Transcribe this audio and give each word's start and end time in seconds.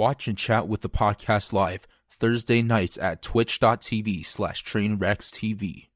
Watch 0.00 0.26
and 0.28 0.38
chat 0.38 0.66
with 0.66 0.80
the 0.80 0.88
podcast 0.88 1.52
live 1.52 1.86
Thursday 2.10 2.62
nights 2.62 2.96
at 2.96 3.20
twitch.tv 3.20 4.24
slash 4.24 4.64
trainwreckstv. 4.64 5.88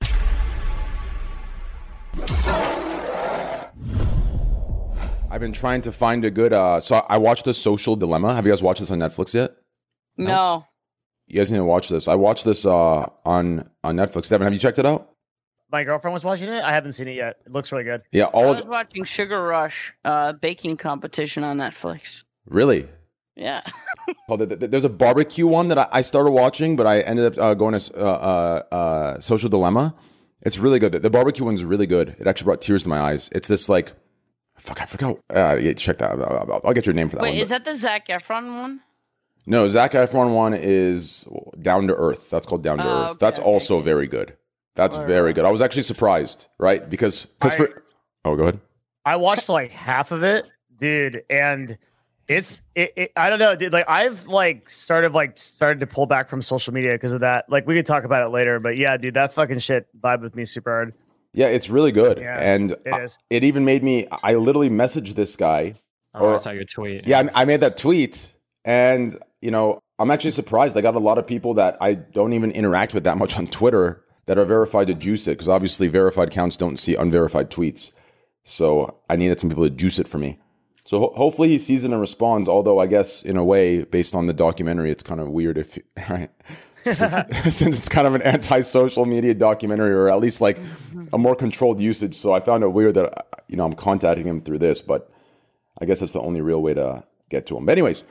I've 5.31 5.41
been 5.41 5.55
trying 5.55 5.81
to 5.81 5.91
find 5.91 6.23
a 6.27 6.31
good. 6.31 6.53
Uh, 6.53 6.81
so 6.81 6.97
I 7.09 7.17
watched 7.17 7.47
The 7.47 7.55
Social 7.55 7.97
Dilemma. 7.97 8.35
Have 8.35 8.45
you 8.45 8.53
guys 8.53 8.63
watched 8.63 8.81
this 8.81 8.91
on 8.91 8.99
Netflix 8.99 9.33
yet? 9.33 9.57
No. 10.19 10.67
You 11.27 11.39
guys 11.39 11.51
need 11.51 11.57
to 11.57 11.65
watch 11.65 11.89
this. 11.89 12.07
I 12.07 12.15
watched 12.17 12.45
this 12.45 12.67
uh, 12.67 13.09
on 13.25 13.71
on 13.83 13.97
Netflix. 13.97 14.29
Devin, 14.29 14.45
have 14.45 14.53
you 14.53 14.61
checked 14.61 14.79
it 14.79 14.85
out? 14.85 15.13
My 15.73 15.83
girlfriend 15.83 16.13
was 16.13 16.25
watching 16.25 16.51
it. 16.51 16.63
I 16.63 16.73
haven't 16.73 16.93
seen 16.93 17.09
it 17.09 17.17
yet. 17.17 17.37
It 17.47 17.53
looks 17.53 17.73
really 17.73 17.85
good. 17.85 18.03
Yeah, 18.13 18.27
I 18.27 18.45
was 18.45 18.67
watching 18.67 19.05
Sugar 19.05 19.43
Rush 19.43 19.95
uh, 20.05 20.35
baking 20.35 20.77
competition 20.77 21.43
on 21.43 21.57
Netflix. 21.57 22.25
really. 22.45 22.87
Yeah. 23.37 23.63
Oh, 24.29 24.37
th- 24.37 24.59
th- 24.59 24.71
There's 24.71 24.85
a 24.85 24.91
barbecue 24.91 25.47
one 25.47 25.69
that 25.69 25.79
I- 25.79 25.89
I 25.93 26.01
started 26.03 26.31
watching, 26.31 26.77
but 26.77 26.87
I 26.87 27.01
ended 27.01 27.25
up 27.25 27.39
uh, 27.43 27.55
going 27.55 27.79
to 27.79 27.95
uh, 27.99 28.05
uh, 28.71 28.75
uh, 28.75 29.21
Social 29.21 29.49
Dilemma. 29.49 29.95
It's 30.43 30.59
really 30.59 30.79
good. 30.79 30.93
The, 30.93 30.99
the 31.01 31.09
barbecue 31.11 31.45
one's 31.45 31.65
really 31.65 31.87
good. 31.87 32.17
It 32.19 32.27
actually 32.27 32.45
brought 32.47 32.61
tears 32.61 32.83
to 32.83 32.89
my 32.91 32.99
eyes. 33.01 33.31
It's 33.33 33.49
this 33.49 33.69
like, 33.69 33.93
fuck, 34.59 34.81
I 34.83 34.85
forgot. 34.85 35.17
Uh, 35.35 35.57
yeah, 35.61 35.73
check 35.73 35.99
that. 35.99 36.11
out. 36.13 36.21
I'll, 36.21 36.53
I'll- 36.53 36.61
I'll 36.65 36.73
get 36.75 36.85
your 36.87 36.95
name 36.95 37.09
for 37.09 37.17
that 37.17 37.23
Wait, 37.23 37.31
one. 37.33 37.39
is 37.39 37.49
but- 37.49 37.65
that 37.65 37.71
the 37.71 37.77
Zach 37.79 38.09
Efron 38.09 38.57
one? 38.61 38.81
No, 39.47 39.69
Zach 39.69 39.93
Efron 39.93 40.35
one 40.35 40.53
is 40.55 41.27
Down 41.61 41.87
to 41.89 41.95
Earth. 41.95 42.29
That's 42.31 42.47
called 42.47 42.63
Down 42.63 42.79
to 42.79 42.85
Oh, 42.85 42.89
Earth. 43.05 43.11
okay, 43.13 43.19
That's 43.21 43.39
okay. 43.39 43.49
also 43.49 43.81
very 43.81 44.07
good. 44.07 44.37
That's 44.75 44.97
very 44.97 45.33
good. 45.33 45.45
I 45.47 45.51
was 45.51 45.63
actually 45.63 45.83
surprised, 45.83 46.49
right? 46.59 46.89
Because 46.91 47.27
because 47.27 47.55
for 47.55 47.83
oh, 48.25 48.37
go 48.37 48.43
ahead. 48.45 48.61
I 49.05 49.17
watched 49.17 49.49
like 49.49 49.71
half 49.71 50.13
of 50.13 50.23
it, 50.25 50.47
dude, 50.79 51.23
and 51.31 51.79
it's 52.29 52.59
it, 52.75 52.93
it 52.97 53.13
I 53.17 53.29
don't 53.31 53.39
know, 53.39 53.55
dude. 53.55 53.73
Like 53.73 53.89
I've 53.89 54.27
like 54.27 54.69
started 54.71 55.13
like 55.13 55.37
started 55.39 55.81
to 55.81 55.87
pull 55.87 56.07
back 56.07 56.29
from 56.29 56.43
social 56.43 56.73
media 56.73 56.93
because 56.93 57.13
of 57.13 57.21
that. 57.21 57.45
Like 57.51 57.67
we 57.67 57.75
could 57.75 57.87
talk 57.87 58.05
about 58.05 58.27
it 58.27 58.31
later, 58.31 58.59
but 58.61 58.77
yeah, 58.77 58.97
dude, 58.97 59.15
that 59.15 59.33
fucking 59.33 59.59
shit 59.59 59.87
vibe 60.01 60.21
with 60.23 60.35
me 60.35 60.45
super 60.47 60.71
hard. 60.71 60.95
Yeah, 61.33 61.47
it's 61.49 61.69
really 61.69 61.91
good, 61.93 62.19
Yeah, 62.19 62.39
and 62.41 62.71
it 62.73 62.81
I- 62.93 63.07
it 63.31 63.45
even 63.45 63.65
made 63.65 63.83
me. 63.83 64.07
I 64.23 64.35
literally 64.35 64.71
messaged 64.71 65.15
this 65.15 65.35
guy. 65.37 65.75
Oh, 66.15 66.27
Or- 66.27 66.35
I 66.35 66.39
saw 66.39 66.51
your 66.51 66.65
tweet. 66.65 67.07
Yeah, 67.09 67.23
I 67.35 67.43
I 67.43 67.45
made 67.45 67.61
that 67.61 67.77
tweet, 67.77 68.33
and 68.65 69.15
you 69.43 69.51
know, 69.51 69.81
I'm 69.99 70.11
actually 70.11 70.31
surprised. 70.31 70.77
I 70.77 70.81
got 70.81 70.95
a 70.95 71.01
lot 71.01 71.19
of 71.19 71.27
people 71.27 71.55
that 71.55 71.77
I 71.81 71.95
don't 71.95 72.33
even 72.35 72.51
interact 72.53 72.95
with 72.95 73.05
that 73.05 73.19
much 73.19 73.37
on 73.37 73.47
Twitter 73.49 74.03
that 74.27 74.39
are 74.39 74.45
verified 74.45 74.87
to 74.87 74.95
juice 74.95 75.27
it 75.29 75.33
because 75.33 75.49
obviously 75.49 75.87
verified 75.89 76.29
accounts 76.29 76.57
don't 76.57 76.79
see 76.79 76.95
unverified 76.95 77.51
tweets. 77.51 77.91
So 78.45 79.01
I 79.11 79.17
needed 79.17 79.41
some 79.41 79.51
people 79.51 79.65
to 79.65 79.71
juice 79.71 79.99
it 79.99 80.07
for 80.09 80.19
me. 80.19 80.39
So 80.85 81.01
ho- 81.01 81.13
hopefully 81.17 81.49
he 81.49 81.59
sees 81.59 81.85
it 81.85 81.91
and 81.91 82.01
responds. 82.01 82.49
Although 82.49 82.79
I 82.79 82.87
guess 82.87 83.23
in 83.23 83.37
a 83.37 83.45
way, 83.45 83.85
based 83.85 84.15
on 84.15 84.27
the 84.27 84.35
documentary, 84.35 84.91
it's 84.91 85.03
kind 85.03 85.21
of 85.21 85.29
weird 85.31 85.59
if 85.59 85.79
right. 86.09 86.31
since, 86.85 87.17
since 87.57 87.79
it's 87.79 87.89
kind 87.89 88.07
of 88.07 88.15
an 88.15 88.23
anti-social 88.23 89.07
media 89.07 89.35
documentary, 89.35 89.93
or 89.93 90.11
at 90.11 90.21
least 90.21 90.41
like 90.41 90.59
a 91.13 91.19
more 91.19 91.35
controlled 91.35 91.81
usage. 91.81 92.15
So 92.15 92.33
I 92.33 92.41
found 92.41 92.63
it 92.63 92.69
weird 92.69 92.95
that 92.95 93.07
uh, 93.07 93.23
you 93.49 93.57
know 93.57 93.65
I'm 93.65 93.73
contacting 93.73 94.27
him 94.27 94.41
through 94.41 94.59
this, 94.59 94.83
but 94.83 95.11
I 95.81 95.87
guess 95.87 96.01
that's 96.01 96.13
the 96.13 96.21
only 96.21 96.41
real 96.41 96.63
way 96.63 96.75
to 96.75 97.05
get 97.31 97.47
to 97.47 97.57
him. 97.57 97.65
But 97.67 97.73
anyways, 97.73 98.05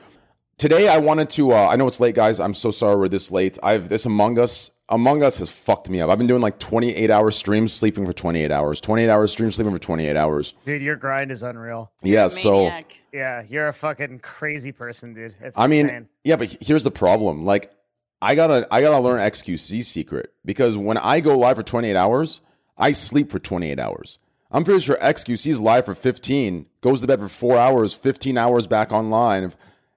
today 0.56 0.88
I 0.88 0.98
wanted 0.98 1.30
to. 1.30 1.52
Uh, 1.52 1.68
I 1.68 1.76
know 1.76 1.86
it's 1.86 2.00
late, 2.00 2.14
guys. 2.14 2.40
I'm 2.40 2.54
so 2.54 2.70
sorry 2.70 2.96
we're 2.96 3.08
this 3.08 3.30
late. 3.30 3.58
I've 3.62 3.88
this 3.88 4.06
Among 4.06 4.38
Us. 4.38 4.70
Among 4.88 5.22
Us 5.22 5.38
has 5.38 5.50
fucked 5.50 5.88
me 5.88 6.00
up. 6.00 6.10
I've 6.10 6.18
been 6.18 6.26
doing 6.26 6.42
like 6.42 6.58
28 6.58 7.10
hour 7.10 7.30
streams, 7.30 7.72
sleeping 7.72 8.04
for 8.04 8.12
28 8.12 8.50
hours. 8.50 8.80
28 8.80 9.08
hours 9.08 9.32
stream, 9.32 9.50
sleeping 9.50 9.72
for 9.72 9.78
28 9.78 10.16
hours. 10.16 10.54
Dude, 10.64 10.82
your 10.82 10.96
grind 10.96 11.30
is 11.30 11.42
unreal. 11.42 11.90
Yeah. 12.02 12.28
So 12.28 12.70
Yeah, 13.12 13.42
you're 13.48 13.68
a 13.68 13.72
fucking 13.72 14.18
crazy 14.20 14.72
person, 14.72 15.14
dude. 15.14 15.34
It's 15.40 15.58
I 15.58 15.66
mean, 15.68 16.08
yeah, 16.24 16.36
but 16.36 16.54
here's 16.60 16.84
the 16.84 16.90
problem. 16.90 17.44
Like, 17.44 17.72
I 18.20 18.34
gotta, 18.34 18.66
I 18.70 18.80
gotta 18.80 18.98
learn 19.00 19.20
XQC 19.20 19.84
secret 19.84 20.32
because 20.44 20.76
when 20.76 20.96
I 20.96 21.20
go 21.20 21.36
live 21.38 21.56
for 21.56 21.62
28 21.62 21.94
hours, 21.96 22.40
I 22.76 22.92
sleep 22.92 23.30
for 23.30 23.38
28 23.38 23.78
hours. 23.78 24.18
I'm 24.50 24.64
pretty 24.64 24.80
sure 24.80 24.96
XQC's 24.96 25.60
live 25.60 25.84
for 25.84 25.94
15, 25.94 26.66
goes 26.80 27.00
to 27.00 27.06
bed 27.06 27.18
for 27.20 27.28
four 27.28 27.58
hours, 27.58 27.92
15 27.92 28.38
hours 28.38 28.66
back 28.66 28.92
online, 28.92 29.52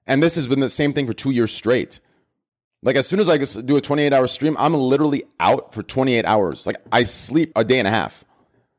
and 0.07 0.23
this 0.23 0.35
has 0.35 0.47
been 0.47 0.59
the 0.62 0.69
same 0.69 0.94
thing 0.94 1.06
for 1.06 1.13
two 1.13 1.31
years 1.31 1.51
straight. 1.53 2.00
Like 2.84 2.95
as 2.95 3.07
soon 3.07 3.19
as 3.19 3.28
I 3.29 3.38
do 3.62 3.75
a 3.78 3.81
28 3.81 4.13
hour 4.13 4.28
stream, 4.28 4.56
I'm 4.59 4.73
literally 4.73 5.23
out 5.40 5.73
for 5.73 5.84
28 5.84 6.25
hours. 6.25 6.66
Like 6.66 6.78
I 6.91 7.03
sleep 7.03 7.51
a 7.56 7.63
day 7.63 7.79
and 7.79 7.88
a 7.88 7.91
half. 7.91 8.23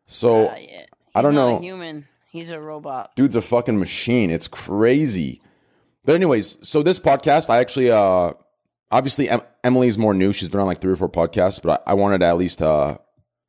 So 0.06 0.48
Uh, 0.48 0.56
yeah. 0.58 0.84
I 1.14 1.22
don't 1.22 1.34
know. 1.34 1.56
A 1.58 1.60
human. 1.60 2.06
He's 2.30 2.50
a 2.50 2.60
robot. 2.60 3.14
dude's 3.16 3.34
a 3.36 3.42
fucking 3.42 3.78
machine. 3.78 4.30
It's 4.30 4.46
crazy. 4.48 5.40
But 6.04 6.14
anyways, 6.14 6.56
so 6.66 6.82
this 6.82 6.98
podcast, 6.98 7.50
I 7.50 7.58
actually, 7.58 7.90
uh, 7.90 8.32
obviously 8.90 9.28
em- 9.28 9.42
Emily's 9.64 9.98
more 9.98 10.14
new. 10.14 10.32
She's 10.32 10.48
been 10.48 10.60
on 10.60 10.66
like 10.66 10.80
three 10.80 10.92
or 10.92 10.96
four 10.96 11.08
podcasts, 11.10 11.60
but 11.60 11.82
I, 11.86 11.90
I 11.92 11.94
wanted 11.94 12.18
to 12.18 12.26
at 12.26 12.38
least 12.38 12.62
uh, 12.62 12.98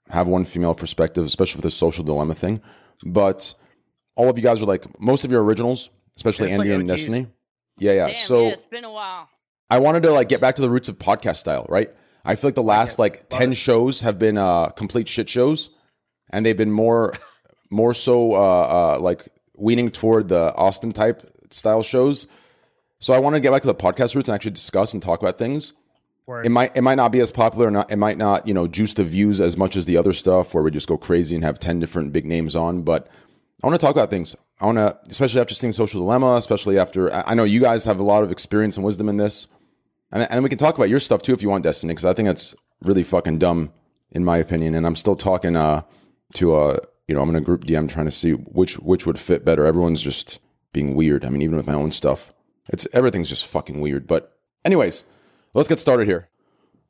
have 0.10 0.28
one 0.28 0.46
female 0.46 0.74
perspective, 0.74 1.24
especially 1.26 1.58
for 1.60 1.62
the 1.62 1.72
social 1.72 2.04
dilemma 2.04 2.34
thing. 2.36 2.60
But 3.06 3.54
all 4.16 4.30
of 4.30 4.38
you 4.38 4.44
guys 4.44 4.62
are 4.62 4.66
like 4.66 5.00
most 5.00 5.24
of 5.24 5.32
your 5.32 5.44
originals, 5.44 5.90
especially 6.18 6.50
It's 6.50 6.58
like 6.58 6.68
Andy 6.68 6.76
and. 6.82 6.88
Destiny. 6.88 7.28
Yeah, 7.80 7.94
yeah. 7.94 8.06
Damn, 8.08 8.16
so 8.16 8.44
yeah, 8.44 8.50
it's 8.50 8.66
been 8.66 8.86
a 8.86 8.92
while. 8.92 9.30
I 9.70 9.80
wanted 9.80 10.04
to 10.04 10.12
like 10.12 10.30
get 10.30 10.42
back 10.42 10.56
to 10.56 10.62
the 10.62 10.70
roots 10.70 10.90
of 10.90 10.98
podcast 10.98 11.38
style, 11.38 11.66
right? 11.70 11.90
I 12.26 12.36
feel 12.36 12.50
like 12.50 12.56
the 12.56 12.64
last 12.64 13.00
like 13.00 13.30
10 13.30 13.54
shows 13.54 14.02
have 14.02 14.20
been 14.20 14.38
uh 14.38 14.70
complete 14.70 15.08
shit 15.08 15.30
shows 15.30 15.70
and 16.30 16.46
they've 16.46 16.58
been 16.58 16.72
more 16.72 17.14
more 17.70 17.94
so 17.94 18.34
uh 18.34 18.96
uh 18.96 19.00
like 19.00 19.30
weaning 19.58 19.90
toward 19.92 20.28
the 20.28 20.54
Austin 20.56 20.92
type 20.92 21.22
style 21.52 21.84
shows. 21.84 22.28
So 23.00 23.14
I 23.14 23.20
wanted 23.20 23.38
to 23.38 23.42
get 23.42 23.52
back 23.52 23.62
to 23.62 23.68
the 23.68 23.76
podcast 23.76 24.16
roots 24.16 24.28
and 24.28 24.36
actually 24.36 24.52
discuss 24.52 24.94
and 24.94 25.02
talk 25.02 25.22
about 25.22 25.38
things. 25.38 25.74
Word. 26.26 26.46
It 26.46 26.50
might 26.50 26.76
it 26.76 26.82
might 26.82 26.96
not 26.96 27.12
be 27.12 27.22
as 27.22 27.32
popular 27.32 27.68
or 27.68 27.72
not 27.72 27.92
it 27.92 27.96
might 27.96 28.18
not, 28.18 28.48
you 28.48 28.54
know, 28.54 28.68
juice 28.68 28.94
the 28.94 29.04
views 29.04 29.40
as 29.40 29.58
much 29.58 29.76
as 29.76 29.86
the 29.86 29.98
other 29.98 30.14
stuff 30.14 30.54
where 30.54 30.64
we 30.64 30.72
just 30.72 30.88
go 30.88 30.98
crazy 30.98 31.36
and 31.36 31.44
have 31.44 31.60
10 31.60 31.80
different 31.80 32.12
big 32.14 32.26
names 32.26 32.56
on, 32.56 32.82
but 32.84 33.08
I 33.62 33.68
want 33.68 33.80
to 33.80 33.86
talk 33.86 33.96
about 33.96 34.10
things. 34.10 34.36
I 34.62 34.66
want 34.66 34.78
to, 34.78 34.98
especially 35.10 35.42
after 35.42 35.54
seeing 35.54 35.74
Social 35.74 36.02
Dilemma, 36.02 36.36
especially 36.36 36.78
after 36.80 37.14
I 37.14 37.34
know 37.34 37.44
you 37.44 37.60
guys 37.60 37.86
have 37.86 38.00
a 38.00 38.04
lot 38.04 38.24
of 38.24 38.32
experience 38.32 38.78
and 38.78 38.86
wisdom 38.86 39.10
in 39.10 39.18
this. 39.18 39.48
And, 40.12 40.28
and 40.32 40.44
we 40.44 40.50
can 40.50 40.58
talk 40.58 40.76
about 40.76 40.90
your 40.90 41.00
stuff 41.00 41.22
too 41.22 41.34
if 41.34 41.42
you 41.42 41.50
want, 41.50 41.64
Destiny, 41.64 41.92
because 41.92 42.06
I 42.06 42.14
think 42.14 42.28
that's 42.28 42.56
really 42.82 43.04
fucking 43.04 43.40
dumb, 43.40 43.72
in 44.12 44.24
my 44.24 44.38
opinion. 44.38 44.76
And 44.76 44.86
I'm 44.86 44.96
still 44.96 45.16
talking 45.16 45.56
uh, 45.56 45.84
to, 46.36 46.56
uh, 46.56 46.80
you 47.08 47.16
know, 47.16 47.22
I'm 47.22 47.30
in 47.30 47.36
a 47.36 47.42
group 47.42 47.66
DM 47.66 47.90
trying 47.90 48.06
to 48.06 48.12
see 48.12 48.32
which 48.32 48.80
which 48.80 49.06
would 49.06 49.20
fit 49.20 49.44
better. 49.44 49.66
Everyone's 49.66 50.02
just 50.02 50.40
being 50.72 50.96
weird. 50.96 51.26
I 51.26 51.30
mean, 51.30 51.42
even 51.42 51.58
with 51.58 51.68
my 51.68 51.74
own 51.74 51.92
stuff, 51.92 52.32
it's 52.70 52.88
everything's 52.94 53.30
just 53.30 53.46
fucking 53.46 53.82
weird. 53.82 54.08
But, 54.08 54.38
anyways, 54.64 55.04
let's 55.54 55.68
get 55.68 55.80
started 55.80 56.08
here. 56.08 56.30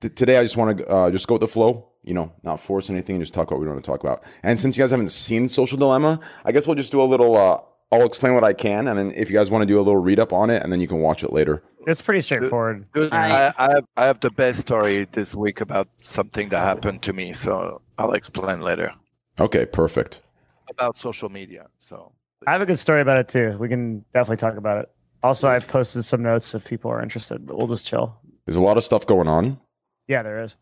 T- 0.02 0.10
today, 0.10 0.38
I 0.38 0.44
just 0.44 0.58
want 0.58 0.78
to 0.78 0.88
uh, 0.88 1.12
just 1.12 1.28
go 1.28 1.36
with 1.36 1.42
the 1.42 1.48
flow, 1.48 1.90
you 2.04 2.14
know, 2.14 2.32
not 2.44 2.60
force 2.60 2.90
anything 2.90 3.16
and 3.16 3.22
just 3.22 3.34
talk 3.34 3.48
about 3.48 3.58
what 3.60 3.64
we 3.66 3.68
want 3.72 3.84
to 3.84 3.90
talk 3.90 4.02
about. 4.02 4.24
And 4.44 4.60
since 4.60 4.78
you 4.78 4.82
guys 4.84 4.92
haven't 4.92 5.12
seen 5.12 5.48
Social 5.48 5.78
Dilemma, 5.78 6.20
I 6.46 6.52
guess 6.52 6.68
we'll 6.68 6.76
just 6.76 6.92
do 6.92 7.02
a 7.02 7.04
little. 7.04 7.36
Uh, 7.36 7.62
I'll 7.92 8.06
explain 8.06 8.36
what 8.36 8.44
I 8.44 8.54
can, 8.54 8.88
and 8.88 9.00
then 9.00 9.12
if 9.16 9.32
you 9.32 9.36
guys 9.38 9.50
want 9.50 9.64
to 9.64 9.66
do 9.66 9.78
a 9.78 9.82
little 9.82 9.98
read 9.98 10.20
up 10.20 10.32
on 10.32 10.52
it, 10.52 10.62
and 10.62 10.72
then 10.72 10.80
you 10.80 10.88
can 10.88 11.00
watch 11.00 11.24
it 11.24 11.34
later. 11.34 11.64
It's 11.88 12.04
pretty 12.04 12.22
straightforward. 12.22 12.86
Good. 12.92 13.12
I- 13.12 13.48
I, 13.48 13.54
I, 13.58 13.72
have, 13.72 13.84
I 13.98 14.06
have 14.06 14.20
the 14.20 14.30
best 14.30 14.60
story 14.62 15.06
this 15.12 15.34
week 15.34 15.60
about 15.60 15.88
something 16.02 16.50
that 16.50 16.60
happened 16.60 17.02
to 17.04 17.14
me, 17.14 17.34
so 17.34 17.82
I'll 17.98 18.14
explain 18.14 18.62
later 18.62 18.94
Okay, 19.40 19.66
perfect. 19.66 20.22
about 20.70 20.98
social 20.98 21.30
media. 21.30 21.66
So 21.80 22.12
I 22.46 22.52
have 22.52 22.62
a 22.62 22.66
good 22.68 22.78
story 22.78 23.02
about 23.02 23.18
it 23.18 23.28
too. 23.28 23.58
We 23.60 23.68
can 23.68 24.06
definitely 24.14 24.38
talk 24.38 24.56
about 24.56 24.84
it. 24.84 24.92
Also, 25.24 25.50
I've 25.50 25.68
posted 25.68 26.06
some 26.06 26.22
notes 26.22 26.54
if 26.54 26.64
people 26.66 26.92
are 26.92 27.02
interested, 27.02 27.46
but 27.48 27.58
we'll 27.58 27.68
just 27.68 27.88
chill. 27.88 28.16
There's 28.46 28.56
a 28.56 28.62
lot 28.62 28.78
of 28.78 28.84
stuff 28.84 29.06
going 29.08 29.28
on. 29.28 29.60
Yeah, 30.10 30.24
there 30.24 30.44
is. 30.44 30.58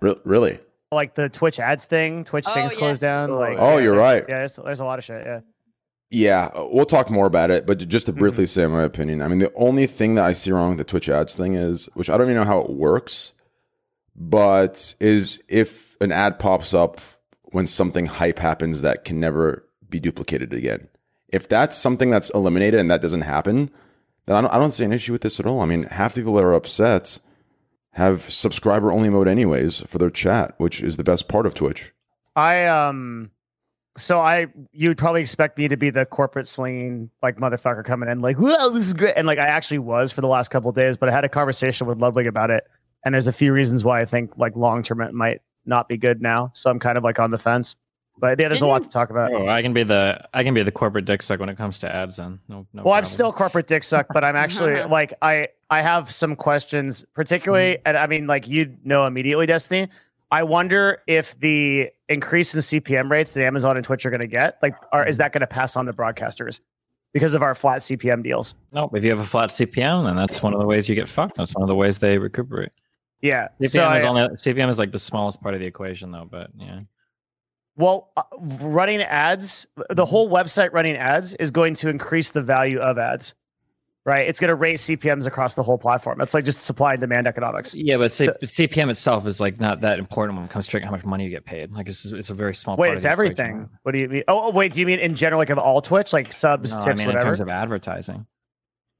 Re- 0.00 0.16
really? 0.24 0.58
Like 0.90 1.14
the 1.14 1.28
Twitch 1.28 1.60
ads 1.60 1.84
thing, 1.84 2.24
Twitch 2.24 2.46
Oh, 2.48 2.54
things 2.54 2.72
closed 2.72 3.00
down. 3.00 3.30
Oh, 3.30 3.38
like, 3.38 3.58
Oh, 3.58 3.76
yeah, 3.76 3.84
you're 3.84 3.94
right. 3.94 4.24
Yeah, 4.28 4.38
there's, 4.38 4.56
there's 4.56 4.80
a 4.80 4.84
lot 4.84 4.98
of 4.98 5.04
shit. 5.04 5.24
Yeah. 5.24 5.40
Yeah, 6.10 6.50
we'll 6.54 6.86
talk 6.86 7.10
more 7.10 7.26
about 7.26 7.50
it, 7.50 7.66
but 7.66 7.86
just 7.86 8.06
to 8.06 8.12
mm-hmm. 8.12 8.20
briefly 8.20 8.46
say 8.46 8.66
my 8.66 8.82
opinion, 8.82 9.20
I 9.20 9.28
mean, 9.28 9.40
the 9.40 9.52
only 9.54 9.86
thing 9.86 10.14
that 10.14 10.24
I 10.24 10.32
see 10.32 10.50
wrong 10.50 10.70
with 10.70 10.78
the 10.78 10.84
Twitch 10.84 11.10
ads 11.10 11.34
thing 11.34 11.54
is, 11.54 11.86
which 11.92 12.08
I 12.08 12.16
don't 12.16 12.28
even 12.30 12.36
know 12.36 12.44
how 12.44 12.60
it 12.60 12.70
works, 12.70 13.34
but 14.16 14.94
is 15.00 15.44
if 15.50 15.96
an 16.00 16.10
ad 16.10 16.38
pops 16.38 16.72
up 16.72 17.02
when 17.52 17.66
something 17.66 18.06
hype 18.06 18.38
happens 18.38 18.80
that 18.80 19.04
can 19.04 19.20
never 19.20 19.68
be 19.90 20.00
duplicated 20.00 20.54
again. 20.54 20.88
If 21.28 21.46
that's 21.46 21.76
something 21.76 22.08
that's 22.08 22.30
eliminated 22.30 22.80
and 22.80 22.90
that 22.90 23.02
doesn't 23.02 23.20
happen, 23.22 23.70
then 24.24 24.36
I 24.36 24.40
don't, 24.40 24.50
I 24.54 24.58
don't 24.58 24.70
see 24.70 24.84
an 24.84 24.92
issue 24.92 25.12
with 25.12 25.20
this 25.20 25.38
at 25.38 25.46
all. 25.46 25.60
I 25.60 25.66
mean, 25.66 25.82
half 25.84 26.14
the 26.14 26.22
people 26.22 26.34
that 26.34 26.44
are 26.44 26.54
upset 26.54 27.18
have 27.92 28.22
subscriber 28.22 28.92
only 28.92 29.10
mode 29.10 29.28
anyways 29.28 29.80
for 29.82 29.98
their 29.98 30.10
chat, 30.10 30.54
which 30.58 30.82
is 30.82 30.96
the 30.96 31.04
best 31.04 31.28
part 31.28 31.46
of 31.46 31.54
Twitch. 31.54 31.92
I 32.36 32.66
um 32.66 33.30
so 33.96 34.20
I 34.20 34.46
you'd 34.72 34.96
probably 34.96 35.20
expect 35.20 35.58
me 35.58 35.66
to 35.68 35.76
be 35.76 35.90
the 35.90 36.06
corporate 36.06 36.46
slinging 36.46 37.10
like 37.22 37.36
motherfucker 37.36 37.84
coming 37.84 38.08
in 38.08 38.20
like 38.20 38.38
whoa 38.38 38.70
this 38.70 38.86
is 38.86 38.94
great 38.94 39.14
and 39.16 39.26
like 39.26 39.38
I 39.40 39.46
actually 39.46 39.80
was 39.80 40.12
for 40.12 40.20
the 40.20 40.28
last 40.28 40.48
couple 40.48 40.70
of 40.70 40.76
days 40.76 40.96
but 40.96 41.08
I 41.08 41.12
had 41.12 41.24
a 41.24 41.28
conversation 41.28 41.88
with 41.88 42.00
Ludwig 42.00 42.28
about 42.28 42.50
it 42.50 42.64
and 43.04 43.12
there's 43.12 43.26
a 43.26 43.32
few 43.32 43.52
reasons 43.52 43.82
why 43.82 44.00
I 44.00 44.04
think 44.04 44.36
like 44.36 44.54
long 44.54 44.84
term 44.84 45.00
it 45.00 45.14
might 45.14 45.40
not 45.66 45.88
be 45.88 45.96
good 45.96 46.22
now 46.22 46.52
so 46.54 46.70
I'm 46.70 46.78
kind 46.78 46.96
of 46.96 47.02
like 47.02 47.18
on 47.18 47.32
the 47.32 47.38
fence 47.38 47.74
But 48.20 48.38
yeah, 48.40 48.48
there's 48.48 48.62
a 48.62 48.66
lot 48.66 48.82
to 48.82 48.88
talk 48.88 49.10
about. 49.10 49.32
Oh, 49.32 49.48
I 49.48 49.62
can 49.62 49.72
be 49.72 49.82
the 49.84 50.20
I 50.34 50.42
can 50.44 50.54
be 50.54 50.62
the 50.62 50.72
corporate 50.72 51.04
dick 51.04 51.22
suck 51.22 51.40
when 51.40 51.48
it 51.48 51.56
comes 51.56 51.78
to 51.80 51.94
ads. 51.94 52.16
Then 52.16 52.40
no, 52.48 52.66
no. 52.72 52.82
well, 52.82 52.94
I'm 52.94 53.04
still 53.04 53.32
corporate 53.32 53.66
dick 53.66 53.84
suck, 53.84 54.06
but 54.12 54.24
I'm 54.24 54.36
actually 54.36 54.82
like 54.90 55.14
I 55.22 55.48
I 55.70 55.82
have 55.82 56.10
some 56.10 56.34
questions, 56.36 57.04
particularly, 57.14 57.74
Mm-hmm. 57.74 57.82
and 57.86 57.96
I 57.98 58.06
mean 58.06 58.26
like 58.26 58.48
you 58.48 58.74
know 58.84 59.06
immediately, 59.06 59.46
Destiny. 59.46 59.88
I 60.30 60.42
wonder 60.42 61.02
if 61.06 61.38
the 61.40 61.88
increase 62.08 62.54
in 62.54 62.60
CPM 62.60 63.10
rates 63.10 63.30
that 63.32 63.44
Amazon 63.44 63.76
and 63.76 63.84
Twitch 63.84 64.04
are 64.04 64.10
going 64.10 64.20
to 64.20 64.26
get, 64.26 64.58
like, 64.62 64.74
are 64.92 65.02
Mm-hmm. 65.02 65.10
is 65.10 65.16
that 65.18 65.32
going 65.32 65.40
to 65.40 65.46
pass 65.46 65.76
on 65.76 65.86
to 65.86 65.92
broadcasters 65.92 66.60
because 67.12 67.34
of 67.34 67.42
our 67.42 67.54
flat 67.54 67.78
CPM 67.80 68.22
deals? 68.22 68.54
No, 68.72 68.90
if 68.94 69.04
you 69.04 69.10
have 69.10 69.20
a 69.20 69.26
flat 69.26 69.50
CPM, 69.50 70.04
then 70.06 70.16
that's 70.16 70.42
one 70.42 70.52
of 70.54 70.60
the 70.60 70.66
ways 70.66 70.88
you 70.88 70.94
get 70.94 71.08
fucked. 71.08 71.36
That's 71.36 71.54
one 71.54 71.62
of 71.62 71.68
the 71.68 71.74
ways 71.74 71.98
they 71.98 72.18
recuperate. 72.18 72.70
Yeah. 73.20 73.48
CPM 73.60 73.68
So 73.70 73.92
is 73.94 74.04
I- 74.04 74.08
only 74.08 74.22
CPM 74.36 74.68
is 74.68 74.78
like 74.78 74.92
the 74.92 74.98
smallest 74.98 75.40
part 75.42 75.54
of 75.54 75.60
the 75.60 75.66
equation, 75.66 76.10
though. 76.12 76.28
But 76.30 76.50
yeah, 76.58 76.80
Well, 77.76 78.10
uh, 78.16 78.22
running 78.40 79.00
ads, 79.02 79.66
the 79.90 80.04
whole 80.06 80.28
website 80.30 80.72
running 80.72 80.96
ads 80.96 81.34
is 81.34 81.50
going 81.50 81.74
to 81.76 81.88
increase 81.88 82.30
the 82.30 82.42
value 82.42 82.78
of 82.80 82.98
ads, 82.98 83.34
right? 84.08 84.26
It's 84.26 84.40
going 84.40 84.48
to 84.48 84.54
raise 84.54 84.82
CPMs 84.82 85.26
across 85.26 85.54
the 85.54 85.62
whole 85.62 85.78
platform. 85.78 86.20
It's 86.20 86.32
like 86.34 86.44
just 86.44 86.60
supply 86.60 86.92
and 86.94 87.00
demand 87.00 87.26
economics. 87.28 87.74
yeah, 87.74 87.98
but 87.98 88.10
C- 88.10 88.24
So- 88.24 88.32
CPM 88.42 88.90
itself 88.90 89.26
is 89.26 89.38
like 89.40 89.60
not 89.60 89.82
that 89.82 89.98
important 89.98 90.36
when 90.38 90.46
it 90.46 90.50
comes 90.50 90.66
to 90.68 90.80
how 90.80 90.90
much 90.90 91.04
money 91.04 91.24
you 91.24 91.30
get 91.30 91.44
paid. 91.44 91.70
Like 91.72 91.88
it's 91.88 92.06
it's 92.06 92.30
a 92.30 92.34
very 92.34 92.54
small. 92.54 92.76
Wait, 92.76 92.88
part 92.88 92.96
it's 92.96 93.00
of 93.00 93.08
the 93.08 93.10
everything. 93.12 93.50
equation. 93.50 93.70
What 93.82 93.92
do 93.92 93.98
you 93.98 94.08
mean? 94.08 94.22
Oh, 94.26 94.46
oh, 94.46 94.50
wait, 94.50 94.72
do 94.72 94.80
you 94.80 94.86
mean 94.86 94.98
in 94.98 95.14
general, 95.14 95.38
like 95.38 95.50
of 95.50 95.58
all 95.58 95.80
Twitch, 95.82 96.12
like 96.12 96.32
subs, 96.32 96.72
No, 96.72 96.78
I 96.80 96.84
tips, 96.86 97.00
whatever? 97.02 97.18
in 97.18 97.24
terms 97.24 97.40
of 97.40 97.48
advertising. 97.48 98.26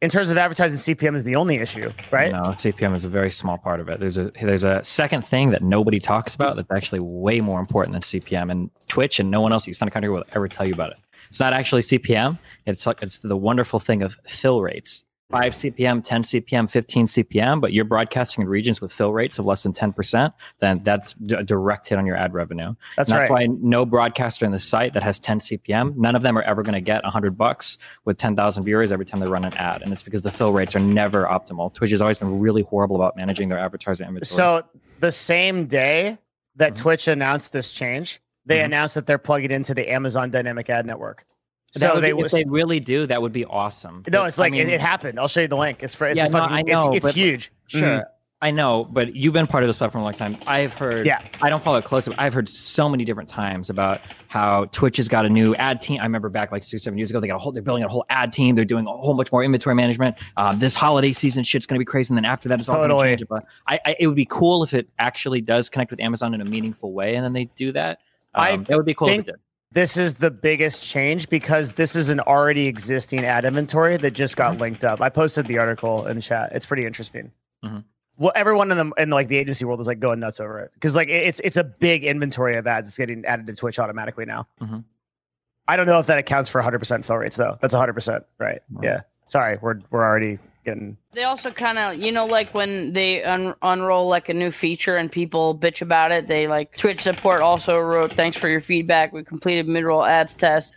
in 0.00 0.10
terms 0.10 0.31
of 0.31 0.38
advertising, 0.38 0.78
CPM 0.78 1.16
is 1.16 1.25
the 1.25 1.34
only 1.37 1.56
issue, 1.56 1.90
right? 2.12 2.31
No, 2.31 2.43
CPM 2.52 2.94
is 2.94 3.02
a 3.04 3.08
very 3.08 3.31
small 3.32 3.58
part 3.58 3.81
of 3.81 3.88
it. 3.88 3.99
There's 3.99 4.19
a 4.19 4.31
there's 4.40 4.62
a 4.62 4.84
second 4.84 5.22
thing 5.25 5.50
that 5.50 5.62
nobody 5.62 5.99
talks 5.99 6.34
about 6.34 6.54
that's 6.56 6.70
actually 6.70 7.00
way 7.00 7.40
more 7.40 7.58
important 7.61 7.94
than 7.94 8.02
CPM, 8.02 8.50
and 8.52 8.70
Twitch 8.88 9.19
and 9.19 9.31
no 9.31 9.40
one 9.40 9.52
else 9.52 9.66
at 9.66 9.75
the 9.81 9.90
Country 9.90 10.11
will 10.11 10.25
ever 10.34 10.46
tell 10.49 10.66
you 10.69 10.75
about 10.75 10.90
it. 10.90 10.99
It's 11.31 11.40
not 11.40 11.52
actually 11.52 11.82
CPM. 11.82 12.38
It's 12.68 12.86
like 12.86 13.02
it's 13.02 13.20
the 13.20 13.36
wonderful 13.36 13.78
thing 13.78 14.02
of 14.02 14.18
fill 14.26 14.60
rates. 14.62 15.04
5 15.30 15.52
CPM, 15.52 16.02
10 16.02 16.22
CPM, 16.22 16.70
15 16.70 17.06
CPM, 17.06 17.60
but 17.60 17.74
you're 17.74 17.84
broadcasting 17.84 18.40
in 18.42 18.48
regions 18.48 18.80
with 18.80 18.90
fill 18.90 19.12
rates 19.12 19.38
of 19.38 19.44
less 19.44 19.62
than 19.62 19.74
10%, 19.74 20.32
then 20.58 20.80
that's 20.84 21.14
a 21.36 21.42
direct 21.44 21.86
hit 21.86 21.98
on 21.98 22.06
your 22.06 22.16
ad 22.16 22.32
revenue. 22.32 22.74
That's 22.96 23.10
And 23.10 23.20
that's 23.20 23.30
right. 23.30 23.46
why 23.50 23.54
no 23.60 23.84
broadcaster 23.84 24.46
in 24.46 24.52
the 24.52 24.58
site 24.58 24.94
that 24.94 25.02
has 25.02 25.18
10 25.18 25.40
CPM, 25.40 25.94
none 25.96 26.16
of 26.16 26.22
them 26.22 26.38
are 26.38 26.42
ever 26.44 26.62
going 26.62 26.72
to 26.74 26.80
get 26.80 27.02
100 27.04 27.36
bucks 27.36 27.76
with 28.06 28.16
10,000 28.16 28.62
viewers 28.64 28.90
every 28.90 29.04
time 29.04 29.20
they 29.20 29.26
run 29.26 29.44
an 29.44 29.52
ad. 29.58 29.82
And 29.82 29.92
it's 29.92 30.02
because 30.02 30.22
the 30.22 30.32
fill 30.32 30.54
rates 30.54 30.74
are 30.74 30.80
never 30.80 31.24
optimal. 31.24 31.74
Twitch 31.74 31.90
has 31.90 32.00
always 32.00 32.18
been 32.18 32.38
really 32.40 32.62
horrible 32.62 32.96
about 32.96 33.14
managing 33.14 33.50
their 33.50 33.58
advertising 33.58 34.06
inventory. 34.08 34.34
So 34.34 34.62
the 35.00 35.12
same 35.12 35.66
day 35.66 36.16
that 36.56 36.72
Mhm. 36.72 36.76
Twitch 36.76 37.06
announced 37.06 37.52
this 37.52 37.70
change, 37.70 38.22
they 38.46 38.60
Mhm. 38.60 38.64
announced 38.64 38.94
that 38.94 39.04
they're 39.04 39.18
plugging 39.18 39.50
into 39.50 39.74
the 39.74 39.90
Amazon 39.92 40.30
Dynamic 40.30 40.70
Ad 40.70 40.86
Network. 40.86 41.26
So 41.72 42.00
they 42.00 42.12
be- 42.12 42.20
if 42.20 42.30
they 42.32 42.44
really 42.46 42.80
do, 42.80 43.06
that 43.06 43.20
would 43.20 43.32
be 43.32 43.44
awesome. 43.44 44.02
no, 44.08 44.20
But, 44.22 44.28
it's 44.28 44.38
like 44.38 44.52
I 44.52 44.56
it, 44.56 44.64
mean, 44.66 44.74
it 44.74 44.80
happened. 44.80 45.18
I'll 45.20 45.28
show 45.28 45.40
you 45.42 45.48
the 45.48 45.56
link. 45.56 45.82
It's 45.82 45.94
for 45.94 46.06
it's 46.06 46.16
Yeah, 46.16 46.24
no, 46.28 46.38
fucking, 46.40 46.56
I 46.56 46.62
know, 46.62 46.92
it's 46.92 47.04
but- 47.04 47.14
huge. 47.14 47.52
Sure. 47.66 47.82
Mhm. 47.82 48.04
I 48.40 48.52
know, 48.52 48.84
but 48.84 49.16
you've 49.16 49.32
been 49.32 49.48
part 49.48 49.64
of 49.64 49.68
this 49.68 49.78
platform 49.78 50.02
a 50.02 50.04
long 50.04 50.14
time. 50.14 50.36
I've 50.46 50.72
heard, 50.72 51.04
Yeah. 51.04 51.18
I 51.42 51.50
don't 51.50 51.60
follow 51.60 51.78
it 51.78 51.84
closely. 51.84 52.14
But 52.14 52.22
I've 52.22 52.32
heard 52.32 52.48
so 52.48 52.88
many 52.88 53.04
different 53.04 53.28
times 53.28 53.68
about 53.68 54.00
how 54.28 54.66
Twitch 54.66 54.96
has 54.98 55.08
got 55.08 55.26
a 55.26 55.28
new 55.28 55.56
ad 55.56 55.80
team. 55.80 56.00
I 56.00 56.04
remember 56.04 56.28
back 56.28 56.52
like 56.52 56.62
six, 56.62 56.84
seven 56.84 56.98
years 56.98 57.10
ago, 57.10 57.18
they 57.18 57.26
got 57.26 57.34
a 57.34 57.38
whole, 57.40 57.50
they're 57.50 57.62
building 57.62 57.82
a 57.82 57.88
whole 57.88 58.04
ad 58.10 58.32
team. 58.32 58.54
They're 58.54 58.64
doing 58.64 58.86
a 58.86 58.90
whole 58.90 59.14
much 59.14 59.32
more 59.32 59.42
inventory 59.42 59.74
management. 59.74 60.16
Um, 60.36 60.56
this 60.60 60.76
holiday 60.76 61.10
season 61.10 61.42
shit's 61.42 61.66
going 61.66 61.74
to 61.74 61.80
be 61.80 61.84
crazy. 61.84 62.12
And 62.12 62.16
then 62.16 62.24
after 62.24 62.48
that, 62.48 62.60
it's 62.60 62.68
all 62.68 62.76
going 62.76 62.90
Totally. 62.90 63.08
to 63.10 63.16
change. 63.16 63.28
But 63.28 63.44
I, 63.66 63.80
I, 63.84 63.96
it 63.98 64.06
would 64.06 64.14
be 64.14 64.26
cool 64.30 64.62
if 64.62 64.72
it 64.72 64.88
actually 65.00 65.40
does 65.40 65.68
connect 65.68 65.90
with 65.90 65.98
Amazon 65.98 66.32
in 66.32 66.40
a 66.40 66.44
meaningful 66.44 66.92
way. 66.92 67.16
And 67.16 67.24
then 67.24 67.32
they 67.32 67.46
do 67.56 67.72
that. 67.72 67.98
I 68.36 68.52
Um, 68.52 68.62
that 68.64 68.76
would 68.76 68.86
be 68.86 68.94
cool 68.94 69.08
if 69.08 69.18
it 69.18 69.26
did. 69.26 69.34
This 69.72 69.98
is 69.98 70.14
the 70.14 70.30
biggest 70.30 70.82
change 70.82 71.28
because 71.28 71.72
this 71.72 71.94
is 71.94 72.08
an 72.08 72.20
already 72.20 72.66
existing 72.66 73.24
ad 73.24 73.44
inventory 73.44 73.98
that 73.98 74.12
just 74.12 74.36
got 74.36 74.56
linked 74.58 74.82
up. 74.82 75.02
I 75.02 75.10
posted 75.10 75.44
the 75.46 75.58
article 75.58 76.06
in 76.06 76.16
the 76.16 76.22
chat. 76.22 76.52
It's 76.52 76.64
pretty 76.64 76.86
interesting. 76.86 77.30
Mhm. 77.62 77.84
Well, 78.18 78.32
everyone 78.34 78.72
in 78.72 78.78
the 78.78 78.92
in 79.02 79.10
like 79.10 79.28
the 79.28 79.36
agency 79.36 79.64
world 79.66 79.80
is 79.80 79.86
like 79.86 80.00
going 80.00 80.20
nuts 80.20 80.40
over 80.40 80.58
it 80.60 80.70
because 80.74 80.96
like 80.96 81.08
it's 81.08 81.38
it's 81.40 81.58
a 81.58 81.64
big 81.64 82.04
inventory 82.04 82.56
of 82.56 82.66
ads. 82.66 82.88
It's 82.88 82.96
getting 82.96 83.24
added 83.26 83.46
to 83.46 83.54
Twitch 83.54 83.78
automatically 83.78 84.24
now. 84.24 84.46
Mhm. 84.60 84.84
I 85.68 85.76
don't 85.76 85.86
know 85.86 85.98
if 85.98 86.06
that 86.06 86.16
accounts 86.18 86.48
for 86.48 86.60
100% 86.62 87.04
fill 87.04 87.16
rates 87.16 87.36
though. 87.36 87.58
That's 87.60 87.74
100%, 87.74 88.24
right? 88.38 88.62
Wow. 88.70 88.80
Yeah. 88.82 89.00
Sorry, 89.26 89.58
we're 89.60 89.80
we're 89.90 90.02
already 90.02 90.38
getting 90.68 90.96
They 91.12 91.24
also 91.24 91.50
kind 91.50 91.78
of, 91.78 91.96
you 91.96 92.12
know, 92.12 92.26
like 92.26 92.52
when 92.54 92.92
they 92.92 93.22
un- 93.24 93.54
unroll 93.62 94.08
like 94.08 94.28
a 94.28 94.34
new 94.34 94.50
feature 94.50 94.96
and 94.96 95.10
people 95.10 95.56
bitch 95.56 95.80
about 95.82 96.12
it, 96.12 96.28
they 96.28 96.46
like 96.46 96.76
Twitch 96.76 97.00
support 97.02 97.40
also 97.40 97.78
wrote, 97.78 98.12
"Thanks 98.12 98.36
for 98.36 98.48
your 98.48 98.60
feedback. 98.60 99.12
We 99.12 99.24
completed 99.24 99.66
mid-roll 99.68 100.04
ads 100.04 100.34
test. 100.34 100.74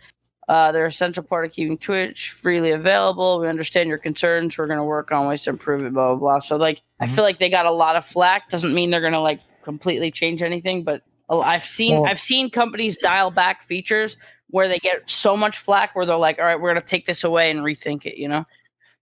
Uh, 0.48 0.72
they're 0.72 0.86
a 0.86 0.92
central 0.92 1.24
part 1.24 1.44
of 1.44 1.52
keeping 1.52 1.78
Twitch 1.78 2.30
freely 2.30 2.70
available. 2.72 3.38
We 3.40 3.48
understand 3.48 3.88
your 3.88 3.98
concerns. 3.98 4.58
We're 4.58 4.66
going 4.66 4.78
to 4.80 4.84
work 4.84 5.12
on 5.12 5.28
ways 5.28 5.42
to 5.44 5.50
improve 5.50 5.84
it. 5.84 5.92
Blah 5.92 6.10
blah 6.10 6.16
blah." 6.16 6.38
So 6.40 6.56
like, 6.56 6.82
I 7.00 7.06
Mhm. 7.06 7.14
feel 7.14 7.24
like 7.24 7.38
they 7.38 7.48
got 7.50 7.66
a 7.66 7.70
lot 7.70 7.96
of 7.96 8.04
flack. 8.04 8.48
Doesn't 8.50 8.74
mean 8.74 8.90
they're 8.90 9.00
going 9.00 9.12
to 9.12 9.20
like 9.20 9.40
completely 9.62 10.10
change 10.10 10.42
anything, 10.42 10.82
but 10.82 11.02
i've 11.30 11.64
seen 11.64 11.94
Well- 12.00 12.06
I've 12.10 12.20
seen 12.20 12.50
companies 12.50 12.96
dial 12.98 13.30
back 13.30 13.62
features 13.66 14.16
where 14.50 14.68
they 14.68 14.78
get 14.78 15.08
so 15.08 15.34
much 15.34 15.56
flack 15.56 15.94
where 15.96 16.04
they're 16.04 16.16
like, 16.16 16.38
"All 16.38 16.44
right, 16.44 16.60
we're 16.60 16.72
going 16.74 16.82
to 16.82 16.86
take 16.90 17.06
this 17.06 17.24
away 17.24 17.50
and 17.50 17.60
rethink 17.60 18.04
it." 18.04 18.16
You 18.18 18.28
know. 18.28 18.44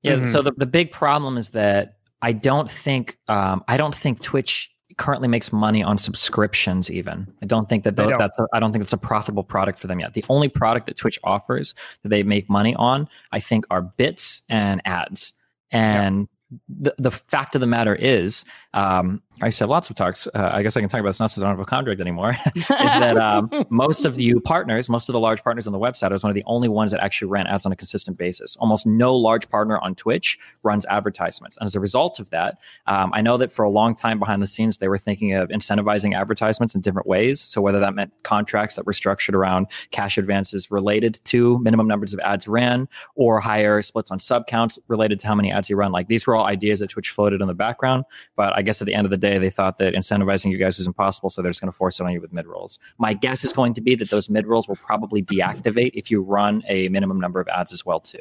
Yeah. 0.02 0.16
Mhm. 0.16 0.28
So 0.28 0.42
the, 0.42 0.52
the 0.56 0.66
big 0.66 0.90
problem 0.90 1.36
is 1.36 1.50
that 1.50 1.96
I 2.22 2.32
don't 2.32 2.70
think 2.70 3.18
um, 3.28 3.64
I 3.68 3.76
don't 3.76 3.94
think 3.94 4.22
Twitch 4.22 4.70
currently 4.96 5.28
makes 5.28 5.52
money 5.52 5.82
on 5.82 5.96
subscriptions. 5.96 6.90
Even 6.90 7.26
I 7.42 7.46
don't 7.46 7.68
think 7.68 7.84
that 7.84 7.94
don't. 7.94 8.18
that's 8.18 8.38
a, 8.38 8.46
I 8.52 8.60
don't 8.60 8.72
think 8.72 8.82
it's 8.82 8.92
a 8.92 8.98
profitable 8.98 9.44
product 9.44 9.78
for 9.78 9.86
them 9.86 10.00
yet. 10.00 10.14
The 10.14 10.24
only 10.28 10.48
product 10.48 10.86
that 10.86 10.96
Twitch 10.96 11.18
offers 11.24 11.74
that 12.02 12.08
they 12.08 12.22
make 12.22 12.50
money 12.50 12.74
on, 12.74 13.08
I 13.32 13.40
think, 13.40 13.64
are 13.70 13.82
bits 13.82 14.42
and 14.48 14.80
ads. 14.84 15.34
And 15.70 16.28
the, 16.68 16.94
the 16.98 17.12
fact 17.12 17.54
of 17.54 17.60
the 17.60 17.66
matter 17.66 17.94
is, 17.94 18.44
um, 18.74 19.22
I 19.42 19.46
used 19.46 19.58
to 19.58 19.64
have 19.64 19.70
lots 19.70 19.88
of 19.88 19.96
talks. 19.96 20.26
Uh, 20.26 20.50
I 20.52 20.62
guess 20.62 20.76
I 20.76 20.80
can 20.80 20.88
talk 20.88 21.00
about 21.00 21.10
this 21.10 21.20
now 21.20 21.26
since 21.26 21.42
I 21.42 21.48
don't 21.48 21.56
have 21.56 21.60
a 21.60 21.64
contract 21.64 22.00
anymore. 22.00 22.36
is 22.54 22.66
that 22.68 23.16
um, 23.16 23.50
most 23.70 24.04
of 24.04 24.20
you 24.20 24.38
partners, 24.40 24.90
most 24.90 25.08
of 25.08 25.14
the 25.14 25.20
large 25.20 25.42
partners 25.42 25.66
on 25.66 25.72
the 25.72 25.78
website, 25.78 26.10
I 26.10 26.12
was 26.12 26.22
one 26.22 26.30
of 26.30 26.34
the 26.34 26.44
only 26.46 26.68
ones 26.68 26.90
that 26.90 27.02
actually 27.02 27.28
ran 27.28 27.46
ads 27.46 27.64
on 27.64 27.72
a 27.72 27.76
consistent 27.76 28.18
basis. 28.18 28.56
Almost 28.56 28.86
no 28.86 29.16
large 29.16 29.48
partner 29.48 29.78
on 29.78 29.94
Twitch 29.94 30.38
runs 30.62 30.84
advertisements. 30.86 31.56
And 31.56 31.64
as 31.64 31.74
a 31.74 31.80
result 31.80 32.20
of 32.20 32.28
that, 32.30 32.58
um, 32.86 33.12
I 33.14 33.22
know 33.22 33.38
that 33.38 33.50
for 33.50 33.64
a 33.64 33.70
long 33.70 33.94
time 33.94 34.18
behind 34.18 34.42
the 34.42 34.46
scenes, 34.46 34.76
they 34.76 34.88
were 34.88 34.98
thinking 34.98 35.32
of 35.32 35.48
incentivizing 35.48 36.14
advertisements 36.14 36.74
in 36.74 36.82
different 36.82 37.08
ways. 37.08 37.40
So 37.40 37.62
whether 37.62 37.80
that 37.80 37.94
meant 37.94 38.12
contracts 38.24 38.74
that 38.74 38.84
were 38.84 38.92
structured 38.92 39.34
around 39.34 39.68
cash 39.90 40.18
advances 40.18 40.70
related 40.70 41.18
to 41.24 41.58
minimum 41.60 41.88
numbers 41.88 42.12
of 42.12 42.20
ads 42.20 42.46
ran 42.46 42.88
or 43.14 43.40
higher 43.40 43.80
splits 43.80 44.10
on 44.10 44.18
sub 44.18 44.46
counts 44.46 44.78
related 44.88 45.18
to 45.20 45.26
how 45.26 45.34
many 45.34 45.50
ads 45.50 45.70
you 45.70 45.76
run. 45.76 45.92
Like 45.92 46.08
these 46.08 46.26
were 46.26 46.34
all 46.34 46.44
ideas 46.44 46.80
that 46.80 46.90
Twitch 46.90 47.08
floated 47.08 47.40
in 47.40 47.48
the 47.48 47.54
background. 47.54 48.04
But 48.36 48.54
I 48.54 48.60
guess 48.60 48.82
at 48.82 48.86
the 48.86 48.94
end 48.94 49.06
of 49.06 49.10
the 49.10 49.16
day, 49.16 49.29
they 49.38 49.50
thought 49.50 49.78
that 49.78 49.94
incentivizing 49.94 50.50
you 50.50 50.58
guys 50.58 50.78
was 50.78 50.86
impossible, 50.86 51.30
so 51.30 51.42
they're 51.42 51.50
just 51.50 51.60
going 51.60 51.70
to 51.72 51.76
force 51.76 52.00
it 52.00 52.04
on 52.04 52.12
you 52.12 52.20
with 52.20 52.32
mid 52.32 52.46
rolls. 52.46 52.78
My 52.98 53.12
guess 53.14 53.44
is 53.44 53.52
going 53.52 53.74
to 53.74 53.80
be 53.80 53.94
that 53.96 54.10
those 54.10 54.28
mid 54.30 54.46
rolls 54.46 54.68
will 54.68 54.76
probably 54.76 55.22
deactivate 55.22 55.90
if 55.94 56.10
you 56.10 56.22
run 56.22 56.62
a 56.68 56.88
minimum 56.88 57.18
number 57.20 57.40
of 57.40 57.48
ads 57.48 57.72
as 57.72 57.84
well 57.86 58.00
too. 58.00 58.18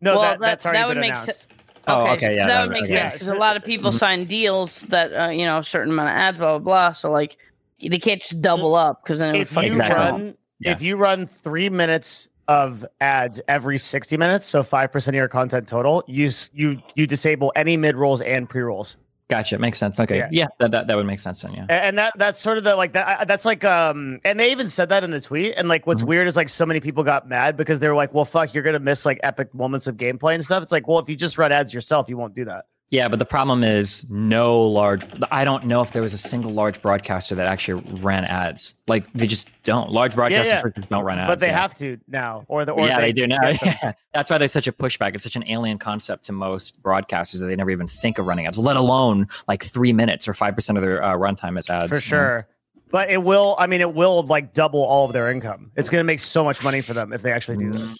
No, 0.00 0.12
Well, 0.12 0.20
that, 0.22 0.40
that- 0.40 0.40
that's 0.40 0.66
already 0.66 0.78
that 0.80 0.88
would 0.88 0.94
been 0.94 1.00
make 1.00 1.12
announced. 1.12 1.46
Oh, 1.86 2.02
Okay, 2.02 2.12
okay, 2.12 2.26
so 2.26 2.32
yeah, 2.32 2.38
that, 2.38 2.46
that- 2.46 2.62
would 2.62 2.72
make 2.72 2.82
okay. 2.84 2.92
sense 2.94 3.12
because 3.12 3.28
a 3.30 3.34
lot 3.36 3.56
of 3.56 3.64
people 3.64 3.90
Mhm. 3.90 3.98
sign 3.98 4.24
deals 4.24 4.82
that 4.82 5.12
uh, 5.14 5.28
you 5.28 5.44
know 5.44 5.58
a 5.58 5.64
certain 5.64 5.92
amount 5.92 6.08
of 6.10 6.14
ads, 6.16 6.38
blah 6.38 6.58
blah 6.58 6.64
blah. 6.88 6.92
So 6.92 7.10
like 7.10 7.36
they 7.80 7.98
can't 7.98 8.20
just 8.22 8.40
double 8.40 8.74
up 8.74 9.02
because 9.04 9.18
then 9.18 9.30
it 9.34 9.38
would 9.38 9.42
if 9.42 9.48
fucking 9.50 9.72
you 9.72 9.80
Exactly. 9.80 9.96
run 10.22 10.34
Yeah. 10.60 10.72
if 10.72 10.80
you 10.82 10.96
run 10.96 11.26
three 11.26 11.68
minutes 11.68 12.28
of 12.48 12.84
ads 13.00 13.40
every 13.48 13.78
60 13.78 14.16
minutes 14.18 14.44
so 14.44 14.62
5% 14.62 15.08
of 15.08 15.14
your 15.14 15.28
content 15.28 15.66
total 15.66 16.04
you 16.06 16.30
you 16.52 16.78
you 16.94 17.06
disable 17.06 17.50
any 17.56 17.74
mid 17.76 17.96
rolls 17.96 18.20
and 18.20 18.48
pre 18.50 18.60
rolls 18.60 18.96
Gotcha, 19.34 19.58
makes 19.58 19.78
sense. 19.78 19.98
Okay, 19.98 20.18
Yeah. 20.18 20.28
yeah, 20.30 20.46
that, 20.60 20.70
that 20.70 20.86
that 20.86 20.96
would 20.96 21.06
make 21.06 21.18
sense 21.18 21.42
then. 21.42 21.54
Yeah. 21.54 21.66
and 21.68 21.98
that 21.98 22.12
that's 22.16 22.38
sort 22.38 22.56
of 22.58 22.62
the 22.64 22.76
like 22.76 22.92
that 22.92 23.26
that's 23.26 23.44
like 23.44 23.64
um 23.64 24.20
and 24.24 24.38
they 24.38 24.50
even 24.52 24.68
said 24.68 24.88
that 24.90 25.02
in 25.02 25.10
the 25.10 25.20
tweet 25.20 25.54
and 25.56 25.66
like 25.68 25.86
what's 25.88 26.02
Mhm. 26.02 26.06
weird 26.06 26.28
is 26.28 26.36
like 26.36 26.48
so 26.48 26.64
many 26.64 26.78
people 26.80 27.02
got 27.02 27.28
mad 27.28 27.56
because 27.56 27.80
they 27.80 27.88
were 27.88 27.94
like 27.96 28.14
well 28.14 28.24
fuck 28.24 28.54
you're 28.54 28.62
gonna 28.62 28.78
miss 28.78 29.04
like 29.04 29.18
epic 29.24 29.52
moments 29.54 29.86
of 29.88 29.96
gameplay 29.96 30.34
and 30.34 30.44
stuff 30.44 30.62
it's 30.62 30.70
like 30.72 30.86
well 30.86 30.98
if 31.00 31.08
you 31.08 31.16
just 31.16 31.36
run 31.38 31.50
ads 31.52 31.74
yourself 31.74 32.08
you 32.08 32.16
won't 32.16 32.34
do 32.34 32.44
that 32.44 32.66
Yeah, 32.94 33.08
but 33.08 33.18
the 33.18 33.24
problem 33.24 33.64
is 33.64 34.08
no 34.08 34.62
large. 34.62 35.04
I 35.32 35.44
don't 35.44 35.64
know 35.64 35.80
if 35.80 35.90
there 35.90 36.00
was 36.00 36.12
a 36.12 36.18
single 36.18 36.52
large 36.52 36.80
broadcaster 36.80 37.34
that 37.34 37.48
actually 37.48 37.82
ran 38.00 38.24
ads. 38.24 38.74
Like 38.86 39.12
they 39.14 39.26
just 39.26 39.48
don't. 39.64 39.90
Large 39.90 40.14
broadcasters 40.14 40.44
yeah. 40.44 40.62
just 40.62 40.88
don't 40.90 41.02
run 41.02 41.18
ads. 41.18 41.28
but 41.28 41.40
they 41.40 41.48
yeah. 41.48 41.60
have 41.60 41.74
to 41.78 41.98
now 42.06 42.44
or 42.46 42.64
the 42.64 42.70
or 42.70 42.86
yeah, 42.86 43.00
they, 43.00 43.10
do 43.10 43.26
now. 43.26 43.48
Yeah. 43.64 43.94
That's 44.14 44.30
why 44.30 44.38
there's 44.38 44.52
such 44.52 44.68
a 44.68 44.72
pushback. 44.72 45.16
It's 45.16 45.24
such 45.24 45.34
an 45.34 45.42
alien 45.48 45.76
concept 45.78 46.26
to 46.26 46.32
most 46.32 46.80
broadcasters 46.84 47.40
that 47.40 47.46
they 47.46 47.56
never 47.56 47.72
even 47.72 47.88
think 47.88 48.18
of 48.18 48.28
running 48.28 48.46
ads, 48.46 48.58
let 48.60 48.76
alone 48.76 49.26
like 49.48 49.64
three 49.64 49.92
minutes 49.92 50.28
or 50.28 50.34
five 50.34 50.54
percent 50.54 50.78
of 50.78 50.82
their 50.82 51.02
uh, 51.02 51.14
runtime 51.14 51.58
as 51.58 51.68
ads. 51.68 51.90
for 51.90 52.00
sure 52.00 52.46
but 52.90 53.10
it 53.10 53.24
will 53.24 53.56
i 53.58 53.66
mean 53.66 53.80
it 53.80 53.94
will 53.94 54.22
like 54.26 54.52
double 54.52 54.82
all 54.82 55.06
of 55.06 55.12
their 55.12 55.30
income 55.30 55.70
it's 55.74 55.88
gonna 55.88 56.04
make 56.04 56.20
so 56.20 56.44
much 56.44 56.62
money 56.62 56.80
for 56.80 56.92
them 56.92 57.12
if 57.12 57.22
they 57.22 57.32
actually 57.32 57.56
do 57.56 57.72
that 57.72 57.96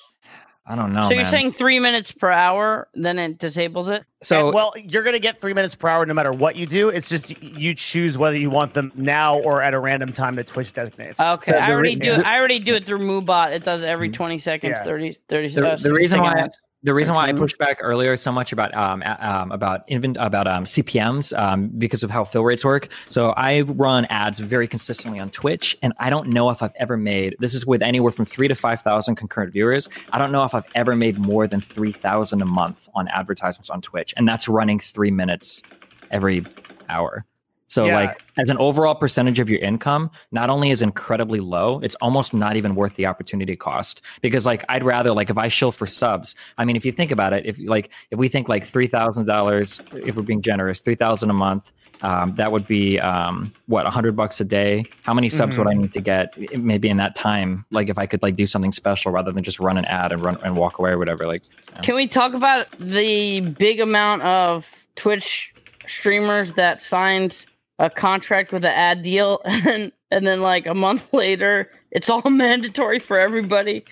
I 0.67 0.77
don't 0.77 0.95
know. 0.95 1.03
so 1.03 1.11
you're 1.11 1.23
man. 1.25 1.31
saying 1.31 1.53
three 1.53 1.79
minutes 1.79 2.11
per 2.11 2.31
hour, 2.31 2.89
then 2.95 3.19
it 3.19 3.39
disables 3.39 3.91
it? 3.91 4.05
so? 4.23 4.51
well, 4.51 4.73
you're 4.77 5.03
gonna 5.03 5.19
get 5.19 5.39
three 5.39 5.53
minutes 5.53 5.75
per 5.75 5.89
hour 5.89 6.07
no 6.07 6.15
matter 6.15 6.33
what 6.33 6.57
you 6.57 6.65
do. 6.67 6.89
It's 6.89 7.11
just 7.11 7.43
you 7.43 7.75
choose 7.75 8.17
whether 8.17 8.39
you 8.39 8.49
want 8.49 8.73
them 8.73 8.91
now 8.95 9.39
or 9.41 9.61
at 9.61 9.75
a 9.75 9.79
random 9.79 10.11
time 10.13 10.37
that 10.37 10.47
Twitch 10.47 10.73
designates. 10.73 11.21
Okay, 11.21 11.53
So 11.53 11.59
I 11.59 11.71
already 11.71 11.97
re- 11.97 12.01
do. 12.07 12.13
it. 12.15 12.25
I 12.27 12.39
already 12.39 12.61
do 12.61 12.75
it 12.75 12.87
through 12.87 13.01
MooBot. 13.01 13.53
It 13.53 13.63
does 13.65 13.83
every 13.83 14.09
Mhm. 14.09 14.15
20 14.15 14.39
seconds, 14.39 14.75
Yeah. 14.79 14.85
30, 14.85 15.19
30 15.29 15.49
the, 15.49 15.69
uh, 15.73 15.77
the 15.77 15.93
reason 15.93 16.21
why 16.23 16.33
seconds. 16.33 16.57
The 16.85 16.95
reason 16.95 17.15
why 17.15 17.29
I 17.29 17.33
pushed 17.33 17.59
back 17.59 17.79
earlier 17.81 18.17
so 18.17 18.31
much 18.31 18.53
about 18.53 18.73
um, 18.75 19.03
um 19.19 19.51
about 19.51 19.83
invent 19.89 20.17
about 20.21 20.47
um 20.47 20.65
CPMS 20.65 21.37
um 21.37 21.69
because 21.69 22.03
of 22.03 22.11
how 22.11 22.25
fill 22.25 22.45
rates 22.45 22.65
work. 22.65 22.89
So 23.09 23.31
I 23.31 23.63
run 23.63 24.05
ads 24.07 24.39
very 24.39 24.69
consistently 24.69 25.19
on 25.19 25.31
Twitch, 25.31 25.77
and 25.83 25.93
I 25.99 26.11
don't 26.11 26.29
know 26.29 26.51
if 26.51 26.63
I've 26.63 26.75
ever 26.77 26.97
made 26.97 27.37
this 27.41 27.55
is 27.55 27.67
with 27.67 27.83
anywhere 27.83 28.13
from 28.13 28.27
three 28.27 28.49
to 28.49 28.55
five 28.55 28.83
thousand 28.83 29.17
concurrent 29.17 29.53
viewers. 29.53 29.89
I 30.13 30.19
don't 30.19 30.31
know 30.31 30.45
if 30.45 30.55
I've 30.55 30.67
ever 30.75 30.95
made 30.95 31.19
more 31.19 31.47
than 31.47 31.61
three 31.61 31.93
thousand 31.93 32.43
a 32.43 32.47
month 32.47 32.89
on 32.95 33.09
advertisements 33.09 33.71
on 33.71 33.81
Twitch, 33.81 34.15
and 34.17 34.29
that's 34.29 34.47
running 34.47 34.79
three 34.79 35.11
minutes 35.11 35.63
every 36.11 36.45
hour. 36.89 37.25
So 37.67 37.87
Yeah. 37.87 37.95
like 37.95 38.23
as 38.39 38.51
an 38.51 38.59
overall 38.59 38.95
percentage 38.95 39.39
of 39.39 39.49
your 39.49 39.61
income, 39.61 40.11
not 40.33 40.51
only 40.51 40.71
is 40.71 40.83
incredibly 40.83 41.41
low, 41.41 41.81
it's 41.83 41.95
almost 41.97 42.35
not 42.35 42.57
even 42.57 42.75
worth 42.75 42.95
the 42.95 43.07
opportunity 43.07 43.57
cost. 43.57 44.03
Because 44.21 44.47
like 44.47 44.65
I'd 44.69 44.85
rather 44.85 45.13
like 45.13 45.31
if 45.31 45.39
I 45.39 45.49
show 45.49 45.71
for 45.71 45.87
subs, 45.87 46.35
I 46.59 46.65
mean 46.65 46.77
if 46.77 46.85
you 46.85 46.93
think 46.93 47.11
about 47.11 47.33
it, 47.33 47.47
if 47.47 47.59
like 47.65 47.91
if 48.11 48.19
we 48.19 48.29
think 48.29 48.49
like 48.49 48.65
three 48.65 48.87
thousand 48.87 49.27
dollars, 49.27 49.81
if 49.93 50.17
we're 50.17 50.23
being 50.23 50.43
generous, 50.43 50.81
three 50.81 50.95
thousand 50.95 51.31
a 51.31 51.35
month, 51.35 51.73
um, 52.03 52.35
that 52.37 52.53
would 52.53 52.67
be 52.67 53.01
um, 53.01 53.53
what 53.67 53.87
a 53.87 53.91
hundred 53.91 54.15
bucks 54.15 54.41
a 54.41 54.45
day. 54.45 54.85
How 55.03 55.15
many 55.15 55.31
subs 55.31 55.57
would 55.57 55.69
I 55.69 55.75
need 55.75 55.93
to 55.95 56.01
get? 56.01 56.37
Maybe 56.59 56.89
in 56.89 56.99
that 56.99 57.15
time, 57.15 57.65
like 57.71 57.89
if 57.89 57.99
I 57.99 58.07
could 58.07 58.23
like 58.23 58.37
do 58.37 58.47
something 58.47 58.73
special 58.73 59.11
rather 59.11 59.33
than 59.33 59.43
just 59.43 59.59
run 59.59 59.79
an 59.79 59.87
ad 59.87 60.13
and 60.13 60.23
run 60.23 60.37
and 60.45 60.57
walk 60.57 60.79
away 60.79 60.91
or 60.91 60.99
whatever. 60.99 61.27
Like 61.27 61.43
Can 61.83 61.95
we 61.95 62.07
talk 62.07 62.35
about 62.35 62.67
the 62.79 63.41
big 63.41 63.81
amount 63.81 64.23
of 64.23 64.67
Twitch 64.97 65.55
streamers 65.87 66.53
that 66.55 66.83
signed 66.83 67.47
a 67.85 67.91
contract 67.91 68.51
with 68.51 68.65
an 68.65 68.73
ad 68.73 69.03
deal 69.03 69.41
and 69.45 69.93
and 70.11 70.27
then 70.27 70.41
like 70.41 70.67
a 70.67 70.75
month 70.75 71.09
later 71.13 71.71
it's 71.95 72.11
all 72.11 72.23
mandatory 72.31 72.99
for 72.99 73.19
everybody? 73.19 73.85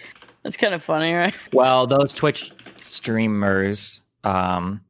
That's 0.43 0.57
kind 0.57 0.75
of 0.75 0.83
funny, 0.83 1.15
right? 1.15 1.35
Well, 1.53 1.87
those 1.87 2.13
Twitch 2.13 2.53
streamers, 2.77 4.03
um, 4.25 4.81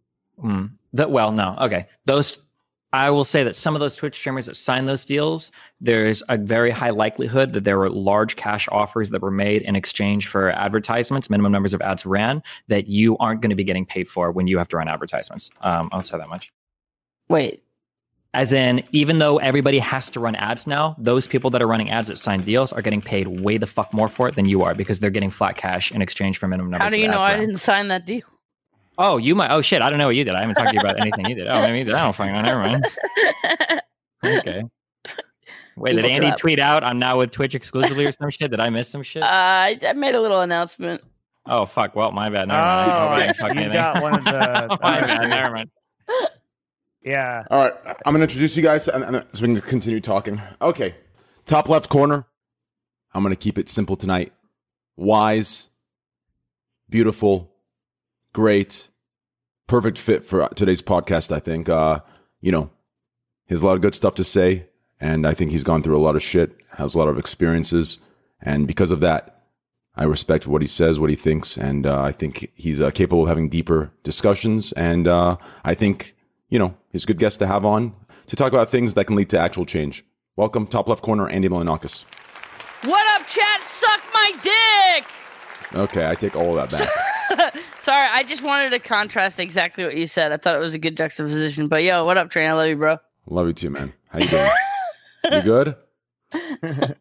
mm, 0.43 0.71
that 0.95 1.11
well, 1.11 1.31
no, 1.31 1.57
okay, 1.61 1.87
those. 2.07 2.39
I 2.95 3.09
will 3.09 3.25
say 3.25 3.43
that 3.43 3.57
some 3.57 3.75
of 3.75 3.81
those 3.81 3.97
Twitch 3.97 4.15
streamers 4.15 4.45
that 4.45 4.55
signed 4.55 4.87
those 4.87 5.07
deals, 5.07 5.51
there's 5.81 6.23
a 6.29 6.37
very 6.37 6.71
high 6.71 6.91
likelihood 6.91 7.55
that 7.55 7.65
there 7.65 7.79
were 7.79 7.89
large 7.89 8.37
cash 8.37 8.69
offers 8.71 9.09
that 9.11 9.23
were 9.23 9.31
made 9.31 9.63
in 9.63 9.77
exchange 9.77 10.29
for 10.29 10.51
advertisements, 10.51 11.31
minimum 11.31 11.53
numbers 11.53 11.73
of 11.73 11.81
ads 11.81 12.05
ran 12.05 12.43
that 12.69 12.89
you 12.89 13.17
aren't 13.17 13.41
going 13.41 13.49
to 13.49 13.57
be 13.57 13.65
getting 13.65 13.87
paid 13.87 14.11
for 14.11 14.31
when 14.31 14.47
you 14.47 14.59
have 14.59 14.69
to 14.69 14.77
run 14.77 14.89
advertisements. 14.89 15.49
Um, 15.63 15.89
I'll 15.91 16.03
say 16.03 16.19
that 16.19 16.29
much. 16.29 16.53
Wait, 17.31 17.62
As 18.35 18.53
in, 18.55 18.83
even 18.93 19.19
though 19.19 19.37
everybody 19.39 19.79
has 19.79 20.09
to 20.11 20.21
run 20.21 20.35
ads 20.37 20.67
now, 20.67 20.97
those 20.99 21.27
people 21.27 21.51
that 21.51 21.61
are 21.61 21.67
running 21.67 21.91
ads 21.91 22.09
that 22.09 22.17
sign 22.17 22.41
deals 22.41 22.73
are 22.73 22.81
getting 22.81 23.03
paid 23.03 23.29
way 23.29 23.59
the 23.59 23.67
fuck 23.67 23.93
more 23.93 24.09
for 24.09 24.27
it 24.27 24.37
than 24.37 24.47
you 24.47 24.63
are 24.63 24.75
because 24.75 25.01
they're 25.01 25.11
getting 25.11 25.31
flat 25.31 25.57
cash 25.57 25.93
in 25.93 26.01
exchange 26.01 26.39
for 26.39 26.49
minimum 26.49 26.71
numbers. 26.71 26.85
how 26.85 26.89
do 26.89 26.99
you 26.99 27.09
know 27.09 27.19
I 27.19 27.33
ran. 27.33 27.41
didn't 27.41 27.59
sign 27.59 27.89
that 27.89 28.07
deal? 28.07 28.23
Oh, 28.97 29.19
you 29.19 29.35
might. 29.35 29.51
Oh 29.51 29.61
shit! 29.63 29.83
I 29.83 29.89
don't 29.91 29.99
know 29.99 30.07
what 30.07 30.17
you 30.17 30.25
did. 30.25 30.35
I 30.35 30.41
haven't 30.41 30.55
talked 30.55 30.69
to 30.69 30.75
you 30.75 30.81
about 30.81 31.01
anything 31.01 31.27
you 31.27 31.35
did. 31.35 31.47
Oh, 31.47 31.61
maybe 31.63 31.79
you 31.79 31.85
did. 31.85 31.95
I 31.95 32.05
don't 32.05 32.15
fucking 32.15 32.33
know. 32.33 32.41
Never 32.43 32.61
mind. 32.61 32.87
Okay. 34.25 34.63
Wait, 35.77 35.95
did 35.97 36.05
Andy 36.05 36.31
tweet 36.39 36.59
out? 36.59 36.85
I'm 36.85 36.99
now 36.99 37.19
with 37.19 37.31
Twitch 37.31 37.55
exclusively 37.55 38.05
or 38.05 38.13
some 38.13 38.31
shit. 38.31 38.51
Did 38.51 38.61
I 38.61 38.69
miss 38.71 38.89
some 38.91 39.03
shit? 39.03 39.23
Uh, 39.23 39.27
I, 39.27 39.79
I 39.87 39.93
made 39.95 40.15
a 40.15 40.21
little 40.21 40.41
announcement. 40.43 41.03
oh 41.47 41.65
fuck. 41.67 41.97
Well, 41.97 42.13
my 42.13 42.29
bad. 42.29 42.49
Never 42.49 42.61
mind. 42.61 42.91
I 42.91 43.35
Oh, 43.41 43.61
you 43.61 43.73
got 43.73 44.03
one 44.03 44.15
of 44.15 44.25
the. 44.25 44.79
my 44.83 45.01
bad. 45.01 45.29
Never 45.29 45.55
mind. 45.55 45.71
Yeah. 47.05 47.45
All 47.51 47.65
right, 47.65 47.75
I'm 48.07 48.13
gonna 48.13 48.25
introduce 48.25 48.57
you 48.57 48.63
guys, 48.63 48.89
and, 48.89 49.03
and 49.05 49.25
so 49.33 49.43
we 49.47 49.55
can 49.55 49.61
continue 49.63 50.01
talking. 50.01 50.41
Okay, 50.61 50.95
top 51.47 51.69
left 51.69 51.89
corner. 51.89 52.27
I'm 53.13 53.23
gonna 53.23 53.37
keep 53.37 53.59
it 53.59 53.69
simple 53.69 53.97
tonight. 53.97 54.33
Wise, 54.97 55.69
beautiful, 56.89 57.53
great, 58.33 58.89
perfect 59.67 59.99
fit 59.99 60.25
for 60.25 60.49
today's 60.55 60.83
podcast. 60.83 61.33
I 61.33 61.41
think. 61.41 61.69
Uh, 61.69 62.01
you 62.41 62.51
know, 62.51 62.71
he 63.47 63.55
has 63.55 63.63
a 63.63 63.67
lot 63.67 63.77
of 63.77 63.83
good 63.83 63.95
stuff 63.95 64.15
to 64.17 64.25
say, 64.25 64.67
and 65.01 65.27
I 65.27 65.35
think 65.35 65.51
he's 65.51 65.65
gone 65.65 65.83
through 65.83 65.97
a 65.97 66.03
lot 66.03 66.17
of 66.17 66.23
shit, 66.23 66.57
has 66.77 66.95
a 66.95 66.99
lot 66.99 67.09
of 67.09 67.19
experiences, 67.19 67.99
and 68.41 68.67
because 68.67 68.91
of 68.91 69.01
that, 69.01 69.43
I 69.95 70.05
respect 70.05 70.47
what 70.47 70.63
he 70.63 70.69
says, 70.69 70.99
what 70.99 71.11
he 71.11 71.17
thinks, 71.17 71.57
and 71.59 71.87
uh, 71.87 72.01
I 72.03 72.13
think 72.13 72.51
he's 72.55 72.81
uh, 72.81 72.91
capable 72.91 73.25
of 73.25 73.29
having 73.29 73.49
deeper 73.49 73.93
discussions. 74.03 74.73
And 74.73 75.07
uh, 75.07 75.37
I 75.65 75.75
think, 75.75 76.15
you 76.53 76.59
know, 76.59 76.75
he's 76.91 77.05
a 77.05 77.07
good 77.07 77.19
guest 77.19 77.39
to 77.39 77.47
have 77.47 77.65
on 77.65 77.95
to 78.27 78.37
talk 78.37 78.53
about 78.53 78.69
things 78.69 78.93
that 78.93 79.07
can 79.07 79.17
lead 79.17 79.31
to 79.31 79.39
actual 79.39 79.65
change. 79.65 80.05
Welcome, 80.37 80.67
top 80.67 80.87
left 80.87 81.03
corner, 81.03 81.27
Andy 81.27 81.49
Milonakis. 81.49 82.05
What 82.85 83.07
up, 83.19 83.27
chat? 83.27 83.63
Suck 83.63 84.03
my 84.13 84.33
dick! 84.43 85.07
Okay, 85.75 86.07
I 86.07 86.15
take 86.15 86.37
all 86.37 86.59
of 86.59 86.71
that 86.71 86.79
back. 87.31 87.57
Sorry, 87.81 88.07
I 88.13 88.23
just 88.25 88.43
wanted 88.43 88.69
to 88.71 88.79
contrast 88.81 89.41
exactly 89.41 89.83
what 89.85 89.97
you 89.97 90.07
said. 90.07 90.31
I 90.31 90.37
thought 90.37 90.55
it 90.55 90.59
was 90.59 90.75
a 90.75 90.79
good 90.79 90.95
juxtaposition. 90.95 91.69
But 91.69 91.85
yo, 91.85 92.05
what 92.05 92.19
up, 92.19 92.29
Train? 92.29 92.51
I 92.51 92.53
love 92.53 92.69
you, 92.69 92.77
bro. 92.77 92.99
Love 93.29 93.47
you 93.47 93.55
too, 93.55 93.71
man. 93.71 93.95
How 94.11 94.19
you 94.19 94.29
doing? 94.29 94.51
you 95.33 95.41
good? 95.43 95.77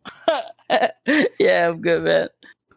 yeah, 1.40 1.68
I'm 1.68 1.82
good, 1.82 2.04
man. 2.04 2.30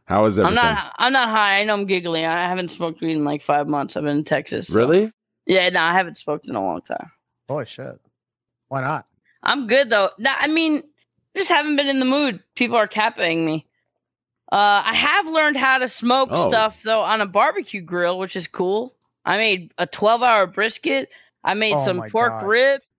How 0.07 0.25
is 0.25 0.40
I'm 0.40 0.54
not. 0.54 0.93
I'm 0.99 1.12
not 1.12 1.28
high. 1.28 1.61
I 1.61 1.64
know 1.64 1.75
I'm 1.75 1.87
giggling. 1.87 2.25
I 2.25 2.49
haven't 2.49 2.73
smoked 2.73 3.00
weed 3.00 3.12
in 3.12 3.23
like 3.23 3.43
five 3.43 3.69
months. 3.69 3.97
I've 3.97 4.02
been 4.02 4.19
in 4.19 4.25
Texas. 4.25 4.66
so- 4.66 4.76
Really? 4.76 5.12
Yeah, 5.47 5.69
no, 5.71 5.83
I 5.83 5.93
haven't 5.93 6.17
smoked 6.19 6.49
in 6.49 6.57
a 6.57 6.63
long 6.65 6.81
time. 6.83 7.11
Holy 7.49 7.67
shit. 7.67 8.01
Why 8.69 8.81
not? 8.81 9.07
I'm 9.43 9.67
good 9.67 9.91
though. 9.91 10.11
No, 10.19 10.33
I 10.39 10.47
mean, 10.49 10.83
just 11.37 11.51
haven't 11.51 11.77
been 11.77 11.89
in 11.89 11.99
the 12.01 12.07
mood. 12.07 12.43
People 12.55 12.77
are 12.77 12.87
capping 12.87 13.45
me. 13.45 13.67
Uh, 14.53 14.83
I 14.87 14.95
have 14.95 15.27
learned 15.27 15.57
how 15.57 15.79
to 15.79 15.89
smoke 15.89 16.29
Oh. 16.33 16.49
stuff 16.49 16.81
though 16.85 17.01
on 17.03 17.21
a 17.21 17.27
barbecue 17.27 17.81
grill, 17.83 18.19
which 18.19 18.37
is 18.37 18.47
cool. 18.47 18.95
I 19.25 19.37
made 19.37 19.73
a 19.79 19.87
12 19.87 20.23
hour 20.23 20.47
brisket. 20.47 21.09
I 21.43 21.55
made 21.55 21.75
Oh 21.77 21.85
some 21.85 22.03
pork 22.11 22.33
God. 22.41 22.47
ribs. 22.47 22.91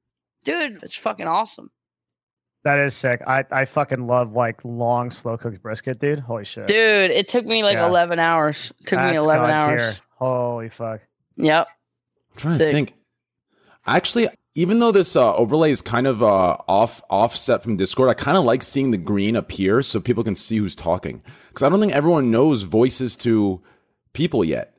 Dude, 0.44 0.84
it's 0.84 0.96
fucking 0.96 1.28
awesome. 1.28 1.72
That 2.64 2.80
is 2.80 2.96
sick. 2.96 3.22
I, 3.28 3.44
I 3.52 3.66
fucking 3.66 4.06
love 4.08 4.34
like 4.34 4.64
long 4.66 5.12
slow 5.12 5.38
cooked 5.38 5.62
brisket, 5.62 6.00
dude. 6.00 6.20
Holy 6.20 6.46
shit. 6.46 6.68
Dude, 6.68 7.12
it 7.12 7.28
took 7.30 7.46
me 7.46 7.64
like 7.64 7.76
Yeah. 7.76 7.88
11 7.88 8.20
hours. 8.20 8.72
It 8.82 8.88
took 8.88 9.00
me 9.00 9.16
11 9.16 9.50
God 9.50 9.62
hours. 9.62 9.82
tier. 10.00 10.06
Holy 10.18 10.70
fuck. 10.70 11.02
Yep. 11.38 11.68
I'm 12.36 12.42
trying 12.42 12.58
Sick. 12.58 12.68
to 12.70 12.74
think. 12.74 12.94
Actually, 13.88 14.28
even 14.56 14.80
though 14.80 14.92
this 14.92 15.16
uh, 15.16 15.36
overlay 15.36 15.72
is 15.72 15.82
kind 15.82 16.08
of 16.08 16.24
uh, 16.24 16.58
off 16.68 17.02
offset 17.10 17.62
from 17.62 17.78
Discord, 17.78 18.10
I 18.10 18.14
kind 18.14 18.38
of 18.38 18.44
like 18.44 18.64
seeing 18.64 18.92
the 18.92 18.98
green 18.98 19.36
appear 19.36 19.82
so 19.84 20.00
people 20.00 20.24
can 20.24 20.36
see 20.36 20.58
who's 20.58 20.76
talking. 20.76 21.22
Because 21.50 21.64
I 21.64 21.70
don't 21.70 21.80
think 21.80 21.94
everyone 21.94 22.32
knows 22.32 22.64
voices 22.64 23.16
to 23.18 23.62
people 24.14 24.44
yet. 24.44 24.76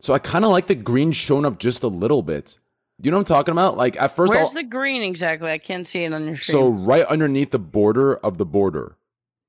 So 0.00 0.14
I 0.14 0.18
kind 0.18 0.44
of 0.44 0.50
like 0.50 0.66
the 0.66 0.74
green 0.74 1.12
showing 1.12 1.44
up 1.44 1.58
just 1.58 1.82
a 1.82 1.88
little 1.88 2.22
bit. 2.22 2.58
Do 3.00 3.06
you 3.08 3.10
know 3.10 3.18
what 3.18 3.30
I'm 3.30 3.36
talking 3.36 3.52
about? 3.52 3.76
Like 3.76 4.00
at 4.00 4.14
first, 4.16 4.32
Where's 4.34 4.48
I'll, 4.48 4.54
the 4.54 4.62
green 4.62 5.02
exactly? 5.02 5.50
I 5.50 5.58
can't 5.58 5.86
see 5.86 6.04
it 6.04 6.12
on 6.12 6.26
your 6.26 6.36
screen. 6.36 6.52
so 6.54 6.68
right 6.68 7.04
underneath 7.06 7.50
the 7.50 7.58
border 7.58 8.14
of 8.16 8.38
the 8.38 8.46
border. 8.46 8.96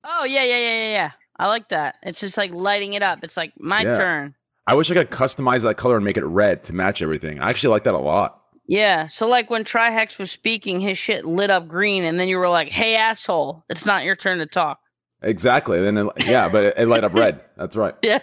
oh, 0.03 0.25
yeah, 0.25 0.43
yeah, 0.43 0.57
yeah, 0.57 0.77
yeah, 0.83 0.91
yeah. 0.91 1.11
I 1.39 1.47
like 1.47 1.69
that. 1.69 1.95
It's 2.03 2.19
just 2.19 2.37
like 2.37 2.51
lighting 2.51 2.93
it 2.95 3.03
up. 3.03 3.19
It's 3.23 3.37
like 3.37 3.53
my 3.59 3.83
Yeah. 3.83 3.97
turn. 3.97 4.35
I 4.67 4.73
wish 4.75 4.91
I 4.91 4.93
could 4.95 5.09
customize 5.09 5.63
that 5.63 5.77
color 5.77 5.95
and 5.95 6.03
make 6.05 6.17
it 6.17 6.25
red 6.25 6.63
to 6.65 6.73
match 6.73 7.01
everything. 7.01 7.39
I 7.39 7.49
actually 7.49 7.69
like 7.69 7.85
that 7.85 7.93
a 7.93 7.99
lot. 7.99 8.41
Yeah. 8.67 9.07
So 9.07 9.27
like 9.27 9.49
when 9.49 9.63
Trihex 9.63 10.19
was 10.19 10.29
speaking, 10.29 10.79
his 10.81 10.97
shit 10.97 11.25
lit 11.25 11.49
up 11.49 11.67
green, 11.69 12.03
and 12.03 12.19
then 12.19 12.27
you 12.27 12.37
were 12.37 12.49
like, 12.49 12.67
"Hey, 12.69 12.95
asshole! 12.97 13.63
It's 13.69 13.85
not 13.85 14.03
your 14.03 14.15
turn 14.17 14.39
to 14.39 14.45
talk." 14.45 14.79
Exactly. 15.21 15.79
Then 15.81 15.97
it, 15.97 16.07
yeah, 16.25 16.49
but 16.49 16.63
it, 16.65 16.73
it 16.77 16.87
light 16.87 17.03
up 17.05 17.13
red. 17.13 17.39
That's 17.57 17.75
right. 17.77 17.95
Yeah. 18.03 18.19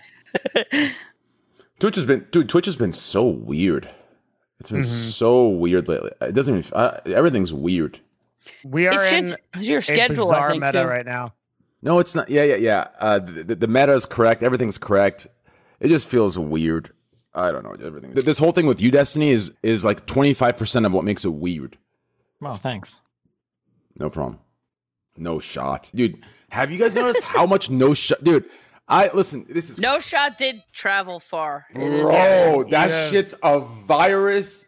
Twitch 1.81 1.97
has 1.97 2.05
been, 2.05 2.27
dude. 2.31 2.49
Twitch 2.49 2.67
has 2.67 2.77
been 2.77 2.93
so 2.93 3.25
weird. 3.27 3.89
It's 4.61 4.71
been 4.71 4.81
Mhm. 4.81 4.85
so 5.13 5.49
weird 5.49 5.89
lately. 5.89 6.11
It 6.21 6.33
doesn't 6.35 6.59
even. 6.59 6.73
Uh, 6.73 7.01
everything's 7.07 7.53
weird. 7.53 7.99
We 8.63 8.87
are 8.87 9.03
it's 9.03 9.13
in 9.13 9.25
just 9.27 9.37
it's 9.57 9.69
your 9.69 9.79
a 9.79 9.83
schedule. 9.83 10.25
bizarre 10.27 10.51
think, 10.51 10.63
meta 10.63 10.83
too. 10.83 10.89
right 10.89 11.05
now. 11.07 11.35
No, 11.83 11.99
it's 11.99 12.15
not. 12.15 12.29
Yeah, 12.31 12.45
yeah, 12.45 12.57
yeah. 12.57 12.87
Uh, 13.01 13.19
the, 13.19 13.55
the 13.57 13.67
meta 13.67 13.93
is 13.93 14.07
correct. 14.07 14.43
Everything's 14.43 14.79
correct. 14.79 15.27
It 15.85 15.89
just 15.89 16.09
feels 16.09 16.39
weird. 16.39 16.91
I 17.35 17.53
don't 17.53 17.63
know. 17.63 17.73
Everything. 17.87 18.15
Th- 18.15 18.25
This 18.25 18.39
whole 18.39 18.53
thing 18.53 18.67
with 18.67 18.81
you, 18.81 18.91
Destiny, 18.91 19.31
is 19.31 19.53
is 19.63 19.85
like 19.85 20.07
twenty 20.07 20.33
five 20.33 20.57
percent 20.57 20.87
of 20.87 20.93
what 20.95 21.05
makes 21.05 21.25
it 21.25 21.31
weird. 21.35 21.77
Well, 22.41 22.57
thanks. 22.57 23.01
No 23.99 24.09
problem. 24.09 24.41
No 25.17 25.39
shot, 25.39 25.91
dude. 25.95 26.25
Have 26.51 26.73
you 26.73 26.79
guys 26.79 26.95
noticed 26.95 27.23
how 27.23 27.47
much 27.47 27.71
no 27.71 27.93
shot, 27.95 28.25
dude? 28.25 28.45
I 28.89 29.11
listen. 29.13 29.47
This 29.49 29.69
is 29.71 29.79
No 29.79 30.01
shot 30.01 30.39
did 30.39 30.63
travel 30.73 31.21
far. 31.21 31.67
Bro. 31.75 32.65
That 32.71 32.91
Yeah. 32.91 33.11
shit's 33.11 33.35
a 33.43 33.61
virus, 33.61 34.67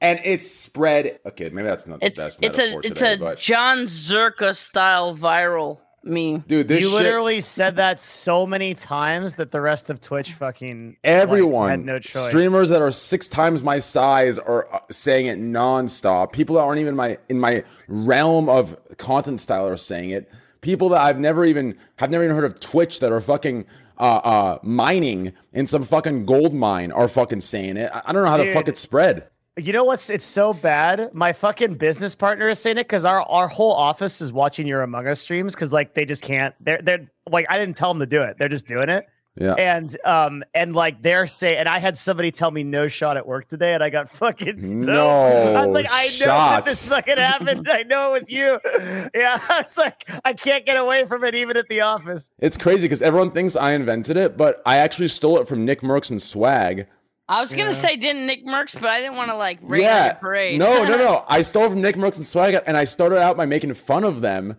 and 0.00 0.20
it's 0.24 0.50
spread. 0.50 1.20
Okay, 1.26 1.48
maybe 1.50 1.68
that's 1.68 1.86
not 1.86 2.00
the 2.00 2.06
It's 2.06 2.18
best 2.20 2.42
it's 2.42 2.58
a 2.58 2.78
it's 2.78 2.88
today, 2.88 3.14
a 3.14 3.18
but 3.18 3.38
John 3.38 3.86
Zerka 3.86 4.56
style 4.56 5.14
viral 5.16 5.78
me. 6.06 6.42
Dude, 6.46 6.68
this 6.68 6.82
you 6.82 6.90
shit, 6.90 7.02
literally 7.02 7.40
said 7.40 7.76
that 7.76 8.00
so 8.00 8.46
many 8.46 8.74
times 8.74 9.34
that 9.36 9.50
the 9.50 9.60
rest 9.60 9.90
of 9.90 10.00
Twitch 10.00 10.32
fucking 10.32 10.88
like, 10.88 10.98
everyone, 11.04 11.70
had 11.70 11.84
no 11.84 11.98
choice. 11.98 12.24
streamers 12.24 12.70
that 12.70 12.82
are 12.82 12.92
six 12.92 13.28
times 13.28 13.62
my 13.62 13.78
size 13.78 14.38
are 14.38 14.72
uh, 14.74 14.80
saying 14.90 15.26
it 15.26 15.38
nonstop. 15.38 16.32
People 16.32 16.56
that 16.56 16.62
aren't 16.62 16.80
even 16.80 16.94
my 16.94 17.18
in 17.28 17.38
my 17.40 17.64
realm 17.88 18.48
of 18.48 18.76
content 18.98 19.40
style 19.40 19.66
are 19.66 19.76
saying 19.76 20.10
it. 20.10 20.30
People 20.60 20.88
that 20.90 21.00
I've 21.00 21.18
never 21.18 21.44
even 21.44 21.76
have 21.96 22.10
never 22.10 22.24
even 22.24 22.34
heard 22.34 22.44
of 22.44 22.58
Twitch 22.60 23.00
that 23.00 23.12
are 23.12 23.20
fucking 23.20 23.66
uh, 23.98 24.02
uh, 24.02 24.58
mining 24.62 25.32
in 25.52 25.66
some 25.66 25.82
fucking 25.82 26.26
gold 26.26 26.54
mine 26.54 26.92
are 26.92 27.08
fucking 27.08 27.40
saying 27.40 27.76
it. 27.76 27.90
I, 27.92 28.02
I 28.06 28.12
don't 28.12 28.24
know 28.24 28.30
how 28.30 28.36
the 28.36 28.52
fuck 28.52 28.68
it 28.68 28.76
spread. 28.76 29.28
You 29.58 29.72
know 29.72 29.84
what's? 29.84 30.10
It's 30.10 30.24
so 30.24 30.52
bad. 30.52 31.14
My 31.14 31.32
fucking 31.32 31.76
business 31.76 32.14
partner 32.14 32.46
is 32.48 32.58
saying 32.58 32.76
it 32.76 32.84
because 32.84 33.06
our 33.06 33.22
our 33.22 33.48
whole 33.48 33.72
office 33.72 34.20
is 34.20 34.30
watching 34.30 34.66
your 34.66 34.82
Among 34.82 35.06
Us 35.06 35.20
streams 35.20 35.54
because 35.54 35.72
like 35.72 35.94
they 35.94 36.04
just 36.04 36.22
can't. 36.22 36.54
They're 36.60 36.82
they're 36.82 37.10
like 37.30 37.46
I 37.48 37.58
didn't 37.58 37.76
tell 37.78 37.88
them 37.88 38.00
to 38.00 38.06
do 38.06 38.22
it. 38.22 38.36
They're 38.38 38.50
just 38.50 38.66
doing 38.66 38.90
it. 38.90 39.06
Yeah. 39.38 39.52
And 39.54 39.96
um 40.04 40.44
and 40.54 40.74
like 40.74 41.00
they're 41.00 41.26
saying, 41.26 41.56
and 41.56 41.68
I 41.70 41.78
had 41.78 41.96
somebody 41.96 42.30
tell 42.30 42.50
me 42.50 42.64
no 42.64 42.86
shot 42.86 43.16
at 43.16 43.26
work 43.26 43.48
today, 43.48 43.72
and 43.72 43.82
I 43.82 43.88
got 43.88 44.10
fucking 44.10 44.60
so. 44.82 44.92
No 44.92 45.08
I 45.08 45.64
was 45.64 45.74
like, 45.74 45.86
I 45.90 46.08
know 46.20 46.26
that 46.26 46.64
this 46.66 46.86
fucking 46.88 47.16
happened. 47.16 47.66
I 47.70 47.82
know 47.82 48.14
it 48.14 48.20
was 48.20 48.30
you. 48.30 48.60
Yeah, 49.14 49.38
I 49.48 49.62
was 49.62 49.78
like, 49.78 50.06
I 50.24 50.34
can't 50.34 50.66
get 50.66 50.76
away 50.76 51.06
from 51.06 51.24
it 51.24 51.34
even 51.34 51.56
at 51.56 51.68
the 51.68 51.80
office. 51.80 52.30
It's 52.38 52.58
crazy 52.58 52.86
because 52.86 53.00
everyone 53.00 53.30
thinks 53.30 53.56
I 53.56 53.72
invented 53.72 54.18
it, 54.18 54.36
but 54.36 54.60
I 54.66 54.76
actually 54.76 55.08
stole 55.08 55.38
it 55.38 55.48
from 55.48 55.64
Nick 55.64 55.80
Mercs 55.80 56.10
and 56.10 56.20
Swag. 56.20 56.86
I 57.28 57.40
was 57.40 57.50
gonna 57.50 57.64
Yeah. 57.66 57.72
say 57.72 57.96
didn't 57.96 58.26
Nick 58.26 58.46
Mercs, 58.46 58.74
but 58.74 58.84
I 58.84 59.00
didn't 59.00 59.16
want 59.16 59.30
to 59.30 59.36
like 59.36 59.58
rain 59.62 59.82
yeah. 59.82 60.12
parade. 60.12 60.58
No, 60.58 60.84
no, 60.84 60.96
no. 60.96 61.24
I 61.28 61.42
stole 61.42 61.68
from 61.70 61.80
Nick 61.82 61.96
Mercs 61.96 62.16
and 62.16 62.26
Swag, 62.26 62.56
and 62.66 62.76
I 62.76 62.84
started 62.84 63.18
out 63.18 63.36
by 63.36 63.46
making 63.46 63.74
fun 63.74 64.04
of 64.04 64.20
them, 64.20 64.56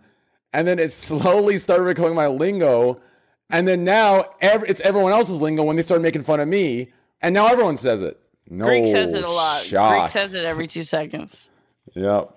and 0.52 0.68
then 0.68 0.78
it 0.78 0.92
slowly 0.92 1.56
started 1.58 1.84
becoming 1.84 2.14
my 2.14 2.26
lingo, 2.26 3.00
and 3.48 3.66
then 3.66 3.84
now 3.84 4.26
ev- 4.40 4.64
it's 4.68 4.80
everyone 4.82 5.12
else's 5.12 5.40
lingo 5.40 5.62
when 5.62 5.76
they 5.76 5.82
started 5.82 6.02
making 6.02 6.22
fun 6.22 6.40
of 6.40 6.48
me, 6.48 6.92
and 7.22 7.32
now 7.34 7.46
everyone 7.46 7.76
says 7.78 8.02
it. 8.02 8.20
No 8.50 8.66
Greek 8.66 8.86
says 8.86 9.14
it 9.14 9.24
a 9.24 9.30
lot. 9.30 9.62
Shot. 9.62 9.90
Greek 10.10 10.10
says 10.10 10.34
it 10.34 10.44
every 10.44 10.66
two 10.68 10.84
seconds. 10.84 11.50
Yep. 11.94 12.34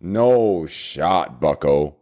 No 0.00 0.66
shot, 0.66 1.40
Bucko. 1.40 1.96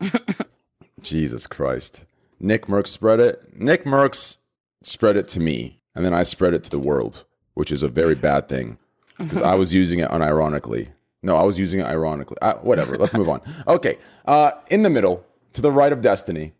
Jesus 1.02 1.46
Christ. 1.46 2.04
Nick 2.40 2.66
Mercs 2.66 2.88
spread 2.88 3.20
it. 3.20 3.42
Nick 3.58 3.84
Mercs 3.84 4.38
spread 4.82 5.16
it 5.16 5.28
to 5.28 5.40
me, 5.40 5.78
and 5.94 6.04
then 6.04 6.14
I 6.14 6.22
spread 6.22 6.54
it 6.54 6.64
to 6.64 6.70
the 6.70 6.78
world, 6.78 7.24
which 7.54 7.70
is 7.72 7.82
a 7.82 7.88
very 7.88 8.14
bad 8.14 8.48
thing 8.48 8.78
because 9.18 9.42
I 9.42 9.54
was 9.54 9.72
using 9.74 10.00
it 10.00 10.10
unironically. 10.10 10.88
No, 11.22 11.36
I 11.36 11.42
was 11.42 11.58
using 11.58 11.80
it 11.80 11.84
ironically. 11.84 12.36
Uh, 12.42 12.54
whatever. 12.56 12.96
Let's 12.98 13.14
move 13.14 13.28
on. 13.28 13.40
Okay. 13.66 13.98
Uh, 14.26 14.52
in 14.68 14.82
the 14.82 14.90
middle, 14.90 15.24
to 15.52 15.60
the 15.60 15.70
right 15.70 15.92
of 15.92 16.00
Destiny. 16.00 16.52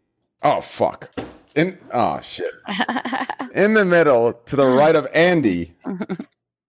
Oh 0.43 0.61
fuck. 0.61 1.11
In 1.55 1.79
oh 1.93 2.21
shit. 2.21 2.53
In 3.55 3.75
the 3.75 3.85
middle, 3.85 4.33
to 4.33 4.57
the 4.57 4.67
right 4.67 4.97
of 4.97 5.07
Andy. 5.13 5.75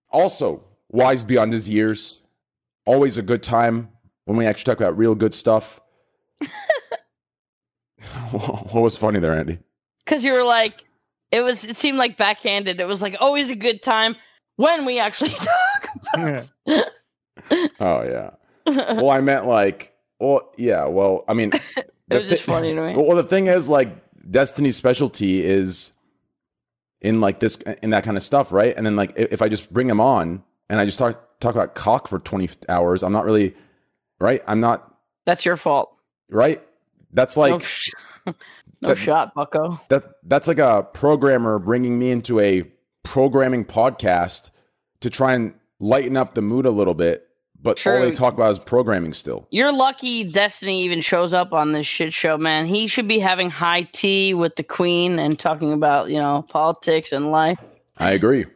Also 0.10 0.63
wise 0.89 1.24
beyond 1.24 1.53
his 1.53 1.70
years. 1.70 2.20
Always 2.86 3.17
a 3.17 3.22
good 3.22 3.41
time 3.41 3.89
when 4.25 4.38
we 4.38 4.46
actually 4.46 4.72
talk 4.74 4.82
about 4.82 4.98
real 4.98 5.15
good 5.15 5.34
stuff. 5.34 5.79
what 8.32 8.74
was 8.74 8.98
funny 8.98 9.20
there, 9.20 9.34
Andy? 9.34 9.60
Because 10.03 10.24
you 10.24 10.34
were 10.34 10.43
like, 10.43 10.86
it 11.34 11.42
was. 11.42 11.66
It 11.66 11.75
seemed 11.75 11.98
like 11.98 12.16
backhanded. 12.16 12.80
It 12.80 12.88
was 12.88 13.02
like 13.02 13.18
always 13.20 13.50
a 13.50 13.56
good 13.56 13.82
time 13.82 14.16
when 14.56 14.86
we 14.86 15.00
actually 15.00 15.30
talk 15.32 15.90
about. 16.13 16.52
Oh 17.80 18.04
yeah. 18.04 18.30
Well, 18.66 19.10
I 19.10 19.20
meant 19.20 19.48
like, 19.48 19.94
well, 20.20 20.52
yeah. 20.58 20.86
Well, 20.86 21.25
I 21.28 21.34
mean, 21.34 21.52
it 21.78 21.92
was 22.10 22.30
just 22.30 22.44
funny 22.44 22.75
to 22.75 22.82
me. 22.82 22.96
Well, 22.96 23.16
the 23.18 23.24
thing 23.24 23.48
is, 23.48 23.68
like, 23.68 23.90
Destiny's 24.30 24.75
specialty 24.75 25.44
is 25.44 25.92
in 27.02 27.20
like 27.20 27.40
this, 27.40 27.58
in 27.82 27.90
that 27.90 28.04
kind 28.04 28.16
of 28.16 28.22
stuff, 28.24 28.52
right? 28.52 28.74
And 28.78 28.86
then, 28.86 28.96
like, 28.96 29.13
if 29.16 29.34
if 29.34 29.42
I 29.42 29.50
just 29.50 29.74
bring 29.74 29.90
him 29.90 30.00
on 30.00 30.44
and 30.70 30.80
I 30.80 30.86
just 30.86 31.00
talk 31.00 31.40
talk 31.40 31.56
about 31.56 31.74
cock 31.74 32.08
for 32.08 32.20
twenty 32.20 32.48
hours, 32.70 33.02
I'm 33.02 33.12
not 33.12 33.25
really 33.25 33.56
right. 34.20 34.44
I'm 34.48 34.60
not 34.60 34.96
That's 35.25 35.46
your 35.46 35.58
fault. 35.58 35.96
right. 36.30 36.62
That's 37.12 37.38
no 37.38 37.42
like 37.42 37.54
oh, 37.54 37.60
sh- 37.60 37.92
no 38.82 38.89
that- 38.89 38.98
shot, 38.98 39.34
Bucko. 39.34 39.80
that. 39.89 40.03
That's 40.24 40.48
like 40.48 40.60
a 40.60 40.88
programmer 40.94 41.60
bringing 41.60 42.00
me 42.00 42.12
into 42.12 42.39
a 42.39 42.63
programming 43.03 43.65
podcast 43.65 44.51
to 45.01 45.10
try 45.10 45.34
and 45.34 45.53
lighten 45.80 46.15
up 46.15 46.34
the 46.34 46.42
mood 46.42 46.65
a 46.65 46.72
little 46.72 46.94
bit. 46.94 47.27
But 47.62 47.86
all 47.88 48.01
they 48.01 48.12
talk 48.12 48.34
about 48.34 48.51
is 48.51 48.60
programming 48.60 49.13
still. 49.13 49.48
You're 49.50 49.71
lucky 49.71 50.26
Destiny 50.26 50.84
even 50.84 51.00
shows 51.00 51.34
up 51.34 51.54
on 51.54 51.71
this 51.71 51.88
shit 51.88 52.12
show, 52.12 52.38
man. 52.38 52.65
He 52.65 52.88
should 52.88 53.08
be 53.08 53.19
having 53.19 53.50
high 53.50 53.84
tea 53.84 54.34
with 54.34 54.58
the 54.58 54.63
queen 54.63 55.17
and 55.17 55.39
talking 55.39 55.71
about, 55.71 56.10
you 56.10 56.17
know, 56.17 56.45
politics 56.50 57.13
and 57.13 57.32
life. 57.32 57.58
I 57.97 58.12
agree. 58.12 58.47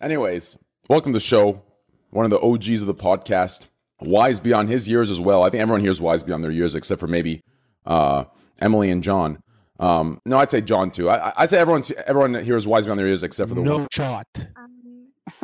Anyways, 0.00 0.56
welcome 0.88 1.10
to 1.12 1.16
the 1.16 1.20
show. 1.20 1.62
One 2.10 2.24
of 2.24 2.30
the 2.30 2.38
OGs 2.38 2.80
of 2.82 2.86
the 2.86 2.94
podcast. 2.94 3.66
Wise 4.00 4.38
beyond 4.38 4.68
his 4.68 4.88
years 4.88 5.10
as 5.10 5.20
well. 5.20 5.42
I 5.42 5.50
think 5.50 5.60
everyone 5.60 5.80
here 5.80 5.90
is 5.90 6.00
wise 6.00 6.22
beyond 6.22 6.44
their 6.44 6.52
years, 6.52 6.76
except 6.76 7.00
for 7.00 7.08
maybe 7.08 7.40
uh, 7.86 8.24
Emily 8.60 8.90
and 8.90 9.02
John. 9.02 9.38
Um, 9.80 10.20
no, 10.24 10.36
I'd 10.38 10.50
say 10.50 10.60
John 10.60 10.90
too. 10.90 11.10
I, 11.10 11.32
I'd 11.36 11.50
say 11.50 11.58
everyone 11.58 11.82
everyone 12.06 12.34
here 12.44 12.56
is 12.56 12.66
wise 12.66 12.84
beyond 12.84 13.00
their 13.00 13.06
years, 13.06 13.22
except 13.22 13.48
for 13.48 13.54
the 13.54 13.62
No 13.62 13.78
one. 13.78 13.88
shot. 13.90 14.26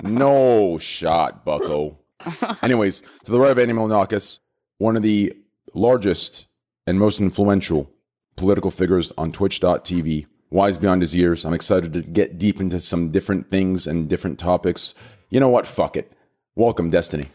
No 0.03 0.79
shot, 0.79 1.45
Bucko. 1.45 1.99
Anyways, 2.63 3.03
to 3.25 3.33
the 3.33 3.41
right 3.41 3.51
of 3.51 3.59
Andy 3.59 3.75
Milonakis, 3.75 4.41
one 4.79 4.97
of 4.97 5.03
the 5.03 5.33
largest 5.75 6.49
and 6.87 6.99
most 6.99 7.21
influential 7.21 7.91
political 8.37 8.71
figures 8.71 9.13
on 9.19 9.33
Twitch.tv, 9.33 10.27
wise 10.51 10.79
beyond 10.79 11.03
his 11.03 11.17
years. 11.17 11.45
I'm 11.45 11.55
excited 11.55 11.93
to 11.95 12.03
get 12.03 12.39
deep 12.39 12.61
into 12.61 12.79
some 12.81 13.11
different 13.11 13.51
things 13.51 13.87
and 13.87 14.09
different 14.09 14.39
topics. 14.39 14.95
You 15.31 15.41
know 15.41 15.49
what? 15.49 15.67
Fuck 15.67 15.97
it. 15.97 16.13
Welcome, 16.57 16.91
Destiny. 16.91 17.29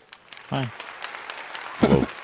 Hi. 0.50 0.72
Hello. 1.80 2.06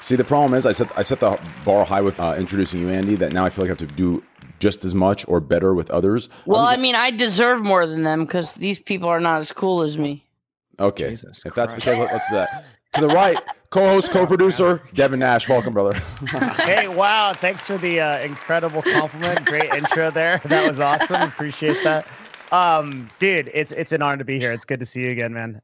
See, 0.00 0.16
the 0.16 0.24
problem 0.24 0.54
is, 0.54 0.64
I 0.66 0.72
set 0.72 0.96
I 0.96 1.02
set 1.02 1.20
the 1.20 1.38
bar 1.64 1.84
high 1.84 2.00
with 2.00 2.20
uh, 2.20 2.34
introducing 2.38 2.80
you, 2.80 2.88
Andy. 2.88 3.14
That 3.16 3.32
now 3.32 3.44
I 3.44 3.50
feel 3.50 3.64
like 3.64 3.70
I 3.70 3.72
have 3.72 3.88
to 3.88 3.94
do 3.94 4.22
just 4.60 4.84
as 4.84 4.94
much 4.94 5.26
or 5.28 5.40
better 5.40 5.74
with 5.74 5.90
others. 5.90 6.28
Well, 6.46 6.60
I'm 6.60 6.78
I 6.78 6.82
mean, 6.82 6.94
I 6.94 7.10
deserve 7.10 7.62
more 7.62 7.86
than 7.86 8.02
them 8.04 8.24
because 8.24 8.54
these 8.54 8.78
people 8.78 9.08
are 9.08 9.20
not 9.20 9.40
as 9.40 9.52
cool 9.52 9.82
as 9.82 9.98
me. 9.98 10.24
Okay. 10.80 11.10
Jesus 11.10 11.44
if 11.44 11.54
that's 11.54 11.74
the 11.74 11.80
case, 11.80 11.98
let- 11.98 12.12
let's 12.12 12.28
do 12.28 12.36
that. 12.36 12.64
To 12.94 13.02
the 13.02 13.08
right, 13.08 13.38
co-host, 13.68 14.10
co-producer, 14.12 14.80
Devin 14.94 15.18
Nash. 15.20 15.46
Welcome, 15.46 15.74
brother. 15.74 15.92
hey, 16.62 16.88
wow! 16.88 17.34
Thanks 17.34 17.66
for 17.66 17.76
the 17.76 18.00
uh, 18.00 18.18
incredible 18.20 18.80
compliment. 18.80 19.44
Great 19.44 19.70
intro 19.74 20.10
there. 20.10 20.40
That 20.46 20.66
was 20.66 20.80
awesome. 20.80 21.20
Appreciate 21.28 21.76
that. 21.84 22.06
Um, 22.50 23.10
dude, 23.18 23.50
it's 23.52 23.72
it's 23.72 23.92
an 23.92 24.00
honor 24.00 24.16
to 24.16 24.24
be 24.24 24.38
here. 24.38 24.52
It's 24.52 24.64
good 24.64 24.80
to 24.80 24.86
see 24.86 25.02
you 25.02 25.10
again, 25.10 25.34
man. 25.34 25.60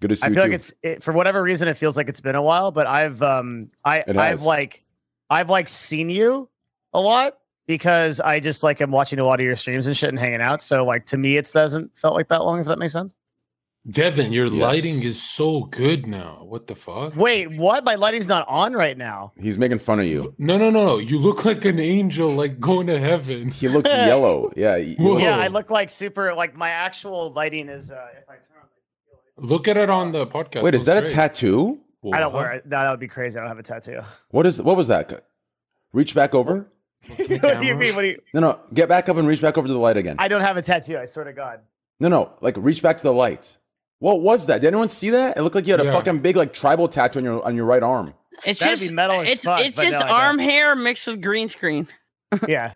Good 0.00 0.08
to 0.08 0.16
see 0.16 0.26
I 0.26 0.28
you 0.28 0.34
feel 0.34 0.42
too. 0.44 0.48
like 0.50 0.54
it's 0.54 0.72
it, 0.82 1.02
for 1.02 1.12
whatever 1.12 1.42
reason 1.42 1.68
it 1.68 1.74
feels 1.74 1.96
like 1.96 2.08
it's 2.08 2.20
been 2.20 2.36
a 2.36 2.42
while, 2.42 2.70
but 2.70 2.86
I've 2.86 3.22
um 3.22 3.70
I 3.84 4.04
I've 4.08 4.42
like 4.42 4.84
I've 5.30 5.50
like 5.50 5.68
seen 5.68 6.08
you 6.10 6.48
a 6.94 7.00
lot 7.00 7.38
because 7.66 8.20
I 8.20 8.40
just 8.40 8.62
like 8.62 8.80
am 8.80 8.90
watching 8.90 9.18
a 9.18 9.24
lot 9.24 9.40
of 9.40 9.44
your 9.44 9.56
streams 9.56 9.86
and 9.86 9.96
shit 9.96 10.08
and 10.10 10.18
hanging 10.18 10.40
out. 10.40 10.62
So 10.62 10.84
like 10.84 11.04
to 11.06 11.16
me, 11.18 11.36
it 11.36 11.50
doesn't 11.52 11.96
felt 11.96 12.14
like 12.14 12.28
that 12.28 12.44
long. 12.44 12.60
If 12.60 12.66
that 12.66 12.78
makes 12.78 12.92
sense. 12.92 13.14
Devin, 13.90 14.32
your 14.32 14.46
Yes. 14.48 14.60
lighting 14.60 15.02
is 15.02 15.22
so 15.22 15.62
good 15.64 16.06
now. 16.06 16.40
What 16.42 16.66
the 16.66 16.74
fuck? 16.74 17.16
Wait, 17.16 17.56
what? 17.56 17.84
My 17.84 17.94
lighting's 17.94 18.28
not 18.28 18.46
on 18.46 18.74
right 18.74 18.98
now. 18.98 19.32
He's 19.40 19.56
making 19.56 19.78
fun 19.78 19.98
of 20.00 20.04
you. 20.04 20.34
No, 20.36 20.58
no, 20.58 20.68
no. 20.68 20.98
You 20.98 21.18
look 21.18 21.46
like 21.46 21.64
an 21.64 21.78
angel, 21.80 22.30
like 22.34 22.60
going 22.60 22.86
to 22.88 22.98
heaven. 22.98 23.48
He 23.50 23.66
looks 23.68 23.90
yellow. 23.94 24.50
Yeah. 24.56 24.76
you 24.76 24.96
Whoa. 24.96 25.12
look- 25.12 25.22
Yeah, 25.22 25.38
I 25.38 25.48
look 25.48 25.70
like 25.70 25.88
super. 25.88 26.34
Like 26.34 26.54
my 26.54 26.68
actual 26.68 27.32
lighting 27.32 27.68
is. 27.70 27.90
uh 27.90 28.08
If 28.20 28.28
I 28.28 28.32
turn 28.34 28.42
on. 28.47 28.47
Look 29.38 29.68
at 29.68 29.76
it 29.76 29.88
on 29.90 30.12
the 30.12 30.26
podcast. 30.26 30.62
Wait, 30.62 30.74
is 30.74 30.82
Looks 30.82 30.84
that 30.86 30.96
a 30.98 31.00
great. 31.00 31.10
tattoo? 31.12 31.78
I 32.12 32.20
don't 32.20 32.32
Wow. 32.32 32.38
wear 32.40 32.52
it. 32.52 32.66
No, 32.66 32.78
that 32.82 32.90
would 32.90 33.00
be 33.00 33.08
crazy. 33.08 33.36
I 33.38 33.40
don't 33.40 33.48
have 33.48 33.58
a 33.58 33.62
tattoo. 33.62 34.00
What 34.30 34.46
is? 34.46 34.60
What 34.62 34.76
was 34.76 34.88
that? 34.88 35.24
Reach 35.92 36.14
back 36.14 36.34
over. 36.34 36.70
Look 37.08 37.20
in 37.20 37.28
the 37.28 37.38
what 37.48 37.60
do 37.60 37.66
you 37.66 37.74
mean? 37.74 37.94
What 37.94 38.02
do 38.02 38.08
you? 38.08 38.20
No, 38.34 38.40
no. 38.40 38.60
Get 38.74 38.88
back 38.88 39.08
up 39.08 39.16
and 39.16 39.26
reach 39.26 39.40
back 39.40 39.56
over 39.58 39.66
to 39.66 39.72
the 39.72 39.78
light 39.78 39.96
again. 39.96 40.16
I 40.18 40.28
don't 40.28 40.42
have 40.42 40.56
a 40.56 40.62
tattoo. 40.62 40.98
I 40.98 41.04
swear 41.06 41.24
to 41.24 41.32
God. 41.32 41.60
No, 42.00 42.08
no. 42.08 42.32
Like 42.40 42.56
reach 42.58 42.82
back 42.82 42.96
to 42.98 43.02
the 43.02 43.12
light. 43.12 43.56
What 44.00 44.20
was 44.20 44.46
that? 44.46 44.60
Did 44.60 44.68
anyone 44.68 44.88
see 44.88 45.10
that? 45.10 45.36
It 45.36 45.42
looked 45.42 45.54
like 45.56 45.66
you 45.66 45.72
had 45.72 45.80
a 45.80 45.84
Yeah. 45.84 45.92
fucking 45.92 46.20
big 46.20 46.36
like 46.36 46.52
tribal 46.52 46.88
tattoo 46.88 47.18
on 47.20 47.24
your 47.24 47.44
on 47.44 47.56
your 47.56 47.64
right 47.64 47.82
arm. 47.82 48.14
It's 48.44 48.60
That'd 48.60 48.78
just 48.78 48.90
be 48.90 48.94
metal 48.94 49.20
as 49.22 49.30
it's, 49.30 49.44
fuck, 49.44 49.60
it's 49.60 49.76
just 49.80 49.98
no, 49.98 50.12
arm 50.12 50.38
hair 50.38 50.76
mixed 50.76 51.06
with 51.08 51.20
green 51.22 51.48
screen. 51.48 51.88
Yeah. 52.46 52.72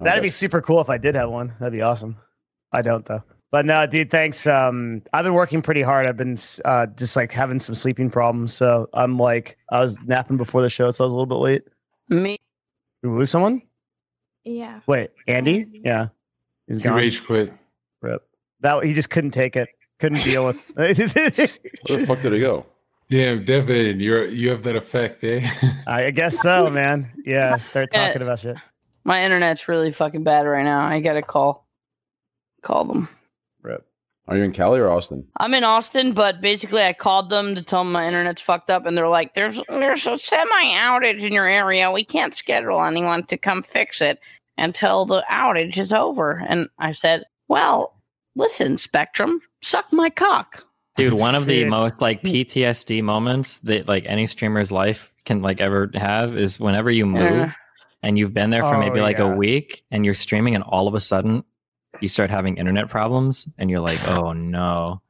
That'd 0.00 0.22
be 0.22 0.30
super 0.30 0.60
cool 0.60 0.80
if 0.80 0.90
I 0.90 0.98
did 0.98 1.14
have 1.14 1.30
one. 1.30 1.54
That'd 1.60 1.72
be 1.72 1.82
awesome. 1.82 2.16
I 2.72 2.82
don't 2.82 3.04
though. 3.06 3.22
But 3.52 3.64
no, 3.64 3.86
dude, 3.86 4.10
thanks. 4.10 4.46
Um, 4.46 5.02
I've 5.12 5.24
been 5.24 5.34
working 5.34 5.62
pretty 5.62 5.82
hard. 5.82 6.06
I've 6.06 6.16
been 6.16 6.38
uh, 6.64 6.86
just 6.86 7.16
like 7.16 7.32
having 7.32 7.58
some 7.58 7.74
sleeping 7.74 8.10
problems. 8.10 8.52
So 8.52 8.88
I'm 8.92 9.18
like, 9.18 9.56
I 9.70 9.80
was 9.80 9.98
napping 10.04 10.36
before 10.36 10.62
the 10.62 10.68
show, 10.68 10.90
so 10.90 11.04
I 11.04 11.06
was 11.06 11.12
a 11.12 11.14
little 11.14 11.26
bit 11.26 11.36
late. 11.36 11.62
Me, 12.08 12.38
Did 13.02 13.10
we 13.10 13.18
lose 13.18 13.30
someone? 13.30 13.62
Yeah. 14.44 14.80
Wait, 14.86 15.10
Andy? 15.26 15.66
Yeah, 15.84 16.08
he's 16.66 16.78
gone. 16.78 16.94
rage 16.94 17.24
quit. 17.24 17.52
Rip. 18.02 18.22
That 18.60 18.84
he 18.84 18.94
just 18.94 19.10
couldn't 19.10 19.32
take 19.32 19.56
it. 19.56 19.68
Couldn't 19.98 20.22
deal 20.22 20.46
with. 20.46 20.56
Where 20.74 20.92
the 20.94 22.04
fuck 22.06 22.20
did 22.20 22.32
he 22.32 22.40
go? 22.40 22.66
Damn, 23.08 23.44
Devin, 23.44 24.00
you're 24.00 24.26
you 24.26 24.50
have 24.50 24.62
that 24.64 24.76
effect, 24.76 25.22
eh? 25.22 25.48
I 25.86 26.10
guess 26.10 26.40
so, 26.40 26.68
man. 26.68 27.10
Yeah, 27.24 27.56
start 27.56 27.92
talking 27.92 28.22
about 28.22 28.40
shit. 28.40 28.56
My 29.04 29.22
internet's 29.22 29.68
really 29.68 29.92
fucking 29.92 30.24
bad 30.24 30.42
right 30.42 30.64
now. 30.64 30.84
I 30.84 31.00
gotta 31.00 31.22
call 31.22 31.66
call 32.62 32.84
them. 32.84 33.08
Rip. 34.26 34.34
Are 34.34 34.38
you 34.38 34.44
in 34.44 34.52
Cali 34.52 34.80
or 34.80 34.88
Austin? 34.90 35.26
I'm 35.38 35.54
in 35.54 35.64
Austin, 35.64 36.12
but 36.12 36.40
basically 36.40 36.82
I 36.82 36.92
called 36.92 37.30
them 37.30 37.54
to 37.54 37.62
tell 37.62 37.82
them 37.84 37.92
my 37.92 38.06
internet's 38.06 38.42
fucked 38.42 38.70
up, 38.70 38.86
and 38.86 38.96
they're 38.96 39.08
like, 39.08 39.34
"There's 39.34 39.60
there's 39.68 40.06
a 40.06 40.18
semi 40.18 40.64
outage 40.74 41.22
in 41.22 41.32
your 41.32 41.46
area. 41.46 41.90
We 41.90 42.04
can't 42.04 42.34
schedule 42.34 42.82
anyone 42.82 43.24
to 43.24 43.36
come 43.36 43.62
fix 43.62 44.00
it 44.00 44.18
until 44.58 45.04
the 45.04 45.24
outage 45.30 45.78
is 45.78 45.92
over." 45.92 46.44
And 46.48 46.68
I 46.78 46.92
said, 46.92 47.24
"Well, 47.48 47.94
listen, 48.34 48.78
Spectrum, 48.78 49.40
suck 49.62 49.92
my 49.92 50.10
cock." 50.10 50.62
Dude, 50.96 51.12
one 51.12 51.34
of 51.34 51.44
the 51.46 51.64
most 51.66 52.00
like 52.00 52.22
PTSD 52.22 53.02
moments 53.02 53.58
that 53.60 53.86
like 53.86 54.04
any 54.06 54.26
streamer's 54.26 54.72
life 54.72 55.12
can 55.26 55.42
like 55.42 55.60
ever 55.60 55.90
have 55.94 56.38
is 56.38 56.58
whenever 56.58 56.90
you 56.90 57.04
move 57.04 57.22
Yeah. 57.22 57.52
and 58.02 58.18
you've 58.18 58.32
been 58.32 58.48
there 58.48 58.62
for 58.62 58.76
Oh, 58.76 58.80
maybe 58.80 59.00
like 59.02 59.18
yeah. 59.18 59.30
a 59.30 59.36
week 59.36 59.84
and 59.90 60.06
you're 60.06 60.14
streaming 60.14 60.54
and 60.54 60.64
all 60.64 60.88
of 60.88 60.94
a 60.94 61.00
sudden 61.00 61.44
you 62.00 62.08
start 62.08 62.30
having 62.30 62.56
internet 62.56 62.88
problems 62.88 63.48
and 63.58 63.70
you're 63.70 63.80
like, 63.80 63.98
oh 64.08 64.32
no. 64.32 65.00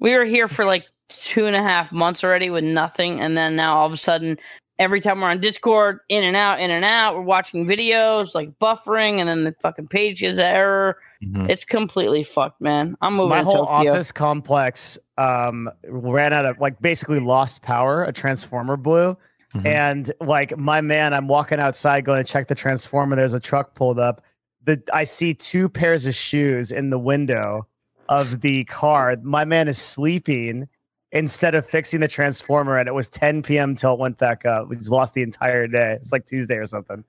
We 0.00 0.14
were 0.14 0.24
here 0.24 0.48
for 0.48 0.64
like 0.64 0.86
two 1.08 1.46
and 1.46 1.56
a 1.56 1.62
half 1.62 1.92
months 1.92 2.22
already 2.24 2.50
with 2.50 2.64
nothing, 2.64 3.20
and 3.20 3.36
then 3.36 3.56
now 3.56 3.76
all 3.78 3.86
of 3.86 3.92
a 3.92 3.96
sudden, 3.96 4.38
every 4.78 5.00
time 5.00 5.20
we're 5.20 5.30
on 5.30 5.40
Discord, 5.40 6.00
in 6.10 6.22
and 6.24 6.36
out, 6.36 6.60
in 6.60 6.70
and 6.70 6.84
out, 6.84 7.14
we're 7.14 7.22
watching 7.22 7.66
videos 7.66 8.34
like 8.34 8.50
buffering, 8.58 9.18
and 9.20 9.28
then 9.28 9.44
the 9.44 9.54
fucking 9.62 9.88
page 9.88 10.22
is 10.22 10.38
error. 10.38 10.98
Mhm. 11.24 11.48
It's 11.48 11.64
completely 11.64 12.22
fucked, 12.24 12.60
man. 12.60 12.94
I'm 13.00 13.14
moving 13.14 13.30
My 13.30 13.38
to 13.38 13.44
whole 13.44 13.66
Tokyo. 13.66 13.92
office 13.92 14.12
complex 14.12 14.98
um 15.16 15.70
ran 15.88 16.34
out 16.34 16.44
of 16.44 16.58
like 16.60 16.78
basically 16.82 17.20
lost 17.20 17.62
power. 17.62 18.04
A 18.04 18.12
transformer 18.12 18.76
blew, 18.76 19.16
Mhm. 19.54 19.66
and 19.66 20.12
like 20.20 20.58
my 20.58 20.82
man, 20.82 21.14
I'm 21.14 21.26
walking 21.28 21.58
outside 21.58 22.04
going 22.04 22.22
to 22.22 22.30
check 22.30 22.48
the 22.48 22.54
transformer. 22.54 23.16
There's 23.16 23.32
a 23.32 23.40
truck 23.40 23.74
pulled 23.74 23.98
up. 23.98 24.22
The 24.66 24.82
I 24.92 25.04
see 25.04 25.32
two 25.34 25.68
pairs 25.68 26.06
of 26.06 26.14
shoes 26.14 26.70
in 26.70 26.90
the 26.90 26.98
window 26.98 27.66
of 28.08 28.40
the 28.40 28.64
car. 28.64 29.16
My 29.22 29.44
man 29.44 29.68
is 29.68 29.78
sleeping 29.78 30.68
instead 31.12 31.54
of 31.54 31.64
fixing 31.66 32.00
the 32.00 32.08
transformer, 32.08 32.76
and 32.76 32.88
it 32.88 32.94
was 32.94 33.08
10 33.08 33.42
p.m. 33.42 33.74
till 33.74 33.94
it 33.94 33.98
went 33.98 34.18
back 34.18 34.44
up. 34.44 34.68
We 34.68 34.76
just 34.76 34.90
lost 34.90 35.14
the 35.14 35.22
entire 35.22 35.66
day. 35.66 35.94
It's 35.94 36.12
like 36.12 36.26
Tuesday 36.26 36.56
or 36.56 36.66
something. 36.66 37.02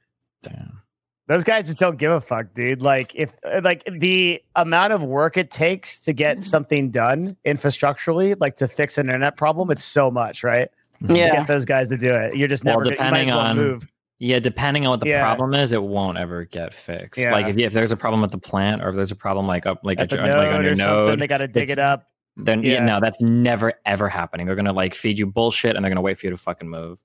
Damn. 0.44 0.82
Those 1.28 1.44
guys 1.44 1.66
just 1.66 1.78
don't 1.78 1.98
give 1.98 2.12
a 2.12 2.22
fuck, 2.22 2.54
dude. 2.56 2.82
Like 2.82 3.14
if 3.14 3.34
like 3.62 3.84
the 3.92 4.42
amount 4.56 4.94
of 4.94 5.04
work 5.04 5.36
it 5.36 5.52
takes 5.52 6.00
to 6.02 6.14
get 6.14 6.38
mm-hmm. 6.38 6.42
something 6.44 6.90
done 6.90 7.36
infrastructurally, 7.46 8.36
like 8.40 8.56
to 8.58 8.68
fix 8.68 8.98
an 8.98 9.08
internet 9.08 9.36
problem, 9.36 9.70
it's 9.70 9.84
so 9.84 10.10
much, 10.10 10.44
right? 10.44 10.70
To 11.08 11.16
Yeah. 11.16 11.36
get 11.36 11.48
those 11.48 11.66
guys 11.66 11.90
to 11.90 11.98
do 11.98 12.14
it. 12.14 12.36
You're 12.38 12.48
just 12.48 12.64
Well, 12.64 12.80
never 12.80 12.96
gonna- 12.96 13.06
you 13.08 13.12
might 13.12 13.20
as 13.22 13.26
depending 13.28 13.36
well 13.36 13.40
on- 13.40 13.58
move. 13.58 13.88
Yeah, 14.20 14.40
depending 14.40 14.86
on 14.86 14.92
what 14.92 15.00
the 15.02 15.10
Yeah. 15.10 15.22
problem 15.22 15.54
is, 15.54 15.72
it 15.72 15.84
won't 15.84 16.18
ever 16.18 16.46
get 16.46 16.74
fixed. 16.74 17.20
Yeah. 17.22 17.32
Like 17.32 17.48
if, 17.48 17.58
if 17.58 17.74
there's 17.74 17.92
a 17.92 17.98
problem 17.98 18.22
with 18.22 18.32
the 18.32 18.38
plant 18.40 18.82
or 18.84 18.90
if 18.90 18.96
there's 18.96 19.12
a 19.12 19.16
problem 19.16 19.46
like 19.46 19.66
up 19.68 19.80
like, 19.84 20.00
At 20.00 20.12
at 20.12 20.12
your, 20.14 20.24
node 20.28 20.38
like 20.38 20.56
on 20.56 20.64
your 20.64 20.76
something, 20.76 20.94
node, 21.06 21.20
they 21.20 21.28
got 21.28 21.38
to 21.38 21.48
dig 21.48 21.70
it 21.70 21.78
up. 21.78 22.08
then 22.36 22.64
yeah. 22.64 22.74
Yeah. 22.74 22.86
no, 22.86 23.00
that's 23.00 23.22
never 23.22 23.74
ever 23.86 24.10
happening. 24.10 24.48
They're 24.48 24.56
gonna 24.56 24.74
like 24.74 24.96
feed 24.96 25.20
you 25.20 25.28
bullshit 25.28 25.76
and 25.76 25.84
they're 25.86 25.90
gonna 25.92 26.02
wait 26.02 26.18
for 26.20 26.26
you 26.26 26.32
to 26.32 26.38
fucking 26.38 26.68
move. 26.70 27.00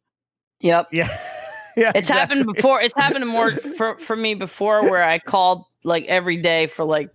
Yep. 0.61 0.89
Yeah, 0.93 1.09
yeah. 1.77 1.93
It's 1.95 2.09
happened 2.09 2.47
before. 2.47 2.81
It's 2.81 2.95
happened 2.97 3.27
more 3.27 3.57
for, 3.77 3.99
for 3.99 4.17
me 4.17 4.35
before 4.35 4.89
where 4.89 5.03
I 5.03 5.19
called 5.19 5.65
like 5.85 6.05
every 6.07 6.41
day 6.41 6.67
for 6.67 6.85
like 6.85 7.11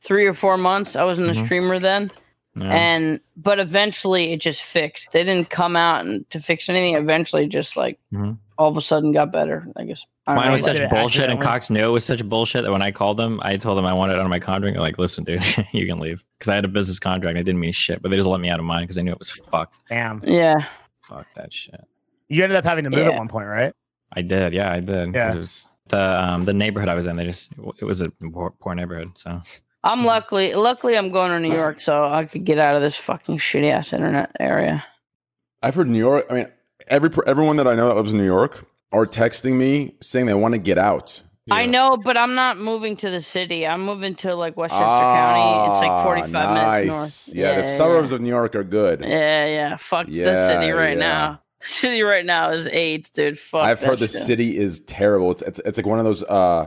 three 0.00 0.26
or 0.26 0.34
four 0.34 0.58
months. 0.58 0.94
I 0.94 1.04
wasn't 1.04 1.28
a 1.28 1.32
Mhm. 1.32 1.44
streamer 1.44 1.78
then. 1.80 2.12
Yeah. 2.56 2.70
And 2.72 3.20
but 3.36 3.58
eventually 3.58 4.32
it 4.32 4.40
just 4.40 4.62
fixed. 4.62 5.08
They 5.12 5.24
didn't 5.24 5.50
come 5.50 5.76
out 5.76 6.04
and 6.04 6.28
to 6.30 6.40
fix 6.40 6.68
anything. 6.68 6.94
Eventually 6.96 7.46
just 7.48 7.76
like 7.76 7.98
Mhm. 8.12 8.38
All 8.60 8.68
of 8.68 8.76
a 8.76 8.82
sudden 8.82 9.10
got 9.12 9.32
better. 9.32 9.66
I 9.76 9.84
guess. 9.84 10.04
I 10.26 10.34
Mine 10.34 10.46
know, 10.46 10.52
was 10.52 10.62
like- 10.66 10.76
such 10.76 10.90
bullshit, 10.90 11.30
and. 11.30 11.40
Cox 11.40 11.70
knew 11.70 11.84
it 11.84 11.90
was 11.92 12.04
such 12.04 12.24
bullshit 12.28 12.62
that 12.64 12.70
when 12.70 12.82
I 12.82 12.90
called 12.92 13.16
them, 13.16 13.40
I 13.42 13.56
told 13.56 13.78
them 13.78 13.86
I 13.86 13.92
wanted 13.94 14.14
out 14.16 14.20
of 14.22 14.28
my 14.28 14.38
contract. 14.38 14.74
They're 14.74 14.82
like, 14.82 14.98
"Listen, 14.98 15.24
dude, 15.24 15.42
you 15.72 15.86
can 15.86 15.98
leave," 15.98 16.22
because 16.38 16.50
I 16.50 16.54
had 16.54 16.64
a 16.64 16.68
business 16.68 16.98
contract. 16.98 17.30
and 17.30 17.38
I 17.38 17.42
didn't 17.42 17.60
mean 17.60 17.72
shit, 17.72 18.02
but 18.02 18.10
they 18.10 18.16
just 18.16 18.28
let 18.28 18.40
me 18.40 18.50
out 18.50 18.58
of 18.60 18.66
mine 18.66 18.84
because 18.84 18.98
I 18.98 19.02
knew 19.02 19.12
it 19.12 19.18
was 19.18 19.30
fucked. 19.30 19.74
Damn. 19.88 20.22
yeah. 20.24 20.66
Fuck 21.02 21.26
that 21.34 21.52
shit. 21.52 21.80
You 22.28 22.44
ended 22.44 22.56
up 22.56 22.64
having 22.64 22.84
to 22.84 22.90
move 22.90 23.00
Yeah. 23.00 23.10
at 23.12 23.18
one 23.18 23.28
point, 23.28 23.46
right? 23.48 23.72
I 24.12 24.22
did, 24.22 24.52
yeah, 24.52 24.70
I 24.70 24.80
did. 24.80 25.06
'cause 25.06 25.14
Yeah. 25.14 25.32
It 25.32 25.38
was 25.38 25.68
the 25.88 26.22
um, 26.22 26.44
the 26.44 26.52
neighborhood 26.52 26.88
I 26.88 26.94
was 26.94 27.06
in. 27.06 27.16
They 27.16 27.24
just 27.24 27.52
it 27.78 27.84
was 27.84 28.02
a 28.02 28.10
poor, 28.10 28.50
poor 28.60 28.74
neighborhood. 28.74 29.12
So 29.16 29.40
I'm 29.82 30.04
luckily 30.04 30.52
luckily 30.54 30.98
I'm 30.98 31.10
going 31.10 31.30
to 31.32 31.40
New 31.40 31.54
York 31.54 31.80
so 31.80 32.04
I 32.04 32.26
could 32.26 32.44
get 32.44 32.58
out 32.58 32.76
of 32.76 32.82
this 32.82 32.94
fucking 32.96 33.38
shitty 33.38 33.70
ass 33.72 33.92
internet 33.94 34.30
area. 34.38 34.84
I've 35.62 35.74
heard 35.74 35.88
New 35.88 35.98
York. 35.98 36.26
I 36.30 36.34
mean, 36.34 36.46
every 36.90 37.10
everyone 37.26 37.56
that 37.56 37.66
I 37.66 37.74
know 37.74 37.88
that 37.88 37.94
lives 37.94 38.12
in 38.12 38.18
New 38.18 38.24
York 38.24 38.66
are 38.92 39.06
texting 39.06 39.54
me 39.56 39.94
saying 40.00 40.26
they 40.26 40.34
want 40.34 40.52
to 40.52 40.58
get 40.58 40.76
out. 40.78 41.22
I 41.52 41.66
know, 41.66 41.96
but 41.96 42.16
I'm 42.16 42.34
not 42.36 42.58
moving 42.58 42.96
to 42.98 43.10
the 43.10 43.20
city. 43.20 43.66
I'm 43.66 43.84
moving 43.84 44.14
to 44.16 44.36
like 44.36 44.56
Westchester 44.56 44.84
County. 44.84 45.70
It's 45.72 45.80
like 45.80 46.04
45 46.04 46.32
nice. 46.32 46.80
minutes 46.84 47.28
north. 47.34 47.36
Yeah, 47.36 47.56
the 47.56 47.62
suburbs 47.64 48.12
of 48.12 48.20
New 48.20 48.28
York 48.28 48.54
are 48.54 48.62
good. 48.62 49.00
Yeah, 49.00 49.46
yeah. 49.46 49.76
Fuck 49.76 50.06
the 50.06 50.36
city 50.46 50.70
right 50.70 50.96
yeah. 50.98 51.06
now. 51.06 51.40
The 51.60 51.66
city 51.66 52.00
right 52.02 52.24
now 52.24 52.52
is 52.52 52.66
AIDS, 52.68 53.10
dude. 53.10 53.38
Fuck. 53.38 53.64
I've 53.64 53.80
heard 53.82 53.98
the 53.98 54.06
shit. 54.08 54.22
city 54.22 54.56
is 54.56 54.80
terrible. 54.80 55.30
It's, 55.32 55.42
it's 55.42 55.58
it's 55.66 55.76
like 55.78 55.84
one 55.86 55.98
of 55.98 56.06
those. 56.06 56.22
uh 56.22 56.64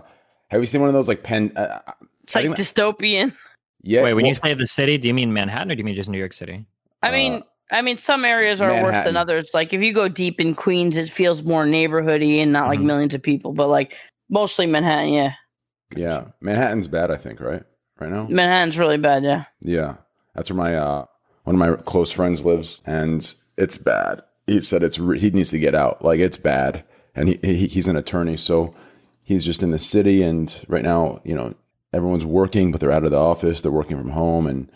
Have 0.50 0.62
you 0.62 0.68
seen 0.68 0.82
one 0.82 0.88
of 0.90 0.94
those 0.94 1.08
like 1.08 1.24
pen? 1.24 1.52
Uh, 1.56 1.80
It's 2.24 2.36
I 2.36 2.42
like 2.42 2.56
think 2.56 2.58
that- 2.58 2.64
dystopian. 2.76 3.34
yeah. 3.82 4.04
wait, 4.04 4.14
when 4.14 4.24
well, 4.24 4.30
you 4.30 4.36
say 4.36 4.54
the 4.54 4.68
city, 4.68 5.00
do 5.00 5.08
you 5.08 5.14
mean 5.16 5.34
Manhattan 5.34 5.72
or 5.72 5.76
do 5.76 5.80
you 5.80 5.84
mean 5.84 5.96
just 5.96 6.12
New 6.12 6.20
York 6.20 6.32
City? 6.34 6.66
I 7.02 7.10
Uh, 7.10 7.12
mean, 7.12 7.44
I 7.72 7.82
mean, 7.82 7.98
some 7.98 8.24
areas 8.26 8.62
are 8.62 8.70
worse 8.84 9.04
than 9.04 9.18
others. 9.18 9.52
Like 9.54 9.74
if 9.74 9.82
you 9.82 9.94
go 9.94 10.08
deep 10.08 10.40
in 10.40 10.54
Queens, 10.54 10.98
it 10.98 11.10
feels 11.10 11.44
more 11.44 11.66
neighborhoody 11.66 12.38
and 12.40 12.52
not 12.52 12.68
like 12.68 12.80
Mhm. 12.80 12.86
millions 12.86 13.16
of 13.16 13.22
people. 13.24 13.54
But 13.54 13.70
like 13.70 13.96
mostly 14.30 14.68
Manhattan, 14.68 15.14
yeah. 15.14 15.32
yeah, 15.96 16.26
Manhattan's 16.42 16.88
bad. 16.88 17.10
I 17.10 17.18
think 17.18 17.40
right 17.40 17.64
right 18.00 18.12
now. 18.12 18.28
Manhattan's 18.30 18.78
really 18.78 18.98
bad, 18.98 19.24
yeah. 19.24 19.46
Yeah, 19.62 19.96
that's 20.36 20.52
where 20.52 20.58
my 20.58 20.76
uh 20.78 21.06
one 21.46 21.56
of 21.56 21.60
my 21.60 21.76
close 21.84 22.12
friends 22.12 22.46
lives, 22.46 22.82
and 22.86 23.34
it's 23.58 23.78
bad. 23.78 24.22
He 24.48 24.62
said 24.62 24.84
it's 24.84 25.00
re- 25.00 25.20
he 25.20 25.30
needs 25.32 25.50
to 25.52 25.60
get 25.60 25.74
out. 25.76 26.04
Like 26.04 26.20
it's 26.20 26.38
bad, 26.38 26.84
and 27.16 27.30
he, 27.30 27.40
he 27.42 27.68
he's 27.68 27.88
an 27.88 27.96
attorney, 27.98 28.38
so 28.38 28.74
he's 29.26 29.44
just 29.46 29.64
in 29.64 29.72
the 29.72 29.80
city. 29.80 30.22
And 30.22 30.54
right 30.68 30.84
now, 30.84 31.22
you 31.24 31.34
know, 31.36 31.54
everyone's 31.94 32.26
working, 32.26 32.72
but 32.72 32.82
they're 32.82 32.92
out 32.92 33.04
of 33.06 33.12
the 33.12 33.18
office. 33.18 33.62
They're 33.62 33.72
working 33.72 33.98
from 33.98 34.12
home, 34.12 34.48
and 34.48 34.70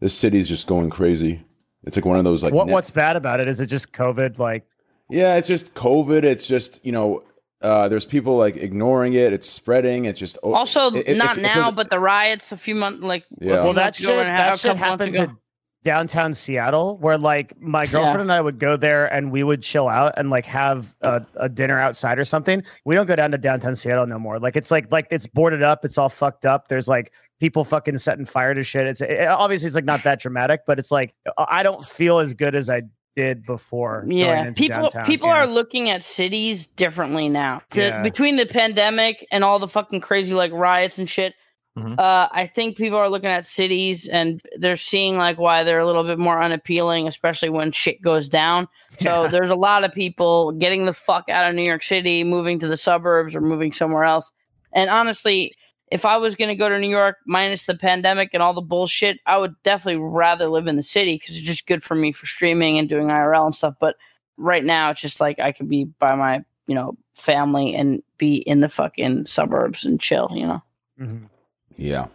this 0.00 0.16
city's 0.16 0.48
just 0.48 0.66
going 0.66 0.90
crazy. 0.90 1.44
It's 1.86 1.96
like 1.96 2.04
one 2.04 2.18
of 2.18 2.24
those 2.24 2.42
like 2.44 2.52
what 2.52 2.66
net- 2.66 2.74
What's 2.74 2.90
bad 2.90 3.16
about 3.16 3.40
it? 3.40 3.48
Is 3.48 3.60
it 3.60 3.66
just 3.66 3.92
COVID? 3.92 4.38
Like, 4.38 4.66
yeah, 5.08 5.36
it's 5.36 5.48
just 5.48 5.74
COVID. 5.74 6.24
It's 6.24 6.46
just 6.46 6.84
you 6.84 6.92
know. 6.92 7.22
Uh, 7.62 7.88
there's 7.88 8.04
people 8.04 8.36
like 8.36 8.54
ignoring 8.56 9.14
it. 9.14 9.32
It's 9.32 9.48
spreading. 9.48 10.04
It's 10.04 10.18
just 10.18 10.36
oh, 10.42 10.52
Also, 10.52 10.90
it- 10.94 11.08
it- 11.08 11.16
not 11.16 11.38
it 11.38 11.42
now, 11.42 11.54
feels- 11.54 11.74
but 11.74 11.88
the 11.88 11.98
riots 11.98 12.52
a 12.52 12.56
few 12.56 12.74
months 12.74 13.02
like 13.02 13.24
Yeah. 13.40 13.54
well, 13.64 13.72
that 13.72 13.82
months 13.84 13.98
shit 14.00 14.08
ago 14.10 14.18
and 14.20 14.28
a 14.28 14.32
half- 14.32 14.38
that 14.38 14.54
a 14.54 14.58
shit 14.58 14.76
couple 14.76 14.88
months 14.98 15.16
happens 15.16 15.30
in 15.30 15.36
downtown 15.84 16.34
Seattle, 16.34 16.98
where 16.98 17.16
like 17.16 17.54
my 17.60 17.86
girlfriend 17.86 18.20
and 18.22 18.32
I 18.32 18.40
would 18.40 18.58
go 18.58 18.76
there 18.76 19.06
and 19.06 19.30
we 19.30 19.42
would 19.42 19.62
chill 19.62 19.88
out 19.88 20.14
and 20.16 20.28
like 20.30 20.44
have 20.44 20.94
a, 21.00 21.22
a 21.36 21.48
dinner 21.48 21.80
outside 21.80 22.18
or 22.18 22.24
something. 22.24 22.62
We 22.84 22.94
don't 22.94 23.06
go 23.06 23.14
down 23.16 23.30
to 23.30 23.38
downtown 23.38 23.74
Seattle 23.76 24.06
no 24.06 24.18
more. 24.18 24.38
Like 24.38 24.56
it's 24.56 24.70
like 24.70 24.90
like 24.92 25.06
it's 25.10 25.26
boarded 25.26 25.62
up. 25.62 25.84
It's 25.84 25.96
all 25.96 26.08
fucked 26.10 26.44
up. 26.44 26.68
There's 26.68 26.88
like 26.88 27.12
people 27.40 27.64
fucking 27.64 27.98
setting 27.98 28.24
fire 28.24 28.54
to 28.54 28.64
shit. 28.64 28.86
It's 28.86 29.00
it, 29.00 29.26
obviously 29.28 29.66
it's 29.66 29.76
like 29.76 29.84
not 29.84 30.02
that 30.04 30.20
dramatic, 30.20 30.62
but 30.66 30.78
it's 30.78 30.90
like 30.90 31.14
I 31.36 31.62
don't 31.62 31.84
feel 31.84 32.18
as 32.18 32.32
good 32.34 32.54
as 32.54 32.70
I 32.70 32.82
did 33.14 33.44
before. 33.46 34.04
Yeah, 34.06 34.50
people 34.52 34.80
downtown. 34.82 35.04
people 35.06 35.28
Yeah. 35.28 35.36
are 35.42 35.46
looking 35.46 35.88
at 35.90 36.04
cities 36.04 36.66
differently 36.66 37.28
now. 37.28 37.62
To- 37.70 37.80
Yeah. 37.80 38.02
Between 38.02 38.36
the 38.36 38.44
pandemic 38.46 39.26
and 39.32 39.42
all 39.42 39.58
the 39.58 39.68
fucking 39.68 40.02
crazy 40.02 40.34
like 40.34 40.52
riots 40.52 40.98
and 40.98 41.08
shit, 41.08 41.34
Mhm. 41.78 41.98
uh, 41.98 42.28
I 42.32 42.46
think 42.46 42.76
people 42.76 42.98
are 42.98 43.08
looking 43.08 43.30
at 43.30 43.44
cities 43.46 44.06
and 44.08 44.40
they're 44.58 44.76
seeing 44.76 45.16
like 45.18 45.38
why 45.38 45.62
they're 45.62 45.78
a 45.78 45.86
little 45.86 46.04
bit 46.04 46.18
more 46.18 46.42
unappealing, 46.42 47.06
especially 47.08 47.48
when 47.50 47.72
shit 47.72 48.00
goes 48.02 48.28
down. 48.30 48.66
So 49.00 49.22
Yeah. 49.24 49.28
there's 49.28 49.50
a 49.50 49.54
lot 49.56 49.84
of 49.84 49.92
people 49.92 50.52
getting 50.52 50.84
the 50.86 50.94
fuck 50.94 51.28
out 51.30 51.48
of 51.48 51.54
New 51.54 51.62
York 51.64 51.82
City, 51.84 52.22
moving 52.24 52.58
to 52.60 52.66
the 52.68 52.76
suburbs 52.78 53.34
or 53.34 53.40
moving 53.42 53.72
somewhere 53.72 54.04
else. 54.04 54.30
And 54.72 54.88
honestly, 54.90 55.54
if 55.90 56.04
I 56.04 56.16
was 56.16 56.34
going 56.34 56.48
to 56.48 56.54
go 56.56 56.68
to 56.68 56.78
New 56.78 56.88
York 56.88 57.16
minus 57.26 57.64
the 57.64 57.76
pandemic 57.76 58.30
and 58.32 58.42
all 58.42 58.54
the 58.54 58.60
bullshit, 58.60 59.20
I 59.26 59.38
would 59.38 59.54
definitely 59.62 60.00
rather 60.00 60.48
live 60.48 60.66
in 60.66 60.76
the 60.76 60.82
city 60.82 61.14
because 61.14 61.36
it's 61.36 61.46
just 61.46 61.66
good 61.66 61.84
for 61.84 61.94
me 61.94 62.12
for 62.12 62.26
streaming 62.26 62.78
and 62.78 62.88
doing 62.88 63.06
IRL 63.08 63.46
and 63.46 63.54
stuff. 63.54 63.74
But 63.78 63.96
right 64.36 64.64
now, 64.64 64.90
it's 64.90 65.00
just 65.00 65.20
like 65.20 65.38
I 65.38 65.52
could 65.52 65.68
be 65.68 65.84
by 65.84 66.14
my, 66.16 66.44
you 66.66 66.74
know, 66.74 66.96
family 67.14 67.74
and 67.74 68.02
be 68.18 68.36
in 68.36 68.60
the 68.60 68.68
fucking 68.68 69.26
suburbs 69.26 69.84
and 69.84 70.00
chill, 70.00 70.30
you 70.34 70.46
know? 70.46 70.62
Mhm. 71.00 71.28
Yeah. 71.76 72.06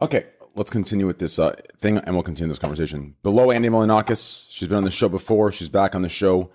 Okay, 0.00 0.24
let's 0.54 0.70
continue 0.70 1.06
with 1.06 1.18
this 1.18 1.38
uh, 1.38 1.54
thing, 1.80 1.98
and 1.98 2.14
we'll 2.14 2.22
continue 2.22 2.48
this 2.50 2.58
conversation. 2.58 3.16
Below 3.22 3.50
Andy 3.50 3.68
Milonakis, 3.68 4.46
she's 4.50 4.68
been 4.68 4.78
on 4.78 4.84
the 4.84 4.90
show 4.90 5.08
before. 5.08 5.52
She's 5.52 5.68
back 5.68 5.94
on 5.94 6.02
the 6.02 6.08
show. 6.08 6.50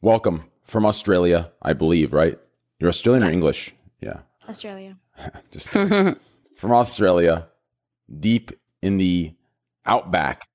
Welcome 0.00 0.44
from 0.64 0.86
Australia, 0.86 1.50
I 1.62 1.72
believe, 1.72 2.12
right? 2.12 2.38
You're 2.78 2.90
Australian 2.90 3.24
or 3.24 3.30
English? 3.30 3.74
Yeah, 4.00 4.20
Australia. 4.48 4.96
just 5.50 5.70
kidding. 5.70 6.16
from 6.56 6.72
Australia, 6.72 7.48
deep 8.18 8.52
in 8.82 8.98
the 8.98 9.34
outback. 9.84 10.48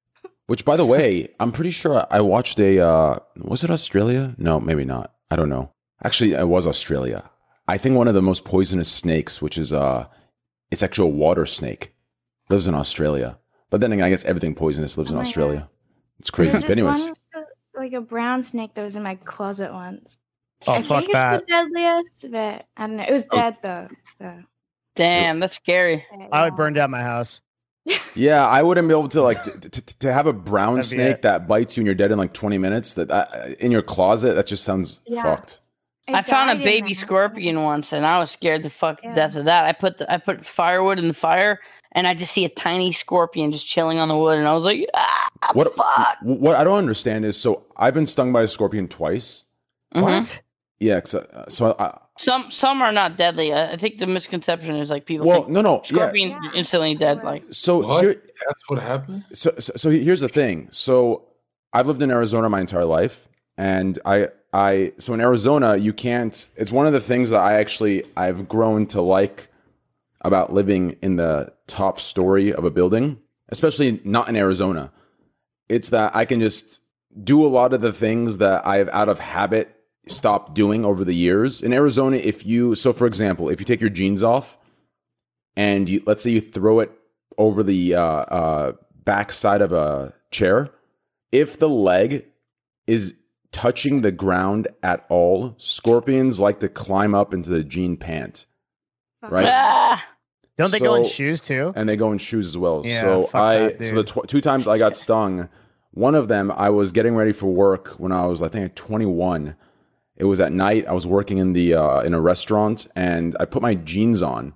Which, 0.48 0.66
by 0.66 0.76
the 0.76 0.86
way, 0.86 1.30
I'm 1.40 1.52
pretty 1.52 1.72
sure 1.72 2.06
I 2.10 2.22
watched 2.22 2.60
a. 2.60 2.80
Uh, 2.80 3.20
was 3.38 3.64
it 3.64 3.70
Australia? 3.70 4.36
No, 4.38 4.60
maybe 4.60 4.86
not. 4.86 5.14
I 5.30 5.36
don't 5.36 5.50
know. 5.50 5.72
Actually, 6.04 6.34
it 6.34 6.48
was 6.48 6.68
Australia. 6.68 7.30
I 7.68 7.78
think 7.78 7.96
one 7.96 8.08
of 8.08 8.16
the 8.16 8.22
most 8.22 8.44
poisonous 8.44 8.92
snakes, 8.92 9.42
which 9.42 9.58
is 9.58 9.72
uh, 9.72 10.08
it's 10.72 10.84
actually 10.84 11.10
a 11.10 11.16
water 11.16 11.46
snake, 11.46 11.94
lives 12.50 12.68
in 12.68 12.76
Australia. 12.76 13.38
But 13.70 13.80
then 13.80 13.94
again, 13.94 14.04
I 14.04 14.10
guess 14.10 14.26
everything 14.26 14.56
poisonous 14.56 14.98
lives 14.98 15.12
Oh 15.12 15.14
in 15.14 15.18
my 15.18 15.22
Australia. 15.22 15.70
It's 16.20 16.30
crazy. 16.30 16.60
But 16.60 16.72
anyways, 16.72 17.06
one 17.06 17.16
like 17.82 17.94
a 17.94 18.02
brown 18.02 18.44
snake 18.44 18.74
that 18.76 18.84
was 18.84 18.96
in 18.96 19.04
my 19.04 19.16
closet 19.16 19.74
once. 19.74 20.18
Oh 20.68 20.74
I 20.74 20.82
fuck 20.82 21.02
think 21.02 21.14
that! 21.14 21.34
it's 21.34 21.42
the 21.44 21.48
deadliest, 21.52 22.32
but 22.32 22.66
I 22.78 22.88
don't 22.88 22.98
know. 22.98 23.04
It 23.04 23.12
was 23.12 23.28
Oh. 23.32 23.36
dead 23.38 23.58
though. 23.62 23.88
So 24.20 24.44
Damn, 24.96 25.40
that's 25.40 25.56
scary. 25.56 26.06
I 26.32 26.44
would 26.46 26.56
burn 26.56 26.74
down 26.74 26.92
my 26.92 27.02
house. 27.02 27.42
yeah, 28.16 28.46
I 28.48 28.62
wouldn't 28.62 28.88
be 28.88 28.94
able 28.94 29.08
to 29.10 29.22
like 29.22 29.42
t- 29.44 29.52
t- 29.60 29.70
t- 29.70 29.82
to 30.00 30.14
have 30.14 30.28
a 30.28 30.34
brown 30.34 30.76
That'd 30.76 30.92
be 30.92 30.96
snake 30.96 31.16
it. 31.18 31.22
that 31.24 31.48
bites 31.48 31.78
you 31.78 31.82
and 31.82 31.86
you're 31.88 31.96
dead 31.96 32.12
in 32.12 32.18
like 32.20 32.34
20 32.34 32.58
minutes. 32.58 32.94
That 32.96 33.12
I, 33.12 33.56
in 33.60 33.72
your 33.72 33.82
closet, 33.82 34.34
that 34.36 34.46
just 34.48 34.64
sounds 34.64 35.00
Yeah. 35.08 35.24
fucked. 35.24 35.62
I 36.08 36.22
found 36.24 36.50
a 36.50 36.54
in 36.54 36.60
baby 36.64 36.88
my 36.90 36.94
scorpion 36.94 37.64
once, 37.64 37.94
and 37.94 38.06
I 38.06 38.20
was 38.20 38.30
scared 38.32 38.64
to 38.64 38.70
fuck 38.70 39.00
Yeah. 39.02 39.16
death 39.16 39.36
of 39.36 39.46
that. 39.46 39.64
I 39.66 39.72
put 39.72 39.98
the, 39.98 40.12
I 40.12 40.18
put 40.18 40.44
firewood 40.44 41.00
in 41.00 41.08
the 41.08 41.14
fire, 41.14 41.60
and 41.94 42.06
I 42.06 42.14
just 42.14 42.34
see 42.34 42.44
a 42.44 42.50
tiny 42.50 42.92
scorpion 42.92 43.52
just 43.54 43.66
chilling 43.68 43.98
on 43.98 44.10
the 44.10 44.18
wood, 44.18 44.38
and 44.38 44.48
I 44.48 44.54
was 44.54 44.66
like, 44.66 44.86
ah, 44.94 45.30
What 45.54 45.74
fuck. 45.76 46.18
what 46.22 46.56
I 46.58 46.64
don't 46.66 46.78
understand 46.78 47.24
is 47.24 47.40
so 47.40 47.66
I've 47.78 47.94
been 47.94 48.06
stung 48.06 48.34
by 48.34 48.42
a 48.44 48.48
scorpion 48.48 48.90
twice. 48.90 49.46
Mhm. 49.96 50.02
What? 50.04 50.42
Yeah, 50.82 51.00
'cause, 51.00 51.14
uh, 51.16 51.46
so 51.48 51.76
I, 51.78 51.96
Some 52.18 52.50
some 52.52 52.82
are 52.82 52.92
not 52.92 53.16
deadly. 53.16 53.54
I, 53.54 53.74
I 53.74 53.78
think 53.78 54.00
the 54.00 54.08
misconception 54.08 54.76
is 54.76 54.90
like 54.90 55.06
people 55.06 55.28
well, 55.28 55.42
think 55.44 55.54
no, 55.54 55.62
no, 55.62 55.76
yeah. 55.76 55.82
scorpion 55.96 56.30
Yeah. 56.32 56.52
instantly 56.56 56.96
dead. 56.96 57.24
Like 57.24 57.44
So 57.52 57.86
What? 57.88 58.04
here, 58.04 58.14
That's 58.48 58.64
what 58.70 58.80
happened. 58.82 59.24
so, 59.32 59.52
so 59.60 59.74
so 59.76 59.90
here's 59.92 60.22
the 60.22 60.28
thing. 60.30 60.68
So 60.72 61.28
I've 61.72 61.88
lived 61.88 62.02
in 62.02 62.10
Arizona 62.12 62.50
my 62.50 62.60
entire 62.60 62.86
life, 62.86 63.28
and 63.58 64.00
I 64.06 64.30
I 64.54 64.94
so 64.98 65.14
in 65.14 65.22
Arizona 65.22 65.78
you 65.78 65.94
can't. 65.94 66.48
It's 66.58 66.72
one 66.72 66.88
of 66.88 66.94
the 66.94 67.00
things 67.00 67.30
that 67.30 67.42
I 67.42 67.54
actually 67.60 68.04
I've 68.18 68.50
grown 68.50 68.88
to 68.88 69.02
like 69.02 69.48
about 70.22 70.52
living 70.52 70.98
in 71.04 71.16
the 71.16 71.54
top 71.68 72.00
story 72.00 72.52
of 72.54 72.64
a 72.66 72.72
building, 72.72 73.20
especially 73.50 74.02
not 74.04 74.30
in 74.30 74.36
Arizona. 74.36 74.92
It's 75.70 75.90
that 75.90 76.16
I 76.16 76.26
can 76.26 76.40
just 76.40 76.82
do 77.24 77.46
a 77.46 77.48
lot 77.48 77.72
of 77.74 77.82
the 77.82 77.94
things 77.94 78.40
that 78.40 78.66
I've 78.68 78.90
out 78.90 79.10
of 79.10 79.20
habit 79.20 79.76
stopped 80.08 80.54
doing 80.54 80.84
over 80.86 81.04
the 81.04 81.14
years. 81.14 81.62
In 81.62 81.74
Arizona, 81.74 82.18
if 82.18 82.46
you 82.46 82.76
so 82.76 82.94
for 82.94 83.06
example, 83.06 83.50
if 83.50 83.60
you 83.60 83.66
take 83.66 83.82
your 83.82 83.90
jeans 83.90 84.24
off 84.24 84.58
and 85.56 85.88
you 85.90 86.02
let's 86.06 86.24
say 86.24 86.32
you 86.32 86.42
throw 86.42 86.80
it 86.80 86.92
over 87.38 87.64
the 87.64 87.96
uh, 87.96 88.02
uh, 88.02 88.74
back 89.04 89.32
side 89.32 89.62
of 89.62 89.72
a 89.72 90.14
chair, 90.32 90.70
if 91.32 91.58
the 91.60 91.70
leg 91.70 92.26
is 92.88 93.16
touching 93.52 94.02
the 94.02 94.12
ground 94.12 94.68
at 94.82 95.06
all, 95.10 95.56
scorpions 95.58 96.40
like 96.40 96.60
to 96.62 96.70
climb 96.70 97.14
up 97.14 97.34
into 97.34 97.50
the 97.50 97.64
jean 97.64 97.98
pant, 97.98 98.46
right? 99.22 99.48
ah, 99.48 100.06
Don't 100.58 100.72
they 100.72 100.80
go 100.80 100.96
in 100.96 101.06
shoes 101.06 101.42
too? 101.42 101.74
and 101.76 101.88
they 101.88 101.96
go 101.96 102.12
in 102.12 102.18
shoes 102.18 102.46
as 102.48 102.58
well. 102.58 102.82
Yeah, 102.86 103.02
so 103.02 103.30
I 103.34 103.58
that, 103.58 103.86
so 103.86 103.96
the 103.96 104.04
tw- 104.04 104.28
two 104.28 104.42
times 104.42 104.68
I 104.68 104.78
got 104.78 104.96
stung, 104.96 105.50
one 105.92 106.16
of 106.16 106.28
them 106.28 106.52
I 106.52 106.70
was 106.70 106.92
getting 106.92 107.16
ready 107.16 107.32
for 107.32 107.48
work 107.48 107.90
when 108.00 108.12
I 108.12 108.26
was 108.26 108.42
I 108.42 108.50
think 108.50 108.76
21. 108.76 109.56
It 110.22 110.26
was 110.26 110.40
at 110.40 110.52
night. 110.52 110.86
I 110.88 110.94
was 110.94 111.08
working 111.08 111.40
in 111.40 111.54
the 111.54 111.74
uh, 111.74 112.02
in 112.02 112.14
a 112.14 112.22
restaurant 112.22 112.86
and 112.96 113.36
I 113.40 113.46
put 113.46 113.64
my 113.64 113.74
jeans 113.74 114.22
on 114.22 114.54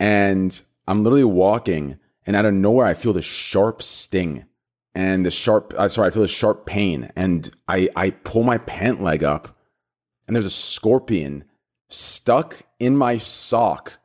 and 0.00 0.62
I'm 0.88 1.04
literally 1.04 1.24
walking 1.24 1.98
and 2.26 2.34
out 2.34 2.46
of 2.46 2.54
nowhere 2.54 2.86
I 2.86 2.94
feel 2.94 3.12
this 3.12 3.26
sharp 3.26 3.82
sting 3.82 4.46
and 4.94 5.26
the 5.26 5.30
sharp 5.30 5.74
uh, 5.76 5.88
sorry 5.88 6.08
I 6.08 6.10
feel 6.10 6.22
this 6.22 6.30
sharp 6.30 6.64
pain 6.64 7.10
and 7.14 7.54
I 7.68 7.90
I 7.94 8.12
pull 8.12 8.44
my 8.44 8.56
pant 8.56 9.02
leg 9.02 9.22
up 9.22 9.58
and 10.26 10.34
there's 10.34 10.46
a 10.46 10.50
scorpion 10.50 11.44
stuck 11.90 12.62
in 12.80 12.96
my 12.96 13.18
sock 13.18 13.98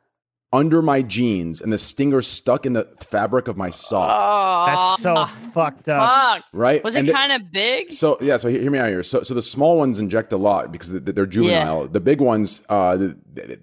under 0.52 0.82
my 0.82 1.00
jeans 1.00 1.60
and 1.60 1.72
the 1.72 1.78
stinger 1.78 2.20
stuck 2.20 2.66
in 2.66 2.72
the 2.72 2.84
fabric 3.00 3.46
of 3.46 3.56
my 3.56 3.70
sock. 3.70 4.18
Oh, 4.20 4.66
That's 4.66 5.02
so 5.02 5.26
fucked 5.52 5.88
up. 5.88 6.08
fuck. 6.38 6.44
right? 6.52 6.82
Was 6.82 6.96
And 6.96 7.08
it 7.08 7.12
kind 7.12 7.30
of 7.32 7.52
big? 7.52 7.92
so 7.92 8.18
yeah 8.20 8.36
so 8.36 8.48
hear, 8.48 8.60
hear 8.60 8.70
me 8.70 8.78
out 8.78 8.88
here. 8.88 9.02
So 9.04 9.22
so 9.22 9.32
the 9.34 9.42
small 9.42 9.76
ones 9.76 9.98
inject 10.00 10.32
a 10.32 10.36
lot 10.36 10.72
because 10.72 10.90
they- 10.90 11.12
they're 11.12 11.26
juvenile. 11.26 11.86
The 11.86 12.00
big 12.00 12.20
ones 12.20 12.66
uh 12.68 13.12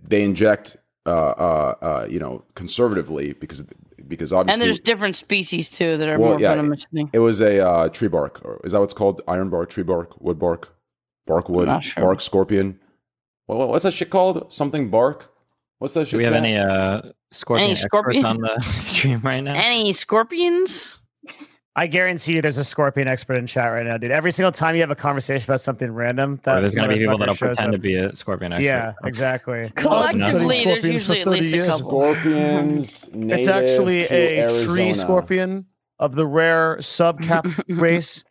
they 0.04 0.24
inject 0.24 0.78
uh 1.06 1.10
uh, 1.10 1.76
uh 1.82 2.08
you 2.10 2.20
know 2.20 2.44
conservatively 2.56 3.34
because 3.34 3.64
because 4.08 4.32
obviously 4.32 4.62
And 4.64 4.68
there's 4.70 4.80
different 4.80 5.18
species 5.18 5.70
too 5.70 5.98
that 5.98 6.08
are 6.08 6.18
Well, 6.18 6.32
more 6.32 6.40
yeah, 6.40 6.56
venomous. 6.56 6.88
I 6.98 7.04
it 7.12 7.20
was 7.20 7.42
a 7.42 7.60
uh, 7.60 7.90
tree 7.90 8.08
bark. 8.08 8.40
Or 8.46 8.62
is 8.64 8.72
that 8.72 8.80
what's 8.80 8.94
called? 8.94 9.22
Iron 9.28 9.50
bark 9.50 9.70
tree 9.70 9.84
bark 9.84 10.20
wood 10.22 10.40
bark? 10.40 10.74
Bark 11.26 11.50
wood? 11.50 11.68
sure. 11.84 12.04
bark 12.06 12.22
scorpion? 12.22 12.80
Well, 13.48 13.68
what's 13.68 13.84
that 13.84 13.92
shit 13.92 14.10
called? 14.10 14.54
Something 14.54 14.90
bark 14.90 15.30
what's 15.80 15.94
that 15.96 16.08
Do 16.10 16.18
we 16.18 16.24
have 16.24 16.34
called? 16.34 16.46
any 16.46 16.56
uh, 16.58 17.02
scorpion 17.32 17.64
Any 17.66 17.72
experts 17.74 17.86
scorpion? 18.20 18.26
on 18.26 18.38
the 18.42 18.62
stream 18.72 19.22
right 19.24 19.42
now? 19.42 19.54
Any 19.56 19.94
scorpions? 19.94 21.00
I 21.76 21.86
guarantee 21.86 22.34
you, 22.34 22.42
there's 22.42 22.58
a 22.58 22.64
scorpion 22.64 23.08
expert 23.08 23.38
in 23.38 23.46
chat 23.46 23.72
right 23.72 23.86
now, 23.86 23.98
dude. 23.98 24.10
Every 24.10 24.32
single 24.32 24.52
time 24.52 24.74
you 24.74 24.82
have 24.82 24.90
a 24.90 24.96
conversation 24.96 25.46
about 25.48 25.62
something 25.62 25.92
random, 25.92 26.40
that 26.44 26.58
or 26.58 26.60
there's 26.62 26.74
going 26.74 26.90
to 26.90 26.96
be 26.96 27.02
people 27.02 27.20
that'll 27.20 27.36
motherfucker 27.36 27.38
shows 27.40 27.56
pretend 27.58 27.72
to 27.74 27.78
be 27.78 27.94
a 27.96 28.16
scorpion 28.16 28.52
expert. 28.52 28.68
Yeah, 28.68 28.94
exactly. 29.04 29.72
Collectively, 29.76 30.62
Studied 30.62 30.84
there's 30.84 31.04
scorpions 31.04 31.10
usually 31.10 31.20
at 31.20 31.26
30 31.26 31.40
least 31.42 31.68
a 31.68 31.72
couple. 31.72 31.90
scorpions 31.90 33.10
It's 33.14 33.48
actually 33.48 34.06
to 34.08 34.16
a 34.16 34.66
tree 34.66 34.94
scorpion 34.94 35.66
of 36.00 36.16
the 36.16 36.26
rare 36.26 36.78
subcap 36.78 37.64
race, 37.80 38.24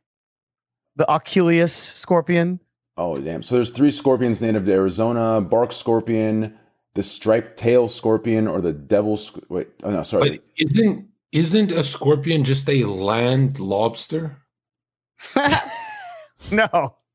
the 0.96 1.08
Oculeus 1.08 1.72
scorpion. 1.72 2.58
Oh 2.96 3.18
damn! 3.18 3.44
So 3.44 3.54
there's 3.54 3.70
three 3.70 3.92
scorpions 3.92 4.42
native 4.42 4.64
to 4.64 4.72
Arizona: 4.72 5.40
bark 5.40 5.72
scorpion, 5.72 6.58
the 6.96 7.02
striped 7.04 7.56
tail 7.56 7.86
scorpion, 7.88 8.48
or 8.48 8.60
the 8.60 8.72
devil. 8.72 9.16
Sc- 9.16 9.38
wait, 9.48 9.68
oh 9.84 9.90
no, 9.90 10.02
sorry. 10.02 10.30
But 10.30 10.40
isn't 10.56 11.06
isn't 11.30 11.70
a 11.70 11.84
scorpion 11.84 12.42
just 12.42 12.68
a 12.68 12.84
land 12.84 13.60
lobster? 13.60 14.38
No, 16.52 16.68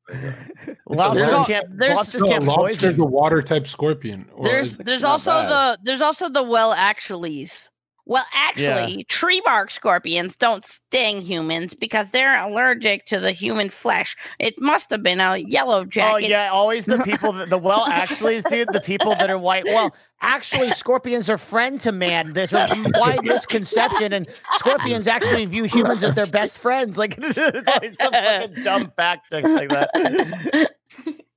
There's 0.08 0.76
lobsters 0.88 1.46
can't. 1.46 1.78
there's- 1.78 1.96
Lobsters 1.96 2.22
No, 2.22 2.28
can't 2.28 2.44
lobster's 2.44 2.98
a 2.98 3.04
water 3.04 3.40
type 3.40 3.66
scorpion. 3.68 4.28
Or 4.34 4.44
there's 4.44 4.76
there's 4.76 5.04
also 5.04 5.30
bad. 5.30 5.48
the 5.48 5.78
there's 5.84 6.00
also 6.00 6.28
the 6.28 6.42
well 6.42 6.74
actuallys. 6.74 7.68
Well, 8.04 8.24
actually, 8.34 9.04
tree 9.04 9.40
bark 9.44 9.70
scorpions 9.70 10.34
don't 10.34 10.64
sting 10.64 11.22
humans 11.22 11.72
because 11.72 12.10
they're 12.10 12.36
allergic 12.44 13.06
to 13.06 13.20
the 13.20 13.30
human 13.30 13.70
flesh. 13.70 14.16
It 14.40 14.60
must 14.60 14.90
have 14.90 15.04
been 15.04 15.20
a 15.20 15.36
yellow 15.36 15.80
oh, 15.80 15.84
jacket. 15.84 16.12
Oh 16.12 16.28
yeah, 16.28 16.50
always 16.50 16.84
the 16.86 16.98
people 16.98 17.32
that 17.34 17.48
the 17.48 17.58
well 17.58 17.86
actually 17.86 18.38
actuallys, 18.38 18.42
dude. 18.50 18.72
The 18.72 18.80
people 18.80 19.14
that 19.14 19.30
are 19.30 19.38
white. 19.38 19.66
Well, 19.66 19.94
actually, 20.20 20.72
scorpions 20.72 21.30
are 21.30 21.38
friend 21.38 21.80
to 21.82 21.92
man. 21.92 22.32
There's 22.32 22.52
a 22.52 22.66
wide 22.94 23.22
misconception, 23.22 24.12
and 24.12 24.26
scorpions 24.52 25.06
actually 25.06 25.44
view 25.46 25.64
humans 25.64 26.02
as 26.02 26.16
their 26.16 26.26
best 26.26 26.58
friends. 26.58 26.98
Like 26.98 27.14
it's 27.18 27.68
always 27.68 27.96
some 27.96 28.12
fucking 28.12 28.64
dumb 28.64 28.92
fact 28.96 29.30
like 29.30 29.44
that. 29.44 30.70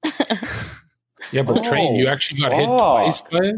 yeah, 1.31 1.43
but 1.43 1.63
train, 1.63 1.93
you 1.93 2.07
Oh, 2.07 2.09
actually 2.09 2.41
got 2.41 2.53
hit 2.53 2.65
fuck. 2.65 2.77
twice 2.77 3.21
by 3.21 3.51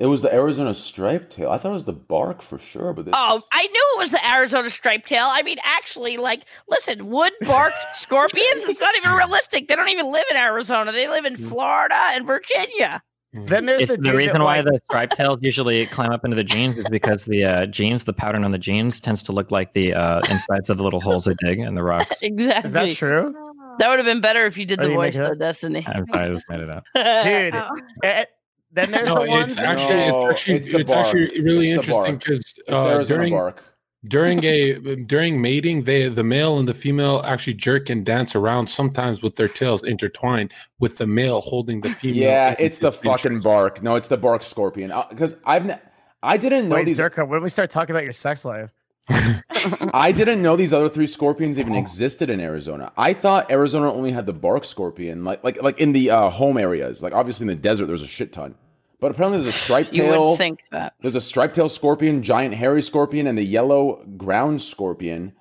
it. 0.00 0.04
It 0.04 0.06
was 0.08 0.22
the 0.22 0.32
Arizona 0.34 0.72
striped 0.74 1.30
tail. 1.30 1.50
I 1.50 1.58
thought 1.58 1.72
it 1.72 1.74
was 1.74 1.84
the 1.84 1.92
bark 1.92 2.40
for 2.42 2.58
sure, 2.58 2.92
but 2.92 3.04
this 3.04 3.14
Oh, 3.16 3.40
I 3.52 3.66
knew 3.66 3.86
it 3.94 3.98
was 3.98 4.10
the 4.10 4.26
Arizona 4.28 4.70
striped 4.70 5.08
tail. 5.08 5.26
I 5.28 5.42
mean, 5.42 5.58
actually, 5.62 6.16
like, 6.16 6.44
listen, 6.68 7.08
wood 7.08 7.32
bark 7.42 7.72
scorpions, 7.94 8.64
it's 8.64 8.80
not 8.80 8.94
even 8.96 9.12
realistic. 9.12 9.68
They 9.68 9.76
don't 9.76 9.88
even 9.88 10.10
live 10.10 10.24
in 10.30 10.36
Arizona. 10.36 10.90
They 10.92 11.08
live 11.08 11.24
in 11.24 11.36
Florida 11.36 11.94
and 12.12 12.26
Virginia. 12.26 13.02
Then 13.32 13.66
there's 13.66 13.82
It's 13.82 13.92
the, 13.92 13.98
the, 13.98 14.16
reason 14.16 14.42
why 14.42 14.56
like- 14.56 14.64
the 14.64 14.80
striped 14.90 15.14
tails 15.16 15.38
usually 15.40 15.86
climb 15.86 16.10
up 16.10 16.24
into 16.24 16.34
the 16.34 16.42
jeans 16.42 16.76
is 16.76 16.84
because 16.90 17.26
the 17.26 17.44
uh, 17.44 17.66
jeans, 17.66 18.02
the 18.02 18.12
pattern 18.12 18.42
on 18.42 18.50
the 18.50 18.58
jeans, 18.58 18.98
tends 18.98 19.22
to 19.24 19.32
look 19.32 19.52
like 19.52 19.72
the 19.72 19.94
uh, 19.94 20.20
insides 20.28 20.68
of 20.68 20.78
the 20.78 20.82
little 20.82 21.00
holes 21.00 21.26
they 21.26 21.34
dig 21.44 21.60
in 21.60 21.74
the 21.76 21.82
rocks. 21.84 22.22
Exactly. 22.22 22.68
is 22.68 22.72
that 22.72 22.96
true, 22.96 23.32
That 23.78 23.88
would 23.88 24.00
have 24.00 24.06
been 24.06 24.20
better 24.20 24.46
if 24.46 24.58
you 24.58 24.66
did 24.66 24.80
Are 24.80 24.82
the 24.82 24.88
you 24.88 24.96
voice, 24.96 25.14
making 25.16 25.28
though. 25.32 25.38
Destiny. 25.38 25.86
I'm 25.86 26.06
sorry, 26.08 26.30
I 26.30 26.34
just 26.34 26.48
made 26.48 26.58
it 26.60 26.70
up. 26.70 26.84
dude? 26.96 27.54
Oh. 27.54 27.70
eh, 28.02 28.24
then 28.72 28.90
there's 28.90 29.08
No, 29.08 29.14
the 29.16 29.22
it's 29.22 29.30
ones. 29.30 29.56
that- 29.56 29.64
actually 29.66 29.94
No, 29.96 30.28
it's 30.28 30.40
actually 30.40 30.54
it's 30.56 30.68
it's, 30.68 30.90
actually 30.92 31.40
really 31.40 31.70
It's 31.70 31.88
interesting 31.88 32.16
because 32.18 32.54
uh, 32.68 33.02
during 33.04 33.32
bark. 33.32 33.62
during 34.06 34.44
a 34.44 34.74
during 35.14 35.40
mating, 35.42 35.82
they 35.84 36.08
the 36.08 36.24
male 36.24 36.58
and 36.58 36.66
the 36.68 36.74
female 36.74 37.22
actually 37.24 37.54
jerk 37.54 37.90
and 37.90 38.04
dance 38.04 38.34
around 38.34 38.68
sometimes 38.68 39.22
with 39.22 39.36
their 39.36 39.48
tails 39.48 39.82
intertwined, 39.82 40.52
with 40.78 40.98
the 40.98 41.06
male 41.06 41.40
holding 41.40 41.80
the 41.80 41.90
female. 41.90 42.22
Yeah, 42.22 42.50
in 42.50 42.56
it's 42.58 42.78
the 42.78 42.90
his 42.90 43.00
fucking 43.00 43.40
bark. 43.40 43.82
No, 43.82 43.96
it's 43.96 44.08
the 44.08 44.16
bark 44.16 44.42
scorpion. 44.42 44.92
Because 45.10 45.40
I've 45.44 45.66
ne- 45.66 45.80
I 46.22 46.36
didn't 46.36 46.68
know 46.68 46.76
Wait, 46.76 46.84
these. 46.84 46.98
Zerka, 46.98 47.26
when 47.26 47.42
we 47.42 47.48
start 47.48 47.70
talking 47.70 47.94
about 47.94 48.04
your 48.04 48.12
sex 48.12 48.44
life, 48.44 48.70
I 49.94 50.12
didn't 50.12 50.42
know 50.42 50.56
these 50.56 50.72
other 50.72 50.88
three 50.88 51.06
scorpions 51.06 51.58
even 51.58 51.74
existed 51.74 52.30
in 52.30 52.40
Arizona. 52.40 52.92
I 52.96 53.12
thought 53.12 53.50
Arizona 53.50 53.92
only 53.92 54.12
had 54.12 54.26
the 54.26 54.32
bark 54.32 54.64
scorpion, 54.64 55.24
like 55.24 55.42
like 55.44 55.62
like 55.62 55.78
in 55.78 55.92
the 55.92 56.10
uh, 56.10 56.30
home 56.30 56.56
areas. 56.56 57.02
Like 57.02 57.12
obviously 57.12 57.44
in 57.44 57.48
the 57.48 57.54
desert, 57.56 57.86
there's 57.86 58.02
a 58.02 58.06
shit 58.06 58.32
ton. 58.32 58.54
But 59.00 59.10
apparently 59.12 59.40
there's 59.42 59.54
a 59.54 59.58
striped 59.64 59.94
You 59.94 60.02
tail. 60.04 60.30
would 60.30 60.38
think 60.38 60.60
that. 60.70 60.94
There's 61.00 61.16
a 61.16 61.20
striped 61.20 61.54
tail 61.54 61.68
scorpion, 61.68 62.22
giant 62.22 62.54
hairy 62.54 62.82
scorpion, 62.82 63.26
and 63.26 63.36
the 63.36 63.42
yellow 63.44 64.04
ground 64.16 64.62
scorpion. 64.62 65.32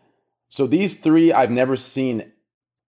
So 0.50 0.66
these 0.68 0.96
three 1.00 1.32
I've 1.32 1.52
never 1.52 1.76
seen. 1.76 2.32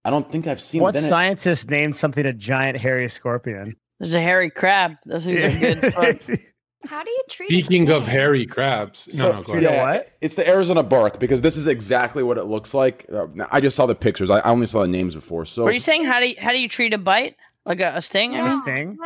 I 0.03 0.09
don't 0.09 0.29
think 0.31 0.47
I've 0.47 0.61
seen. 0.61 0.81
What 0.81 0.93
then 0.95 1.03
it- 1.03 1.07
scientist 1.07 1.69
named 1.69 1.95
something 1.95 2.25
a 2.25 2.33
giant 2.33 2.77
hairy 2.77 3.07
scorpion? 3.09 3.75
There's 3.99 4.15
a 4.15 4.21
hairy 4.21 4.49
crab. 4.49 4.93
Those 5.05 5.25
things 5.25 5.43
are 5.43 5.59
good. 5.59 6.39
fun. 6.81 6.89
How 6.89 7.03
do 7.03 7.09
you 7.09 7.21
treat? 7.29 7.47
Speaking 7.47 7.89
of 7.89 8.07
hairy 8.07 8.45
crabs, 8.45 9.07
no, 9.07 9.13
So, 9.13 9.31
no, 9.31 9.43
go 9.43 9.51
ahead. 9.53 9.63
know 9.63 9.69
yeah, 9.71 9.83
what? 9.91 10.11
It's 10.21 10.35
the 10.35 10.47
Arizona 10.47 10.83
bark 10.83 11.19
because 11.19 11.41
this 11.41 11.57
is 11.57 11.67
exactly 11.67 12.23
what 12.23 12.37
it 12.37 12.45
looks 12.45 12.73
like. 12.73 13.05
Uh, 13.11 13.27
I 13.51 13.61
just 13.61 13.75
saw 13.75 13.85
the 13.85 13.95
pictures. 13.95 14.29
I, 14.29 14.39
I 14.39 14.49
only 14.49 14.65
saw 14.65 14.81
the 14.81 14.87
names 14.87 15.15
before. 15.15 15.45
So 15.45 15.65
are 15.65 15.71
you 15.71 15.79
saying 15.79 16.05
how 16.05 16.19
do 16.19 16.29
you, 16.29 16.35
how 16.39 16.51
do 16.51 16.59
you 16.61 16.67
treat 16.69 16.93
a 16.93 16.97
bite? 16.97 17.35
Like 17.65 17.79
a, 17.79 17.95
a 17.97 18.01
sting? 18.01 18.33
I 18.35 18.39
A 18.39 18.43
mean, 18.49 18.61
sting? 18.61 18.97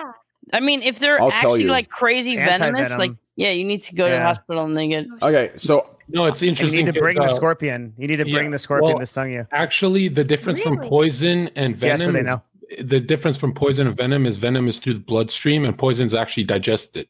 I 0.54 0.60
mean, 0.60 0.82
if 0.84 1.00
they're 1.00 1.22
I'll 1.22 1.32
actually 1.32 1.66
like 1.66 1.90
crazy 1.90 2.36
venomous, 2.36 2.96
like 2.98 3.12
yeah, 3.36 3.50
you 3.52 3.66
need 3.66 3.84
to 3.84 3.96
go 3.96 4.06
to 4.08 4.14
the 4.14 4.22
hospital 4.22 4.64
and 4.64 4.78
they 4.78 4.88
get. 4.88 5.06
okay, 5.22 5.52
so 5.56 5.90
No, 6.08 6.26
it's 6.26 6.42
interesting. 6.42 6.80
you 6.80 6.86
need 6.86 6.94
to 6.94 7.00
bring 7.00 7.16
the 7.16 7.22
'cause, 7.24 7.34
uh, 7.34 7.36
scorpion. 7.36 7.94
You 7.98 8.08
need 8.08 8.18
to 8.18 8.24
bring 8.26 8.46
yeah, 8.46 8.52
the 8.52 8.60
scorpion 8.60 8.92
well, 8.94 9.00
to 9.00 9.06
stung 9.06 9.32
you. 9.32 9.46
Actually, 9.52 10.08
the 10.08 10.24
difference 10.24 10.62
from 10.62 10.80
poison 10.80 11.50
and 11.56 11.74
Yeah, 11.74 11.98
venom. 11.98 12.00
so 12.00 12.12
they 12.14 12.20
is- 12.20 12.26
know. 12.28 12.42
the 12.80 13.00
difference 13.00 13.36
from 13.38 13.54
poison 13.54 13.88
and 13.88 13.98
venom 13.98 14.26
is 14.26 14.38
venom 14.38 14.68
is 14.68 14.80
through 14.80 14.94
the 14.94 15.00
bloodstream 15.00 15.66
and 15.66 15.78
poison 15.78 16.06
is 16.06 16.14
actually 16.14 16.44
digested. 16.46 17.08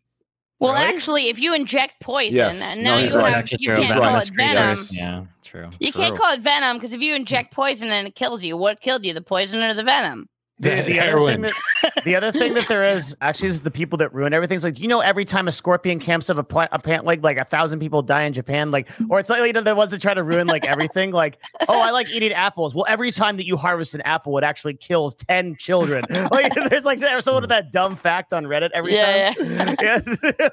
Well, 0.60 0.74
Really? 0.74 0.86
actually, 0.86 1.28
if 1.28 1.40
you 1.40 1.54
inject 1.54 1.96
poison, 2.02 2.36
Yes. 2.36 2.62
and 2.64 2.84
No, 2.84 2.96
now 2.96 3.02
he's 3.02 3.14
you 3.14 3.20
right. 3.20 3.34
have 3.36 3.48
you 3.60 3.68
can't 3.74 3.80
He's 3.80 3.94
call 3.94 4.16
it 4.18 4.30
venom. 4.36 4.54
Yes. 4.70 4.96
Yeah, 4.96 5.24
true. 5.44 5.70
You 5.80 5.92
True. 5.92 6.02
can't 6.02 6.18
call 6.18 6.32
it 6.34 6.40
venom 6.40 6.78
because 6.78 6.94
if 6.94 7.02
you 7.02 7.14
inject 7.14 7.54
poison 7.54 7.90
and 7.90 8.08
it 8.08 8.16
kills 8.16 8.42
you, 8.44 8.56
what 8.56 8.80
killed 8.80 9.06
you? 9.06 9.14
The 9.14 9.22
poison 9.22 9.62
or 9.62 9.74
the 9.74 9.84
venom? 9.84 10.28
The, 10.60 10.70
The 10.70 10.76
the 10.84 11.00
other 11.02 11.10
heroin. 11.10 11.42
that, 11.42 11.85
the 12.06 12.16
other 12.16 12.32
thing 12.32 12.54
that 12.54 12.68
there 12.70 12.86
is 12.86 13.18
actually 13.22 13.50
is 13.50 13.62
the 13.62 13.72
people 13.72 13.98
that 13.98 14.14
ruin 14.14 14.34
everything. 14.34 14.56
It's 14.56 14.64
like 14.64 14.80
you 14.80 14.88
know, 14.88 15.02
every 15.02 15.26
time 15.26 15.50
a 15.50 15.52
scorpion 15.52 16.00
camps 16.00 16.30
of 16.30 16.38
a 16.38 16.44
plant, 16.44 16.70
a 16.72 16.80
plant 16.80 17.04
like 17.04 17.22
like 17.22 17.38
a 17.38 17.44
thousand 17.44 17.80
people 17.80 18.02
die 18.02 18.24
in 18.24 18.32
Japan, 18.32 18.72
like 18.72 18.88
or 19.10 19.20
it's 19.20 19.30
like 19.30 19.46
you 19.46 19.52
know 19.52 19.62
the 19.62 19.76
ones 19.76 19.92
that 19.92 20.02
try 20.02 20.14
to 20.14 20.24
ruin 20.24 20.48
like 20.48 20.66
everything. 20.66 21.12
Like 21.12 21.40
oh, 21.68 21.82
I 21.82 21.92
like 21.92 22.10
eating 22.10 22.32
apples. 22.32 22.74
Well, 22.74 22.86
every 22.88 23.12
time 23.12 23.36
that 23.36 23.46
you 23.46 23.58
harvest 23.58 23.94
an 23.96 24.02
apple, 24.02 24.38
it 24.38 24.44
actually 24.46 24.76
kills 24.76 25.14
ten 25.16 25.58
children. 25.58 26.06
Like 26.32 26.54
there's 26.70 26.86
like 26.86 27.00
there's 27.00 27.26
someone 27.26 27.44
with 27.44 27.50
that 27.50 27.72
dumb 27.72 27.96
fact 27.96 28.32
on 28.34 28.46
Reddit 28.46 28.70
every 28.74 28.94
Yeah, 28.96 29.34
time. 29.34 29.78
Yeah. 29.82 30.00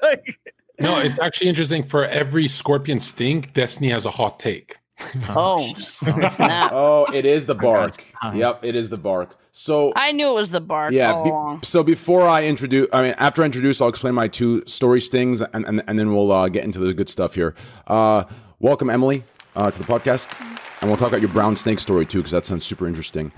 Like, 0.01 0.39
No, 0.79 0.99
it's 0.99 1.17
actually 1.19 1.47
interesting. 1.49 1.83
For 1.83 2.05
every 2.05 2.47
scorpion 2.47 2.99
sting, 2.99 3.41
Destiny 3.53 3.89
has 3.89 4.05
a 4.05 4.09
hot 4.11 4.39
take. 4.39 4.77
Oh, 5.29 5.73
snap. 5.77 6.71
oh, 6.73 7.05
it 7.13 7.25
is 7.25 7.45
the 7.45 7.55
bark. 7.55 7.95
Yep, 8.33 8.63
it 8.63 8.75
is 8.75 8.89
the 8.89 8.97
bark. 8.97 9.35
So 9.51 9.93
I 9.95 10.11
knew 10.11 10.29
it 10.29 10.33
was 10.33 10.51
the 10.51 10.61
bark 10.61 10.91
yeah. 10.93 11.13
all 11.13 11.23
be- 11.23 11.29
along. 11.29 11.63
so 11.63 11.83
before 11.83 12.27
I 12.27 12.45
introduce, 12.45 12.87
I 12.93 13.01
mean, 13.01 13.15
after 13.17 13.43
I 13.43 13.45
introduce, 13.45 13.81
I'll 13.81 13.89
explain 13.89 14.15
my 14.15 14.27
two 14.27 14.63
story 14.65 15.01
stings, 15.01 15.41
and 15.41 15.65
and, 15.65 15.83
and 15.87 15.99
then 15.99 16.13
we'll 16.13 16.31
uh, 16.31 16.47
get 16.49 16.63
into 16.63 16.79
the 16.79 16.93
good 16.93 17.09
stuff 17.09 17.35
here. 17.35 17.53
Uh, 17.87 18.23
welcome, 18.59 18.89
Emily, 18.89 19.23
uh, 19.55 19.69
to 19.69 19.79
the 19.79 19.85
podcast, 19.85 20.33
and 20.81 20.89
we'll 20.89 20.97
talk 20.97 21.09
about 21.09 21.21
your 21.21 21.29
brown 21.31 21.55
snake 21.55 21.79
story 21.79 22.05
too, 22.05 22.19
because 22.19 22.31
that 22.31 22.45
sounds 22.45 22.65
super 22.65 22.87
interesting. 22.87 23.31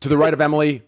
To 0.00 0.08
the 0.08 0.16
right 0.16 0.32
of 0.32 0.40
Emily, 0.40 0.82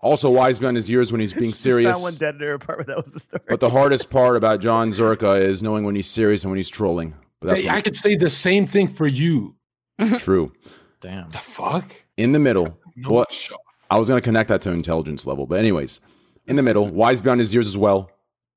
also 0.00 0.30
wise 0.30 0.58
beyond 0.58 0.76
his 0.76 0.88
years 0.88 1.12
when 1.12 1.20
he's 1.20 1.32
being 1.42 1.50
just 1.50 1.62
serious. 1.62 1.92
found 1.92 2.02
one 2.02 2.14
dead 2.14 2.34
in 2.36 2.40
her 2.40 2.54
apartment. 2.54 2.88
That 2.88 2.96
was 3.04 3.12
the 3.12 3.20
story. 3.20 3.42
But 3.48 3.60
the 3.60 3.70
hardest 3.70 4.10
part 4.10 4.36
about 4.36 4.60
John 4.60 4.90
Zerka 4.90 5.40
is 5.40 5.62
knowing 5.62 5.84
when 5.84 5.94
he's 5.94 6.08
serious 6.10 6.44
and 6.44 6.50
when 6.50 6.56
he's 6.56 6.68
trolling. 6.70 7.14
But 7.40 7.48
that's 7.48 7.62
Hey, 7.62 7.68
I 7.68 7.80
could 7.80 7.96
say 7.96 8.14
the 8.14 8.30
same 8.30 8.66
thing 8.66 8.88
for 8.88 9.06
you. 9.06 9.56
Mm-hmm. 10.00 10.16
true. 10.16 10.52
Damn. 11.00 11.30
The 11.30 11.38
fuck? 11.38 11.94
In 12.16 12.32
the 12.32 12.38
middle, 12.38 12.78
No 12.96 13.10
Well, 13.10 13.26
shot. 13.30 13.58
I 13.90 13.98
was 13.98 14.08
going 14.08 14.20
to 14.20 14.24
connect 14.24 14.48
that 14.48 14.62
to 14.62 14.70
intelligence 14.70 15.26
level. 15.26 15.46
But, 15.46 15.58
anyways, 15.58 16.00
in 16.46 16.56
the 16.56 16.62
middle, 16.62 16.86
wise 16.86 17.20
beyond 17.20 17.40
his 17.40 17.52
years 17.52 17.66
as 17.66 17.76
well. 17.76 18.10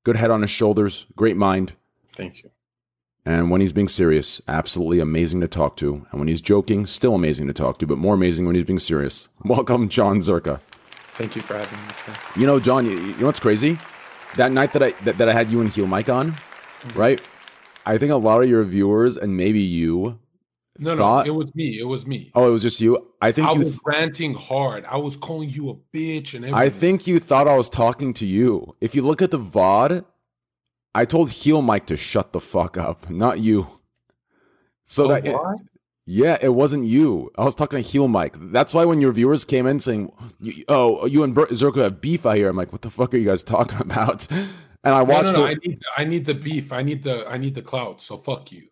Good 0.04 0.16
head 0.16 0.30
on 0.30 0.42
his 0.42 0.50
shoulders, 0.50 1.06
great 1.16 1.36
mind. 1.36 1.72
Thank 2.14 2.42
you. 2.42 2.50
And 3.26 3.50
when 3.50 3.62
he's 3.62 3.72
being 3.72 3.88
serious, 3.88 4.42
absolutely 4.46 5.00
amazing 5.00 5.40
to 5.40 5.48
talk 5.48 5.76
to. 5.78 6.06
And 6.10 6.20
when 6.20 6.28
he's 6.28 6.42
joking, 6.42 6.84
still 6.84 7.14
amazing 7.14 7.46
to 7.46 7.54
talk 7.54 7.78
to, 7.78 7.86
but 7.86 7.96
more 7.96 8.14
amazing 8.14 8.44
when 8.44 8.54
he's 8.54 8.66
being 8.66 8.78
serious. 8.78 9.30
Welcome, 9.44 9.88
John 9.88 10.18
Zerka. 10.18 10.60
Thank 11.14 11.36
you 11.36 11.42
for 11.42 11.56
having 11.56 11.78
me. 11.86 11.94
sir. 12.04 12.14
You 12.36 12.46
know, 12.46 12.60
John, 12.60 12.84
you, 12.84 12.92
you 12.92 13.16
know 13.16 13.26
what's 13.26 13.40
crazy? 13.40 13.78
That 14.36 14.52
night 14.52 14.72
that 14.72 14.82
I 14.82 14.90
that, 15.04 15.16
that 15.16 15.28
I 15.28 15.32
had 15.32 15.48
you 15.48 15.60
and 15.60 15.70
Heel 15.70 15.86
Mike 15.86 16.10
on, 16.10 16.32
mm-hmm. 16.32 16.98
right? 16.98 17.20
I 17.86 17.98
think 17.98 18.10
a 18.12 18.16
lot 18.16 18.42
of 18.42 18.48
your 18.48 18.64
viewers 18.64 19.16
and 19.16 19.36
maybe 19.36 19.60
you 19.60 20.18
No, 20.78 20.96
thought. 20.96 21.26
no, 21.26 21.32
it 21.32 21.36
was 21.36 21.54
me. 21.54 21.78
It 21.78 21.84
was 21.86 22.06
me. 22.06 22.30
oh, 22.34 22.48
it 22.48 22.50
was 22.50 22.62
just 22.62 22.80
you. 22.80 23.10
I 23.20 23.30
think 23.32 23.48
I 23.48 23.52
you. 23.52 23.60
was 23.60 23.78
ranting 23.84 24.34
hard. 24.34 24.84
I 24.86 24.96
was 24.96 25.16
calling 25.16 25.50
you 25.50 25.70
a 25.70 25.74
bitch 25.96 26.34
and 26.34 26.44
everything. 26.44 26.54
I 26.54 26.68
think 26.68 27.06
you 27.06 27.20
thought 27.20 27.46
I 27.48 27.56
was 27.56 27.68
talking 27.70 28.12
to 28.14 28.26
you. 28.26 28.74
If 28.80 28.94
you 28.94 29.02
look 29.02 29.20
at 29.22 29.30
the 29.30 29.38
VOD, 29.38 30.04
I 30.94 31.04
told 31.04 31.30
Heel 31.30 31.60
Mike 31.62 31.86
to 31.86 31.96
shut 31.96 32.32
the 32.32 32.40
fuck 32.40 32.76
up, 32.78 33.10
not 33.10 33.40
you. 33.40 33.66
So 34.86 35.04
Oh, 35.06 35.08
that 35.08 35.24
what? 35.32 35.56
yeah, 36.06 36.36
it 36.40 36.54
wasn't 36.54 36.84
you. 36.84 37.30
I 37.38 37.44
was 37.44 37.54
talking 37.54 37.82
to 37.82 37.88
Heel 37.88 38.06
Mike. 38.08 38.36
That's 38.52 38.74
why 38.74 38.84
when 38.84 39.00
your 39.00 39.10
viewers 39.12 39.44
came 39.44 39.66
in 39.66 39.80
saying, 39.80 40.12
"Oh, 40.68 41.06
you 41.06 41.22
and 41.24 41.34
Bert 41.34 41.50
Zerka 41.50 41.82
have 41.82 42.00
beef 42.00 42.26
out 42.26 42.36
here," 42.36 42.48
I'm 42.48 42.56
like, 42.56 42.70
"What 42.72 42.82
the 42.82 42.90
fuck 42.90 43.14
are 43.14 43.16
you 43.16 43.24
guys 43.26 43.42
talking 43.42 43.80
about?" 43.80 44.28
And 44.84 44.94
I 44.94 44.98
No, 45.00 45.04
no, 45.06 45.14
watched 45.14 45.32
no, 45.32 45.44
it. 45.46 45.48
I 45.48 45.66
need, 45.66 45.82
I 45.98 46.04
need 46.04 46.24
the 46.26 46.34
beef. 46.34 46.72
I 46.72 46.82
need 46.82 47.02
the, 47.02 47.26
I 47.26 47.38
need 47.38 47.54
the 47.54 47.62
clout. 47.62 48.00
So 48.02 48.16
fuck 48.16 48.52
you. 48.52 48.68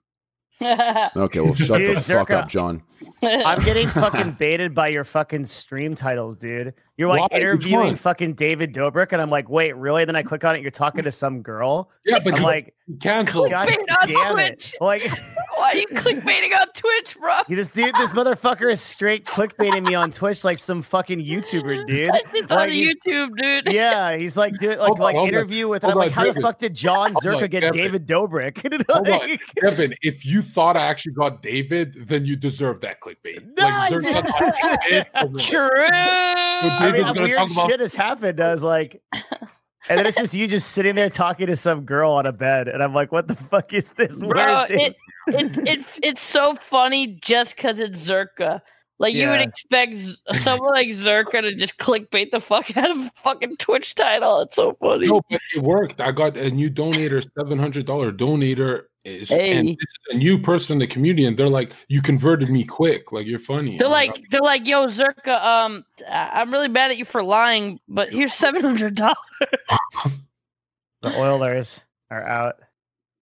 Okay, 1.16 1.40
well, 1.40 1.55
shut 1.55 1.79
Dude, 1.79 1.96
the 1.96 2.01
fuck 2.01 2.31
up, 2.31 2.48
John. 2.48 2.83
I'm 3.22 3.64
getting 3.64 3.88
fucking 4.03 4.33
baited 4.33 4.75
by 4.75 4.88
your 4.88 5.05
fucking 5.05 5.46
stream 5.46 5.94
titles, 5.96 6.37
dude. 6.37 6.75
You're 6.98 7.09
like 7.09 7.31
Why? 7.31 7.38
Interviewing 7.38 7.96
fucking 7.96 8.35
David 8.35 8.74
Dobrik, 8.74 9.12
and 9.12 9.22
I'm 9.22 9.31
like, 9.31 9.48
wait, 9.48 9.74
really? 9.76 10.05
Then 10.05 10.14
I 10.14 10.22
click 10.22 10.44
on 10.44 10.55
it, 10.55 10.61
you're 10.62 10.70
talking 10.70 11.02
to 11.05 11.11
some 11.11 11.40
girl. 11.40 11.90
Yeah, 12.05 12.18
but 12.22 12.35
I'm 12.35 12.42
like, 12.42 12.74
cancel. 13.00 13.48
God 13.48 13.66
Clickbait 13.68 14.02
on 14.02 14.09
damn 14.09 14.33
Twitch. 14.35 14.74
it! 14.74 14.81
Like, 14.83 15.02
Why 15.57 15.70
are 15.70 15.76
you 15.76 15.87
clickbaiting 15.88 16.59
on 16.61 16.66
Twitch, 16.74 17.16
bro? 17.18 17.38
this 17.48 17.68
dude, 17.68 17.94
this 17.94 18.12
motherfucker 18.12 18.70
is 18.70 18.81
straight 18.81 19.24
clickbaiting 19.24 19.87
me 19.87 19.94
on 19.94 20.11
Twitch 20.12 20.44
like 20.44 20.59
some 20.59 20.83
fucking 20.83 21.20
YouTuber, 21.20 21.87
dude. 21.87 22.11
It's 22.35 22.50
Like, 22.50 22.61
on 22.61 22.68
he's- 22.68 22.94
YouTube, 23.07 23.37
dude. 23.38 23.72
Yeah, 23.72 24.14
he's 24.16 24.37
like, 24.37 24.59
dude, 24.59 24.78
like, 24.78 24.88
Hold 24.88 24.98
on, 25.00 25.05
like 25.05 25.16
hold 25.16 25.28
on. 25.28 25.35
interview 25.35 25.68
with, 25.68 25.85
and 25.85 25.92
I'm 25.92 25.98
Hold 25.98 26.09
like, 26.11 26.18
on, 26.18 26.26
how 26.26 26.33
the 26.33 26.40
fuck 26.42 26.59
did 26.59 26.74
John 26.74 27.12
Hold 27.12 27.24
Zerka 27.24 27.50
get 27.50 27.61
David. 27.72 27.72
David 27.72 28.07
Dobrik? 28.07 28.85
Hold 28.90 29.09
on. 29.09 29.18
Like- 29.20 29.40
Evan, 29.62 29.94
if 30.02 30.26
you 30.26 30.42
thought 30.42 30.76
I 30.76 30.83
actually 30.87 31.14
got 31.14 31.40
David, 31.42 32.07
then 32.07 32.26
you 32.26 32.37
deserve 32.37 32.81
that 32.83 33.00
clickbait. 33.00 33.42
No, 33.57 33.64
like 33.64 33.72
I 33.72 33.90
Zerka 33.90 34.88
didn't. 34.90 35.09
David. 35.22 35.40
True. 35.40 36.82
I 36.83 36.92
mean, 36.92 37.03
gonna 37.03 37.23
weird 37.23 37.38
talk 37.38 37.51
about- 37.51 37.68
shit 37.71 37.81
has 37.81 37.95
happened. 37.95 38.40
I 38.40 38.53
was 38.53 38.64
like, 38.64 39.01
and 39.12 39.99
then 39.99 40.07
it's 40.07 40.16
just 40.18 40.35
you 40.35 40.47
just 40.47 40.71
sitting 40.73 40.95
there 40.95 41.11
talking 41.11 41.47
to 41.47 41.57
some 41.57 41.85
girl 41.85 42.12
on 42.12 42.27
a 42.27 42.33
bed, 42.33 42.68
and 42.68 42.83
I'm 42.83 42.95
like, 42.95 43.12
what 43.12 43.29
the 43.29 43.37
fuck 43.37 43.73
is 43.73 43.88
this? 43.90 44.16
Bro, 44.23 44.66
it, 44.71 44.97
it 45.29 45.68
it 45.68 45.85
it's 46.03 46.21
so 46.21 46.55
funny 46.55 47.18
just 47.23 47.57
because 47.57 47.81
it's 47.81 48.07
Zerka. 48.09 48.61
Like 48.99 49.14
you 49.14 49.29
would 49.31 49.40
expect 49.40 49.97
Z- 49.97 50.14
someone 50.33 50.71
like 50.75 50.88
Zerka 50.90 51.40
to 51.40 51.55
just 51.57 51.77
clickbait 51.79 52.31
the 52.31 52.38
fuck 52.40 52.77
out 52.77 52.90
of 52.90 52.99
a 52.99 53.11
fucking 53.16 53.57
Twitch 53.57 53.97
title. 53.97 54.40
It's 54.40 54.55
so 54.55 54.73
funny. 54.75 55.09
No, 55.09 55.21
but 55.29 55.40
it 55.57 55.62
worked. 55.62 56.01
I 56.01 56.12
got 56.12 56.37
a 56.37 56.51
new 56.51 56.71
donator, 56.71 57.25
seven 57.37 57.59
hundred 57.59 57.85
dollar 57.87 58.12
donator. 58.12 58.83
Is, 59.05 59.31
Hey. 59.31 59.53
And 59.57 59.69
this 59.69 59.77
is 59.81 60.15
a 60.15 60.17
new 60.17 60.38
person 60.38 60.75
in 60.75 60.79
the 60.79 60.87
community, 60.87 61.25
and 61.25 61.37
they're 61.37 61.49
like, 61.49 61.73
"You 61.88 62.01
converted 62.03 62.49
me 62.51 62.62
quick. 62.65 63.11
Like 63.11 63.27
you're 63.27 63.41
funny." 63.41 63.77
They're 63.77 63.88
I'm 63.88 63.93
like, 63.93 64.31
they're 64.31 64.41
like, 64.41 64.65
yo, 64.67 64.87
Zerka, 64.87 65.43
um, 65.45 65.85
I- 66.09 66.31
I'm 66.41 66.53
really 66.53 66.69
mad 66.69 66.93
at 66.93 66.99
you 66.99 67.05
for 67.05 67.23
lying, 67.23 67.81
but 67.88 68.12
here's 68.12 68.33
seven 68.33 68.62
hundred 68.62 68.95
dollars. 68.95 69.17
the 71.03 71.19
Oilers 71.19 71.81
are 72.12 72.23
out? 72.25 72.57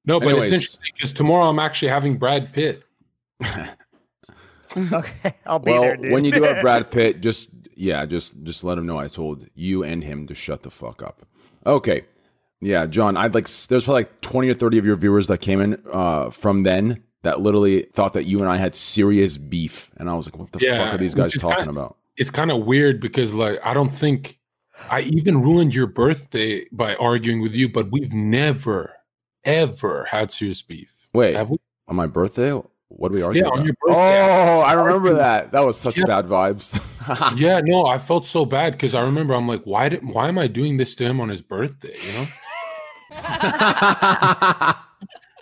"No, 0.05 0.21
but 0.21 0.29
Anyways. 0.29 0.53
it's 0.53 0.63
interesting 0.63 0.93
because 0.95 1.13
tomorrow 1.15 1.49
I'm 1.49 1.59
actually 1.59 1.89
having 1.89 2.19
Brad 2.19 2.53
Pitt. 2.53 2.83
Okay, 4.77 5.35
I'll 5.47 5.59
be 5.59 5.73
Well, 5.73 5.83
there, 5.83 5.97
dude. 5.97 6.13
when 6.13 6.25
you 6.25 6.31
do 6.31 6.43
have 6.45 6.63
Brad 6.63 6.91
Pitt, 6.93 7.21
just 7.21 7.51
yeah, 7.75 8.07
just 8.07 8.43
just 8.45 8.63
let 8.63 8.79
him 8.79 8.87
know 8.87 8.99
I 8.99 9.09
told 9.09 9.49
you 9.57 9.83
and 9.83 10.05
him 10.05 10.27
to 10.29 10.35
shut 10.35 10.63
the 10.63 10.71
fuck 10.71 11.03
up. 11.03 11.27
Okay, 11.67 12.03
yeah, 12.61 12.87
John, 12.87 13.17
I'd 13.17 13.35
like 13.35 13.47
there's 13.69 13.85
probably 13.85 14.03
like 14.05 14.21
twenty 14.21 14.49
or 14.51 14.55
thirty 14.55 14.79
of 14.79 14.85
your 14.87 14.97
viewers 14.97 15.27
that 15.29 15.39
came 15.39 15.61
in 15.61 15.83
uh, 15.93 16.31
from 16.31 16.63
then 16.63 17.03
that 17.23 17.41
literally 17.41 17.83
thought 17.93 18.15
that 18.15 18.25
you 18.25 18.41
and 18.41 18.49
I 18.49 18.57
had 18.57 18.75
serious 18.75 19.37
beef, 19.37 19.91
and 19.97 20.09
I 20.09 20.15
was 20.15 20.27
like, 20.27 20.39
what 20.39 20.53
the 20.53 20.59
Yeah, 20.63 20.79
fuck 20.79 20.95
are 20.95 20.99
these 20.99 21.15
guys 21.15 21.35
talking 21.35 21.57
kinda- 21.65 21.71
about? 21.71 21.97
It's 22.17 22.31
kind 22.31 22.51
of 22.51 22.65
weird 22.67 23.01
because 23.01 23.33
like 23.33 23.59
I 23.65 23.73
don't 23.75 23.89
think 23.89 24.39
I 24.91 25.01
even 25.03 25.41
ruined 25.43 25.75
your 25.75 25.87
birthday 25.87 26.65
by 26.73 26.95
arguing 26.97 27.41
with 27.41 27.55
you, 27.55 27.69
but 27.69 27.91
we've 27.91 28.13
never 28.13 28.93
ever 29.45 30.05
had 30.05 30.31
serious 30.31 30.61
beef. 30.63 31.09
Wait, 31.15 31.35
Have 31.37 31.51
we? 31.51 31.57
on 31.89 31.97
my 31.97 32.07
birthday, 32.07 32.53
what 32.89 33.09
do 33.09 33.15
we 33.15 33.23
argue 33.23 33.41
Yeah, 33.43 33.49
about? 33.49 33.59
on 33.61 33.65
your 33.65 33.75
birthday. 33.81 34.21
oh, 34.23 34.61
I 34.61 34.73
remember 34.75 35.15
that. 35.15 35.53
That 35.53 35.61
was 35.61 35.79
such 35.79 35.97
Yeah. 35.97 36.05
bad 36.05 36.27
vibes. 36.27 36.79
yeah, 37.39 37.61
no, 37.65 37.87
I 37.87 37.97
felt 37.99 38.25
so 38.27 38.45
bad 38.45 38.73
because 38.73 38.95
I 38.95 39.03
remember 39.03 39.33
I'm 39.35 39.49
like, 39.49 39.63
why 39.65 39.89
did 39.89 40.05
why 40.07 40.29
am 40.29 40.39
I 40.39 40.47
doing 40.47 40.77
this 40.77 40.95
to 40.97 41.05
him 41.05 41.21
on 41.21 41.29
his 41.31 41.41
birthday? 41.41 41.95
You 42.07 42.13
know, 42.21 42.27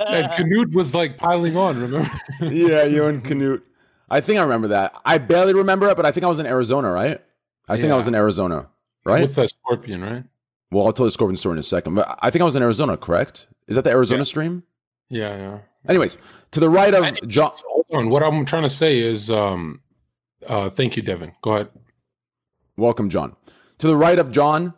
and 0.00 0.26
Knut 0.32 0.72
was 0.74 0.94
like 0.94 1.18
piling 1.18 1.56
on. 1.56 1.80
Remember? 1.80 2.10
yeah, 2.40 2.84
you 2.84 3.04
and 3.06 3.22
Knut. 3.24 3.62
I 4.10 4.20
think 4.20 4.38
I 4.38 4.42
remember 4.42 4.68
that. 4.68 4.94
I 5.04 5.18
barely 5.18 5.54
remember 5.54 5.88
it, 5.90 5.96
but 5.96 6.06
I 6.06 6.12
think 6.12 6.24
I 6.24 6.28
was 6.28 6.38
in 6.38 6.46
Arizona, 6.46 6.90
right? 6.90 7.20
I 7.68 7.78
think 7.78 7.92
I 7.92 7.96
was 7.96 8.08
in 8.08 8.14
Arizona, 8.14 8.68
right? 9.04 9.22
With 9.22 9.34
the 9.34 9.46
scorpion, 9.48 10.00
right? 10.02 10.24
well, 10.70 10.86
I'll 10.86 10.92
tell 10.92 11.04
the 11.06 11.10
Scorpion 11.10 11.36
story 11.36 11.54
in 11.54 11.58
a 11.58 11.62
second, 11.62 11.94
but 11.94 12.18
I 12.22 12.30
think 12.30 12.42
I 12.42 12.44
was 12.44 12.56
in 12.56 12.62
Arizona, 12.62 12.96
correct? 12.96 13.46
Is 13.66 13.76
that 13.76 13.82
the 13.82 13.90
Arizona 13.90 14.20
Yeah. 14.20 14.24
stream? 14.24 14.62
Yeah, 15.10 15.36
yeah. 15.36 15.58
Anyways, 15.88 16.18
to 16.52 16.60
the 16.60 16.68
right 16.70 16.94
of 16.94 17.28
John. 17.28 17.52
Hold 17.66 17.86
on. 17.92 18.10
What 18.10 18.22
I'm 18.22 18.44
trying 18.44 18.62
to 18.64 18.70
say 18.70 18.98
is, 18.98 19.30
um, 19.30 19.80
uh, 20.46 20.68
thank 20.70 20.96
you, 20.96 21.02
Devin. 21.02 21.32
Go 21.42 21.54
ahead. 21.54 21.68
Welcome, 22.76 23.08
John. 23.10 23.36
To 23.78 23.86
the 23.86 23.96
right 23.96 24.18
of 24.18 24.30
John, 24.30 24.74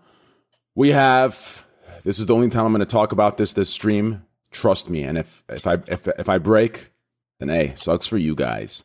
we 0.74 0.90
have. 0.90 1.64
This 2.02 2.18
is 2.18 2.26
the 2.26 2.34
only 2.34 2.48
time 2.48 2.64
I'm 2.64 2.72
going 2.72 2.80
to 2.80 2.86
talk 2.86 3.12
about 3.12 3.36
this 3.36 3.52
this 3.52 3.68
stream. 3.68 4.24
Trust 4.50 4.88
me. 4.88 5.02
And 5.02 5.18
if 5.18 5.44
if 5.48 5.66
I 5.66 5.78
if 5.86 6.08
if 6.08 6.28
I 6.28 6.38
break, 6.38 6.90
then 7.38 7.48
hey, 7.48 7.72
sucks 7.76 8.06
for 8.06 8.18
you 8.18 8.34
guys. 8.34 8.84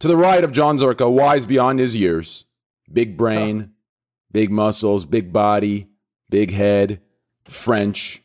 To 0.00 0.08
the 0.08 0.16
right 0.16 0.42
of 0.42 0.52
John 0.52 0.78
Zerka, 0.78 1.10
wise 1.10 1.46
beyond 1.46 1.78
his 1.78 1.96
years, 1.96 2.44
big 2.92 3.16
brain, 3.16 3.72
big 4.32 4.50
muscles, 4.50 5.04
big 5.04 5.32
body, 5.32 5.88
big 6.30 6.52
head, 6.52 7.00
French, 7.48 8.22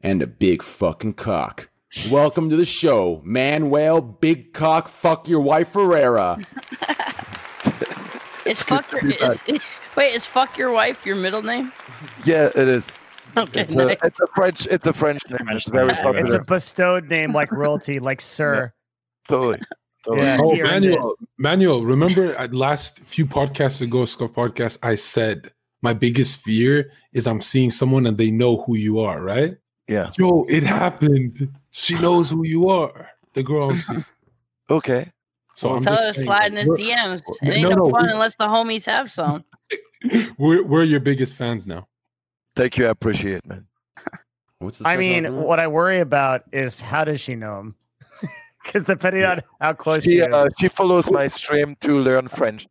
and 0.00 0.22
a 0.22 0.26
big 0.26 0.62
fucking 0.62 1.14
cock. 1.14 1.70
Welcome 2.10 2.50
to 2.50 2.56
the 2.56 2.64
show, 2.64 3.22
Manuel 3.24 4.00
Big 4.02 4.52
Cock 4.52 4.88
Fuck 4.88 5.28
Your 5.28 5.40
Wife 5.40 5.68
Ferrara. 5.68 6.38
Is 8.46 8.62
fuck 8.62 8.90
your 8.92 9.10
is, 9.10 9.40
wait 9.96 10.14
is 10.14 10.24
fuck 10.24 10.56
your 10.56 10.70
wife 10.70 11.04
your 11.04 11.16
middle 11.16 11.42
name? 11.42 11.72
Yeah, 12.24 12.46
it 12.46 12.56
is. 12.68 12.88
Okay, 13.42 13.60
It's 13.62 13.74
a, 13.74 14.06
it's 14.06 14.20
a 14.20 14.26
French. 14.34 14.66
It's 14.66 14.86
a 14.86 14.92
French 14.92 15.22
name. 15.30 15.48
It's 15.50 15.68
very 15.68 15.92
popular. 15.92 16.18
It's 16.18 16.32
a 16.32 16.40
bestowed 16.40 17.08
name 17.08 17.32
like 17.32 17.52
royalty, 17.62 17.98
like 17.98 18.20
sir. 18.20 18.72
totally. 19.28 19.60
totally. 20.04 20.24
Yeah, 20.26 20.38
Oh, 20.40 20.54
he. 20.54 20.62
Manuel, 20.62 21.14
Manuel, 21.36 21.84
remember 21.84 22.34
at 22.36 22.54
last 22.54 23.00
few 23.04 23.26
podcasts 23.26 23.82
ago, 23.82 24.04
Scuff 24.06 24.32
Podcast, 24.32 24.78
I 24.82 24.94
said 24.94 25.52
my 25.82 25.92
biggest 25.92 26.38
fear 26.38 26.90
is 27.12 27.26
I'm 27.26 27.40
seeing 27.42 27.70
someone 27.70 28.06
and 28.06 28.16
they 28.16 28.30
know 28.30 28.62
who 28.62 28.76
you 28.76 29.00
are, 29.00 29.20
right? 29.22 29.56
Yeah. 29.88 30.10
Yo, 30.18 30.44
it 30.48 30.62
happened. 30.62 31.48
She 31.70 31.94
knows 32.00 32.30
who 32.30 32.44
you 32.46 32.68
are. 32.70 33.08
The 33.34 33.42
girl 33.42 33.70
I'm 33.70 33.80
seeing. 33.80 34.04
Okay. 34.70 35.12
So 35.54 35.76
I'm 35.76 35.82
Tell 35.82 35.94
her 35.94 36.00
just 36.00 36.14
to 36.14 36.20
slide 36.24 36.50
in 36.52 36.58
his 36.58 36.68
DMs. 36.70 37.20
It 37.20 37.44
No, 37.44 37.52
ain't 37.52 37.68
no, 37.70 37.84
no, 37.84 37.90
fun 37.90 38.06
we- 38.06 38.12
unless 38.12 38.34
the 38.34 38.46
homies 38.46 38.84
have 38.86 39.12
some. 39.12 39.44
We're, 40.38 40.64
we're 40.64 40.82
your 40.82 40.98
biggest 41.00 41.36
fans 41.36 41.66
now. 41.68 41.86
Thank 42.56 42.78
you. 42.78 42.86
I 42.86 42.90
appreciate 42.90 43.36
it, 43.36 43.46
man. 43.46 43.66
What's 44.58 44.84
I 44.84 44.96
mean, 44.96 45.24
talking 45.24 45.42
what 45.42 45.60
I 45.60 45.66
worry 45.68 46.00
about 46.00 46.42
is 46.52 46.80
how 46.80 47.04
does 47.04 47.20
she 47.20 47.34
know 47.34 47.60
him? 47.60 47.74
Because 48.64 48.82
depending 48.82 49.22
on 49.22 49.42
how 49.60 49.74
close 49.74 50.02
she, 50.02 50.10
She 50.10 50.18
is, 50.18 50.26
uh, 50.34 50.48
she 50.58 50.66
follows 50.66 51.08
my 51.08 51.28
stream 51.28 51.76
to 51.82 52.00
learn 52.00 52.26
French. 52.26 52.66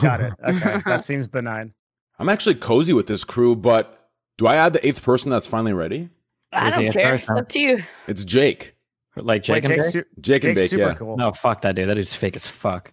got 0.00 0.20
it. 0.20 0.32
Okay, 0.42 0.80
that 0.86 1.04
seems 1.04 1.26
benign. 1.28 1.74
I'm 2.18 2.30
actually 2.30 2.54
cozy 2.54 2.94
with 2.94 3.08
this 3.08 3.24
crew, 3.24 3.54
but 3.54 4.08
do 4.38 4.46
I 4.46 4.56
add 4.56 4.72
the 4.72 4.86
eighth 4.86 5.02
person 5.02 5.30
that's 5.30 5.46
finally 5.46 5.74
ready? 5.74 6.08
I 6.50 6.70
Who's 6.70 6.74
don't 6.76 6.92
care. 6.92 7.14
It's 7.14 7.30
up 7.30 7.46
to 7.50 7.60
you. 7.60 7.84
It's 8.06 8.24
Jake. 8.24 8.74
Like 9.16 9.26
Wait, 9.26 9.44
Jake 9.44 9.64
and 9.64 9.72
Jake's, 9.74 9.84
Bake? 9.84 9.92
su- 9.92 10.20
Jake 10.22 10.44
and 10.44 10.56
Jake's 10.56 10.60
Bake, 10.62 10.70
super 10.70 10.88
yeah. 10.88 10.94
cool. 10.94 11.16
No, 11.18 11.32
fuck 11.32 11.60
that 11.60 11.74
dude. 11.74 11.88
That 11.90 11.94
dude's 11.96 12.14
fake 12.14 12.36
as 12.36 12.46
fuck. 12.46 12.90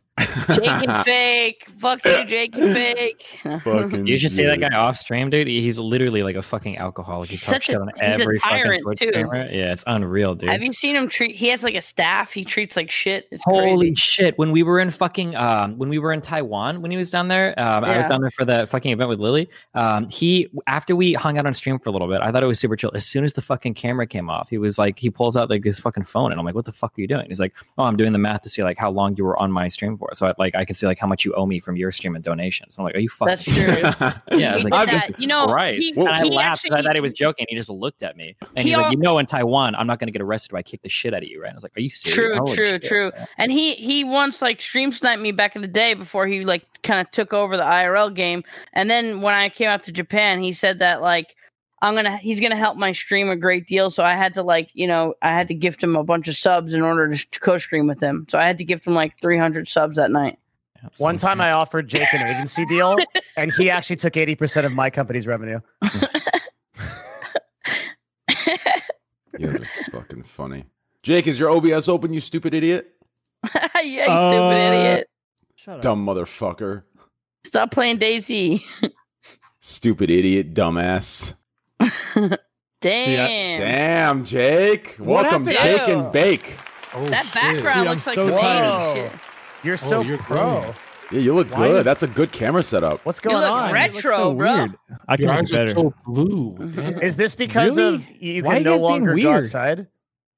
Jake 0.55 0.88
and 0.88 0.97
fake. 1.05 1.65
Fuck 1.78 2.05
you, 2.05 2.26
Jake 2.26 2.55
and 2.55 2.74
fake. 2.74 3.26
Fucking 3.63 4.07
You 4.07 4.17
should 4.17 4.32
see 4.32 4.45
that 4.45 4.59
guy 4.59 4.76
off 4.76 4.97
stream, 4.97 5.30
dude. 5.30 5.47
He's 5.47 5.80
literally 5.80 6.24
like 6.24 6.36
a 6.36 6.41
fucking 6.41 6.78
alcoholic. 6.78 7.30
He 7.30 7.34
He's 7.34 7.41
talks 7.45 7.51
such 7.67 7.69
a- 7.69 7.72
shit 7.74 7.82
on 7.82 7.88
he's 7.89 8.01
a 8.01 8.05
every 8.22 8.39
fucking 8.39 8.57
tyrant, 8.63 8.84
too. 8.97 9.07
streamer. 9.09 9.36
Yeah, 9.51 9.72
it's 9.74 9.84
unreal, 9.88 10.36
dude. 10.36 10.49
Have 10.49 10.61
you 10.61 10.74
seen 10.74 10.95
him 10.95 11.09
treat? 11.09 11.36
He 11.36 11.47
has 11.49 11.63
like 11.63 11.76
a 11.76 11.82
staff. 11.82 12.32
He 12.32 12.43
treats 12.45 12.76
like 12.76 12.91
shit. 12.91 13.28
It's 13.32 13.41
Holy 13.45 13.78
crazy. 13.89 13.95
shit! 13.95 14.38
When 14.38 14.51
we 14.51 14.63
were 14.63 14.80
in 14.80 14.89
fucking 14.91 15.36
um, 15.36 15.78
when 15.78 15.89
we 15.89 15.99
were 15.99 16.13
in 16.13 16.22
Taiwan, 16.22 16.82
when 16.82 16.91
he 16.91 16.97
was 16.97 17.09
down 17.09 17.28
there, 17.28 17.57
um, 17.59 17.84
I 17.84 17.97
was 17.97 18.07
down 18.07 18.22
there 18.22 18.32
for 18.32 18.45
the 18.45 18.65
fucking 18.67 18.91
event 18.91 19.09
with 19.09 19.19
Lily. 19.19 19.49
Um, 19.76 20.09
he 20.09 20.49
after 20.67 20.95
we 20.95 21.13
hung 21.13 21.38
out 21.38 21.45
on 21.45 21.53
stream 21.53 21.80
for 21.80 21.89
a 21.89 21.91
little 21.91 22.07
bit, 22.07 22.22
I 22.22 22.32
thought 22.32 22.43
it 22.43 22.47
was 22.47 22.59
super 22.59 22.76
chill. 22.76 22.91
As 22.93 23.05
soon 23.05 23.24
as 23.24 23.34
the 23.34 23.41
fucking 23.41 23.74
camera 23.74 24.07
came 24.07 24.30
off, 24.30 24.49
he 24.49 24.57
was 24.57 24.78
like, 24.78 24.99
he 24.99 25.09
pulls 25.09 25.36
out 25.38 25.49
like 25.49 25.63
his 25.63 25.80
fucking 25.80 26.03
phone, 26.03 26.32
and 26.32 26.39
I'm 26.39 26.45
like, 26.45 26.55
what 26.55 26.65
the 26.65 26.72
fuck 26.72 26.97
are 26.97 27.01
you 27.01 27.07
doing? 27.07 27.26
He's 27.28 27.39
like, 27.39 27.53
oh, 27.78 27.84
I'm 27.84 27.97
doing 27.97 28.11
the 28.13 28.19
math 28.19 28.41
to 28.41 28.49
see 28.49 28.63
like 28.63 28.78
how 28.78 28.89
long 28.91 29.15
you 29.17 29.24
were 29.24 29.39
on 29.41 29.51
my 29.51 29.67
stream 29.67 29.97
for, 29.97 30.09
so 30.14 30.28
I, 30.28 30.34
like 30.38 30.55
I 30.55 30.66
can 30.66 30.76
see 30.76 30.86
like 30.86 30.99
how 30.99 31.07
much 31.07 31.26
you 31.26 31.34
owe 31.34 31.45
me 31.45 31.59
from 31.59 31.76
your 31.76 31.91
stream 31.91 32.16
and 32.16 32.24
donations. 32.24 32.76
I'm 32.78 32.84
like, 32.84 32.95
are 32.95 32.99
you 32.99 33.09
fucking? 33.09 33.30
That's 33.32 33.43
true. 33.43 33.53
serious? 33.55 33.95
Yeah, 34.32 34.57
He 34.57 34.64
like, 34.64 34.89
did 34.89 35.01
that. 35.01 35.20
You 35.20 35.28
know, 35.28 35.47
right? 35.47 35.78
he- 35.80 35.91
and 35.91 36.07
I 36.09 36.24
he 36.24 36.30
laughed 36.32 36.64
'cause 36.64 36.72
I 36.80 36.82
thought 36.82 36.95
he 36.95 37.01
was 37.01 37.14
joking. 37.14 37.45
He 37.49 37.55
just 37.55 37.70
looked 37.70 38.03
at 38.03 38.16
me 38.18 38.36
and 38.55 38.64
He 38.66 38.70
he's 38.70 38.78
like, 38.78 38.91
you 38.91 38.97
know, 38.97 39.18
in 39.18 39.26
Taiwan, 39.26 39.76
I'm 39.76 39.88
not 39.88 39.99
going 39.99 40.07
to 40.07 40.12
get 40.12 40.22
arrested 40.22 40.51
if 40.51 40.55
I 40.55 40.62
kick 40.62 40.82
the 40.82 40.89
shit 40.89 41.14
out 41.14 41.24
of 41.24 41.30
you, 41.30 41.41
right? 41.41 41.47
And 41.47 41.55
I 41.55 41.57
was 41.57 41.64
like, 41.64 41.76
are 41.78 41.82
you 41.82 41.89
serious? 41.89 42.16
True, 42.16 42.36
Holy 42.36 42.55
true, 42.55 42.66
shit. 42.66 42.84
true. 42.84 43.12
And 43.38 43.51
he 43.51 43.76
he 43.76 44.03
once 44.03 44.41
like 44.41 44.62
stream 44.62 44.91
sniped 44.91 45.22
me 45.22 45.32
back 45.32 45.55
in 45.55 45.62
the 45.62 45.68
day 45.68 45.93
before 45.93 46.28
he 46.28 46.45
like 46.45 46.66
kind 46.84 46.99
of 46.99 47.12
took 47.12 47.34
over 47.34 47.57
the 47.57 47.64
IRL 47.64 48.14
game. 48.14 48.43
And 48.74 48.89
then 48.89 49.22
when 49.22 49.34
I 49.34 49.49
came 49.49 49.68
out 49.70 49.84
to 49.84 49.91
Japan, 49.91 50.41
he 50.41 50.51
said 50.51 50.80
that 50.80 51.01
like 51.01 51.36
I'm 51.82 51.96
gonna 51.96 52.18
he's 52.18 52.40
gonna 52.40 52.56
help 52.56 52.78
my 52.78 52.92
stream 52.92 53.30
a 53.30 53.36
great 53.36 53.66
deal. 53.68 53.90
So 53.90 54.04
I 54.04 54.14
had 54.14 54.34
to 54.36 54.44
like 54.44 54.70
you 54.74 54.86
know 54.88 55.16
I 55.22 55.30
had 55.30 55.48
to 55.48 55.54
gift 55.54 55.82
him 55.84 55.96
a 55.96 56.04
bunch 56.04 56.28
of 56.28 56.36
subs 56.36 56.74
in 56.74 56.82
order 56.82 57.08
to, 57.14 57.30
to 57.32 57.40
co-stream 57.40 57.88
with 57.88 58.00
him. 58.02 58.26
So 58.30 58.38
I 58.40 58.46
had 58.46 58.58
to 58.60 58.64
gift 58.64 58.86
him 58.86 58.94
like 58.94 59.14
300 59.22 59.68
subs 59.68 59.98
that 59.98 60.12
night. 60.12 60.38
Yeah, 60.82 60.90
One 60.98 61.18
time 61.18 61.42
I 61.42 61.52
offered 61.52 61.88
Jake 61.88 62.14
an 62.14 62.28
agency 62.28 62.66
deal, 62.66 62.98
and 63.38 63.52
he 63.54 63.70
actually 63.70 63.96
took 63.98 64.14
80% 64.14 64.66
of 64.66 64.72
my 64.74 64.90
company's 64.90 65.28
revenue. 65.28 65.60
You 69.40 69.48
guys 69.48 69.56
are 69.62 69.92
fucking 69.92 70.24
funny. 70.24 70.66
Jake, 71.04 71.26
is 71.26 71.40
your 71.40 71.50
OBS 71.50 71.88
open, 71.90 72.14
you 72.14 72.20
stupid 72.20 72.54
idiot? 72.54 72.94
yeah, 73.46 73.82
you 73.82 74.02
stupid 74.04 74.56
Uh, 74.56 74.74
idiot. 74.74 75.10
Shut 75.56 75.76
up. 75.76 75.82
Dumb 75.82 76.06
motherfucker. 76.06 76.84
Stop 77.46 77.72
playing 77.72 77.98
Daisy. 77.98 78.64
Stupid 79.62 80.10
idiot, 80.12 80.54
dumbass. 80.54 81.34
Damn. 82.82 83.58
Damn, 83.58 84.26
Jake. 84.26 84.96
What 84.98 85.24
Welcome, 85.24 85.46
happened? 85.46 85.58
Jake 85.78 85.88
Ew. 85.88 85.94
and 85.94 86.02
oh. 86.08 86.10
Bake. 86.10 86.58
Oh, 86.94 87.06
That 87.06 87.26
shit. 87.26 87.34
background 87.36 87.80
Dude, 87.82 87.88
I'm 87.88 87.94
looks 87.94 88.08
like 88.08 88.16
so 88.16 88.26
some 88.28 88.38
tired. 88.40 88.66
Oh. 88.66 88.94
shit. 88.96 89.12
You're 89.64 89.74
oh, 89.74 89.78
so 89.78 90.02
you're 90.02 90.18
pro. 90.18 90.38
glowing. 90.62 90.74
Yeah, 91.12 91.20
you 91.20 91.34
look 91.34 91.52
Why 91.52 91.68
good. 91.68 91.78
is- 91.80 91.86
That's 91.86 92.04
a 92.04 92.08
good 92.08 92.32
camera 92.32 92.64
setup. 92.64 93.06
What's 93.06 93.20
You 93.24 93.30
going 93.32 93.44
look 93.44 93.52
on? 93.52 93.72
red- 93.74 93.90
It 93.92 93.94
looks 93.94 94.06
retro, 94.06 94.18
so 94.18 94.34
bro. 94.34 94.54
weird. 94.56 94.76
I 95.08 95.18
can 95.18 95.26
Your 95.26 95.34
do 95.36 95.40
are 95.56 95.58
better. 95.58 95.72
so 95.72 95.94
blue. 96.08 96.58
Damn. 96.76 97.02
Is 97.02 97.16
this 97.18 97.36
because 97.36 97.78
Really? 97.78 97.96
of 97.96 98.10
you 98.22 98.44
Why 98.44 98.56
can 98.56 98.64
no 98.64 98.72
you 98.72 98.76
guys 98.78 98.82
longer 98.82 99.10
go 99.12 99.16
weird? 99.16 99.44
outside? 99.44 99.88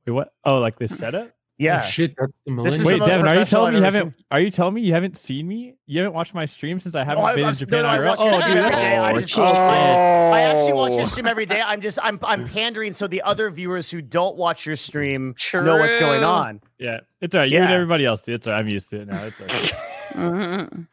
Wait, 0.05 0.13
what? 0.13 0.33
Oh, 0.43 0.57
like 0.59 0.77
this 0.79 0.97
setup? 0.97 1.31
Yeah. 1.59 1.81
Oh, 1.83 1.87
shit, 1.87 2.15
that's 2.17 2.31
the 2.45 2.63
This 2.63 2.73
is 2.75 2.79
millennial. 2.79 2.83
the 2.83 2.87
Wait, 2.87 2.99
most 2.99 3.09
Devin, 3.09 3.27
are 3.27 3.39
you 3.39 3.45
telling 3.45 3.73
me 3.73 3.79
you 3.79 3.85
I've 3.85 3.95
ever 3.95 4.05
haven't? 4.05 4.25
Are 4.31 4.39
you 4.41 4.49
telling 4.51 4.73
me 4.73 4.81
you 4.81 4.93
haven't 4.93 5.17
seen 5.17 5.47
me? 5.47 5.75
You 5.85 5.99
haven't 5.99 6.13
watched 6.13 6.33
my 6.33 6.45
stream 6.45 6.79
since 6.79 6.95
I 6.95 7.03
haven't 7.03 7.23
I- 7.23 7.35
been 7.35 7.43
I'm 7.43 7.49
in 7.49 7.55
Japan 7.55 7.83
no, 7.83 7.87
no, 7.87 7.89
I 7.89 7.97
IRL? 7.99 8.07
watch 8.07 8.17
Oh, 8.21 8.47
dude, 8.47 8.57
that's 8.57 8.75
day. 8.75 8.97
I 8.97 9.11
Oh, 9.11 9.13
just- 9.17 9.29
shit. 9.29 9.39
I 9.43 10.41
actually 10.41 10.73
watch 10.73 10.91
Oh. 10.93 10.97
your 10.97 11.05
stream 11.05 11.27
every 11.27 11.45
day. 11.45 11.61
I'm 11.61 11.79
just 11.79 11.99
I'm 12.01 12.19
I'm 12.23 12.47
pandering 12.47 12.91
so 12.91 13.07
the 13.07 13.21
other 13.21 13.49
viewers 13.51 13.89
who 13.91 14.01
don't 14.01 14.35
watch 14.35 14.65
your 14.65 14.75
stream 14.75 15.35
know 15.53 15.77
what's 15.77 15.97
going 15.97 16.23
on. 16.23 16.59
Yeah, 16.79 17.01
it's 17.21 17.35
all 17.35 17.41
right. 17.41 17.49
You 17.51 17.59
and 17.59 17.71
everybody 17.71 18.05
else 18.05 18.23
do. 18.23 18.33
It's 18.33 18.47
all 18.47 18.53
right. 18.53 18.59
I'm 18.59 18.67
used 18.67 18.89
to 18.89 19.01
it 19.01 19.07
now. 19.07 19.23
It's 19.25 19.39
all 19.39 19.47
right. 19.47 19.73
Mhm. 20.13 20.87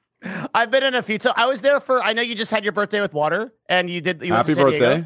I've 0.55 0.71
been 0.71 0.83
in 0.83 0.95
a 0.95 1.03
few 1.03 1.19
So 1.19 1.33
I 1.35 1.47
was 1.47 1.63
there 1.63 1.81
for. 1.81 2.03
I 2.03 2.13
know 2.13 2.21
you 2.23 2.35
just 2.35 2.51
had 2.51 2.63
your 2.65 2.73
birthday 2.75 3.01
with 3.01 3.15
water, 3.15 3.53
and 3.71 3.89
you 3.89 4.01
did. 4.03 4.21
You 4.23 4.33
went 4.35 4.47
Happy 4.47 4.55
to 4.55 4.63
San 4.63 4.71
Diego. 4.71 5.05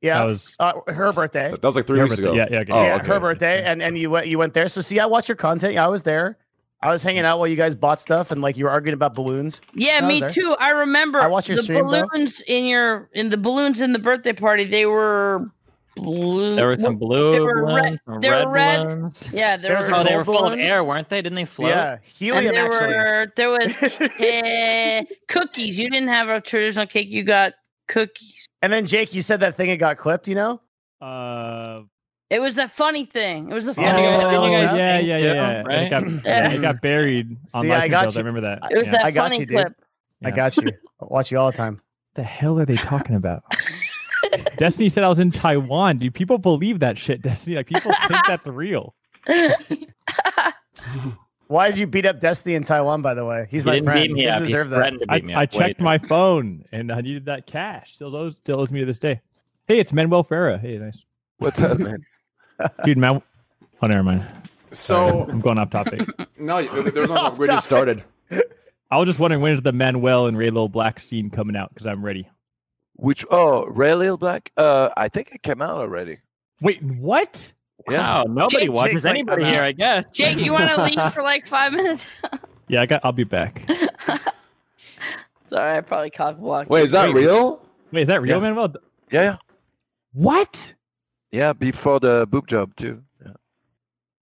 Birthday. 0.00 0.06
Yeah, 0.08 0.18
That 0.18 0.24
was 0.24 0.56
uh, 0.60 0.72
her 0.88 1.12
birthday. 1.12 1.50
That 1.50 1.62
was 1.62 1.76
like 1.76 1.86
three 1.86 1.98
Her 1.98 2.04
weeks 2.04 2.16
birthday. 2.16 2.28
ago. 2.30 2.36
Yeah, 2.36 2.46
yeah, 2.50 2.58
okay. 2.60 2.72
Oh, 2.72 2.82
yeah, 2.84 2.94
okay. 2.96 3.06
her 3.12 3.20
birthday, 3.20 3.64
and 3.64 3.82
and 3.82 3.96
you 3.98 4.10
went 4.10 4.26
you 4.26 4.38
went 4.38 4.54
there. 4.54 4.68
So 4.68 4.80
see, 4.80 5.00
I 5.00 5.06
watch 5.06 5.28
your 5.28 5.36
content. 5.36 5.74
Yeah, 5.74 5.84
I 5.84 5.88
was 5.88 6.02
there. 6.02 6.38
I 6.82 6.90
was 6.90 7.02
hanging 7.02 7.24
out 7.24 7.38
while 7.38 7.48
you 7.48 7.56
guys 7.56 7.74
bought 7.74 7.98
stuff, 7.98 8.30
and 8.30 8.42
like 8.42 8.56
you 8.56 8.64
were 8.66 8.70
arguing 8.70 8.94
about 8.94 9.14
balloons. 9.14 9.60
Yeah, 9.74 10.06
me 10.06 10.20
there. 10.20 10.28
too. 10.28 10.54
I 10.60 10.68
remember 10.70 11.20
I 11.20 11.26
watched 11.26 11.48
your 11.48 11.56
the 11.56 11.62
stream, 11.62 11.86
bro. 11.86 12.02
balloons 12.06 12.42
in 12.46 12.66
your 12.66 13.08
in 13.14 13.30
the 13.30 13.36
balloons 13.38 13.80
in 13.80 13.92
the 13.92 13.98
birthday 13.98 14.34
party. 14.34 14.64
They 14.66 14.84
were 14.86 15.50
blue. 15.96 16.54
There 16.54 16.66
were 16.66 16.76
some 16.76 16.96
blue 16.98 17.32
they 17.32 17.40
were 17.40 17.64
red- 17.64 17.82
balloons, 17.82 18.00
some 18.04 18.20
they 18.20 18.28
were 18.28 18.36
red, 18.36 18.46
red. 18.50 18.84
balloons. 18.84 19.28
Yeah, 19.32 19.56
there 19.56 19.70
There 19.70 19.76
was 19.78 19.88
were. 19.88 19.96
Oh, 19.96 20.04
they 20.04 20.14
were 20.16 20.24
full 20.24 20.44
of 20.44 20.58
air, 20.58 20.84
weren't 20.84 21.08
they? 21.08 21.22
Didn't 21.22 21.36
they 21.36 21.46
float? 21.46 21.70
Yeah, 21.70 21.92
and 21.92 22.00
helium 22.04 22.54
there 22.54 22.66
actually. 22.66 22.86
were 22.94 23.32
there 23.34 23.48
was 23.50 23.76
eh, 24.20 25.04
cookies. 25.28 25.78
You 25.78 25.88
didn't 25.90 26.10
have 26.10 26.28
a 26.28 26.42
traditional 26.42 26.86
cake. 26.86 27.08
You 27.08 27.24
got 27.24 27.54
cookies. 27.88 28.35
And 28.66 28.72
then 28.72 28.84
Jake, 28.84 29.14
you 29.14 29.22
said 29.22 29.38
that 29.40 29.56
thing 29.56 29.70
it 29.70 29.76
got 29.76 29.96
clipped. 29.96 30.26
You 30.26 30.34
know? 30.34 30.60
Uh, 31.00 31.82
It 32.30 32.40
was 32.40 32.56
that 32.56 32.72
funny 32.72 33.04
thing. 33.04 33.48
It 33.48 33.54
was 33.54 33.64
the 33.64 33.74
funny. 33.74 33.86
you 33.86 33.92
guys- 34.10 34.18
thing. 34.22 34.30
didn't 34.30 34.70
Oh, 34.70 34.74
yeah, 34.76 34.98
yeah, 34.98 35.16
yeah, 35.18 35.32
yeah. 35.34 35.62
Right? 35.62 35.82
It 35.84 35.90
got, 35.90 36.08
Yeah. 36.24 36.50
it 36.52 36.60
got 36.60 36.80
buried 36.88 37.36
on 37.54 37.62
See, 37.62 37.68
my 37.68 37.76
I 37.82 37.86
got 37.86 38.02
bills. 38.06 38.16
I 38.16 38.20
remember 38.22 38.40
that. 38.40 38.58
It 38.72 38.76
was 38.76 38.88
yeah. 38.88 38.92
that 38.94 39.04
I 39.04 39.10
got 39.12 39.22
funny 39.28 39.38
you, 39.38 39.46
dude. 39.46 39.56
clip. 39.56 39.72
I 40.24 40.30
got 40.32 40.56
you. 40.56 40.68
I 41.00 41.04
watch 41.04 41.30
you 41.30 41.38
all 41.38 41.52
the 41.52 41.56
time. 41.56 41.80
The 42.16 42.24
hell 42.24 42.58
are 42.58 42.64
they 42.66 42.74
talking 42.74 43.14
about? 43.14 43.44
Destiny 44.56 44.88
said 44.88 45.04
I 45.04 45.08
was 45.08 45.20
in 45.20 45.30
Taiwan. 45.30 45.98
Do 45.98 46.10
people 46.10 46.38
believe 46.38 46.80
that 46.80 46.98
shit, 46.98 47.22
Destiny? 47.22 47.54
Like 47.54 47.68
people 47.68 47.92
think 48.08 48.26
that's 48.26 48.46
real. 48.48 48.96
Why 51.48 51.70
did 51.70 51.78
you 51.78 51.86
beat 51.86 52.06
up 52.06 52.20
Destiny 52.20 52.54
in 52.54 52.64
Taiwan? 52.64 53.02
By 53.02 53.14
the 53.14 53.24
way, 53.24 53.46
he's 53.50 53.62
He 53.62 53.66
my 53.66 53.74
didn't 53.74 53.86
friend. 53.86 54.02
beat 54.02 54.12
me 54.12 54.20
he 54.20 54.26
doesn't 54.26 54.42
up. 54.42 54.46
He 54.46 54.52
deserve 54.52 54.70
that. 54.70 54.76
threatened 54.76 55.00
to 55.00 55.06
I, 55.08 55.18
beat 55.18 55.24
me 55.26 55.34
I 55.34 55.42
up. 55.44 55.50
checked 55.50 55.80
Wait. 55.80 55.84
my 55.84 55.98
phone 55.98 56.64
and 56.72 56.90
I 56.90 57.00
needed 57.00 57.26
that 57.26 57.46
cash. 57.46 57.94
Still 57.94 58.16
owes, 58.16 58.36
still 58.36 58.60
owes 58.60 58.72
me 58.72 58.80
to 58.80 58.86
this 58.86 58.98
day. 58.98 59.20
Hey, 59.68 59.78
it's 59.78 59.92
Manuel 59.92 60.22
Ferrara. 60.22 60.58
Hey, 60.58 60.78
nice. 60.78 61.04
What's 61.38 61.60
up, 61.60 61.78
man? 61.78 62.04
Dude, 62.84 62.98
Man. 62.98 63.22
Oh, 63.82 63.86
never 63.86 64.02
mind. 64.02 64.26
So 64.70 65.26
I'm 65.28 65.40
going 65.40 65.58
off 65.58 65.70
topic. 65.70 66.08
no, 66.38 66.62
there's 66.82 67.10
no. 67.10 67.30
We 67.30 67.46
just 67.46 67.66
started. 67.66 68.02
I 68.90 68.98
was 68.98 69.06
just 69.06 69.18
wondering 69.18 69.42
when 69.42 69.52
is 69.52 69.62
the 69.62 69.72
Manuel 69.72 70.26
and 70.26 70.38
Rae 70.38 70.50
Lil 70.50 70.72
scene 70.98 71.30
coming 71.30 71.56
out 71.56 71.70
because 71.74 71.86
I'm 71.86 72.04
ready. 72.04 72.28
Which 72.94 73.24
oh, 73.30 73.66
Rae 73.66 73.94
Lil 73.94 74.16
Black? 74.16 74.50
Uh, 74.56 74.90
I 74.96 75.08
think 75.08 75.34
it 75.34 75.42
came 75.42 75.60
out 75.60 75.76
already. 75.76 76.18
Wait, 76.60 76.82
what? 76.82 77.52
Wow, 77.88 78.24
nobody 78.28 78.64
Jake- 78.64 78.72
watches 78.72 79.02
Jake's 79.02 79.06
anybody 79.06 79.44
I'm 79.44 79.48
here. 79.50 79.62
I 79.62 79.72
guess. 79.72 80.04
Jake, 80.12 80.38
you 80.38 80.52
want 80.52 80.70
to 80.70 80.82
leave 80.82 81.12
for 81.14 81.22
like 81.22 81.46
five 81.46 81.72
minutes? 81.72 82.06
Yeah, 82.68 82.80
I 82.82 82.86
got. 82.86 83.00
I'll 83.04 83.12
be 83.12 83.22
back. 83.22 83.62
Sorry, 85.44 85.78
I 85.78 85.80
probably 85.82 86.10
cock 86.10 86.36
blocked. 86.38 86.68
Wait, 86.68 86.80
you. 86.80 86.84
is 86.84 86.90
that 86.90 87.14
real? 87.14 87.64
Wait, 87.92 88.02
is 88.02 88.08
that 88.08 88.20
real, 88.20 88.36
Yeah. 88.36 88.40
Manuel? 88.42 88.74
Yeah, 89.12 89.22
yeah, 89.22 89.36
What? 90.12 90.74
yeah. 91.30 91.52
Before 91.52 92.00
the 92.00 92.26
boob 92.28 92.48
job 92.48 92.74
too. 92.74 93.02
Yeah. 93.24 93.34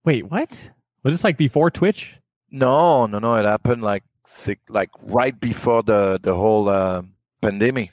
Wait, 0.05 0.31
what? 0.31 0.71
Was 1.05 1.15
this 1.15 1.25
like 1.25 1.39
before 1.39 1.71
Twitch? 1.71 2.17
No, 2.51 3.07
no, 3.07 3.19
no. 3.19 3.35
It 3.37 3.47
happened 3.47 3.83
like 3.83 4.03
six, 4.27 4.61
like 4.69 4.91
right 5.05 5.39
before 5.41 5.83
the 5.83 6.21
the 6.23 6.35
whole 6.35 6.69
uh, 6.69 7.01
pandemic. 7.41 7.93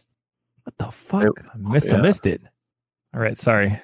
What 0.64 0.78
the 0.78 0.92
fuck? 0.92 1.24
I 1.54 1.58
missed, 1.58 1.94
I 1.94 1.96
yeah. 1.96 2.02
missed 2.02 2.26
it. 2.26 2.42
All 3.14 3.22
right, 3.22 3.38
sorry. 3.38 3.82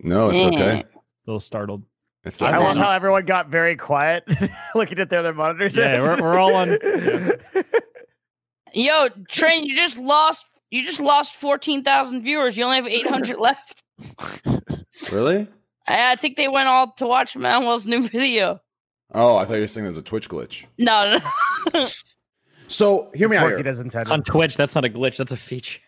No, 0.00 0.28
it's 0.30 0.42
okay. 0.42 0.84
A 1.30 1.32
little 1.32 1.40
startled. 1.40 1.84
It's 2.24 2.40
Yeah, 2.40 2.48
I 2.48 2.50
definitely 2.50 2.74
love 2.74 2.84
how 2.86 2.90
everyone 2.90 3.24
got 3.24 3.48
very 3.50 3.76
quiet 3.76 4.24
looking 4.74 4.98
at 4.98 5.08
their 5.10 5.20
other 5.20 5.32
monitors. 5.32 5.76
Yeah, 5.76 6.00
we're- 6.02 6.20
we're 6.20 6.38
all 6.38 6.54
on- 6.56 6.76
yeah. 6.82 7.30
Yo, 8.74 9.08
Train, 9.28 9.64
you 9.64 9.76
just 9.76 9.96
lost. 9.96 10.44
You 10.70 10.84
just 10.84 10.98
lost 11.00 11.36
fourteen 11.36 11.82
thousand 11.84 12.22
viewers. 12.22 12.56
You 12.56 12.64
only 12.64 12.76
have 12.76 12.86
eight 12.88 13.06
hundred 13.06 13.38
left. 13.40 13.82
really. 15.12 15.46
I, 15.86 16.12
I 16.12 16.16
think 16.16 16.36
they 16.36 16.48
went 16.48 16.68
all 16.68 16.92
to 16.98 17.06
watch 17.06 17.36
Manuel's 17.36 17.86
new 17.86 18.08
video. 18.08 18.60
Oh, 19.14 19.36
I 19.36 19.44
thought 19.44 19.54
you 19.54 19.60
were 19.62 19.66
saying 19.66 19.84
there's 19.84 19.96
a 19.96 20.02
Twitch 20.02 20.28
glitch. 20.28 20.66
No, 20.78 21.18
no. 21.74 21.88
So 22.68 23.10
hear 23.14 23.28
me 23.28 23.36
It's 23.36 23.42
out 23.42 23.46
working 23.50 23.64
here. 23.64 23.70
as 23.70 23.80
intended. 23.80 24.12
On 24.12 24.22
Twitch, 24.22 24.56
that's 24.56 24.74
not 24.76 24.84
a 24.84 24.88
glitch, 24.88 25.16
that's 25.16 25.32
a 25.32 25.36
feature. 25.36 25.80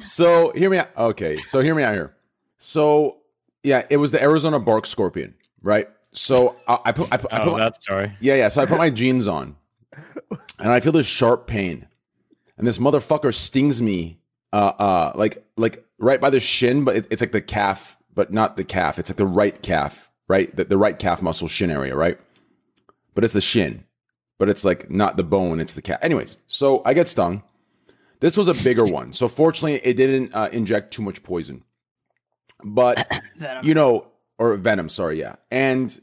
so 0.00 0.52
hear 0.54 0.68
me 0.70 0.78
out. 0.78 0.88
Okay, 0.96 1.38
so 1.44 1.60
hear 1.60 1.74
me 1.74 1.82
out 1.84 1.94
here. 1.94 2.15
So 2.58 3.18
yeah, 3.62 3.84
it 3.90 3.96
was 3.98 4.12
the 4.12 4.22
Arizona 4.22 4.58
bark 4.60 4.86
scorpion, 4.86 5.34
right? 5.62 5.88
So 6.12 6.56
I, 6.66 6.78
I 6.86 6.92
put, 6.92 7.08
I 7.12 7.16
put, 7.16 7.32
I 7.32 7.38
put 7.40 7.48
Oh, 7.52 7.56
that's 7.56 7.84
sorry. 7.84 8.12
yeah, 8.20 8.34
yeah. 8.34 8.48
So 8.48 8.62
I 8.62 8.66
put 8.66 8.78
my 8.78 8.90
jeans 9.00 9.26
on, 9.28 9.56
and 10.58 10.70
I 10.70 10.80
feel 10.80 10.92
this 10.92 11.06
sharp 11.06 11.46
pain, 11.46 11.86
and 12.56 12.66
this 12.66 12.78
motherfucker 12.78 13.34
stings 13.34 13.82
me, 13.82 14.18
uh, 14.52 14.72
uh, 14.78 15.12
like 15.14 15.44
like 15.56 15.84
right 15.98 16.20
by 16.20 16.30
the 16.30 16.40
shin, 16.40 16.84
but 16.84 16.96
it, 16.96 17.06
it's 17.10 17.20
like 17.20 17.32
the 17.32 17.42
calf, 17.42 17.96
but 18.14 18.32
not 18.32 18.56
the 18.56 18.64
calf. 18.64 18.98
It's 18.98 19.10
like 19.10 19.16
the 19.18 19.26
right 19.26 19.60
calf, 19.62 20.10
right? 20.28 20.54
The, 20.54 20.64
the 20.64 20.78
right 20.78 20.98
calf 20.98 21.20
muscle 21.20 21.48
shin 21.48 21.70
area, 21.70 21.94
right? 21.94 22.18
But 23.14 23.24
it's 23.24 23.34
the 23.34 23.40
shin, 23.42 23.84
but 24.38 24.48
it's 24.48 24.64
like 24.64 24.90
not 24.90 25.16
the 25.16 25.22
bone, 25.24 25.60
it's 25.60 25.74
the 25.74 25.82
calf. 25.82 25.98
Anyways, 26.02 26.36
so 26.46 26.82
I 26.84 26.94
get 26.94 27.08
stung. 27.08 27.42
This 28.20 28.38
was 28.38 28.48
a 28.48 28.54
bigger 28.54 28.86
one, 28.86 29.12
so 29.12 29.28
fortunately, 29.28 29.74
it 29.84 29.98
didn't 29.98 30.34
uh, 30.34 30.48
inject 30.50 30.92
too 30.94 31.02
much 31.02 31.22
poison. 31.22 31.62
But 32.64 33.06
you 33.62 33.74
know, 33.74 34.08
or 34.38 34.56
venom, 34.56 34.88
sorry, 34.88 35.18
yeah. 35.18 35.36
And 35.50 35.98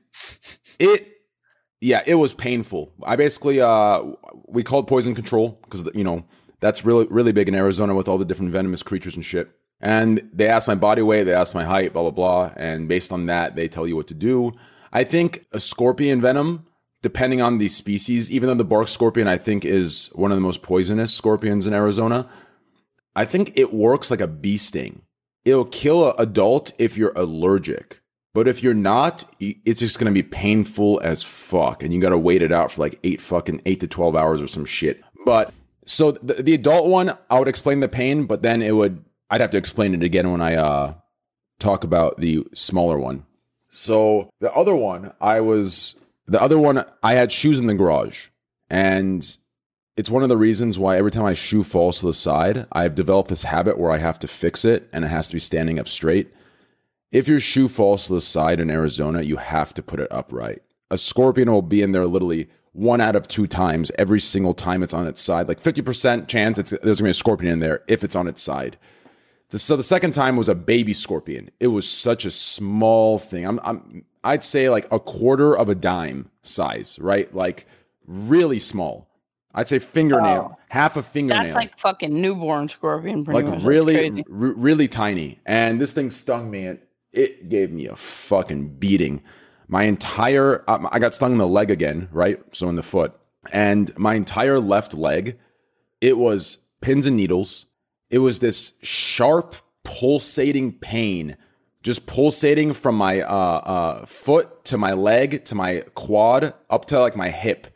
it 0.80 1.08
yeah, 1.82 2.02
it 2.08 2.16
was 2.16 2.34
painful. 2.34 2.94
I 3.04 3.16
basically 3.16 3.62
uh 3.62 4.02
we 4.48 4.64
called 4.64 4.88
poison 4.88 5.16
control 5.16 5.60
because 5.64 5.90
you 5.94 6.04
know, 6.04 6.26
that's 6.60 6.86
really 6.86 7.08
really 7.10 7.32
big 7.32 7.48
in 7.48 7.56
Arizona 7.56 7.96
with 7.96 8.08
all 8.08 8.18
the 8.18 8.26
different 8.26 8.52
venomous 8.52 8.84
creatures 8.84 9.16
and 9.16 9.26
shit. 9.26 9.50
And 9.80 10.30
they 10.32 10.48
asked 10.48 10.68
my 10.68 10.76
body 10.76 11.02
weight, 11.02 11.24
they 11.24 11.34
asked 11.34 11.56
my 11.56 11.66
height, 11.66 11.94
blah 11.94 12.04
blah 12.04 12.12
blah, 12.12 12.54
and 12.56 12.88
based 12.88 13.12
on 13.12 13.26
that, 13.28 13.56
they 13.56 13.68
tell 13.68 13.88
you 13.88 13.96
what 13.96 14.08
to 14.08 14.14
do. 14.14 14.54
I 14.92 15.04
think 15.04 15.46
a 15.52 15.60
scorpion 15.60 16.22
venom 16.22 16.68
depending 17.04 17.42
on 17.42 17.58
the 17.60 17.68
species, 17.68 18.32
even 18.32 18.48
though 18.48 18.56
the 18.56 18.64
bark 18.64 18.88
scorpion 18.88 19.28
I 19.28 19.38
think 19.38 19.64
is 19.64 20.10
one 20.16 20.32
of 20.32 20.38
the 20.38 20.42
most 20.42 20.64
poisonous 20.64 21.14
scorpions 21.14 21.68
in 21.68 21.74
Arizona, 21.74 22.28
I 23.16 23.26
think 23.26 23.52
it 23.56 23.74
works 23.74 24.10
like 24.10 24.22
a 24.22 24.28
bee 24.28 24.58
sting. 24.58 25.04
It'll 25.46 25.66
kill 25.66 26.10
an 26.10 26.16
adult 26.18 26.74
if 26.78 26.98
you're 26.98 27.14
allergic. 27.16 28.02
But 28.34 28.48
if 28.48 28.64
you're 28.64 28.74
not, 28.74 29.26
it's 29.40 29.80
just 29.80 30.00
gonna 30.00 30.12
be 30.12 30.24
painful 30.24 31.00
as 31.04 31.22
fuck, 31.22 31.84
and 31.84 31.94
you 31.94 32.02
gotta 32.02 32.18
wait 32.18 32.42
it 32.42 32.52
out 32.52 32.72
for 32.72 32.82
like 32.82 33.00
eight 33.04 33.22
fucking 33.22 33.62
eight 33.66 33.80
to 33.82 33.88
twelve 33.88 34.16
hours 34.16 34.42
or 34.42 34.48
some 34.48 34.66
shit. 34.66 35.04
But 35.26 35.54
so 35.86 36.12
the, 36.14 36.36
the 36.36 36.54
adult 36.56 36.88
one, 36.88 37.16
I 37.30 37.38
would 37.38 37.48
explain 37.48 37.80
the 37.80 37.88
pain, 37.88 38.26
but 38.26 38.42
then 38.42 38.62
it 38.62 38.76
would 38.76 39.04
I'd 39.30 39.42
have 39.42 39.52
to 39.52 39.58
explain 39.58 39.94
it 39.94 40.04
again 40.04 40.32
when 40.32 40.42
I 40.42 40.56
uh 40.56 40.96
talk 41.60 41.84
about 41.84 42.20
the 42.20 42.46
smaller 42.54 42.98
one. 42.98 43.26
So 43.70 44.30
the 44.40 44.52
other 44.54 44.76
one, 44.76 45.14
I 45.22 45.42
was 45.42 46.00
the 46.26 46.42
other 46.42 46.58
one, 46.58 46.84
I 47.04 47.14
had 47.14 47.32
shoes 47.32 47.60
in 47.60 47.68
the 47.68 47.76
garage, 47.76 48.30
and 48.70 49.38
it's 49.96 50.10
one 50.10 50.24
of 50.24 50.30
the 50.30 50.38
reasons 50.38 50.80
why 50.80 50.98
every 50.98 51.12
time 51.12 51.24
my 51.24 51.34
shoe 51.34 51.64
falls 51.64 52.00
to 52.00 52.08
the 52.08 52.14
side, 52.14 52.66
I've 52.72 52.96
developed 52.96 53.30
this 53.30 53.44
habit 53.44 53.78
where 53.78 53.92
I 53.92 54.00
have 54.00 54.18
to 54.20 54.28
fix 54.28 54.66
it 54.66 54.90
and 54.92 55.06
it 55.06 55.10
has 55.10 55.28
to 55.28 55.36
be 55.36 55.40
standing 55.40 55.78
up 55.78 55.88
straight. 55.88 56.34
If 57.12 57.28
your 57.28 57.40
shoe 57.40 57.68
falls 57.68 58.08
to 58.08 58.14
the 58.14 58.22
side 58.22 58.60
in 58.60 58.72
Arizona, 58.72 59.22
you 59.22 59.38
have 59.38 59.74
to 59.76 59.84
put 59.84 60.00
it 60.00 60.12
upright. 60.12 60.64
A 60.90 60.98
scorpion 60.98 61.52
will 61.52 61.62
be 61.62 61.84
in 61.84 61.92
there 61.92 62.08
literally 62.08 62.50
one 62.72 63.02
out 63.02 63.16
of 63.16 63.28
two 63.28 63.46
times 63.46 63.92
every 64.00 64.20
single 64.20 64.56
time 64.56 64.82
it's 64.82 64.96
on 64.96 65.06
its 65.06 65.22
side. 65.22 65.48
Like 65.48 65.62
50% 65.62 66.28
chance 66.28 66.58
there's 66.58 67.00
gonna 67.00 67.08
be 67.08 67.12
a 67.12 67.14
scorpion 67.14 67.54
in 67.54 67.60
there 67.60 67.84
if 67.88 68.04
it's 68.04 68.16
on 68.16 68.28
its 68.28 68.42
side. 68.42 68.78
So 69.50 69.76
the 69.76 69.84
second 69.84 70.14
time 70.14 70.36
was 70.36 70.50
a 70.50 70.56
baby 70.56 70.94
scorpion. 70.94 71.52
It 71.60 71.68
was 71.68 71.88
such 71.88 72.26
a 72.26 72.32
small 72.32 73.20
thing. 73.20 73.46
I'm, 73.46 73.60
I'm 73.64 74.06
I'd 74.24 74.42
say 74.42 74.70
like 74.72 74.92
a 74.92 75.00
quarter 75.00 75.56
of 75.56 75.70
a 75.70 75.76
dime 75.76 76.32
size, 76.42 76.98
right? 76.98 77.34
Like 77.36 77.68
really 78.08 78.58
small. 78.58 79.13
I'd 79.54 79.68
say 79.68 79.80
fingernail, 79.80 80.60
half 80.70 80.98
a 80.98 81.04
fingernail 81.04 81.44
That's 81.44 81.56
like 81.56 81.78
fucking 81.78 82.20
newborn 82.20 82.70
scorpion. 82.70 83.24
Pretty 83.24 83.42
like 83.42 83.54
much. 83.54 83.64
Really, 83.64 84.10
r- 84.10 84.24
really 84.28 84.88
tiny. 84.88 85.40
And 85.46 85.80
this 85.80 85.94
thing 85.94 86.10
stung 86.10 86.50
me, 86.50 86.66
and 86.66 86.80
it 87.12 87.50
gave 87.50 87.72
me 87.72 87.86
a 87.86 87.96
fucking 87.96 88.78
beating. 88.80 89.22
My 89.68 89.84
entire, 89.84 90.68
um, 90.70 90.90
I 90.92 91.00
got 91.00 91.14
stung 91.14 91.34
in 91.34 91.38
the 91.38 91.48
leg 91.48 91.70
again, 91.70 92.10
right? 92.12 92.40
So 92.52 92.68
in 92.68 92.76
the 92.76 92.84
foot, 92.84 93.14
and 93.52 93.96
my 93.98 94.16
entire 94.16 94.60
left 94.60 94.96
leg, 94.96 95.38
it 96.02 96.18
was 96.18 96.70
pins 96.82 97.06
and 97.06 97.16
needles. 97.16 97.68
It 98.10 98.20
was 98.20 98.40
this 98.40 98.80
sharp, 98.82 99.56
pulsating 99.84 100.74
pain, 100.80 101.38
just 101.84 102.08
pulsating 102.08 102.74
from 102.74 102.96
my 102.96 103.22
uh, 103.22 103.28
uh, 103.28 104.06
foot 104.06 104.66
to 104.66 104.78
my 104.78 104.94
leg 104.94 105.46
to 105.46 105.56
my 105.56 105.84
quad 105.94 106.54
up 106.70 106.86
to 106.86 107.00
like 107.00 107.16
my 107.16 107.30
hip 107.30 107.68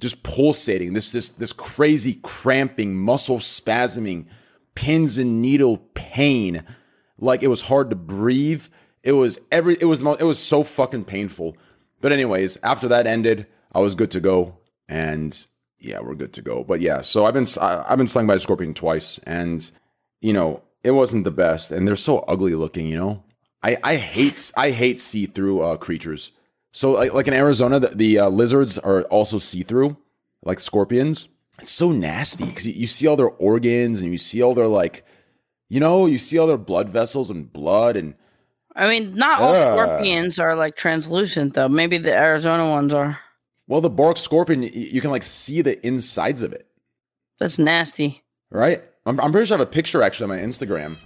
just 0.00 0.22
pulsating 0.22 0.92
this 0.92 1.10
this 1.12 1.30
this 1.30 1.52
crazy 1.52 2.18
cramping 2.22 2.96
muscle 2.96 3.38
spasming 3.38 4.26
pins 4.74 5.18
and 5.18 5.40
needle 5.40 5.78
pain. 5.94 6.62
Like 7.18 7.42
it 7.42 7.48
was 7.48 7.62
hard 7.62 7.90
to 7.90 7.96
breathe. 7.96 8.66
It 9.02 9.12
was 9.12 9.40
every 9.50 9.76
it 9.80 9.86
was 9.86 10.00
it 10.00 10.24
was 10.24 10.38
so 10.38 10.62
fucking 10.62 11.04
painful. 11.04 11.56
But 12.00 12.12
anyways 12.12 12.58
after 12.62 12.88
that 12.88 13.06
ended 13.06 13.46
i 13.72 13.80
was 13.80 13.94
good 13.94 14.10
to 14.12 14.20
go. 14.20 14.58
And 14.88 15.46
yeah 15.78 16.00
we're 16.00 16.14
good 16.14 16.34
to 16.34 16.42
go. 16.42 16.62
But 16.62 16.80
yeah 16.80 17.00
so 17.00 17.24
i've 17.26 17.34
been 17.34 17.46
i've 17.60 17.98
been 17.98 18.06
stung 18.06 18.26
by 18.26 18.34
a 18.34 18.38
scorpion 18.38 18.74
twice. 18.74 19.18
And 19.20 19.70
you 20.20 20.32
know 20.32 20.62
it 20.84 20.90
wasn't 20.90 21.24
the 21.24 21.30
best. 21.30 21.70
And 21.72 21.88
they're 21.88 21.96
so 21.96 22.18
ugly 22.20 22.54
looking 22.54 22.86
you 22.86 22.96
know? 22.96 23.24
I 23.62 23.78
i 23.82 23.96
hate 23.96 24.52
i 24.58 24.70
hate 24.70 25.00
see-through 25.00 25.62
uh, 25.62 25.76
creatures 25.78 26.32
so 26.76 26.92
like, 26.92 27.14
like 27.14 27.26
in 27.26 27.32
Arizona, 27.32 27.80
the, 27.80 27.88
the 27.88 28.18
uh, 28.18 28.28
lizards 28.28 28.76
are 28.76 29.04
also 29.04 29.38
see 29.38 29.62
through, 29.62 29.96
like 30.42 30.60
scorpions. 30.60 31.28
It's 31.58 31.72
so 31.72 31.90
nasty 31.90 32.44
because 32.44 32.66
you, 32.66 32.74
you 32.74 32.86
see 32.86 33.06
all 33.06 33.16
their 33.16 33.30
organs 33.30 34.02
and 34.02 34.12
you 34.12 34.18
see 34.18 34.42
all 34.42 34.52
their 34.54 34.66
like, 34.66 35.02
you 35.70 35.80
know, 35.80 36.04
you 36.04 36.18
see 36.18 36.38
all 36.38 36.46
their 36.46 36.58
blood 36.58 36.90
vessels 36.90 37.30
and 37.30 37.50
blood 37.50 37.96
and 37.96 38.14
I 38.74 38.88
mean, 38.88 39.14
not 39.14 39.40
all 39.40 39.54
scorpions 39.54 40.38
are 40.38 40.54
like 40.54 40.76
translucent 40.76 41.54
though. 41.54 41.66
Maybe 41.66 41.96
the 41.96 42.12
Arizona 42.14 42.68
ones 42.68 42.92
are. 42.92 43.18
well, 43.66 43.80
the 43.80 43.88
bark 43.88 44.18
scorpion, 44.18 44.62
you 44.62 45.00
can 45.00 45.10
like 45.10 45.22
see 45.22 45.62
the 45.62 45.84
insides 45.86 46.42
of 46.42 46.52
it, 46.52 46.66
That's 47.40 47.58
nasty. 47.58 48.22
right? 48.50 48.84
I'm, 49.06 49.18
I'm 49.22 49.32
pretty 49.32 49.46
sure 49.46 49.56
I 49.56 49.60
have 49.60 49.66
a 49.66 49.70
picture 49.70 50.02
actually 50.02 50.30
on 50.30 50.38
my 50.38 50.44
Instagram 50.44 50.96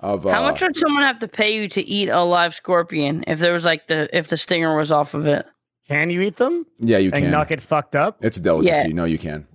of 0.00 0.26
uh, 0.26 0.30
How 0.30 0.42
much 0.42 0.60
would 0.62 0.76
someone 0.76 1.02
have 1.02 1.18
to 1.20 1.28
pay 1.28 1.54
you 1.54 1.68
to 1.68 1.82
eat 1.86 2.08
a 2.08 2.22
live 2.22 2.54
scorpion 2.54 3.24
if 3.26 3.38
there 3.38 3.52
was 3.52 3.64
like 3.64 3.86
the 3.88 4.08
if 4.16 4.28
the 4.28 4.36
stinger 4.36 4.76
was 4.76 4.90
off 4.92 5.14
of 5.14 5.26
it? 5.26 5.46
Can 5.88 6.10
you 6.10 6.20
eat 6.22 6.36
them 6.36 6.66
Yeah, 6.78 6.98
you 6.98 7.10
and 7.12 7.22
can. 7.24 7.30
not 7.30 7.48
get 7.48 7.60
fucked 7.60 7.94
up? 7.94 8.18
It's 8.24 8.36
a 8.36 8.40
delicacy. 8.42 8.88
Yeah. 8.88 8.94
No, 8.94 9.04
you 9.04 9.18
can. 9.18 9.46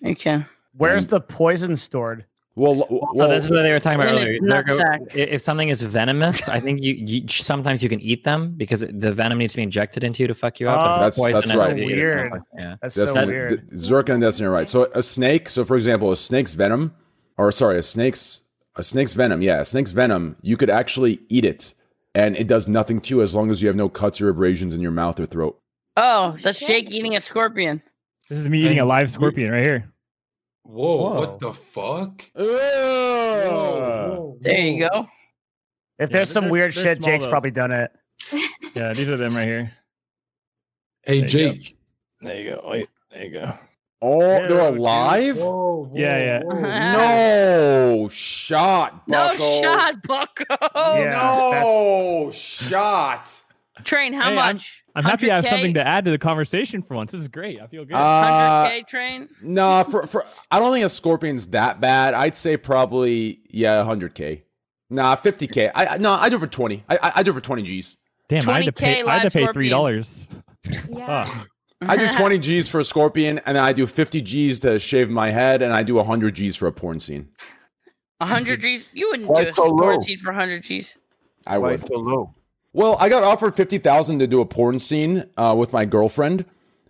You 0.00 0.14
can. 0.14 0.46
Where's 0.76 1.08
the 1.08 1.20
poison 1.20 1.74
stored? 1.74 2.24
Well, 2.54 2.86
l- 2.90 3.10
So 3.16 3.28
this 3.28 3.44
is 3.46 3.50
what 3.50 3.62
they 3.64 3.72
were 3.72 3.80
talking 3.80 4.00
about 4.00 4.12
earlier. 4.12 4.38
its 4.40 4.66
go- 4.76 5.06
If 5.12 5.42
something 5.42 5.68
is 5.68 5.82
venomous, 5.82 6.48
I 6.48 6.58
think 6.60 6.80
you, 6.82 6.94
you 6.94 7.28
sometimes 7.28 7.82
you 7.82 7.88
can 7.90 8.00
eat 8.00 8.24
them 8.24 8.54
because 8.56 8.80
the 8.80 9.12
venom 9.12 9.38
needs 9.38 9.52
to 9.54 9.56
be 9.58 9.62
injected 9.62 10.04
into 10.04 10.22
you 10.22 10.26
to 10.28 10.34
fuck 10.34 10.58
you 10.60 10.68
up. 10.68 10.78
Oh, 10.78 10.84
That's- 11.04 11.16
that's 11.16 11.32
poisonous, 11.46 11.56
right. 11.68 11.76
you 11.76 11.82
eat 11.84 11.92
it, 11.92 11.96
Weird. 11.96 12.32
Yeah. 12.56 12.76
That's 12.80 12.94
That's 12.94 13.12
so 13.12 13.20
the- 13.20 13.26
weird. 13.26 13.68
the- 13.70 13.76
Zerka 13.76 14.10
and 14.14 14.22
Destiny 14.22 14.46
are 14.48 14.52
right. 14.52 14.68
So 14.68 14.88
a 14.94 15.02
snake. 15.02 15.48
So 15.50 15.64
for 15.64 15.76
example, 15.76 16.10
a 16.12 16.16
snake's 16.16 16.54
venom, 16.54 16.94
or 17.36 17.50
sorry, 17.52 17.76
a 17.78 17.82
snake's 17.82 18.42
a 18.76 18.82
snake's 18.82 19.14
venom. 19.14 19.42
Yeah, 19.42 19.60
a 19.60 19.64
snake's 19.64 19.90
venom. 19.92 20.36
You 20.42 20.56
could 20.56 20.70
actually 20.70 21.20
eat 21.28 21.44
it, 21.44 21.74
and 22.14 22.36
it 22.36 22.46
does 22.46 22.68
nothing 22.68 23.00
to 23.02 23.14
you 23.16 23.22
as 23.22 23.34
long 23.34 23.50
as 23.50 23.60
you 23.62 23.68
have 23.68 23.76
no 23.76 23.88
cuts 23.88 24.20
or 24.20 24.28
abrasions 24.28 24.74
in 24.74 24.80
your 24.80 24.90
mouth 24.92 25.18
or 25.20 25.26
throat. 25.26 25.58
Oh, 25.96 26.34
oh 26.34 26.36
that's 26.42 26.60
Jake 26.60 26.90
eating 26.90 27.16
a 27.16 27.20
scorpion. 27.20 27.82
This 28.28 28.38
is 28.38 28.48
me 28.48 28.60
eating 28.64 28.78
a 28.80 28.84
live 28.84 29.10
scorpion 29.10 29.50
right 29.52 29.62
here. 29.62 29.92
Whoa, 30.64 30.96
Whoa. 30.96 31.14
what 31.20 31.38
the 31.38 31.52
fuck? 31.52 32.22
There 34.40 34.58
you 34.58 34.88
go. 34.88 35.06
If 35.98 36.10
Yeah, 36.10 36.16
there's 36.16 36.30
some 36.30 36.44
they're- 36.44 36.52
weird 36.52 36.74
they're 36.74 36.84
shit, 36.84 36.96
small, 36.98 37.10
Jake's 37.10 37.24
though. 37.24 37.30
probably 37.30 37.50
done 37.52 37.72
it. 37.72 37.90
Yeah, 38.74 38.92
these 38.92 39.08
are 39.10 39.16
them 39.16 39.34
right 39.34 39.46
here. 39.46 39.72
Hey, 41.02 41.20
There 41.20 41.28
you 41.30 41.48
go. 41.48 41.52
Jake. 41.54 41.76
There 42.20 42.40
you 42.40 42.50
go. 42.50 42.62
Wait, 42.68 42.88
there 43.10 43.24
you 43.24 43.30
go. 43.32 43.52
Oh, 44.02 44.18
they're 44.20 44.60
alive? 44.60 45.36
Yeah, 45.94 46.40
yeah. 46.44 46.92
No 46.92 48.08
shot, 48.08 49.08
No 49.08 49.34
shot, 49.36 50.02
Bucko. 50.02 50.44
Yeah. 50.74 51.60
no 51.62 52.30
shot. 52.32 53.42
Train, 53.84 54.12
how 54.14 54.30
Hey, 54.30 54.36
I'm- 54.38 54.56
much? 54.56 54.82
I'm 54.94 55.04
happy 55.04 55.30
I 55.30 55.36
have 55.36 55.46
something 55.46 55.74
to 55.74 55.86
add 55.86 56.06
to 56.06 56.10
the 56.10 56.16
conversation 56.18 56.82
for 56.82 56.94
once. 56.94 57.12
This 57.12 57.20
is 57.20 57.28
great. 57.28 57.60
I 57.60 57.66
feel 57.66 57.84
good. 57.84 57.94
Uh, 57.94 57.98
100K 58.70 58.86
train? 58.88 59.28
Nah, 59.42 59.82
for 59.82 60.06
for 60.06 60.24
I 60.50 60.58
don't 60.58 60.72
think 60.72 60.86
a 60.86 60.88
scorpion's 60.88 61.48
that 61.48 61.80
bad. 61.82 62.14
I'd 62.14 62.34
say 62.34 62.56
probably 62.56 63.40
yeah, 63.50 63.82
100k. 63.84 64.42
Nah, 64.88 65.16
50k. 65.16 65.70
I 65.74 65.86
I- 65.86 65.98
no, 65.98 66.12
I 66.12 66.30
do 66.30 66.36
it 66.36 66.40
for 66.40 66.46
20. 66.46 66.84
I 66.88 66.96
I, 66.96 67.12
I 67.16 67.22
do 67.22 67.30
it 67.32 67.34
for 67.34 67.40
20 67.42 67.62
G's. 67.62 67.98
Damn, 68.28 68.48
I 68.48 68.54
had 68.62 68.64
to 68.64 68.72
pay. 68.72 69.02
I 69.02 69.18
had 69.18 69.30
to 69.30 69.38
pay 69.38 69.46
three 69.52 69.68
dollars. 69.68 70.28
Yeah. 71.86 71.92
I 71.92 71.96
do 71.96 72.08
20 72.18 72.38
G's 72.38 72.68
for 72.68 72.80
a 72.80 72.84
scorpion, 72.84 73.38
and 73.46 73.56
then 73.56 73.64
I 73.64 73.72
do 73.72 73.86
50 73.86 74.20
G's 74.22 74.60
to 74.60 74.78
shave 74.78 75.10
my 75.10 75.30
head, 75.30 75.62
and 75.62 75.72
I 75.72 75.82
do 75.82 75.94
100 75.96 76.34
G's 76.34 76.56
for 76.56 76.66
a 76.66 76.72
porn 76.72 77.00
scene. 77.00 77.28
100 78.18 78.60
G's? 78.60 78.84
You 78.92 79.08
wouldn't 79.10 79.28
Why 79.28 79.44
do 79.44 79.50
a 79.50 79.54
so 79.54 79.64
low? 79.64 79.76
support 79.76 80.04
seat 80.04 80.20
for 80.20 80.32
100 80.32 80.62
G's. 80.62 80.96
I 81.46 81.58
Why 81.58 81.72
would. 81.72 81.80
so 81.80 81.94
low? 81.94 82.34
Well, 82.72 82.96
I 83.00 83.08
got 83.08 83.22
offered 83.22 83.54
50,000 83.54 84.18
to 84.18 84.26
do 84.26 84.40
a 84.40 84.46
porn 84.46 84.78
scene 84.78 85.24
uh, 85.36 85.54
with 85.56 85.72
my 85.72 85.84
girlfriend 85.84 86.44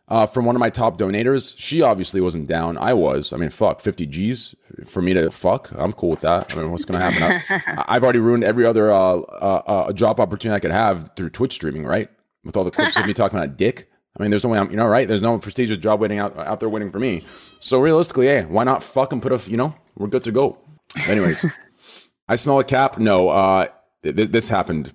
uh, 0.09 0.27
from 0.27 0.45
one 0.45 0.57
of 0.57 0.61
my 0.61 0.71
top 0.71 0.99
donators. 0.99 1.55
She 1.59 1.83
obviously 1.83 2.21
wasn't 2.21 2.49
down. 2.49 2.77
I 2.79 2.93
was. 2.93 3.33
I 3.33 3.37
mean, 3.37 3.51
fuck, 3.51 3.81
50 3.81 4.07
G's 4.07 4.55
for 4.85 5.03
me 5.03 5.15
to 5.15 5.31
fuck. 5.31 5.71
I'm 5.77 5.93
cool 5.93 6.11
with 6.11 6.21
that. 6.23 6.53
I 6.53 6.61
mean, 6.61 6.71
what's 6.71 6.85
going 6.85 7.01
to 7.01 7.11
happen? 7.11 7.43
I, 7.79 7.85
I've 7.97 8.03
already 8.05 8.19
ruined 8.21 8.45
every 8.45 8.65
other 8.67 8.91
uh, 8.91 8.97
uh, 9.19 9.63
uh, 9.67 9.93
job 9.93 10.19
opportunity 10.21 10.57
I 10.57 10.61
could 10.61 10.71
have 10.73 11.11
through 11.17 11.31
Twitch 11.31 11.55
streaming, 11.55 11.85
right? 11.85 12.09
With 12.45 12.57
all 12.57 12.65
the 12.65 12.71
clips 12.71 12.97
of 12.97 13.07
me 13.07 13.15
talking 13.15 13.39
about 13.39 13.57
dick. 13.57 13.91
I 14.19 14.23
mean, 14.23 14.31
there's 14.31 14.45
no 14.45 14.51
way 14.51 14.59
I'm, 14.59 14.71
you 14.71 14.77
know, 14.77 14.87
right? 14.87 15.07
There's 15.07 15.23
no 15.23 15.39
prestigious 15.39 15.79
job 15.79 16.01
waiting 16.01 16.19
out 16.19 16.37
out 16.39 16.61
there 16.61 16.69
waiting 16.69 16.91
for 16.91 16.99
me. 16.99 17.23
So 17.61 17.79
realistically, 17.79 18.27
hey, 18.27 18.45
why 18.45 18.65
not 18.65 18.83
fuck 18.83 19.13
and 19.13 19.21
put 19.23 19.33
a, 19.33 19.51
you 19.51 19.57
know, 19.57 19.75
we're 19.97 20.07
good 20.09 20.25
to 20.25 20.33
go. 20.33 20.59
Anyways, 21.07 21.45
I 22.29 22.37
smell 22.37 22.59
a 22.59 22.65
cap. 22.65 22.99
No, 22.99 23.29
uh, 23.29 23.67
th- 24.03 24.31
this 24.31 24.49
happened 24.49 24.95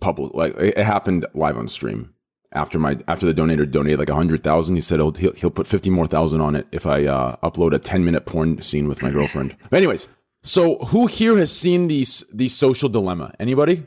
public. 0.00 0.34
Like 0.34 0.54
it 0.56 0.78
happened 0.78 1.26
live 1.34 1.56
on 1.58 1.68
stream 1.68 2.14
after 2.52 2.78
my 2.78 2.98
after 3.08 3.30
the 3.30 3.34
donator 3.34 3.70
donated 3.70 3.98
like 3.98 4.08
a 4.08 4.14
hundred 4.14 4.42
thousand. 4.42 4.74
He 4.76 4.80
said 4.80 4.98
he'll, 4.98 5.12
he'll 5.12 5.32
he'll 5.32 5.50
put 5.50 5.66
fifty 5.66 5.90
more 5.90 6.06
thousand 6.06 6.40
on 6.40 6.56
it 6.56 6.66
if 6.72 6.86
I 6.86 7.04
uh, 7.06 7.36
upload 7.42 7.74
a 7.74 7.78
ten 7.78 8.04
minute 8.04 8.26
porn 8.26 8.62
scene 8.62 8.88
with 8.88 9.02
my 9.02 9.10
girlfriend. 9.10 9.56
But 9.70 9.78
anyways, 9.78 10.08
so 10.42 10.76
who 10.76 11.06
here 11.06 11.36
has 11.38 11.56
seen 11.56 11.88
these 11.88 12.24
the 12.32 12.48
social 12.48 12.88
dilemma? 12.88 13.34
Anybody? 13.38 13.84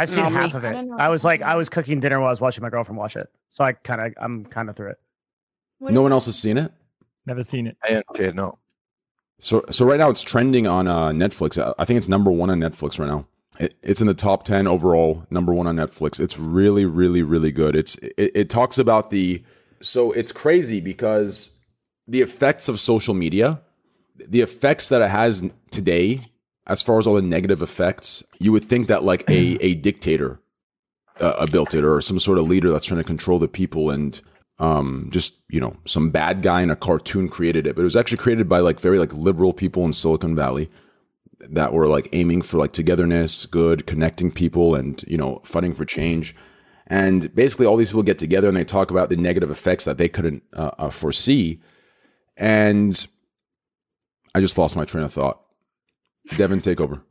I've 0.00 0.10
seen 0.10 0.24
No, 0.24 0.30
me. 0.30 0.36
half 0.36 0.54
of 0.54 0.64
it. 0.64 0.72
don't 0.72 1.00
I 1.00 1.08
was 1.08 1.24
like, 1.24 1.42
I 1.42 1.54
was 1.56 1.68
cooking 1.68 2.00
dinner 2.00 2.18
while 2.18 2.28
I 2.28 2.30
was 2.30 2.40
watching 2.40 2.62
my 2.62 2.70
girlfriend 2.70 2.98
watch 2.98 3.16
it, 3.16 3.28
so 3.48 3.64
I 3.64 3.72
kind 3.72 4.00
of, 4.00 4.12
I'm 4.20 4.44
kind 4.46 4.68
of 4.68 4.76
through 4.76 4.90
it. 4.90 5.00
What 5.78 5.92
no 5.92 6.02
one 6.02 6.12
it? 6.12 6.14
else 6.14 6.26
has 6.26 6.38
seen 6.38 6.56
it. 6.58 6.72
Never 7.26 7.42
seen 7.42 7.66
it. 7.66 7.76
I 7.84 7.88
didn't 7.88 8.06
see 8.16 8.24
it, 8.24 8.34
no. 8.34 8.58
So 9.38 9.64
so 9.70 9.86
right 9.86 9.98
now 9.98 10.10
it's 10.10 10.22
trending 10.22 10.66
on 10.66 10.86
uh, 10.86 11.08
Netflix. 11.10 11.62
I- 11.62 11.74
I 11.78 11.84
think 11.84 11.96
it's 11.98 12.08
number 12.08 12.30
one 12.30 12.50
on 12.50 12.58
Netflix 12.60 12.98
right 12.98 13.08
now. 13.08 13.26
It, 13.58 13.74
it's 13.82 14.00
in 14.00 14.06
the 14.06 14.14
top 14.14 14.44
ten 14.44 14.66
overall, 14.66 15.26
number 15.30 15.52
one 15.54 15.66
on 15.66 15.76
Netflix. 15.76 16.20
It's 16.20 16.38
really 16.38 16.84
really 16.84 17.22
really 17.22 17.52
good. 17.52 17.74
It's 17.76 17.96
it, 17.96 18.30
it 18.34 18.50
talks 18.50 18.78
about 18.78 19.10
the 19.10 19.42
so 19.80 20.12
it's 20.12 20.32
crazy 20.32 20.80
because 20.80 21.58
the 22.06 22.20
effects 22.20 22.68
of 22.68 22.78
social 22.80 23.14
media, 23.14 23.62
the 24.16 24.40
effects 24.42 24.88
that 24.90 25.00
it 25.00 25.08
has 25.10 25.48
today, 25.70 26.20
as 26.70 26.82
far 26.82 27.00
as 27.00 27.06
all 27.06 27.14
the 27.14 27.22
negative 27.22 27.62
effects, 27.62 28.22
you 28.38 28.52
would 28.52 28.64
think 28.64 28.86
that 28.86 29.02
like 29.02 29.28
a 29.28 29.56
a 29.60 29.74
dictator 29.74 30.40
uh, 31.18 31.44
built 31.46 31.74
it 31.74 31.84
or 31.84 32.00
some 32.00 32.20
sort 32.20 32.38
of 32.38 32.48
leader 32.48 32.70
that's 32.70 32.86
trying 32.86 33.00
to 33.00 33.04
control 33.04 33.40
the 33.40 33.48
people 33.48 33.90
and 33.90 34.20
um, 34.60 35.08
just 35.12 35.42
you 35.48 35.60
know 35.60 35.76
some 35.84 36.10
bad 36.10 36.42
guy 36.42 36.62
in 36.62 36.70
a 36.70 36.76
cartoon 36.76 37.28
created 37.28 37.66
it 37.66 37.74
but 37.74 37.82
it 37.82 37.84
was 37.84 37.96
actually 37.96 38.18
created 38.18 38.48
by 38.48 38.60
like 38.60 38.78
very 38.78 38.98
like 38.98 39.12
liberal 39.12 39.52
people 39.52 39.84
in 39.84 39.92
silicon 39.92 40.36
valley 40.36 40.70
that 41.40 41.72
were 41.72 41.88
like 41.88 42.08
aiming 42.12 42.40
for 42.40 42.58
like 42.58 42.72
togetherness 42.72 43.46
good 43.46 43.86
connecting 43.86 44.30
people 44.30 44.74
and 44.76 45.04
you 45.08 45.18
know 45.18 45.40
fighting 45.44 45.74
for 45.74 45.84
change. 45.84 46.36
And 46.86 47.32
basically 47.34 47.66
all 47.66 47.76
these 47.76 47.90
people 47.90 48.02
get 48.02 48.18
together 48.18 48.48
and 48.48 48.56
they 48.56 48.64
talk 48.64 48.90
about 48.90 49.10
the 49.10 49.16
negative 49.16 49.50
effects 49.50 49.84
that 49.84 49.96
they 49.96 50.08
couldn't 50.08 50.42
uh, 50.52 50.72
uh, 50.78 50.90
foresee. 50.90 51.60
And 52.36 53.06
i 54.34 54.40
just 54.40 54.56
lost 54.56 54.76
my 54.76 54.84
train 54.84 55.02
of 55.02 55.12
thought 55.12 55.40
devin 56.36 56.60
take 56.60 56.80
over 56.80 57.02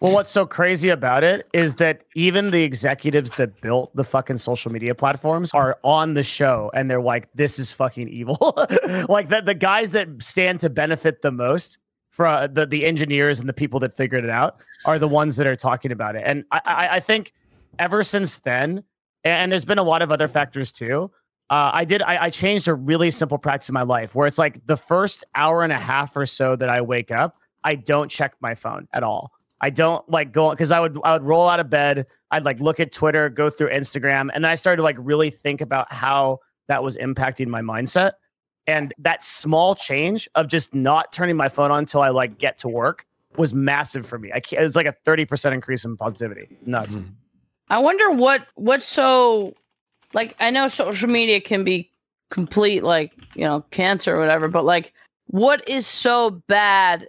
Well, 0.00 0.14
what's 0.14 0.30
so 0.30 0.46
crazy 0.46 0.90
about 0.90 1.24
it 1.24 1.48
is 1.52 1.74
that 1.76 2.02
even 2.14 2.52
the 2.52 2.62
executives 2.62 3.32
that 3.32 3.60
built 3.60 3.94
the 3.96 4.04
fucking 4.04 4.38
social 4.38 4.70
media 4.70 4.94
platforms 4.94 5.50
are 5.54 5.76
on 5.82 6.14
the 6.14 6.22
show 6.22 6.70
and 6.72 6.88
they're 6.88 7.02
like, 7.02 7.28
this 7.34 7.58
is 7.58 7.72
fucking 7.72 8.08
evil. 8.08 8.54
like 9.08 9.28
the, 9.28 9.40
the 9.40 9.54
guys 9.54 9.90
that 9.90 10.06
stand 10.22 10.60
to 10.60 10.70
benefit 10.70 11.22
the 11.22 11.32
most 11.32 11.78
from 12.10 12.52
the, 12.54 12.64
the 12.64 12.84
engineers 12.84 13.40
and 13.40 13.48
the 13.48 13.52
people 13.52 13.80
that 13.80 13.96
figured 13.96 14.22
it 14.22 14.30
out 14.30 14.58
are 14.84 14.98
the 14.98 15.08
ones 15.08 15.36
that 15.36 15.46
are 15.46 15.56
talking 15.56 15.90
about 15.90 16.14
it. 16.14 16.22
And 16.24 16.44
I, 16.52 16.60
I, 16.64 16.88
I 16.96 17.00
think 17.00 17.32
ever 17.78 18.02
since 18.02 18.38
then, 18.38 18.84
and 19.24 19.50
there's 19.50 19.64
been 19.64 19.78
a 19.78 19.82
lot 19.84 20.02
of 20.02 20.12
other 20.12 20.28
factors 20.28 20.72
too. 20.72 21.10
Uh, 21.50 21.70
I 21.72 21.84
did. 21.84 22.02
I, 22.02 22.24
I 22.24 22.30
changed 22.30 22.68
a 22.68 22.74
really 22.74 23.10
simple 23.10 23.38
practice 23.38 23.68
in 23.68 23.72
my 23.72 23.82
life 23.82 24.14
where 24.14 24.26
it's 24.26 24.36
like 24.36 24.64
the 24.66 24.76
first 24.76 25.24
hour 25.34 25.64
and 25.64 25.72
a 25.72 25.78
half 25.78 26.14
or 26.16 26.26
so 26.26 26.56
that 26.56 26.68
I 26.68 26.82
wake 26.82 27.10
up, 27.10 27.36
I 27.64 27.74
don't 27.74 28.10
check 28.10 28.34
my 28.40 28.54
phone 28.54 28.88
at 28.92 29.02
all. 29.02 29.32
I 29.60 29.70
don't 29.70 30.08
like 30.08 30.32
go 30.32 30.50
because 30.50 30.70
I 30.70 30.80
would 30.80 30.98
I 31.04 31.12
would 31.12 31.22
roll 31.22 31.48
out 31.48 31.60
of 31.60 31.68
bed. 31.68 32.06
I'd 32.30 32.44
like 32.44 32.60
look 32.60 32.78
at 32.78 32.92
Twitter, 32.92 33.28
go 33.28 33.50
through 33.50 33.70
Instagram, 33.70 34.30
and 34.32 34.44
then 34.44 34.50
I 34.50 34.54
started 34.54 34.76
to 34.78 34.82
like 34.82 34.96
really 34.98 35.30
think 35.30 35.60
about 35.60 35.92
how 35.92 36.38
that 36.68 36.82
was 36.82 36.96
impacting 36.96 37.48
my 37.48 37.60
mindset. 37.60 38.12
And 38.66 38.92
that 38.98 39.22
small 39.22 39.74
change 39.74 40.28
of 40.34 40.46
just 40.46 40.74
not 40.74 41.12
turning 41.12 41.36
my 41.36 41.48
phone 41.48 41.70
on 41.70 41.78
until 41.80 42.02
I 42.02 42.10
like 42.10 42.38
get 42.38 42.58
to 42.58 42.68
work 42.68 43.06
was 43.36 43.54
massive 43.54 44.06
for 44.06 44.18
me. 44.18 44.30
I 44.32 44.40
can't, 44.40 44.60
it 44.60 44.64
was 44.64 44.76
like 44.76 44.86
a 44.86 44.94
thirty 45.04 45.24
percent 45.24 45.54
increase 45.54 45.84
in 45.84 45.96
positivity. 45.96 46.48
Nuts. 46.66 46.94
Hmm. 46.94 47.04
I 47.70 47.78
wonder 47.78 48.10
what 48.10 48.46
what's 48.54 48.86
so 48.86 49.54
like 50.12 50.36
I 50.38 50.50
know 50.50 50.68
social 50.68 51.08
media 51.08 51.40
can 51.40 51.64
be 51.64 51.90
complete 52.30 52.84
like, 52.84 53.12
you 53.34 53.42
know, 53.42 53.64
cancer 53.70 54.14
or 54.14 54.20
whatever, 54.20 54.48
but 54.48 54.64
like 54.64 54.92
what 55.26 55.66
is 55.68 55.86
so 55.86 56.30
bad 56.46 57.08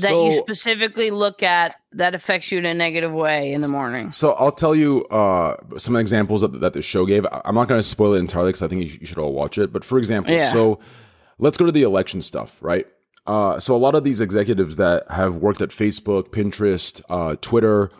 that 0.00 0.12
you 0.12 0.36
specifically 0.38 1.10
look 1.10 1.42
at 1.42 1.76
that 1.92 2.14
affects 2.14 2.50
you 2.50 2.58
in 2.58 2.66
a 2.66 2.74
negative 2.74 3.12
way 3.12 3.52
in 3.52 3.60
the 3.60 3.68
morning? 3.68 4.10
So 4.10 4.32
I'll 4.32 4.52
tell 4.52 4.74
you 4.74 5.04
uh, 5.06 5.56
some 5.78 5.96
examples 5.96 6.40
that, 6.42 6.60
that 6.60 6.72
the 6.72 6.82
show 6.82 7.06
gave. 7.06 7.26
I'm 7.44 7.54
not 7.54 7.68
going 7.68 7.78
to 7.78 7.82
spoil 7.86 8.14
it 8.14 8.18
entirely 8.18 8.48
because 8.50 8.62
I 8.62 8.68
think 8.68 8.82
you, 8.82 8.98
you 9.00 9.06
should 9.06 9.18
all 9.18 9.32
watch 9.32 9.58
it. 9.58 9.72
But 9.72 9.84
for 9.84 9.98
example, 9.98 10.32
Yeah. 10.34 10.48
so 10.48 10.80
let's 11.38 11.56
go 11.56 11.66
to 11.66 11.72
the 11.72 11.82
election 11.82 12.22
stuff, 12.22 12.58
right? 12.62 12.86
Uh, 13.26 13.58
so 13.58 13.74
a 13.74 13.78
lot 13.78 13.94
of 13.94 14.04
these 14.04 14.20
executives 14.20 14.76
that 14.76 15.10
have 15.10 15.36
worked 15.36 15.62
at 15.62 15.70
Facebook, 15.70 16.28
Pinterest, 16.28 17.00
uh, 17.08 17.36
Twitter, 17.40 17.90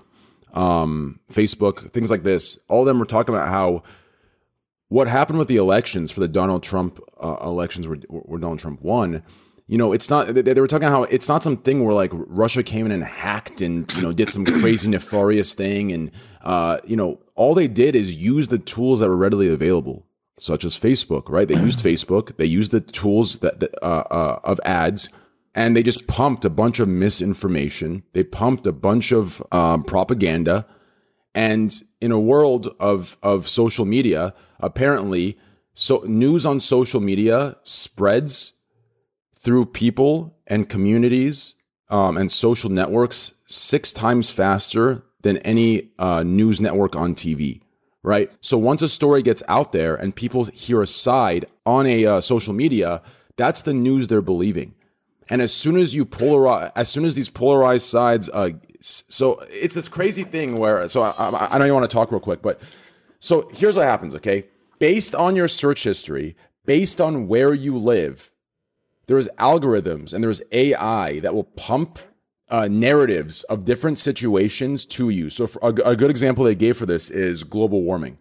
um, 0.53 1.19
Facebook, 1.33 1.91
things 1.93 2.11
like 2.11 2.23
this, 2.23 2.59
all 2.69 2.81
of 2.81 2.87
them 2.87 2.99
were 2.99 3.07
talking 3.07 3.35
about 3.35 3.49
how 3.49 3.83
what 4.89 5.09
happened 5.09 5.39
with 5.39 5.49
the 5.49 5.57
elections 5.57 6.11
for 6.11 6.21
the 6.21 6.29
Donald 6.29 6.63
Trump 6.63 7.01
uh, 7.23 7.37
elections 7.43 7.89
where, 7.89 7.97
where 8.09 8.39
Donald 8.39 8.59
Trump 8.61 8.83
won. 8.83 9.23
You 9.67 9.79
know, 9.79 9.93
it's 9.93 10.11
not. 10.11 10.35
They, 10.35 10.55
were 10.55 10.67
talking 10.67 10.89
how 10.89 11.05
it's 11.05 11.29
not 11.29 11.43
something 11.43 11.83
where 11.83 11.95
like 11.95 12.11
Russia 12.13 12.63
came 12.63 12.85
in 12.85 12.93
and 12.93 13.03
hacked 13.03 13.63
and 13.63 13.91
you 13.95 14.03
know 14.03 14.13
did 14.13 14.29
some 14.29 14.45
crazy 14.45 14.91
nefarious 14.91 15.55
thing, 15.55 15.91
and 15.91 16.11
uh, 16.43 16.79
you 16.85 16.97
know 16.97 17.21
all 17.35 17.55
they 17.55 17.69
did 17.69 17.97
is 17.97 18.15
use 18.15 18.49
the 18.49 18.59
tools 18.59 19.01
that 19.01 19.09
were 19.09 19.17
readily 19.17 19.49
available, 19.49 20.07
such 20.39 20.67
as 20.67 20.79
Facebook. 20.79 21.31
Right? 21.31 21.49
They 21.49 21.59
used 21.59 21.83
Facebook. 21.83 22.37
They 22.37 22.45
used 22.45 22.73
the 22.73 22.83
tools 22.83 23.39
that, 23.39 23.61
that 23.61 23.75
uh, 23.83 24.05
uh, 24.11 24.41
of 24.45 24.61
ads, 24.67 25.09
and 25.55 25.75
they 25.75 25.83
just 25.83 26.07
pumped 26.07 26.45
a 26.45 26.51
bunch 26.51 26.79
of 26.79 26.87
misinformation. 26.87 28.03
They 28.13 28.23
pumped 28.23 28.67
a 28.67 28.73
bunch 28.73 29.13
of 29.13 29.43
um, 29.51 29.83
propaganda, 29.83 30.67
and 31.35 31.75
in 32.03 32.13
a 32.13 32.21
world 32.21 32.75
of 32.79 33.17
of 33.23 33.49
social 33.49 33.87
media, 33.87 34.35
apparently, 34.61 35.39
so 35.73 36.05
news 36.07 36.45
on 36.45 36.61
social 36.61 37.01
media 37.01 37.57
spreads 37.63 38.53
through 39.45 39.67
people 39.67 40.35
and 40.47 40.69
communities 40.69 41.55
um, 41.91 42.17
and 42.17 42.33
social 42.33 42.71
networks 42.71 43.35
six 43.47 43.93
times 43.93 44.31
faster 44.31 45.05
than 45.21 45.37
any 45.39 45.91
uh, 45.99 46.23
news 46.23 46.61
network 46.61 46.97
on 46.97 47.15
TV. 47.15 47.61
Right. 48.03 48.31
So 48.41 48.59
once 48.59 48.83
a 48.83 48.89
story 48.89 49.23
gets 49.23 49.43
out 49.49 49.73
there 49.73 49.95
and 49.95 50.15
people 50.15 50.47
hear 50.47 50.83
a 50.83 50.87
side 50.87 51.47
on 51.65 51.87
a 51.87 52.05
uh, 52.05 52.21
social 52.21 52.53
media, 52.53 53.03
that's 53.37 53.63
the 53.63 53.73
news 53.73 54.09
they're 54.09 54.21
believing. 54.21 54.75
And 55.29 55.41
as 55.41 55.55
soon 55.55 55.79
as 55.79 55.95
you 55.95 56.05
polarize, 56.05 56.71
as 56.77 56.91
soon 56.91 57.07
as 57.07 57.15
these 57.15 57.31
polarized 57.31 57.87
sides, 57.87 58.29
uh, 58.29 58.51
so 58.81 59.43
it's 59.49 59.75
this 59.75 59.89
crazy 59.89 60.23
thing 60.23 60.59
where, 60.59 60.87
so 60.89 61.03
I, 61.03 61.13
I, 61.13 61.49
I 61.53 61.59
know 61.59 61.65
you 61.65 61.73
want 61.73 61.89
to 61.89 61.95
talk 61.95 62.11
real 62.11 62.21
quick, 62.21 62.43
but 62.43 62.61
so 63.21 63.49
here's 63.55 63.77
what 63.77 63.87
happens, 63.87 64.15
okay? 64.17 64.47
Based 64.79 65.15
on 65.15 65.35
your 65.35 65.49
search 65.49 65.85
history, 65.85 66.37
based 66.67 67.01
on 67.01 67.27
where 67.27 67.55
you 67.55 67.79
live, 67.79 68.34
there's 69.07 69.29
algorithms 69.39 70.13
and 70.13 70.23
there's 70.23 70.43
AI 70.53 71.21
that 71.21 71.35
will 71.35 71.45
pump 71.45 71.99
uh, 72.49 72.69
narratives 72.69 73.43
of 73.45 73.65
different 73.65 73.99
situations 73.99 74.85
to 74.87 75.09
you. 75.09 75.31
So, 75.31 75.49
a, 75.63 75.69
a 75.69 75.97
good 75.97 76.11
example 76.11 76.45
they 76.45 76.55
gave 76.55 76.77
for 76.77 76.87
this 76.87 77.11
is 77.11 77.43
global 77.43 77.83
warming. 77.83 78.19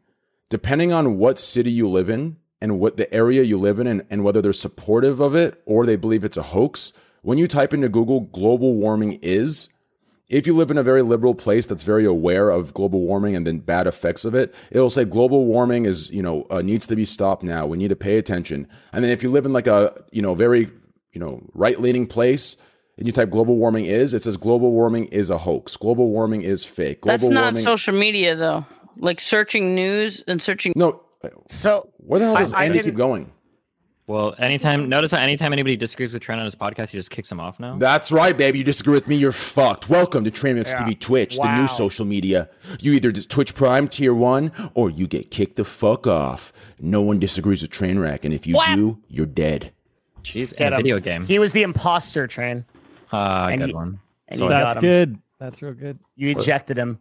Depending 0.49 0.93
on 0.93 1.17
what 1.17 1.39
city 1.39 1.71
you 1.71 1.89
live 1.89 2.09
in 2.09 2.37
and 2.61 2.79
what 2.79 2.97
the 2.97 3.13
area 3.13 3.43
you 3.43 3.59
live 3.59 3.79
in, 3.79 3.87
and, 3.87 4.05
and 4.09 4.23
whether 4.23 4.41
they're 4.41 4.53
supportive 4.53 5.19
of 5.19 5.35
it 5.35 5.61
or 5.65 5.85
they 5.85 5.95
believe 5.95 6.23
it's 6.23 6.37
a 6.37 6.43
hoax, 6.43 6.93
when 7.21 7.37
you 7.37 7.47
type 7.47 7.73
into 7.73 7.89
Google 7.89 8.21
global 8.21 8.75
warming 8.75 9.19
is, 9.21 9.69
if 10.29 10.47
you 10.47 10.55
live 10.55 10.71
in 10.71 10.77
a 10.77 10.83
very 10.83 11.01
liberal 11.01 11.35
place 11.35 11.65
that's 11.65 11.83
very 11.83 12.05
aware 12.05 12.49
of 12.49 12.73
global 12.73 13.01
warming 13.01 13.35
and 13.35 13.45
then 13.45 13.59
bad 13.59 13.87
effects 13.87 14.25
of 14.25 14.33
it, 14.33 14.53
it'll 14.71 14.89
say 14.89 15.05
global 15.05 15.45
warming 15.45 15.85
is, 15.85 16.11
you 16.11 16.21
know, 16.23 16.47
uh, 16.49 16.61
needs 16.61 16.87
to 16.87 16.95
be 16.95 17.05
stopped 17.05 17.43
now. 17.43 17.65
We 17.65 17.77
need 17.77 17.89
to 17.89 17.95
pay 17.95 18.17
attention. 18.17 18.67
And 18.93 19.03
then 19.03 19.11
if 19.11 19.21
you 19.21 19.29
live 19.29 19.45
in 19.45 19.53
like 19.53 19.67
a, 19.67 19.93
you 20.11 20.21
know, 20.21 20.33
very, 20.33 20.71
you 21.11 21.19
know, 21.19 21.41
right 21.53 21.79
leaning 21.79 22.05
place, 22.07 22.55
and 22.97 23.07
you 23.07 23.11
type 23.11 23.31
global 23.31 23.57
warming 23.57 23.85
is, 23.85 24.13
it 24.13 24.21
says 24.21 24.37
global 24.37 24.71
warming 24.71 25.05
is 25.05 25.29
a 25.31 25.39
hoax. 25.39 25.75
Global 25.77 26.09
warming 26.11 26.43
is 26.43 26.63
fake. 26.63 27.01
Global 27.01 27.17
That's 27.17 27.29
not 27.31 27.43
warming, 27.45 27.63
social 27.63 27.93
media 27.95 28.35
though. 28.35 28.65
Like 28.97 29.19
searching 29.19 29.73
news 29.73 30.23
and 30.27 30.41
searching. 30.41 30.73
No. 30.75 31.01
So 31.51 31.89
where 31.97 32.19
the 32.19 32.25
hell 32.27 32.37
I- 32.37 32.39
does 32.41 32.53
I 32.53 32.65
Andy 32.65 32.77
didn't- 32.77 32.91
keep 32.91 32.97
going? 32.97 33.31
Well, 34.05 34.35
anytime 34.37 34.89
notice 34.89 35.11
how 35.11 35.19
anytime 35.19 35.53
anybody 35.53 35.77
disagrees 35.77 36.13
with 36.13 36.21
Trent 36.21 36.39
on 36.39 36.43
his 36.45 36.55
podcast, 36.55 36.89
he 36.89 36.97
just 36.97 37.09
kicks 37.09 37.31
him 37.31 37.39
off 37.39 37.57
now. 37.57 37.77
That's 37.77 38.11
right, 38.11 38.37
baby. 38.37 38.57
You 38.57 38.63
disagree 38.65 38.93
with 38.95 39.07
me, 39.07 39.15
you're 39.15 39.31
fucked. 39.31 39.87
Welcome 39.89 40.25
to 40.25 40.31
Trainwrecks 40.31 40.73
Yeah. 40.73 40.83
TV 40.83 40.99
Twitch, 40.99 41.37
the 41.37 41.55
new 41.55 41.67
social 41.69 42.03
media. 42.05 42.49
You 42.81 42.91
either 42.93 43.13
just 43.13 43.29
Twitch 43.31 43.55
Prime 43.55 43.87
Tier 43.87 44.13
1 44.13 44.51
or 44.73 44.89
you 44.89 45.07
get 45.07 45.31
kicked 45.31 45.55
the 45.55 45.63
fuck 45.63 46.05
off. 46.05 46.51
No 46.81 47.01
one 47.01 47.17
disagrees 47.17 47.61
with 47.61 47.71
Trainwreck, 47.71 48.25
and 48.25 48.33
if 48.33 48.45
you 48.45 48.55
What? 48.55 48.75
do, 48.75 48.99
you're 49.07 49.25
dead. 49.25 49.71
Jeez, 50.21 50.49
Get 50.49 50.61
and 50.61 50.73
a 50.73 50.77
him. 50.77 50.83
video 50.83 50.99
game. 50.99 51.25
he 51.25 51.39
was 51.39 51.53
the 51.53 51.63
imposter 51.63 52.27
train, 52.27 52.65
Ah, 53.13 53.47
and 53.47 53.59
good 53.61 53.69
he- 53.69 53.73
one. 53.73 53.99
and 54.27 54.37
So 54.37 54.45
you 54.45 54.49
That's 54.49 54.73
got 54.73 54.83
him. 54.83 54.89
good. 54.89 55.17
That's 55.39 55.61
real 55.61 55.73
good. 55.73 55.99
You 56.17 56.37
ejected 56.37 56.77
him. 56.77 56.99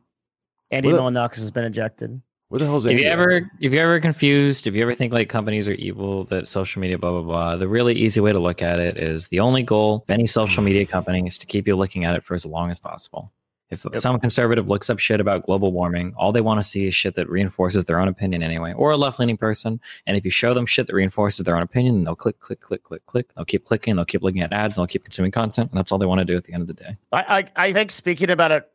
Andy 0.71 0.93
What? 0.93 1.01
Milonakis 1.03 1.37
has 1.41 1.51
been 1.51 1.65
ejected. 1.65 2.23
Where 2.53 2.59
the 2.59 2.67
hell 2.67 2.77
is 2.77 2.85
If 2.85 2.99
you 2.99 3.07
ever, 3.07 3.51
if 3.61 3.73
you're 3.73 3.83
ever 3.83 3.99
confused, 3.99 4.67
if 4.67 4.75
you 4.75 4.83
ever 4.83 4.95
think 4.95 5.11
like 5.11 5.31
companies 5.31 5.71
are 5.71 5.73
evil, 5.73 6.25
that 6.25 6.47
social 6.47 6.83
media, 6.83 6.99
blah 6.99 7.11
blah 7.13 7.23
blah, 7.23 7.57
the 7.57 7.67
really 7.67 7.95
easy 7.95 8.21
way 8.21 8.31
to 8.31 8.39
look 8.39 8.61
at 8.61 8.79
it 8.79 8.99
is 8.99 9.29
the 9.29 9.41
only 9.41 9.63
goal 9.63 10.03
of 10.07 10.11
any 10.11 10.27
social 10.27 10.63
media 10.63 10.85
company 10.85 11.27
is 11.27 11.39
to 11.39 11.47
keep 11.47 11.67
you 11.67 11.75
looking 11.75 12.05
at 12.05 12.15
it 12.15 12.23
for 12.23 12.35
as 12.35 12.45
long 12.45 12.71
as 12.71 12.79
possible. 12.79 13.33
If 13.71 13.87
some 13.95 14.21
conservative 14.21 14.69
looks 14.69 14.91
up 14.91 14.99
shit 14.99 15.19
about 15.19 15.45
global 15.45 15.73
warming, 15.73 16.13
all 16.19 16.31
they 16.31 16.43
want 16.43 16.61
to 16.61 16.63
see 16.63 16.87
is 16.87 16.95
shit 16.95 17.15
that 17.15 17.27
reinforces 17.31 17.87
their 17.87 17.99
own 17.99 18.09
opinion 18.09 18.43
anyway, 18.43 18.75
or 18.75 18.91
a 18.91 18.99
left 18.99 19.19
leaning 19.19 19.39
person. 19.39 19.81
And 20.07 20.15
if 20.15 20.27
you 20.27 20.31
show 20.31 20.53
them 20.53 20.67
shit 20.67 20.89
that 20.89 20.95
reinforces 20.95 21.47
their 21.47 21.57
own 21.57 21.63
opinion, 21.63 21.95
then 21.95 22.05
they'll 22.05 22.15
click, 22.15 22.39
click, 22.39 22.61
click, 22.61 22.85
click, 22.85 23.07
click. 23.07 23.33
They'll 23.35 23.47
keep 23.47 23.65
clicking. 23.65 23.97
They'll 23.97 24.05
keep 24.05 24.23
looking 24.23 24.43
at 24.43 24.53
ads. 24.53 24.77
And 24.77 24.83
they'll 24.83 24.89
keep 24.89 25.05
consuming 25.05 25.33
content. 25.33 25.71
And 25.71 25.79
that's 25.79 25.91
all 25.91 25.97
they 25.97 26.05
want 26.05 26.19
to 26.19 26.27
do 26.27 26.37
at 26.37 26.45
the 26.45 26.53
end 26.53 26.61
of 26.61 26.67
the 26.67 26.75
day. 26.75 26.97
I, 27.13 27.47
I 27.57 27.69
I 27.69 27.73
think 27.73 27.93
speaking 27.93 28.29
about 28.29 28.53
it, 28.53 28.71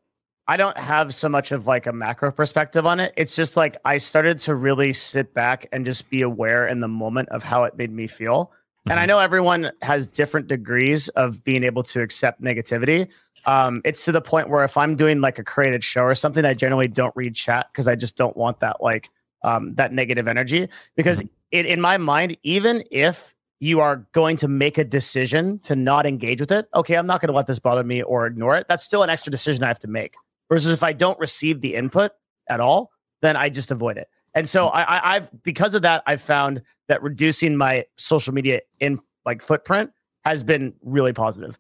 I 0.50 0.56
don't 0.56 0.78
have 0.78 1.14
so 1.14 1.28
much 1.28 1.52
of 1.52 1.68
like 1.68 1.88
a 1.88 1.94
macro 1.94 2.32
perspective 2.32 2.86
on 2.86 3.02
it. 3.02 3.14
It's 3.18 3.36
just 3.36 3.58
like 3.58 3.78
I 3.84 3.98
started 3.98 4.38
to 4.40 4.56
really 4.56 4.94
sit 4.94 5.34
back 5.34 5.68
and 5.74 5.86
just 5.86 6.10
be 6.10 6.22
aware 6.22 6.68
in 6.68 6.80
the 6.80 6.88
moment 6.88 7.28
of 7.30 7.44
how 7.44 7.66
it 7.66 7.78
made 7.78 7.92
me 7.92 8.08
feel. 8.08 8.52
And 8.90 8.98
I 9.00 9.06
know 9.06 9.20
everyone 9.20 9.72
has 9.82 10.08
different 10.08 10.48
degrees 10.48 11.10
of 11.10 11.44
being 11.44 11.66
able 11.66 11.84
to 11.84 12.02
accept 12.02 12.42
negativity. 12.42 13.10
Um, 13.46 13.82
it's 13.84 14.06
to 14.06 14.14
the 14.14 14.22
point 14.22 14.50
where 14.50 14.64
if 14.64 14.78
I'm 14.78 14.96
doing 14.96 15.20
like 15.20 15.38
a 15.40 15.44
created 15.44 15.84
show 15.84 16.04
or 16.04 16.16
something, 16.16 16.46
I 16.46 16.54
generally 16.54 16.88
don't 16.88 17.14
read 17.14 17.36
chat 17.36 17.68
because 17.72 17.90
I 17.90 17.96
just 17.96 18.16
don't 18.16 18.36
want 18.38 18.62
that 18.62 18.82
like 18.82 19.10
um, 19.44 19.76
that 19.76 19.92
negative 19.92 20.30
energy. 20.30 20.70
Because 20.96 21.22
it, 21.52 21.66
in 21.66 21.82
my 21.82 21.98
mind, 21.98 22.38
even 22.44 22.82
if 22.90 23.36
you 23.60 23.82
are 23.82 24.08
going 24.14 24.38
to 24.38 24.48
make 24.48 24.78
a 24.78 24.86
decision 24.86 25.60
to 25.60 25.76
not 25.76 26.06
engage 26.06 26.40
with 26.40 26.52
it, 26.52 26.70
okay, 26.74 26.96
I'm 26.96 27.08
not 27.08 27.20
going 27.20 27.30
to 27.30 27.36
let 27.36 27.48
this 27.48 27.60
bother 27.60 27.84
me 27.84 28.02
or 28.04 28.26
ignore 28.26 28.56
it. 28.56 28.68
That's 28.70 28.84
still 28.84 29.04
an 29.04 29.10
extra 29.10 29.32
decision 29.32 29.64
I 29.64 29.68
have 29.68 29.80
to 29.80 29.88
make. 29.88 30.14
Versus 30.50 30.70
if 30.72 30.84
I 30.84 30.94
don't 30.94 31.20
receive 31.20 31.62
the 31.62 31.76
input 31.76 32.12
at 32.50 32.60
all, 32.60 32.92
then 33.22 33.36
I 33.36 33.50
just 33.50 33.72
avoid 33.72 33.98
it. 33.98 34.08
And 34.34 34.48
so 34.48 34.68
I, 34.68 34.82
I, 34.82 35.16
I've 35.16 35.44
because 35.44 35.74
of 35.74 35.82
that, 35.82 36.04
I've 36.06 36.22
found 36.22 36.62
that 36.88 37.02
reducing 37.02 37.56
my 37.58 37.86
social 37.98 38.34
media 38.34 38.62
in 38.80 39.00
like 39.26 39.42
footprint 39.42 39.92
has 40.26 40.44
been 40.44 40.74
really 40.84 41.14
positive. 41.14 41.58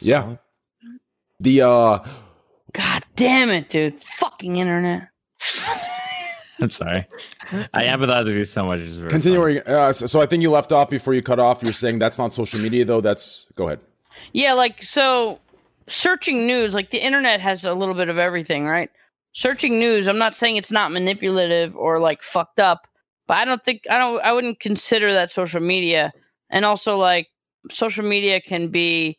Yeah. 0.00 0.36
The 1.38 1.62
uh 1.62 1.98
God 2.72 3.04
damn 3.16 3.50
it, 3.50 3.70
dude! 3.70 4.02
Fucking 4.02 4.56
internet. 4.56 5.08
I'm 6.60 6.70
sorry. 6.70 7.06
I 7.72 7.84
empathize 7.84 8.26
with 8.26 8.36
you 8.36 8.44
so 8.44 8.64
much. 8.66 8.80
It's 8.80 8.96
very 8.96 9.10
continue 9.10 9.38
funny. 9.38 9.54
where 9.54 9.66
you, 9.66 9.74
uh, 9.74 9.92
so, 9.92 10.06
so 10.06 10.20
I 10.20 10.26
think 10.26 10.42
you 10.42 10.50
left 10.50 10.72
off 10.72 10.90
before 10.90 11.14
you 11.14 11.22
cut 11.22 11.38
off. 11.38 11.62
You're 11.62 11.72
saying 11.72 11.98
that's 11.98 12.18
not 12.18 12.32
social 12.32 12.60
media 12.60 12.84
though. 12.84 13.00
That's 13.00 13.50
go 13.56 13.66
ahead. 13.68 13.80
Yeah, 14.32 14.52
like 14.52 14.82
so 14.82 15.40
searching 15.90 16.46
news, 16.46 16.74
like 16.74 16.90
the 16.90 17.04
internet 17.04 17.40
has 17.40 17.64
a 17.64 17.74
little 17.74 17.94
bit 17.94 18.08
of 18.08 18.18
everything, 18.18 18.66
right? 18.66 18.90
Searching 19.32 19.78
news, 19.78 20.08
I'm 20.08 20.18
not 20.18 20.34
saying 20.34 20.56
it's 20.56 20.72
not 20.72 20.92
manipulative 20.92 21.76
or 21.76 22.00
like 22.00 22.22
fucked 22.22 22.60
up, 22.60 22.86
but 23.28 23.36
I 23.36 23.44
don't 23.44 23.64
think 23.64 23.82
I 23.90 23.98
don't 23.98 24.22
I 24.22 24.32
wouldn't 24.32 24.60
consider 24.60 25.12
that 25.12 25.30
social 25.30 25.60
media. 25.60 26.12
And 26.50 26.64
also 26.64 26.96
like 26.96 27.28
social 27.70 28.04
media 28.04 28.40
can 28.40 28.68
be 28.68 29.18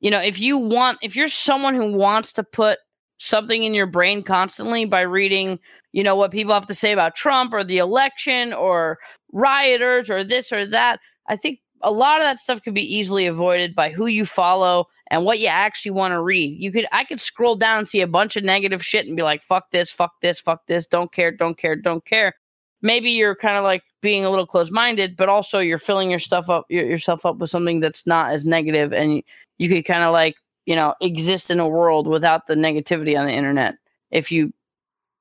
you 0.00 0.12
know, 0.12 0.20
if 0.20 0.38
you 0.38 0.58
want 0.58 0.98
if 1.02 1.16
you're 1.16 1.28
someone 1.28 1.74
who 1.74 1.92
wants 1.92 2.32
to 2.34 2.44
put 2.44 2.78
something 3.18 3.64
in 3.64 3.74
your 3.74 3.86
brain 3.86 4.22
constantly 4.22 4.84
by 4.84 5.00
reading, 5.00 5.58
you 5.92 6.04
know, 6.04 6.14
what 6.14 6.30
people 6.30 6.54
have 6.54 6.66
to 6.66 6.74
say 6.74 6.92
about 6.92 7.16
Trump 7.16 7.52
or 7.52 7.64
the 7.64 7.78
election 7.78 8.52
or 8.52 8.98
rioters 9.32 10.08
or 10.08 10.22
this 10.22 10.52
or 10.52 10.64
that, 10.66 11.00
I 11.28 11.36
think 11.36 11.58
a 11.82 11.90
lot 11.90 12.18
of 12.18 12.24
that 12.24 12.38
stuff 12.38 12.62
could 12.62 12.74
be 12.74 12.96
easily 12.96 13.26
avoided 13.26 13.74
by 13.74 13.90
who 13.90 14.06
you 14.06 14.26
follow 14.26 14.86
and 15.10 15.24
what 15.24 15.38
you 15.38 15.46
actually 15.46 15.92
want 15.92 16.12
to 16.12 16.20
read. 16.20 16.60
You 16.60 16.72
could 16.72 16.86
I 16.92 17.04
could 17.04 17.20
scroll 17.20 17.56
down 17.56 17.78
and 17.78 17.88
see 17.88 18.00
a 18.00 18.06
bunch 18.06 18.36
of 18.36 18.44
negative 18.44 18.84
shit 18.84 19.06
and 19.06 19.16
be 19.16 19.22
like, 19.22 19.42
fuck 19.42 19.70
this, 19.70 19.90
fuck 19.90 20.20
this, 20.20 20.40
fuck 20.40 20.66
this, 20.66 20.86
don't 20.86 21.12
care, 21.12 21.30
don't 21.30 21.56
care, 21.56 21.76
don't 21.76 22.04
care. 22.04 22.34
Maybe 22.82 23.10
you're 23.10 23.34
kind 23.34 23.56
of 23.58 23.64
like 23.64 23.82
being 24.02 24.24
a 24.24 24.30
little 24.30 24.46
close 24.46 24.70
minded, 24.70 25.16
but 25.16 25.28
also 25.28 25.58
you're 25.58 25.78
filling 25.78 26.10
your 26.10 26.20
stuff 26.20 26.48
up 26.48 26.64
yourself 26.70 27.26
up 27.26 27.38
with 27.38 27.50
something 27.50 27.80
that's 27.80 28.06
not 28.06 28.32
as 28.32 28.46
negative 28.46 28.92
and 28.92 29.22
you, 29.58 29.68
could 29.68 29.84
kind 29.84 30.04
of 30.04 30.12
like, 30.12 30.36
you 30.66 30.76
know, 30.76 30.94
exist 31.00 31.50
in 31.50 31.58
a 31.58 31.66
world 31.68 32.06
without 32.06 32.46
the 32.46 32.54
negativity 32.54 33.18
on 33.18 33.26
the 33.26 33.32
internet 33.32 33.74
if 34.10 34.30
you 34.30 34.52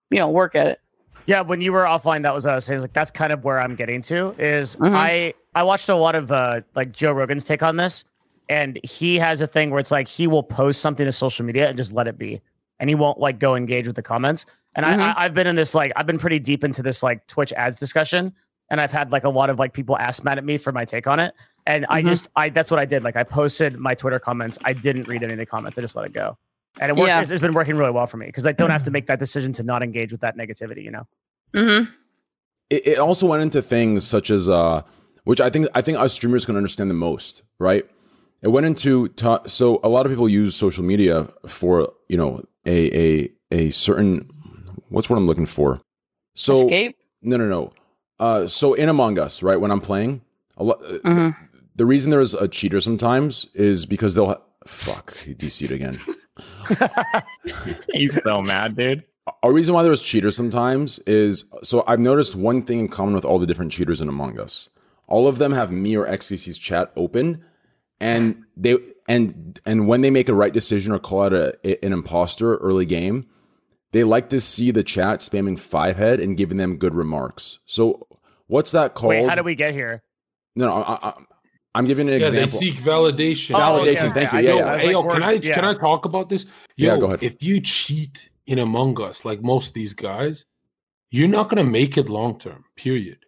you 0.09 0.19
know, 0.19 0.29
work 0.29 0.55
at 0.55 0.67
it. 0.67 0.79
Yeah, 1.25 1.41
when 1.41 1.59
you 1.59 1.73
were 1.73 1.83
offline, 1.83 2.21
that 2.23 2.33
was 2.33 2.45
what 2.45 2.51
I 2.51 2.55
was 2.55 2.65
saying. 2.65 2.81
Like 2.81 2.93
that's 2.93 3.11
kind 3.11 3.33
of 3.33 3.43
where 3.43 3.59
I'm 3.59 3.75
getting 3.75 4.01
to. 4.03 4.33
Is 4.39 4.77
Mhm. 4.77 4.95
I 4.95 5.33
I 5.57 5.63
watched 5.63 5.89
a 5.89 5.95
lot 5.95 6.13
of 6.13 6.31
uh 6.31 6.61
like 6.75 6.91
Joe 6.91 7.11
Rogan's 7.11 7.43
take 7.43 7.63
on 7.63 7.77
this, 7.77 8.05
and 8.47 8.79
he 8.83 9.15
has 9.17 9.41
a 9.41 9.47
thing 9.47 9.71
where 9.71 9.79
it's 9.79 9.89
like 9.91 10.07
he 10.07 10.27
will 10.27 10.43
post 10.43 10.81
something 10.81 11.05
to 11.05 11.11
social 11.11 11.43
media 11.45 11.67
and 11.67 11.75
just 11.75 11.93
let 11.93 12.07
it 12.07 12.17
be, 12.17 12.39
and 12.79 12.89
he 12.89 12.95
won't 12.95 13.19
like 13.19 13.39
go 13.39 13.55
engage 13.55 13.87
with 13.87 13.95
the 13.95 14.03
comments. 14.03 14.45
And 14.75 14.85
Mhm. 14.85 14.99
I, 14.99 15.11
I 15.11 15.25
I've 15.25 15.33
been 15.33 15.47
in 15.47 15.55
this 15.55 15.73
like 15.73 15.91
I've 15.95 16.05
been 16.05 16.19
pretty 16.19 16.37
deep 16.37 16.63
into 16.63 16.83
this 16.83 17.01
like 17.01 17.25
Twitch 17.25 17.51
ads 17.53 17.77
discussion, 17.77 18.31
and 18.69 18.79
I've 18.79 18.91
had 18.91 19.11
like 19.11 19.23
a 19.23 19.29
lot 19.29 19.49
of 19.49 19.57
like 19.57 19.73
people 19.73 19.97
ask 19.97 20.23
mad 20.23 20.37
at 20.37 20.43
me 20.45 20.57
for 20.57 20.71
my 20.71 20.85
take 20.85 21.07
on 21.07 21.19
it, 21.19 21.33
and 21.65 21.87
I 21.89 22.03
Mhm. 22.03 22.05
just 22.05 22.29
I 22.35 22.49
that's 22.49 22.69
what 22.69 22.79
I 22.79 22.85
did. 22.85 23.03
Like 23.03 23.17
I 23.17 23.23
posted 23.23 23.77
my 23.79 23.95
Twitter 23.95 24.19
comments. 24.19 24.59
I 24.63 24.73
didn't 24.73 25.07
read 25.07 25.23
any 25.23 25.33
of 25.33 25.39
the 25.39 25.45
comments. 25.47 25.79
I 25.79 25.81
just 25.81 25.95
let 25.95 26.05
it 26.05 26.13
go. 26.13 26.37
And 26.79 26.91
it 26.91 26.95
worked. 26.95 27.07
Yeah. 27.07 27.21
It's, 27.21 27.31
it's 27.31 27.41
been 27.41 27.53
working 27.53 27.75
really 27.77 27.89
well 27.89 28.05
for 28.05 28.17
me 28.17 28.27
because 28.27 28.45
I 28.45 28.51
don't 28.51 28.69
have 28.69 28.83
to 28.83 28.91
make 28.97 29.07
that 29.07 29.17
decision 29.17 29.53
to 29.53 29.63
not 29.63 29.81
engage 29.81 30.11
with 30.11 30.21
that 30.21 30.37
negativity. 30.37 30.83
You 30.83 30.91
know. 30.91 31.07
Mm-hmm. 31.55 31.91
it, 32.69 32.85
it 32.87 32.97
also 32.99 33.25
went 33.25 33.41
into 33.41 33.61
things 33.63 34.05
such 34.05 34.29
as 34.29 34.47
uh 34.47 34.83
which 35.28 35.41
i 35.41 35.49
think 35.49 35.67
i 35.75 35.82
think 35.82 35.97
us 35.97 36.13
streamers 36.13 36.45
can 36.45 36.55
understand 36.55 36.89
the 36.89 36.99
most 37.09 37.43
right 37.59 37.86
it 38.41 38.49
went 38.49 38.65
into 38.65 39.07
ta- 39.09 39.43
so 39.45 39.80
a 39.84 39.89
lot 39.89 40.05
of 40.05 40.11
people 40.11 40.30
use 40.30 40.55
social 40.55 40.84
media 40.84 41.28
for 41.47 41.91
you 42.07 42.17
know 42.17 42.41
a 42.65 42.78
a 43.05 43.30
a 43.51 43.69
certain 43.71 44.11
what's 44.89 45.09
what 45.09 45.17
i'm 45.17 45.28
looking 45.28 45.45
for 45.45 45.82
so 46.36 46.65
Escape. 46.65 46.95
no 47.21 47.36
no 47.38 47.47
no 47.47 47.73
uh 48.19 48.47
so 48.47 48.73
in 48.73 48.89
among 48.89 49.17
us 49.19 49.43
right 49.43 49.59
when 49.61 49.71
i'm 49.71 49.82
playing 49.82 50.21
a 50.57 50.63
lot 50.63 50.80
Mhm. 51.03 51.36
the 51.75 51.86
reason 51.86 52.09
there's 52.11 52.34
a 52.34 52.47
cheater 52.47 52.80
sometimes 52.80 53.47
is 53.53 53.86
because 53.86 54.15
they'll 54.15 54.28
ha- 54.34 54.41
fuck 54.65 55.17
he 55.19 55.34
DC'd 55.34 55.71
again 55.71 55.97
He's 57.93 58.21
so 58.21 58.41
mad, 58.41 58.75
dude. 58.75 59.03
a 59.43 59.51
reason 59.51 59.73
why 59.73 59.84
there's 59.84 60.01
cheaters 60.01 60.36
sometimes 60.36 60.99
is 60.99 61.45
so 61.63 61.84
I've 61.88 61.99
noticed 61.99 62.36
one 62.36 62.61
thing 62.63 62.80
in 62.80 62.88
common 62.88 63.13
with 63.15 63.25
all 63.25 63.39
the 63.39 63.47
different 63.47 63.71
cheaters 63.71 64.01
in 64.01 64.07
Among 64.09 64.39
Us. 64.39 64.69
All 65.07 65.27
of 65.27 65.37
them 65.37 65.53
have 65.53 65.71
me 65.71 65.95
or 65.95 66.05
xQc's 66.05 66.57
chat 66.57 66.91
open, 66.95 67.43
and 67.99 68.43
they 68.55 68.77
and 69.07 69.59
and 69.65 69.87
when 69.87 70.01
they 70.01 70.11
make 70.11 70.29
a 70.29 70.33
right 70.33 70.53
decision 70.53 70.91
or 70.91 70.99
call 70.99 71.23
out 71.23 71.33
a, 71.33 71.85
an 71.85 71.93
imposter 71.93 72.57
early 72.57 72.85
game, 72.85 73.25
they 73.93 74.03
like 74.03 74.29
to 74.29 74.39
see 74.41 74.71
the 74.71 74.83
chat 74.83 75.19
spamming 75.19 75.57
five 75.57 75.95
head 75.95 76.19
and 76.19 76.35
giving 76.37 76.57
them 76.57 76.77
good 76.77 76.93
remarks. 76.93 77.59
So 77.65 78.05
what's 78.47 78.71
that 78.71 78.95
called? 78.95 79.09
Wait, 79.11 79.27
how 79.29 79.35
do 79.35 79.43
we 79.43 79.55
get 79.55 79.73
here? 79.73 80.03
No, 80.55 80.67
no, 80.67 80.73
I, 80.83 81.09
I, 81.09 81.13
I'm 81.75 81.85
giving 81.85 82.07
an 82.09 82.15
example. 82.15 82.39
Yeah, 82.39 82.45
they 82.45 82.51
seek 82.51 82.75
validation. 82.75 83.55
Oh, 83.55 83.57
oh, 83.79 83.83
Validation, 83.85 84.09
okay, 84.09 84.25
thank 84.27 84.33
you. 84.33 84.39
Yeah, 84.39 84.49
know- 84.49 84.57
yeah. 84.73 84.77
Hey, 84.79 84.91
yo, 84.91 85.01
like, 85.01 85.13
can 85.13 85.23
I 85.23 85.27
we're- 85.33 85.53
can. 85.53 85.65
I 85.65 85.73
talk 85.75 86.05
about 86.05 86.27
this? 86.29 86.45
Yo, 86.75 86.93
Yeah, 86.93 86.99
go 86.99 87.05
ahead. 87.05 87.19
If 87.23 87.35
you 87.41 87.61
cheat 87.61 88.29
in 88.45 88.59
Among 88.59 88.99
Us, 89.01 89.23
like 89.23 89.41
most 89.41 89.69
of 89.69 89.73
these 89.75 89.93
guys, 89.93 90.45
you're 91.11 91.27
not 91.27 91.49
gonna 91.49 91.63
make 91.63 91.97
it 91.97 92.09
long 92.09 92.39
term. 92.39 92.65
Period. 92.75 93.19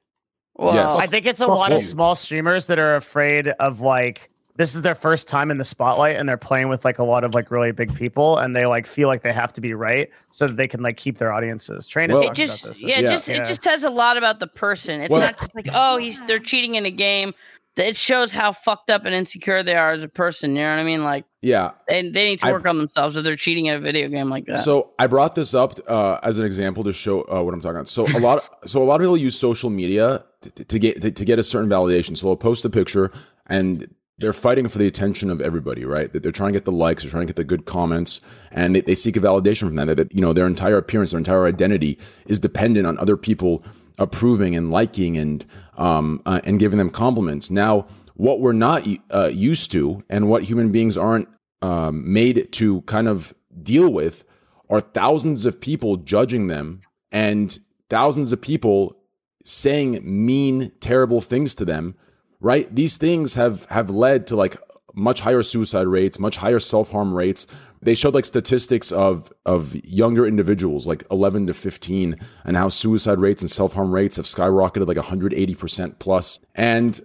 Well, 0.60 0.74
Yes. 0.76 0.97
I 0.99 1.05
think 1.07 1.26
it's 1.26 1.39
a 1.41 1.47
lot 1.47 1.72
of 1.72 1.82
small 1.82 2.16
streamers 2.16 2.68
that 2.68 2.78
are 2.80 2.95
afraid 2.95 3.47
of 3.47 3.80
like 3.82 4.30
this 4.57 4.76
is 4.76 4.82
their 4.82 4.93
first 4.95 5.30
time 5.30 5.51
in 5.51 5.57
the 5.57 5.64
spotlight 5.64 6.18
and 6.18 6.28
they're 6.28 6.36
playing 6.36 6.68
with 6.68 6.84
like 6.84 6.99
a 6.99 7.03
lot 7.03 7.24
of 7.24 7.34
like 7.34 7.49
really 7.49 7.72
big 7.72 7.95
people 7.95 8.38
and 8.39 8.53
they 8.53 8.66
like 8.66 8.86
feel 8.86 9.07
like 9.07 9.22
they 9.24 9.32
have 9.32 9.53
to 9.53 9.62
be 9.62 9.74
right 9.74 10.10
so 10.32 10.47
that 10.47 10.57
they 10.57 10.68
can 10.68 10.82
like 10.82 10.97
keep 10.97 11.18
their 11.18 11.32
audiences. 11.32 11.88
Train 11.88 12.10
is 12.12 12.20
Well- 12.20 12.28
it 12.30 12.34
just 12.34 12.66
this. 12.66 12.82
yeah, 12.84 12.97
it 12.97 13.03
Yeah. 13.03 13.10
just 13.12 13.28
Yeah. 13.30 13.36
it 13.36 13.45
just 13.45 13.64
says 13.64 13.84
a 13.84 13.89
lot 13.89 14.18
about 14.18 14.41
the 14.41 14.47
person. 14.47 14.99
It's 14.99 15.12
Well- 15.14 15.22
not 15.22 15.39
just 15.39 15.55
like 15.55 15.68
oh 15.74 15.95
he's 15.97 16.20
they're 16.28 16.39
cheating 16.39 16.76
in 16.76 16.86
a 16.86 16.91
game. 16.91 17.34
It 17.76 17.95
shows 17.95 18.34
how 18.34 18.51
fucked 18.51 18.89
up 18.89 19.05
and 19.05 19.15
insecure 19.15 19.63
they 19.63 19.76
are 19.76 19.91
as 19.93 20.03
a 20.03 20.09
person. 20.09 20.55
You 20.55 20.63
know 20.63 20.72
what 20.72 20.80
I 20.80 20.84
mean? 20.84 21.03
Like 21.03 21.24
Yeah. 21.41 21.72
they 21.88 22.01
they 22.09 22.26
need 22.26 22.39
to 22.41 22.47
I- 22.47 22.51
work 22.51 22.65
on 22.65 22.78
themselves 22.78 23.15
if 23.15 23.24
they're 23.24 23.38
cheating 23.38 23.70
at 23.70 23.78
a 23.78 23.80
video 23.80 24.09
game 24.09 24.30
like 24.30 24.45
that. 24.47 24.57
So 24.59 24.91
I 24.99 25.07
brought 25.07 25.36
this 25.36 25.53
up 25.53 25.80
uh, 25.88 26.20
as 26.22 26.38
an 26.39 26.45
example 26.45 26.84
to 26.84 26.91
show 26.91 27.22
uh, 27.32 27.41
what 27.41 27.53
I'm 27.53 27.61
talking 27.61 27.78
about. 27.78 27.88
So 27.88 28.03
a 28.03 28.20
lot, 28.20 28.49
so 28.67 28.84
a 28.84 28.86
lot 28.86 28.95
of 28.95 29.01
people 29.05 29.15
use 29.17 29.39
social 29.39 29.70
media 29.70 30.26
to, 30.41 30.65
to 30.65 30.80
get 30.80 31.01
to, 31.01 31.11
to 31.11 31.26
get 31.26 31.39
a 31.39 31.43
certain 31.43 31.70
validation. 31.70 32.17
So 32.17 32.28
they'll 32.28 32.36
post 32.36 32.65
a 32.65 32.70
picture 32.70 33.11
and 33.47 33.93
they're 34.17 34.34
fighting 34.34 34.67
for 34.67 34.80
the 34.80 34.88
attention 34.88 35.30
of 35.30 35.39
everybody, 35.39 35.86
right? 35.86 36.11
That 36.11 36.24
they're 36.24 36.34
trying 36.34 36.51
to 36.51 36.59
get 36.59 36.65
the 36.65 36.74
likes, 36.74 37.03
they're 37.03 37.11
trying 37.11 37.22
to 37.22 37.28
get 37.28 37.38
the 37.38 37.45
good 37.45 37.63
comments, 37.65 38.20
and 38.51 38.76
they, 38.76 38.82
they 38.82 38.95
seek 38.95 39.15
a 39.15 39.22
validation 39.22 39.59
from 39.67 39.76
that. 39.78 39.86
That, 39.86 39.95
that 39.95 40.13
you 40.13 40.20
know 40.20 40.34
their 40.34 40.45
entire 40.47 40.78
appearance, 40.78 41.11
their 41.11 41.20
entire 41.20 41.45
identity 41.45 41.97
is 42.28 42.38
dependent 42.39 42.86
on 42.86 42.97
other 42.97 43.15
people 43.15 43.63
approving 44.00 44.56
and 44.56 44.72
liking 44.72 45.18
and 45.18 45.45
um 45.78 46.22
uh, 46.26 46.41
and 46.43 46.60
giving 46.60 46.78
them 46.78 46.89
compliments. 46.89 47.52
Now, 47.52 47.86
what 48.16 48.41
we're 48.41 48.52
not 48.52 48.86
uh, 49.14 49.28
used 49.28 49.72
to, 49.72 50.04
and 50.10 50.28
what 50.28 50.43
human 50.43 50.72
beings 50.72 50.97
aren't 50.97 51.30
um, 51.62 52.12
made 52.12 52.52
to 52.52 52.82
kind 52.82 53.08
of 53.08 53.34
deal 53.64 53.93
with, 53.93 54.26
are 54.70 54.82
thousands 54.82 55.45
of 55.45 55.62
people 55.62 55.95
judging 55.95 56.47
them 56.47 56.82
and 57.12 57.60
thousands 57.89 58.34
of 58.34 58.41
people 58.41 58.97
saying 59.45 60.02
mean, 60.04 60.72
terrible 60.80 61.22
things 61.22 61.56
to 61.56 61.66
them. 61.66 61.95
Right? 62.41 62.74
These 62.74 62.97
things 62.97 63.36
have 63.36 63.66
have 63.66 63.89
led 63.89 64.28
to 64.28 64.36
like 64.36 64.58
much 64.94 65.22
higher 65.22 65.42
suicide 65.42 65.88
rates, 65.88 66.20
much 66.20 66.38
higher 66.38 66.60
self 66.60 66.92
harm 66.92 67.14
rates. 67.14 67.48
They 67.82 67.96
showed 67.96 68.14
like 68.14 68.26
statistics 68.26 68.92
of 68.92 69.32
of 69.46 69.76
younger 69.84 70.26
individuals, 70.26 70.88
like 70.88 71.04
11 71.12 71.48
to 71.48 71.54
15, 71.54 72.18
and 72.44 72.58
how 72.58 72.70
suicide 72.70 73.20
rates 73.20 73.42
and 73.42 73.50
self 73.50 73.74
harm 73.74 73.92
rates 73.92 74.18
have 74.18 74.26
skyrocketed 74.26 74.88
like 74.88 74.98
180 74.98 75.56
percent 75.56 76.00
plus. 76.00 76.40
And 76.56 77.00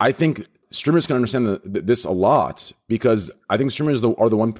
I 0.00 0.12
think 0.12 0.46
streamers 0.70 1.06
can 1.06 1.16
understand 1.16 1.46
the, 1.46 1.60
this 1.64 2.04
a 2.04 2.10
lot 2.10 2.72
because 2.88 3.30
I 3.48 3.56
think 3.56 3.70
streamers 3.70 3.98
are 3.98 4.08
the, 4.08 4.14
are 4.16 4.28
the 4.28 4.36
one. 4.36 4.54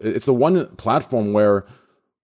It's 0.00 0.26
the 0.26 0.34
one 0.34 0.66
platform 0.76 1.32
where 1.32 1.66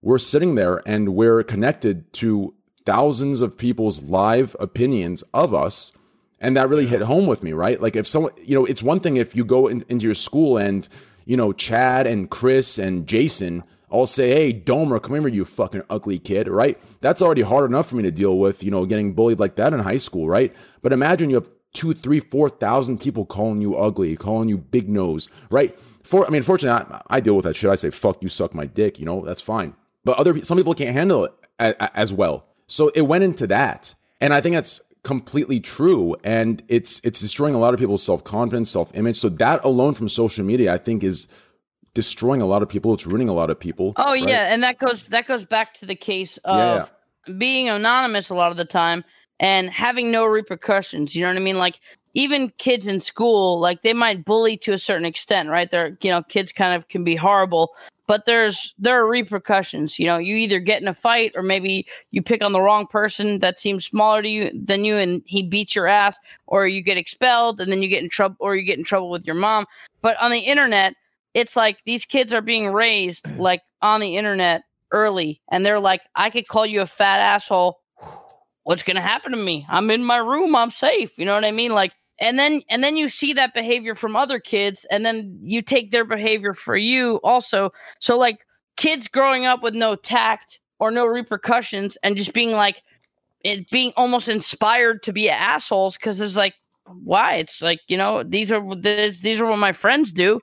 we're 0.02 0.18
sitting 0.18 0.54
there 0.54 0.82
and 0.86 1.14
we're 1.14 1.42
connected 1.42 2.12
to 2.14 2.54
thousands 2.86 3.40
of 3.40 3.58
people's 3.58 4.08
live 4.10 4.56
opinions 4.58 5.22
of 5.34 5.54
us 5.54 5.92
and 6.40 6.56
that 6.56 6.68
really 6.68 6.86
hit 6.86 7.02
home 7.02 7.26
with 7.26 7.42
me 7.42 7.52
right? 7.52 7.80
Like 7.80 7.96
if 7.96 8.06
someone 8.06 8.32
you 8.42 8.54
know 8.54 8.64
it's 8.64 8.82
one 8.82 9.00
thing 9.00 9.16
if 9.16 9.36
you 9.36 9.44
go 9.44 9.68
in, 9.68 9.84
into 9.88 10.04
your 10.06 10.14
school 10.14 10.56
and 10.56 10.88
you 11.24 11.36
know 11.36 11.52
chad 11.52 12.06
and 12.06 12.30
chris 12.30 12.78
and 12.78 13.06
jason 13.06 13.62
all 13.90 14.06
say 14.06 14.30
hey 14.30 14.52
domer 14.52 15.02
come 15.02 15.20
here 15.20 15.28
you 15.28 15.44
fucking 15.44 15.82
ugly 15.90 16.18
kid 16.18 16.48
right? 16.48 16.78
That's 17.00 17.22
already 17.22 17.42
hard 17.42 17.68
enough 17.68 17.88
for 17.88 17.96
me 17.96 18.02
to 18.04 18.10
deal 18.10 18.38
with 18.38 18.62
you 18.62 18.70
know 18.70 18.86
getting 18.86 19.12
bullied 19.12 19.38
like 19.38 19.56
that 19.56 19.72
in 19.72 19.80
high 19.80 19.96
school 19.98 20.28
right? 20.28 20.54
But 20.82 20.92
imagine 20.92 21.30
you 21.30 21.36
have 21.36 21.50
two 21.72 21.92
three 21.92 22.20
four 22.20 22.48
thousand 22.48 22.98
people 23.00 23.26
calling 23.26 23.60
you 23.60 23.76
ugly 23.76 24.16
calling 24.16 24.48
you 24.48 24.56
big 24.58 24.88
nose 24.88 25.28
right? 25.50 25.78
For 26.02 26.26
i 26.26 26.30
mean 26.30 26.42
fortunately 26.42 26.86
I, 27.10 27.16
I 27.16 27.20
deal 27.20 27.36
with 27.36 27.44
that 27.44 27.56
shit. 27.56 27.70
I 27.70 27.74
say 27.74 27.90
fuck 27.90 28.22
you 28.22 28.28
suck 28.28 28.54
my 28.54 28.66
dick 28.66 28.98
you 28.98 29.04
know 29.04 29.24
that's 29.24 29.42
fine. 29.42 29.74
But 30.04 30.18
other 30.18 30.42
some 30.42 30.56
people 30.56 30.74
can't 30.74 30.94
handle 30.94 31.26
it 31.26 31.32
as 31.58 32.10
well. 32.10 32.46
So 32.66 32.88
it 32.94 33.02
went 33.02 33.24
into 33.24 33.46
that. 33.48 33.94
And 34.20 34.32
i 34.32 34.40
think 34.40 34.54
that's 34.54 34.89
completely 35.02 35.60
true 35.60 36.14
and 36.24 36.62
it's 36.68 37.00
it's 37.04 37.20
destroying 37.20 37.54
a 37.54 37.58
lot 37.58 37.72
of 37.72 37.80
people's 37.80 38.02
self-confidence 38.02 38.70
self-image 38.70 39.16
so 39.16 39.28
that 39.30 39.64
alone 39.64 39.94
from 39.94 40.08
social 40.08 40.44
media 40.44 40.74
i 40.74 40.78
think 40.78 41.02
is 41.02 41.26
destroying 41.94 42.42
a 42.42 42.46
lot 42.46 42.62
of 42.62 42.68
people 42.68 42.92
it's 42.92 43.06
ruining 43.06 43.28
a 43.28 43.32
lot 43.32 43.48
of 43.50 43.58
people 43.58 43.96
Oh 43.96 44.14
right? 44.18 44.18
yeah, 44.28 44.52
and 44.52 44.62
that 44.62 44.78
goes 44.78 45.04
that 45.04 45.26
goes 45.26 45.44
back 45.44 45.74
to 45.74 45.86
the 45.86 45.94
case 45.96 46.38
Yeah, 46.48 46.86
of 46.86 46.90
being 47.38 47.68
anonymous 47.68 48.30
a 48.30 48.34
lot 48.34 48.50
of 48.50 48.56
the 48.56 48.64
time 48.64 49.04
and 49.38 49.70
having 49.70 50.10
no 50.10 50.24
repercussions. 50.26 51.14
You 51.14 51.22
know 51.22 51.28
what 51.28 51.36
I 51.36 51.40
mean? 51.40 51.58
Like 51.58 51.80
even 52.14 52.52
kids 52.58 52.86
in 52.86 53.00
school, 53.00 53.60
like 53.60 53.82
they 53.82 53.92
might 53.92 54.24
bully 54.24 54.56
to 54.58 54.72
a 54.72 54.78
certain 54.78 55.06
extent, 55.06 55.48
right? 55.48 55.70
They're 55.70 55.96
you 56.02 56.10
know, 56.10 56.22
kids 56.22 56.52
kind 56.52 56.74
of 56.74 56.88
can 56.88 57.04
be 57.04 57.16
horrible, 57.16 57.70
but 58.06 58.26
there's 58.26 58.74
there 58.78 59.00
are 59.00 59.06
repercussions. 59.06 59.98
You 59.98 60.06
know, 60.06 60.18
you 60.18 60.36
either 60.36 60.58
get 60.58 60.82
in 60.82 60.88
a 60.88 60.94
fight 60.94 61.32
or 61.34 61.42
maybe 61.42 61.86
you 62.10 62.22
pick 62.22 62.42
on 62.42 62.52
the 62.52 62.60
wrong 62.60 62.86
person 62.86 63.38
that 63.38 63.60
seems 63.60 63.84
smaller 63.84 64.22
to 64.22 64.28
you 64.28 64.50
than 64.52 64.84
you 64.84 64.96
and 64.96 65.22
he 65.26 65.42
beats 65.42 65.74
your 65.74 65.86
ass, 65.86 66.18
or 66.46 66.66
you 66.66 66.82
get 66.82 66.96
expelled 66.96 67.60
and 67.60 67.70
then 67.70 67.82
you 67.82 67.88
get 67.88 68.02
in 68.02 68.08
trouble 68.08 68.36
or 68.40 68.56
you 68.56 68.62
get 68.62 68.78
in 68.78 68.84
trouble 68.84 69.10
with 69.10 69.24
your 69.24 69.36
mom. 69.36 69.66
But 70.02 70.20
on 70.20 70.30
the 70.30 70.40
internet, 70.40 70.94
it's 71.34 71.56
like 71.56 71.78
these 71.84 72.04
kids 72.04 72.32
are 72.32 72.42
being 72.42 72.68
raised 72.68 73.30
like 73.38 73.62
on 73.82 74.00
the 74.00 74.16
internet 74.16 74.62
early 74.92 75.40
and 75.50 75.64
they're 75.64 75.80
like 75.80 76.02
i 76.16 76.30
could 76.30 76.48
call 76.48 76.66
you 76.66 76.80
a 76.80 76.86
fat 76.86 77.20
asshole 77.20 77.80
what's 78.64 78.82
going 78.82 78.96
to 78.96 79.00
happen 79.00 79.30
to 79.30 79.38
me 79.38 79.64
i'm 79.68 79.90
in 79.90 80.02
my 80.02 80.16
room 80.16 80.56
i'm 80.56 80.70
safe 80.70 81.12
you 81.16 81.24
know 81.24 81.34
what 81.34 81.44
i 81.44 81.52
mean 81.52 81.72
like 81.72 81.92
and 82.20 82.38
then 82.38 82.60
and 82.68 82.84
then 82.84 82.96
you 82.96 83.08
see 83.08 83.32
that 83.32 83.54
behavior 83.54 83.94
from 83.94 84.14
other 84.14 84.38
kids 84.38 84.84
and 84.90 85.04
then 85.04 85.36
you 85.40 85.62
take 85.62 85.90
their 85.90 86.04
behavior 86.04 86.54
for 86.54 86.76
you 86.76 87.16
also. 87.24 87.70
So 87.98 88.18
like 88.18 88.46
kids 88.76 89.08
growing 89.08 89.46
up 89.46 89.62
with 89.62 89.74
no 89.74 89.96
tact 89.96 90.60
or 90.78 90.90
no 90.90 91.06
repercussions 91.06 91.96
and 92.02 92.16
just 92.16 92.32
being 92.32 92.52
like 92.52 92.82
it 93.42 93.68
being 93.70 93.92
almost 93.96 94.28
inspired 94.28 95.02
to 95.04 95.12
be 95.12 95.30
assholes 95.30 95.96
because 95.96 96.18
there's 96.18 96.36
like 96.36 96.54
why? 97.04 97.36
It's 97.36 97.62
like 97.62 97.80
you 97.88 97.96
know 97.96 98.22
these 98.22 98.52
are 98.52 98.62
this, 98.74 99.20
these 99.20 99.40
are 99.40 99.46
what 99.46 99.58
my 99.58 99.72
friends 99.72 100.12
do. 100.12 100.40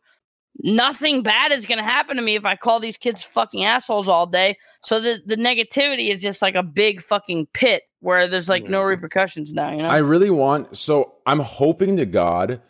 Nothing 0.63 1.21
bad 1.21 1.51
is 1.51 1.67
going 1.67 1.77
to 1.77 1.83
happen 1.83 2.15
to 2.15 2.21
me 2.23 2.33
if 2.33 2.43
I 2.43 2.55
call 2.55 2.79
these 2.79 2.97
kids 2.97 3.21
fucking 3.21 3.63
assholes 3.63 4.07
all 4.07 4.25
day. 4.25 4.57
So 4.81 4.99
the 4.99 5.19
the 5.25 5.35
negativity 5.35 6.09
is 6.09 6.21
just 6.21 6.41
like 6.41 6.55
a 6.55 6.63
big 6.63 7.03
fucking 7.03 7.47
pit 7.53 7.83
where 7.99 8.27
there's 8.27 8.49
like 8.49 8.63
no 8.65 8.83
repercussions 8.83 9.53
now. 9.53 9.71
You 9.71 9.77
know, 9.77 9.89
I 9.89 9.97
really 9.97 10.29
want. 10.29 10.77
So 10.77 11.15
I'm 11.25 11.39
hoping 11.39 11.97
to 11.97 12.05
God 12.05 12.61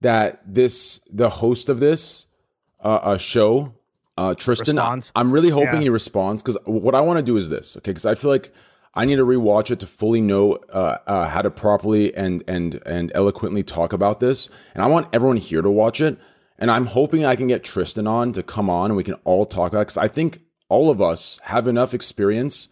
that 0.00 0.40
this, 0.46 0.98
the 1.12 1.30
host 1.30 1.68
of 1.68 1.80
this 1.80 2.26
uh, 2.84 2.88
uh 2.88 3.18
show, 3.18 3.74
uh, 4.18 4.34
Tristan, 4.34 4.76
Responds. 4.76 5.12
I'm 5.14 5.32
really 5.32 5.50
hoping 5.50 5.76
Yeah. 5.76 5.80
he 5.82 5.88
responds 5.88 6.42
because 6.42 6.58
what 6.64 6.94
I 6.94 7.00
want 7.00 7.18
to 7.18 7.22
do 7.22 7.36
is 7.36 7.48
this, 7.48 7.76
okay? 7.78 7.90
Because 7.90 8.06
I 8.06 8.14
feel 8.14 8.30
like 8.30 8.52
I 8.94 9.04
need 9.04 9.16
to 9.16 9.26
rewatch 9.26 9.70
it 9.70 9.80
to 9.80 9.86
fully 9.86 10.20
know 10.22 10.54
uh, 10.72 10.98
uh, 11.06 11.28
how 11.28 11.42
to 11.42 11.50
properly 11.50 12.14
and 12.14 12.42
and 12.48 12.80
and 12.86 13.12
eloquently 13.14 13.62
talk 13.62 13.92
about 13.92 14.20
this, 14.20 14.48
and 14.74 14.82
I 14.82 14.86
want 14.86 15.08
everyone 15.12 15.36
here 15.36 15.62
to 15.62 15.70
watch 15.70 16.00
it. 16.00 16.18
And 16.58 16.70
I'm 16.70 16.86
hoping 16.86 17.24
I 17.24 17.36
can 17.36 17.48
get 17.48 17.62
Tristan 17.62 18.06
on 18.06 18.32
to 18.32 18.42
come 18.42 18.70
on 18.70 18.90
and 18.90 18.96
we 18.96 19.04
can 19.04 19.14
all 19.24 19.44
talk 19.44 19.72
about 19.72 19.80
because 19.80 19.98
I 19.98 20.08
think 20.08 20.38
all 20.70 20.88
of 20.88 21.02
us 21.02 21.38
have 21.44 21.68
enough 21.68 21.92
experience 21.92 22.70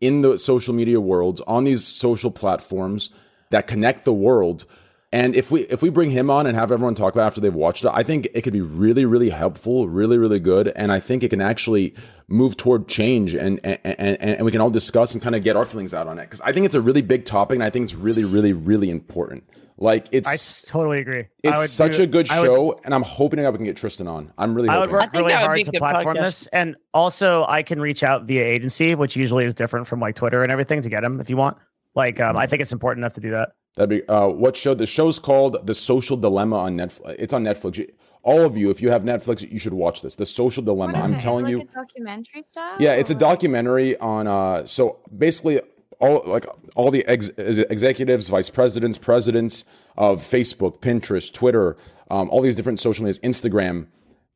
in 0.00 0.22
the 0.22 0.38
social 0.38 0.74
media 0.74 1.00
world 1.00 1.40
on 1.46 1.64
these 1.64 1.84
social 1.84 2.30
platforms 2.30 3.10
that 3.50 3.66
connect 3.66 4.04
the 4.04 4.12
world 4.12 4.64
and 5.12 5.34
if 5.34 5.50
we 5.50 5.62
if 5.62 5.82
we 5.82 5.90
bring 5.90 6.10
him 6.10 6.30
on 6.30 6.46
and 6.46 6.56
have 6.56 6.70
everyone 6.70 6.94
talk 6.94 7.12
about 7.14 7.24
it 7.24 7.26
after 7.26 7.40
they've 7.40 7.54
watched 7.54 7.84
it 7.84 7.90
i 7.92 8.02
think 8.02 8.28
it 8.34 8.42
could 8.42 8.52
be 8.52 8.60
really 8.60 9.04
really 9.04 9.30
helpful 9.30 9.88
really 9.88 10.18
really 10.18 10.38
good 10.40 10.68
and 10.76 10.92
i 10.92 11.00
think 11.00 11.22
it 11.22 11.30
can 11.30 11.40
actually 11.40 11.94
move 12.28 12.56
toward 12.56 12.86
change 12.88 13.34
and 13.34 13.58
and 13.64 13.78
and, 13.84 14.16
and 14.20 14.44
we 14.44 14.52
can 14.52 14.60
all 14.60 14.70
discuss 14.70 15.12
and 15.14 15.22
kind 15.22 15.34
of 15.34 15.42
get 15.42 15.56
our 15.56 15.64
feelings 15.64 15.92
out 15.94 16.06
on 16.06 16.18
it 16.18 16.22
because 16.26 16.40
i 16.42 16.52
think 16.52 16.64
it's 16.66 16.74
a 16.74 16.80
really 16.80 17.02
big 17.02 17.24
topic 17.24 17.54
and 17.56 17.64
i 17.64 17.70
think 17.70 17.82
it's 17.84 17.94
really 17.94 18.24
really 18.24 18.52
really 18.52 18.90
important 18.90 19.42
like 19.82 20.06
it's 20.12 20.28
s- 20.30 20.62
totally 20.68 20.98
agree. 20.98 21.24
It's 21.42 21.70
such 21.70 21.96
do- 21.96 22.02
a 22.02 22.06
good 22.06 22.30
I 22.30 22.40
would- 22.40 22.46
show 22.46 22.80
and 22.84 22.94
i'm 22.94 23.02
hoping 23.02 23.42
that 23.42 23.50
we 23.50 23.56
can 23.58 23.64
get 23.64 23.76
tristan 23.76 24.06
on 24.06 24.30
i'm 24.38 24.54
really 24.54 24.68
I 24.68 24.74
would 24.78 24.90
hoping 24.90 24.92
work 24.92 25.02
think 25.12 25.14
really 25.14 25.32
hard 25.32 25.64
to 25.64 25.72
platform 25.72 26.16
podcast. 26.16 26.20
this, 26.22 26.46
and 26.52 26.76
also 26.94 27.46
I 27.48 27.62
can 27.62 27.80
reach 27.80 28.02
out 28.04 28.24
via 28.24 28.44
agency, 28.44 28.94
which 28.94 29.16
usually 29.16 29.44
is 29.46 29.54
different 29.54 29.86
from 29.86 29.98
like 29.98 30.14
Twitter 30.16 30.42
and 30.42 30.52
everything 30.52 30.82
to 30.82 30.88
get 30.90 31.02
him 31.02 31.18
if 31.18 31.30
you 31.30 31.36
want. 31.38 31.56
Like, 31.94 32.20
um, 32.20 32.36
I 32.36 32.46
think 32.46 32.60
it's 32.62 32.72
important 32.72 33.02
enough 33.02 33.14
to 33.14 33.20
do 33.20 33.30
that. 33.30 33.50
That'd 33.80 33.88
be 33.88 34.06
uh, 34.10 34.28
what 34.28 34.58
show? 34.58 34.74
The 34.74 34.84
show's 34.84 35.18
called 35.18 35.66
The 35.66 35.74
Social 35.74 36.18
Dilemma 36.18 36.58
on 36.58 36.76
Netflix. 36.76 37.16
It's 37.18 37.32
on 37.32 37.44
Netflix. 37.44 37.90
All 38.22 38.40
of 38.40 38.54
you, 38.54 38.68
if 38.68 38.82
you 38.82 38.90
have 38.90 39.04
Netflix, 39.04 39.50
you 39.50 39.58
should 39.58 39.72
watch 39.72 40.02
this. 40.02 40.16
The 40.16 40.26
Social 40.26 40.62
Dilemma. 40.62 40.98
I'm 40.98 41.14
it? 41.14 41.20
telling 41.20 41.46
like 41.46 41.52
you. 41.52 41.68
documentary 41.72 42.44
style. 42.46 42.76
Yeah, 42.78 42.92
it's 42.92 43.08
a 43.08 43.14
documentary 43.14 43.96
on. 43.96 44.26
Uh, 44.26 44.66
so 44.66 44.98
basically, 45.16 45.62
all 45.98 46.22
like 46.26 46.44
all 46.74 46.90
the 46.90 47.06
ex- 47.06 47.30
executives, 47.38 48.28
vice 48.28 48.50
presidents, 48.50 48.98
presidents 48.98 49.64
of 49.96 50.20
Facebook, 50.20 50.80
Pinterest, 50.80 51.32
Twitter, 51.32 51.78
um, 52.10 52.28
all 52.28 52.42
these 52.42 52.56
different 52.56 52.80
social 52.80 53.04
medias, 53.04 53.18
Instagram, 53.20 53.86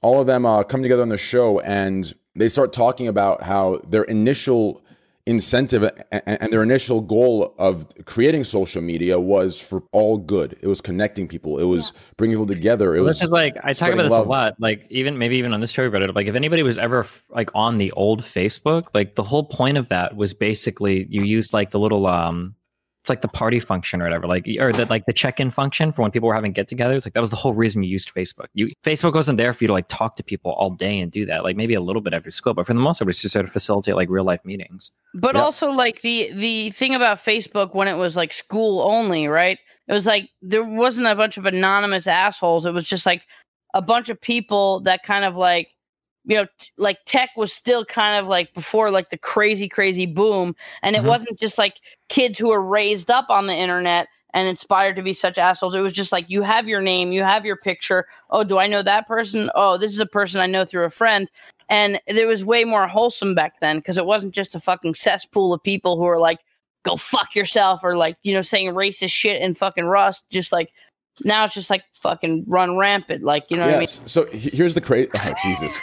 all 0.00 0.22
of 0.22 0.26
them 0.26 0.46
uh, 0.46 0.62
come 0.62 0.80
together 0.80 1.02
on 1.02 1.10
the 1.10 1.18
show 1.18 1.60
and 1.60 2.14
they 2.34 2.48
start 2.48 2.72
talking 2.72 3.08
about 3.08 3.42
how 3.42 3.82
their 3.86 4.04
initial 4.04 4.82
incentive 5.26 5.82
a- 5.82 5.92
a- 6.12 6.42
and 6.42 6.52
their 6.52 6.62
initial 6.62 7.00
goal 7.00 7.54
of 7.58 7.86
creating 8.04 8.44
social 8.44 8.82
media 8.82 9.18
was 9.18 9.58
for 9.58 9.82
all 9.92 10.18
good. 10.18 10.56
It 10.60 10.66
was 10.66 10.80
connecting 10.82 11.28
people. 11.28 11.58
It 11.58 11.64
was 11.64 11.92
bringing 12.18 12.36
people 12.36 12.46
together. 12.46 12.94
It 12.94 12.98
Well, 12.98 13.06
was 13.06 13.18
this 13.20 13.26
is 13.26 13.32
like 13.32 13.56
I 13.64 13.72
talk 13.72 13.92
about 13.92 14.02
this 14.02 14.10
love. 14.10 14.26
a 14.26 14.28
lot. 14.30 14.54
Like 14.58 14.86
even 14.90 15.16
maybe 15.16 15.36
even 15.36 15.54
on 15.54 15.60
this 15.60 15.70
show 15.70 15.82
we 15.82 15.88
brought 15.88 16.02
it 16.02 16.10
up. 16.10 16.16
Like 16.16 16.26
if 16.26 16.34
anybody 16.34 16.62
was 16.62 16.76
ever 16.76 17.06
like 17.30 17.50
on 17.54 17.78
the 17.78 17.90
old 17.92 18.22
Facebook, 18.22 18.84
like 18.92 19.14
the 19.14 19.22
whole 19.22 19.44
point 19.44 19.78
of 19.78 19.88
that 19.88 20.14
was 20.16 20.34
basically 20.34 21.06
you 21.08 21.22
used 21.22 21.52
like 21.54 21.70
the 21.70 21.78
little 21.80 22.06
um 22.06 22.54
it's 23.04 23.10
like 23.10 23.20
the 23.20 23.28
party 23.28 23.60
function 23.60 24.00
or 24.00 24.04
whatever, 24.06 24.26
like 24.26 24.46
or 24.58 24.72
the 24.72 24.86
like 24.86 25.04
the 25.04 25.12
check-in 25.12 25.50
function 25.50 25.92
for 25.92 26.00
when 26.00 26.10
people 26.10 26.26
were 26.26 26.34
having 26.34 26.52
get-togethers. 26.52 27.04
Like 27.04 27.12
that 27.12 27.20
was 27.20 27.28
the 27.28 27.36
whole 27.36 27.52
reason 27.52 27.82
you 27.82 27.90
used 27.90 28.08
Facebook. 28.14 28.46
You 28.54 28.70
Facebook 28.82 29.12
wasn't 29.12 29.36
there 29.36 29.52
for 29.52 29.62
you 29.62 29.66
to 29.68 29.74
like 29.74 29.88
talk 29.88 30.16
to 30.16 30.24
people 30.24 30.52
all 30.52 30.70
day 30.70 30.98
and 31.00 31.12
do 31.12 31.26
that. 31.26 31.44
Like 31.44 31.54
maybe 31.54 31.74
a 31.74 31.82
little 31.82 32.00
bit 32.00 32.14
after 32.14 32.30
school, 32.30 32.54
but 32.54 32.66
for 32.66 32.72
the 32.72 32.80
most 32.80 33.00
part, 33.00 33.04
it 33.04 33.08
was 33.08 33.20
just 33.20 33.34
sort 33.34 33.44
of 33.44 33.52
facilitate 33.52 33.94
like 33.94 34.08
real 34.08 34.24
life 34.24 34.42
meetings. 34.46 34.90
But 35.12 35.34
Yeah. 35.34 35.42
also 35.42 35.70
like 35.70 36.00
the 36.00 36.32
the 36.32 36.70
thing 36.70 36.94
about 36.94 37.22
Facebook 37.22 37.74
when 37.74 37.88
it 37.88 37.96
was 37.96 38.16
like 38.16 38.32
school 38.32 38.80
only, 38.90 39.28
right? 39.28 39.58
It 39.86 39.92
was 39.92 40.06
like 40.06 40.30
there 40.40 40.64
wasn't 40.64 41.06
a 41.06 41.14
bunch 41.14 41.36
of 41.36 41.44
anonymous 41.44 42.06
assholes. 42.06 42.64
It 42.64 42.72
was 42.72 42.84
just 42.88 43.04
like 43.04 43.26
a 43.74 43.82
bunch 43.82 44.08
of 44.08 44.18
people 44.18 44.80
that 44.80 45.02
kind 45.02 45.26
of 45.26 45.36
like 45.36 45.68
you 46.24 46.36
know 46.36 46.46
t- 46.58 46.70
like 46.78 46.98
tech 47.04 47.30
was 47.36 47.52
still 47.52 47.84
kind 47.84 48.18
of 48.18 48.26
like 48.28 48.52
before 48.54 48.90
like 48.90 49.10
the 49.10 49.18
crazy 49.18 49.68
crazy 49.68 50.06
boom 50.06 50.54
and 50.82 50.96
it 50.96 51.02
Mhm. 51.02 51.08
wasn't 51.08 51.38
just 51.38 51.58
like 51.58 51.80
kids 52.08 52.38
who 52.38 52.48
were 52.48 52.62
raised 52.62 53.10
up 53.10 53.28
on 53.30 53.46
the 53.46 53.54
internet 53.54 54.08
and 54.32 54.48
inspired 54.48 54.96
to 54.96 55.02
be 55.02 55.12
such 55.12 55.38
assholes. 55.38 55.76
It 55.76 55.80
was 55.80 55.92
just 55.92 56.10
like 56.10 56.28
you 56.28 56.42
have 56.42 56.66
your 56.66 56.80
name, 56.80 57.12
you 57.12 57.22
have 57.22 57.44
your 57.44 57.56
picture. 57.56 58.06
Oh, 58.30 58.42
do 58.42 58.58
I 58.58 58.66
know 58.66 58.82
that 58.82 59.06
person? 59.06 59.48
Oh, 59.54 59.76
this 59.76 59.92
is 59.92 60.00
a 60.00 60.06
person 60.06 60.40
I 60.40 60.46
know 60.46 60.64
through 60.64 60.84
a 60.86 60.90
friend. 60.90 61.30
And 61.68 62.00
it 62.08 62.26
was 62.26 62.44
way 62.44 62.64
more 62.64 62.88
wholesome 62.88 63.36
back 63.36 63.60
then 63.60 63.76
because 63.78 63.96
it 63.96 64.06
wasn't 64.06 64.34
just 64.34 64.56
a 64.56 64.60
fucking 64.60 64.94
cesspool 64.94 65.52
of 65.54 65.62
people 65.62 65.96
who 65.96 66.04
are 66.04 66.18
like, 66.18 66.40
go 66.82 66.96
fuck 66.96 67.36
yourself 67.36 67.82
or 67.84 67.96
like, 67.96 68.16
you 68.24 68.34
know, 68.34 68.42
saying 68.42 68.70
racist 68.74 69.12
shit 69.12 69.40
and 69.40 69.56
fucking 69.56 69.86
Rust. 69.86 70.24
Just 70.30 70.50
like 70.50 70.72
now 71.22 71.44
it's 71.44 71.54
just 71.54 71.70
like 71.70 71.84
fucking 71.94 72.44
run 72.46 72.76
rampant. 72.76 73.22
Like, 73.22 73.50
you 73.50 73.56
know 73.56 73.66
what 73.66 73.74
I 73.76 73.78
mean? 73.78 73.86
So 73.86 74.26
here's 74.26 74.74
the 74.74 74.80
crazy. 74.80 75.10
Oh, 75.24 75.32
Jesus. 75.42 75.80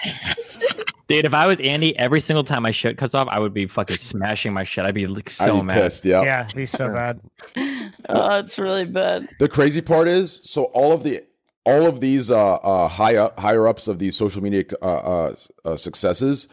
Dude, 1.08 1.26
if 1.26 1.34
I 1.34 1.46
was 1.46 1.60
Andy, 1.60 1.98
every 1.98 2.22
single 2.22 2.44
time 2.44 2.64
my 2.64 2.72
shit 2.72 2.98
cuts 2.98 3.14
off, 3.14 3.28
I 3.30 3.38
would 3.40 3.54
be 3.54 3.66
fucking 3.66 3.98
smashing 3.98 4.54
my 4.54 4.64
shit. 4.64 4.86
I'd 4.86 4.96
be 4.96 5.08
like 5.08 5.30
so 5.30 5.58
I'd 5.58 5.60
be 5.60 5.66
mad. 5.66 5.74
pissed. 5.74 6.06
Yeah. 6.06 6.24
Yeah, 6.24 6.48
he's 6.54 6.72
so 6.72 6.88
bad. 6.88 7.20
Oh, 8.10 8.40
it's 8.40 8.58
really 8.58 8.86
bad. 8.86 9.30
The 9.38 9.48
crazy 9.48 9.80
part 9.80 10.08
is, 10.08 10.42
so 10.44 10.64
all 10.66 10.92
of 10.92 11.04
the 11.04 11.24
all 11.66 11.86
of 11.86 12.00
these 12.00 12.32
uh, 12.32 12.56
uh, 12.56 12.88
high 12.88 13.16
up, 13.16 13.40
higher 13.40 13.68
ups 13.68 13.88
of 13.88 14.00
these 14.00 14.18
social 14.18 14.42
media 14.42 14.64
uh, 14.82 14.86
uh, 14.86 15.36
uh, 15.64 15.76
successes, 15.76 16.48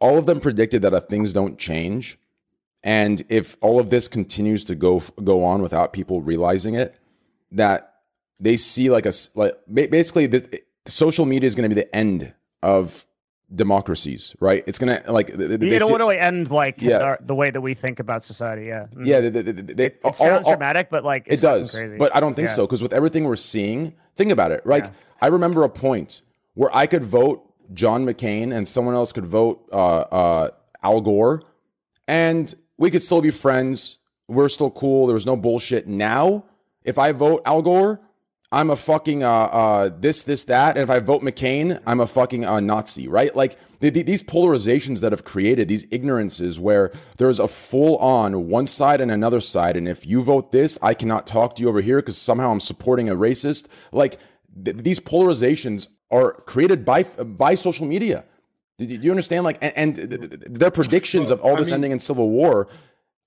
all 0.00 0.16
of 0.16 0.24
them 0.24 0.40
predicted 0.40 0.80
that 0.80 0.94
if 0.94 1.04
things 1.04 1.34
don't 1.34 1.58
change, 1.58 2.18
and 2.82 3.24
if 3.28 3.58
all 3.60 3.78
of 3.78 3.90
this 3.90 4.08
continues 4.08 4.64
to 4.64 4.74
go 4.74 5.02
go 5.22 5.44
on 5.44 5.60
without 5.60 5.92
people 5.92 6.22
realizing 6.22 6.74
it, 6.74 6.98
that 7.52 7.89
they 8.40 8.56
see 8.56 8.90
like 8.90 9.06
a 9.06 9.12
like 9.34 9.54
basically 9.68 10.26
the, 10.26 10.62
social 10.86 11.26
media 11.26 11.46
is 11.46 11.54
going 11.54 11.68
to 11.68 11.74
be 11.74 11.80
the 11.80 11.94
end 11.94 12.32
of 12.62 13.06
democracies, 13.54 14.34
right? 14.40 14.62
It's 14.66 14.78
gonna 14.78 15.02
like 15.08 15.26
th- 15.26 15.38
th- 15.38 15.60
they 15.60 15.78
see- 15.78 15.84
want 15.90 16.00
to 16.02 16.08
end 16.08 16.50
like 16.50 16.80
Yeah. 16.80 16.98
our, 16.98 17.18
the 17.20 17.34
way 17.34 17.50
that 17.50 17.60
we 17.60 17.74
think 17.74 17.98
about 17.98 18.22
society. 18.22 18.66
Yeah. 18.66 18.86
Mm. 18.94 19.06
yeah, 19.06 19.20
they, 19.20 19.28
they, 19.30 19.42
they, 19.42 19.52
they- 19.74 19.84
It 19.86 20.00
all- 20.04 20.12
sounds 20.12 20.46
all- 20.46 20.52
dramatic, 20.52 20.88
but 20.90 21.04
like 21.04 21.24
it 21.26 21.40
does, 21.40 21.76
Crazy. 21.76 21.96
but 21.96 22.14
I 22.14 22.20
don't 22.20 22.34
think 22.34 22.48
Yeah. 22.48 22.54
so 22.54 22.66
because 22.66 22.82
with 22.82 22.92
everything 22.92 23.24
we're 23.24 23.36
seeing, 23.36 23.94
think 24.16 24.30
about 24.30 24.52
it. 24.52 24.62
Right? 24.64 24.84
Yeah. 24.84 24.90
I 25.20 25.26
remember 25.26 25.64
a 25.64 25.68
point 25.68 26.22
where 26.54 26.74
I 26.74 26.86
could 26.86 27.04
vote 27.04 27.44
John 27.74 28.04
McCain 28.06 28.54
and 28.54 28.66
someone 28.68 28.94
else 28.94 29.12
could 29.12 29.26
vote 29.26 29.68
uh, 29.72 29.76
uh, 29.76 30.50
Al 30.82 31.00
Gore, 31.00 31.42
and 32.08 32.54
we 32.78 32.90
could 32.90 33.02
still 33.02 33.20
be 33.20 33.30
friends. 33.30 33.98
We're 34.28 34.48
still 34.48 34.70
cool. 34.70 35.06
There 35.06 35.14
was 35.14 35.26
no 35.26 35.36
bullshit. 35.36 35.86
Now, 35.88 36.44
if 36.84 36.98
I 36.98 37.12
vote 37.12 37.42
Al 37.44 37.62
Gore, 37.62 38.00
I'm 38.52 38.68
a 38.70 38.76
fucking 38.76 39.22
uh, 39.22 39.28
uh, 39.30 39.90
this, 39.96 40.24
this, 40.24 40.44
that. 40.44 40.76
And 40.76 40.82
if 40.82 40.90
I 40.90 40.98
vote 40.98 41.22
McCain, 41.22 41.80
I'm 41.86 42.00
a 42.00 42.06
fucking 42.06 42.44
uh, 42.44 42.58
Nazi, 42.58 43.06
right? 43.06 43.34
Like 43.36 43.56
th- 43.80 43.94
th- 43.94 44.06
these 44.06 44.22
polarizations 44.22 45.00
that 45.02 45.12
have 45.12 45.22
created 45.24 45.68
these 45.68 45.84
ignorances 45.92 46.58
where 46.58 46.90
there's 47.18 47.38
a 47.38 47.46
full 47.46 47.96
on 47.98 48.48
one 48.48 48.66
side 48.66 49.00
and 49.00 49.08
another 49.10 49.40
side. 49.40 49.76
And 49.76 49.86
if 49.86 50.04
you 50.04 50.20
vote 50.22 50.50
this, 50.50 50.78
I 50.82 50.94
cannot 50.94 51.28
talk 51.28 51.54
to 51.56 51.62
you 51.62 51.68
over 51.68 51.80
here 51.80 51.98
because 51.98 52.18
somehow 52.18 52.50
I'm 52.50 52.58
supporting 52.58 53.08
a 53.08 53.14
racist. 53.14 53.68
Like 53.92 54.18
th- 54.64 54.78
these 54.78 54.98
polarizations 54.98 55.86
are 56.10 56.32
created 56.32 56.84
by 56.84 57.04
by 57.04 57.54
social 57.54 57.86
media. 57.86 58.24
Do 58.78 58.86
do 58.86 58.94
you 58.94 59.10
understand? 59.12 59.44
Like, 59.44 59.58
and, 59.62 59.72
and 59.76 59.94
th- 59.94 60.08
th- 60.10 60.20
th- 60.28 60.42
their 60.48 60.72
predictions 60.72 61.30
of 61.30 61.40
all 61.40 61.54
I 61.54 61.58
this 61.60 61.68
mean- 61.68 61.74
ending 61.74 61.92
in 61.92 62.00
civil 62.00 62.30
war, 62.30 62.66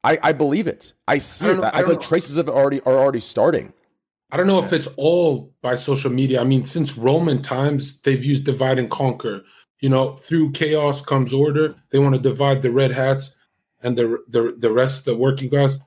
I, 0.03 0.19
I 0.21 0.33
believe 0.33 0.67
it. 0.67 0.91
I 1.07 1.17
see 1.19 1.45
I 1.45 1.51
it. 1.51 1.61
know- 1.61 1.63
I 1.63 1.69
I 1.69 1.79
feel 1.83 1.89
like 1.91 2.01
know. 2.01 2.07
traces 2.07 2.35
of 2.35 2.49
it 2.49 2.51
already 2.51 2.81
are 2.81 2.97
already 2.97 3.21
starting. 3.21 3.71
I 4.33 4.35
don't 4.35 4.47
know 4.47 4.57
if 4.57 4.73
it's 4.73 4.87
all 4.97 5.53
by 5.61 5.75
social 5.75 6.09
media. 6.11 6.41
I 6.41 6.43
mean, 6.43 6.63
since 6.63 6.97
Roman 6.97 7.43
times, 7.43 8.01
they've 8.01 8.23
used 8.23 8.45
divide 8.45 8.79
and 8.79 8.89
conquer. 8.89 9.43
You 9.79 9.89
know, 9.89 10.15
through 10.15 10.53
chaos 10.53 11.03
comes 11.03 11.31
order. 11.31 11.75
They 11.91 11.99
want 11.99 12.15
to 12.15 12.21
divide 12.21 12.63
the 12.63 12.71
red 12.71 12.89
hats 12.89 13.35
and 13.83 13.95
the 13.95 14.17
the 14.29 14.55
the 14.57 14.71
rest, 14.71 15.05
the 15.05 15.15
working 15.15 15.51
class. 15.51 15.77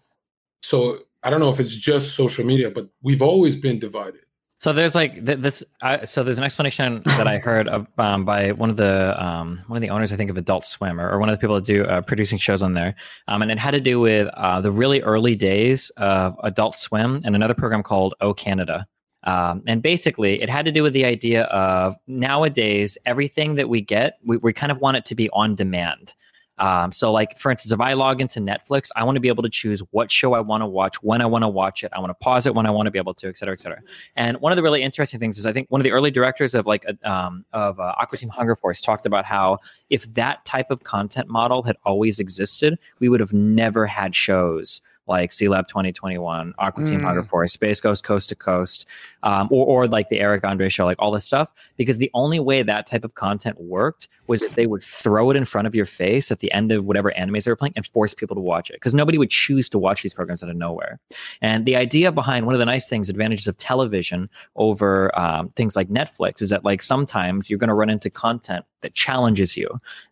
So 0.63 1.01
I 1.25 1.31
don't 1.31 1.41
know 1.41 1.49
if 1.49 1.59
it's 1.59 1.75
just 1.75 2.15
social 2.15 2.47
media, 2.47 2.71
but 2.71 2.89
we've 3.03 3.21
always 3.21 3.57
been 3.57 3.81
divided. 3.81 4.26
So 4.59 4.73
there's 4.73 4.95
like 4.95 5.25
th- 5.27 5.41
this. 5.41 5.63
I, 5.83 6.05
so 6.07 6.23
there's 6.23 6.39
an 6.39 6.45
explanation 6.45 7.03
that 7.07 7.27
I 7.27 7.39
heard 7.39 7.69
um, 7.99 8.25
by 8.25 8.53
one 8.53 8.71
of 8.71 8.77
the 8.77 9.15
um, 9.23 9.61
one 9.67 9.77
of 9.77 9.83
the 9.83 9.91
owners, 9.91 10.13
I 10.13 10.17
think, 10.17 10.31
of 10.31 10.37
Adult 10.37 10.65
Swim, 10.65 11.01
or, 11.01 11.11
or 11.11 11.19
one 11.19 11.29
of 11.29 11.35
the 11.35 11.41
people 11.41 11.57
that 11.57 11.65
do 11.65 11.85
uh, 11.85 12.01
producing 12.01 12.39
shows 12.39 12.63
on 12.63 12.75
there, 12.75 12.95
um, 13.29 13.43
and 13.43 13.51
it 13.51 13.59
had 13.59 13.73
to 13.73 13.81
do 13.81 14.01
with 14.01 14.29
uh, 14.35 14.61
the 14.61 14.73
really 14.73 15.03
early 15.03 15.35
days 15.35 15.91
of 15.99 16.37
Adult 16.43 16.77
Swim 16.77 17.21
and 17.25 17.35
another 17.35 17.55
program 17.55 17.83
called 17.83 18.15
O 18.21 18.33
Canada. 18.33 18.87
Um, 19.25 19.65
and 19.67 19.83
basically, 19.83 20.41
it 20.41 20.49
had 20.49 20.65
to 20.67 20.73
do 20.73 20.85
with 20.85 20.93
the 20.93 21.05
idea 21.05 21.45
of 21.45 21.97
nowadays 22.07 22.97
everything 23.05 23.57
that 23.57 23.69
we 23.69 23.81
get, 23.81 24.19
we, 24.25 24.37
we 24.37 24.53
kind 24.53 24.71
of 24.71 24.79
want 24.79 24.97
it 24.97 25.05
to 25.07 25.17
be 25.17 25.29
on 25.31 25.57
demand. 25.57 26.15
Um, 26.59 26.93
so, 26.93 27.13
like 27.13 27.39
for 27.39 27.51
instance, 27.51 27.73
if 27.73 27.81
I 27.81 27.93
log 27.93 28.21
into 28.21 28.41
Netflix, 28.41 28.91
I 28.97 29.05
want 29.05 29.17
to 29.17 29.21
be 29.21 29.29
able 29.29 29.43
to 29.43 29.49
choose 29.49 29.81
what 29.91 30.11
show 30.11 30.33
I 30.33 30.41
want 30.41 30.63
to 30.63 30.67
watch, 30.67 31.03
when 31.03 31.21
I 31.21 31.27
want 31.27 31.43
to 31.43 31.49
watch 31.49 31.85
it. 31.85 31.93
I 31.95 32.01
want 32.01 32.11
to 32.11 32.15
pause 32.15 32.47
it 32.47 32.55
when 32.55 32.67
I 32.67 32.71
want 32.71 32.87
to 32.87 32.91
be 32.91 32.99
able 32.99 33.15
to, 33.15 33.29
et 33.29 33.37
cetera, 33.37 33.53
et 33.53 33.61
cetera. 33.61 33.81
And 34.17 34.39
one 34.39 34.53
of 34.53 34.57
the 34.57 34.63
really 34.63 34.83
interesting 34.83 35.21
things 35.21 35.39
is 35.39 35.47
I 35.47 35.53
think 35.53 35.71
one 35.71 35.81
of 35.81 35.85
the 35.85 35.93
early 35.93 36.11
directors 36.11 36.55
of 36.55 36.67
like 36.67 36.87
um, 37.05 37.45
of 37.53 37.79
uh, 37.79 37.95
Aqua 37.99 38.19
Teen 38.19 38.29
Hunger 38.29 38.57
Force 38.57 38.81
talked 38.81 39.07
about 39.07 39.25
how 39.25 39.59
if 39.91 40.13
that 40.15 40.45
type 40.45 40.71
of 40.71 40.85
content 40.85 41.29
model 41.29 41.63
had 41.63 41.77
always 41.85 42.19
existed, 42.19 42.79
we 43.01 43.09
would 43.09 43.21
have 43.21 43.33
never 43.33 43.87
had 43.87 44.15
shows 44.15 44.81
like 45.07 45.31
Sealab 45.31 45.69
2021, 45.69 46.55
Aqua 46.59 46.85
Teen 46.85 47.01
Mm. 47.01 47.05
Hunger 47.05 47.23
Force, 47.23 47.53
Space 47.53 47.81
Ghost 47.81 48.05
Coast 48.05 48.29
to 48.31 48.35
Coast, 48.35 48.89
um, 49.23 49.49
or, 49.51 49.67
or 49.67 49.89
like 49.89 50.09
the 50.09 50.21
Eric 50.21 50.45
Andre 50.45 50.69
show, 50.69 50.85
like 50.85 50.97
all 50.99 51.11
this 51.11 51.25
stuff. 51.25 51.53
Because 51.77 51.99
the 51.99 52.11
only 52.15 52.41
way 52.41 52.63
that 52.63 52.87
type 52.87 53.05
of 53.05 53.15
content 53.15 53.61
worked 53.61 54.09
was 54.27 54.43
if 54.43 54.55
they 54.55 54.67
would 54.67 54.83
throw 54.83 55.31
it 55.31 55.37
in 55.37 55.45
front 55.45 55.67
of 55.67 55.75
your 55.75 55.87
face 55.87 56.31
at 56.31 56.41
the 56.41 56.51
end 56.53 56.73
of 56.73 56.87
whatever 56.87 57.13
animes 57.19 57.45
they 57.45 57.51
were 57.51 57.57
playing 57.57 57.75
and 57.77 57.87
force 57.87 58.15
people 58.15 58.35
to 58.35 58.41
watch 58.41 58.71
it. 58.71 58.75
Because 58.75 58.95
nobody 58.95 59.19
would 59.19 59.31
choose 59.31 59.69
to 59.71 59.79
watch 59.79 60.03
these 60.03 60.15
programs 60.15 60.43
out 60.43 60.51
of 60.51 60.57
nowhere. 60.57 60.99
And 61.41 61.67
the 61.67 61.77
idea 61.77 62.11
behind 62.13 62.47
one 62.47 62.55
of 62.55 62.59
the 62.59 62.65
nice 62.67 62.89
things, 62.89 63.09
advantages 63.09 63.47
of 63.47 63.57
television 63.57 64.29
over 64.57 65.17
um, 65.19 65.51
things 65.51 65.77
like 65.77 65.89
Netflix, 65.89 66.43
is 66.43 66.51
that 66.51 66.65
like 66.65 66.83
sometimes 66.83 67.49
you're 67.49 67.59
going 67.59 67.69
to 67.69 67.75
run 67.75 67.91
into 67.91 68.11
content 68.11 68.65
that 68.87 68.95
challenges 68.95 69.57
you. 69.57 69.69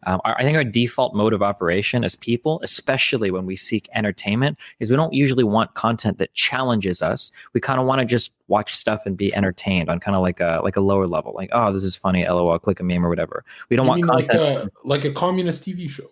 Um, 0.07 0.21
our- 0.25 0.37
I 0.39 0.43
think 0.43 0.57
our 0.57 0.65
default 0.65 1.15
mode 1.15 1.33
of 1.33 1.43
operation 1.43 2.03
as 2.03 2.17
people, 2.17 2.61
especially 2.65 3.31
when 3.31 3.47
we 3.47 3.55
seek 3.55 3.89
entertainment, 3.95 4.59
is 4.81 4.91
we 4.91 4.97
don't 4.97 5.13
usually 5.13 5.45
want 5.45 5.75
content 5.75 6.19
that 6.19 6.35
challenges 6.35 7.01
us. 7.01 7.31
We 7.53 7.61
kind 7.61 7.79
of 7.81 7.87
want 7.87 8.01
to 8.01 8.05
just 8.05 8.33
watch 8.49 8.75
stuff 8.75 9.07
and 9.07 9.17
be 9.17 9.33
entertained 9.35 9.89
on 9.89 10.01
kind 10.01 10.17
of 10.17 10.23
like 10.23 10.41
a 10.41 10.61
like 10.65 10.77
a 10.77 10.81
lower 10.81 11.07
level, 11.07 11.33
like 11.35 11.51
oh 11.53 11.73
this 11.73 11.85
is 11.85 11.95
funny, 11.95 12.27
lol, 12.27 12.59
click 12.59 12.81
a 12.81 12.83
meme 12.83 13.07
or 13.07 13.09
whatever. 13.09 13.45
We 13.71 13.77
don't 13.77 13.87
You 13.87 13.91
want 13.91 14.01
mean 14.03 14.07
like 14.09 14.29
content. 14.29 14.71
a 14.85 14.87
like 14.89 15.05
a 15.05 15.13
communist 15.13 15.65
TV 15.65 15.89
show? 15.89 16.11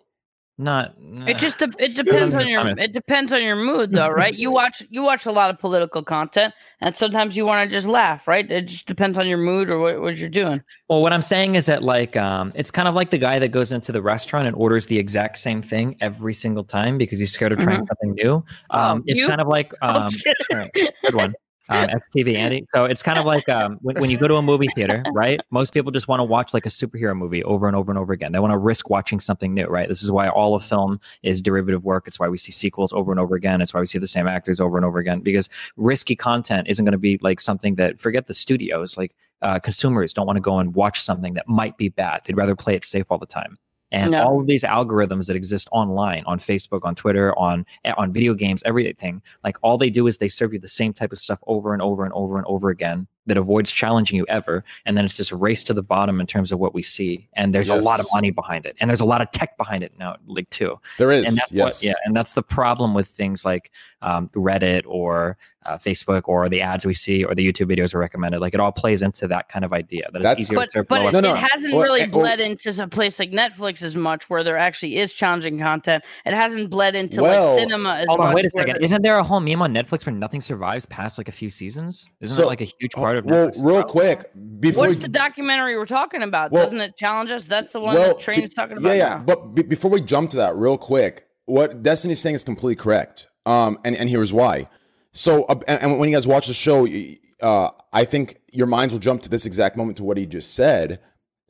Not. 0.57 0.95
It 0.99 1.37
just 1.37 1.57
de- 1.59 1.71
it 1.79 1.95
depends 1.95 2.35
on 2.35 2.47
your 2.47 2.67
it 2.77 2.93
depends 2.93 3.33
on 3.33 3.41
your 3.43 3.55
mood 3.55 3.91
though, 3.91 4.09
right? 4.09 4.33
You 4.33 4.51
watch 4.51 4.83
you 4.89 5.01
watch 5.03 5.25
a 5.25 5.31
lot 5.31 5.49
of 5.49 5.59
political 5.59 6.03
content, 6.03 6.53
and 6.79 6.95
sometimes 6.95 7.35
you 7.35 7.45
want 7.45 7.67
to 7.69 7.75
just 7.75 7.87
laugh, 7.87 8.27
right? 8.27 8.49
It 8.49 8.67
just 8.67 8.85
depends 8.85 9.17
on 9.17 9.27
your 9.27 9.37
mood 9.39 9.69
or 9.69 9.79
what, 9.79 10.01
what 10.01 10.17
you're 10.17 10.29
doing. 10.29 10.61
Well, 10.89 11.01
what 11.01 11.11
I'm 11.11 11.21
saying 11.21 11.55
is 11.55 11.65
that 11.65 11.81
like 11.81 12.15
um, 12.15 12.51
it's 12.55 12.71
kind 12.71 12.87
of 12.87 12.93
like 12.95 13.09
the 13.09 13.17
guy 13.17 13.39
that 13.39 13.49
goes 13.49 13.71
into 13.71 13.91
the 13.91 14.01
restaurant 14.01 14.47
and 14.47 14.55
orders 14.55 14.85
the 14.87 14.99
exact 14.99 15.39
same 15.39 15.61
thing 15.61 15.97
every 16.01 16.33
single 16.33 16.63
time 16.63 16.97
because 16.97 17.19
he's 17.19 17.33
scared 17.33 17.51
of 17.51 17.59
trying 17.59 17.83
something 17.85 18.13
new. 18.13 18.43
Oh, 18.69 18.79
Um, 18.79 19.03
it's 19.07 19.19
you? 19.19 19.27
kind 19.27 19.41
of 19.41 19.47
like 19.47 19.73
um, 19.81 20.09
good 20.51 21.13
one. 21.15 21.33
Um, 21.69 21.87
XTV 21.87 22.35
Andy. 22.35 22.65
So 22.73 22.85
it's 22.85 23.01
kind 23.01 23.17
of 23.17 23.25
like 23.25 23.47
um, 23.47 23.79
when, 23.81 23.95
when 23.95 24.09
you 24.09 24.17
go 24.17 24.27
to 24.27 24.35
a 24.35 24.41
movie 24.41 24.67
theater, 24.75 25.01
right? 25.13 25.41
Most 25.49 25.73
people 25.73 25.91
just 25.91 26.09
want 26.09 26.19
to 26.19 26.23
watch 26.25 26.53
like 26.53 26.65
a 26.65 26.69
superhero 26.69 27.15
movie 27.15 27.43
over 27.43 27.67
and 27.67 27.75
over 27.75 27.91
and 27.91 27.97
over 27.97 28.11
again. 28.11 28.33
They 28.33 28.39
want 28.39 28.51
to 28.51 28.57
risk 28.57 28.89
watching 28.89 29.19
something 29.19 29.53
new, 29.53 29.65
right? 29.67 29.87
This 29.87 30.03
is 30.03 30.11
why 30.11 30.27
all 30.27 30.55
of 30.55 30.65
film 30.65 30.99
is 31.21 31.41
derivative 31.41 31.85
work. 31.85 32.05
It's 32.05 32.19
why 32.19 32.27
we 32.27 32.37
see 32.37 32.51
sequels 32.51 32.91
over 32.91 33.11
and 33.11 33.19
over 33.19 33.35
again. 33.35 33.61
It's 33.61 33.73
why 33.73 33.79
we 33.79 33.85
see 33.85 33.99
the 33.99 34.07
same 34.07 34.27
actors 34.27 34.59
over 34.59 34.77
and 34.77 34.85
over 34.85 34.99
again 34.99 35.21
because 35.21 35.49
risky 35.77 36.15
content 36.15 36.67
isn't 36.67 36.83
going 36.83 36.91
to 36.91 36.97
be 36.97 37.17
like 37.21 37.39
something 37.39 37.75
that 37.75 37.97
forget 37.97 38.27
the 38.27 38.33
studios 38.33 38.97
like 38.97 39.15
uh, 39.41 39.59
consumers 39.59 40.13
don't 40.13 40.25
want 40.25 40.37
to 40.37 40.41
go 40.41 40.59
and 40.59 40.73
watch 40.73 41.01
something 41.01 41.33
that 41.33 41.47
might 41.47 41.77
be 41.77 41.89
bad. 41.89 42.21
They'd 42.23 42.37
rather 42.37 42.55
play 42.55 42.75
it 42.75 42.85
safe 42.85 43.11
all 43.11 43.17
the 43.17 43.25
time. 43.25 43.57
And 43.93 44.11
No. 44.11 44.23
all 44.23 44.41
of 44.41 44.47
these 44.47 44.63
algorithms 44.63 45.27
that 45.27 45.35
exist 45.35 45.69
online, 45.71 46.23
on 46.25 46.39
Facebook, 46.39 46.81
on 46.83 46.95
Twitter, 46.95 47.37
on 47.37 47.65
eh, 47.85 47.93
on 47.97 48.11
video 48.11 48.33
games, 48.33 48.63
everything, 48.65 49.21
like 49.43 49.55
all 49.61 49.77
they 49.77 49.89
do 49.91 50.07
is 50.07 50.17
they 50.17 50.27
serve 50.27 50.51
you 50.53 50.59
the 50.59 50.67
same 50.67 50.91
type 50.93 51.11
of 51.13 51.19
stuff 51.19 51.39
over 51.47 51.73
and 51.73 51.81
over 51.81 52.03
and 52.03 52.13
over 52.13 52.37
and 52.37 52.45
over 52.47 52.69
again 52.69 53.07
that 53.25 53.37
avoids 53.37 53.71
challenging 53.71 54.17
you 54.17 54.25
ever. 54.27 54.63
And 54.85 54.97
then 54.97 55.05
it's 55.05 55.15
just 55.17 55.31
a 55.31 55.35
race 55.35 55.63
to 55.65 55.73
the 55.73 55.81
bottom 55.83 56.19
in 56.19 56.27
terms 56.27 56.51
of 56.51 56.59
what 56.59 56.73
we 56.73 56.81
see. 56.83 57.27
And 57.33 57.53
there's 57.53 57.69
a 57.69 57.75
lot 57.75 57.99
of 57.99 58.05
money 58.13 58.31
behind 58.31 58.65
it. 58.65 58.75
And 58.79 58.89
there's 58.89 58.99
a 58.99 59.05
lot 59.05 59.21
of 59.21 59.31
tech 59.31 59.57
behind 59.57 59.83
it 59.83 59.93
now, 59.97 60.17
like 60.27 60.49
too. 60.49 60.79
There 60.97 61.11
is, 61.11 61.27
And 61.27 61.37
that's 61.37 61.51
yes. 61.51 61.65
what, 61.65 61.83
yeah. 61.83 61.93
And 62.05 62.15
that's 62.15 62.33
the 62.33 62.43
problem 62.43 62.93
with 62.93 63.07
things 63.07 63.45
like 63.45 63.71
um, 64.01 64.27
Reddit 64.35 64.83
or 64.85 65.37
uh, 65.65 65.77
Facebook 65.77 66.23
or 66.25 66.49
the 66.49 66.61
ads 66.61 66.85
we 66.85 66.93
see 66.93 67.23
or 67.23 67.33
the 67.33 67.49
YouTube 67.49 67.73
videos 67.73 67.95
are 67.95 67.99
recommended. 67.99 68.41
Like 68.41 68.53
it 68.53 68.59
all 68.59 68.73
plays 68.73 69.01
into 69.01 69.25
that 69.29 69.47
kind 69.47 69.63
of 69.63 69.71
idea 69.71 70.09
that 70.11 70.21
That's- 70.21 70.33
it's 70.41 70.49
easier 70.51 70.57
But 70.57 70.65
to 70.65 70.71
serve 70.71 70.87
but 70.89 71.05
it, 71.05 71.13
No, 71.13 71.21
no. 71.21 71.33
it 71.35 71.37
hasn't 71.37 71.73
Well, 71.73 71.83
really 71.83 72.01
and- 72.01 72.11
well- 72.11 72.23
bled 72.23 72.41
into 72.41 72.83
a 72.83 72.87
place 72.89 73.17
like 73.19 73.31
Netflix 73.31 73.81
as 73.81 73.95
much, 73.95 74.29
where 74.29 74.43
there 74.43 74.57
actually 74.57 74.97
is 74.97 75.13
challenging 75.13 75.57
content. 75.59 76.03
It 76.25 76.33
hasn't 76.33 76.69
bled 76.69 76.95
into 76.95 77.21
Well, 77.21 77.51
like 77.55 77.59
cinema 77.59 77.93
as 77.93 78.05
Hold 78.09 78.19
much. 78.19 78.27
on, 78.27 78.33
wait 78.33 78.45
a 78.45 78.49
second. 78.49 78.83
Isn't 78.83 79.01
there 79.03 79.17
a 79.17 79.23
whole 79.23 79.39
meme 79.39 79.61
on 79.61 79.73
Netflix 79.73 80.05
where 80.05 80.13
nothing 80.13 80.41
survives 80.41 80.85
past 80.87 81.17
like 81.17 81.29
a 81.29 81.31
few 81.31 81.49
seasons? 81.49 82.09
Isn't 82.19 82.35
So- 82.35 82.41
that 82.41 82.47
like 82.49 82.59
a 82.61 82.65
huge 82.79 82.91
part 82.91 83.12
of 83.17 83.25
well, 83.25 83.49
Netflix? 83.49 83.65
real 83.65 83.83
quick 83.83 84.31
before 84.59 84.87
What's 84.87 84.97
we, 84.97 85.03
the 85.03 85.07
documentary 85.09 85.77
we're 85.77 85.85
talking 85.85 86.23
about? 86.23 86.51
Well- 86.51 86.63
Doesn't 86.63 86.81
it 86.81 86.97
challenge 86.97 87.31
us? 87.31 87.45
That's 87.45 87.71
the 87.71 87.79
one 87.79 87.95
well, 87.95 88.15
that 88.15 88.19
Train's 88.19 88.49
be- 88.49 88.55
talking 88.55 88.77
about. 88.77 88.89
yeah, 88.89 88.93
yeah. 88.95 89.09
now. 89.09 89.19
But 89.19 89.55
be- 89.55 89.63
before 89.63 89.91
we 89.91 90.01
jump 90.01 90.31
to 90.31 90.37
that, 90.37 90.55
real 90.55 90.77
quick, 90.77 91.27
what 91.45 91.83
Destiny's 91.83 92.19
saying 92.21 92.35
is 92.35 92.43
completely 92.43 92.75
correct. 92.75 93.27
Um, 93.45 93.77
and 93.83 93.95
and 93.95 94.09
here's 94.09 94.31
why. 94.31 94.69
So, 95.11 95.43
uh, 95.43 95.59
and, 95.67 95.81
and 95.81 95.99
when 95.99 96.09
you 96.09 96.15
guys 96.15 96.27
watch 96.27 96.47
the 96.47 96.53
show, 96.53 96.87
uh, 97.41 97.69
I 97.91 98.05
think 98.05 98.39
your 98.51 98.67
minds 98.67 98.93
will 98.93 98.99
jump 98.99 99.21
to 99.23 99.29
this 99.29 99.45
exact 99.45 99.77
moment 99.77 99.97
to 99.97 100.03
what 100.03 100.17
he 100.17 100.25
just 100.25 100.53
said. 100.55 100.99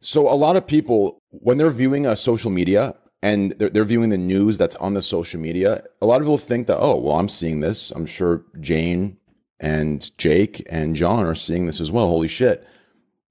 So, 0.01 0.27
a 0.27 0.35
lot 0.35 0.55
of 0.57 0.67
people, 0.67 1.19
when 1.29 1.57
they're 1.57 1.69
viewing 1.69 2.05
a 2.05 2.15
social 2.15 2.51
media 2.51 2.95
and 3.21 3.51
they're, 3.51 3.69
they're 3.69 3.85
viewing 3.85 4.09
the 4.09 4.17
news 4.17 4.57
that's 4.57 4.75
on 4.77 4.95
the 4.95 5.01
social 5.01 5.39
media, 5.39 5.83
a 6.01 6.05
lot 6.05 6.19
of 6.19 6.23
people 6.23 6.37
think 6.37 6.67
that, 6.67 6.77
oh, 6.77 6.97
well, 6.97 7.15
I'm 7.15 7.29
seeing 7.29 7.61
this. 7.61 7.91
I'm 7.91 8.05
sure 8.05 8.43
Jane 8.59 9.17
and 9.63 10.15
Jake 10.17 10.65
and 10.69 10.95
John 10.95 11.25
are 11.25 11.33
seeing 11.33 11.65
this 11.65 11.79
as 11.79 11.91
well. 11.91 12.07
Holy 12.07 12.27
shit. 12.27 12.67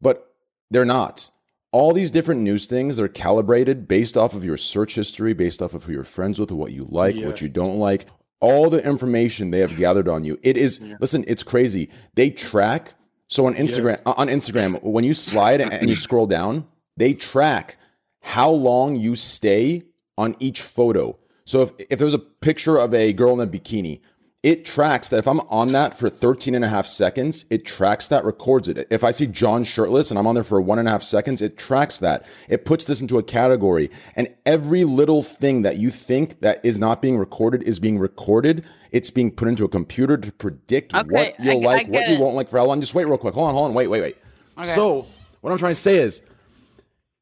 But 0.01 0.35
they're 0.71 0.85
not. 0.85 1.31
All 1.71 1.93
these 1.93 2.11
different 2.11 2.41
news 2.41 2.67
things 2.67 2.99
are 2.99 3.09
calibrated 3.09 3.87
based 3.87 4.17
off 4.17 4.35
of 4.35 4.45
your 4.45 4.57
search 4.57 4.95
history, 4.95 5.35
based 5.35 5.63
off 5.63 5.75
of 5.75 5.85
who 5.85 5.93
you're 5.93 6.05
friends 6.05 6.39
with, 6.39 6.51
what 6.51 6.73
you 6.73 6.85
like, 6.85 7.17
what 7.17 7.41
you 7.41 7.49
don't 7.49 7.79
like, 7.79 8.07
all 8.41 8.71
the 8.71 8.85
information 8.85 9.51
they 9.51 9.61
have 9.61 9.77
gathered 9.77 10.09
on 10.09 10.25
you. 10.25 10.39
It 10.43 10.57
is 10.57 10.81
listen, 11.01 11.25
it's 11.29 11.43
crazy. 11.43 11.91
They 12.15 12.31
track 12.31 12.95
so 13.27 13.47
on 13.47 13.55
Instagram 13.55 14.01
on 14.05 14.29
Instagram 14.29 14.83
when 14.83 15.05
you 15.05 15.15
slide 15.15 15.61
and, 15.61 15.73
and 15.73 15.89
you 15.89 15.97
scroll 15.97 16.27
down, 16.27 16.67
they 16.97 17.15
track 17.15 17.77
how 18.21 18.51
long 18.51 18.97
you 18.97 19.17
stay 19.17 19.83
on 20.19 20.37
each 20.39 20.61
photo. 20.61 21.19
So 21.45 21.63
if 21.63 21.73
if 21.91 21.99
there's 21.99 22.15
a 22.15 22.19
picture 22.19 22.77
of 22.77 22.93
a 22.93 23.13
girl 23.13 23.41
in 23.41 23.49
a 23.49 23.51
bikini, 23.51 24.01
it 24.43 24.65
tracks 24.65 25.09
that 25.09 25.19
if 25.19 25.29
I'm 25.29 25.39
on 25.43 25.71
that 25.73 25.97
for 25.97 26.11
13 26.11 26.55
and 26.57 26.65
a 26.65 26.69
half 26.69 26.85
seconds, 26.87 27.45
it 27.49 27.65
tracks 27.65 28.09
that, 28.09 28.25
records 28.25 28.67
it. 28.69 28.89
If 28.91 29.05
I 29.05 29.13
see 29.13 29.27
John 29.27 29.63
shirtless 29.63 30.11
and 30.11 30.19
I'm 30.19 30.27
on 30.27 30.35
there 30.35 30.43
for 30.43 30.61
one 30.61 30.81
and 30.81 30.89
a 30.89 30.91
half 30.91 31.05
seconds, 31.05 31.41
it 31.41 31.57
tracks 31.57 31.99
that. 32.01 32.27
It 32.49 32.65
puts 32.65 32.85
this 32.85 33.01
into 33.01 33.19
a 33.19 33.23
category. 33.23 33.89
And 34.17 34.35
every 34.45 34.83
little 34.83 35.23
thing 35.23 35.63
that 35.63 35.77
you 35.77 35.91
think 35.91 36.41
that 36.41 36.61
is 36.65 36.77
not 36.77 37.01
being 37.01 37.19
recorded 37.19 37.63
is 37.63 37.79
being 37.79 38.01
recorded. 38.01 38.65
It's 38.91 39.11
being 39.11 39.31
put 39.31 39.47
into 39.47 39.65
a 39.65 39.69
computer 39.69 40.17
to 40.17 40.33
predict 40.33 40.93
Okay, 40.93 41.09
what 41.09 41.39
you'll 41.39 41.61
I 41.69 41.77
like, 41.77 41.89
what 41.89 42.09
you 42.09 42.17
it. 42.17 42.21
won't 42.21 42.35
like 42.35 42.49
for 42.49 42.59
how 42.59 42.65
long. 42.65 42.81
Just 42.81 42.97
wait 42.97 43.07
real 43.07 43.19
quick. 43.19 43.35
Hold 43.35 43.49
on, 43.49 43.55
hold 43.55 43.69
on. 43.69 43.75
Wait, 43.75 43.87
wait, 43.87 44.01
wait. 44.01 44.17
Okay. 44.59 44.69
So 44.69 45.07
what 45.41 45.53
I'm 45.53 45.59
trying 45.59 45.75
to 45.75 45.81
say 45.81 45.99
is 45.99 46.23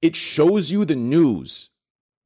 it 0.00 0.16
shows 0.16 0.70
you 0.70 0.86
the 0.86 0.96
news. 0.96 1.68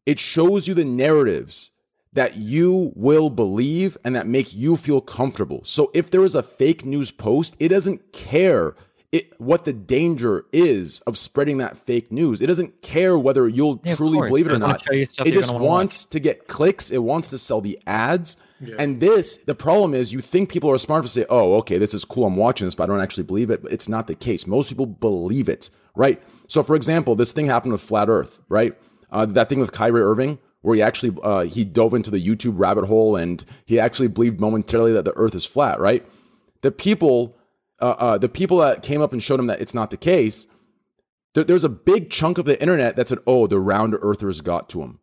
It 0.07 0.21
shows 0.21 0.69
you 0.69 0.75
the 0.75 0.85
narratives 0.85 1.73
that 2.15 2.37
you 2.37 2.93
will 2.95 3.29
believe 3.31 3.97
and 4.05 4.15
that 4.17 4.27
make 4.27 4.55
you 4.55 4.77
feel 4.77 5.01
comfortable. 5.01 5.61
So 5.65 5.91
if 5.95 6.11
there 6.11 6.25
is 6.25 6.35
a 6.35 6.43
fake 6.43 6.85
news 6.85 7.11
post, 7.11 7.57
it 7.59 7.69
doesn't 7.69 8.13
care 8.13 8.75
it, 9.13 9.33
what 9.41 9.65
the 9.65 9.73
danger 9.73 10.45
is 10.53 10.99
of 11.01 11.17
spreading 11.17 11.59
that 11.59 11.77
fake 11.79 12.11
news. 12.11 12.43
It 12.43 12.49
doesn't 12.49 12.83
care 12.83 13.17
whether 13.17 13.47
you'll 13.47 13.81
Yeah, 13.85 13.95
truly 13.95 14.17
course. 14.19 14.29
believe 14.29 14.47
it 14.49 14.53
or 14.53 14.59
not. 14.59 14.83
show 14.85 14.93
you 14.93 15.07
stuff 15.07 15.25
It 15.27 15.35
just 15.35 15.51
gonna 15.51 15.63
wanna 15.63 15.71
wants 15.71 16.05
to 16.07 16.19
get 16.19 16.49
clicks. 16.49 16.91
It 16.91 16.99
wants 16.99 17.29
to 17.29 17.39
sell 17.39 17.61
the 17.61 17.79
ads. 17.87 18.37
And 18.79 18.99
this, 18.99 19.37
the 19.37 19.55
problem 19.55 19.93
is, 19.95 20.13
you 20.13 20.21
think 20.21 20.49
people 20.49 20.71
are 20.71 20.79
smart 20.79 21.03
to 21.05 21.09
say, 21.09 21.27
"Oh, 21.29 21.55
okay, 21.59 21.77
this 21.77 21.93
is 21.93 22.05
cool. 22.05 22.25
I'm 22.25 22.35
watching 22.35 22.67
this," 22.67 22.75
but 22.75 22.85
I 22.85 22.87
don't 22.87 23.01
actually 23.03 23.25
believe 23.25 23.51
it. 23.51 23.63
But 23.63 23.73
it's 23.73 23.89
not 23.91 24.07
the 24.07 24.15
case. 24.15 24.47
Most 24.47 24.71
people 24.71 24.87
believe 24.87 25.49
it, 25.51 25.69
right? 25.95 26.21
So, 26.49 26.63
for 26.63 26.75
example, 26.75 27.15
this 27.15 27.31
thing 27.31 27.45
happened 27.47 27.73
with 27.73 27.83
flat 27.83 28.09
Earth, 28.09 28.41
right? 28.49 28.73
Uh, 29.13 29.27
that 29.27 29.49
thing 29.51 29.61
with 29.61 29.71
Kyrie 29.71 30.01
Irving, 30.01 30.39
where 30.65 30.75
he 30.75 30.81
actually 30.81 31.15
uh, 31.23 31.43
he 31.43 31.63
dove 31.63 31.93
into 31.93 32.11
the 32.11 32.27
YouTube 32.27 32.55
rabbit 32.57 32.87
hole 32.87 33.17
and 33.17 33.45
he 33.67 33.79
actually 33.79 34.09
believed 34.09 34.41
momentarily 34.41 34.93
that 34.95 35.05
the 35.05 35.13
Earth 35.15 35.35
is 35.35 35.45
flat, 35.45 35.79
right? 35.79 36.03
The 36.63 36.73
people, 36.73 37.37
uh, 37.83 37.91
uh, 37.91 38.19
the 38.19 38.31
people 38.31 38.57
that 38.59 38.83
came 38.83 39.03
up 39.03 39.13
and 39.13 39.23
showed 39.23 39.39
him 39.39 39.47
that 39.49 39.61
it's 39.61 39.75
not 39.75 39.91
the 39.91 39.99
case, 39.99 40.47
there, 41.35 41.45
there's 41.45 41.65
a 41.65 41.69
big 41.69 42.09
chunk 42.09 42.39
of 42.39 42.47
the 42.47 42.59
internet 42.63 42.97
that 42.97 43.09
said, 43.09 43.19
"Oh, 43.27 43.47
the 43.47 43.59
round 43.59 43.95
earthers 44.01 44.41
got 44.41 44.71
to 44.71 44.81
him," 44.81 45.01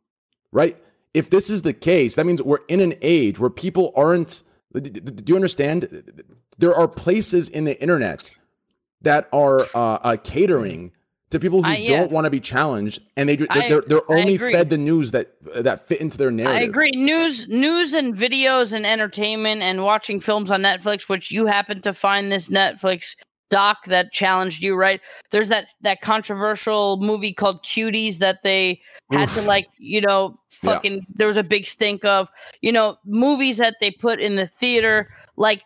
right? 0.52 0.82
If 1.14 1.30
this 1.30 1.48
is 1.48 1.62
the 1.62 1.74
case, 1.74 2.16
that 2.16 2.26
means 2.26 2.42
we're 2.42 2.66
in 2.68 2.80
an 2.80 2.96
age 3.04 3.38
where 3.40 3.52
people 3.52 3.94
aren't. 3.96 4.42
Do 4.74 5.24
you 5.28 5.36
understand? 5.36 6.26
There 6.58 6.74
are 6.74 6.88
places 6.88 7.50
in 7.50 7.66
the 7.66 7.80
internet 7.80 8.34
that 9.00 9.30
are 9.32 9.68
uh, 9.76 10.00
uh, 10.02 10.18
catering 10.24 10.92
to 11.32 11.40
people 11.40 11.64
who 11.64 11.70
I- 11.70 11.76
yeah. 11.78 11.98
don't 11.98 12.12
want 12.12 12.26
to 12.26 12.30
be 12.30 12.40
challenged, 12.40 13.00
and 13.18 13.28
they 13.28 13.38
I- 13.50 13.68
they're, 13.68 13.82
they're 13.82 14.12
only 14.12 14.38
fed 14.38 14.70
the 14.70 14.78
news 14.78 15.12
that 15.12 15.34
that 15.56 15.88
fit 15.88 16.00
into 16.02 16.18
their 16.18 16.32
narrative. 16.32 16.62
I 16.62 16.64
agree. 16.64 16.92
News, 16.92 17.48
news, 17.48 17.94
and 17.94 18.16
videos 18.16 18.72
and 18.74 18.86
entertainment 18.86 19.62
and 19.62 19.84
watching 19.84 20.20
films 20.20 20.52
on 20.52 20.62
Netflix, 20.62 21.10
which 21.10 21.32
you 21.32 21.46
happen 21.48 21.82
to 21.82 21.94
find 21.94 22.32
this 22.32 22.50
Netflix 22.50 23.16
doc 23.50 23.84
that 23.88 24.14
challenged 24.14 24.62
you, 24.64 24.76
right? 24.76 25.02
There's 25.32 25.50
that 25.50 25.66
that 25.82 26.02
controversial 26.02 26.98
movie 27.02 27.34
called 27.34 27.64
Cuties 27.64 28.18
that 28.20 28.44
they 28.44 28.82
had 29.12 29.28
to 29.30 29.42
like, 29.42 29.68
you 29.78 30.00
know, 30.00 30.36
Yeah. 30.64 30.74
fucking. 30.74 31.06
There 31.16 31.28
was 31.28 31.36
a 31.38 31.44
big 31.44 31.66
stink 31.66 32.06
of, 32.06 32.30
you 32.62 32.72
know, 32.72 32.98
movies 33.06 33.58
that 33.58 33.76
they 33.82 33.92
put 33.92 34.20
in 34.20 34.36
the 34.36 34.48
theater, 34.48 35.10
like. 35.38 35.64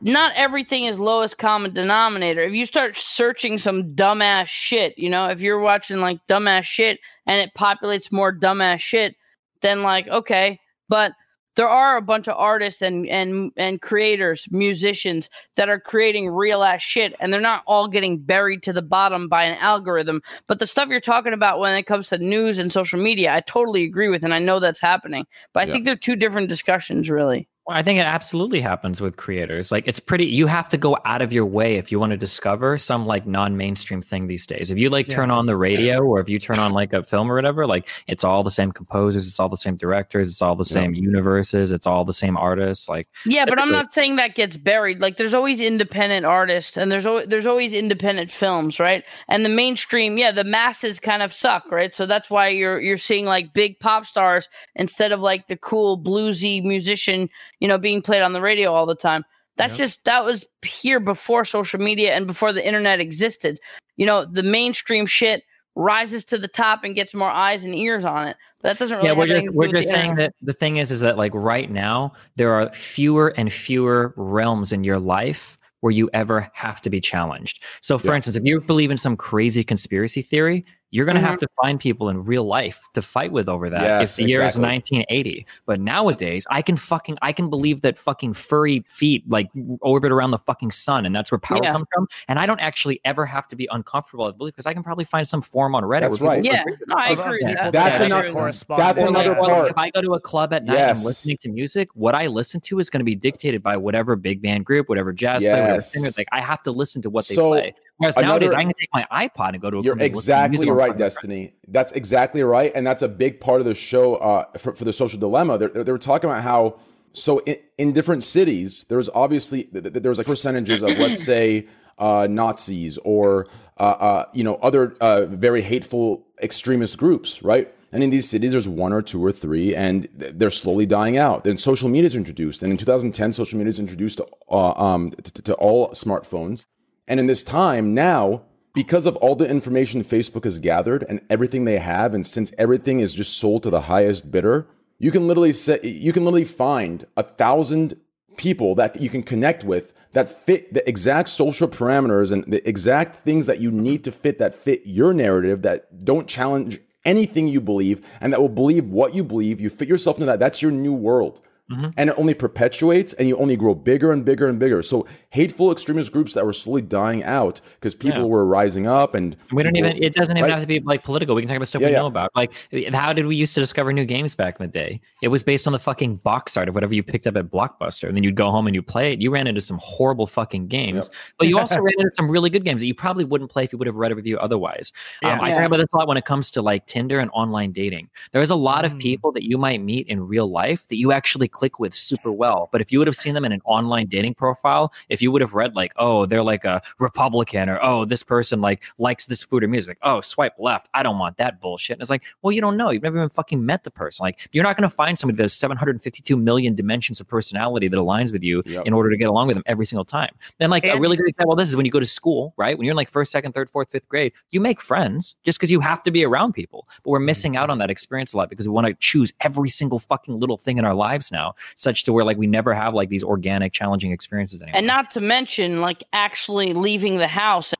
Not 0.00 0.32
everything 0.36 0.84
is 0.84 0.98
lowest 0.98 1.38
common 1.38 1.72
denominator. 1.72 2.42
If 2.42 2.52
you 2.52 2.66
start 2.66 2.96
searching 2.96 3.56
some 3.58 3.94
dumbass 3.94 4.46
shit, 4.48 4.96
you 4.98 5.08
know, 5.08 5.28
if 5.30 5.40
you're 5.40 5.58
watching 5.60 6.00
like 6.00 6.18
dumbass 6.28 6.64
shit 6.64 7.00
and 7.26 7.40
it 7.40 7.50
populates 7.56 8.12
more 8.12 8.32
dumbass 8.34 8.80
shit, 8.80 9.16
then 9.62 9.82
like 9.82 10.06
okay 10.08 10.60
but 10.88 11.12
there 11.56 11.68
are 11.68 11.96
a 11.96 12.02
bunch 12.02 12.28
of 12.28 12.36
artists 12.36 12.82
and 12.82 13.08
and 13.08 13.50
and 13.56 13.80
creators 13.80 14.46
musicians 14.50 15.30
that 15.56 15.68
are 15.68 15.80
creating 15.80 16.28
real 16.28 16.62
ass 16.62 16.82
shit 16.82 17.14
and 17.18 17.32
they're 17.32 17.40
not 17.40 17.62
all 17.66 17.88
getting 17.88 18.18
buried 18.18 18.62
to 18.62 18.72
the 18.72 18.82
bottom 18.82 19.28
by 19.28 19.44
an 19.44 19.56
algorithm 19.58 20.20
but 20.46 20.58
the 20.58 20.66
stuff 20.66 20.88
you're 20.88 21.00
talking 21.00 21.32
about 21.32 21.58
when 21.58 21.74
it 21.74 21.84
comes 21.84 22.08
to 22.08 22.18
news 22.18 22.58
and 22.58 22.72
social 22.72 23.00
media 23.00 23.32
i 23.32 23.40
totally 23.40 23.84
agree 23.84 24.08
with 24.08 24.22
and 24.24 24.34
i 24.34 24.38
know 24.38 24.60
that's 24.60 24.80
happening 24.80 25.24
but 25.52 25.62
i 25.62 25.66
Yeah. 25.66 25.72
think 25.72 25.84
they're 25.86 25.96
two 25.96 26.16
different 26.16 26.48
discussions 26.48 27.08
really 27.10 27.48
Well, 27.66 27.76
I 27.76 27.82
think 27.82 27.98
it 27.98 28.06
absolutely 28.06 28.60
happens 28.60 29.00
with 29.00 29.16
creators. 29.16 29.72
Like 29.72 29.88
it's 29.88 29.98
pretty 29.98 30.26
you 30.26 30.46
have 30.46 30.68
to 30.68 30.76
go 30.76 30.98
out 31.04 31.20
of 31.20 31.32
your 31.32 31.44
way 31.44 31.74
if 31.74 31.90
you 31.90 31.98
want 31.98 32.12
to 32.12 32.16
discover 32.16 32.78
some 32.78 33.06
like 33.06 33.26
non-mainstream 33.26 34.02
thing 34.02 34.28
these 34.28 34.46
days. 34.46 34.70
If 34.70 34.78
you 34.78 34.88
like 34.88 35.08
turn 35.08 35.32
on 35.32 35.46
the 35.46 35.56
radio 35.56 35.98
or 35.98 36.20
if 36.20 36.28
you 36.28 36.38
turn 36.38 36.60
on 36.60 36.70
like 36.72 36.92
a 36.92 37.02
film 37.02 37.28
or 37.30 37.34
whatever, 37.34 37.66
like 37.66 37.88
it's 38.06 38.22
all 38.22 38.44
the 38.44 38.52
same 38.52 38.70
composers, 38.70 39.26
it's 39.26 39.40
all 39.40 39.48
the 39.48 39.56
same 39.56 39.74
directors, 39.74 40.30
it's 40.30 40.42
all 40.42 40.54
the 40.54 40.62
Yeah. 40.68 40.74
same 40.74 40.94
universes, 40.94 41.72
it's 41.72 41.88
all 41.88 42.04
the 42.04 42.14
same 42.14 42.36
artists. 42.36 42.88
Like 42.88 43.08
Yeah, 43.24 43.46
but 43.48 43.58
I'm 43.58 43.72
not 43.72 43.92
saying 43.92 44.14
that 44.14 44.36
gets 44.36 44.56
buried. 44.56 45.00
Like 45.00 45.16
there's 45.16 45.34
always 45.34 45.60
independent 45.60 46.24
artists 46.24 46.76
and 46.76 46.92
there's 46.92 47.04
always, 47.04 47.26
there's 47.26 47.46
always 47.46 47.74
independent 47.74 48.30
films, 48.30 48.78
right? 48.78 49.02
And 49.26 49.44
the 49.44 49.48
mainstream, 49.48 50.18
yeah, 50.18 50.30
the 50.30 50.44
masses 50.44 51.00
kind 51.00 51.20
of 51.20 51.32
suck, 51.32 51.64
right? 51.72 51.92
So 51.92 52.06
that's 52.06 52.30
why 52.30 52.46
you're 52.46 52.80
you're 52.80 52.96
seeing 52.96 53.24
like 53.26 53.52
big 53.54 53.80
pop 53.80 54.06
stars 54.06 54.48
instead 54.76 55.10
of 55.10 55.18
like 55.18 55.48
the 55.48 55.56
cool 55.56 55.98
bluesy 56.00 56.62
musician, 56.62 57.28
you 57.60 57.68
know, 57.68 57.78
being 57.78 58.02
played 58.02 58.22
on 58.22 58.32
the 58.32 58.40
radio 58.40 58.72
all 58.72 58.86
the 58.86 58.94
time. 58.94 59.24
That's 59.56 59.72
Yep. 59.72 59.78
just 59.78 60.04
that 60.04 60.24
was 60.24 60.44
here 60.62 61.00
before 61.00 61.44
social 61.44 61.80
media 61.80 62.14
and 62.14 62.26
before 62.26 62.52
the 62.52 62.66
internet 62.66 63.00
existed. 63.00 63.58
You 63.96 64.06
know, 64.06 64.24
the 64.24 64.42
mainstream 64.42 65.06
shit 65.06 65.42
rises 65.74 66.24
to 66.26 66.38
the 66.38 66.48
top 66.48 66.84
and 66.84 66.94
gets 66.94 67.14
more 67.14 67.30
eyes 67.30 67.64
and 67.64 67.74
ears 67.74 68.04
on 68.04 68.28
it. 68.28 68.36
But 68.60 68.68
that 68.68 68.78
doesn't 68.78 68.96
really 68.96 69.08
yeah, 69.08 69.12
we're 69.12 69.26
just 69.26 69.50
we're 69.50 69.68
just 69.68 69.90
saying 69.90 70.10
internet. 70.10 70.32
that 70.32 70.46
the 70.46 70.52
thing 70.52 70.76
is 70.78 70.90
is 70.90 71.00
that 71.00 71.16
like 71.16 71.32
right 71.34 71.70
now 71.70 72.12
there 72.36 72.52
are 72.52 72.72
fewer 72.72 73.28
and 73.36 73.52
fewer 73.52 74.12
realms 74.16 74.72
in 74.72 74.84
your 74.84 74.98
life 74.98 75.58
where 75.80 75.90
you 75.92 76.10
ever 76.12 76.50
have 76.54 76.80
to 76.80 76.90
be 76.90 77.00
challenged. 77.00 77.62
So 77.80 77.98
for 77.98 78.08
Yeah. 78.08 78.16
instance, 78.16 78.36
if 78.36 78.44
you 78.44 78.60
believe 78.60 78.90
in 78.90 78.96
some 78.96 79.16
crazy 79.16 79.62
conspiracy 79.62 80.22
theory, 80.22 80.64
You're 80.96 81.04
going 81.04 81.16
to 81.16 81.20
Mhm. 81.22 81.26
have 81.26 81.38
to 81.40 81.48
find 81.60 81.78
people 81.78 82.08
in 82.08 82.22
real 82.24 82.44
life 82.44 82.80
to 82.94 83.02
fight 83.02 83.30
with 83.30 83.50
over 83.50 83.68
that. 83.68 83.82
Yes, 83.82 84.18
if 84.18 84.24
the 84.24 84.30
year 84.30 84.40
exactly. 84.40 84.62
is 84.62 84.66
1980, 84.66 85.46
but 85.66 85.78
nowadays 85.78 86.46
I 86.50 86.62
can 86.62 86.76
fucking 86.76 87.18
I 87.20 87.32
can 87.32 87.50
believe 87.50 87.82
that 87.82 87.98
fucking 87.98 88.32
furry 88.32 88.82
feet 88.88 89.22
like 89.28 89.50
orbit 89.82 90.10
around 90.10 90.30
the 90.30 90.38
fucking 90.38 90.70
sun, 90.70 91.04
and 91.04 91.14
that's 91.14 91.30
where 91.30 91.38
power 91.38 91.60
Yeah. 91.62 91.72
comes 91.72 91.86
from. 91.92 92.08
And 92.28 92.38
I 92.38 92.46
don't 92.46 92.60
actually 92.60 92.98
ever 93.04 93.26
have 93.26 93.46
to 93.48 93.56
be 93.56 93.68
uncomfortable 93.70 94.24
with 94.24 94.38
belief 94.38 94.54
because 94.54 94.64
I 94.64 94.72
can 94.72 94.82
probably 94.82 95.04
find 95.04 95.28
some 95.28 95.42
forum 95.42 95.74
on 95.74 95.82
Reddit. 95.82 96.00
That's 96.00 96.20
right. 96.22 96.42
Yeah, 96.42 96.64
no, 96.88 96.96
I 96.96 97.08
agree 97.10 97.40
with 97.44 97.54
that. 97.56 97.72
That's 97.74 98.00
Yeah, 98.00 98.06
another- 98.06 98.24
I 98.24 98.28
agree. 98.30 98.42
that's 98.78 99.02
Or, 99.02 99.10
like, 99.10 99.26
another 99.26 99.38
well, 99.38 99.50
part. 99.50 99.70
If 99.72 99.76
I 99.76 99.90
go 99.90 100.00
to 100.00 100.14
a 100.14 100.20
club 100.20 100.54
at 100.54 100.64
night 100.64 100.78
and 100.78 100.88
Yes. 100.88 101.02
I'm 101.02 101.06
listening 101.08 101.36
to 101.42 101.50
music, 101.50 101.90
what 101.92 102.14
I 102.14 102.26
listen 102.26 102.62
to 102.62 102.78
is 102.78 102.88
going 102.88 103.00
to 103.00 103.04
be 103.04 103.14
dictated 103.14 103.62
by 103.62 103.76
whatever 103.76 104.16
big 104.16 104.40
band 104.40 104.64
group, 104.64 104.88
whatever 104.88 105.12
jazz 105.12 105.42
player, 105.42 105.52
whatever 105.52 105.74
Yes. 105.74 105.92
singer. 105.92 106.08
Like 106.16 106.28
I 106.32 106.40
have 106.40 106.62
to 106.62 106.70
listen 106.70 107.02
to 107.02 107.10
what 107.10 107.26
they 107.28 107.34
play. 107.34 107.74
Whereas 107.98 108.16
nowadays, 108.16 108.50
another- 108.50 108.60
I 108.60 108.64
can 108.64 108.74
take 108.78 108.88
my 108.92 109.06
iPod 109.10 109.54
and 109.54 109.60
go 109.60 109.70
to 109.70 109.78
a 109.78 109.82
You're 109.82 109.94
club 109.94 110.06
and 110.06 110.16
listen 110.16 110.34
to 110.34 110.48
music 110.48 110.68
exactly 110.68 110.88
right, 110.88 110.98
Destiny. 110.98 111.54
That's 111.68 111.92
exactly 111.92 112.42
right, 112.42 112.72
and 112.74 112.86
that's 112.86 113.02
a 113.02 113.08
big 113.08 113.40
part 113.40 113.60
of 113.60 113.66
the 113.66 113.74
show 113.74 114.16
uh, 114.16 114.44
for, 114.58 114.74
for 114.74 114.84
the 114.84 114.92
social 114.92 115.18
dilemma. 115.18 115.56
They 115.58 115.68
they 115.82 115.92
were 115.92 115.98
talking 115.98 116.28
about 116.28 116.42
how 116.42 116.78
so 117.12 117.38
in, 117.40 117.56
in 117.78 117.92
different 117.92 118.22
cities, 118.22 118.84
there's 118.90 119.08
obviously 119.08 119.64
th- 119.64 119.84
th- 119.84 120.02
there's 120.02 120.18
like 120.18 120.26
percentages 120.26 120.82
of 120.82 120.98
let's 120.98 121.22
say 121.24 121.66
uh, 121.98 122.26
Nazis 122.30 122.98
or 122.98 123.48
uh, 123.78 123.82
uh, 123.82 124.24
you 124.34 124.44
know 124.44 124.56
other 124.56 124.94
uh, 125.00 125.24
very 125.26 125.62
hateful 125.62 126.26
extremist 126.42 126.98
groups, 126.98 127.42
right? 127.42 127.72
And 127.92 128.02
in 128.02 128.10
these 128.10 128.28
cities, 128.28 128.52
there's 128.52 128.68
one 128.68 128.92
or 128.92 129.00
two 129.00 129.24
or 129.24 129.32
three, 129.32 129.74
and 129.74 130.04
they're 130.12 130.50
slowly 130.50 130.84
dying 130.84 131.16
out. 131.16 131.44
Then 131.44 131.56
social 131.56 131.88
media 131.88 132.06
is 132.06 132.16
introduced, 132.16 132.62
and 132.62 132.70
in 132.70 132.76
2010, 132.76 133.32
social 133.32 133.56
media 133.56 133.70
is 133.70 133.78
introduced 133.78 134.18
to, 134.18 134.26
uh, 134.50 134.72
um, 134.72 135.12
to, 135.12 135.42
to 135.42 135.54
all 135.54 135.88
smartphones. 135.90 136.66
And 137.08 137.20
in 137.20 137.26
this 137.26 137.42
time 137.42 137.94
now, 137.94 138.42
because 138.74 139.06
of 139.06 139.16
all 139.16 139.34
the 139.34 139.48
information 139.48 140.02
Facebook 140.02 140.44
has 140.44 140.58
gathered 140.58 141.04
and 141.08 141.22
everything 141.30 141.64
they 141.64 141.78
have, 141.78 142.14
and 142.14 142.26
since 142.26 142.52
everything 142.58 143.00
is 143.00 143.14
just 143.14 143.38
sold 143.38 143.62
to 143.62 143.70
the 143.70 143.82
highest 143.82 144.30
bidder, 144.30 144.66
you 144.98 145.10
can 145.10 145.26
literally 145.26 145.52
say 145.52 145.80
you 145.82 146.12
can 146.12 146.24
literally 146.24 146.44
find 146.44 147.06
a 147.16 147.22
thousand 147.22 147.98
people 148.36 148.74
that 148.74 149.00
you 149.00 149.08
can 149.08 149.22
connect 149.22 149.64
with 149.64 149.94
that 150.12 150.28
fit 150.28 150.72
the 150.72 150.86
exact 150.88 151.28
social 151.28 151.68
parameters 151.68 152.32
and 152.32 152.44
the 152.44 152.66
exact 152.68 153.16
things 153.24 153.46
that 153.46 153.60
you 153.60 153.70
need 153.70 154.04
to 154.04 154.12
fit 154.12 154.38
that 154.38 154.54
fit 154.54 154.82
your 154.84 155.12
narrative 155.12 155.62
that 155.62 156.04
don't 156.04 156.28
challenge 156.28 156.78
anything 157.04 157.48
you 157.48 157.60
believe 157.60 158.04
and 158.20 158.32
that 158.32 158.40
will 158.40 158.48
believe 158.48 158.90
what 158.90 159.14
you 159.14 159.24
believe. 159.24 159.60
You 159.60 159.70
fit 159.70 159.88
yourself 159.88 160.16
into 160.16 160.26
that. 160.26 160.40
That's 160.40 160.60
your 160.60 160.72
new 160.72 160.94
world. 160.94 161.40
And 161.68 162.10
it 162.10 162.14
only 162.16 162.32
perpetuates 162.34 163.12
and 163.14 163.26
you 163.28 163.36
only 163.38 163.56
grow 163.56 163.74
bigger 163.74 164.12
and 164.12 164.24
bigger 164.24 164.48
and 164.48 164.58
bigger. 164.58 164.82
So 164.82 165.04
hateful 165.30 165.72
extremist 165.72 166.12
groups 166.12 166.32
that 166.34 166.46
were 166.46 166.52
slowly 166.52 166.82
dying 166.82 167.24
out 167.24 167.60
because 167.74 167.92
people 167.94 168.20
Yeah. 168.20 168.26
were 168.26 168.46
rising 168.46 168.86
up 168.86 169.14
and 169.16 169.36
We 169.50 169.64
don't 169.64 169.74
people- 169.74 169.90
even. 169.90 170.02
It 170.02 170.12
doesn't 170.14 170.36
even 170.36 170.48
right? 170.48 170.52
have 170.52 170.60
to 170.62 170.66
be 170.68 170.78
like 170.80 171.02
political. 171.02 171.34
We 171.34 171.42
can 171.42 171.48
talk 171.48 171.56
about 171.56 171.66
stuff 171.68 171.82
Yeah, 171.82 171.88
we 171.88 171.92
yeah. 171.94 171.98
know 172.00 172.06
about. 172.06 172.30
Like, 172.36 172.52
how 172.92 173.12
did 173.12 173.26
we 173.26 173.34
used 173.34 173.54
to 173.56 173.60
discover 173.60 173.92
new 173.92 174.04
games 174.04 174.34
back 174.36 174.60
in 174.60 174.66
the 174.66 174.72
day? 174.72 175.00
It 175.22 175.28
was 175.28 175.42
based 175.42 175.66
on 175.66 175.72
the 175.72 175.78
fucking 175.80 176.16
box 176.16 176.56
art 176.56 176.68
of 176.68 176.74
whatever 176.76 176.94
you 176.94 177.02
picked 177.02 177.26
up 177.26 177.36
at 177.36 177.50
Blockbuster, 177.50 178.06
and 178.06 178.16
then 178.16 178.22
you'd 178.22 178.36
go 178.36 178.50
home 178.50 178.68
and 178.68 178.74
you 178.76 178.82
play 178.82 179.12
it. 179.12 179.20
You 179.20 179.30
ran 179.32 179.48
into 179.48 179.60
some 179.60 179.78
horrible 179.82 180.26
fucking 180.28 180.68
games, 180.68 181.10
but 181.38 181.48
you 181.48 181.58
also 181.58 181.80
ran 181.82 181.94
into 181.98 182.14
some 182.14 182.30
really 182.30 182.48
good 182.48 182.64
games 182.64 182.80
that 182.80 182.86
you 182.86 182.94
probably 182.94 183.24
wouldn't 183.24 183.50
play 183.50 183.64
if 183.64 183.72
you 183.72 183.78
would 183.78 183.86
have 183.86 183.96
read 183.96 184.12
a 184.12 184.14
review 184.14 184.38
otherwise. 184.38 184.92
Um, 185.24 185.30
Yeah. 185.30 185.38
I 185.42 185.48
Yeah. 185.48 185.54
talk 185.54 185.64
about 185.66 185.76
this 185.78 185.92
a 185.92 185.96
lot 185.96 186.06
when 186.06 186.16
it 186.16 186.24
comes 186.26 186.48
to 186.52 186.62
like 186.62 186.86
Tinder 186.86 187.18
and 187.18 187.28
online 187.34 187.72
dating. 187.72 188.08
There 188.32 188.40
is 188.40 188.50
a 188.50 188.56
lot 188.56 188.84
of 188.84 188.94
Mm. 188.94 189.00
people 189.00 189.32
that 189.32 189.42
you 189.42 189.58
might 189.58 189.82
meet 189.82 190.06
in 190.06 190.26
real 190.26 190.48
life 190.48 190.86
that 190.88 190.96
you 190.96 191.10
actually 191.10 191.48
click 191.56 191.78
with 191.78 191.94
super 191.94 192.30
well, 192.30 192.68
but 192.70 192.80
if 192.82 192.92
you 192.92 192.98
would 192.98 193.08
have 193.08 193.16
seen 193.16 193.32
them 193.32 193.46
in 193.46 193.52
an 193.52 193.62
online 193.64 194.06
dating 194.06 194.34
profile, 194.34 194.92
if 195.08 195.22
you 195.22 195.32
would 195.32 195.40
have 195.40 195.54
read 195.54 195.74
like, 195.74 195.92
oh, 195.96 196.26
they're 196.26 196.42
like 196.42 196.64
a 196.64 196.82
Republican, 196.98 197.70
or 197.70 197.78
oh, 197.82 198.04
this 198.04 198.22
person 198.22 198.60
like 198.60 198.82
likes 198.98 199.24
this 199.24 199.42
food 199.42 199.64
or 199.64 199.68
music, 199.68 199.96
oh, 200.02 200.20
swipe 200.20 200.52
left, 200.58 200.90
I 200.92 201.02
don't 201.02 201.18
want 201.18 201.38
that 201.38 201.60
bullshit. 201.60 201.94
And 201.94 202.02
it's 202.02 202.10
like, 202.10 202.24
well, 202.42 202.52
you 202.52 202.60
don't 202.60 202.76
know, 202.76 202.90
you've 202.90 203.02
never 203.02 203.16
even 203.16 203.28
fucking 203.30 203.64
met 203.64 203.84
the 203.84 203.90
person. 203.90 204.22
Like, 204.22 204.48
you're 204.52 204.64
not 204.64 204.76
going 204.76 204.88
to 204.88 204.94
find 204.94 205.18
somebody 205.18 205.36
that 205.38 205.44
has 205.44 205.54
752 205.54 206.36
million 206.36 206.74
dimensions 206.74 207.20
of 207.20 207.26
personality 207.26 207.88
that 207.88 207.96
aligns 207.96 208.32
with 208.32 208.42
you 208.42 208.62
Yep. 208.66 208.86
in 208.86 208.92
order 208.92 209.10
to 209.10 209.16
get 209.16 209.28
along 209.28 209.46
with 209.46 209.56
them 209.56 209.62
every 209.66 209.86
single 209.86 210.04
time. 210.04 210.34
Then, 210.58 210.70
like, 210.70 210.84
a 210.84 210.98
really 210.98 211.16
good 211.16 211.28
example 211.28 211.52
of 211.52 211.58
this 211.58 211.68
is 211.68 211.76
when 211.76 211.86
you 211.86 211.92
go 211.92 212.00
to 212.00 212.06
school, 212.06 212.52
right? 212.56 212.76
When 212.76 212.84
you're 212.84 212.92
in 212.92 212.96
like 212.96 213.08
first, 213.08 213.30
second, 213.30 213.52
third, 213.52 213.70
fourth, 213.70 213.90
fifth 213.90 214.08
grade, 214.08 214.32
you 214.50 214.60
make 214.60 214.80
friends 214.80 215.36
just 215.44 215.58
because 215.58 215.70
you 215.70 215.80
have 215.80 216.02
to 216.02 216.10
be 216.10 216.24
around 216.24 216.52
people. 216.52 216.88
But 217.04 217.10
we're 217.10 217.18
missing 217.20 217.52
mm-hmm. 217.52 217.62
out 217.62 217.70
on 217.70 217.78
that 217.78 217.90
experience 217.90 218.32
a 218.32 218.36
lot 218.36 218.50
because 218.50 218.66
we 218.66 218.74
want 218.74 218.86
to 218.88 218.94
choose 218.94 219.32
every 219.40 219.68
single 219.68 219.98
fucking 219.98 220.38
little 220.38 220.56
thing 220.56 220.78
in 220.78 220.84
our 220.84 220.94
lives 220.94 221.30
now, 221.30 221.45
such 221.74 222.04
to 222.04 222.12
where 222.12 222.24
like 222.24 222.36
we 222.36 222.46
never 222.46 222.72
have 222.74 222.94
like 222.94 223.08
these 223.08 223.22
organic, 223.24 223.72
challenging 223.72 224.12
experiences 224.12 224.62
anymore. 224.62 224.78
And 224.78 224.86
not 224.86 225.10
to 225.12 225.20
mention, 225.20 225.80
like 225.80 226.02
actually 226.12 226.72
leaving 226.72 227.18
the 227.18 227.28
house. 227.28 227.72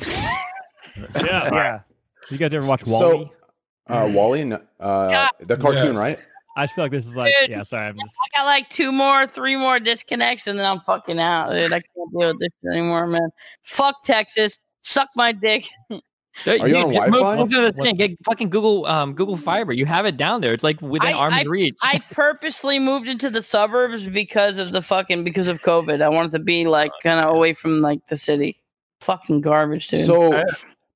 Yeah. 0.00 1.48
yeah. 1.52 1.80
You 2.30 2.38
guys 2.38 2.52
ever 2.52 2.66
watch 2.66 2.84
So- 2.84 2.98
WALL-E? 3.16 3.30
uh, 3.88 4.08
WALL-E, 4.12 4.52
uh, 4.52 4.58
God. 4.80 5.30
the 5.40 5.56
cartoon, 5.56 5.94
Yes. 5.94 5.96
right? 5.96 6.22
I 6.56 6.66
feel 6.66 6.84
like 6.84 6.90
this 6.90 7.06
is 7.06 7.14
like, 7.16 7.32
Dude. 7.40 7.50
yeah. 7.50 7.62
Sorry, 7.62 7.86
I'm 7.86 7.94
just. 7.94 8.16
I 8.34 8.38
got 8.40 8.44
like 8.46 8.68
two 8.68 8.90
more, 8.90 9.28
three 9.28 9.54
more 9.56 9.78
disconnects, 9.78 10.48
and 10.48 10.58
then 10.58 10.66
I'm 10.66 10.80
fucking 10.80 11.20
out, 11.20 11.50
dude. 11.52 11.66
I 11.72 11.80
can't 11.80 11.84
deal 12.18 12.28
with 12.28 12.40
this 12.40 12.50
anymore, 12.72 13.06
man. 13.06 13.30
Fuck 13.62 14.02
Texas. 14.02 14.58
Suck 14.82 15.08
my 15.14 15.30
dick. 15.32 15.68
Dude, 16.44 16.60
Are 16.60 16.68
you 16.68 16.76
on 16.76 16.92
Wi-Fi? 16.92 17.36
move 17.36 17.50
to 17.50 17.60
the 17.60 17.72
thing. 17.72 17.96
Get 17.96 18.12
fucking 18.24 18.50
Google 18.50 18.86
um 18.86 19.14
Google 19.14 19.36
Fiber. 19.36 19.72
You 19.72 19.86
have 19.86 20.06
it 20.06 20.16
down 20.16 20.40
there. 20.40 20.52
It's 20.52 20.64
like 20.64 20.80
within 20.80 21.14
I- 21.14 21.18
arm's 21.18 21.44
reach. 21.46 21.76
I 21.82 22.00
purposely 22.12 22.78
moved 22.78 23.08
into 23.08 23.30
the 23.30 23.42
suburbs 23.42 24.06
because 24.06 24.58
of 24.58 24.72
the 24.72 24.82
fucking 24.82 25.24
because 25.24 25.48
of 25.48 25.60
COVID. 25.62 26.02
I 26.02 26.08
wanted 26.08 26.30
to 26.32 26.38
be 26.38 26.66
like 26.66 26.92
kind 27.02 27.24
of 27.24 27.34
away 27.34 27.52
from 27.52 27.80
like 27.80 28.06
the 28.08 28.16
city. 28.16 28.60
Fucking 29.00 29.40
garbage, 29.42 29.88
dude. 29.88 30.04
So 30.04 30.44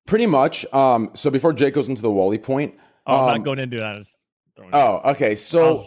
pretty 0.07 0.27
much. 0.27 0.67
Um, 0.73 1.11
so 1.15 1.31
before 1.31 1.53
Jake 1.53 1.75
goes 1.75 1.89
into 1.89 2.03
the 2.03 2.11
WALL-E 2.11 2.39
point. 2.39 2.75
Oh, 3.07 3.15
I'm 3.17 3.21
um, 3.23 3.27
not 3.39 3.45
going 3.45 3.59
into 3.61 3.77
that. 3.79 3.87
I'm 3.87 3.99
just 4.01 4.19
throwing 4.57 4.71
it 4.71 4.77
Oh, 4.77 5.01
okay. 5.13 5.35
So 5.37 5.77
out. 5.77 5.85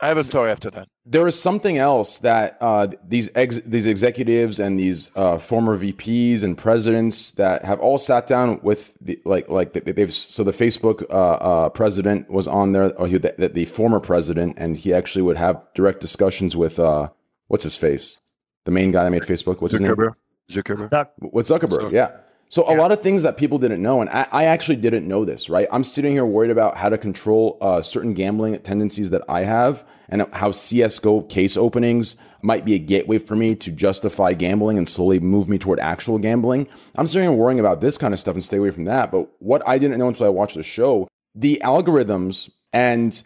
I 0.00 0.08
have 0.08 0.18
a 0.18 0.24
story 0.24 0.50
after 0.50 0.70
that. 0.70 0.88
There 1.10 1.26
is 1.26 1.40
something 1.40 1.78
else 1.78 2.18
that 2.18 2.58
uh, 2.60 2.88
these 3.06 3.30
ex- 3.34 3.60
these 3.60 3.86
executives 3.86 4.58
and 4.60 4.78
these 4.78 5.10
uh, 5.16 5.38
former 5.38 5.78
VPs 5.78 6.42
and 6.42 6.56
presidents 6.58 7.30
that 7.32 7.64
have 7.64 7.80
all 7.80 7.96
sat 7.96 8.26
down 8.26 8.60
with 8.62 8.92
the, 9.00 9.18
like 9.24 9.48
like 9.48 9.72
they- 9.72 9.80
they've 9.92 10.12
so 10.12 10.44
the 10.44 10.50
Facebook 10.52 11.02
uh, 11.10 11.14
uh, 11.14 11.68
president 11.70 12.28
was 12.30 12.46
on 12.46 12.72
there 12.72 12.92
or 12.98 13.06
he, 13.06 13.16
the, 13.16 13.50
the 13.52 13.64
former 13.64 14.00
president 14.00 14.54
and 14.58 14.76
he 14.76 14.92
actually 14.92 15.22
would 15.22 15.38
have 15.38 15.62
direct 15.74 16.00
discussions 16.00 16.54
with 16.56 16.78
uh, 16.78 17.08
what's 17.46 17.64
his 17.64 17.76
face 17.76 18.20
the 18.66 18.70
main 18.70 18.90
guy 18.92 19.04
that 19.04 19.10
made 19.10 19.22
Facebook 19.22 19.62
what's 19.62 19.72
his 19.72 19.80
name 19.80 19.92
Zuckerberg. 19.92 20.14
Zuckerberg. 20.50 20.90
Zuck- 20.90 21.32
with 21.32 21.48
Zuckerberg, 21.48 21.90
yeah. 21.92 22.10
So 22.50 22.64
a 22.66 22.74
lot 22.76 22.92
of 22.92 23.02
things 23.02 23.22
that 23.24 23.36
people 23.36 23.58
didn't 23.58 23.82
know, 23.82 24.00
and 24.00 24.08
I, 24.08 24.26
I 24.32 24.44
actually 24.44 24.76
didn't 24.76 25.06
know 25.06 25.24
this, 25.24 25.50
right? 25.50 25.68
I'm 25.70 25.84
sitting 25.84 26.12
here 26.12 26.24
worried 26.24 26.50
about 26.50 26.78
how 26.78 26.88
to 26.88 26.96
control 26.96 27.58
uh, 27.60 27.82
certain 27.82 28.14
gambling 28.14 28.58
tendencies 28.60 29.10
that 29.10 29.22
I 29.28 29.44
have, 29.44 29.86
and 30.08 30.26
how 30.32 30.52
CS:GO 30.52 31.22
case 31.22 31.58
openings 31.58 32.16
might 32.40 32.64
be 32.64 32.74
a 32.74 32.78
gateway 32.78 33.18
for 33.18 33.36
me 33.36 33.54
to 33.56 33.70
justify 33.70 34.32
gambling 34.32 34.78
and 34.78 34.88
slowly 34.88 35.20
move 35.20 35.48
me 35.48 35.58
toward 35.58 35.78
actual 35.80 36.18
gambling. 36.18 36.66
I'm 36.94 37.06
sitting 37.06 37.28
here 37.28 37.36
worrying 37.36 37.60
about 37.60 37.82
this 37.82 37.98
kind 37.98 38.14
of 38.14 38.20
stuff 38.20 38.34
and 38.34 38.42
stay 38.42 38.56
away 38.56 38.70
from 38.70 38.84
that. 38.84 39.12
But 39.12 39.30
what 39.40 39.66
I 39.66 39.78
didn't 39.78 39.98
know 39.98 40.08
until 40.08 40.26
I 40.26 40.30
watched 40.30 40.54
the 40.54 40.62
show, 40.62 41.06
the 41.34 41.60
algorithms 41.62 42.50
and 42.72 43.22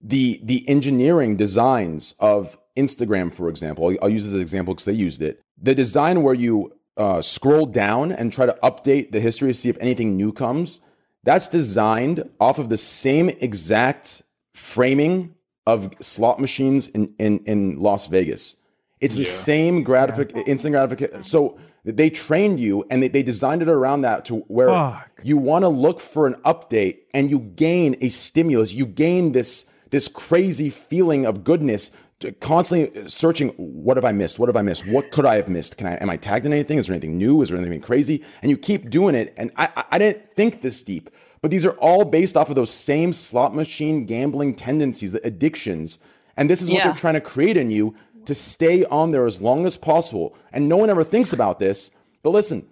the 0.00 0.40
the 0.42 0.66
engineering 0.66 1.36
designs 1.36 2.14
of 2.18 2.56
Instagram, 2.78 3.30
for 3.32 3.50
example, 3.50 3.88
I'll, 3.88 3.96
I'll 4.02 4.08
use 4.08 4.24
this 4.24 4.30
as 4.30 4.34
an 4.34 4.40
example 4.40 4.72
because 4.72 4.86
they 4.86 4.92
used 4.92 5.20
it. 5.20 5.40
The 5.60 5.74
design 5.74 6.22
where 6.22 6.34
you 6.34 6.72
uh, 6.96 7.20
scroll 7.22 7.66
down 7.66 8.12
and 8.12 8.32
try 8.32 8.46
to 8.46 8.56
update 8.62 9.10
the 9.12 9.20
history 9.20 9.48
to 9.50 9.54
see 9.54 9.68
if 9.68 9.78
anything 9.80 10.16
new 10.16 10.32
comes, 10.32 10.80
that's 11.24 11.48
designed 11.48 12.28
off 12.38 12.58
of 12.58 12.68
the 12.68 12.76
same 12.76 13.28
exact 13.40 14.22
framing 14.54 15.34
of 15.66 15.92
slot 16.00 16.38
machines 16.40 16.88
in 16.88 17.14
in, 17.18 17.38
in 17.46 17.78
Las 17.80 18.06
Vegas. 18.06 18.56
It's 19.00 19.14
the 19.14 19.22
Yeah. 19.22 19.28
same 19.28 19.82
gratific 19.82 20.32
instant 20.46 20.72
gratification. 20.72 21.22
So 21.22 21.58
they 21.84 22.08
trained 22.10 22.60
you 22.60 22.84
and 22.90 23.02
they, 23.02 23.08
they 23.08 23.22
designed 23.22 23.60
it 23.62 23.68
around 23.68 24.02
that 24.02 24.24
to 24.26 24.36
where 24.48 24.68
Fuck. 24.68 25.10
you 25.22 25.36
want 25.36 25.64
to 25.64 25.68
look 25.68 26.00
for 26.00 26.26
an 26.26 26.34
update 26.44 26.98
and 27.12 27.30
you 27.30 27.38
gain 27.38 27.96
a 28.00 28.08
stimulus. 28.08 28.72
You 28.72 28.86
gain 28.86 29.32
this 29.32 29.66
this 29.90 30.08
crazy 30.08 30.70
feeling 30.70 31.24
of 31.26 31.44
goodness 31.44 31.90
to 31.90 31.94
constantly 32.40 33.08
searching 33.08 33.48
what 33.56 33.96
have 33.96 34.04
I 34.04 34.12
missed? 34.12 34.38
What 34.38 34.48
have 34.48 34.56
I 34.56 34.62
missed? 34.62 34.86
What 34.86 35.10
could 35.10 35.26
I 35.26 35.36
have 35.36 35.48
missed? 35.48 35.76
Can 35.76 35.86
I 35.86 35.96
am 35.96 36.08
I 36.10 36.16
tagged 36.16 36.46
in 36.46 36.52
anything? 36.52 36.78
Is 36.78 36.86
there 36.86 36.94
anything 36.94 37.18
new? 37.18 37.42
Is 37.42 37.50
there 37.50 37.58
anything 37.58 37.80
crazy? 37.80 38.22
And 38.42 38.50
you 38.50 38.56
keep 38.56 38.90
doing 38.90 39.14
it. 39.14 39.34
And 39.36 39.50
I 39.56 39.68
I- 39.76 39.84
I 39.92 39.98
didn't 39.98 40.32
think 40.32 40.60
this 40.62 40.82
deep, 40.82 41.10
but 41.42 41.50
these 41.50 41.66
are 41.66 41.72
all 41.78 42.04
based 42.04 42.36
off 42.36 42.48
of 42.48 42.54
those 42.54 42.70
same 42.70 43.12
slot 43.12 43.54
machine 43.54 44.06
gambling 44.06 44.54
tendencies, 44.54 45.12
the 45.12 45.26
addictions. 45.26 45.98
And 46.36 46.48
this 46.50 46.62
is 46.62 46.68
what 46.70 46.78
Yeah. 46.78 46.84
they're 46.84 46.94
trying 46.96 47.14
to 47.14 47.20
create 47.20 47.56
in 47.56 47.70
you 47.70 47.94
to 48.24 48.34
stay 48.34 48.84
on 48.86 49.10
there 49.10 49.26
as 49.26 49.42
long 49.42 49.66
as 49.66 49.76
possible. 49.76 50.34
And 50.52 50.68
no 50.68 50.76
one 50.78 50.90
ever 50.90 51.04
thinks 51.04 51.32
about 51.32 51.58
this. 51.58 51.90
But 52.22 52.30
listen, 52.30 52.66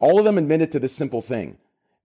all 0.00 0.18
of 0.18 0.24
them 0.24 0.36
admitted 0.38 0.70
to 0.72 0.78
this 0.78 0.92
simple 0.92 1.22
thing. 1.22 1.56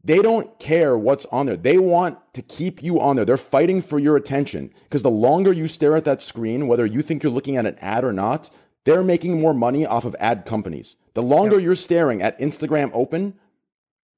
They 0.04 0.22
don't 0.22 0.60
care 0.60 0.98
what's 0.98 1.26
on 1.28 1.46
there. 1.46 1.56
They 1.56 1.78
want 1.78 2.18
to 2.34 2.42
keep 2.42 2.84
you 2.84 3.00
on 3.00 3.16
there. 3.16 3.26
They're 3.26 3.38
fighting 3.38 3.82
for 3.82 4.00
your 4.00 4.18
attention 4.18 4.74
because 4.84 5.02
the 5.02 5.10
longer 5.10 5.54
you 5.54 5.66
stare 5.66 5.96
at 5.96 6.04
that 6.06 6.22
screen, 6.22 6.68
whether 6.68 6.86
you 6.86 7.02
think 7.02 7.24
you're 7.24 7.32
looking 7.32 7.56
at 7.56 7.66
an 7.66 7.78
ad 7.80 8.04
or 8.04 8.12
not, 8.12 8.50
they're 8.84 9.04
making 9.04 9.40
more 9.40 9.54
money 9.54 9.86
off 9.86 10.04
of 10.04 10.16
ad 10.20 10.46
companies. 10.46 10.98
The 11.14 11.24
longer 11.24 11.58
you're 11.58 11.76
staring 11.76 12.22
at 12.22 12.38
Instagram 12.40 12.92
open, 12.94 13.36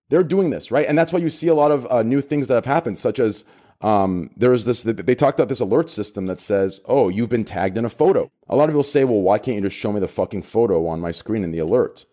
They're 0.09 0.23
doing 0.23 0.49
this, 0.51 0.71
right? 0.71 0.87
And 0.87 0.97
that's 0.97 1.11
why 1.11 1.19
you 1.19 1.29
see 1.29 1.47
a 1.47 1.55
lot 1.55 1.71
of 1.71 1.87
uh, 1.89 2.03
new 2.03 2.21
things 2.21 2.47
that 2.47 2.55
have 2.55 2.65
happened, 2.65 2.97
such 2.97 3.19
as 3.19 3.45
um, 3.81 4.29
there 4.37 4.53
is 4.53 4.65
this, 4.65 4.83
they 4.83 5.15
talked 5.15 5.39
about 5.39 5.49
this 5.49 5.59
alert 5.59 5.89
system 5.89 6.27
that 6.27 6.39
says, 6.39 6.81
oh, 6.85 7.09
you've 7.09 7.29
been 7.29 7.43
tagged 7.43 7.77
in 7.77 7.85
a 7.85 7.89
photo. 7.89 8.31
A 8.47 8.55
lot 8.55 8.65
of 8.65 8.69
people 8.69 8.83
say, 8.83 9.03
well, 9.03 9.21
why 9.21 9.37
can't 9.39 9.55
you 9.55 9.61
just 9.61 9.75
show 9.75 9.91
me 9.91 9.99
the 9.99 10.07
fucking 10.07 10.43
photo 10.43 10.87
on 10.87 11.01
my 11.01 11.11
screen 11.11 11.43
in 11.43 11.51
the 11.51 11.59
alert? 11.59 12.05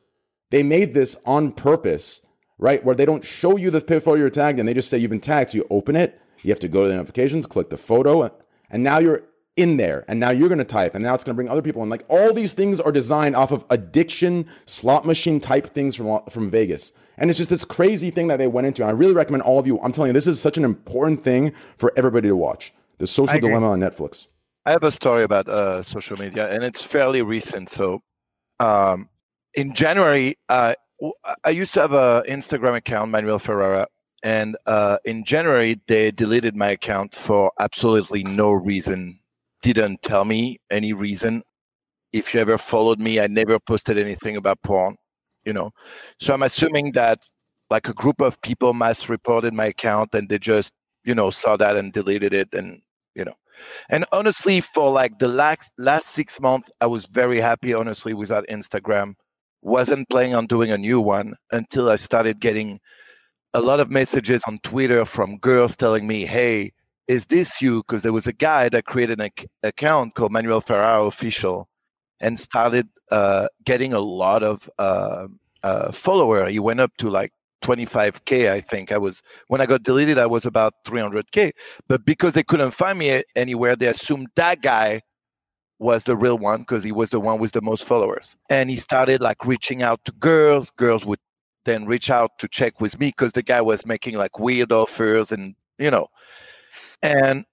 They 0.50 0.62
made 0.62 0.94
this 0.94 1.16
on 1.24 1.52
purpose, 1.52 2.26
right? 2.58 2.84
Where 2.84 2.94
they 2.94 3.04
don't 3.04 3.24
show 3.24 3.56
you 3.56 3.70
the 3.70 3.80
photo 3.80 4.14
you're 4.14 4.30
tagged 4.30 4.58
and 4.58 4.68
they 4.68 4.74
just 4.74 4.88
say 4.90 4.98
you've 4.98 5.10
been 5.10 5.20
tagged. 5.20 5.50
So 5.50 5.58
you 5.58 5.66
open 5.70 5.96
it, 5.96 6.20
you 6.42 6.50
have 6.50 6.60
to 6.60 6.68
go 6.68 6.82
to 6.82 6.88
the 6.88 6.94
notifications, 6.94 7.46
click 7.46 7.70
the 7.70 7.76
photo, 7.76 8.30
and 8.70 8.82
now 8.82 8.98
you're 8.98 9.22
in 9.56 9.76
there. 9.76 10.04
And 10.08 10.18
now 10.18 10.30
you're 10.30 10.48
going 10.48 10.58
to 10.58 10.64
type, 10.64 10.94
and 10.94 11.04
now 11.04 11.14
it's 11.14 11.24
going 11.24 11.34
to 11.34 11.36
bring 11.36 11.48
other 11.48 11.62
people 11.62 11.82
in. 11.82 11.88
Like 11.88 12.04
all 12.08 12.32
these 12.32 12.52
things 12.52 12.80
are 12.80 12.92
designed 12.92 13.36
off 13.36 13.52
of 13.52 13.64
addiction, 13.70 14.46
slot 14.66 15.04
machine 15.04 15.40
type 15.40 15.66
things 15.68 15.94
from, 15.94 16.22
from 16.30 16.50
Vegas. 16.50 16.92
And 17.18 17.28
it's 17.30 17.38
just 17.38 17.50
this 17.50 17.64
crazy 17.64 18.10
thing 18.10 18.28
that 18.28 18.38
they 18.38 18.46
went 18.46 18.66
into. 18.66 18.82
And 18.82 18.90
I 18.90 18.94
really 18.94 19.14
recommend 19.14 19.42
all 19.42 19.58
of 19.58 19.66
you. 19.66 19.78
I'm 19.80 19.92
telling 19.92 20.08
you, 20.08 20.14
this 20.14 20.26
is 20.26 20.40
such 20.40 20.56
an 20.56 20.64
important 20.64 21.22
thing 21.22 21.52
for 21.76 21.92
everybody 21.96 22.28
to 22.28 22.36
watch. 22.36 22.72
The 22.98 23.06
Social 23.06 23.38
Dilemma 23.40 23.70
on 23.70 23.80
Netflix. 23.80 24.28
I 24.64 24.70
have 24.70 24.84
a 24.84 24.92
story 24.92 25.24
about 25.24 25.48
uh, 25.48 25.82
social 25.82 26.16
media, 26.16 26.48
and 26.48 26.62
it's 26.62 26.82
fairly 26.82 27.20
recent. 27.20 27.68
So, 27.68 28.00
um, 28.60 29.08
in 29.54 29.74
January, 29.74 30.38
uh, 30.48 30.74
I 31.44 31.50
used 31.50 31.74
to 31.74 31.80
have 31.80 31.92
an 31.92 32.22
Instagram 32.28 32.76
account, 32.76 33.10
Manuel 33.10 33.38
Ferrara, 33.38 33.86
and 34.22 34.56
uh, 34.66 34.98
in 35.04 35.24
January 35.24 35.80
they 35.88 36.10
deleted 36.10 36.54
my 36.54 36.70
account 36.70 37.14
for 37.14 37.50
absolutely 37.58 38.22
no 38.24 38.52
reason. 38.52 39.18
Didn't 39.62 40.02
tell 40.02 40.24
me 40.24 40.58
any 40.70 40.92
reason. 40.92 41.42
If 42.12 42.34
you 42.34 42.40
ever 42.40 42.58
followed 42.58 43.00
me, 43.00 43.20
I 43.20 43.26
never 43.26 43.58
posted 43.58 43.98
anything 43.98 44.36
about 44.36 44.62
porn 44.62 44.96
you 45.44 45.52
know 45.52 45.70
so 46.20 46.32
i'm 46.34 46.42
assuming 46.42 46.92
that 46.92 47.28
like 47.70 47.88
a 47.88 47.94
group 47.94 48.20
of 48.20 48.40
people 48.42 48.74
mass 48.74 49.08
reported 49.08 49.52
my 49.52 49.66
account 49.66 50.14
and 50.14 50.28
they 50.28 50.38
just 50.38 50.72
you 51.04 51.14
know 51.14 51.30
saw 51.30 51.56
that 51.56 51.76
and 51.76 51.92
deleted 51.92 52.32
it 52.32 52.48
and 52.52 52.80
you 53.14 53.24
know 53.24 53.34
and 53.90 54.04
honestly 54.12 54.60
for 54.60 54.90
like 54.90 55.18
the 55.18 55.28
last 55.28 55.70
last 55.78 56.08
six 56.08 56.40
months 56.40 56.70
i 56.80 56.86
was 56.86 57.06
very 57.06 57.40
happy 57.40 57.74
honestly 57.74 58.14
without 58.14 58.46
instagram 58.48 59.14
wasn't 59.62 60.08
planning 60.08 60.34
on 60.34 60.46
doing 60.46 60.70
a 60.70 60.78
new 60.78 61.00
one 61.00 61.34
until 61.52 61.88
i 61.88 61.96
started 61.96 62.40
getting 62.40 62.80
a 63.54 63.60
lot 63.60 63.80
of 63.80 63.90
messages 63.90 64.42
on 64.46 64.58
twitter 64.62 65.04
from 65.04 65.38
girls 65.38 65.76
telling 65.76 66.06
me 66.06 66.24
hey 66.24 66.72
is 67.08 67.26
this 67.26 67.60
you? 67.60 67.82
Because 67.82 68.02
there 68.02 68.12
was 68.12 68.26
a 68.26 68.32
guy 68.32 68.68
that 68.68 68.86
created 68.86 69.20
an 69.20 69.30
account 69.62 70.14
called 70.14 70.32
manuel 70.32 70.60
ferrara 70.60 71.04
official 71.04 71.68
and 72.20 72.38
started 72.38 72.88
uh, 73.10 73.48
getting 73.64 73.92
a 73.92 73.98
lot 73.98 74.42
of 74.42 74.70
uh, 74.78 75.26
uh, 75.62 75.92
follower. 75.92 76.48
He 76.48 76.58
went 76.58 76.80
up 76.80 76.92
to 76.98 77.10
like 77.10 77.32
25k 77.62 78.50
i 78.50 78.60
think. 78.60 78.90
I 78.90 78.98
was 78.98 79.22
when 79.46 79.60
i 79.60 79.66
got 79.66 79.84
deleted 79.84 80.18
i 80.18 80.26
was 80.26 80.44
about 80.44 80.72
300k 80.84 81.52
but 81.86 82.04
because 82.04 82.32
they 82.32 82.42
couldn't 82.42 82.72
find 82.72 82.98
me 82.98 83.22
anywhere 83.36 83.76
they 83.76 83.86
assumed 83.86 84.26
that 84.34 84.62
guy 84.62 85.00
was 85.82 86.04
the 86.04 86.16
real 86.16 86.38
one 86.38 86.60
because 86.60 86.82
he 86.82 86.92
was 86.92 87.10
the 87.10 87.20
one 87.20 87.38
with 87.38 87.52
the 87.52 87.60
most 87.60 87.84
followers 87.84 88.36
and 88.50 88.70
he 88.70 88.76
started 88.76 89.20
like 89.20 89.44
reaching 89.44 89.82
out 89.82 90.04
to 90.04 90.12
girls 90.12 90.70
girls 90.70 91.04
would 91.04 91.18
then 91.64 91.84
reach 91.86 92.10
out 92.10 92.30
to 92.38 92.48
check 92.48 92.80
with 92.80 92.98
me 92.98 93.08
because 93.08 93.32
the 93.32 93.42
guy 93.42 93.60
was 93.60 93.84
making 93.84 94.16
like 94.16 94.38
weird 94.38 94.72
offers 94.72 95.32
and 95.32 95.54
you 95.78 95.90
know 95.90 96.06
and 97.02 97.44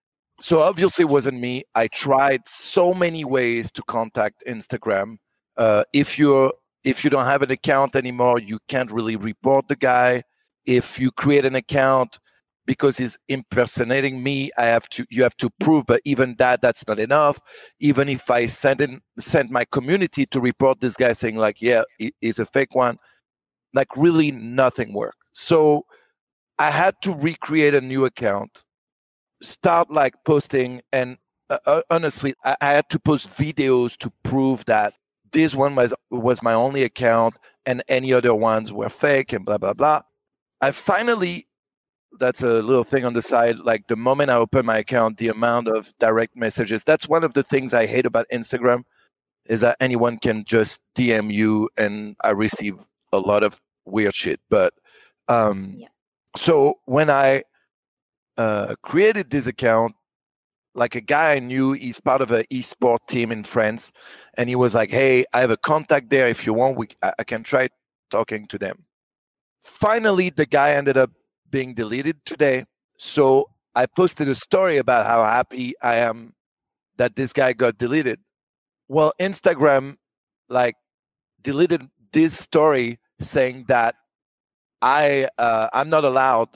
so 0.42 0.60
obviously 0.60 1.04
it 1.04 1.10
wasn't 1.10 1.40
me. 1.40 1.64
I 1.76 1.88
tried 1.88 2.48
so 2.48 2.94
many 2.94 3.26
ways 3.26 3.72
to 3.74 3.84
contact 3.84 4.44
Instagram. 4.48 5.18
Uh, 5.58 5.84
if 5.94 6.18
you're 6.18 6.54
if 6.86 7.04
you 7.04 7.10
don't 7.10 7.26
have 7.26 7.42
an 7.42 7.52
account 7.52 7.96
anymore, 7.96 8.40
you 8.40 8.58
can't 8.70 8.90
really 8.92 9.18
report 9.18 9.68
the 9.68 9.76
guy. 9.76 10.24
If 10.66 10.98
you 10.98 11.12
create 11.12 11.46
an 11.46 11.56
account 11.56 12.20
because 12.70 12.98
he's 12.98 13.18
impersonating 13.30 14.22
me, 14.22 14.52
I 14.56 14.66
have 14.66 14.88
to 14.90 15.04
you 15.10 15.24
have 15.24 15.36
to 15.38 15.50
prove. 15.60 15.88
But 15.88 16.04
even 16.06 16.36
that, 16.38 16.62
that's 16.62 16.88
not 16.88 17.00
enough. 17.00 17.40
Even 17.80 18.08
if 18.08 18.30
I 18.30 18.46
send 18.46 18.80
in 18.80 19.02
send 19.18 19.50
my 19.50 19.66
community 19.66 20.28
to 20.28 20.40
report 20.40 20.80
this 20.80 20.96
guy 20.96 21.14
saying 21.14 21.38
like, 21.38 21.64
yeah, 21.64 21.82
he's 22.22 22.38
a 22.38 22.46
fake 22.46 22.76
one, 22.76 23.00
like 23.74 23.88
really 23.98 24.30
nothing 24.32 24.94
worked. 24.94 25.18
So 25.34 25.84
I 26.60 26.70
had 26.70 26.94
to 27.02 27.16
recreate 27.16 27.74
a 27.74 27.82
new 27.82 28.06
account 28.06 28.66
start 29.42 29.90
like 29.90 30.14
posting 30.24 30.80
and 30.94 31.18
uh, 31.50 31.58
uh, 31.66 31.82
honestly 31.90 32.36
I, 32.44 32.56
I, 32.62 32.74
had 32.74 32.90
to 32.90 33.00
post 33.00 33.30
videos 33.30 33.98
to 33.98 34.12
prove 34.24 34.66
that 34.66 34.94
this 35.32 35.56
one 35.56 35.76
was 35.76 35.94
was 36.12 36.44
my 36.44 36.54
only 36.54 36.84
account 36.84 37.36
and 37.66 37.82
any 37.88 38.12
other 38.12 38.36
ones 38.36 38.74
were 38.74 38.90
fake 38.90 39.32
and 39.32 39.46
blah 39.46 39.58
blah 39.58 39.72
blah 39.72 40.02
i 40.60 40.72
finally 40.72 41.48
that's 42.20 42.42
a 42.42 42.62
little 42.62 42.84
thing 42.84 43.06
on 43.06 43.14
the 43.14 43.22
side 43.22 43.58
like 43.60 43.88
the 43.88 43.96
moment 43.96 44.30
i 44.30 44.36
open 44.36 44.66
my 44.66 44.78
account 44.78 45.18
the 45.18 45.28
amount 45.28 45.68
of 45.68 45.94
direct 46.00 46.36
messages 46.36 46.84
that's 46.84 47.08
one 47.08 47.24
of 47.24 47.34
the 47.34 47.44
things 47.44 47.74
i 47.74 47.86
hate 47.86 48.06
about 48.06 48.26
instagram 48.34 48.84
is 49.46 49.62
that 49.62 49.78
anyone 49.80 50.18
can 50.18 50.44
just 50.46 50.82
dm 50.96 51.32
you 51.32 51.70
and 51.78 52.16
i 52.24 52.30
receive 52.32 52.76
a 53.14 53.20
lot 53.20 53.44
of 53.44 53.60
weird 53.86 54.16
shit 54.16 54.40
but 54.50 54.74
um 55.28 55.76
yeah. 55.78 55.88
so 56.36 56.76
when 56.86 57.10
i 57.10 57.42
uh, 58.38 58.74
created 58.84 59.30
this 59.30 59.48
account 59.48 59.94
like 60.76 60.96
a 60.96 61.02
guy 61.02 61.36
I 61.36 61.40
knew. 61.40 61.74
He's 61.74 62.00
part 62.00 62.22
of 62.22 62.32
an 62.32 62.46
esport 62.52 63.00
team 63.08 63.32
in 63.32 63.44
France, 63.44 63.92
and 64.36 64.50
he 64.50 64.56
was 64.56 64.74
like, 64.74 64.92
"Hey, 64.92 65.26
I 65.34 65.42
have 65.42 65.52
a 65.52 65.58
contact 65.58 66.10
there. 66.10 66.28
If 66.28 66.46
you 66.46 66.54
want, 66.54 66.78
we 66.78 66.88
I, 67.04 67.14
I 67.20 67.24
can 67.24 67.44
try 67.44 67.70
talking 68.10 68.48
to 68.48 68.58
them." 68.58 68.86
Finally, 69.64 70.32
the 70.32 70.46
guy 70.46 70.72
ended 70.72 70.98
up 70.98 71.12
being 71.52 71.74
deleted 71.74 72.18
today. 72.26 72.66
So 72.98 73.50
I 73.76 73.86
posted 73.86 74.28
a 74.30 74.36
story 74.36 74.78
about 74.78 75.06
how 75.06 75.24
happy 75.24 75.74
I 75.82 75.98
am 75.98 76.34
that 76.98 77.16
this 77.16 77.34
guy 77.34 77.54
got 77.54 77.78
deleted. 77.78 78.20
Well, 78.88 79.14
Instagram 79.20 79.98
like 80.50 80.76
deleted 81.42 81.88
this 82.12 82.38
story 82.38 83.00
saying 83.20 83.66
that 83.68 83.96
I 84.82 85.28
uh, 85.38 85.70
I'm 85.74 85.90
not 85.90 86.04
allowed 86.04 86.50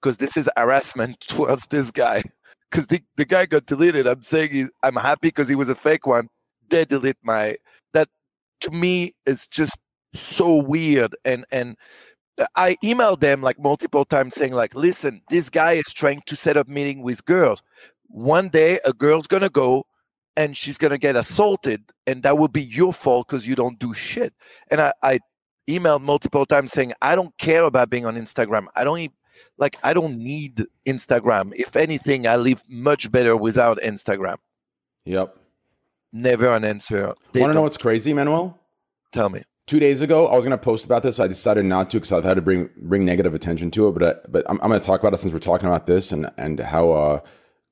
because 0.00 0.16
this 0.18 0.36
is 0.36 0.48
harassment 0.56 1.20
towards 1.28 1.66
this 1.66 1.90
guy. 1.90 2.22
Because 2.70 2.86
the, 2.86 3.02
the 3.16 3.24
guy 3.24 3.46
got 3.46 3.64
deleted. 3.66 4.06
I'm 4.06 4.22
saying 4.22 4.50
he's, 4.50 4.70
I'm 4.82 4.96
happy 4.96 5.28
because 5.28 5.48
he 5.48 5.54
was 5.54 5.70
a 5.70 5.74
fake 5.74 6.06
one. 6.06 6.28
They 6.68 6.84
delete 6.84 7.16
my 7.22 7.56
that 7.94 8.08
to 8.60 8.70
me 8.70 9.14
is 9.24 9.48
just 9.48 9.76
so 10.14 10.56
weird. 10.56 11.16
And 11.24 11.44
and 11.50 11.76
I 12.54 12.76
emailed 12.84 13.20
them 13.20 13.42
like 13.42 13.58
multiple 13.58 14.04
times 14.04 14.34
saying 14.34 14.52
like, 14.52 14.74
listen, 14.74 15.22
this 15.28 15.50
guy 15.50 15.72
is 15.72 15.92
trying 15.92 16.22
to 16.26 16.36
set 16.36 16.56
up 16.56 16.68
meeting 16.68 17.02
with 17.02 17.24
girls. 17.24 17.62
One 18.06 18.48
day 18.48 18.80
a 18.84 18.92
girl's 18.92 19.26
gonna 19.26 19.48
go 19.48 19.84
and 20.36 20.56
she's 20.56 20.78
gonna 20.78 20.98
get 20.98 21.16
assaulted, 21.16 21.82
and 22.06 22.22
that 22.22 22.38
will 22.38 22.48
be 22.48 22.62
your 22.62 22.92
fault 22.92 23.28
because 23.28 23.46
you 23.46 23.54
don't 23.54 23.78
do 23.78 23.92
shit. 23.92 24.32
And 24.70 24.80
I, 24.80 24.92
I 25.02 25.18
emailed 25.68 26.02
multiple 26.02 26.46
times 26.46 26.72
saying 26.72 26.92
I 27.02 27.16
don't 27.16 27.36
care 27.38 27.64
about 27.64 27.90
being 27.90 28.06
on 28.06 28.16
Instagram. 28.16 28.66
I 28.76 28.84
don't 28.84 29.12
like 29.58 29.76
I 29.82 29.92
don't 29.92 30.18
need 30.18 30.64
Instagram. 30.86 31.52
If 31.56 31.76
anything, 31.76 32.26
I 32.26 32.36
live 32.36 32.62
much 32.68 33.10
better 33.10 33.36
without 33.36 33.78
Instagram. 33.78 34.36
Yep. 35.04 35.36
Never 36.12 36.52
an 36.52 36.64
answer. 36.64 37.06
Want 37.06 37.16
to 37.50 37.52
know 37.52 37.62
what's 37.62 37.76
crazy, 37.76 38.14
Manuel? 38.14 38.58
Tell 39.12 39.28
me. 39.28 39.42
Two 39.68 39.78
days 39.78 40.00
ago, 40.00 40.26
I 40.26 40.34
was 40.34 40.46
going 40.46 40.58
to 40.58 40.64
post 40.64 40.86
about 40.86 41.02
this. 41.02 41.20
I 41.20 41.26
decided 41.26 41.66
not 41.66 41.90
to 41.90 41.98
because 41.98 42.10
I've 42.10 42.24
had 42.24 42.36
to 42.36 42.42
bring 42.42 42.70
bring 42.78 43.04
negative 43.04 43.34
attention 43.34 43.70
to 43.72 43.88
it. 43.88 43.92
But 43.92 44.02
I, 44.02 44.28
but 44.28 44.46
I'm, 44.48 44.58
I'm 44.62 44.70
going 44.70 44.80
to 44.80 44.86
talk 44.86 45.00
about 45.00 45.12
it 45.12 45.18
since 45.18 45.34
we're 45.34 45.40
talking 45.40 45.68
about 45.68 45.86
this 45.86 46.10
and 46.10 46.30
and 46.38 46.58
how 46.58 46.90
uh, 46.92 47.20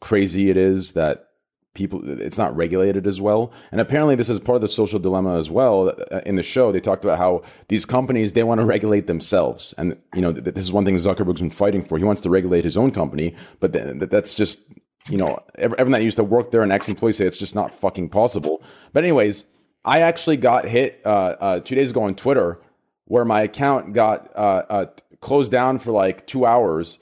crazy 0.00 0.50
it 0.50 0.58
is 0.58 0.92
that 0.92 1.30
people 1.72 2.20
it's 2.20 2.38
not 2.38 2.56
regulated 2.56 3.06
as 3.06 3.20
well 3.20 3.52
and 3.70 3.82
apparently 3.82 4.14
this 4.14 4.30
is 4.30 4.40
part 4.40 4.56
of 4.56 4.62
the 4.62 4.68
social 4.68 4.98
dilemma 4.98 5.38
as 5.38 5.50
well 5.50 5.92
uh, 6.10 6.20
in 6.24 6.34
the 6.36 6.42
show 6.42 6.72
they 6.72 6.80
talked 6.80 7.04
about 7.04 7.18
how 7.18 7.42
these 7.68 7.84
companies 7.84 8.32
they 8.32 8.42
want 8.42 8.58
to 8.58 8.64
regulate 8.64 9.06
themselves 9.06 9.74
and 9.76 9.94
you 10.14 10.22
know 10.22 10.32
this 10.32 10.64
is 10.64 10.72
one 10.72 10.86
thing 10.86 10.94
zuckerberg's 10.94 11.42
been 11.42 11.50
fighting 11.50 11.84
for 11.84 11.98
he 11.98 12.04
wants 12.04 12.22
to 12.22 12.30
regulate 12.30 12.64
his 12.64 12.78
own 12.78 12.90
company 12.90 13.34
but 13.60 13.74
that's 14.10 14.32
just 14.32 14.72
you 15.10 15.18
know 15.18 15.38
everyone 15.58 15.92
that 15.92 16.02
used 16.02 16.16
to 16.16 16.24
work 16.24 16.50
there 16.50 16.62
and 16.62 16.72
ex-employees 16.72 17.18
say 17.18 17.26
it's 17.26 17.36
just 17.36 17.54
not 17.54 17.74
fucking 17.74 18.08
possible 18.08 18.62
but 18.94 19.04
anyways 19.04 19.44
i 19.86 20.00
actually 20.00 20.36
got 20.36 20.66
hit 20.66 21.00
uh, 21.06 21.08
uh, 21.40 21.60
two 21.60 21.74
days 21.74 21.92
ago 21.92 22.02
on 22.02 22.14
twitter 22.14 22.60
where 23.06 23.24
my 23.24 23.42
account 23.42 23.92
got 23.94 24.30
uh, 24.36 24.62
uh 24.68 24.86
closed 25.20 25.50
down 25.50 25.78
for 25.78 25.92
like 25.92 26.26
two 26.26 26.44
hours 26.44 26.98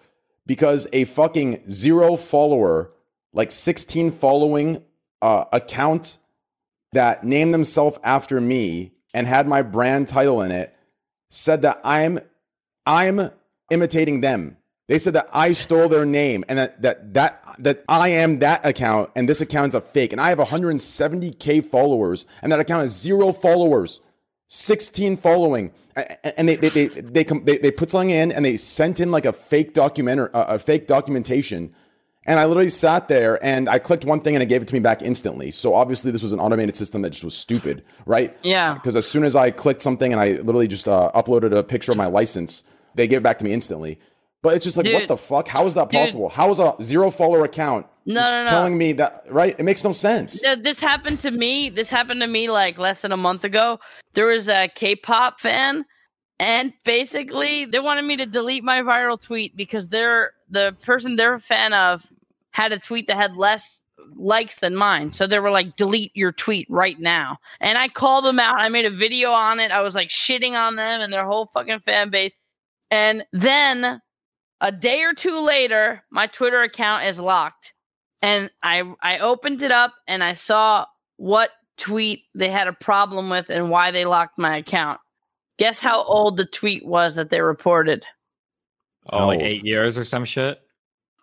because 0.46 0.86
a 0.92 1.04
fucking 1.04 1.68
zero 1.68 2.16
follower 2.16 2.92
like 3.32 3.50
16 3.50 4.12
following 4.12 4.82
uh, 5.20 5.44
account 5.52 6.18
that 6.92 7.24
named 7.24 7.52
themselves 7.52 7.98
after 8.04 8.40
me 8.40 8.92
and 9.12 9.26
had 9.26 9.48
my 9.48 9.62
brand 9.62 10.08
title 10.08 10.40
in 10.40 10.52
it 10.52 10.74
said 11.30 11.62
that 11.62 11.80
I'm 11.82 12.20
I'm 12.86 13.30
imitating 13.70 14.20
them. 14.20 14.56
They 14.86 14.98
said 14.98 15.14
that 15.14 15.28
I 15.32 15.52
stole 15.52 15.88
their 15.88 16.04
name 16.04 16.44
and 16.48 16.58
that 16.58 16.82
that 16.82 17.14
that 17.14 17.42
that 17.58 17.84
I 17.88 18.08
am 18.10 18.40
that 18.40 18.64
account 18.66 19.10
and 19.16 19.26
this 19.28 19.40
account 19.40 19.70
is 19.70 19.74
a 19.76 19.80
fake 19.80 20.12
and 20.12 20.20
I 20.20 20.28
have 20.28 20.38
170k 20.38 21.64
followers 21.70 22.26
and 22.42 22.52
that 22.52 22.60
account 22.60 22.82
has 22.82 22.92
zero 22.98 23.32
followers. 23.32 24.00
16 24.48 25.16
following, 25.16 25.72
A- 25.96 26.02
a- 26.22 26.38
and 26.38 26.48
they 26.48 26.56
they 26.56 26.68
they 26.68 26.86
they, 26.88 27.24
they, 27.24 27.58
they 27.58 27.70
put 27.70 27.90
something 27.90 28.10
in 28.10 28.30
and 28.30 28.44
they 28.44 28.56
sent 28.58 29.00
in 29.00 29.10
like 29.10 29.24
a 29.24 29.32
fake 29.32 29.72
documentary, 29.72 30.28
uh, 30.34 30.54
a 30.54 30.58
fake 30.58 30.86
documentation. 30.86 31.74
And 32.26 32.38
I 32.38 32.44
literally 32.46 32.68
sat 32.70 33.08
there 33.08 33.42
and 33.44 33.68
I 33.68 33.78
clicked 33.78 34.04
one 34.04 34.20
thing 34.20 34.34
and 34.34 34.42
it 34.42 34.46
gave 34.46 34.62
it 34.62 34.68
to 34.68 34.74
me 34.74 34.80
back 34.80 35.02
instantly. 35.02 35.50
So 35.50 35.74
obviously 35.74 36.10
this 36.10 36.22
was 36.22 36.32
an 36.32 36.40
automated 36.40 36.76
system 36.76 37.02
that 37.02 37.10
just 37.10 37.24
was 37.24 37.36
stupid, 37.36 37.84
right? 38.06 38.36
Yeah. 38.42 38.74
Because 38.74 38.96
as 38.96 39.06
soon 39.06 39.24
as 39.24 39.34
I 39.36 39.50
clicked 39.50 39.82
something 39.82 40.10
and 40.12 40.20
I 40.20 40.32
literally 40.32 40.68
just 40.68 40.88
uh, 40.88 41.10
uploaded 41.14 41.56
a 41.56 41.62
picture 41.62 41.90
of 41.92 41.98
my 41.98 42.06
license, 42.06 42.62
they 42.94 43.06
gave 43.08 43.18
it 43.18 43.22
back 43.22 43.38
to 43.40 43.44
me 43.44 43.52
instantly. 43.52 43.98
But 44.44 44.56
it's 44.56 44.64
just 44.64 44.76
like, 44.76 44.92
what 44.92 45.08
the 45.08 45.16
fuck? 45.16 45.48
How 45.48 45.64
is 45.64 45.72
that 45.72 45.88
Dude. 45.88 46.00
possible? 46.02 46.28
How 46.28 46.50
is 46.50 46.58
a 46.58 46.74
zero 46.82 47.10
follower 47.10 47.44
account 47.44 47.86
No, 48.04 48.20
no, 48.20 48.44
no. 48.44 48.50
telling 48.50 48.76
me 48.76 48.92
that, 48.92 49.24
right? 49.30 49.58
It 49.58 49.62
makes 49.62 49.82
no 49.82 49.92
sense. 49.94 50.42
This 50.42 50.80
happened 50.80 51.18
to 51.20 51.30
me. 51.30 51.70
This 51.70 51.88
happened 51.88 52.20
to 52.20 52.26
me 52.26 52.50
like 52.50 52.76
less 52.76 53.00
than 53.00 53.10
a 53.10 53.16
month 53.16 53.44
ago. 53.44 53.80
There 54.12 54.26
was 54.26 54.50
a 54.50 54.68
K-pop 54.74 55.40
fan, 55.40 55.86
and 56.38 56.74
basically 56.84 57.64
they 57.64 57.80
wanted 57.80 58.04
me 58.04 58.16
to 58.18 58.26
delete 58.26 58.62
my 58.62 58.82
viral 58.82 59.18
tweet 59.18 59.56
because 59.56 59.88
they're 59.88 60.32
the 60.50 60.76
person 60.82 61.16
they're 61.16 61.32
a 61.32 61.40
fan 61.40 61.72
of 61.72 62.04
had 62.50 62.70
a 62.70 62.78
tweet 62.78 63.06
that 63.06 63.16
had 63.16 63.36
less 63.38 63.80
likes 64.14 64.56
than 64.56 64.76
mine. 64.76 65.14
So 65.14 65.26
they 65.26 65.38
were 65.38 65.50
like, 65.50 65.78
delete 65.78 66.14
your 66.14 66.32
tweet 66.32 66.66
right 66.68 67.00
now. 67.00 67.38
And 67.60 67.78
I 67.78 67.88
called 67.88 68.26
them 68.26 68.38
out. 68.38 68.60
I 68.60 68.68
made 68.68 68.84
a 68.84 68.90
video 68.90 69.30
on 69.30 69.58
it. 69.58 69.72
I 69.72 69.80
was 69.80 69.94
like 69.94 70.10
shitting 70.10 70.52
on 70.52 70.76
them 70.76 71.00
and 71.00 71.10
their 71.10 71.24
whole 71.24 71.46
fucking 71.54 71.80
fan 71.80 72.10
base. 72.10 72.36
And 72.90 73.24
then 73.32 74.02
a 74.64 74.72
day 74.72 75.02
or 75.02 75.12
two 75.12 75.38
later, 75.40 76.02
my 76.10 76.26
Twitter 76.26 76.62
account 76.62 77.04
is 77.04 77.20
locked 77.20 77.74
and 78.22 78.48
I 78.62 78.82
I 79.02 79.18
opened 79.18 79.60
it 79.62 79.70
up 79.70 79.92
and 80.08 80.24
I 80.24 80.32
saw 80.32 80.86
what 81.18 81.50
tweet 81.76 82.22
they 82.34 82.48
had 82.48 82.66
a 82.66 82.72
problem 82.72 83.28
with 83.28 83.50
and 83.50 83.68
why 83.68 83.90
they 83.90 84.06
locked 84.06 84.38
my 84.38 84.56
account. 84.56 85.00
Guess 85.58 85.80
how 85.80 86.02
hmm. 86.02 86.10
old 86.10 86.36
the 86.38 86.46
tweet 86.46 86.86
was 86.86 87.14
that 87.16 87.28
they 87.28 87.42
reported? 87.42 88.06
Oh, 89.10 89.26
like 89.26 89.40
eight 89.40 89.64
years 89.64 89.98
or 89.98 90.04
some 90.04 90.24
shit. 90.24 90.58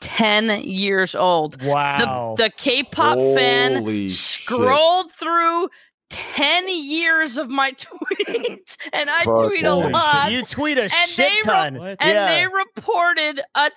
10 0.01 0.61
years 0.61 1.15
old. 1.15 1.61
Wow. 1.63 2.35
The 2.37 2.43
the 2.43 2.49
K-pop 2.51 3.17
fan 3.17 3.77
Holy 3.77 4.09
scrolled 4.09 5.11
through 5.13 5.69
10 6.11 6.67
years 6.67 7.37
of 7.37 7.49
my 7.49 7.71
tweets 8.27 8.77
and 8.93 9.09
I 9.09 9.23
Fuck 9.23 9.47
tweet 9.47 9.65
a 9.65 9.73
lot 9.73 10.31
you 10.31 10.43
tweet 10.43 10.77
a 10.77 10.89
shit 10.89 11.17
they 11.17 11.23
re- 11.23 11.41
ton. 11.43 11.77
And 11.77 11.97
yeah. 12.01 12.35
they 12.35 12.47
reported 12.47 13.41
a 13.55 13.71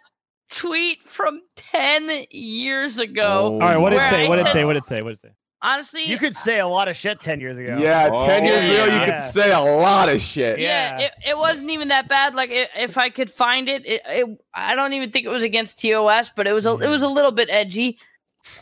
tweet 0.51 1.03
from 1.05 1.41
10 1.57 2.27
years 2.31 2.99
ago. 2.99 3.23
Oh 3.23 3.53
All 3.55 3.59
right, 3.61 3.77
what 3.77 3.91
did 3.91 3.97
Where 3.97 4.07
it 4.07 4.11
say? 4.11 4.29
What 4.29 4.37
did 4.37 4.47
it 4.47 4.53
say? 4.53 4.65
What 4.65 4.73
did 4.75 4.79
it 4.79 4.85
say? 4.85 5.03
What 5.03 5.11
did 5.11 5.19
it 5.19 5.23
say? 5.23 5.31
Honestly, 5.63 6.05
you 6.05 6.19
could 6.19 6.37
say 6.37 6.61
a 6.61 6.67
lot 6.67 6.89
of 6.89 6.97
shit 6.97 7.21
ten 7.21 7.41
years 7.41 7.57
ago. 7.57 7.79
Yeah, 7.79 8.11
10 8.11 8.45
years 8.45 8.65
ago, 8.65 8.85
you 8.85 8.91
yeah. 8.91 9.07
could 9.07 9.33
say 9.33 9.51
a 9.51 9.61
lot 9.61 10.11
of 10.11 10.21
shit. 10.21 10.59
yeah, 10.59 10.99
Yeah. 10.99 11.07
it, 11.07 11.13
it 11.29 11.39
wasn't 11.39 11.71
even 11.71 11.89
that 11.89 12.07
bad. 12.07 12.35
Like 12.35 12.51
i 12.51 12.69
if 12.77 12.99
I 12.99 13.09
could 13.09 13.33
find 13.33 13.67
it, 13.67 13.87
it, 13.87 14.03
it, 14.05 14.39
I 14.53 14.75
don't 14.75 14.93
even 14.93 15.11
think 15.11 15.25
it 15.25 15.31
was 15.31 15.43
against 15.43 15.81
TOS, 15.81 16.33
but 16.37 16.47
it 16.47 16.53
was 16.53 16.67
a, 16.67 16.73
it 16.73 16.89
was 16.91 17.03
a 17.03 17.07
mm. 17.07 17.15
little 17.15 17.31
bit 17.31 17.49
edgy. 17.51 17.99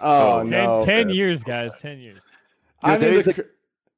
Oh 0.01 0.45
no. 0.47 0.85
10 0.85 1.11
years, 1.11 1.43
guys. 1.43 1.75
10 1.81 1.99
years. 1.99 2.23
I 2.85 2.93
Yeah, 2.93 2.99
there 2.99 3.13
mean, 3.13 3.23
the, 3.23 3.31
a- 3.31 3.35
cr- 3.35 3.41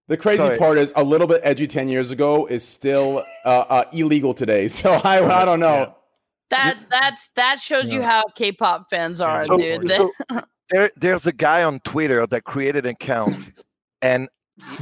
the 0.09 0.17
crazy 0.17 0.39
Sorry. 0.43 0.59
part 0.59 0.79
is 0.79 0.93
a 0.97 1.03
little 1.03 1.27
bit 1.27 1.41
edgy 1.45 1.67
10 1.67 1.89
years 1.89 2.11
ago 2.11 2.47
is 2.47 2.67
still 2.67 3.25
uh, 3.45 3.49
uh, 3.49 3.85
illegal 3.93 4.35
today. 4.35 4.69
So 4.69 5.01
I, 5.05 5.43
I 5.43 5.45
don't 5.45 5.61
know. 5.61 5.95
That 6.51 6.79
that's 6.91 7.29
that 7.37 7.59
shows 7.59 7.91
you 7.91 8.03
how 8.03 8.23
K-pop 8.35 8.89
fans 8.91 9.21
are, 9.21 9.45
So- 9.47 9.57
dude. 9.57 9.91
so 9.91 10.13
there, 10.71 10.91
there's 10.97 11.27
a 11.27 11.33
guy 11.33 11.63
on 11.65 11.81
Twitter 11.81 12.27
that 12.27 12.45
created 12.45 12.85
an 12.85 12.93
account 12.93 13.53
and 14.03 14.29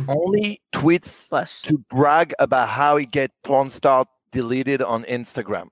only 0.08 0.60
tweets 0.72 1.30
Bless. 1.30 1.62
to 1.62 1.78
brag 1.88 2.34
about 2.38 2.68
how 2.68 2.96
he 2.96 3.06
get 3.06 3.30
porn 3.44 3.70
star 3.70 4.06
deleted 4.32 4.82
on 4.82 5.04
Instagram. 5.04 5.68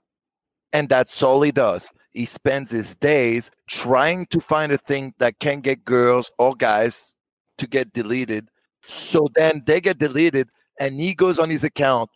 And 0.72 0.88
that's 0.88 1.22
all 1.22 1.42
he 1.42 1.50
does. 1.50 1.90
He 2.12 2.24
spends 2.24 2.70
his 2.70 2.94
days 2.94 3.50
trying 3.68 4.26
to 4.26 4.40
find 4.40 4.72
a 4.72 4.78
thing 4.78 5.12
that 5.18 5.38
can 5.40 5.60
get 5.60 5.84
girls 5.84 6.30
or 6.38 6.54
guys 6.54 7.14
to 7.58 7.66
get 7.66 7.92
deleted. 7.92 8.48
So 8.82 9.28
then 9.34 9.62
they 9.66 9.80
get 9.80 9.98
deleted 9.98 10.48
and 10.78 11.00
he 11.00 11.14
goes 11.14 11.38
on 11.38 11.50
his 11.50 11.64
account 11.64 12.10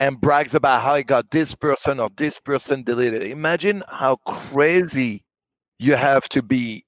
and 0.00 0.20
brags 0.20 0.54
about 0.54 0.82
how 0.82 0.96
he 0.96 1.02
got 1.02 1.30
this 1.30 1.54
person 1.54 2.00
or 2.00 2.10
this 2.16 2.38
person 2.38 2.82
deleted. 2.82 3.22
Imagine 3.22 3.82
how 3.88 4.16
crazy 4.26 5.24
you 5.78 5.94
have 5.94 6.28
to 6.30 6.42
be 6.42 6.84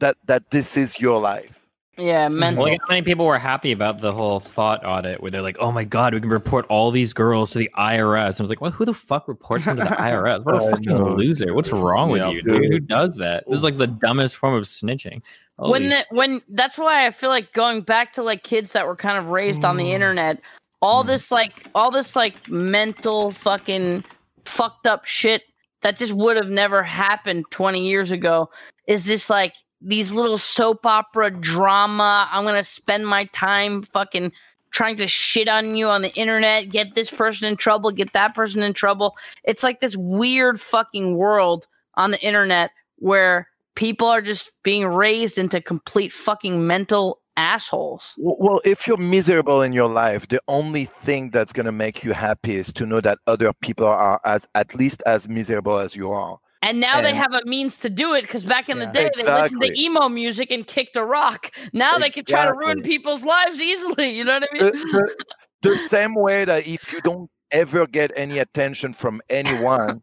that 0.00 0.16
that 0.26 0.50
this 0.50 0.76
is 0.76 1.00
your 1.00 1.20
life. 1.20 1.63
Yeah, 1.96 2.28
mental. 2.28 2.64
Well, 2.64 2.72
look 2.72 2.80
how 2.82 2.88
many 2.88 3.02
people 3.02 3.24
were 3.26 3.38
happy 3.38 3.70
about 3.72 4.00
the 4.00 4.12
whole 4.12 4.40
thot 4.40 4.84
audit 4.84 5.20
where 5.22 5.30
they're 5.30 5.42
like, 5.42 5.56
oh 5.60 5.70
my 5.70 5.84
God, 5.84 6.12
we 6.14 6.20
can 6.20 6.28
report 6.28 6.66
all 6.68 6.90
these 6.90 7.12
girls 7.12 7.52
to 7.52 7.58
the 7.58 7.70
IRS. 7.78 8.26
And 8.30 8.40
I 8.40 8.42
was 8.42 8.48
like, 8.50 8.60
well, 8.60 8.70
who 8.72 8.84
the 8.84 8.94
fuck 8.94 9.28
reports 9.28 9.64
them 9.66 9.76
to 9.76 9.84
the 9.84 9.90
IRS? 9.90 10.44
What 10.44 10.56
a 10.56 10.70
fucking 10.70 10.88
know. 10.92 11.14
loser. 11.14 11.54
What's 11.54 11.70
wrong 11.70 12.10
with 12.10 12.22
you, 12.32 12.42
dude? 12.42 12.62
dude. 12.62 12.72
Who 12.72 12.80
does 12.80 13.16
that? 13.16 13.44
This 13.48 13.58
is 13.58 13.64
like 13.64 13.76
the 13.78 13.86
dumbest 13.86 14.36
form 14.36 14.54
of 14.54 14.64
snitching. 14.64 15.22
when 15.56 15.88
the, 15.90 16.04
when 16.10 16.40
that's 16.48 16.76
why 16.76 17.06
I 17.06 17.10
feel 17.12 17.30
like 17.30 17.52
going 17.52 17.82
back 17.82 18.12
to 18.14 18.22
like 18.22 18.42
kids 18.42 18.72
that 18.72 18.86
were 18.86 18.96
kind 18.96 19.16
of 19.18 19.26
raised 19.26 19.64
on 19.64 19.76
the 19.76 19.92
internet, 19.92 20.40
all 20.82 21.04
Mm. 21.04 21.06
this 21.06 21.30
like 21.30 21.68
all 21.76 21.90
this 21.92 22.16
like 22.16 22.48
mental 22.50 23.30
fucking 23.30 24.02
fucked 24.44 24.86
up 24.86 25.04
shit 25.04 25.42
that 25.82 25.96
just 25.96 26.12
would 26.12 26.36
have 26.36 26.48
never 26.48 26.82
happened 26.82 27.44
20 27.50 27.86
years 27.86 28.10
ago 28.10 28.50
is 28.88 29.04
this 29.06 29.30
like 29.30 29.54
these 29.84 30.12
little 30.12 30.38
soap 30.38 30.86
opera 30.86 31.30
drama. 31.30 32.28
I'm 32.32 32.44
gonna 32.44 32.64
spend 32.64 33.06
my 33.06 33.26
time 33.26 33.82
fucking 33.82 34.32
trying 34.74 34.96
to 34.96 35.06
shit 35.06 35.48
on 35.48 35.76
you 35.76 35.88
on 35.88 36.02
the 36.02 36.12
internet, 36.14 36.68
get 36.68 36.94
this 36.94 37.10
person 37.10 37.46
in 37.46 37.56
trouble, 37.56 37.92
get 37.92 38.12
that 38.12 38.34
person 38.34 38.60
in 38.60 38.74
trouble. 38.74 39.14
It's 39.44 39.62
like 39.62 39.80
this 39.80 39.96
weird 39.96 40.60
fucking 40.60 41.16
world 41.16 41.68
on 41.94 42.10
the 42.10 42.20
internet 42.20 42.72
where 42.96 43.48
people 43.76 44.08
are 44.08 44.20
just 44.20 44.50
being 44.64 44.86
raised 44.86 45.38
into 45.38 45.60
complete 45.60 46.12
fucking 46.12 46.66
mental 46.66 47.20
assholes. 47.36 48.14
Well, 48.18 48.60
if 48.64 48.86
you're 48.86 48.96
miserable 48.96 49.62
in 49.62 49.72
your 49.72 49.88
life, 49.88 50.28
the 50.28 50.40
only 50.48 50.86
thing 50.86 51.30
that's 51.30 51.52
going 51.52 51.66
to 51.66 51.72
make 51.72 52.02
you 52.02 52.12
happy 52.12 52.56
is 52.56 52.72
to 52.72 52.86
know 52.86 53.00
that 53.00 53.18
other 53.28 53.52
people 53.60 53.86
are 53.86 54.20
as 54.24 54.46
at 54.56 54.74
least 54.74 55.02
as 55.06 55.28
miserable 55.28 55.78
as 55.78 55.94
you 55.94 56.10
are. 56.10 56.38
And 56.64 56.80
now 56.80 57.00
they 57.02 57.14
have 57.14 57.32
a 57.34 57.44
means 57.44 57.76
to 57.78 57.90
do 57.90 58.14
it 58.14 58.22
because 58.22 58.44
back 58.44 58.68
in 58.70 58.78
the 58.78 58.86
Yeah. 58.86 58.92
day 58.92 59.10
they 59.16 59.22
listened 59.24 59.60
to 59.62 59.80
emo 59.80 60.08
music 60.08 60.50
and 60.50 60.66
kicked 60.66 60.96
a 60.96 61.04
rock. 61.04 61.50
Now 61.74 61.98
they 61.98 62.08
can 62.10 62.24
try 62.24 62.46
to 62.46 62.54
ruin 62.54 62.82
people's 62.82 63.22
lives 63.22 63.60
easily. 63.60 64.08
You 64.16 64.24
know 64.24 64.34
what 64.40 64.48
I 64.50 64.58
The, 64.58 64.72
mean? 64.72 64.92
the- 64.92 65.14
the 65.62 65.76
same 65.76 66.14
way 66.14 66.44
that 66.46 66.66
if 66.66 66.90
you 66.92 67.00
don't 67.02 67.30
ever 67.50 67.86
get 67.86 68.12
any 68.16 68.38
attention 68.38 68.92
from 68.94 69.20
anyone, 69.28 70.02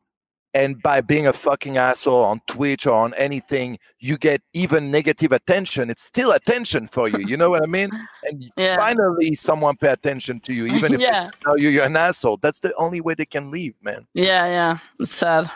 and 0.54 0.82
by 0.84 1.00
being 1.02 1.28
a 1.28 1.34
fucking 1.34 1.78
asshole 1.78 2.24
on 2.26 2.42
Twitch 2.48 2.86
or 2.86 2.94
on 2.94 3.14
anything, 3.14 3.80
you 4.00 4.18
get 4.18 4.42
even 4.54 4.92
negative 4.92 5.32
attention. 5.32 5.90
It's 5.90 6.04
still 6.04 6.32
attention 6.32 6.88
for 6.88 7.08
you. 7.08 7.20
You 7.26 7.38
know 7.38 7.50
what 7.50 7.64
I 7.64 7.68
mean? 7.68 7.90
And 8.26 8.52
Yeah. 8.58 8.76
finally, 8.76 9.34
someone 9.34 9.78
pay 9.78 9.90
attention 9.90 10.42
to 10.42 10.54
you, 10.54 10.66
even 10.76 10.94
if 10.94 11.00
Yeah. 11.02 11.24
they 11.24 11.30
tell 11.44 11.58
you 11.58 11.70
you're 11.70 11.86
an 11.86 11.96
asshole. 11.96 12.38
That's 12.42 12.60
the 12.60 12.74
only 12.76 13.00
way 13.02 13.14
they 13.16 13.26
can 13.26 13.50
leave, 13.50 13.76
man. 13.82 14.06
Yeah, 14.14 14.46
yeah. 14.48 14.78
It's 15.00 15.14
sad. 15.16 15.50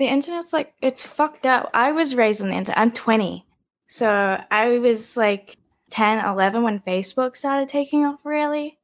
The 0.00 0.08
internet's 0.08 0.54
like 0.54 0.72
it's 0.80 1.06
fucked 1.06 1.44
up. 1.44 1.68
I 1.74 1.92
was 1.92 2.14
raised 2.14 2.40
on 2.40 2.48
the 2.48 2.54
internet. 2.54 2.78
I'm 2.78 2.90
20. 2.90 3.44
So 3.86 4.42
I 4.50 4.78
was 4.78 5.14
like 5.14 5.58
10, 5.90 6.24
11 6.24 6.62
when 6.62 6.80
Facebook 6.80 7.36
started 7.36 7.68
taking 7.68 8.06
off 8.06 8.18
really. 8.24 8.78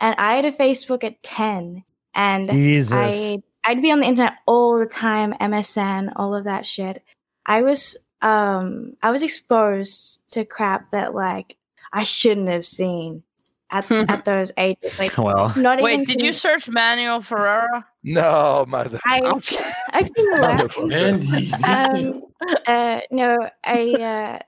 And 0.00 0.16
I 0.18 0.34
had 0.34 0.44
a 0.44 0.50
Facebook 0.50 1.04
at 1.04 1.22
10 1.22 1.84
and 2.16 2.50
Jesus. 2.50 2.92
I 2.92 3.38
I'd 3.64 3.80
be 3.80 3.92
on 3.92 4.00
the 4.00 4.08
internet 4.08 4.38
all 4.46 4.76
the 4.76 4.86
time, 4.86 5.34
MSN, 5.40 6.12
all 6.16 6.34
of 6.34 6.42
that 6.44 6.66
shit. 6.66 7.00
I 7.46 7.62
was 7.62 7.96
um 8.20 8.94
I 9.04 9.12
was 9.12 9.22
exposed 9.22 10.20
to 10.32 10.44
crap 10.44 10.90
that 10.90 11.14
like 11.14 11.56
I 11.92 12.02
shouldn't 12.02 12.48
have 12.48 12.66
seen 12.66 13.22
at 13.70 13.90
at 13.90 14.24
those 14.24 14.52
ages. 14.58 14.98
Like 14.98 15.16
well, 15.18 15.52
not 15.56 15.80
Wait, 15.82 15.94
even 16.00 16.04
did 16.04 16.22
you 16.22 16.32
search 16.32 16.68
Manuel 16.68 17.20
Ferrara? 17.20 17.84
No, 18.02 18.64
mother. 18.68 19.00
I 19.06 19.20
I'm 19.20 19.40
just 19.40 19.50
kidding. 19.58 19.72
I've 19.90 20.08
seen 20.08 20.30
the 20.30 20.40
left. 20.40 20.78
Andy. 20.92 21.52
um 21.64 22.22
uh 22.66 23.00
no 23.10 23.48
i 23.64 23.92
uh 23.94 24.38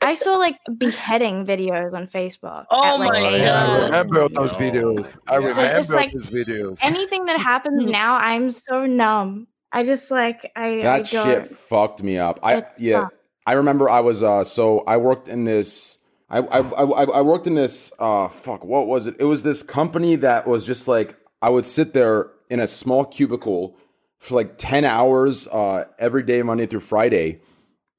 i 0.00 0.14
saw 0.14 0.36
like 0.36 0.58
beheading 0.78 1.44
videos 1.44 1.92
on 1.92 2.06
facebook 2.06 2.64
Oh 2.70 2.82
at, 2.94 2.98
like, 3.00 3.12
my 3.12 3.20
god! 3.20 3.32
Yeah, 3.40 3.62
I 3.62 3.66
God. 3.66 3.82
remember 3.84 4.28
those 4.30 4.52
videos. 4.52 5.16
I 5.28 5.32
Yeah. 5.34 5.46
remember 5.46 5.78
It's 5.78 5.90
like- 5.90 6.12
those 6.14 6.30
videos. 6.30 6.78
anything 6.80 7.26
that 7.26 7.38
happens 7.38 7.86
now 8.02 8.14
i'm 8.16 8.50
so 8.50 8.86
numb 8.86 9.46
i 9.72 9.84
just 9.84 10.10
like 10.10 10.50
i 10.56 10.76
That 10.82 11.00
I 11.00 11.02
shit 11.02 11.48
fucked 11.48 12.02
me 12.02 12.16
up. 12.18 12.40
I 12.42 12.56
It 12.58 12.68
yeah. 12.78 13.02
sucked. 13.02 13.16
I 13.46 13.52
remember 13.54 13.90
I 13.90 14.00
was 14.00 14.22
uh 14.22 14.42
so 14.44 14.80
I 14.86 14.96
worked 14.96 15.28
in 15.28 15.44
this 15.44 15.98
I 16.40 16.58
I 16.58 17.04
I, 17.18 17.20
worked 17.20 17.46
in 17.46 17.54
this 17.54 17.92
uh 17.98 18.28
fuck 18.28 18.64
what 18.64 18.86
was 18.86 19.06
it? 19.06 19.16
It 19.18 19.24
was 19.24 19.42
this 19.42 19.62
company 19.62 20.16
that 20.16 20.46
was 20.46 20.64
just 20.64 20.88
like 20.88 21.16
I 21.42 21.50
would 21.50 21.66
sit 21.66 21.92
there 21.92 22.30
in 22.50 22.60
a 22.60 22.66
small 22.66 23.04
cubicle 23.04 23.76
for 24.18 24.34
like 24.34 24.58
10 24.58 24.84
hours 24.84 25.46
uh 25.48 25.84
every 25.98 26.22
day 26.22 26.42
Monday 26.42 26.66
through 26.66 26.80
Friday 26.80 27.40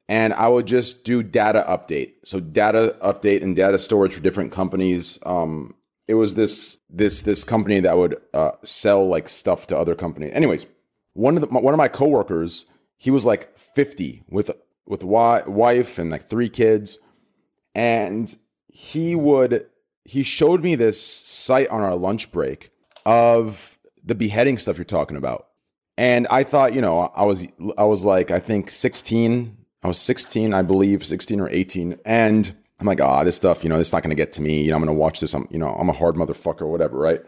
and 0.08 0.34
I 0.34 0.48
would 0.48 0.68
just 0.68 1.04
do 1.04 1.24
data 1.24 1.66
update. 1.68 2.14
So 2.24 2.40
data 2.40 2.96
update 3.02 3.42
and 3.42 3.56
data 3.56 3.78
storage 3.78 4.14
for 4.14 4.22
different 4.22 4.52
companies 4.52 5.20
um 5.26 5.76
it 6.08 6.16
was 6.16 6.36
this 6.36 6.82
this 6.90 7.22
this 7.22 7.44
company 7.44 7.80
that 7.80 7.98
would 7.98 8.18
uh, 8.34 8.52
sell 8.64 9.08
like 9.08 9.28
stuff 9.28 9.68
to 9.68 9.78
other 9.78 9.96
companies. 9.96 10.32
Anyways, 10.34 10.66
one 11.14 11.36
of 11.36 11.42
the, 11.42 11.48
one 11.48 11.74
of 11.74 11.78
my 11.78 11.88
coworkers, 11.88 12.66
he 12.98 13.10
was 13.10 13.26
like 13.26 13.58
50 13.58 14.24
with 14.30 14.52
with 14.86 15.04
wife 15.04 15.98
and 15.98 16.12
like 16.12 16.30
three 16.30 16.50
kids, 16.50 17.00
and 17.76 18.36
he 18.68 19.16
would 19.16 19.68
he 20.04 20.24
showed 20.24 20.64
me 20.64 20.76
this 20.76 21.02
site 21.02 21.68
on 21.70 21.82
our 21.82 21.96
lunch 21.96 22.32
break 22.32 22.72
of 23.06 23.78
the 24.04 24.16
beheading 24.16 24.58
stuff 24.58 24.78
you're 24.78 24.86
talking 24.86 25.18
about. 25.18 25.48
And 25.98 26.28
I 26.30 26.44
thought, 26.44 26.74
you 26.74 26.82
know, 26.82 27.00
I 27.16 27.24
was 27.26 27.48
I 27.78 27.84
was 27.84 28.04
like 28.06 28.32
I 28.32 28.40
think 28.40 28.70
16. 28.70 29.58
I 29.84 29.88
was 29.88 30.00
16, 30.00 30.52
I 30.54 30.64
believe, 30.64 31.06
16 31.06 31.40
or 31.40 31.48
18. 31.50 32.00
And 32.06 32.52
I'm 32.80 32.88
like, 32.88 33.00
ah, 33.02 33.22
oh, 33.22 33.24
this 33.26 33.36
stuff, 33.36 33.64
you 33.64 33.70
know, 33.70 33.80
it's 33.80 33.94
not 33.94 34.02
gonna 34.02 34.16
get 34.16 34.32
to 34.34 34.42
me. 34.42 34.64
You 34.64 34.72
know, 34.72 34.78
I'm 34.78 34.82
gonna 34.82 34.94
watch 34.94 35.20
this. 35.20 35.34
I'm, 35.36 35.48
you 35.52 35.60
know, 35.60 35.70
I'm 35.70 35.90
a 35.90 35.94
hard 35.94 36.16
motherfucker 36.16 36.62
or 36.62 36.68
whatever, 36.72 36.98
right? 36.98 37.22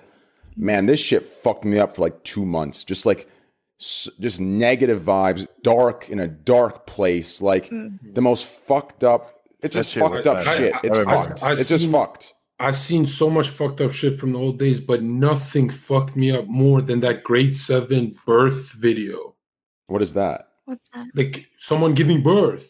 Man, 0.55 0.87
this 0.87 0.99
shit 0.99 1.23
fucked 1.23 1.65
me 1.65 1.77
up 1.77 1.95
for 1.95 2.01
like 2.01 2.23
two 2.23 2.45
months. 2.45 2.83
Just 2.83 3.05
like 3.05 3.29
just 3.79 4.41
negative 4.41 5.03
vibes, 5.03 5.47
dark 5.61 6.09
in 6.09 6.19
a 6.19 6.27
dark 6.27 6.87
place, 6.87 7.41
like 7.41 7.69
Mm-hmm. 7.69 8.13
the 8.13 8.21
most 8.21 8.45
fucked 8.47 9.03
up. 9.03 9.36
It's 9.67 9.75
just 9.75 9.89
That 9.89 9.93
shit 9.93 10.03
fucked 10.03 10.15
was 10.25 10.27
up 10.27 10.45
bad. 10.45 10.57
shit. 10.57 10.73
I- 10.73 10.79
It's 10.83 10.97
I- 10.97 11.03
fucked. 11.03 11.43
I 11.43 11.51
it's 11.51 11.69
just 11.69 11.91
fucked. 11.91 12.33
I've 12.59 12.75
seen 12.75 13.05
so 13.05 13.29
much 13.29 13.49
fucked 13.49 13.81
up 13.81 13.91
shit 13.91 14.19
from 14.19 14.33
the 14.33 14.39
old 14.39 14.57
days, 14.57 14.79
but 14.79 15.03
nothing 15.03 15.69
fucked 15.69 16.15
me 16.15 16.31
up 16.31 16.47
more 16.47 16.81
than 16.81 17.01
that 17.01 17.23
grade 17.23 17.55
seven 17.55 18.15
birth 18.25 18.71
video. 18.73 19.35
What 19.85 20.01
is 20.01 20.13
that? 20.13 20.47
What's 20.65 20.89
that? 20.95 21.05
Like 21.13 21.47
someone 21.59 21.93
giving 21.93 22.23
birth. 22.23 22.67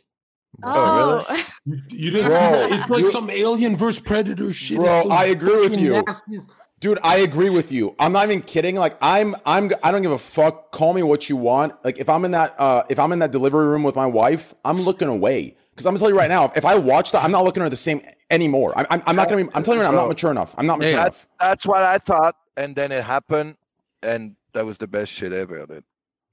Oh, 0.63 1.23
You, 1.65 1.77
you 1.89 2.11
didn't 2.11 2.27
Bro, 2.27 2.35
see 2.37 2.39
that? 2.39 2.71
It's 2.81 2.89
like 2.89 3.05
some 3.05 3.29
alien 3.29 3.75
versus 3.75 4.01
predator 4.01 4.51
shit. 4.51 4.77
Bro, 4.77 5.09
I 5.09 5.25
agree 5.25 5.57
with 5.61 5.79
you. 5.79 6.01
nastiest- 6.03 6.47
Dude, 6.79 6.99
I 7.03 7.17
agree 7.17 7.49
with 7.49 7.71
you. 7.71 7.95
I'm 7.99 8.11
not 8.11 8.25
even 8.25 8.41
kidding. 8.43 8.75
Like 8.75 8.97
I'm 9.01 9.35
I'm 9.45 9.71
I 9.81 9.91
don't 9.91 10.01
give 10.03 10.11
a 10.11 10.17
fuck. 10.17 10.71
Call 10.71 10.93
me 10.93 11.01
what 11.01 11.27
you 11.29 11.35
want. 11.35 11.73
Like 11.83 11.97
if 11.97 12.07
I'm 12.09 12.23
in 12.25 12.31
that 12.31 12.59
uh 12.59 12.83
if 12.89 12.99
I'm 12.99 13.11
in 13.13 13.19
that 13.19 13.31
delivery 13.31 13.67
room 13.67 13.83
with 13.83 13.95
my 13.95 14.05
wife, 14.05 14.53
I'm 14.63 14.81
looking 14.81 15.07
away. 15.07 15.57
Cuz 15.77 15.85
I'm 15.85 15.91
going 15.91 15.99
to 15.99 16.03
tell 16.03 16.09
you 16.09 16.17
right 16.17 16.29
now, 16.29 16.51
if 16.55 16.65
I 16.65 16.75
watch 16.75 17.11
that, 17.13 17.23
I'm 17.23 17.31
not 17.31 17.43
looking 17.45 17.61
at 17.61 17.67
her 17.67 17.69
the 17.69 17.77
same 17.77 18.01
anymore. 18.29 18.73
I'm 18.75 18.85
I'm, 18.89 19.01
I'm 19.05 19.15
not 19.15 19.29
going 19.29 19.45
to 19.45 19.49
Be, 19.51 19.55
I'm 19.55 19.63
telling 19.63 19.79
you 19.79 19.83
right, 19.85 19.89
I'm 19.89 19.95
not 19.95 20.09
mature 20.09 20.31
enough. 20.31 20.53
I'm 20.57 20.65
not 20.65 20.79
mature 20.79 20.95
Yeah. 20.95 21.01
enough. 21.03 21.27
That's 21.39 21.65
what 21.65 21.83
I 21.83 21.97
thought, 21.99 22.35
and 22.57 22.75
then 22.75 22.91
it 22.91 23.03
happened, 23.03 23.55
and 24.01 24.35
that 24.53 24.65
was 24.65 24.77
the 24.77 24.87
best 24.87 25.11
shit 25.11 25.31
ever. 25.31 25.65
Dude. 25.65 25.83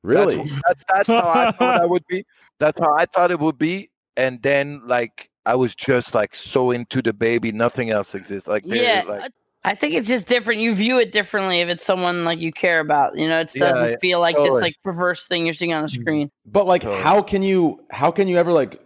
Really? 0.03 0.37
That's, 0.37 0.51
that, 0.51 0.77
that's 0.89 1.09
how 1.09 1.29
I 1.29 1.51
thought 1.53 1.81
I 1.81 1.87
would 1.87 2.07
be. 2.09 2.25
That's 2.59 2.79
how 2.79 2.95
I 2.95 3.07
thought 3.07 3.31
it 3.31 3.39
would 3.39 3.59
be, 3.59 3.91
and 4.17 4.43
then 4.43 4.81
like 4.87 5.31
I 5.47 5.55
was 5.55 5.75
just 5.75 6.15
like 6.15 6.35
so 6.35 6.71
into 6.71 7.03
the 7.03 7.13
baby, 7.13 7.53
nothing 7.53 7.91
else 7.91 8.15
exists. 8.15 8.49
Like 8.49 8.65
they- 8.65 8.83
Yeah, 8.83 9.03
like 9.07 9.31
I 9.65 9.75
think 9.75 9.95
it's 9.95 10.09
just 10.09 10.29
different. 10.29 10.61
You 10.61 10.75
view 10.75 10.99
it 10.99 11.11
differently 11.11 11.61
if 11.61 11.69
it's 11.69 11.85
someone 11.87 12.25
like 12.25 12.39
you 12.39 12.53
care 12.53 12.81
about. 12.81 13.17
You 13.17 13.29
know, 13.29 13.41
it 13.41 13.51
Yeah, 13.55 13.69
doesn't 13.69 13.91
yeah, 13.93 13.97
feel 14.01 14.21
like 14.21 14.37
this 14.37 14.53
like 14.53 14.75
perverse 14.83 15.27
thing 15.27 15.47
you're 15.47 15.55
seeing 15.55 15.73
on 15.73 15.83
the 15.83 15.89
mm-hmm. 15.89 16.03
screen. 16.03 16.31
But 16.45 16.67
like 16.67 16.83
Totally. 16.83 17.03
how 17.03 17.23
can 17.23 17.43
you 17.43 17.85
how 17.91 18.11
can 18.11 18.29
you 18.29 18.37
ever 18.37 18.53
like 18.53 18.79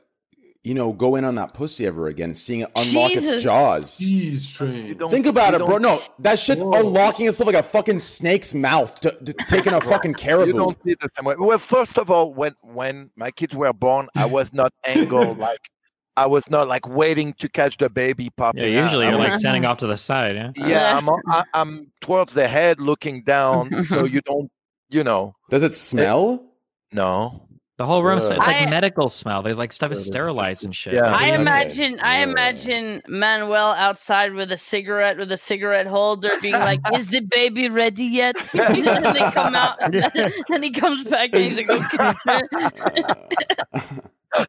you 0.69 0.75
know 0.75 0.93
go 0.93 1.17
in 1.17 1.25
on 1.25 1.35
that 1.37 1.55
pussy 1.55 1.87
ever 1.87 2.09
again 2.09 2.35
seeing 2.35 2.61
it 2.61 2.71
unlock 2.77 3.13
its 3.13 3.43
jaws? 3.43 3.99
Jeez, 3.99 4.55
train. 4.55 4.99
Think 5.09 5.25
about 5.25 5.55
it, 5.55 5.65
bro. 5.65 5.79
No, 5.79 5.99
that 6.19 6.39
shit's 6.39 6.63
Whoa. 6.63 6.81
unlocking 6.81 7.27
itself 7.27 7.47
like 7.47 7.57
a 7.57 7.63
fucking 7.63 8.01
snake's 8.01 8.55
mouth 8.55 9.01
to, 9.01 9.11
to 9.13 9.33
taking 9.33 9.73
a 9.73 9.81
fucking 9.93 10.13
caribou. 10.13 10.49
You 10.49 10.53
don't 10.53 10.79
see 10.85 10.91
it 10.91 11.01
the 11.01 11.09
same 11.17 11.25
way. 11.25 11.37
Well, 11.39 11.59
first 11.59 11.97
of 11.97 12.11
all, 12.11 12.35
when 12.35 12.55
when 12.61 13.11
my 13.17 13.31
kids 13.31 13.57
were 13.57 13.73
born, 13.73 14.09
I 14.15 14.27
was 14.27 14.53
not 14.53 14.75
angled 14.85 15.39
like 15.39 15.71
I 16.19 16.27
was 16.27 16.51
not 16.51 16.69
like 16.69 16.87
waiting 16.87 17.33
to 17.35 17.49
catch 17.49 17.79
the 17.79 17.89
baby 17.89 18.29
popping. 18.37 18.63
Yeah, 18.71 18.83
usually 18.83 19.07
I 19.07 19.11
you're 19.11 19.19
like 19.19 19.33
standing 19.33 19.65
off 19.65 19.79
to 19.79 19.87
the 19.87 19.97
side. 19.97 20.37
Yeah. 20.37 20.51
yeah, 20.57 20.99
I'm 20.99 21.09
on- 21.09 21.23
I, 21.29 21.45
I'm 21.55 21.91
towards 22.03 22.35
the 22.35 22.47
head, 22.47 22.79
looking 22.79 23.23
down, 23.23 23.85
so 23.85 24.05
you 24.15 24.21
don't, 24.21 24.51
you 24.91 25.03
know, 25.03 25.35
Does 25.49 25.63
it 25.63 25.75
smell? 25.75 26.45
no. 26.93 27.48
The 27.79 27.87
whole 27.87 28.03
room, 28.03 28.19
smells 28.19 28.39
it's 28.39 28.47
like 28.47 28.67
I- 28.67 28.71
medical 28.71 29.09
smell. 29.09 29.41
There's 29.41 29.57
like 29.57 29.73
stuff 29.73 29.93
is 29.93 29.99
that's 29.99 30.07
just- 30.09 30.13
sterilized 30.13 30.65
and 30.65 30.75
shit. 30.75 30.95
yeah. 30.95 31.13
I 31.13 31.29
Okay. 31.29 31.35
imagine, 31.37 32.01
I 32.01 32.19
imagine 32.23 33.01
Manuel 33.07 33.69
outside 33.73 34.35
with 34.35 34.51
a 34.51 34.59
cigarette, 34.59 35.17
with 35.17 35.31
a 35.31 35.37
cigarette 35.37 35.87
holder, 35.87 36.31
being 36.43 36.55
like, 36.55 36.81
"Is 36.93 37.07
the 37.07 37.21
baby 37.21 37.69
ready 37.69 38.05
yet?" 38.05 38.35
and 38.55 38.77
they 39.17 39.31
come 39.31 39.55
out, 39.55 39.77
and 40.51 40.65
he 40.65 40.71
comes 40.73 41.05
back, 41.05 41.31
and 41.33 41.45
he's 41.45 41.57
like, 41.57 41.71
"Okay." 41.71 43.13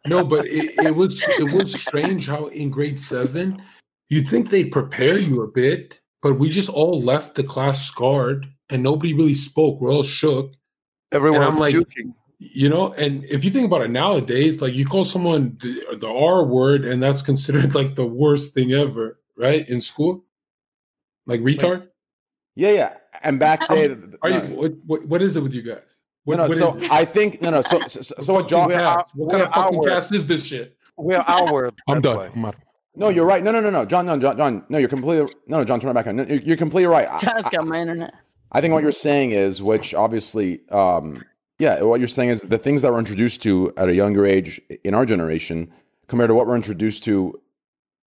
No, 0.08 0.24
but 0.26 0.46
it, 0.46 0.74
it 0.86 0.96
was 0.96 1.24
it 1.40 1.54
was 1.54 1.72
strange 1.80 2.28
how 2.28 2.48
in 2.48 2.70
grade 2.70 3.00
seven 3.00 3.62
you'd 4.10 4.28
think 4.28 4.50
they'd 4.50 4.72
prepare 4.72 5.18
you 5.18 5.42
a 5.44 5.48
bit, 5.48 6.00
but 6.22 6.38
we 6.40 6.50
just 6.50 6.70
all 6.70 7.02
left 7.02 7.36
the 7.36 7.44
class 7.44 7.86
scarred 7.86 8.46
and 8.70 8.84
nobody 8.84 9.14
really 9.14 9.36
spoke. 9.36 9.80
We're 9.80 9.94
all 9.94 10.04
shook, 10.04 10.54
Everyone's 11.12 11.46
I'm 11.54 11.58
like- 11.60 11.76
puking. 11.76 12.14
You 12.40 12.70
know. 12.70 12.94
And 12.94 13.24
if 13.26 13.46
you 13.46 13.52
think 13.52 13.66
about 13.66 13.82
it 13.82 13.92
nowadays, 13.92 14.62
like 14.62 14.74
you 14.74 14.86
call 14.86 15.04
someone 15.04 15.58
the, 15.60 15.98
the 15.98 16.10
R 16.10 16.44
word, 16.44 16.86
and 16.86 17.04
that's 17.04 17.22
considered 17.22 17.76
like 17.80 17.96
the 17.96 18.06
worst 18.06 18.54
thing 18.54 18.72
ever, 18.72 19.20
right? 19.38 19.68
In 19.70 19.80
school, 19.82 20.26
like 21.26 21.42
retard. 21.42 21.88
Yeah, 22.56 22.72
yeah. 22.72 22.94
And 23.22 23.40
back 23.40 23.68
then, 23.68 24.16
Are 24.22 24.30
you? 24.30 24.40
What, 24.56 24.74
what, 24.86 25.06
what 25.06 25.22
is 25.22 25.36
it 25.36 25.44
with 25.44 25.54
you 25.54 25.62
guys? 25.62 25.98
What, 26.24 26.38
no, 26.38 26.48
what 26.48 26.58
so? 26.58 26.78
I 26.92 27.06
think 27.06 27.42
no, 27.42 27.50
no. 27.50 27.62
So, 27.62 27.80
so, 27.88 28.02
so, 28.02 28.16
so 28.20 28.34
what 28.34 28.48
John? 28.48 28.70
Fucking. 28.70 29.20
What 29.20 29.32
kind 29.32 29.44
of 29.44 29.50
we're 29.50 29.54
fucking 29.64 29.80
our- 29.80 29.86
cast 29.90 30.14
is 30.14 30.28
this 30.28 30.46
shit? 30.46 30.78
We're 30.98 31.18
our. 31.28 31.68
I'm 31.88 32.02
that's 32.02 32.16
done. 32.16 32.32
I'm 32.36 32.46
out. 32.46 32.56
No, 32.96 33.10
you're 33.10 33.26
right. 33.26 33.42
No, 33.44 33.52
no, 33.52 33.62
no, 33.62 33.70
no, 33.70 33.86
John, 33.86 34.06
no, 34.06 34.20
John, 34.20 34.36
John. 34.36 34.66
No, 34.68 34.78
you're 34.78 34.90
completely. 34.90 35.34
No, 35.48 35.60
no, 35.60 35.66
John, 35.66 35.80
turn 35.80 35.92
it 35.92 35.94
back 35.94 36.08
on. 36.08 36.18
No, 36.18 36.24
you're, 36.24 36.40
you're 36.40 36.58
completely 36.58 36.88
right. 36.88 37.08
I- 37.10 37.20
John's 37.20 37.50
got 37.50 37.66
my 37.66 37.80
internet. 37.80 38.14
I 38.52 38.62
think 38.62 38.74
what 38.74 38.84
you're 38.84 38.92
saying 38.92 39.32
is, 39.32 39.62
which 39.62 39.94
obviously, 39.94 40.68
um, 40.70 41.24
yeah, 41.60 41.82
what 41.82 42.00
you're 42.00 42.08
saying 42.08 42.30
is 42.30 42.42
the 42.42 42.58
things 42.58 42.82
that 42.82 42.92
we're 42.92 43.00
introduced 43.00 43.44
to 43.44 43.72
at 43.78 43.90
a 43.90 43.94
younger 43.94 44.26
age 44.26 44.62
in 44.84 44.94
our 44.94 45.06
generation 45.06 45.72
compared 46.08 46.30
to 46.30 46.34
what 46.34 46.48
we're 46.48 46.56
introduced 46.56 47.04
to 47.04 47.40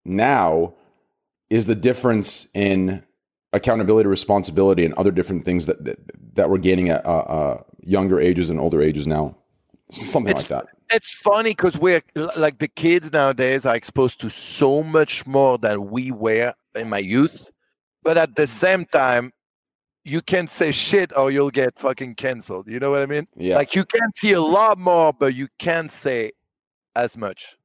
now 0.03 0.73
is 1.49 1.67
the 1.67 1.75
difference 1.75 2.47
in 2.53 3.03
accountability, 3.53 4.09
responsibility, 4.09 4.83
and 4.83 4.93
other 4.95 5.11
different 5.11 5.45
things 5.45 5.67
that 5.67 5.85
that, 5.85 5.99
that 6.35 6.49
we're 6.49 6.57
gaining 6.57 6.89
at 6.89 7.05
uh, 7.05 7.09
uh, 7.09 7.63
younger 7.81 8.19
ages 8.19 8.49
and 8.49 8.59
older 8.59 8.81
ages 8.81 9.05
now. 9.07 9.37
Something 9.91 10.31
It's- 10.31 10.49
like 10.49 10.65
that. 10.65 10.73
It's 10.91 11.11
funny 11.11 11.51
because 11.51 11.75
we're 11.79 12.03
like 12.37 12.59
the 12.59 12.67
kids 12.67 13.11
nowadays 13.11 13.65
are 13.65 13.75
exposed 13.75 14.21
to 14.21 14.29
so 14.29 14.83
much 14.83 15.25
more 15.25 15.57
than 15.57 15.89
we 15.89 16.11
were 16.11 16.53
in 16.75 16.87
my 16.87 16.99
youth, 16.99 17.49
but 18.03 18.15
at 18.15 18.35
the 18.35 18.45
same 18.45 18.85
time, 18.85 19.31
you 20.05 20.21
can't 20.21 20.49
say 20.49 20.71
shit 20.71 21.15
or 21.15 21.31
you'll 21.31 21.51
get 21.51 21.77
fucking 21.77 22.15
canceled. 22.15 22.67
You 22.67 22.79
know 22.79 22.91
what 22.91 23.01
I 23.01 23.05
mean? 23.05 23.27
Yeah. 23.35 23.55
Like 23.55 23.75
you 23.75 23.85
can 23.85 24.13
see 24.15 24.33
a 24.33 24.41
lot 24.41 24.77
more, 24.77 25.13
but 25.13 25.35
you 25.35 25.47
can't 25.59 25.91
say 25.91 26.31
as 26.95 27.15
much. 27.17 27.57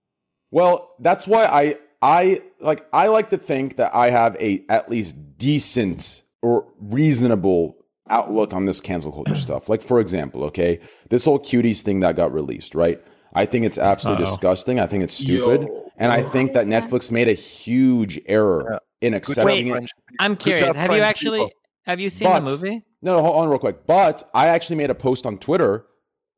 Well, 0.51 0.95
that's 1.01 1.27
why 1.27 1.45
I 1.45 1.77
I 2.01 2.41
like 2.61 2.87
I 2.93 3.09
like 3.09 3.31
to 3.31 3.39
think 3.39 3.77
that 3.77 3.95
I 3.95 4.11
have 4.11 4.37
a 4.41 4.65
at 4.69 4.89
least 4.89 5.39
decent 5.39 6.23
or 6.43 6.67
reasonable 6.81 7.77
outlook 8.09 8.55
on 8.55 8.65
this 8.65 8.81
cancel 8.81 9.13
culture 9.13 9.35
stuff. 9.47 9.69
Like 9.69 9.83
for 9.83 10.01
example, 10.01 10.45
okay, 10.45 10.81
this 11.11 11.25
whole 11.25 11.39
cuties 11.39 11.83
thing 11.83 12.01
that 12.01 12.17
got 12.17 12.33
released, 12.33 12.75
right? 12.75 13.03
I 13.35 13.45
think 13.45 13.67
it's 13.67 13.79
absolutely 13.79 14.25
Uh-oh. 14.25 14.31
disgusting. 14.31 14.81
I 14.81 14.87
think 14.87 15.05
it's 15.05 15.13
stupid, 15.13 15.63
Yo. 15.63 15.93
and 15.99 16.11
I 16.11 16.23
think 16.23 16.55
that 16.55 16.67
Netflix 16.67 17.13
made 17.13 17.29
a 17.29 17.35
huge 17.35 18.19
error 18.27 18.81
in 19.01 19.15
accepting 19.15 19.69
job, 19.69 19.83
it. 19.83 19.91
I'm 20.19 20.35
curious. 20.37 20.75
Have 20.75 20.91
you 20.93 21.03
actually 21.03 21.41
people. 21.41 21.58
Have 21.89 21.99
you 21.99 22.11
seen 22.11 22.29
But- 22.29 22.41
the 22.45 22.51
movie? 22.51 22.85
No, 23.01 23.17
no, 23.17 23.23
hold 23.23 23.37
on 23.37 23.49
real 23.49 23.59
quick. 23.59 23.87
But 23.87 24.23
I 24.35 24.49
actually 24.49 24.77
made 24.77 24.91
a 24.91 24.95
post 24.95 25.25
on 25.25 25.39
Twitter 25.39 25.87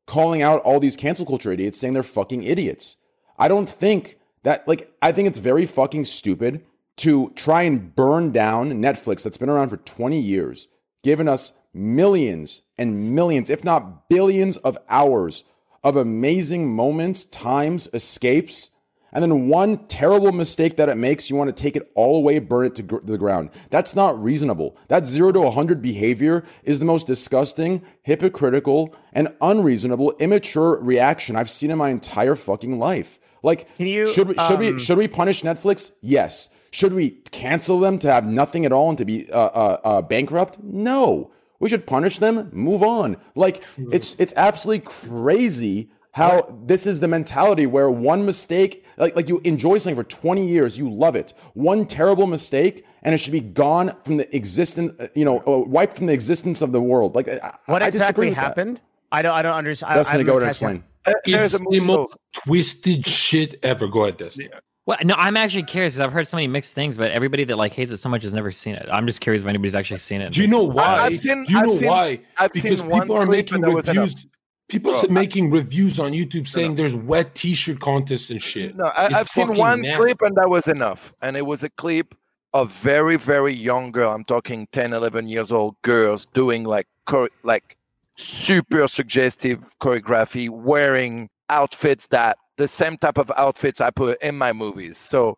calling 0.07 0.41
out 0.41 0.61
all 0.61 0.79
these 0.79 0.95
cancel 0.95 1.25
culture 1.25 1.51
idiots 1.51 1.77
saying 1.77 1.93
they're 1.93 2.03
fucking 2.03 2.43
idiots. 2.43 2.95
I 3.37 3.47
don't 3.47 3.67
think 3.67 4.17
that, 4.43 4.67
like, 4.67 4.91
I 5.01 5.11
think 5.11 5.27
it's 5.27 5.39
very 5.39 5.65
fucking 5.65 6.05
stupid 6.05 6.63
to 6.97 7.31
try 7.35 7.63
and 7.63 7.95
burn 7.95 8.31
down 8.31 8.71
Netflix 8.73 9.23
that's 9.23 9.37
been 9.37 9.49
around 9.49 9.69
for 9.69 9.77
20 9.77 10.19
years, 10.19 10.67
giving 11.03 11.27
us 11.27 11.53
millions 11.73 12.61
and 12.77 13.15
millions, 13.15 13.49
if 13.49 13.63
not 13.63 14.07
billions 14.09 14.57
of 14.57 14.77
hours 14.89 15.43
of 15.83 15.95
amazing 15.95 16.73
moments, 16.73 17.25
times, 17.25 17.89
escapes. 17.93 18.69
And 19.13 19.21
then 19.21 19.49
one 19.49 19.77
terrible 19.85 20.31
mistake 20.31 20.77
that 20.77 20.89
it 20.89 20.95
makes, 20.97 21.29
you 21.29 21.35
want 21.35 21.55
to 21.55 21.61
take 21.61 21.75
it 21.75 21.91
all 21.95 22.17
away, 22.17 22.39
burn 22.39 22.67
it 22.67 22.75
to 22.75 22.83
gr- 22.83 22.99
the 23.03 23.17
ground. 23.17 23.49
That's 23.69 23.95
not 23.95 24.21
reasonable. 24.21 24.77
That 24.87 25.05
zero 25.05 25.31
to 25.33 25.41
100 25.41 25.81
behavior 25.81 26.43
is 26.63 26.79
the 26.79 26.85
most 26.85 27.07
disgusting, 27.07 27.81
hypocritical, 28.03 28.95
and 29.11 29.33
unreasonable, 29.41 30.13
immature 30.19 30.79
reaction 30.81 31.35
I've 31.35 31.49
seen 31.49 31.71
in 31.71 31.77
my 31.77 31.89
entire 31.89 32.35
fucking 32.35 32.79
life. 32.79 33.19
Like, 33.43 33.67
you, 33.77 34.07
should 34.07 34.29
we, 34.29 34.35
should 34.47 34.59
we 34.59 34.69
um, 34.69 34.77
should 34.77 34.97
we 34.97 35.07
punish 35.07 35.41
Netflix? 35.41 35.93
Yes. 36.01 36.49
Should 36.69 36.93
we 36.93 37.09
cancel 37.31 37.79
them 37.79 37.99
to 37.99 38.11
have 38.11 38.25
nothing 38.25 38.65
at 38.65 38.71
all 38.71 38.89
and 38.89 38.97
to 38.97 39.03
be 39.05 39.29
uh, 39.31 39.37
uh, 39.37 39.79
uh, 39.83 40.01
bankrupt? 40.03 40.63
No. 40.63 41.31
We 41.59 41.69
should 41.69 41.85
punish 41.85 42.19
them. 42.19 42.49
Move 42.53 42.81
on. 42.81 43.17
Like 43.35 43.63
it's 43.77 44.15
it's 44.15 44.33
absolutely 44.35 44.83
crazy 44.85 45.89
how 46.13 46.55
this 46.65 46.85
is 46.85 46.99
the 46.99 47.07
mentality 47.07 47.65
where 47.65 47.89
one 47.89 48.25
mistake, 48.25 48.85
like 48.97 49.15
like 49.15 49.29
you 49.29 49.39
enjoy 49.43 49.77
something 49.77 49.95
for 49.95 50.07
20 50.07 50.45
years, 50.45 50.77
you 50.77 50.89
love 50.89 51.15
it. 51.15 51.33
One 51.53 51.85
terrible 51.85 52.27
mistake, 52.27 52.85
and 53.03 53.15
it 53.15 53.17
should 53.19 53.31
be 53.33 53.39
gone 53.39 53.95
from 54.03 54.17
the 54.17 54.35
existence, 54.35 54.91
uh, 54.99 55.07
you 55.15 55.25
know, 55.25 55.39
uh, 55.47 55.59
wiped 55.67 55.97
from 55.97 56.07
the 56.07 56.13
existence 56.13 56.61
of 56.61 56.71
the 56.71 56.81
world. 56.81 57.15
Like 57.15 57.27
I- 57.27 57.55
What 57.67 57.81
I 57.81 57.89
disagree 57.89 58.27
exactly 58.27 58.27
with 58.27 58.35
that. 58.35 58.41
happened? 58.41 58.81
I 59.11 59.21
don't. 59.21 59.33
I 59.33 59.41
don't 59.41 59.55
understand. 59.55 59.95
Destiny, 59.95 60.23
go 60.23 60.33
ahead 60.33 60.43
and 60.43 60.49
explain. 60.49 60.83
Uh, 61.05 61.13
there's 61.25 61.53
It's 61.53 61.63
the 61.69 61.79
most 61.79 62.17
twisted 62.33 63.05
shit 63.05 63.55
ever. 63.63 63.87
Go 63.87 64.03
ahead, 64.03 64.17
Destiny. 64.17 64.49
Well, 64.85 64.97
no, 65.03 65.13
I'm 65.17 65.37
actually 65.37 65.63
curious 65.63 65.93
because 65.93 66.05
I've 66.05 66.11
heard 66.13 66.27
so 66.27 66.37
many 66.37 66.47
mixed 66.47 66.73
things, 66.73 66.97
but 66.97 67.11
everybody 67.11 67.43
that 67.45 67.55
like 67.55 67.73
hates 67.73 67.91
it 67.91 67.97
so 67.97 68.09
much 68.09 68.23
has 68.23 68.33
never 68.33 68.51
seen 68.51 68.75
it. 68.75 68.87
I'm 68.91 69.05
just 69.07 69.21
curious 69.21 69.41
if 69.43 69.47
anybody's 69.47 69.75
actually 69.75 69.97
seen 69.99 70.21
it. 70.21 70.33
Do 70.33 70.41
you 70.41 70.47
know 70.47 70.63
why? 70.63 70.83
I've 70.97 71.19
seen- 71.19 71.43
Do 71.45 71.53
you 71.53 71.59
I've 71.59 71.65
know 71.65 71.75
seen- 71.75 71.87
why? 71.87 72.19
I've 72.37 72.51
because 72.51 72.79
seen 72.79 72.89
one 72.89 73.01
people 73.01 73.15
are 73.17 73.25
making 73.25 73.55
and 73.55 73.63
that 73.63 73.75
reviews. 73.87 74.27
People 74.71 74.91
Bro, 74.93 75.01
are 75.01 75.09
I- 75.09 75.13
making 75.13 75.51
reviews 75.51 75.99
on 75.99 76.13
YouTube 76.13 76.47
saying 76.47 76.75
there's 76.75 76.95
wet 76.95 77.35
T-shirt 77.35 77.79
contests 77.81 78.29
and 78.29 78.41
shit. 78.41 78.75
No, 78.77 78.85
I, 78.85 79.07
I've 79.13 79.27
seen 79.27 79.53
one 79.55 79.81
nasty. 79.81 80.01
clip 80.01 80.21
and 80.21 80.35
that 80.37 80.49
was 80.49 80.67
enough. 80.67 81.13
And 81.21 81.35
it 81.35 81.45
was 81.45 81.63
a 81.63 81.69
clip 81.71 82.15
of 82.53 82.71
very, 82.71 83.17
very 83.17 83.53
young 83.53 83.91
girl. 83.91 84.11
I'm 84.11 84.23
talking 84.23 84.67
10, 84.71 84.93
11 84.93 85.27
years 85.27 85.51
old 85.51 85.75
girls 85.81 86.25
doing 86.33 86.63
like 86.63 86.87
chore- 87.09 87.29
like 87.43 87.75
super 88.17 88.87
suggestive 88.87 89.59
choreography, 89.79 90.49
wearing 90.49 91.29
outfits 91.49 92.07
that 92.07 92.37
the 92.57 92.67
same 92.67 92.97
type 92.97 93.17
of 93.17 93.29
outfits 93.35 93.81
I 93.81 93.89
put 93.91 94.21
in 94.21 94.37
my 94.37 94.53
movies. 94.53 94.97
So, 94.97 95.37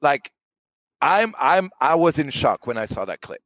like, 0.00 0.32
I'm 1.00 1.34
I'm 1.38 1.70
I 1.80 1.94
was 1.94 2.18
in 2.18 2.30
shock 2.30 2.66
when 2.66 2.78
I 2.78 2.84
saw 2.86 3.04
that 3.04 3.20
clip. 3.20 3.42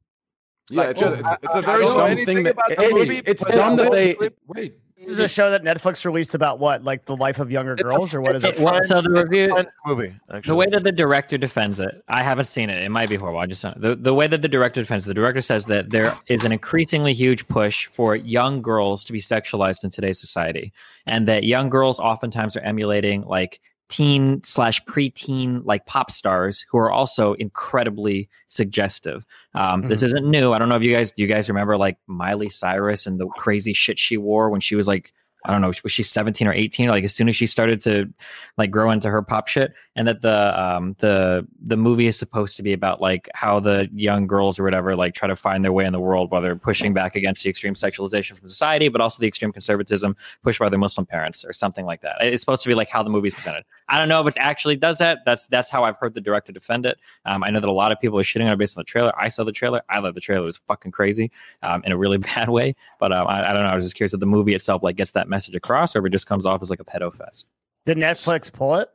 Yeah, 0.69 0.81
Like, 0.81 0.89
it's, 0.91 1.01
a, 1.03 1.09
well, 1.11 1.19
it's, 1.19 1.33
it's 1.43 1.55
a 1.55 1.57
I- 1.57 1.61
I 1.61 1.61
very 1.77 1.83
dumb 2.15 2.25
thing 2.25 2.43
that 2.43 2.55
it 2.69 2.77
the 3.25 3.31
It's 3.31 3.45
dumb 3.45 3.75
that 3.77 3.91
they. 3.91 4.15
Wait, 4.47 4.75
This 4.97 5.09
is 5.09 5.19
a 5.19 5.27
show 5.27 5.51
that 5.51 5.63
Netflix 5.63 6.03
released 6.05 6.33
about 6.33 6.57
what, 6.59 6.83
like 6.83 7.05
the 7.05 7.15
life 7.15 7.37
of 7.39 7.51
younger 7.51 7.73
It's 7.73 7.81
a- 7.81 7.83
girls, 7.83 8.13
or 8.15 8.21
what 8.21 8.35
is 8.35 8.43
it? 8.43 8.49
it's 8.55 8.59
Well, 8.59 8.83
so 8.83 8.99
the 9.01 9.11
review- 9.11 9.55
movie. 9.85 10.13
Actually. 10.33 10.51
The 10.51 10.55
way 10.55 10.65
that 10.71 10.83
the 10.83 10.91
director 10.91 11.37
defends 11.37 11.79
it, 11.79 12.03
I 12.07 12.23
haven't 12.23 12.45
seen 12.45 12.71
it. 12.71 12.81
It 12.81 12.89
might 12.89 13.07
be 13.07 13.15
horrible. 13.15 13.39
I 13.39 13.45
just 13.45 13.61
don't. 13.61 13.79
The, 13.79 13.95
the 13.95 14.13
way 14.15 14.25
that 14.25 14.41
the 14.41 14.47
director 14.47 14.81
defends 14.81 15.05
it, 15.05 15.09
the 15.09 15.13
director 15.13 15.41
says 15.41 15.67
that 15.67 15.91
there 15.91 16.15
is 16.27 16.43
an 16.43 16.51
increasingly 16.51 17.13
huge 17.13 17.47
push 17.47 17.85
for 17.85 18.15
young 18.15 18.61
girls 18.63 19.05
to 19.05 19.13
be 19.13 19.19
sexualized 19.19 19.83
in 19.83 19.91
today's 19.91 20.19
society, 20.19 20.73
and 21.05 21.27
that 21.27 21.43
young 21.43 21.69
girls 21.69 21.99
oftentimes 21.99 22.57
are 22.57 22.61
emulating 22.61 23.21
like 23.25 23.59
teen 23.89 24.43
slash 24.43 24.83
preteen 24.85 25.61
like 25.63 25.85
pop 25.85 26.11
stars 26.11 26.65
who 26.69 26.77
are 26.77 26.91
also 26.91 27.33
incredibly 27.33 28.29
suggestive. 28.47 29.25
Um, 29.55 29.87
This 29.87 30.03
isn't 30.03 30.25
new. 30.29 30.53
I 30.53 30.59
don't 30.59 30.69
know 30.69 30.75
if 30.75 30.83
you 30.83 30.93
guys 30.93 31.11
do. 31.11 31.23
You 31.23 31.27
guys 31.27 31.47
remember 31.47 31.77
like 31.77 31.97
Miley 32.07 32.49
Cyrus 32.49 33.07
and 33.07 33.19
the 33.19 33.27
crazy 33.37 33.73
shit 33.73 33.97
she 33.97 34.17
wore 34.17 34.49
when 34.49 34.61
she 34.61 34.75
was 34.75 34.87
like. 34.87 35.13
I 35.47 35.51
don't 35.51 35.61
know, 35.61 35.71
was 35.81 35.91
she 35.91 36.03
17 36.03 36.47
or 36.47 36.53
18? 36.53 36.89
Like 36.89 37.03
as 37.03 37.15
soon 37.15 37.29
as 37.29 37.35
she 37.35 37.47
started 37.47 37.79
to 37.81 38.11
like 38.57 38.69
grow 38.69 38.91
into 38.91 39.09
her 39.09 39.21
pop 39.21 39.47
shit, 39.47 39.73
and 39.95 40.07
that 40.07 40.21
the 40.21 40.61
um 40.61 40.95
the 40.99 41.47
the 41.65 41.77
movie 41.77 42.07
is 42.07 42.19
supposed 42.19 42.57
to 42.57 42.63
be 42.63 42.73
about 42.73 43.01
like 43.01 43.29
how 43.33 43.59
the 43.59 43.89
young 43.93 44.27
girls 44.27 44.59
or 44.59 44.63
whatever 44.63 44.95
like 44.95 45.13
try 45.13 45.27
to 45.27 45.35
find 45.35 45.63
their 45.63 45.71
way 45.71 45.85
in 45.85 45.93
the 45.93 45.99
world 45.99 46.31
while 46.31 46.41
they're 46.41 46.55
pushing 46.55 46.93
back 46.93 47.15
against 47.15 47.43
the 47.43 47.49
extreme 47.49 47.73
sexualization 47.73 48.37
from 48.37 48.47
society, 48.47 48.89
but 48.89 48.99
also 48.99 49.19
the 49.19 49.27
extreme 49.27 49.53
conservatism 49.53 50.15
pushed 50.43 50.59
by 50.59 50.67
their 50.67 50.79
Muslim 50.79 51.05
parents 51.05 51.45
or 51.45 51.53
something 51.53 51.85
like 51.85 52.01
that. 52.01 52.17
It's 52.19 52.41
supposed 52.41 52.63
to 52.63 52.69
be 52.69 52.75
like 52.75 52.89
how 52.89 53.01
the 53.01 53.09
movie's 53.09 53.33
presented. 53.33 53.63
I 53.87 53.97
don't 53.97 54.09
know 54.09 54.25
if 54.25 54.35
it 54.35 54.39
actually 54.41 54.75
does 54.75 54.97
that. 54.97 55.19
That's 55.25 55.47
that's 55.47 55.71
how 55.71 55.85
I've 55.85 55.97
heard 55.97 56.13
the 56.13 56.21
director 56.21 56.51
defend 56.51 56.85
it. 56.85 56.97
Um, 57.25 57.43
I 57.43 57.49
know 57.49 57.61
that 57.61 57.69
a 57.69 57.71
lot 57.71 57.93
of 57.93 57.99
people 57.99 58.19
are 58.19 58.23
shitting 58.23 58.45
on 58.45 58.51
it 58.51 58.57
based 58.57 58.77
on 58.77 58.81
the 58.81 58.85
trailer. 58.85 59.13
I 59.17 59.29
saw 59.29 59.45
the 59.45 59.53
trailer. 59.53 59.81
I 59.89 59.99
love 59.99 60.13
the 60.13 60.21
trailer. 60.21 60.45
Was 60.45 60.57
fucking 60.57 60.91
crazy 60.91 61.31
um, 61.63 61.83
in 61.85 61.91
a 61.91 61.97
really 61.97 62.17
bad 62.35 62.49
way. 62.49 62.75
But 62.99 63.13
um, 63.13 63.27
I, 63.27 63.49
I 63.49 63.53
don't 63.53 63.63
know. 63.63 63.69
I 63.69 63.75
was 63.75 63.85
just 63.85 63.95
curious 63.95 64.13
if 64.13 64.19
the 64.19 64.25
movie 64.25 64.53
itself 64.53 64.83
like 64.83 64.97
gets 64.97 65.11
that 65.11 65.29
message 65.29 65.36
across, 65.55 65.95
or 65.95 65.99
if 65.99 66.05
it 66.05 66.09
just 66.11 66.27
comes 66.27 66.45
off 66.45 66.61
as 66.61 66.69
like 66.69 66.79
a 66.79 66.85
pedo 66.85 67.13
fest. 67.15 67.47
Did 67.85 67.97
Netflix 67.97 68.51
pull 68.51 68.75
it? 68.75 68.89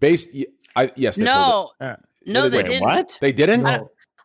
Based, 0.00 0.36
I 0.76 0.90
yes, 0.96 1.16
they 1.16 1.24
No, 1.24 1.70
Uh, 1.80 1.96
no, 2.26 2.42
Wait, 2.44 2.50
they 2.50 2.62
didn't. 2.62 2.80
what? 2.82 3.18
They 3.20 3.32
didn't. 3.32 3.66
I- 3.66 3.80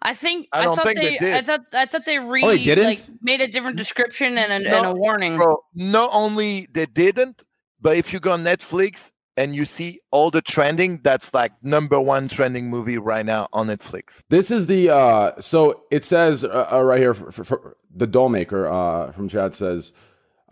I 0.05 0.13
think 0.13 0.49
I 0.51 0.59
I, 0.59 0.63
don't 0.65 0.75
thought 0.75 0.83
think 0.85 0.99
they, 0.99 1.17
they 1.17 1.37
I 1.37 1.41
thought 1.41 1.61
I 1.73 1.85
thought 1.85 2.03
they 2.05 2.19
re 2.19 2.43
Oh, 2.43 2.49
they 2.49 2.61
didn't? 2.61 2.83
like 2.85 2.99
made 3.21 3.39
a 3.39 3.47
different 3.47 3.77
description 3.77 4.37
and 4.37 4.51
a, 4.65 4.75
and 4.75 4.85
a 4.85 4.93
warning. 4.93 5.37
Bro, 5.37 5.63
not 5.75 6.09
only 6.11 6.67
they 6.73 6.85
didn't, 6.87 7.41
but 7.79 7.95
if 7.95 8.11
you 8.11 8.19
go 8.19 8.33
on 8.33 8.43
Netflix 8.43 9.11
and 9.37 9.55
you 9.55 9.63
see 9.63 10.01
all 10.11 10.29
the 10.29 10.41
trending, 10.41 10.99
that's 11.03 11.33
like 11.33 11.53
number 11.63 12.01
one 12.01 12.27
trending 12.27 12.69
movie 12.69 12.97
right 12.97 13.25
now 13.25 13.47
on 13.53 13.67
Netflix. 13.67 14.19
This 14.29 14.51
is 14.51 14.67
the 14.67 14.89
uh 14.89 15.39
so 15.39 15.83
it 15.89 16.03
says 16.03 16.43
uh, 16.43 16.67
uh, 16.69 16.81
right 16.83 16.99
here 16.99 17.13
for, 17.13 17.31
for, 17.31 17.43
for 17.45 17.77
the 17.95 18.05
doll 18.05 18.27
maker 18.27 18.67
uh 18.67 19.13
from 19.13 19.29
Chad 19.29 19.55
says 19.55 19.93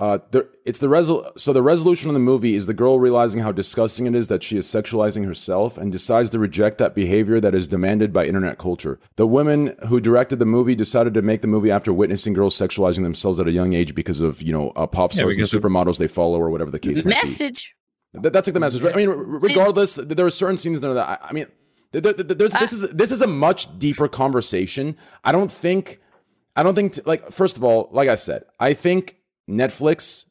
uh 0.01 0.17
there 0.31 0.45
it's 0.65 0.79
the 0.79 0.87
resol 0.87 1.19
so 1.39 1.53
the 1.53 1.61
resolution 1.61 2.09
of 2.09 2.15
the 2.15 2.19
movie 2.33 2.55
is 2.55 2.65
the 2.65 2.73
girl 2.73 2.95
realizing 2.99 3.41
how 3.45 3.51
disgusting 3.51 4.05
it 4.07 4.15
is 4.15 4.27
that 4.27 4.41
she 4.47 4.55
is 4.57 4.65
sexualizing 4.65 5.23
herself 5.25 5.77
and 5.77 5.91
decides 5.91 6.29
to 6.31 6.39
reject 6.39 6.77
that 6.79 6.95
behavior 6.95 7.39
that 7.39 7.53
is 7.59 7.67
demanded 7.67 8.11
by 8.11 8.25
internet 8.25 8.57
culture. 8.57 8.99
The 9.15 9.27
women 9.27 9.75
who 9.89 9.99
directed 9.99 10.39
the 10.39 10.45
movie 10.57 10.75
decided 10.75 11.13
to 11.13 11.21
make 11.21 11.41
the 11.41 11.47
movie 11.55 11.71
after 11.71 11.93
witnessing 11.93 12.33
girls 12.33 12.57
sexualizing 12.57 13.03
themselves 13.03 13.39
at 13.39 13.47
a 13.47 13.51
young 13.51 13.73
age 13.73 13.93
because 13.93 14.21
of, 14.21 14.41
you 14.41 14.51
know, 14.51 14.69
uh, 14.75 14.87
pop 14.87 15.11
Yeah, 15.13 15.17
stars 15.19 15.35
and 15.37 15.45
supermodels 15.45 15.97
they 15.99 16.07
follow 16.07 16.39
or 16.39 16.49
whatever 16.49 16.71
the 16.71 16.79
case 16.79 17.05
might 17.05 17.13
be. 17.15 17.19
Message. 17.21 17.75
That, 18.13 18.33
that's 18.33 18.47
like 18.47 18.53
the 18.55 18.59
message. 18.59 18.83
I 18.83 18.93
mean, 18.93 19.09
regardless, 19.09 19.95
there 19.95 20.25
are 20.25 20.31
certain 20.31 20.57
scenes 20.57 20.77
in 20.77 20.81
there 20.81 20.93
that 20.95 21.07
I, 21.07 21.27
I 21.29 21.33
mean, 21.33 21.45
there, 21.91 22.01
there- 22.01 22.13
there's 22.13 22.53
this 22.53 22.73
is 22.73 22.81
this 22.89 23.11
is 23.11 23.21
a 23.21 23.27
much 23.27 23.77
deeper 23.77 24.07
conversation. 24.07 24.95
I 25.23 25.31
don't 25.31 25.51
think, 25.51 25.99
I 26.55 26.63
don't 26.63 26.75
think 26.75 26.93
t- 26.93 27.01
like 27.05 27.31
first 27.31 27.55
of 27.57 27.63
all, 27.63 27.87
like 27.91 28.09
I 28.09 28.15
said, 28.15 28.43
I 28.59 28.73
think 28.73 29.17
Netflix, 29.51 30.25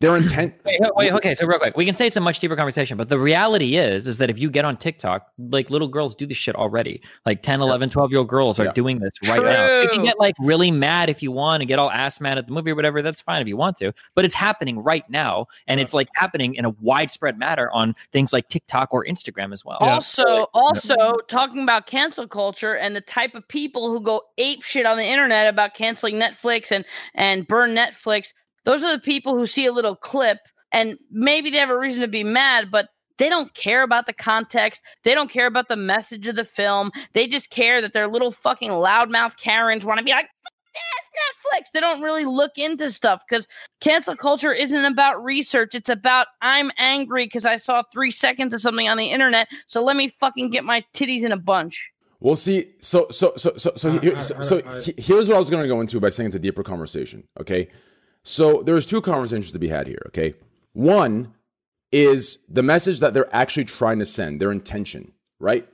their 0.00 0.14
intent. 0.14 0.54
Wait, 0.66 0.78
wait, 0.94 1.12
okay. 1.14 1.34
So 1.34 1.46
real 1.46 1.58
quick, 1.58 1.74
we 1.74 1.86
can 1.86 1.94
say 1.94 2.06
it's 2.06 2.18
a 2.18 2.20
much 2.20 2.38
deeper 2.38 2.54
conversation, 2.54 2.98
but 2.98 3.08
the 3.08 3.18
reality 3.18 3.76
is, 3.76 4.06
is 4.06 4.18
that 4.18 4.28
if 4.28 4.38
you 4.38 4.50
get 4.50 4.66
on 4.66 4.76
TikTok, 4.76 5.26
like 5.38 5.70
little 5.70 5.88
girls 5.88 6.14
do 6.14 6.26
this 6.26 6.36
shit 6.36 6.54
already. 6.54 7.00
Like 7.24 7.42
10, 7.42 7.62
11, 7.62 7.88
12 7.88 8.10
year 8.10 8.18
old 8.18 8.28
girls 8.28 8.60
are 8.60 8.66
Yeah. 8.66 8.72
doing 8.72 8.98
this 8.98 9.14
right 9.26 9.42
now. 9.42 9.80
You 9.80 9.88
can 9.88 10.04
get 10.04 10.18
like 10.20 10.34
really 10.38 10.70
mad 10.70 11.08
if 11.08 11.22
you 11.22 11.32
want 11.32 11.62
and 11.62 11.68
get 11.68 11.78
all 11.78 11.90
ass 11.90 12.20
mad 12.20 12.36
at 12.36 12.46
the 12.46 12.52
movie 12.52 12.72
or 12.72 12.74
whatever. 12.74 13.00
That's 13.00 13.22
fine 13.22 13.40
if 13.40 13.48
you 13.48 13.56
want 13.56 13.78
to, 13.78 13.94
but 14.14 14.26
it's 14.26 14.34
happening 14.34 14.82
right 14.82 15.08
now. 15.08 15.46
And 15.66 15.80
it's 15.80 15.94
like 15.94 16.08
happening 16.14 16.56
in 16.56 16.66
a 16.66 16.70
widespread 16.78 17.38
matter 17.38 17.70
on 17.72 17.94
things 18.12 18.34
like 18.34 18.48
TikTok 18.48 18.92
or 18.92 19.02
Instagram 19.06 19.54
as 19.54 19.64
well. 19.64 19.78
Also, 19.80 20.48
also 20.52 20.94
talking 21.28 21.62
about 21.62 21.86
cancel 21.86 22.28
culture 22.28 22.76
and 22.76 22.94
the 22.94 23.00
type 23.00 23.34
of 23.34 23.48
people 23.48 23.88
who 23.90 24.02
go 24.02 24.20
ape 24.36 24.62
shit 24.62 24.84
on 24.84 24.98
the 24.98 25.06
internet 25.06 25.48
about 25.48 25.72
canceling 25.72 26.16
Netflix 26.16 26.70
and 26.70 26.84
and 27.14 27.48
burn 27.48 27.74
Netflix. 27.74 28.34
Those 28.66 28.82
are 28.82 28.92
the 28.92 29.00
people 29.00 29.34
who 29.38 29.46
see 29.46 29.64
a 29.64 29.72
little 29.72 29.96
clip 29.96 30.38
and 30.72 30.98
maybe 31.10 31.48
they 31.48 31.56
have 31.58 31.70
a 31.70 31.78
reason 31.78 32.02
to 32.02 32.08
be 32.08 32.24
mad, 32.24 32.70
but 32.70 32.88
they 33.16 33.30
don't 33.30 33.54
care 33.54 33.82
about 33.82 34.04
the 34.06 34.12
context. 34.12 34.82
They 35.04 35.14
don't 35.14 35.30
care 35.30 35.46
about 35.46 35.68
the 35.68 35.76
message 35.76 36.26
of 36.28 36.36
the 36.36 36.44
film. 36.44 36.90
They 37.14 37.26
just 37.26 37.48
care 37.48 37.80
that 37.80 37.94
their 37.94 38.08
little 38.08 38.30
fucking 38.32 38.70
loudmouth 38.70 39.38
Karens 39.38 39.86
want 39.86 39.98
to 39.98 40.04
be 40.04 40.10
like, 40.10 40.26
"Fuck 40.42 40.52
this 40.74 41.08
Netflix. 41.62 41.70
They 41.72 41.80
don't 41.80 42.02
really 42.02 42.26
look 42.26 42.58
into 42.58 42.90
stuff 42.90 43.22
because 43.26 43.48
cancel 43.80 44.16
culture 44.16 44.52
isn't 44.52 44.84
about 44.84 45.24
research. 45.24 45.74
It's 45.74 45.88
about 45.88 46.26
I'm 46.42 46.70
angry 46.76 47.24
because 47.24 47.46
I 47.46 47.56
saw 47.56 47.82
three 47.90 48.10
seconds 48.10 48.52
of 48.52 48.60
something 48.60 48.86
on 48.88 48.98
the 48.98 49.10
internet. 49.10 49.48
So 49.66 49.82
let 49.82 49.96
me 49.96 50.08
fucking 50.08 50.50
get 50.50 50.64
my 50.64 50.84
titties 50.92 51.22
in 51.22 51.32
a 51.32 51.38
bunch. 51.38 51.90
We'll 52.20 52.36
see. 52.36 52.72
So 52.80 53.06
so 53.10 53.32
so 53.36 53.54
so 53.56 53.72
so, 53.76 53.92
I- 53.92 53.98
here, 54.00 54.16
I- 54.16 54.20
so, 54.20 54.34
uh, 54.36 54.42
so 54.42 54.62
I- 54.66 54.94
here's 54.98 55.28
what 55.28 55.36
I 55.36 55.38
was 55.38 55.48
going 55.48 55.62
to 55.62 55.68
go 55.68 55.80
into 55.80 56.00
by 56.00 56.10
saying 56.10 56.26
it's 56.28 56.36
a 56.36 56.40
deeper 56.40 56.62
conversation. 56.62 57.28
Okay, 57.40 57.68
so 58.28 58.60
there's 58.64 58.86
two 58.86 59.00
conversations 59.00 59.52
to 59.52 59.58
be 59.60 59.68
had 59.68 59.86
here. 59.86 60.02
Okay, 60.08 60.34
one 60.72 61.32
is 61.92 62.40
the 62.48 62.62
message 62.62 62.98
that 62.98 63.14
they're 63.14 63.34
actually 63.34 63.66
trying 63.66 64.00
to 64.00 64.04
send, 64.04 64.40
their 64.40 64.50
intention, 64.50 65.12
right? 65.38 65.68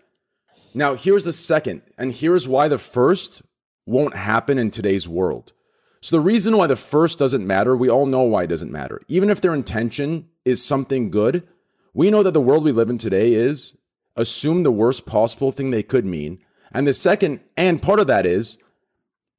Now 0.74 0.94
here's 0.94 1.24
the 1.24 1.32
second, 1.32 1.80
and 1.96 2.12
here's 2.12 2.46
why 2.46 2.68
the 2.68 2.76
first 2.76 3.40
won't 3.86 4.14
happen 4.14 4.58
in 4.58 4.70
today's 4.70 5.08
world. 5.08 5.54
So 6.02 6.14
the 6.14 6.20
reason 6.20 6.58
why 6.58 6.66
the 6.66 6.76
first 6.76 7.18
doesn't 7.18 7.46
matter, 7.46 7.74
we 7.74 7.88
all 7.88 8.04
know 8.04 8.20
why 8.20 8.42
it 8.42 8.48
doesn't 8.48 8.70
matter. 8.70 9.00
Even 9.08 9.30
if 9.30 9.40
their 9.40 9.54
intention 9.54 10.28
is 10.44 10.62
something 10.62 11.10
good, 11.10 11.48
we 11.94 12.10
know 12.10 12.22
that 12.22 12.32
the 12.32 12.40
world 12.40 12.64
we 12.64 12.72
live 12.72 12.90
in 12.90 12.98
today 12.98 13.32
is 13.32 13.78
assume 14.14 14.62
the 14.62 14.70
worst 14.70 15.06
possible 15.06 15.52
thing 15.52 15.70
they 15.70 15.82
could 15.82 16.04
mean. 16.04 16.38
And 16.70 16.86
the 16.86 16.92
second, 16.92 17.40
and 17.56 17.80
part 17.80 17.98
of 17.98 18.08
that 18.08 18.26
is, 18.26 18.58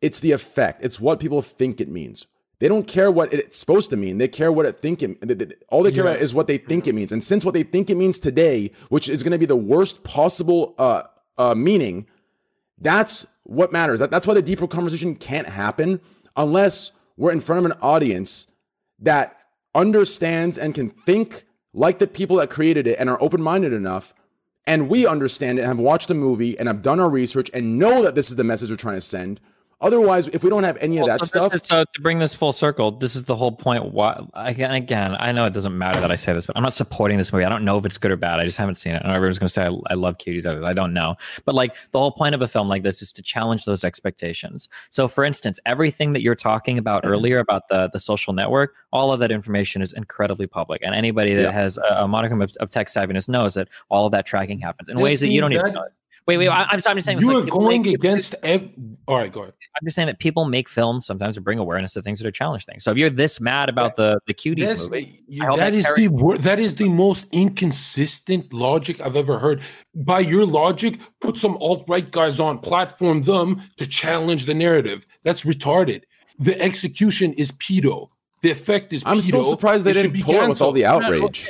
it's 0.02 0.20
the 0.20 0.32
effect. 0.32 0.82
It's 0.82 1.00
what 1.00 1.20
people 1.20 1.44
think 1.44 1.80
it 1.80 1.90
means. 1.90 2.26
They 2.64 2.70
don't 2.70 2.88
care 2.88 3.12
what 3.12 3.34
it's 3.34 3.58
supposed 3.58 3.90
to 3.90 3.98
mean. 3.98 4.20
They 4.20 4.30
care 4.30 4.50
what 4.50 4.66
it 4.66 4.80
think 4.80 5.04
it. 5.04 5.66
All 5.68 5.84
they 5.84 5.92
care 5.92 6.06
Yeah. 6.06 6.12
about 6.12 6.22
is 6.22 6.34
what 6.34 6.48
they 6.48 6.58
think 6.58 6.88
it 6.88 6.96
means. 6.96 7.12
And 7.12 7.22
since 7.22 7.44
what 7.44 7.54
they 7.54 7.64
think 7.64 7.90
it 7.90 7.96
means 7.96 8.20
today, 8.20 8.72
which 8.88 9.10
is 9.10 9.22
going 9.22 9.34
to 9.34 9.38
be 9.38 9.46
the 9.46 9.58
worst 9.58 10.06
possible 10.06 10.74
uh, 10.78 11.04
uh, 11.38 11.56
meaning, 11.56 12.08
that's 12.80 13.28
what 13.44 13.74
matters. 13.74 14.00
That, 14.00 14.12
that's 14.12 14.26
why 14.26 14.34
the 14.34 14.42
deeper 14.42 14.66
conversation 14.66 15.14
can't 15.14 15.50
happen 15.50 16.00
unless 16.38 16.94
we're 17.18 17.34
in 17.34 17.42
front 17.42 17.66
of 17.66 17.70
an 17.70 17.78
audience 17.82 18.48
that 18.98 19.42
understands 19.76 20.58
and 20.58 20.74
can 20.74 20.90
think 20.90 21.44
like 21.74 22.00
the 22.00 22.08
people 22.08 22.38
that 22.38 22.50
created 22.50 22.88
it 22.88 22.98
and 22.98 23.10
are 23.10 23.22
open 23.22 23.42
minded 23.42 23.74
enough. 23.74 24.14
And 24.66 24.88
we 24.88 25.06
understand 25.06 25.60
it 25.60 25.64
and 25.64 25.68
have 25.68 25.80
watched 25.82 26.08
the 26.08 26.14
movie 26.14 26.58
and 26.58 26.70
have 26.70 26.82
done 26.82 27.02
our 27.02 27.10
research 27.10 27.52
and 27.54 27.78
know 27.78 28.02
that 28.04 28.16
this 28.16 28.30
is 28.30 28.38
the 28.38 28.46
message 28.46 28.70
we're 28.70 28.78
trying 28.78 28.96
to 28.96 29.02
send. 29.02 29.42
Otherwise, 29.84 30.30
if 30.30 30.44
we 30.44 30.50
don't 30.50 30.64
have 30.64 30.78
any 30.78 30.98
of 30.98 31.08
that 31.08 31.20
so 31.20 31.26
stuff, 31.26 31.54
is- 31.54 31.64
so 31.64 31.84
to 31.84 32.02
bring 32.02 32.20
this 32.20 32.34
full 32.34 32.54
circle, 32.54 32.92
this 32.92 33.16
is 33.16 33.26
the 33.26 33.36
whole 33.36 33.52
point. 33.52 33.92
Why 33.92 34.20
again? 34.34 34.72
Again, 34.72 35.16
I 35.20 35.32
know 35.32 35.46
it 35.46 35.54
doesn't 35.54 35.78
matter 35.78 36.00
that 36.00 36.12
I 36.12 36.16
say 36.16 36.34
this, 36.34 36.48
but 36.48 36.56
I'm 36.58 36.64
not 36.64 36.74
supporting 36.74 37.18
this 37.18 37.32
movie. 37.34 37.46
I 37.46 37.50
don't 37.50 37.66
know 37.66 37.78
if 37.78 37.86
it's 37.86 37.98
good 37.98 38.12
or 38.12 38.16
bad. 38.16 38.40
I 38.40 38.46
just 38.46 38.58
haven't 38.58 38.76
seen 38.76 38.94
it. 38.94 39.02
I 39.04 39.10
know 39.10 39.16
everyone's 39.16 39.40
going 39.40 39.48
to 39.48 39.54
say 39.54 39.66
I, 39.66 39.74
I 39.92 39.94
love 39.96 40.18
cuties. 40.18 40.46
I, 40.46 40.68
I 40.68 40.74
don't 40.74 40.94
know, 40.94 41.16
but 41.46 41.54
like 41.54 41.76
the 41.92 42.00
whole 42.00 42.12
point 42.12 42.34
of 42.34 42.42
a 42.42 42.48
film 42.48 42.68
like 42.68 42.84
this 42.84 43.02
is 43.02 43.12
to 43.14 43.22
challenge 43.22 43.66
those 43.66 43.84
expectations. 43.84 44.70
So, 44.90 45.08
for 45.08 45.24
instance, 45.24 45.60
everything 45.66 46.14
that 46.14 46.22
you're 46.22 46.36
talking 46.36 46.78
about 46.78 47.04
mm-hmm. 47.04 47.12
earlier 47.12 47.40
about 47.40 47.68
the 47.68 47.90
the 47.92 48.00
social 48.00 48.34
network, 48.34 48.76
all 48.92 49.12
of 49.12 49.20
that 49.20 49.32
information 49.32 49.82
is 49.82 49.92
incredibly 49.94 50.48
public, 50.48 50.82
and 50.84 50.96
anybody 50.96 51.36
that 51.36 51.44
Yeah. 51.44 51.52
has 51.52 51.78
a, 51.78 52.04
a 52.04 52.08
modicum 52.08 52.42
of, 52.42 52.56
of 52.60 52.70
tech 52.70 52.88
savviness 52.88 53.28
knows 53.28 53.54
that 53.56 53.68
all 53.90 54.06
of 54.06 54.12
that 54.14 54.26
tracking 54.26 54.60
happens 54.60 54.90
in 54.90 54.96
This 54.96 55.04
ways 55.04 55.20
that 55.20 55.30
you 55.30 55.42
don't 55.42 55.54
even 55.54 55.74
know. 55.74 55.88
Wait, 56.26 56.38
wait. 56.38 56.48
I, 56.48 56.64
I'm, 56.70 56.80
sorry, 56.80 56.92
I'm 56.92 56.98
just 56.98 57.06
saying. 57.06 57.18
it's 57.18 57.26
You 57.26 57.34
like 57.34 57.42
are 57.42 57.46
people 57.46 57.60
going 57.60 57.82
make- 57.82 57.96
against. 57.96 58.34
Ev- 58.44 58.70
All 59.08 59.18
right, 59.18 59.32
go 59.32 59.42
ahead. 59.42 59.54
I'm 59.76 59.86
just 59.86 59.96
saying 59.96 60.06
that 60.08 60.20
people 60.20 60.46
make 60.46 60.70
films 60.70 61.06
sometimes 61.06 61.36
to 61.36 61.42
bring 61.42 61.60
awareness 61.60 61.94
to 61.94 62.02
things 62.02 62.20
that 62.20 62.28
are 62.28 62.32
challenge 62.32 62.66
things. 62.66 62.84
So 62.84 62.92
if 62.92 62.98
you're 62.98 63.10
this 63.10 63.42
mad 63.42 63.68
about 63.70 63.96
the 63.96 64.20
the 64.28 64.34
cuties 64.34 64.60
That's- 64.68 64.84
movie, 64.90 65.22
you- 65.28 65.42
that 65.42 65.58
that 65.58 65.74
is 65.74 65.86
carries- 65.86 66.00
the 66.02 66.08
wor- 66.10 66.38
that 66.38 66.60
is 66.60 66.76
the 66.76 66.88
most 66.90 67.28
inconsistent 67.32 68.54
logic 68.54 69.02
I've 69.02 69.16
ever 69.16 69.40
heard. 69.40 69.62
By 69.96 70.20
your 70.20 70.46
logic, 70.46 71.00
put 71.22 71.38
some 71.38 71.58
alt 71.58 71.86
right 71.88 72.10
guys 72.10 72.40
on, 72.40 72.60
platform 72.60 73.22
them 73.24 73.62
to 73.78 73.86
challenge 73.88 74.46
the 74.46 74.54
narrative. 74.54 75.06
That's 75.24 75.44
retarded. 75.44 76.04
The 76.40 76.60
execution 76.62 77.34
is 77.34 77.52
pedo. 77.52 78.10
The 78.42 78.52
effect 78.52 78.92
is. 78.92 79.04
I'm 79.06 79.22
still 79.22 79.44
surprised 79.46 79.86
they 79.86 79.92
It 79.92 79.94
didn't 79.94 80.14
be 80.14 80.22
pull 80.22 80.34
with 80.34 80.42
all 80.42 80.48
canceled. 80.48 80.76
the 80.76 80.82
No, 80.84 81.00
no, 81.00 81.06
outrage. 81.06 81.50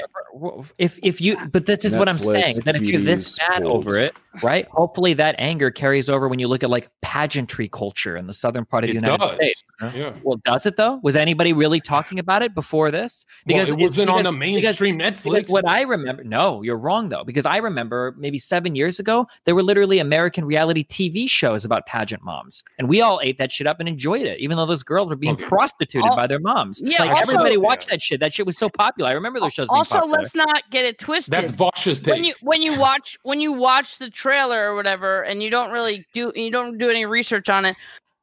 If 0.77 0.97
if 1.03 1.22
you 1.22 1.38
but 1.51 1.65
this 1.65 1.85
is 1.85 1.95
what 1.95 2.10
I'm 2.10 2.18
saying 2.18 2.57
that 2.65 2.76
if 2.76 2.81
you're 2.84 3.01
this 3.01 3.38
cuties, 3.38 3.49
mad 3.49 3.64
over 3.64 3.97
it, 3.97 4.15
right? 4.41 4.68
Hopefully 4.72 5.14
that 5.14 5.35
anger 5.38 5.69
carries 5.69 6.10
over 6.10 6.27
when 6.27 6.39
you 6.39 6.47
look 6.47 6.64
at 6.64 6.69
like 6.69 6.89
pageantry 7.01 7.68
culture 7.69 8.18
in 8.18 8.26
the 8.27 8.34
southern 8.34 8.65
part 8.65 8.84
of 8.84 8.88
the 8.89 8.95
United 8.95 9.19
does. 9.19 9.35
States. 9.35 9.64
Yeah. 9.93 10.14
Well, 10.23 10.39
does 10.43 10.65
it 10.65 10.76
though? 10.76 10.99
Was 11.03 11.15
anybody 11.15 11.53
really 11.53 11.80
talking 11.80 12.18
about 12.19 12.41
it 12.41 12.55
before 12.55 12.89
this? 12.89 13.26
Because 13.45 13.69
it 13.69 13.77
wasn't 13.77 14.10
on 14.10 14.23
the 14.23 14.31
mainstream 14.31 14.97
Because 14.97 15.19
Netflix. 15.19 15.49
what 15.49 15.68
I 15.68 15.81
remember, 15.81 16.23
no, 16.23 16.61
you're 16.64 16.77
wrong 16.77 17.10
though, 17.10 17.23
because 17.23 17.45
I 17.45 17.57
remember 17.57 18.15
maybe 18.18 18.39
seven 18.39 18.76
years 18.76 18.99
ago, 18.99 19.27
there 19.45 19.53
were 19.55 19.64
literally 19.64 19.99
American 19.99 20.45
reality 20.45 20.84
TV 20.85 21.30
shows 21.30 21.64
about 21.65 21.85
pageant 21.85 22.23
moms, 22.23 22.64
and 22.80 22.88
we 22.89 23.01
all 23.01 23.19
ate 23.22 23.38
that 23.38 23.51
shit 23.51 23.68
up 23.68 23.80
and 23.80 23.88
enjoyed 23.88 24.23
it, 24.26 24.39
even 24.39 24.57
though 24.57 24.65
those 24.65 24.84
girls 24.84 25.10
were 25.10 25.15
being 25.15 25.34
Okay. 25.34 25.45
prostituted 25.45 26.10
Al- 26.10 26.15
by 26.15 26.26
their 26.27 26.39
moms. 26.39 26.81
Yeah, 26.84 27.01
like 27.03 27.11
also- 27.11 27.22
everybody 27.34 27.57
watched 27.57 27.89
Yeah. 27.89 27.95
that 27.95 28.01
shit. 28.01 28.19
That 28.19 28.34
shit 28.34 28.45
was 28.45 28.57
so 28.57 28.69
popular. 28.69 29.10
I 29.10 29.14
remember 29.14 29.39
those 29.39 29.53
shows. 29.53 29.68
Being 29.68 29.77
Also, 29.80 29.95
popular. 29.99 30.22
Let's 30.23 30.35
not 30.35 30.63
get 30.71 30.85
it 30.85 30.99
twisted. 30.99 31.33
That's 31.33 31.51
Vosh's 31.51 32.01
take. 32.01 32.13
when 32.13 32.23
you 32.23 32.33
when 32.41 32.61
you 32.61 32.79
watch 32.79 33.17
when 33.23 33.39
you 33.39 33.51
watch 33.51 33.97
the 33.97 34.09
trailer 34.09 34.71
or 34.71 34.75
whatever 34.75 35.21
and 35.21 35.43
you 35.43 35.49
don't 35.49 35.71
really 35.71 36.05
do 36.13 36.31
you 36.35 36.51
don't 36.51 36.77
do 36.77 36.89
any 36.89 37.05
research 37.05 37.49
on 37.49 37.65
it 37.65 37.75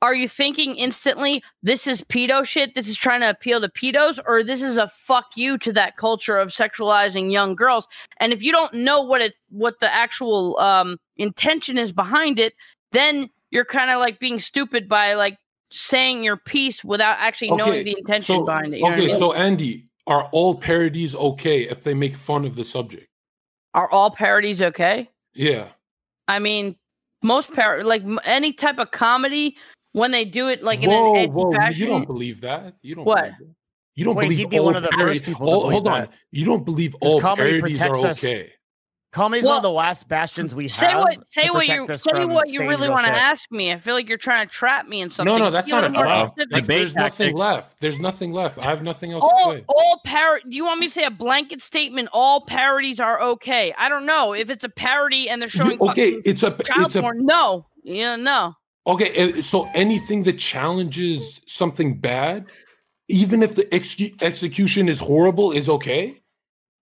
are 0.03 0.15
you 0.15 0.29
thinking 0.29 0.77
instantly 0.77 1.43
this 1.63 1.87
is 1.87 2.03
pedo 2.03 2.45
shit 2.45 2.75
this 2.75 2.89
is 2.89 2.97
trying 2.97 3.21
to 3.21 3.29
appeal 3.29 3.61
to 3.61 3.69
pedos 3.69 4.19
or 4.27 4.43
this 4.43 4.63
is 4.63 4.77
a 4.77 4.89
fuck 4.89 5.27
you 5.37 5.59
to 5.59 5.73
that 5.73 5.97
culture 5.97 6.39
of 6.39 6.49
sexualizing 6.49 7.31
young 7.31 7.55
girls 7.55 7.87
and 8.19 8.33
if 8.33 8.43
you 8.43 8.53
don't 8.53 8.73
know 8.75 9.01
what 9.01 9.21
it 9.21 9.35
what 9.51 9.79
the 9.81 9.93
actual 9.93 10.59
um 10.59 10.99
intention 11.17 11.77
is 11.77 11.93
behind 11.93 12.39
it 12.39 12.55
then 12.93 13.29
you're 13.51 13.65
kind 13.65 13.91
of 13.91 13.99
like 13.99 14.19
being 14.19 14.39
stupid 14.39 14.89
by 14.89 15.15
like 15.15 15.39
saying 15.71 16.25
your 16.25 16.37
piece 16.37 16.83
without 16.83 17.17
actually 17.19 17.51
knowing 17.51 17.85
the 17.85 17.97
intention 17.97 18.37
so, 18.37 18.45
behind 18.45 18.75
it 18.75 18.79
you 18.79 18.85
know 18.85 18.91
what 18.91 18.99
I 18.99 19.03
okay, 19.03 19.07
mean? 19.07 19.17
so 19.17 19.33
Andy, 19.33 19.87
are 20.07 20.25
all 20.33 20.55
parodies 20.55 21.15
okay 21.15 21.63
if 21.69 21.83
they 21.85 21.95
make 21.95 22.17
fun 22.17 22.45
of 22.45 22.57
the 22.57 22.65
subject? 22.65 23.07
are 23.75 23.89
all 23.91 24.11
parodies 24.11 24.61
okay 24.63 25.09
Yeah. 25.35 25.69
I 26.29 26.39
mean, 26.39 26.77
most 27.23 27.53
par 27.53 27.83
like 27.85 28.03
any 28.25 28.53
type 28.53 28.79
of 28.79 28.91
comedy 28.93 29.57
when 29.93 30.11
they 30.13 30.25
do 30.25 30.49
it 30.49 30.63
like 30.63 30.83
in 30.83 30.91
an 30.91 31.17
edgy 31.17 31.31
whoa! 31.31 31.53
fashion. 31.53 31.81
You 31.81 31.87
don't 31.87 32.07
believe 32.07 32.41
that? 32.43 32.75
You 32.83 32.95
don't. 32.97 33.05
What? 33.05 33.23
believe 33.25 33.39
that. 33.39 33.55
You 33.97 34.05
don't 34.05 34.15
Wait, 34.15 34.25
believe 34.25 34.39
he'd 34.39 34.51
be 34.51 34.59
all 34.59 34.67
one 34.67 34.77
of 34.77 34.83
the 34.85 34.89
parodies- 34.91 35.19
first 35.19 35.25
people 35.29 35.49
all- 35.51 35.71
hold 35.71 35.89
on. 35.89 36.01
that. 36.03 36.13
You 36.31 36.45
don't 36.47 36.65
believe 36.65 36.93
'Cause 36.93 37.01
all 37.15 37.21
comedy 37.21 37.59
parodies 37.59 37.79
protects 37.79 38.05
are 38.05 38.07
us. 38.09 38.25
okay. 38.25 38.53
Comedy's 39.13 39.43
Well, 39.43 39.55
one 39.55 39.57
of 39.59 39.63
the 39.65 39.71
last 39.73 40.07
bastions 40.07 40.55
we 40.55 40.65
have. 40.65 40.73
say 40.73 40.95
what 40.95 41.33
say 41.33 41.47
to 41.49 41.53
what 41.53 41.67
you 41.67 41.85
us 41.85 42.03
say 42.05 42.11
from 42.13 42.33
what 42.33 42.49
you 42.49 42.61
really 42.61 42.89
want 42.89 43.07
to 43.09 43.13
ask 43.13 43.51
me. 43.51 43.73
I 43.73 43.79
feel 43.79 43.95
like 43.95 44.09
you're 44.09 44.17
trying 44.19 44.47
to 44.47 44.53
trap 44.53 44.87
me 44.87 45.01
in 45.01 45.11
something. 45.11 45.33
No, 45.33 45.37
no, 45.37 45.51
that's 45.51 45.67
Be 45.67 45.73
not 45.73 45.83
a 45.85 45.89
little 45.89 46.03
trap. 46.03 46.31
specific. 46.33 46.51
There's 46.67 46.93
Debate 46.93 46.95
nothing 46.97 47.37
left. 47.37 47.81
There's 47.81 47.99
nothing 47.99 48.33
left. 48.33 48.65
I 48.65 48.71
have 48.71 48.85
nothing 48.85 49.11
else 49.11 49.25
all 49.25 49.53
to 49.53 49.59
say. 49.59 49.65
all 49.69 50.01
par 50.05 50.39
do 50.49 50.55
you 50.55 50.65
want 50.65 50.79
me 50.79 50.87
to 50.87 50.93
say 50.93 51.05
a 51.05 51.11
blanket 51.11 51.61
statement 51.61 52.09
all 52.13 52.43
parodies 52.43 53.01
are 53.01 53.21
okay 53.21 53.73
i 53.79 53.89
don't 53.89 54.07
know 54.07 54.33
if 54.33 54.49
it's 54.49 54.65
a 54.65 54.69
parody 54.69 55.29
and 55.29 55.43
they're 55.43 55.49
showing 55.49 55.79
Okay, 55.81 56.11
it's 56.25 56.43
a 56.43 56.51
child 56.63 56.87
it's 56.87 56.95
a 56.97 57.01
porn 57.01 57.25
no 57.27 57.67
yeah 57.83 58.15
no 58.17 58.55
Okay, 58.87 59.39
uh, 59.39 59.43
so 59.43 59.69
anything 59.75 60.23
that 60.23 60.39
challenges 60.39 61.41
something 61.47 61.99
bad, 62.01 62.47
even 63.09 63.43
if 63.43 63.55
the 63.55 63.65
execu- 63.67 64.21
execution 64.23 64.89
is 64.89 64.99
horrible, 64.99 65.53
is 65.53 65.69
okay. 65.69 66.20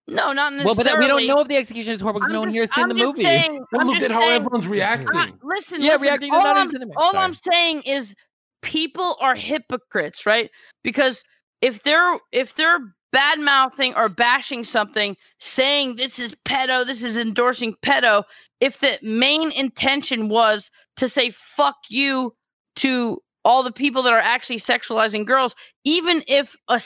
No 0.09 0.33
not 0.33 0.53
necessarily 0.53 0.65
well, 0.65 0.75
but 0.75 0.85
then 0.85 0.99
we 0.99 1.07
don't 1.07 1.27
know 1.27 1.41
if 1.41 1.49
the 1.49 1.57
execution 1.57 1.93
is 1.93 2.01
horrible 2.01 2.21
because 2.21 2.33
no 2.33 2.41
one 2.41 2.49
here 2.51 2.63
has 2.63 2.73
seen 2.75 2.85
I'm 2.85 2.89
the 2.91 2.95
just 2.97 3.07
movie. 3.07 3.23
saying- 3.23 3.65
Well, 3.73 3.81
I'm 3.83 3.87
look 3.87 3.97
just 3.97 4.07
at 4.07 4.13
how 4.13 4.21
saying- 4.21 4.33
everyone's 4.33 4.67
reacting. 4.69 5.09
Ah, 5.15 5.29
listen, 5.43 5.81
Yeah, 5.81 5.93
listen, 5.93 6.07
reacting 6.07 6.33
all, 6.33 6.47
I'm, 6.47 6.71
all 6.97 7.17
I'm 7.17 7.35
saying 7.35 7.83
is 7.83 8.15
people 8.63 9.17
are 9.21 9.35
hypocrites, 9.35 10.27
right? 10.27 10.51
Because 10.83 11.23
if 11.61 11.83
they're 11.83 12.19
if 12.33 12.55
they're 12.55 12.79
bad 13.13 13.39
mouthing 13.41 13.95
or 13.95 14.09
bashing 14.09 14.65
something, 14.65 15.17
saying 15.39 15.97
this 15.97 16.19
is 16.19 16.35
pedo, 16.45 16.85
this 16.87 17.03
is 17.03 17.17
endorsing 17.17 17.75
pedo, 17.83 18.23
if 18.61 18.81
the 18.81 18.99
main 19.03 19.51
intention 19.53 20.29
was 20.29 20.71
to 20.97 21.09
say 21.09 21.31
fuck 21.31 21.77
you 21.89 22.35
to 22.77 23.21
all 23.45 23.63
the 23.63 23.73
people 23.73 24.03
that 24.03 24.13
are 24.13 24.19
actually 24.19 24.59
sexualizing 24.59 25.25
girls, 25.25 25.55
even 25.85 26.23
if 26.27 26.57
a, 26.69 26.81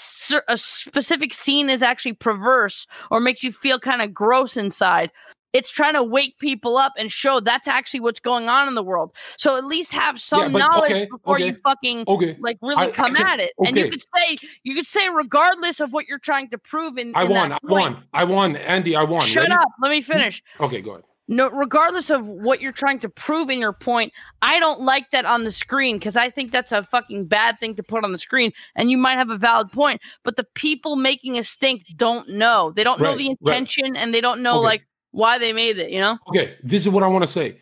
a 0.49 0.59
specific 0.59 1.35
scene 1.35 1.69
is 1.70 1.83
actually 1.83 2.12
perverse 2.12 2.87
or 3.11 3.20
makes 3.20 3.43
you 3.43 3.53
feel 3.53 3.79
kind 3.79 4.03
of 4.03 4.15
gross 4.15 4.57
inside, 4.57 5.11
it's 5.53 5.70
trying 5.70 5.95
to 5.95 6.03
wake 6.03 6.39
people 6.39 6.77
up 6.77 6.93
and 6.97 7.12
show 7.12 7.41
that's 7.41 7.69
actually 7.69 8.01
what's 8.01 8.20
going 8.20 8.49
on 8.49 8.69
in 8.69 8.74
the 8.74 8.83
world. 8.83 9.15
So 9.37 9.57
at 9.57 9.65
least 9.65 9.93
have 9.93 10.20
some 10.20 10.53
but- 10.53 10.59
knowledge 10.61 10.93
okay, 10.93 11.09
before 11.11 11.39
you 11.39 11.57
fucking 11.62 12.05
Okay, 12.09 12.37
like 12.41 12.57
really 12.62 12.85
I- 12.85 12.89
I 12.89 12.91
come 12.91 13.15
can- 13.15 13.27
at 13.27 13.41
it. 13.41 13.53
And 13.65 13.77
you 13.77 13.91
could 13.91 14.03
say 14.16 14.39
you 14.62 14.74
could 14.74 14.87
say 14.87 15.09
regardless 15.09 15.81
of 15.81 15.93
what 15.93 16.07
you're 16.07 16.19
trying 16.19 16.49
to 16.51 16.59
prove 16.59 16.97
in, 16.97 17.12
I 17.15 17.24
in 17.24 17.31
won. 17.31 17.53
I 17.53 17.59
won. 17.65 18.05
I 18.15 18.24
won. 18.24 18.57
Andy, 18.57 18.97
I 18.97 19.03
won. 19.03 19.27
Shut 19.27 19.43
Ready? 19.43 19.55
up. 19.55 19.69
Let 19.83 19.91
me 19.91 20.01
mm, 20.01 20.05
finish. 20.05 20.43
Okay, 20.61 20.81
go 20.81 20.93
ahead. 20.93 21.05
No, 21.32 21.48
regardless 21.48 22.10
of 22.10 22.26
what 22.28 22.60
you're 22.60 22.72
trying 22.72 22.98
to 22.98 23.09
prove 23.09 23.48
in 23.48 23.59
your 23.59 23.72
point, 23.72 24.12
I 24.42 24.60
don't 24.60 24.82
like 24.82 25.10
that 25.12 25.24
on 25.24 25.44
the 25.44 25.50
screen 25.50 25.96
because 25.98 26.14
I 26.14 26.28
think 26.28 26.52
that's 26.52 26.72
a 26.72 26.82
fucking 26.82 27.24
bad 27.24 27.59
thing 27.59 27.74
to 27.76 27.82
put 27.82 28.04
on 28.04 28.12
the 28.12 28.18
screen. 28.18 28.52
And 28.76 28.90
you 28.90 28.98
might 28.98 29.14
have 29.16 29.30
a 29.30 29.38
valid 29.38 29.72
point, 29.72 30.02
but 30.24 30.36
the 30.36 30.44
people 30.54 30.94
making 30.94 31.38
a 31.38 31.42
stink 31.42 31.84
don't 31.96 32.28
know. 32.28 32.70
They 32.76 32.84
don't 32.84 33.00
know 33.00 33.12
Right, 33.12 33.18
the 33.18 33.36
right. 33.40 33.56
intention, 33.56 33.96
and 33.96 34.12
they 34.12 34.20
don't 34.20 34.42
know 34.42 34.59
Okay. 34.59 34.64
like 34.64 34.82
why 35.12 35.38
they 35.38 35.54
made 35.54 35.78
it. 35.78 35.90
You 35.90 36.00
know? 36.00 36.18
Okay, 36.28 36.56
this 36.62 36.82
is 36.82 36.90
what 36.90 37.02
I 37.02 37.06
want 37.06 37.22
to 37.22 37.26
say. 37.26 37.56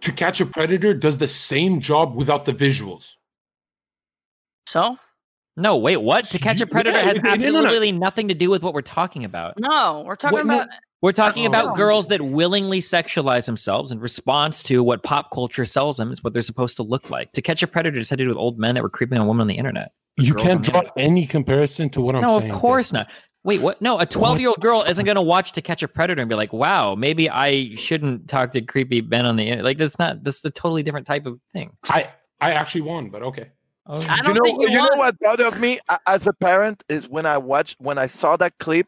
To 0.00 0.10
Catch 0.12 0.40
a 0.40 0.46
Predator 0.46 0.94
does 0.94 1.18
the 1.18 1.28
same 1.28 1.80
job 1.82 2.14
without 2.16 2.46
the 2.46 2.52
visuals. 2.54 3.10
So 4.66 4.98
No, 5.54 5.76
wait, 5.76 5.98
what? 5.98 6.24
To 6.24 6.38
Catch 6.38 6.62
a 6.62 6.66
Predator 6.66 6.96
yeah, 6.96 7.04
has 7.04 7.16
no, 7.18 7.34
no, 7.34 7.36
no. 7.36 7.58
absolutely 7.58 7.92
nothing 7.92 8.28
to 8.28 8.34
do 8.34 8.48
with 8.48 8.62
what 8.62 8.72
we're 8.72 8.80
talking 8.80 9.22
about. 9.26 9.54
no, 9.58 10.02
we're 10.06 10.16
talking 10.16 10.38
What- 10.38 10.46
no, 10.46 10.60
about 10.62 10.68
We're 11.02 11.12
talking 11.12 11.44
Oh. 11.44 11.48
about 11.48 11.76
girls 11.76 12.08
that 12.08 12.22
willingly 12.22 12.80
sexualize 12.80 13.46
themselves 13.46 13.90
in 13.90 13.98
response 13.98 14.62
to 14.64 14.82
what 14.82 15.02
pop 15.02 15.30
culture 15.32 15.66
sells 15.66 15.96
them 15.96 16.12
is 16.12 16.22
what 16.22 16.32
they're 16.32 16.42
supposed 16.42 16.76
to 16.78 16.82
look 16.84 17.10
like. 17.10 17.32
To 17.32 17.42
Catch 17.42 17.62
a 17.62 17.66
Predator 17.66 17.98
just 17.98 18.08
had 18.10 18.18
to 18.20 18.24
do 18.24 18.28
with 18.28 18.38
old 18.38 18.58
men 18.58 18.74
that 18.76 18.82
were 18.82 18.88
creeping 18.88 19.18
on 19.18 19.26
women 19.26 19.42
on 19.42 19.46
the 19.48 19.56
internet. 19.58 19.92
You 20.16 20.34
can't 20.34 20.62
draw 20.62 20.80
internet. 20.82 20.92
any 20.96 21.26
comparison 21.26 21.90
to 21.90 22.00
what 22.00 22.14
I'm 22.14 22.22
no, 22.22 22.38
saying. 22.38 22.52
of 22.52 22.56
course 22.58 22.92
not. 22.92 23.10
Wait, 23.44 23.60
what? 23.60 23.82
No, 23.82 23.98
a 23.98 24.06
12 24.06 24.38
year 24.38 24.50
old 24.50 24.60
girl 24.60 24.84
isn't 24.86 25.04
going 25.04 25.16
to 25.16 25.22
watch 25.22 25.50
To 25.52 25.62
Catch 25.62 25.82
a 25.82 25.88
Predator 25.88 26.22
and 26.22 26.28
be 26.28 26.36
like, 26.36 26.52
wow, 26.52 26.94
maybe 26.94 27.28
I 27.28 27.74
shouldn't 27.74 28.28
talk 28.28 28.52
to 28.52 28.60
creepy 28.60 29.00
men 29.00 29.26
on 29.26 29.34
the 29.34 29.42
internet. 29.42 29.64
Like, 29.64 29.78
that's 29.78 29.98
not, 29.98 30.22
that's 30.22 30.44
a 30.44 30.50
totally 30.50 30.84
different 30.84 31.08
type 31.08 31.26
of 31.26 31.40
thing. 31.52 31.72
I 31.88 32.10
I 32.40 32.52
actually 32.52 32.82
won, 32.82 33.10
but 33.10 33.22
okay. 33.24 33.50
Oh, 33.86 33.96
I 33.96 34.18
you 34.18 34.22
don't 34.22 34.34
know, 34.36 34.42
think 34.44 34.62
you, 34.62 34.68
you 34.68 34.76
know 34.78 34.82
want- 34.92 34.98
what 34.98 35.16
bothered 35.20 35.60
me 35.60 35.80
as 36.06 36.28
a 36.28 36.32
parent 36.32 36.84
is 36.88 37.08
when 37.08 37.26
I 37.26 37.38
watched 37.38 37.76
when 37.80 37.98
I 37.98 38.06
saw 38.06 38.36
that 38.36 38.56
clip, 38.58 38.86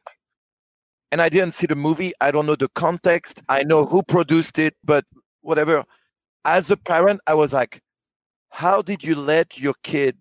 and 1.12 1.20
I 1.22 1.28
didn't 1.28 1.54
see 1.54 1.66
the 1.66 1.76
movie. 1.76 2.12
I 2.20 2.30
don't 2.30 2.46
know 2.46 2.56
the 2.56 2.68
context. 2.74 3.42
I 3.48 3.62
know 3.62 3.84
who 3.84 4.02
produced 4.02 4.58
it, 4.58 4.74
but 4.84 5.04
whatever. 5.42 5.84
As 6.44 6.70
a 6.70 6.76
parent, 6.76 7.20
I 7.26 7.34
was 7.34 7.52
like, 7.52 7.80
"How 8.50 8.82
did 8.82 9.02
you 9.04 9.14
let 9.14 9.58
your 9.58 9.74
kid 9.82 10.16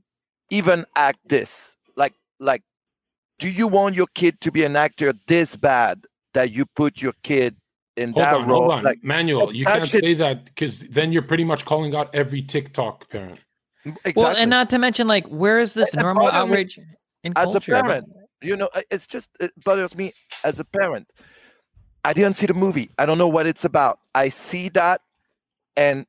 even 0.49 0.85
act 0.95 1.19
this? 1.25 1.75
Like, 1.95 2.13
like, 2.39 2.61
do 3.39 3.49
you 3.49 3.67
want 3.67 3.95
your 3.95 4.07
kid 4.15 4.39
to 4.41 4.51
be 4.51 4.63
an 4.63 4.75
actor 4.75 5.13
this 5.27 5.55
bad 5.55 6.05
that 6.33 6.51
you 6.51 6.65
put 6.75 7.01
your 7.01 7.13
kid 7.23 7.55
in 7.97 8.11
Hold 8.13 8.23
that 8.25 8.33
on, 8.35 8.47
role? 8.47 8.61
hold 8.61 8.71
on. 8.73 8.83
Like, 8.83 9.03
Manuel, 9.03 9.53
you 9.53 9.65
can't 9.65 9.85
shit- 9.85 10.03
say 10.03 10.13
that 10.15 10.45
because 10.45 10.79
then 10.81 11.11
you're 11.11 11.21
pretty 11.21 11.43
much 11.43 11.65
calling 11.65 11.95
out 11.95 12.13
every 12.15 12.41
TikTok 12.41 13.09
parent. 13.09 13.39
exactly. 13.85 14.13
Well, 14.23 14.35
and 14.37 14.49
not 14.49 14.69
to 14.71 14.79
mention, 14.79 15.07
like, 15.07 15.27
where 15.27 15.59
is 15.59 15.73
this 15.73 15.93
It 15.93 15.99
normal 15.99 16.25
bothered 16.27 16.47
me 16.49 16.53
outrage 16.53 16.79
in 17.23 17.33
as 17.35 17.49
a 17.49 17.51
culture? 17.53 17.73
about- 17.73 17.85
parent, 17.85 18.07
you 18.43 18.55
know, 18.55 18.69
it's 18.91 19.07
just 19.07 19.29
it 19.39 19.51
bothers 19.63 19.95
me 19.95 20.11
as 20.43 20.59
a 20.59 20.65
parent. 20.65 21.07
I 22.03 22.13
didn't 22.13 22.35
see 22.35 22.45
the 22.45 22.53
movie. 22.53 22.89
I 22.99 23.05
don't 23.05 23.17
know 23.17 23.27
what 23.27 23.47
it's 23.47 23.63
about. 23.63 23.99
I 24.13 24.29
see 24.29 24.69
that, 24.69 25.01
and 25.77 26.05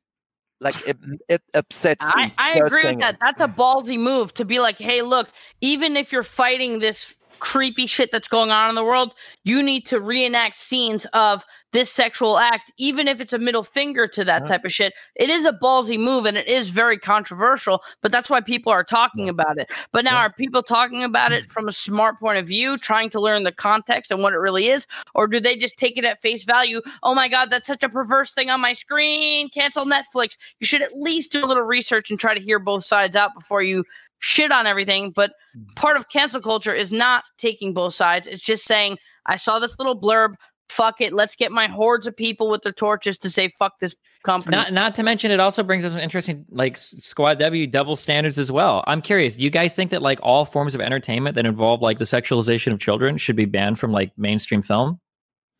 like 0.59 0.75
it, 0.87 0.97
it 1.29 1.41
upsets 1.53 2.05
I, 2.07 2.27
me. 2.27 2.33
I 2.37 2.53
agree 2.53 2.87
with 2.87 2.99
that. 2.99 3.15
it. 3.15 3.19
That's 3.21 3.41
a 3.41 3.47
ballsy 3.47 3.99
move 3.99 4.33
to 4.35 4.45
be 4.45 4.59
like, 4.59 4.77
hey, 4.77 5.01
look, 5.01 5.29
even 5.61 5.95
if 5.95 6.11
you're 6.11 6.23
fighting 6.23 6.79
this 6.79 7.13
creepy 7.39 7.87
shit 7.87 8.11
that's 8.11 8.27
going 8.27 8.51
on 8.51 8.69
in 8.69 8.75
the 8.75 8.83
world, 8.83 9.13
you 9.43 9.61
need 9.61 9.85
to 9.87 9.99
reenact 9.99 10.55
scenes 10.55 11.05
of 11.13 11.45
this 11.75 11.91
sexual 11.91 12.37
act, 12.37 12.71
even 12.77 13.05
if 13.05 13.19
it's 13.19 13.33
a 13.33 13.37
middle 13.37 13.63
finger 13.63 14.07
to 14.07 14.23
that 14.23 14.43
Yeah. 14.43 14.47
type 14.47 14.63
of 14.63 14.71
shit. 14.71 14.93
It 15.15 15.29
is 15.29 15.43
a 15.43 15.51
ballsy 15.51 15.99
move 15.99 16.25
and 16.25 16.37
it 16.37 16.47
is 16.47 16.69
very 16.69 16.97
controversial, 16.97 17.83
but 18.01 18.13
that's 18.13 18.29
why 18.29 18.39
people 18.39 18.71
are 18.71 18.83
talking 18.83 19.27
about 19.27 19.57
it. 19.57 19.69
But 19.91 20.05
now, 20.05 20.13
Yeah. 20.13 20.21
are 20.21 20.31
people 20.31 20.63
talking 20.63 21.03
about 21.03 21.33
it 21.33 21.47
mm. 21.47 21.51
from 21.51 21.67
a 21.67 21.73
smart 21.73 22.17
point 22.17 22.37
of 22.37 22.47
view, 22.47 22.77
trying 22.77 23.09
to 23.09 23.19
learn 23.19 23.43
the 23.43 23.51
context 23.51 24.09
and 24.09 24.23
what 24.23 24.31
it 24.31 24.37
really 24.37 24.67
is? 24.67 24.87
Or 25.15 25.27
do 25.27 25.41
they 25.41 25.57
just 25.57 25.77
take 25.77 25.97
it 25.97 26.05
at 26.05 26.21
face 26.21 26.45
value? 26.45 26.81
Oh 27.03 27.13
my 27.13 27.27
God, 27.27 27.51
that's 27.51 27.67
such 27.67 27.83
a 27.83 27.89
perverse 27.89 28.31
thing 28.31 28.49
on 28.49 28.61
my 28.61 28.71
screen. 28.71 29.49
Cancel 29.49 29.85
Netflix. 29.85 30.37
You 30.61 30.65
should 30.65 30.81
at 30.81 30.97
least 30.97 31.33
do 31.33 31.43
a 31.43 31.47
little 31.47 31.63
research 31.63 32.09
and 32.09 32.17
try 32.17 32.33
to 32.33 32.41
hear 32.41 32.57
both 32.57 32.85
sides 32.85 33.17
out 33.17 33.31
before 33.35 33.61
you 33.61 33.83
shit 34.19 34.49
on 34.49 34.65
everything. 34.65 35.11
But 35.11 35.33
mm. 35.57 35.75
part 35.75 35.97
of 35.97 36.07
cancel 36.07 36.39
culture 36.39 36.73
is 36.73 36.93
not 36.93 37.25
taking 37.37 37.73
both 37.73 37.95
sides. 37.95 38.27
It's 38.27 38.41
just 38.41 38.63
saying, 38.63 38.97
I 39.25 39.35
saw 39.35 39.59
this 39.59 39.77
little 39.77 39.99
blurb. 39.99 40.35
Fuck 40.69 40.99
it. 40.99 41.13
Let's 41.13 41.35
get 41.35 41.51
my 41.51 41.67
hordes 41.67 42.07
of 42.07 42.17
people 42.17 42.49
with 42.49 42.63
their 42.63 42.71
torches 42.71 43.17
to 43.19 43.29
say, 43.29 43.49
fuck 43.59 43.79
this 43.79 43.95
company. 44.23 44.57
Not 44.57 44.73
not 44.73 44.95
to 44.95 45.03
mention 45.03 45.31
it 45.31 45.39
also 45.39 45.63
brings 45.63 45.85
up 45.85 45.91
some 45.91 46.01
interesting 46.01 46.45
like 46.49 46.75
Squad 46.75 47.39
W 47.39 47.67
double 47.67 47.95
standards 47.95 48.39
as 48.39 48.51
well. 48.51 48.83
I'm 48.87 49.01
curious, 49.01 49.35
do 49.35 49.43
you 49.43 49.49
guys 49.49 49.75
think 49.75 49.91
that 49.91 50.01
like 50.01 50.19
all 50.23 50.43
forms 50.43 50.73
of 50.73 50.81
entertainment 50.81 51.35
that 51.35 51.45
involve 51.45 51.81
like 51.81 51.99
the 51.99 52.05
sexualization 52.05 52.73
of 52.73 52.79
children 52.79 53.17
should 53.17 53.35
be 53.35 53.45
banned 53.45 53.79
from 53.79 53.91
like 53.91 54.11
mainstream 54.17 54.61
film? 54.61 54.99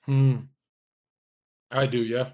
Hmm. 0.05 0.35
I 1.71 1.85
do, 1.85 1.99
yeah. 1.99 2.29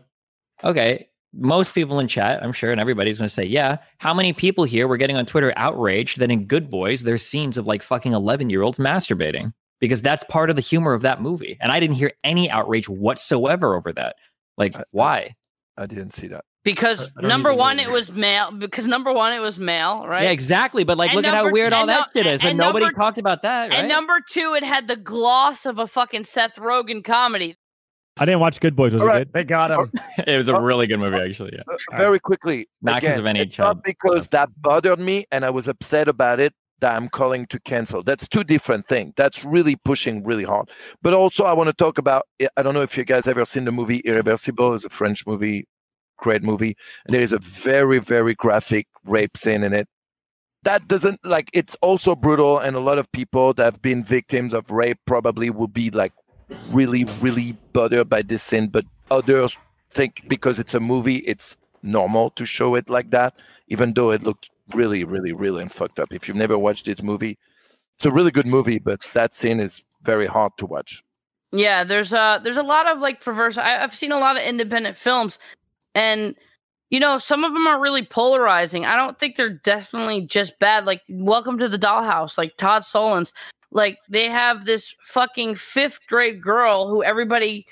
Okay. 0.64 1.08
Most 1.34 1.74
people 1.74 2.00
in 2.00 2.08
chat, 2.08 2.44
I'm 2.44 2.52
sure, 2.52 2.72
and 2.72 2.82
everybody's 2.82 3.18
going 3.18 3.28
to 3.28 3.34
say, 3.34 3.46
yeah. 3.46 3.78
How 4.00 4.14
many 4.14 4.34
people 4.34 4.66
here 4.66 4.88
were 4.88 4.98
getting 4.98 5.16
on 5.16 5.26
Twitter 5.26 5.54
outraged 5.56 6.20
that 6.20 6.30
in 6.30 6.46
Good 6.46 6.70
Boys, 6.70 7.04
there's 7.04 7.26
scenes 7.26 7.58
of 7.58 7.66
like 7.66 7.84
fucking 7.84 8.12
11 8.12 8.50
year 8.50 8.62
olds 8.62 8.78
masturbating? 8.78 9.54
Because 9.82 10.02
that's 10.02 10.24
part 10.26 10.50
of 10.50 10.56
the 10.56 10.62
humor 10.62 10.94
of 10.94 11.02
that 11.02 11.22
movie. 11.22 11.58
And 11.60 11.72
I 11.72 11.82
didn't 11.82 11.96
hear 11.98 12.14
any 12.24 12.50
outrage 12.50 12.88
whatsoever 12.88 13.76
over 13.76 13.92
that. 13.94 14.16
Like, 14.58 14.76
I- 14.78 14.80
I- 14.80 14.84
why? 14.92 15.36
I 15.78 15.86
didn't 15.88 16.12
see 16.14 16.28
that. 16.28 16.46
because 16.64 17.10
I 17.18 17.26
number 17.28 17.52
one, 17.54 17.80
it 17.80 17.90
was 17.90 18.12
male. 18.12 18.52
Because 18.52 18.86
number 18.86 19.12
one, 19.12 19.34
it 19.34 19.42
was 19.42 19.58
male, 19.58 20.06
right? 20.08 20.24
Yeah, 20.26 20.30
exactly. 20.30 20.84
But 20.84 20.98
like, 20.98 21.10
And 21.10 21.16
look 21.18 21.26
at 21.26 21.34
how 21.34 21.50
weird 21.52 21.74
all 21.74 21.82
and 21.82 21.90
that 21.90 22.10
shit 22.14 22.28
is. 22.28 22.40
But 22.40 22.56
nobody 22.56 22.86
number- 22.86 23.00
talked 23.00 23.18
about 23.18 23.42
that, 23.42 23.72
right? 23.72 23.74
And 23.80 23.88
number 23.88 24.20
two, 24.30 24.54
it 24.54 24.64
had 24.64 24.88
the 24.88 24.96
gloss 24.98 25.66
of 25.66 25.80
a 25.80 25.88
fucking 25.88 26.26
Seth 26.26 26.56
Rogen 26.58 27.04
comedy. 27.04 27.56
I 28.20 28.26
didn't 28.26 28.42
watch 28.42 28.60
Good 28.60 28.76
Boys. 28.76 28.94
Was 28.94 29.02
All 29.02 29.08
it 29.08 29.12
right. 29.12 29.18
good? 29.20 29.34
They 29.34 29.44
got 29.46 29.72
him. 29.72 29.90
it 30.28 30.38
was 30.38 30.50
a 30.50 30.60
really 30.62 30.86
good 30.86 31.00
movie, 31.00 31.18
actually. 31.18 31.54
Yeah. 31.56 31.64
Uh, 31.92 31.98
very 31.98 32.20
quickly, 32.20 32.68
not 32.84 33.02
because 33.02 33.18
of 33.18 33.26
any 33.26 33.40
it's 33.40 33.56
child 33.56 33.78
not 33.78 33.84
because 33.86 34.28
that 34.28 34.50
bothered 34.62 35.00
me 35.00 35.26
and 35.32 35.44
I 35.46 35.50
was 35.50 35.68
upset 35.68 36.08
about 36.08 36.40
it 36.40 36.54
that 36.82 36.96
I'm 36.96 37.10
calling 37.10 37.46
to 37.48 37.60
cancel. 37.60 38.04
That's 38.04 38.28
two 38.28 38.44
different 38.44 38.88
things. 38.88 39.14
That's 39.16 39.46
really 39.46 39.76
pushing 39.78 40.24
really 40.24 40.44
hard. 40.44 40.70
But 41.02 41.14
also, 41.14 41.46
I 41.46 41.54
want 41.54 41.68
to 41.68 41.74
talk 41.74 41.98
about. 41.98 42.28
Eh, 42.40 42.48
I 42.58 42.64
don't 42.64 42.74
know 42.74 42.82
if 42.82 42.98
you 42.98 43.06
guys 43.06 43.28
ever 43.28 43.46
seen 43.46 43.66
the 43.66 43.72
movie 43.72 44.00
Irreversible. 44.00 44.74
It's 44.74 44.86
a 44.86 44.90
French 44.90 45.26
movie, 45.26 45.68
great 46.18 46.44
movie, 46.44 46.76
and 47.06 47.14
there 47.14 47.22
is 47.22 47.34
a 47.34 47.40
very 47.40 48.00
very 48.00 48.36
graphic 48.36 48.88
rape 49.06 49.38
scene 49.38 49.64
in 49.64 49.74
it. 49.74 49.88
That 50.64 50.88
doesn't 50.88 51.24
like 51.26 51.50
it's 51.54 51.76
also 51.82 52.16
brutal, 52.16 52.60
and 52.60 52.76
a 52.76 52.80
lot 52.82 52.98
of 52.98 53.12
people 53.12 53.54
that 53.54 53.64
have 53.64 53.82
been 53.82 54.04
victims 54.04 54.54
of 54.54 54.70
rape 54.70 55.00
probably 55.06 55.50
will 55.50 55.68
be 55.68 55.90
like 55.90 56.14
really 56.70 57.06
really 57.22 57.54
bothered 57.74 58.10
by 58.10 58.22
this 58.22 58.44
scene. 58.44 58.68
But 58.68 58.86
others 59.10 59.58
think 59.92 60.24
because 60.28 60.60
it's 60.60 60.74
a 60.74 60.80
movie, 60.80 61.18
it's 61.18 61.58
normal 61.84 62.30
to 62.32 62.46
show 62.46 62.76
it 62.76 62.90
like 62.90 63.12
that, 63.12 63.34
even 63.68 63.94
though 63.94 64.12
it 64.12 64.24
looked 64.24 64.50
really, 64.74 65.04
really, 65.04 65.34
really 65.34 65.68
fucked 65.68 66.00
up. 66.00 66.12
If 66.12 66.28
you've 66.28 66.38
never 66.38 66.58
watched 66.58 66.86
this 66.86 67.02
movie, 67.02 67.38
it's 67.96 68.06
a 68.06 68.12
really 68.12 68.32
good 68.32 68.48
movie, 68.48 68.80
but 68.80 69.06
that 69.14 69.34
scene 69.34 69.60
is 69.60 69.84
very 70.04 70.26
hard 70.26 70.54
to 70.58 70.66
watch. 70.66 71.04
Yeah, 71.52 71.84
there's 71.84 72.14
a 72.14 72.40
there's 72.44 72.58
a 72.58 72.64
lot 72.64 72.88
of 72.88 73.00
like 73.00 73.22
perverse. 73.22 73.58
I, 73.58 73.84
I've 73.84 73.96
seen 73.96 74.12
a 74.12 74.20
lot 74.20 74.38
of 74.38 74.44
independent 74.44 74.98
films, 74.98 75.38
and 75.94 76.36
you 76.90 77.00
know 77.00 77.18
some 77.18 77.44
of 77.44 77.54
them 77.54 77.68
are 77.68 77.80
really 77.80 78.06
polarizing. 78.06 78.86
I 78.86 78.96
don't 78.96 79.20
think 79.20 79.36
they're 79.36 79.50
definitely 79.50 80.22
just 80.22 80.58
bad. 80.60 80.86
Like 80.86 81.02
Welcome 81.10 81.58
to 81.60 81.68
the 81.68 81.78
Dollhouse, 81.78 82.38
like 82.38 82.56
Todd 82.58 82.84
Solondz. 82.84 83.34
Like 83.72 83.98
they 84.10 84.26
have 84.26 84.66
this 84.66 84.96
fucking 85.02 85.56
fifth 85.56 86.00
grade 86.08 86.42
girl 86.42 86.88
who 86.88 87.04
everybody 87.04 87.66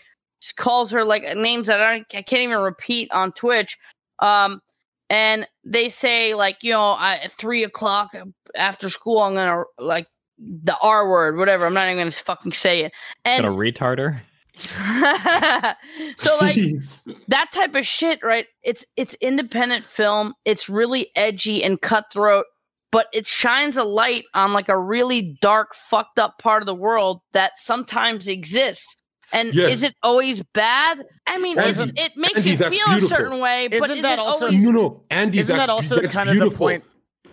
calls 0.55 0.91
her 0.91 1.03
like 1.03 1.23
names 1.35 1.67
that 1.67 1.81
I, 1.81 2.05
I 2.13 2.21
can't 2.21 2.43
even 2.43 2.59
repeat 2.59 3.11
on 3.11 3.31
Twitch. 3.31 3.77
Um, 4.19 4.61
and 5.09 5.47
they 5.63 5.89
say 5.89 6.33
like 6.33 6.57
you 6.61 6.71
know 6.71 6.91
I, 6.91 7.15
at 7.15 7.31
three 7.33 7.63
o'clock 7.63 8.11
after 8.55 8.89
school 8.89 9.19
I'm 9.19 9.35
gonna 9.35 9.63
like 9.77 10.07
the 10.39 10.77
R 10.81 11.09
word, 11.09 11.37
whatever. 11.37 11.65
I'm 11.65 11.73
not 11.73 11.87
even 11.87 11.97
gonna 11.97 12.11
fucking 12.11 12.53
say 12.53 12.85
it. 12.85 12.93
And 13.25 13.43
Gonna 13.43 13.57
retard 13.57 13.97
her. 13.97 14.21
so 16.17 16.37
like 16.41 16.55
Jeez. 16.55 17.01
that 17.29 17.49
type 17.53 17.75
of 17.75 17.85
shit, 17.85 18.19
right? 18.23 18.45
It's 18.63 18.85
it's 18.97 19.13
independent 19.15 19.85
film. 19.85 20.33
It's 20.45 20.67
really 20.67 21.11
edgy 21.15 21.63
and 21.63 21.79
cutthroat, 21.81 22.45
but 22.91 23.07
it 23.13 23.25
shines 23.25 23.77
a 23.77 23.83
light 23.83 24.25
on 24.33 24.53
like 24.53 24.69
a 24.69 24.77
really 24.77 25.37
dark, 25.41 25.75
fucked 25.75 26.19
up 26.19 26.39
part 26.39 26.61
of 26.61 26.65
the 26.65 26.75
world 26.75 27.21
that 27.33 27.57
sometimes 27.57 28.27
exists. 28.27 28.95
And 29.31 29.53
Yes. 29.53 29.73
is 29.75 29.83
it 29.83 29.95
always 30.03 30.41
bad? 30.53 31.05
I 31.27 31.37
mean, 31.39 31.57
it's, 31.59 31.79
Andy, 31.79 31.93
it 32.01 32.17
makes 32.17 32.37
Andy, 32.37 32.49
you 32.51 32.57
that's 32.57 32.75
feel 32.77 32.95
a 32.97 33.01
certain 33.01 33.39
way, 33.39 33.67
but 33.67 33.83
Isn't 33.83 33.97
is 33.97 34.01
that 34.03 34.13
it 34.13 34.19
also- 34.19 34.47
always? 34.47 34.63
no, 34.63 34.71
no, 34.71 35.03
Andy, 35.09 35.39
Isn't 35.39 35.55
that's, 35.55 35.67
that 35.67 35.71
also 35.71 36.01
that's 36.01 36.13
kind 36.15 36.29
of 36.29 36.35
the 36.35 36.41
beautiful. 36.41 36.57
point? 36.65 36.83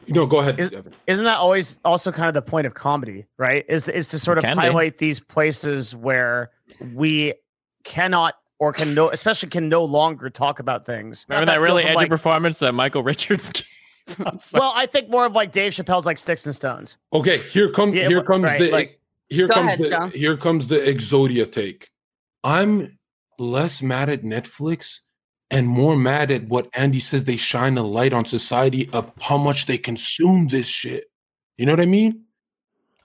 No, 0.09 0.24
go 0.27 0.39
ahead. 0.40 0.60
Is, 0.60 0.70
isn't 1.06 1.24
that 1.24 1.39
always 1.39 1.78
also 1.85 2.12
kind 2.12 2.28
of 2.28 2.35
the 2.35 2.43
point 2.43 2.66
of 2.66 2.74
comedy, 2.74 3.27
right? 3.39 3.64
Is 3.68 3.89
is 3.89 4.06
to 4.09 4.18
sort 4.18 4.39
of 4.39 4.44
Can 4.44 4.56
be. 4.56 4.62
highlight 4.62 4.98
these 4.98 5.18
places 5.18 5.97
where 5.97 6.51
we 6.94 7.35
cannot 7.85 8.35
or 8.59 8.73
can 8.73 8.94
no, 8.94 9.10
especially 9.10 9.48
can 9.48 9.68
no 9.68 9.85
longer 9.85 10.31
talk 10.31 10.60
about 10.60 10.86
things. 10.86 11.27
Remember 11.28 11.47
Not 11.47 11.55
that 11.55 11.60
really 11.60 11.82
edgy 11.85 11.94
like- 11.97 12.09
performance 12.09 12.59
that 12.60 12.73
Michael 12.73 13.02
Richards 13.02 13.51
gave? 14.06 14.23
Well, 14.55 14.73
I 14.77 14.86
think 14.86 15.09
more 15.10 15.27
of 15.27 15.35
like 15.35 15.51
Dave 15.51 15.73
Chappelle's 15.73 16.06
like 16.06 16.18
Sticks 16.18 16.47
and 16.47 16.55
Stones. 16.55 16.97
Okay, 17.12 17.39
here 17.39 17.70
comes 17.73 17.94
Yeah, 17.94 18.06
here 18.06 18.23
comes 18.23 18.44
right, 18.44 18.60
the 18.60 18.70
like- 18.70 19.01
here 19.28 19.48
Go 19.48 19.55
comes 19.55 19.66
ahead, 19.66 19.78
the 19.81 19.90
John. 19.90 20.11
here 20.11 20.36
comes 20.36 20.66
the 20.66 20.77
Exodia 20.78 21.51
take. 21.51 21.89
I'm 22.44 22.98
less 23.39 23.82
mad 23.82 24.09
at 24.09 24.23
Netflix 24.23 25.01
and 25.51 25.66
more 25.69 25.97
mad 25.97 26.31
at 26.31 26.48
what 26.48 26.69
Andy 26.74 27.01
says 27.01 27.24
they 27.24 27.36
shine 27.36 27.77
a 27.78 27.82
light 27.82 28.12
on 28.12 28.24
society 28.24 28.89
of 28.93 29.12
how 29.20 29.36
much 29.39 29.66
they 29.66 29.78
consume 29.78 30.48
this 30.48 30.66
shit. 30.66 31.05
You 31.57 31.66
know 31.66 31.73
what 31.73 31.81
I 31.81 31.86
mean? 31.86 32.24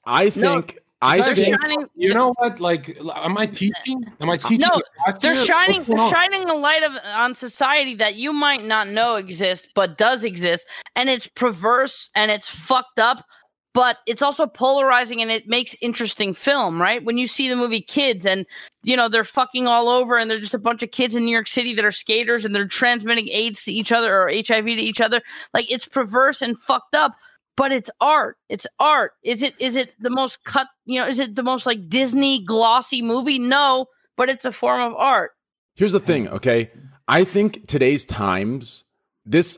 I 0.06 0.30
think. 0.30 0.78
I 1.04 1.34
think. 1.34 1.60
shining, 1.60 1.86
You 1.96 2.14
know 2.14 2.32
what? 2.38 2.60
Like, 2.60 2.96
am 3.16 3.36
I 3.36 3.48
teaching? 3.48 4.04
Am 4.20 4.30
I 4.30 4.38
teaching? 4.38 4.60
No, 4.60 4.82
they're 5.20 5.34
here? 5.34 5.46
shining 5.46 5.84
they're 5.84 6.10
shining 6.10 6.48
a 6.48 6.54
light 6.54 6.84
of 6.84 6.92
on 7.06 7.34
society 7.34 7.96
that 7.96 8.16
you 8.16 8.32
might 8.32 8.64
not 8.64 8.88
know 8.88 9.16
exists 9.16 9.68
but 9.74 9.98
does 9.98 10.24
exist 10.24 10.68
and 10.96 11.10
it's 11.10 11.26
perverse 11.26 12.12
and 12.16 12.30
it's 12.30 12.48
fucked 12.48 13.00
up 13.00 13.26
but 13.74 13.98
it's 14.06 14.22
also 14.22 14.46
polarizing 14.46 15.22
and 15.22 15.32
it 15.32 15.48
makes 15.48 15.76
interesting 15.82 16.34
film 16.34 16.82
right 16.82 17.04
when 17.04 17.18
you 17.18 17.28
see 17.28 17.50
the 17.50 17.56
movie 17.56 17.82
kids 17.82 18.26
and 18.26 18.46
you 18.84 18.96
know 18.96 19.08
they're 19.08 19.24
fucking 19.24 19.68
all 19.68 19.90
over 19.90 20.18
and 20.18 20.30
they're 20.30 20.40
just 20.40 20.54
a 20.54 20.60
bunch 20.60 20.84
of 20.84 20.92
kids 20.92 21.16
in 21.16 21.26
new 21.26 21.32
york 21.32 21.48
city 21.48 21.74
that 21.74 21.86
are 21.86 21.92
skaters 21.92 22.46
and 22.46 22.54
they're 22.56 22.68
transmitting 22.68 23.28
aids 23.30 23.64
to 23.64 23.72
each 23.72 23.92
other 23.92 24.22
or 24.22 24.30
hiv 24.30 24.66
to 24.66 24.72
each 24.72 25.02
other 25.02 25.22
like 25.54 25.70
it's 25.72 25.88
perverse 25.88 26.42
and 26.42 26.60
fucked 26.60 26.96
up 26.96 27.14
but 27.58 27.72
it's 27.72 27.90
art 28.00 28.38
it's 28.50 28.68
art 28.80 29.14
is 29.24 29.44
it 29.44 29.54
is 29.60 29.76
it 29.76 29.94
the 30.00 30.10
most 30.10 30.44
cut 30.44 30.68
you 30.86 31.00
know 31.00 31.08
is 31.08 31.20
it 31.20 31.36
the 31.36 31.44
most 31.44 31.66
like 31.66 31.90
disney 31.90 32.44
glossy 32.44 33.02
movie 33.02 33.40
no 33.40 33.86
but 34.18 34.30
it's 34.30 34.46
a 34.46 34.52
form 34.52 34.82
of 34.82 34.94
art 34.98 35.32
Here's 35.76 35.94
the 35.94 36.00
thing, 36.00 36.28
okay? 36.28 36.70
I 37.08 37.24
think 37.24 37.68
today's 37.68 38.06
times, 38.06 38.84
this, 39.26 39.58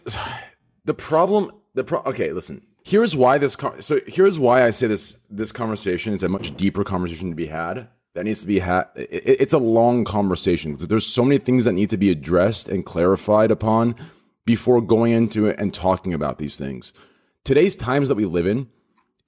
the 0.85 0.93
problem, 0.93 1.51
the 1.73 1.83
pro. 1.83 1.99
Okay, 1.99 2.31
listen. 2.31 2.65
Here's 2.83 3.15
why 3.15 3.37
this. 3.37 3.55
con- 3.55 3.81
So 3.81 3.99
here's 4.07 4.37
why 4.37 4.63
I 4.63 4.69
say 4.71 4.87
this. 4.87 5.17
This 5.29 5.51
conversation 5.51 6.13
is 6.13 6.23
a 6.23 6.29
much 6.29 6.55
deeper 6.57 6.83
conversation 6.83 7.29
to 7.29 7.35
be 7.35 7.47
had. 7.47 7.87
That 8.13 8.25
needs 8.25 8.41
to 8.41 8.47
be 8.47 8.59
had. 8.59 8.85
It's 8.95 9.53
a 9.53 9.57
long 9.57 10.03
conversation. 10.03 10.75
There's 10.75 11.07
so 11.07 11.23
many 11.23 11.39
things 11.39 11.63
that 11.63 11.71
need 11.73 11.89
to 11.89 11.97
be 11.97 12.11
addressed 12.11 12.69
and 12.69 12.85
clarified 12.85 13.49
upon 13.49 13.95
before 14.45 14.81
going 14.81 15.13
into 15.13 15.47
it 15.47 15.57
and 15.59 15.73
talking 15.73 16.13
about 16.13 16.37
these 16.37 16.57
things. 16.57 16.93
Today's 17.43 17.75
times 17.75 18.09
that 18.09 18.15
we 18.15 18.25
live 18.25 18.45
in, 18.45 18.67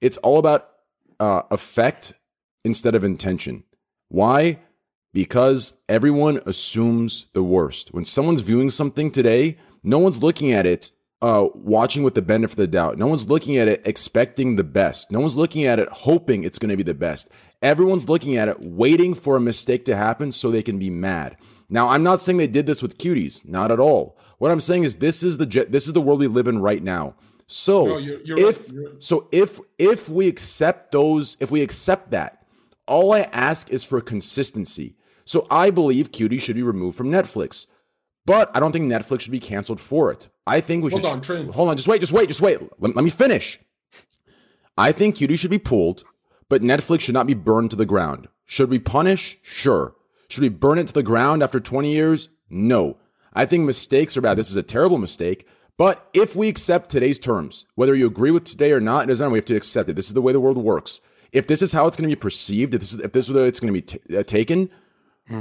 it's 0.00 0.18
all 0.18 0.38
about 0.38 0.68
uh, 1.18 1.42
effect 1.50 2.14
instead 2.64 2.94
of 2.94 3.02
intention. 3.04 3.64
Why? 4.08 4.60
because 5.12 5.72
everyone 5.88 6.42
assumes 6.44 7.28
the 7.32 7.42
worst. 7.42 7.94
When 7.94 8.04
someone's 8.04 8.42
viewing 8.42 8.68
something 8.68 9.10
today, 9.10 9.56
no 9.82 9.98
one's 9.98 10.22
looking 10.22 10.52
at 10.52 10.66
it 10.66 10.90
uh, 11.22 11.46
watching 11.54 12.02
with 12.02 12.14
the 12.14 12.22
benefit 12.22 12.52
of 12.54 12.56
the 12.58 12.66
doubt. 12.66 12.98
No 12.98 13.06
one's 13.06 13.28
looking 13.28 13.56
at 13.56 13.68
it 13.68 13.82
expecting 13.84 14.56
the 14.56 14.64
best. 14.64 15.10
No 15.10 15.20
one's 15.20 15.36
looking 15.36 15.64
at 15.64 15.78
it 15.78 15.88
hoping 15.90 16.44
it's 16.44 16.58
going 16.58 16.70
to 16.70 16.76
be 16.76 16.82
the 16.82 16.94
best. 16.94 17.30
Everyone's 17.62 18.08
looking 18.08 18.36
at 18.36 18.48
it 18.48 18.60
waiting 18.60 19.14
for 19.14 19.36
a 19.36 19.40
mistake 19.40 19.84
to 19.86 19.96
happen 19.96 20.30
so 20.30 20.50
they 20.50 20.62
can 20.62 20.78
be 20.78 20.90
mad. 20.90 21.36
Now, 21.68 21.88
I'm 21.88 22.02
not 22.02 22.20
saying 22.20 22.38
they 22.38 22.46
did 22.46 22.66
this 22.66 22.82
with 22.82 22.98
cuties, 22.98 23.46
not 23.48 23.72
at 23.72 23.80
all. 23.80 24.16
What 24.38 24.50
I'm 24.50 24.60
saying 24.60 24.84
is 24.84 24.96
this 24.96 25.22
is 25.22 25.38
the 25.38 25.46
this 25.68 25.86
is 25.86 25.94
the 25.94 26.00
world 26.02 26.20
we 26.20 26.26
live 26.26 26.46
in 26.48 26.58
right 26.60 26.82
now. 26.82 27.14
So 27.46 27.86
No, 27.86 27.96
you're- 27.96 28.20
you're 28.24 28.38
if 28.38 28.60
right, 28.70 28.84
right. 28.92 29.02
so 29.02 29.28
if 29.32 29.58
if 29.78 30.08
we 30.08 30.28
accept 30.28 30.92
those 30.92 31.36
if 31.40 31.50
we 31.50 31.62
accept 31.62 32.10
that, 32.10 32.44
all 32.86 33.12
I 33.14 33.20
ask 33.32 33.70
is 33.72 33.82
for 33.84 34.00
consistency. 34.02 34.94
So 35.24 35.46
I 35.50 35.70
believe 35.70 36.12
Cutie 36.12 36.38
should 36.38 36.54
be 36.56 36.62
removed 36.62 36.96
from 36.96 37.10
Netflix. 37.10 37.66
But 38.26 38.50
I 38.54 38.60
don't 38.60 38.72
think 38.72 38.90
Netflix 38.90 39.20
should 39.20 39.32
be 39.32 39.38
canceled 39.38 39.80
for 39.80 40.10
it. 40.10 40.28
I 40.46 40.60
think 40.60 40.84
we 40.84 40.90
Hold 40.90 41.02
should 41.04 41.10
on, 41.10 41.20
Train. 41.20 41.48
Hold 41.52 41.68
on, 41.68 41.76
just 41.76 41.88
wait, 41.88 42.00
just 42.00 42.12
wait, 42.12 42.28
just 42.28 42.40
wait. 42.40 42.58
Let, 42.80 42.94
let 42.96 43.04
me 43.04 43.10
finish. 43.10 43.60
I 44.76 44.92
think 44.92 45.16
Cutie 45.16 45.36
should 45.36 45.50
be 45.50 45.58
pulled, 45.58 46.04
but 46.48 46.60
Netflix 46.60 47.00
should 47.00 47.14
not 47.14 47.26
be 47.26 47.34
burned 47.34 47.70
to 47.70 47.76
the 47.76 47.86
ground. 47.86 48.28
Should 48.44 48.68
we 48.68 48.78
punish? 48.78 49.38
Sure. 49.42 49.94
Should 50.28 50.42
we 50.42 50.48
burn 50.48 50.78
it 50.78 50.88
to 50.88 50.92
the 50.92 51.02
ground 51.02 51.42
after 51.42 51.60
20 51.60 51.90
years? 51.92 52.28
No. 52.50 52.98
I 53.32 53.46
think 53.46 53.64
mistakes 53.64 54.16
are 54.16 54.20
bad. 54.20 54.36
This 54.36 54.50
is 54.50 54.56
a 54.56 54.62
terrible 54.62 54.98
mistake. 54.98 55.46
But 55.78 56.08
if 56.14 56.34
we 56.34 56.48
accept 56.48 56.90
today's 56.90 57.18
terms, 57.18 57.66
whether 57.74 57.94
you 57.94 58.06
agree 58.06 58.30
with 58.30 58.44
today 58.44 58.72
or 58.72 58.80
not, 58.80 59.04
it 59.04 59.06
doesn't 59.08 59.24
matter. 59.24 59.32
We 59.32 59.38
have 59.38 59.44
to 59.46 59.56
accept 59.56 59.88
it. 59.88 59.96
This 59.96 60.08
is 60.08 60.14
the 60.14 60.22
way 60.22 60.32
the 60.32 60.40
world 60.40 60.56
works. 60.56 61.00
If 61.32 61.46
this 61.46 61.60
is 61.60 61.72
how 61.72 61.86
it's 61.86 61.96
going 61.96 62.08
to 62.08 62.16
be 62.16 62.20
perceived, 62.20 62.72
if 62.74 62.80
this 62.80 62.94
is 62.94 63.00
if 63.00 63.12
this 63.12 63.28
is 63.28 63.34
the 63.34 63.40
way 63.40 63.48
it's 63.48 63.60
going 63.60 63.74
to 63.74 63.80
be 63.80 63.82
t- 63.82 64.16
uh, 64.16 64.22
taken, 64.22 64.70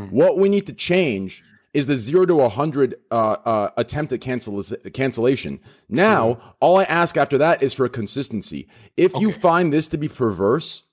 what 0.10 0.38
we 0.38 0.50
need 0.50 0.66
to 0.66 0.74
change 0.74 1.44
is 1.76 1.88
the 1.88 1.98
zero 1.98 2.26
to 2.26 2.40
a 2.40 2.48
hundred 2.48 2.96
uh, 3.12 3.36
uh, 3.46 3.70
attempt 3.76 4.14
at 4.14 4.22
cancel- 4.22 4.64
cancellation. 4.94 5.60
Now, 5.90 6.56
all 6.62 6.78
I 6.78 6.86
ask 6.86 7.18
after 7.18 7.38
that 7.38 7.62
is 7.62 7.74
for 7.74 7.86
a 7.86 7.90
consistency. 7.90 8.70
If 8.96 9.14
you 9.18 9.34
find 9.34 9.74
this 9.74 9.90
to 9.90 9.98
be 9.98 10.08
perverse, 10.08 10.84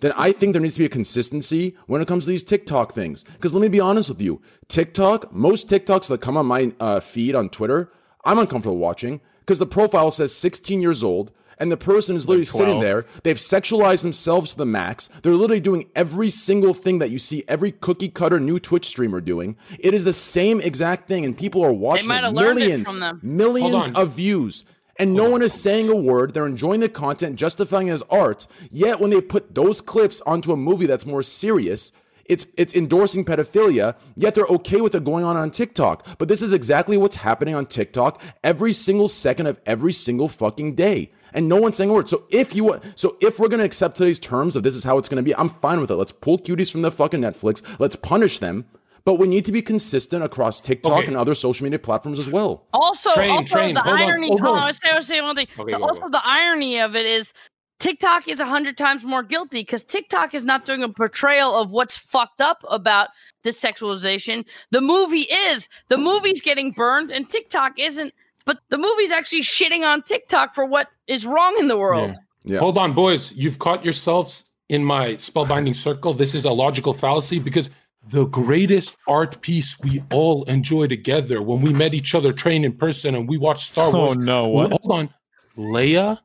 then 0.00 0.12
I 0.16 0.32
think 0.32 0.52
there 0.52 0.60
needs 0.60 0.74
to 0.74 0.80
be 0.80 0.84
a 0.84 0.90
consistency 0.90 1.78
when 1.86 2.02
it 2.02 2.06
comes 2.06 2.24
to 2.24 2.30
these 2.30 2.44
TikTok 2.44 2.92
things. 2.92 3.24
Because 3.24 3.54
let 3.54 3.62
me 3.62 3.68
be 3.68 3.80
honest 3.80 4.10
with 4.10 4.20
you, 4.20 4.42
TikTok, 4.68 5.32
most 5.32 5.70
TikToks 5.70 6.08
that 6.08 6.20
come 6.20 6.36
on 6.36 6.44
my 6.44 6.72
uh, 6.78 7.00
feed 7.00 7.34
on 7.34 7.48
Twitter, 7.48 7.90
I'm 8.22 8.38
uncomfortable 8.38 8.76
watching 8.76 9.22
because 9.40 9.58
the 9.58 9.66
profile 9.66 10.10
says 10.10 10.36
16 10.36 10.82
years 10.82 11.02
old. 11.02 11.32
And 11.60 11.72
the 11.72 11.76
person 11.76 12.16
is 12.16 12.28
literally 12.28 12.44
sitting 12.44 12.80
there. 12.80 13.06
They've 13.22 13.36
sexualized 13.36 14.02
themselves 14.02 14.52
to 14.52 14.58
the 14.58 14.66
max. 14.66 15.08
They're 15.22 15.34
literally 15.34 15.60
doing 15.60 15.90
every 15.94 16.30
single 16.30 16.74
thing 16.74 16.98
that 17.00 17.10
you 17.10 17.18
see 17.18 17.44
every 17.48 17.72
cookie 17.72 18.08
cutter 18.08 18.38
new 18.38 18.60
Twitch 18.60 18.86
streamer 18.86 19.20
doing. 19.20 19.56
It 19.78 19.94
is 19.94 20.04
the 20.04 20.12
same 20.12 20.60
exact 20.60 21.08
thing, 21.08 21.24
and 21.24 21.36
people 21.36 21.64
are 21.64 21.72
watching 21.72 22.08
might 22.08 22.18
it. 22.18 22.24
have 22.24 22.34
learned 22.34 22.58
it 22.58 22.62
millions, 22.68 22.90
from 22.90 23.00
them. 23.00 23.20
millions 23.22 23.88
of 23.88 24.12
views. 24.12 24.64
And 25.00 25.14
no 25.14 25.30
one 25.30 25.42
is 25.42 25.52
saying 25.52 25.88
a 25.88 25.94
word. 25.94 26.34
They're 26.34 26.46
enjoying 26.46 26.80
the 26.80 26.88
content, 26.88 27.36
justifying 27.36 27.86
it 27.86 27.92
as 27.92 28.02
art. 28.10 28.48
Yet 28.70 28.98
when 28.98 29.10
they 29.10 29.20
put 29.20 29.54
those 29.54 29.80
clips 29.80 30.20
onto 30.22 30.52
a 30.52 30.56
movie 30.56 30.86
that's 30.86 31.06
more 31.06 31.22
serious, 31.22 31.92
it's 32.24 32.46
it's 32.56 32.74
endorsing 32.74 33.24
pedophilia. 33.24 33.94
Yet 34.16 34.34
they're 34.34 34.46
okay 34.46 34.80
with 34.80 34.94
it 34.94 35.04
going 35.04 35.24
on 35.24 35.36
on 35.36 35.50
TikTok. 35.50 36.04
But 36.18 36.28
this 36.28 36.42
is 36.42 36.52
exactly 36.52 36.96
what's 36.96 37.16
happening 37.16 37.54
on 37.54 37.66
TikTok 37.66 38.20
every 38.42 38.72
single 38.72 39.08
second 39.08 39.46
of 39.46 39.60
every 39.64 39.92
single 39.92 40.28
fucking 40.28 40.74
day. 40.74 41.12
And 41.34 41.48
no 41.48 41.56
one's 41.56 41.76
saying 41.76 41.90
a 41.90 41.92
word. 41.92 42.08
So 42.08 42.24
if 42.30 42.54
you 42.54 42.80
so 42.94 43.16
if 43.20 43.38
we're 43.38 43.48
gonna 43.48 43.64
accept 43.64 43.96
today's 43.96 44.18
terms 44.18 44.56
of 44.56 44.62
this 44.62 44.74
is 44.74 44.84
how 44.84 44.98
it's 44.98 45.08
gonna 45.08 45.22
be, 45.22 45.34
I'm 45.36 45.48
fine 45.48 45.80
with 45.80 45.90
it. 45.90 45.96
Let's 45.96 46.12
pull 46.12 46.38
cuties 46.38 46.70
from 46.70 46.82
the 46.82 46.90
fucking 46.90 47.20
Netflix. 47.20 47.62
Let's 47.78 47.96
punish 47.96 48.38
them. 48.38 48.66
But 49.04 49.14
we 49.14 49.26
need 49.26 49.46
to 49.46 49.52
be 49.52 49.62
consistent 49.62 50.22
across 50.22 50.60
TikTok 50.60 50.92
Okay. 50.98 51.06
and 51.06 51.16
other 51.16 51.34
social 51.34 51.64
media 51.64 51.78
platforms 51.78 52.18
as 52.18 52.28
well. 52.28 52.66
Also, 52.74 53.10
Train, 53.14 53.30
also 53.30 53.54
train, 53.54 53.74
the 53.74 53.80
hold 53.80 53.98
irony. 53.98 54.26
Oh, 54.26 54.30
hold 54.32 54.40
Hold 54.42 54.56
on, 54.56 54.58
on. 54.58 54.64
I 54.64 54.66
was 54.68 54.76
saying, 54.82 54.92
I 54.92 54.96
was 54.98 55.06
saying 55.06 55.22
one 55.22 55.36
thing. 55.36 55.46
Okay, 55.58 55.72
The- 55.72 55.78
go, 55.78 55.84
also, 55.84 56.00
go. 56.02 56.08
the 56.10 56.20
irony 56.24 56.78
of 56.78 56.94
it 56.94 57.06
is 57.06 57.32
TikTok 57.80 58.28
is 58.28 58.38
a 58.40 58.44
hundred 58.44 58.76
times 58.76 59.04
more 59.04 59.22
guilty 59.22 59.60
because 59.60 59.82
TikTok 59.84 60.34
is 60.34 60.44
not 60.44 60.66
doing 60.66 60.82
a 60.82 60.88
portrayal 60.90 61.54
of 61.56 61.70
what's 61.70 61.96
fucked 61.96 62.40
up 62.42 62.58
about 62.68 63.08
this 63.44 63.58
sexualization. 63.58 64.44
The 64.72 64.80
movie 64.82 65.26
is. 65.48 65.70
The 65.88 65.96
movie's 65.96 66.42
getting 66.42 66.72
burned, 66.72 67.10
and 67.10 67.30
TikTok 67.30 67.78
isn't. 67.78 68.12
But 68.48 68.60
the 68.70 68.78
movie's 68.78 69.10
actually 69.10 69.42
shitting 69.42 69.84
on 69.84 70.00
TikTok 70.00 70.54
for 70.54 70.64
what 70.64 70.88
is 71.06 71.26
wrong 71.26 71.54
in 71.60 71.68
the 71.68 71.76
world. 71.76 72.16
Yeah. 72.44 72.60
Hold 72.60 72.78
on, 72.78 72.94
boys. 72.94 73.30
You've 73.32 73.58
caught 73.58 73.84
yourselves 73.84 74.46
in 74.70 74.82
my 74.82 75.16
spellbinding 75.16 75.76
circle. 75.76 76.14
This 76.14 76.34
is 76.34 76.46
a 76.46 76.50
logical 76.50 76.94
fallacy 76.94 77.40
because 77.40 77.68
the 78.08 78.24
greatest 78.24 78.96
art 79.06 79.38
piece 79.42 79.78
we 79.80 80.00
all 80.10 80.44
enjoy 80.44 80.86
together 80.86 81.42
when 81.42 81.60
we 81.60 81.74
met 81.74 81.92
each 81.92 82.14
other 82.14 82.32
train 82.32 82.64
in 82.64 82.72
person 82.72 83.14
and 83.14 83.28
we 83.28 83.36
watched 83.36 83.70
Star 83.70 83.88
oh, 83.88 83.98
Wars. 83.98 84.16
Oh 84.16 84.20
no! 84.20 84.48
What? 84.48 84.72
Hold 84.80 84.98
on. 84.98 85.14
Leia 85.58 86.18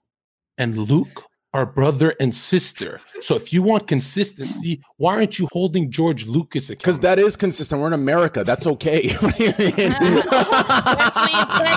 and 0.58 0.78
Luke 0.78 1.26
are 1.54 1.66
brother 1.66 2.16
and 2.20 2.34
sister. 2.34 3.00
So 3.20 3.36
if 3.36 3.54
you 3.54 3.62
want 3.62 3.88
consistency, 3.88 4.82
why 4.98 5.14
aren't 5.14 5.38
you 5.38 5.48
holding 5.52 5.92
George 5.92 6.26
Lucas 6.26 6.70
accountable? 6.70 6.84
Because 6.84 7.00
that 7.02 7.20
is 7.20 7.36
consistent. 7.36 7.80
We're 7.80 7.88
in 7.88 7.94
America. 7.94 8.44
That's 8.44 8.66
okay. 8.68 9.14
What 9.24 9.38
do 9.38 9.44
you 9.46 9.54
mean? 9.58 9.94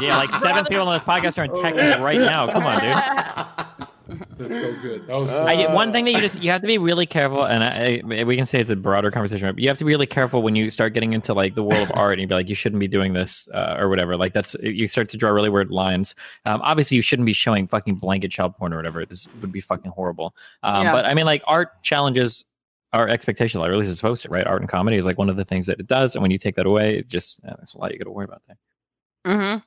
Yeah, 0.02 0.16
like 0.16 0.32
seven 0.32 0.64
people 0.66 0.88
on 0.88 0.94
this 0.94 1.04
podcast 1.04 1.38
are 1.38 1.44
in 1.44 1.62
Texas 1.62 1.98
right 2.00 2.18
now. 2.18 2.46
Come 2.46 2.64
on, 2.64 2.80
dude. 2.80 3.66
That's 4.38 4.52
so 4.52 4.74
good. 4.82 5.06
That 5.06 5.14
was 5.14 5.30
so 5.30 5.46
I, 5.46 5.72
one 5.72 5.92
thing 5.92 6.04
that 6.04 6.12
you 6.12 6.20
just 6.20 6.42
you 6.42 6.50
have 6.50 6.60
to 6.60 6.66
be 6.66 6.76
really 6.76 7.06
careful, 7.06 7.44
and 7.44 7.64
I, 7.64 8.02
I, 8.10 8.24
we 8.24 8.36
can 8.36 8.44
say 8.44 8.60
it's 8.60 8.68
a 8.68 8.76
broader 8.76 9.10
conversation, 9.10 9.48
but 9.54 9.58
you 9.62 9.68
have 9.68 9.78
to 9.78 9.84
be 9.84 9.90
really 9.90 10.06
careful 10.06 10.42
when 10.42 10.54
you 10.54 10.68
start 10.68 10.92
getting 10.92 11.14
into 11.14 11.32
like 11.32 11.54
the 11.54 11.62
world 11.62 11.82
of 11.82 11.92
art, 11.94 12.14
and 12.14 12.20
you 12.20 12.26
be 12.26 12.34
like, 12.34 12.48
you 12.48 12.54
shouldn't 12.54 12.80
be 12.80 12.88
doing 12.88 13.14
this 13.14 13.48
uh, 13.54 13.76
or 13.78 13.88
whatever. 13.88 14.16
Like 14.16 14.34
that's 14.34 14.54
you 14.60 14.86
start 14.88 15.08
to 15.10 15.16
draw 15.16 15.30
really 15.30 15.48
weird 15.48 15.70
lines. 15.70 16.14
Um, 16.44 16.60
obviously, 16.62 16.96
you 16.96 17.02
shouldn't 17.02 17.26
be 17.26 17.32
showing 17.32 17.66
fucking 17.66 17.94
blanket 17.94 18.30
child 18.30 18.56
porn 18.56 18.72
or 18.74 18.76
whatever. 18.76 19.06
This 19.06 19.26
would 19.40 19.52
be 19.52 19.60
fucking 19.60 19.90
horrible. 19.92 20.34
Um, 20.62 20.84
Yeah. 20.84 20.92
But 20.92 21.06
I 21.06 21.14
mean, 21.14 21.26
like 21.26 21.42
art 21.46 21.82
challenges 21.82 22.44
our 22.92 23.08
expectations, 23.08 23.62
or 23.62 23.70
at 23.70 23.76
least 23.76 23.90
it's 23.90 23.98
supposed 23.98 24.22
to, 24.22 24.28
right? 24.28 24.46
Art 24.46 24.60
and 24.60 24.70
comedy 24.70 24.96
is 24.96 25.06
like 25.06 25.18
one 25.18 25.28
of 25.30 25.36
the 25.36 25.44
things 25.44 25.66
that 25.66 25.80
it 25.80 25.86
does, 25.86 26.14
and 26.14 26.22
when 26.22 26.30
you 26.30 26.38
take 26.38 26.56
that 26.56 26.66
away, 26.66 26.98
it 26.98 27.08
just 27.08 27.40
uh, 27.46 27.54
there's 27.56 27.74
a 27.74 27.78
lot 27.78 27.92
you 27.92 27.98
got 27.98 28.04
to 28.04 28.10
worry 28.10 28.24
about 28.24 28.42
there. 28.46 28.56
hmm 29.24 29.58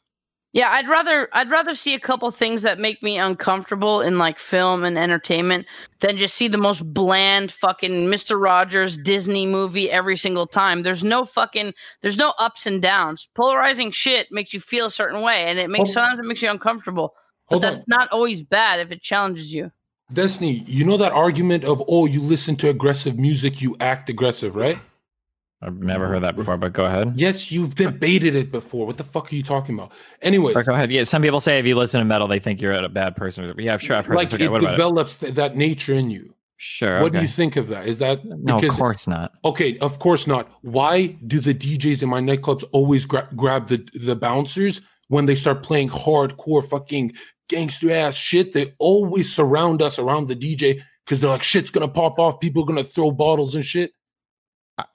Yeah, 0.52 0.72
I'd 0.72 0.90
rather 0.90 1.30
I'd 1.34 1.52
rather 1.52 1.76
see 1.76 1.94
a 1.94 2.00
couple 2.00 2.32
things 2.32 2.64
that 2.64 2.80
make 2.80 3.04
me 3.04 3.20
uncomfortable 3.20 4.02
in 4.02 4.18
like 4.18 4.40
film 4.40 4.84
and 4.84 4.98
entertainment 4.98 5.68
than 6.00 6.18
just 6.18 6.34
see 6.34 6.48
the 6.48 6.58
most 6.58 6.92
bland 6.92 7.52
fucking 7.52 8.10
Mister 8.10 8.36
Rogers 8.36 8.98
Disney 8.98 9.46
movie 9.46 9.92
every 9.92 10.18
single 10.18 10.48
time. 10.48 10.82
There's 10.82 11.04
no 11.04 11.24
fucking 11.24 11.74
there's 12.02 12.18
no 12.18 12.34
ups 12.40 12.66
and 12.66 12.82
downs. 12.82 13.30
Polarizing 13.36 13.92
shit 13.92 14.28
makes 14.32 14.52
you 14.52 14.60
feel 14.60 14.88
a 14.88 14.92
certain 14.92 15.22
way, 15.22 15.46
and 15.46 15.60
it 15.60 15.70
makes 15.70 15.94
sometimes 15.94 16.20
it 16.20 16.26
makes 16.26 16.42
you 16.42 16.50
uncomfortable. 16.50 17.14
But 17.52 17.62
that's 17.62 17.82
on. 17.82 17.86
not 17.88 18.10
always 18.12 18.42
bad 18.42 18.80
if 18.80 18.92
it 18.92 19.04
challenges 19.04 19.54
you. 19.54 19.72
Destiny, 20.12 20.64
you 20.66 20.84
know 20.84 20.98
that 20.98 21.12
argument 21.12 21.64
of 21.64 21.84
oh, 21.88 22.08
you 22.08 22.22
listen 22.22 22.56
to 22.56 22.70
aggressive 22.70 23.20
music, 23.20 23.62
you 23.62 23.76
act 23.80 24.10
aggressive, 24.10 24.56
right? 24.56 24.80
I've 25.62 25.78
never 25.78 26.08
heard 26.08 26.24
that 26.24 26.38
before, 26.38 26.56
but 26.56 26.72
go 26.72 26.86
ahead. 26.86 27.14
Yes, 27.18 27.52
you've 27.52 27.76
debated 27.76 28.34
it 28.34 28.50
before. 28.50 28.88
What 28.88 28.96
the 28.96 29.04
fuck 29.04 29.32
are 29.32 29.36
you 29.36 29.44
talking 29.44 29.76
about? 29.76 29.92
Anyways, 30.22 30.54
But 30.54 30.66
go 30.66 30.74
ahead. 30.74 30.90
Yeah, 30.90 31.04
some 31.04 31.22
people 31.22 31.42
say 31.42 31.60
if 31.60 31.66
you 31.66 31.76
listen 31.76 32.00
to 32.00 32.06
metal, 32.06 32.30
they 32.30 32.40
think 32.40 32.62
you're 32.62 32.74
a 32.74 32.88
bad 32.88 33.18
person. 33.18 33.54
Yeah, 33.58 33.78
sure, 33.78 33.98
I've 33.98 34.06
heard 34.06 34.16
like. 34.16 34.34
Okay, 34.34 34.46
it 34.46 34.52
it? 34.52 34.60
develops 34.60 35.18
th- 35.18 35.34
that 35.34 35.58
nature 35.58 35.94
in 35.94 36.10
you. 36.12 36.34
Sure. 36.62 37.02
What 37.02 37.14
do 37.14 37.22
you 37.22 37.28
think 37.28 37.56
of 37.56 37.70
that? 37.70 37.88
Is 37.88 38.00
that 38.00 38.24
No, 38.26 38.58
of 38.58 38.68
course 38.70 39.08
not. 39.08 39.32
Okay, 39.46 39.78
of 39.80 40.00
course 40.00 40.28
not. 40.28 40.50
Why 40.62 41.08
do 41.26 41.40
the 41.40 41.54
DJs 41.54 42.04
in 42.04 42.10
my 42.10 42.20
nightclubs 42.20 42.66
always 42.74 43.06
gra- 43.06 43.30
grab 43.36 43.68
the 43.68 43.86
the 43.94 44.16
bouncers 44.16 44.82
when 45.08 45.26
they 45.26 45.36
start 45.36 45.64
playing 45.64 45.90
hardcore 45.90 46.68
fucking 46.68 47.14
gangster 47.48 47.92
ass 47.92 48.16
shit? 48.16 48.52
They 48.52 48.74
always 48.78 49.34
surround 49.34 49.82
us 49.82 50.00
around 50.00 50.28
the 50.28 50.36
DJ 50.36 50.82
because 51.06 51.22
they're 51.22 51.30
like, 51.30 51.44
shit's 51.44 51.72
gonna 51.72 51.88
pop 51.88 52.20
off. 52.20 52.42
People 52.42 52.64
are 52.64 52.66
gonna 52.66 52.84
throw 52.84 53.12
bottles 53.12 53.56
and 53.56 53.64
shit. 53.64 53.94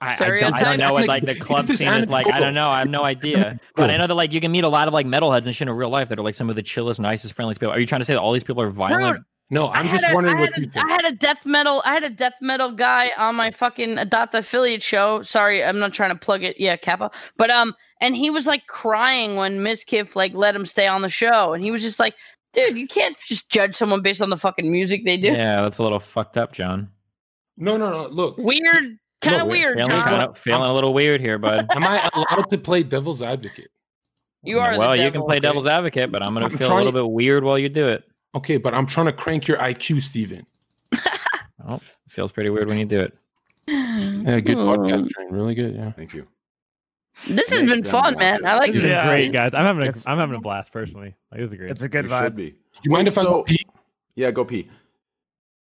I, 0.01 0.13
I, 0.13 0.15
don't, 0.15 0.53
I 0.55 0.63
don't 0.63 0.77
know 0.77 0.93
what 0.93 1.07
like 1.07 1.25
the 1.25 1.35
club 1.39 1.67
scene 1.67 1.87
is 1.87 2.09
like. 2.09 2.31
I 2.31 2.39
don't 2.39 2.53
know. 2.53 2.69
I 2.69 2.79
have 2.79 2.89
no 2.89 3.03
idea. 3.03 3.59
But 3.75 3.89
I 3.89 3.97
know 3.97 4.07
that 4.07 4.13
like 4.15 4.31
you 4.31 4.41
can 4.41 4.51
meet 4.51 4.63
a 4.63 4.69
lot 4.69 4.87
of 4.87 4.93
like 4.93 5.05
metalheads 5.05 5.45
and 5.45 5.55
shit 5.55 5.67
in 5.67 5.73
real 5.73 5.89
life 5.89 6.09
that 6.09 6.19
are 6.19 6.23
like 6.23 6.35
some 6.35 6.49
of 6.49 6.55
the 6.55 6.63
chillest, 6.63 6.99
nicest, 6.99 7.33
friendliest 7.33 7.59
people. 7.59 7.73
Are 7.73 7.79
you 7.79 7.87
trying 7.87 8.01
to 8.01 8.05
say 8.05 8.13
that 8.13 8.19
all 8.19 8.33
these 8.33 8.43
people 8.43 8.61
are 8.61 8.69
violent? 8.69 9.23
No, 9.51 9.67
I 9.67 9.79
I'm 9.79 9.87
just 9.89 10.03
a- 10.09 10.13
wondering 10.13 10.39
what 10.39 10.53
had 10.53 10.63
you 10.63 10.69
think. 10.69 10.83
I 10.85 10.91
had 10.91 11.05
a 11.05 11.11
death 11.11 11.45
metal. 11.45 11.83
I 11.85 11.93
had 11.93 12.03
a 12.03 12.09
death 12.09 12.33
metal 12.41 12.71
guy 12.71 13.11
on 13.15 13.35
my 13.35 13.51
fucking 13.51 13.99
Adopt 13.99 14.33
affiliate 14.33 14.81
show. 14.81 15.21
Sorry, 15.21 15.63
I'm 15.63 15.77
not 15.77 15.93
trying 15.93 16.09
to 16.09 16.15
plug 16.15 16.43
it. 16.43 16.59
Yeah, 16.59 16.77
Kappa. 16.77 17.11
But 17.37 17.51
um, 17.51 17.75
and 18.01 18.15
he 18.15 18.31
was 18.31 18.47
like 18.47 18.65
crying 18.65 19.35
when 19.35 19.61
Miss 19.61 19.83
Kiff 19.83 20.15
like 20.15 20.33
let 20.33 20.55
him 20.55 20.65
stay 20.65 20.87
on 20.87 21.01
the 21.03 21.09
show, 21.09 21.53
and 21.53 21.63
he 21.63 21.69
was 21.69 21.83
just 21.83 21.99
like, 21.99 22.15
"Dude, 22.53 22.75
you 22.75 22.87
can't 22.87 23.15
just 23.19 23.47
judge 23.49 23.75
someone 23.75 24.01
based 24.01 24.21
on 24.21 24.31
the 24.31 24.37
fucking 24.37 24.71
music 24.71 25.05
they 25.05 25.17
do. 25.17 25.27
Yeah, 25.27 25.61
that's 25.61 25.77
a 25.77 25.83
little 25.83 25.99
fucked 25.99 26.37
up, 26.39 26.51
John. 26.51 26.89
No, 27.55 27.77
no, 27.77 27.91
no. 27.91 28.07
Look, 28.07 28.37
Weird, 28.39 28.97
kind 29.25 29.41
of 29.41 29.47
Look, 29.47 29.51
weird, 29.51 29.77
Feeling, 29.77 30.01
kind 30.01 30.21
of, 30.23 30.37
feeling 30.37 30.69
a 30.69 30.73
little 30.73 30.93
weird 30.93 31.19
here, 31.21 31.37
bud. 31.37 31.67
am 31.71 31.83
I 31.83 32.09
allowed 32.13 32.49
to 32.51 32.57
play 32.57 32.83
devil's 32.83 33.21
advocate? 33.21 33.69
You 34.43 34.59
are 34.59 34.73
the 34.73 34.79
well. 34.79 34.95
You 34.95 35.09
can 35.11 35.21
play 35.23 35.37
okay. 35.37 35.41
devil's 35.41 35.65
advocate, 35.65 36.11
but 36.11 36.21
I'm 36.23 36.33
gonna 36.33 36.45
I'm 36.45 36.57
feel 36.57 36.71
a 36.71 36.77
little 36.77 36.91
bit 36.91 37.09
weird 37.09 37.43
while 37.43 37.57
you 37.59 37.67
do 37.69 37.87
it. 37.87 38.03
Okay, 38.35 38.57
but 38.57 38.73
I'm 38.73 38.85
trying 38.85 39.07
to 39.07 39.13
crank 39.13 39.47
your 39.47 39.57
IQ, 39.57 40.01
Steven. 40.01 40.45
Oh, 41.67 41.79
feels 42.07 42.31
pretty 42.31 42.51
weird 42.51 42.67
when 42.67 42.77
you 42.77 42.85
do 42.85 43.01
it. 43.01 43.17
Yeah, 43.67 44.39
good 44.39 44.57
podcast. 44.57 45.09
Really 45.31 45.55
good. 45.55 45.73
Yeah. 45.75 45.91
Thank 45.93 46.13
you. 46.13 46.27
This 47.27 47.49
has 47.51 47.63
Make 47.63 47.81
been 47.83 47.91
fun, 47.91 48.13
watch 48.13 48.19
man. 48.19 48.35
it. 48.35 48.45
I 48.45 48.55
like 48.57 48.71
This 48.73 48.81
this. 48.81 48.89
is 48.91 48.95
Yeah. 48.95 49.07
great, 49.07 49.31
guys. 49.31 49.55
I'm 49.55 49.65
having 49.65 49.81
a, 49.83 49.87
It's- 49.87 50.05
I'm 50.05 50.17
having 50.19 50.35
a 50.35 50.39
blast 50.41 50.71
personally. 50.71 51.15
Like, 51.31 51.41
this 51.41 51.49
is 51.51 51.55
great. 51.57 51.71
It's 51.71 51.81
a 51.81 51.89
good 51.89 52.05
you 52.05 52.11
vibe. 52.11 52.21
should 52.23 52.35
be. 52.35 52.53
You 52.83 52.91
mind 52.91 53.07
if 53.07 53.17
I 53.17 53.23
go 53.23 53.41
pee? 53.43 53.65
Yeah, 54.13 54.29
go 54.29 54.45
pee. 54.45 54.69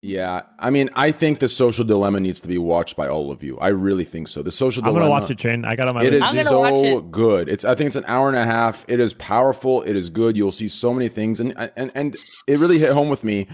Yeah, 0.02 0.44
I 0.58 0.70
mean, 0.70 0.90
I 0.96 1.12
think 1.12 1.40
the 1.40 1.50
social 1.50 1.84
dilemma 1.84 2.22
needs 2.22 2.40
to 2.42 2.48
be 2.48 2.58
watched 2.58 2.96
by 2.96 3.10
all 3.10 3.32
of 3.32 3.44
you. 3.44 3.58
I 3.60 3.68
really 3.68 4.06
think 4.06 4.30
so. 4.30 4.42
The 4.42 4.52
social 4.52 4.82
dilemma. 4.82 5.00
I'm 5.00 5.10
gonna 5.10 5.22
watch 5.22 5.30
it, 5.30 5.38
Train. 5.38 5.66
I 5.66 5.76
got 5.76 5.90
on 5.90 5.96
my 5.96 6.04
It 6.06 6.14
is 6.14 6.22
list. 6.22 6.38
I'm 6.38 6.44
gonna 6.46 6.60
watch 6.72 6.82
so 6.82 6.98
it. 7.00 7.12
good. 7.12 7.50
It's 7.50 7.66
I 7.66 7.76
think 7.76 7.88
it's 7.88 7.98
an 7.98 8.06
hour 8.08 8.30
and 8.30 8.38
a 8.38 8.46
half. 8.46 8.86
It 8.88 9.02
is 9.02 9.14
powerful. 9.16 9.82
It 9.82 9.98
is 9.98 10.10
good. 10.10 10.38
You'll 10.38 10.54
see 10.54 10.70
so 10.70 10.94
many 10.94 11.10
things, 11.10 11.42
and 11.42 11.54
and 11.76 11.92
and 11.96 12.16
it 12.48 12.60
really 12.60 12.80
hit 12.80 12.94
home 12.94 13.10
with 13.10 13.26
me. 13.26 13.48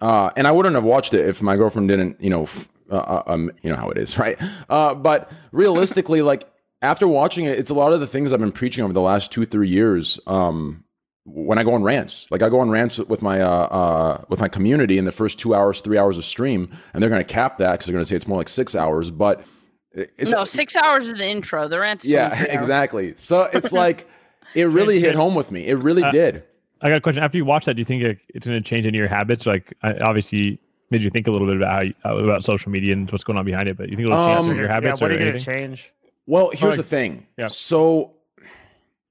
Uh, 0.00 0.30
and 0.36 0.46
I 0.46 0.52
wouldn't 0.52 0.76
have 0.76 0.84
watched 0.84 1.14
it 1.14 1.26
if 1.28 1.42
my 1.42 1.56
girlfriend 1.56 1.88
didn't. 1.88 2.20
You 2.20 2.30
know, 2.30 2.42
f- 2.44 2.68
uh, 2.92 2.94
uh, 2.96 3.22
um, 3.26 3.50
you 3.62 3.70
know 3.70 3.76
how 3.76 3.90
it 3.90 3.98
is, 3.98 4.16
right? 4.20 4.40
Uh, 4.68 4.94
but 4.94 5.32
realistically, 5.50 6.22
like 6.22 6.44
after 6.80 7.08
watching 7.08 7.44
it, 7.46 7.58
it's 7.58 7.70
a 7.70 7.74
lot 7.74 7.92
of 7.92 7.98
the 7.98 8.06
things 8.06 8.32
I've 8.32 8.38
been 8.38 8.52
preaching 8.52 8.84
over 8.84 8.92
the 8.92 9.00
last 9.00 9.32
two 9.32 9.44
three 9.46 9.68
years. 9.68 10.20
Um, 10.28 10.84
when 11.32 11.58
I 11.58 11.64
go 11.64 11.72
on 11.74 11.82
rants, 11.82 12.26
like 12.30 12.42
I 12.42 12.48
go 12.48 12.60
on 12.60 12.70
rants 12.70 12.98
with, 12.98 13.08
with 13.08 13.22
my 13.22 13.40
uh, 13.40 13.48
uh, 13.48 14.24
with 14.28 14.40
my 14.40 14.48
community 14.48 14.98
in 14.98 15.04
the 15.04 15.12
first 15.12 15.38
two 15.38 15.54
hours, 15.54 15.80
three 15.80 15.98
hours 15.98 16.18
of 16.18 16.24
stream, 16.24 16.70
and 16.92 17.02
they're 17.02 17.10
going 17.10 17.24
to 17.24 17.32
cap 17.32 17.58
that 17.58 17.72
because 17.72 17.86
they're 17.86 17.92
going 17.94 18.04
to 18.04 18.08
say 18.08 18.16
it's 18.16 18.26
more 18.26 18.38
like 18.38 18.48
six 18.48 18.74
hours. 18.74 19.10
But 19.10 19.44
it's 19.92 20.32
no, 20.32 20.44
six 20.44 20.76
hours 20.76 21.08
is 21.08 21.18
the 21.18 21.26
intro. 21.28 21.68
The 21.68 21.78
rant's 21.80 22.04
yeah, 22.04 22.42
exactly. 22.48 23.14
So 23.16 23.42
it's 23.52 23.72
like 23.84 24.08
it 24.54 24.64
really 24.64 25.00
hit 25.00 25.14
home 25.14 25.34
with 25.34 25.50
me. 25.50 25.66
It 25.66 25.76
really 25.78 26.02
Uh, 26.02 26.10
did. 26.10 26.44
I 26.80 26.88
got 26.90 26.98
a 26.98 27.00
question. 27.00 27.22
After 27.24 27.36
you 27.38 27.44
watch 27.44 27.64
that, 27.64 27.74
do 27.74 27.80
you 27.80 27.84
think 27.84 28.20
it's 28.28 28.46
going 28.46 28.62
to 28.62 28.68
change 28.68 28.86
any 28.86 28.96
of 28.98 29.00
your 29.00 29.08
habits? 29.08 29.46
Like, 29.46 29.74
I, 29.82 29.94
obviously, 29.98 30.60
made 30.92 31.02
you 31.02 31.10
think 31.10 31.26
a 31.26 31.32
little 31.32 31.48
bit 31.48 31.56
about 31.56 31.70
how 31.72 31.80
you, 31.82 31.94
uh, 32.04 32.16
about 32.24 32.44
social 32.44 32.70
media 32.70 32.92
and 32.92 33.10
what's 33.10 33.24
going 33.24 33.36
on 33.36 33.44
behind 33.44 33.68
it. 33.68 33.76
But 33.76 33.88
you 33.90 33.96
think 33.96 34.06
it'll 34.08 34.24
change 34.24 34.38
Um, 34.38 34.44
some 34.44 34.50
of 34.52 34.56
your 34.58 34.66
yeah, 34.68 34.78
what 34.92 35.02
or 35.02 35.06
are 35.06 35.10
you 35.10 35.18
going 35.18 35.18
to 35.18 35.28
anything? 35.38 35.44
change? 35.44 35.92
Well, 36.26 36.50
here's 36.50 36.62
like- 36.62 36.76
the 36.76 36.82
thing. 36.84 37.26
yeah. 37.36 37.46
So 37.46 38.12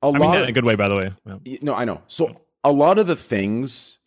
a 0.01 0.07
I 0.07 0.11
mean 0.11 0.19
lot. 0.21 0.33
that 0.33 0.43
in 0.43 0.49
a 0.49 0.53
good 0.53 0.65
way, 0.65 0.75
by 0.75 0.87
the 0.87 0.95
way. 0.95 1.11
Yeah. 1.25 1.57
No, 1.61 1.73
I 1.73 1.85
know. 1.85 2.01
So 2.07 2.41
a 2.63 2.71
lot 2.71 2.99
of 2.99 3.07
the 3.07 3.15
things 3.15 3.97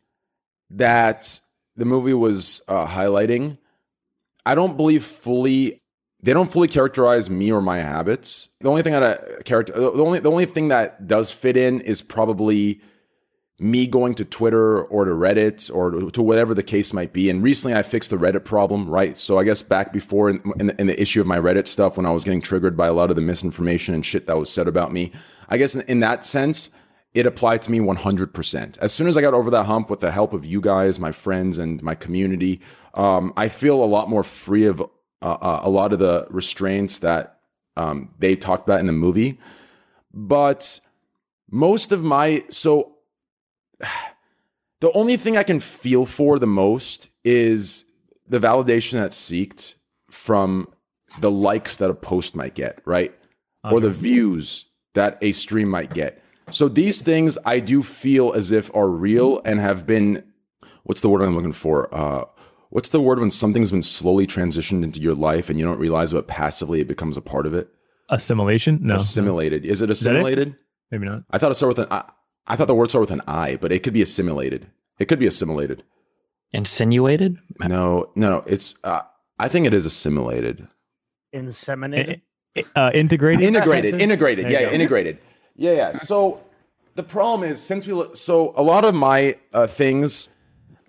that 0.70 1.40
the 1.76 1.84
movie 1.84 2.14
was 2.14 2.62
uh, 2.68 2.86
highlighting, 2.86 3.58
I 4.46 4.54
don't 4.54 4.76
believe 4.76 5.04
fully. 5.04 5.80
They 6.22 6.34
don't 6.34 6.50
fully 6.50 6.68
characterize 6.68 7.30
me 7.30 7.50
or 7.50 7.62
my 7.62 7.78
habits. 7.78 8.50
The 8.60 8.68
only 8.68 8.82
thing 8.82 8.92
that 8.92 9.02
I 9.02 9.42
character, 9.42 9.72
the 9.72 10.02
only 10.02 10.20
the 10.20 10.30
only 10.30 10.46
thing 10.46 10.68
that 10.68 11.06
does 11.06 11.32
fit 11.32 11.56
in 11.56 11.80
is 11.80 12.02
probably 12.02 12.82
me 13.60 13.86
going 13.86 14.14
to 14.14 14.24
Twitter 14.24 14.82
or 14.82 15.04
to 15.04 15.10
Reddit 15.10 15.72
or 15.74 15.90
to, 15.90 16.10
to 16.10 16.22
whatever 16.22 16.54
the 16.54 16.62
case 16.62 16.94
might 16.94 17.12
be. 17.12 17.28
And 17.28 17.42
recently, 17.42 17.76
I 17.76 17.82
fixed 17.82 18.08
the 18.08 18.16
Reddit 18.16 18.44
problem, 18.44 18.88
right? 18.88 19.16
So 19.16 19.38
I 19.38 19.44
guess 19.44 19.62
back 19.62 19.92
before 19.92 20.30
in, 20.30 20.42
in, 20.58 20.66
the, 20.68 20.80
in 20.80 20.86
the 20.86 21.00
issue 21.00 21.20
of 21.20 21.26
my 21.26 21.38
Reddit 21.38 21.66
stuff, 21.66 21.98
when 21.98 22.06
I 22.06 22.10
was 22.10 22.24
getting 22.24 22.40
triggered 22.40 22.74
by 22.74 22.86
a 22.86 22.94
lot 22.94 23.10
of 23.10 23.16
the 23.16 23.22
misinformation 23.22 23.94
and 23.94 24.04
shit 24.04 24.26
that 24.26 24.38
was 24.38 24.50
said 24.50 24.66
about 24.66 24.92
me, 24.92 25.12
I 25.50 25.58
guess 25.58 25.74
in, 25.74 25.82
in 25.82 26.00
that 26.00 26.24
sense, 26.24 26.70
it 27.12 27.26
applied 27.26 27.62
to 27.62 27.70
me 27.70 27.80
100%. 27.80 28.78
As 28.78 28.92
soon 28.92 29.08
as 29.08 29.16
I 29.16 29.20
got 29.20 29.34
over 29.34 29.50
that 29.50 29.66
hump 29.66 29.90
with 29.90 30.00
the 30.00 30.12
help 30.12 30.32
of 30.32 30.44
you 30.44 30.60
guys, 30.60 30.98
my 31.00 31.12
friends, 31.12 31.58
and 31.58 31.82
my 31.82 31.94
community, 31.94 32.60
um, 32.94 33.32
I 33.36 33.48
feel 33.48 33.82
a 33.82 33.86
lot 33.86 34.08
more 34.08 34.22
free 34.22 34.66
of 34.66 34.80
uh, 34.80 34.84
uh, 35.24 35.60
a 35.64 35.68
lot 35.68 35.92
of 35.92 35.98
the 35.98 36.26
restraints 36.30 37.00
that 37.00 37.40
um, 37.76 38.14
they 38.18 38.36
talked 38.36 38.66
about 38.66 38.80
in 38.80 38.86
the 38.86 38.92
movie. 38.92 39.38
But 40.14 40.80
most 41.50 41.92
of 41.92 42.02
my 42.02 42.44
so 42.48 42.96
the 44.80 44.92
only 44.92 45.16
thing 45.16 45.36
I 45.36 45.42
can 45.42 45.60
feel 45.60 46.06
for 46.06 46.38
the 46.38 46.46
most 46.46 47.10
is 47.24 47.86
the 48.26 48.38
validation 48.38 48.92
that's 48.92 49.18
seeked 49.18 49.74
from 50.10 50.68
the 51.18 51.30
likes 51.30 51.76
that 51.78 51.90
a 51.90 51.94
post 51.94 52.36
might 52.36 52.54
get, 52.54 52.80
right? 52.84 53.14
Or 53.62 53.80
the 53.80 53.90
views 53.90 54.69
that 54.94 55.18
a 55.20 55.32
stream 55.32 55.68
might 55.68 55.94
get. 55.94 56.22
So 56.50 56.68
these 56.68 57.02
things 57.02 57.38
I 57.46 57.60
do 57.60 57.82
feel 57.82 58.32
as 58.32 58.50
if 58.52 58.74
are 58.74 58.88
real 58.88 59.40
and 59.44 59.60
have 59.60 59.86
been 59.86 60.24
what's 60.82 61.00
the 61.00 61.08
word 61.08 61.22
I'm 61.22 61.34
looking 61.36 61.52
for? 61.52 61.92
Uh 61.94 62.24
what's 62.70 62.88
the 62.88 63.00
word 63.00 63.18
when 63.20 63.30
something's 63.30 63.70
been 63.70 63.82
slowly 63.82 64.26
transitioned 64.26 64.82
into 64.84 65.00
your 65.00 65.14
life 65.14 65.48
and 65.50 65.58
you 65.58 65.64
don't 65.64 65.78
realize 65.78 66.12
but 66.12 66.26
passively 66.28 66.80
it 66.80 66.88
becomes 66.88 67.16
a 67.16 67.22
part 67.22 67.46
of 67.46 67.54
it? 67.54 67.68
Assimilation? 68.08 68.80
No, 68.82 68.96
Assimilated. 68.96 69.64
Is 69.64 69.80
it 69.82 69.86
that 69.86 69.90
it? 69.90 69.92
assimilated? 69.92 70.56
maybe 70.90 71.06
not. 71.06 71.22
I 71.30 71.38
thought 71.38 71.52
it 71.52 71.54
started 71.54 71.78
with 71.78 71.86
an 71.86 71.92
I. 71.92 72.04
I 72.48 72.56
thought 72.56 72.66
the 72.66 72.74
word 72.74 72.88
started 72.90 73.10
with 73.12 73.20
an 73.20 73.28
I, 73.28 73.54
but 73.56 73.70
it 73.70 73.84
could 73.84 73.92
be 73.92 74.02
assimilated. 74.02 74.66
It 74.98 75.04
could 75.06 75.20
be 75.20 75.26
assimilated. 75.28 75.84
Insinuated? 76.52 77.36
No, 77.60 78.10
no, 78.16 78.30
no. 78.30 78.44
It's. 78.46 78.74
Uh, 78.82 79.02
I 79.38 79.46
think 79.46 79.66
it 79.66 79.72
is 79.74 79.86
assimilated. 79.86 80.66
Inseminated. 81.32 82.22
Uh, 82.74 82.90
integrated. 82.94 83.44
Integrated. 83.44 84.00
Integrated. 84.00 84.46
There 84.46 84.52
you 84.52 84.66
Yeah, 84.66 84.72
integrated. 84.72 85.18
Yeah, 85.56 85.72
yeah. 85.72 85.92
So 85.92 86.42
the 86.94 87.02
problem 87.02 87.48
is 87.48 87.62
since 87.62 87.86
we 87.86 87.92
look, 87.92 88.16
so 88.16 88.52
a 88.56 88.62
lot 88.62 88.84
of 88.84 88.94
my 88.94 89.36
uh, 89.52 89.66
things. 89.66 90.28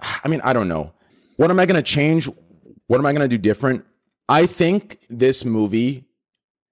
I 0.02 0.28
mean, 0.28 0.42
I 0.44 0.54
don't 0.54 0.68
know. 0.68 0.94
What 1.38 1.52
am 1.52 1.60
I 1.60 1.66
going 1.66 1.76
to 1.76 1.84
change? 1.84 2.28
What 2.88 3.00
am 3.00 3.06
I 3.06 3.14
going 3.14 3.22
to 3.22 3.28
do 3.28 3.38
different? 3.38 3.86
I 4.28 4.46
think 4.46 5.00
this 5.10 5.46
movie. 5.46 6.06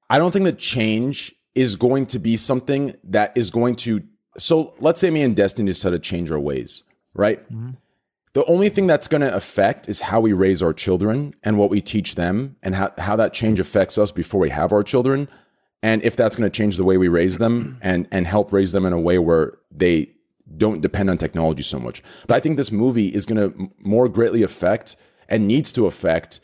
I 0.10 0.18
don't 0.18 0.32
think 0.32 0.46
the 0.46 0.54
change 0.54 1.36
is 1.54 1.76
going 1.76 2.08
to 2.08 2.20
be 2.20 2.36
something 2.36 2.96
that 3.04 3.32
is 3.36 3.52
going 3.52 3.76
to. 3.76 4.02
So 4.38 4.74
let's 4.80 5.00
say 5.00 5.12
me 5.12 5.22
and 5.22 5.36
Destiny 5.36 5.68
decide 5.68 5.92
to 5.92 6.00
change 6.00 6.32
our 6.32 6.40
ways, 6.40 6.84
right? 7.14 7.40
The 8.34 8.46
only 8.46 8.70
thing 8.70 8.86
that's 8.86 9.08
going 9.08 9.22
to 9.22 9.34
affect 9.36 9.90
is 9.90 10.02
how 10.02 10.20
we 10.20 10.34
raise 10.34 10.62
our 10.62 10.74
children 10.74 11.34
and 11.44 11.58
what 11.58 11.70
we 11.70 11.82
teach 11.82 12.16
them 12.16 12.58
and 12.62 12.76
how, 12.76 12.94
how 12.98 13.16
that 13.16 13.34
change 13.34 13.60
affects 13.60 13.98
us 13.98 14.12
before 14.12 14.40
we 14.40 14.52
have 14.52 14.72
our 14.72 14.84
children. 14.84 15.28
And 15.82 16.04
if 16.04 16.16
that's 16.16 16.36
going 16.36 16.50
to 16.50 16.56
change 16.56 16.78
the 16.78 16.84
way 16.84 16.98
we 16.98 17.08
raise 17.08 17.40
them 17.40 17.80
and, 17.82 18.08
and 18.12 18.28
help 18.28 18.54
raise 18.54 18.72
them 18.72 18.86
in 18.86 18.94
a 18.94 19.00
way 19.00 19.18
where 19.18 19.58
they 19.72 20.12
don't 20.58 20.82
depend 20.82 21.10
on 21.10 21.18
technology 21.18 21.64
so 21.64 21.80
much. 21.80 22.04
But 22.28 22.36
I 22.36 22.40
think 22.40 22.58
this 22.58 22.72
movie 22.72 23.08
is 23.08 23.26
going 23.26 23.52
to 23.52 23.72
more 23.80 24.08
greatly 24.08 24.44
affect 24.44 24.96
and 25.28 25.48
needs 25.48 25.72
to 25.74 25.86
affect 25.86 26.40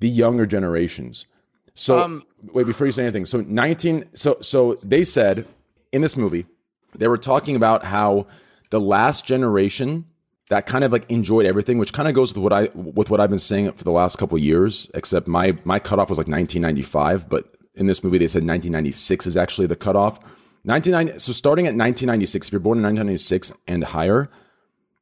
the 0.00 0.08
younger 0.08 0.46
generations. 0.46 1.26
So 1.74 1.98
Um, 1.98 2.24
wait, 2.52 2.66
before 2.66 2.86
you 2.86 2.92
say 2.92 3.02
anything, 3.02 3.24
so 3.24 3.40
19, 3.40 4.06
so, 4.14 4.38
so 4.40 4.74
they 4.82 5.04
said 5.04 5.46
in 5.92 6.02
this 6.02 6.16
movie, 6.16 6.46
they 6.94 7.08
were 7.08 7.18
talking 7.18 7.56
about 7.56 7.86
how 7.86 8.26
the 8.70 8.80
last 8.80 9.26
generation 9.26 10.06
that 10.50 10.66
kind 10.66 10.84
of 10.84 10.92
like 10.92 11.08
enjoyed 11.10 11.46
everything, 11.46 11.78
which 11.78 11.92
kind 11.92 12.08
of 12.08 12.14
goes 12.14 12.34
with 12.34 12.42
what 12.42 12.52
I 12.52 12.68
with 12.74 13.10
what 13.10 13.20
I've 13.20 13.30
been 13.30 13.38
saying 13.38 13.72
for 13.72 13.84
the 13.84 13.92
last 13.92 14.16
couple 14.16 14.36
of 14.36 14.42
years. 14.42 14.90
Except 14.94 15.28
my 15.28 15.56
my 15.64 15.78
cutoff 15.78 16.08
was 16.08 16.18
like 16.18 16.28
1995, 16.28 17.28
but 17.28 17.54
in 17.74 17.86
this 17.86 18.02
movie 18.02 18.18
they 18.18 18.26
said 18.26 18.42
1996 18.42 19.26
is 19.26 19.36
actually 19.36 19.66
the 19.66 19.76
cutoff. 19.76 20.18
1990. 20.64 21.18
So 21.20 21.32
starting 21.32 21.66
at 21.66 21.74
1996, 21.76 22.48
if 22.48 22.52
you're 22.52 22.60
born 22.60 22.78
in 22.78 22.84
1996 22.84 23.52
and 23.66 23.84
higher, 23.84 24.28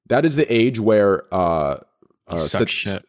that 0.07 0.25
is 0.25 0.37
the 0.37 0.53
age 0.53 0.79
where 0.79 1.33
uh, 1.35 1.79
uh 2.27 2.39
stat- 2.39 2.71
shit. 2.71 3.05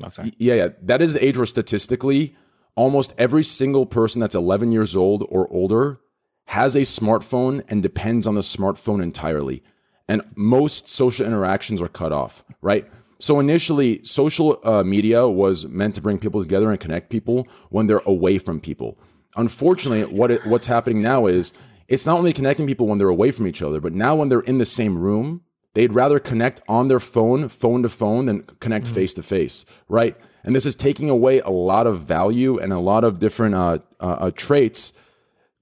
No, 0.00 0.08
sorry. 0.08 0.32
yeah, 0.38 0.54
yeah. 0.54 0.68
That 0.82 1.02
is 1.02 1.12
the 1.12 1.24
age 1.24 1.36
where 1.36 1.46
statistically 1.46 2.36
almost 2.76 3.12
every 3.18 3.42
single 3.42 3.86
person 3.86 4.20
that's 4.20 4.36
11 4.36 4.70
years 4.70 4.94
old 4.94 5.26
or 5.28 5.52
older 5.52 6.00
has 6.46 6.76
a 6.76 6.80
smartphone 6.80 7.64
and 7.68 7.82
depends 7.82 8.26
on 8.26 8.34
the 8.34 8.40
smartphone 8.40 9.02
entirely. 9.02 9.62
And 10.08 10.22
most 10.34 10.88
social 10.88 11.26
interactions 11.26 11.82
are 11.82 11.88
cut 11.88 12.12
off, 12.12 12.44
right? 12.62 12.88
So 13.18 13.40
initially, 13.40 14.02
social 14.04 14.60
uh, 14.64 14.82
media 14.82 15.28
was 15.28 15.66
meant 15.66 15.94
to 15.96 16.00
bring 16.00 16.18
people 16.18 16.40
together 16.40 16.70
and 16.70 16.80
connect 16.80 17.10
people 17.10 17.46
when 17.68 17.86
they're 17.86 18.02
away 18.06 18.38
from 18.38 18.60
people. 18.60 18.98
Unfortunately, 19.36 20.04
what 20.16 20.30
it, 20.30 20.46
what's 20.46 20.66
happening 20.66 21.02
now 21.02 21.26
is 21.26 21.52
it's 21.88 22.06
not 22.06 22.18
only 22.18 22.32
connecting 22.32 22.66
people 22.66 22.86
when 22.86 22.98
they're 22.98 23.08
away 23.08 23.30
from 23.30 23.46
each 23.46 23.62
other, 23.62 23.80
but 23.80 23.92
now 23.92 24.14
when 24.14 24.28
they're 24.28 24.40
in 24.40 24.58
the 24.58 24.64
same 24.64 24.98
room, 24.98 25.42
they'd 25.74 25.92
rather 25.92 26.18
connect 26.18 26.60
on 26.68 26.88
their 26.88 27.00
phone, 27.00 27.48
phone 27.48 27.82
to 27.82 27.88
phone, 27.88 28.26
than 28.26 28.42
connect 28.60 28.86
face 28.86 29.14
to 29.14 29.22
face, 29.22 29.64
right? 29.88 30.16
And 30.44 30.54
this 30.54 30.66
is 30.66 30.76
taking 30.76 31.10
away 31.10 31.40
a 31.40 31.50
lot 31.50 31.86
of 31.86 32.02
value 32.02 32.58
and 32.58 32.72
a 32.72 32.78
lot 32.78 33.04
of 33.04 33.18
different 33.18 33.54
uh, 33.54 33.78
uh, 34.00 34.04
uh, 34.04 34.30
traits 34.34 34.92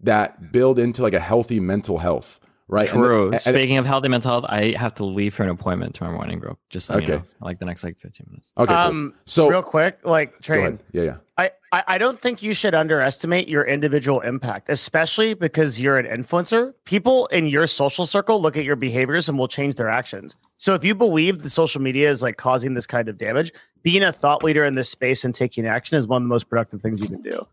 that 0.01 0.53
build 0.53 0.79
into 0.79 1.03
like 1.03 1.15
a 1.15 1.21
healthy 1.21 1.59
mental 1.59 1.99
health, 1.99 2.39
right? 2.69 2.91
And 2.93 3.03
the- 3.03 3.07
True. 3.07 3.31
and- 3.33 3.41
Speaking 3.41 3.77
of 3.79 3.87
healthy 3.87 4.09
mental 4.09 4.31
health, 4.31 4.45
I 4.49 4.73
have 4.79 4.95
to 4.97 5.05
leave 5.05 5.35
for 5.35 5.43
an 5.45 5.49
appointment 5.51 5.95
tomorrow 5.95 6.17
morning, 6.17 6.41
bro. 6.41 6.57
Just 6.71 6.87
so 6.87 6.95
Okay. 6.95 7.13
you 7.13 7.19
know, 7.19 7.25
like 7.41 7.59
the 7.59 7.65
next 7.65 7.85
like 7.85 7.99
15 7.99 8.27
minutes. 8.31 8.53
okay, 8.59 8.67
cool. 8.73 8.77
Um, 8.77 9.15
so 9.25 9.49
real 9.49 9.63
quick, 9.63 9.99
like 10.05 10.41
train. 10.41 10.81
Yeah, 10.93 11.03
yeah. 11.03 11.17
I, 11.39 11.51
I 11.73 11.83
I 11.89 11.99
don't 11.99 12.21
think 12.21 12.43
you 12.43 12.55
should 12.55 12.75
underestimate 12.75 13.47
your 13.49 13.65
individual 13.65 14.21
impact, 14.21 14.69
especially 14.71 15.35
because 15.35 15.79
you're 15.81 15.99
an 15.99 16.07
influencer. 16.07 16.73
People 16.85 17.27
in 17.27 17.47
your 17.47 17.67
social 17.67 18.07
circle 18.07 18.41
look 18.41 18.57
at 18.57 18.65
your 18.65 18.77
behaviors 18.77 19.29
and 19.29 19.39
will 19.39 19.49
change 19.49 19.75
their 19.77 19.89
actions. 19.91 20.35
So 20.57 20.75
if 20.75 20.83
you 20.85 20.95
believe 20.95 21.41
that 21.43 21.51
social 21.51 21.83
media 21.83 22.11
is 22.11 22.23
like 22.23 22.39
causing 22.39 22.73
this 22.75 22.87
kind 22.87 23.09
of 23.09 23.19
damage, 23.19 23.53
being 23.83 24.03
a 24.03 24.13
thought 24.13 24.43
leader 24.43 24.65
in 24.65 24.75
this 24.75 24.89
space 24.89 25.25
and 25.25 25.35
taking 25.35 25.67
action 25.67 25.99
is 25.99 26.07
one 26.07 26.23
of 26.23 26.25
the 26.29 26.33
most 26.33 26.49
productive 26.49 26.81
things 26.81 27.01
you 27.01 27.09
can 27.09 27.21
do. 27.23 27.47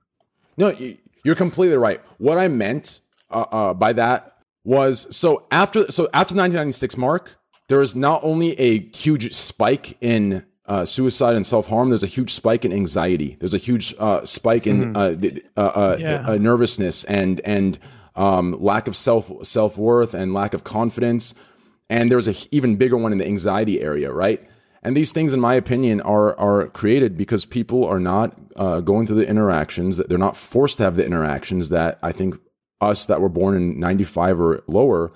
No, 0.58 0.70
y- 0.80 0.98
you're 1.26 1.36
completely 1.36 1.76
right. 1.78 2.00
What 2.20 2.38
I 2.38 2.48
meant 2.48 3.02
uh, 3.32 3.46
uh, 3.52 3.74
by 3.74 3.92
that 3.94 4.33
was 4.64 5.14
so 5.16 5.46
after 5.52 5.92
so 5.92 6.04
after 6.14 6.34
1996 6.36 6.98
mark, 6.98 7.36
there 7.68 7.82
is 7.82 7.96
not 7.96 8.22
only 8.24 8.58
a 8.60 8.80
huge 8.96 9.34
spike 9.34 9.98
in 10.02 10.46
uh, 10.66 10.86
suicide 10.86 11.36
and 11.36 11.46
self 11.46 11.68
harm. 11.68 11.90
There's 11.90 12.04
a 12.04 12.08
huge 12.08 12.32
spike 12.34 12.64
in 12.66 12.72
anxiety. 12.72 13.36
There's 13.40 13.54
a 13.54 13.58
huge 13.58 13.94
uh, 14.00 14.24
spike 14.26 14.66
in 14.68 14.96
uh, 14.96 15.10
the- 15.18 15.44
uh, 15.58 15.60
uh, 15.60 15.98
Yeah. 16.00 16.24
uh, 16.28 16.36
nervousness 16.38 17.04
and 17.06 17.42
and 17.42 17.78
um, 18.16 18.56
lack 18.62 18.88
of 18.88 18.96
self 18.96 19.30
self 19.46 19.78
worth 19.78 20.14
and 20.14 20.34
lack 20.34 20.54
of 20.54 20.64
confidence. 20.64 21.36
And 21.90 22.10
there's 22.10 22.28
a 22.30 22.34
even 22.52 22.78
bigger 22.78 22.96
one 22.98 23.12
in 23.12 23.18
the 23.18 23.28
anxiety 23.28 23.82
area, 23.82 24.12
right? 24.12 24.42
And 24.82 24.96
these 24.98 25.12
things, 25.12 25.34
in 25.34 25.40
my 25.42 25.56
opinion, 25.56 26.00
are 26.02 26.38
are 26.40 26.68
created 26.70 27.18
because 27.18 27.44
people 27.46 27.86
are 27.86 28.00
not 28.00 28.38
uh, 28.56 28.80
going 28.80 29.06
through 29.08 29.18
the 29.18 29.28
interactions 29.28 29.98
that 29.98 30.08
they're 30.10 30.18
not 30.18 30.38
forced 30.38 30.78
to 30.78 30.84
have 30.84 30.96
the 30.96 31.06
interactions 31.06 31.70
that 31.70 32.00
I 32.02 32.12
think 32.14 32.36
us 32.84 33.06
that 33.08 33.22
were 33.22 33.30
born 33.30 33.56
in 33.56 33.80
'95 33.80 34.40
or 34.40 34.64
lower 34.68 35.12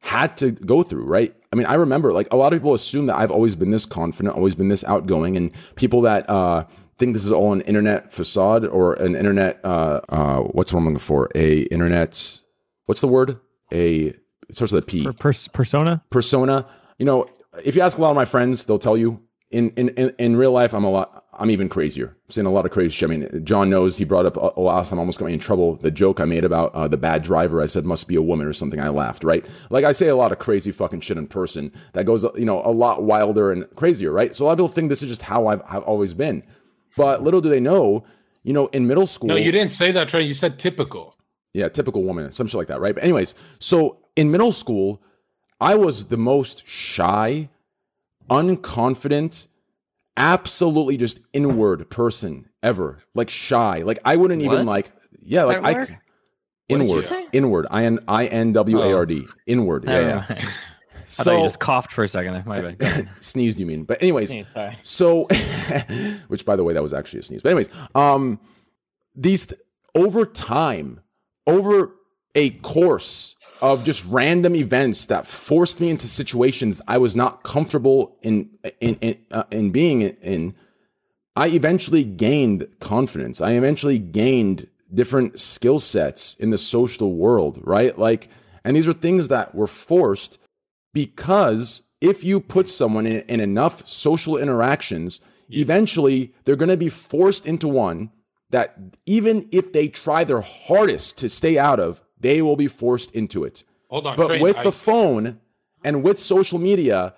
had 0.00 0.36
to 0.38 0.52
go 0.52 0.82
through. 0.82 1.04
Right? 1.04 1.34
I 1.52 1.56
mean, 1.56 1.66
I 1.66 1.74
remember 1.74 2.12
like 2.12 2.28
a 2.30 2.36
lot 2.36 2.52
of 2.52 2.60
people 2.60 2.74
assume 2.74 3.06
that 3.06 3.16
I've 3.16 3.30
always 3.30 3.56
been 3.56 3.70
this 3.70 3.86
confident, 3.86 4.36
always 4.36 4.54
been 4.54 4.68
this 4.68 4.84
outgoing, 4.84 5.36
and 5.36 5.50
people 5.74 6.02
that 6.02 6.28
uh, 6.28 6.64
think 6.98 7.14
this 7.14 7.24
is 7.24 7.32
all 7.32 7.52
an 7.52 7.60
internet 7.62 8.12
facade 8.12 8.64
or 8.64 8.94
an 8.94 9.16
internet 9.16 9.60
uh, 9.64 10.00
uh, 10.08 10.40
what's 10.40 10.72
what 10.72 10.80
I'm 10.80 10.86
looking 10.86 10.98
for 10.98 11.30
a 11.34 11.62
internet 11.62 12.40
what's 12.86 13.00
the 13.00 13.08
word 13.08 13.38
a 13.72 14.14
it 14.48 14.54
starts 14.54 14.72
with 14.72 14.84
a 14.84 14.86
P 14.86 15.08
pers- 15.18 15.48
persona. 15.48 16.02
persona. 16.10 16.66
You 16.98 17.06
know, 17.06 17.26
if 17.64 17.74
you 17.74 17.82
ask 17.82 17.98
a 17.98 18.00
lot 18.00 18.10
of 18.10 18.16
my 18.16 18.24
friends, 18.24 18.64
they'll 18.64 18.78
tell 18.78 18.96
you 18.96 19.20
in 19.50 19.70
in 19.70 19.88
in, 19.90 20.14
in 20.18 20.36
real 20.36 20.52
life, 20.52 20.74
I'm 20.74 20.84
a 20.84 20.90
lot. 20.90 21.24
I'm 21.38 21.50
even 21.50 21.68
crazier. 21.68 22.08
I'm 22.08 22.30
saying 22.30 22.46
a 22.46 22.50
lot 22.50 22.66
of 22.66 22.72
crazy 22.72 22.90
shit. 22.90 23.10
I 23.10 23.16
mean, 23.16 23.44
John 23.44 23.70
knows 23.70 23.96
he 23.96 24.04
brought 24.04 24.26
up 24.26 24.36
oh, 24.36 24.52
last 24.56 24.90
time, 24.90 24.98
almost 24.98 25.18
got 25.18 25.26
me 25.26 25.34
in 25.34 25.38
trouble. 25.38 25.76
The 25.76 25.90
joke 25.90 26.20
I 26.20 26.24
made 26.24 26.44
about 26.44 26.74
uh, 26.74 26.88
the 26.88 26.96
bad 26.96 27.22
driver. 27.22 27.62
I 27.62 27.66
said 27.66 27.84
must 27.84 28.08
be 28.08 28.16
a 28.16 28.22
woman 28.22 28.46
or 28.46 28.52
something. 28.52 28.80
I 28.80 28.88
laughed. 28.88 29.24
Right? 29.24 29.44
Like 29.70 29.84
I 29.84 29.92
say 29.92 30.08
a 30.08 30.16
lot 30.16 30.32
of 30.32 30.38
crazy 30.38 30.72
fucking 30.72 31.00
shit 31.00 31.18
in 31.18 31.26
person 31.26 31.72
that 31.92 32.04
goes, 32.04 32.24
you 32.36 32.44
know, 32.44 32.62
a 32.64 32.72
lot 32.72 33.02
wilder 33.02 33.52
and 33.52 33.66
crazier. 33.76 34.10
Right? 34.10 34.34
So 34.34 34.44
a 34.44 34.46
lot 34.46 34.52
of 34.52 34.58
people 34.58 34.68
think 34.68 34.88
this 34.88 35.02
is 35.02 35.08
just 35.08 35.22
how 35.22 35.46
I've, 35.46 35.62
I've 35.68 35.82
always 35.82 36.14
been. 36.14 36.42
But 36.96 37.22
little 37.22 37.40
do 37.40 37.48
they 37.48 37.60
know, 37.60 38.04
you 38.42 38.52
know, 38.52 38.66
in 38.68 38.86
middle 38.86 39.06
school. 39.06 39.28
No, 39.28 39.36
you 39.36 39.52
didn't 39.52 39.72
say 39.72 39.92
that, 39.92 40.08
Trey. 40.08 40.22
You 40.22 40.34
said 40.34 40.58
typical. 40.58 41.16
Yeah, 41.52 41.68
typical 41.68 42.02
woman, 42.04 42.30
some 42.32 42.46
shit 42.46 42.58
like 42.58 42.68
that, 42.68 42.80
right? 42.80 42.94
But 42.94 43.04
anyways, 43.04 43.34
so 43.58 43.98
in 44.14 44.30
middle 44.30 44.52
school, 44.52 45.02
I 45.60 45.74
was 45.74 46.08
the 46.08 46.18
most 46.18 46.66
shy, 46.66 47.48
unconfident, 48.28 49.46
absolutely 50.16 50.96
just 50.96 51.20
inward 51.32 51.88
person 51.90 52.48
ever. 52.62 52.98
Like 53.14 53.30
shy. 53.30 53.82
Like 53.82 53.98
I 54.04 54.16
wouldn't 54.16 54.42
even 54.42 54.66
like 54.66 54.90
yeah, 55.22 55.44
like 55.44 55.62
What 55.62 55.66
I 55.66 55.78
word? 55.78 55.98
What 56.68 56.78
did 56.78 56.88
you 56.88 56.96
inward. 56.96 57.28
Inward. 57.32 57.66
I 57.70 57.84
N 57.84 57.98
I 58.08 58.26
N 58.26 58.52
W 58.52 58.80
A 58.80 58.94
R 58.94 59.06
D. 59.06 59.26
Inward. 59.46 59.84
Yeah, 59.84 59.92
Never 59.92 60.08
yeah. 60.08 60.24
mind. 60.28 60.44
I 61.06 61.22
thought 61.22 61.36
you 61.36 61.44
just 61.44 61.60
coughed 61.60 61.92
for 61.92 62.02
a 62.02 62.08
second. 62.08 62.44
My 62.46 62.60
bad. 62.60 62.78
Go 62.78 62.86
ahead. 62.86 63.08
sneezed 63.20 63.60
you 63.60 63.66
mean. 63.66 63.84
But 63.84 64.02
anyways, 64.02 64.30
Sneeze, 64.30 64.46
so, 64.82 65.24
which 66.26 66.44
by 66.44 66.56
the 66.56 66.64
way, 66.64 66.74
that 66.74 66.82
was 66.82 66.92
actually 66.92 67.20
a 67.20 67.22
sneeze. 67.22 67.42
But 67.42 67.50
anyways, 67.50 67.68
um, 67.94 68.40
these 69.14 69.52
over 69.94 70.26
time, 70.26 71.00
over 71.46 71.94
a 72.34 72.50
course 72.50 73.35
of 73.60 73.84
just 73.84 74.04
random 74.06 74.54
events 74.54 75.06
that 75.06 75.26
forced 75.26 75.80
me 75.80 75.90
into 75.90 76.06
situations 76.06 76.80
I 76.86 76.98
was 76.98 77.16
not 77.16 77.42
comfortable 77.42 78.16
in 78.22 78.50
in 78.80 78.96
in, 78.96 79.18
uh, 79.30 79.44
in 79.50 79.70
being 79.70 80.02
in, 80.02 80.54
I 81.34 81.48
eventually 81.48 82.04
gained 82.04 82.66
confidence. 82.80 83.40
I 83.40 83.52
eventually 83.52 83.98
gained 83.98 84.68
different 84.92 85.40
skill 85.40 85.78
sets 85.78 86.34
in 86.34 86.50
the 86.50 86.58
social 86.58 87.14
world, 87.14 87.60
right? 87.62 87.98
Like, 87.98 88.28
and 88.64 88.76
these 88.76 88.88
are 88.88 88.92
things 88.92 89.28
that 89.28 89.54
were 89.54 89.66
forced 89.66 90.38
because 90.94 91.82
if 92.00 92.24
you 92.24 92.40
put 92.40 92.68
someone 92.68 93.06
in, 93.06 93.20
in 93.22 93.40
enough 93.40 93.86
social 93.86 94.36
interactions, 94.36 95.20
eventually 95.50 96.34
they're 96.44 96.56
going 96.56 96.68
to 96.68 96.76
be 96.76 96.88
forced 96.88 97.46
into 97.46 97.68
one 97.68 98.10
that 98.50 98.78
even 99.06 99.48
if 99.50 99.72
they 99.72 99.88
try 99.88 100.24
their 100.24 100.40
hardest 100.40 101.18
to 101.18 101.28
stay 101.28 101.58
out 101.58 101.80
of, 101.80 102.00
they 102.18 102.42
will 102.42 102.56
be 102.56 102.66
forced 102.66 103.10
into 103.14 103.44
it. 103.44 103.64
Hold 103.88 104.06
on, 104.06 104.16
But 104.16 104.26
Trey. 104.28 104.40
with 104.40 104.56
I- 104.58 104.62
the 104.64 104.72
phone 104.72 105.38
and 105.84 106.02
with 106.02 106.18
social 106.18 106.58
media, 106.58 107.14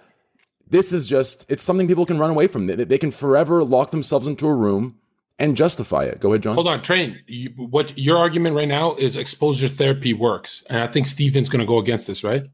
this 0.68 0.92
is 0.92 1.08
just, 1.08 1.46
it's 1.50 1.62
something 1.62 1.88
people 1.88 2.04
can 2.06 2.18
run 2.18 2.30
away 2.30 2.46
from. 2.46 2.66
They, 2.66 2.74
they 2.76 2.98
can 2.98 3.10
forever 3.10 3.64
lock 3.64 3.90
themselves 3.90 4.26
into 4.26 4.46
a 4.46 4.54
room 4.54 4.96
and 5.38 5.56
justify 5.56 6.04
it. 6.04 6.20
Go 6.20 6.32
ahead, 6.32 6.42
John. 6.42 6.54
Hold 6.54 6.68
on, 6.68 6.82
Train. 6.82 7.20
You, 7.26 7.50
what 7.56 7.96
your 7.96 8.18
argument 8.18 8.54
right 8.56 8.68
now 8.68 8.94
is 8.96 9.16
exposure 9.16 9.68
therapy 9.68 10.12
works, 10.12 10.64
and 10.68 10.82
I 10.82 10.86
think 10.88 11.06
Steven's 11.06 11.48
going 11.48 11.60
to 11.60 11.66
go 11.66 11.78
against 11.78 12.06
this, 12.06 12.22
right? 12.24 12.44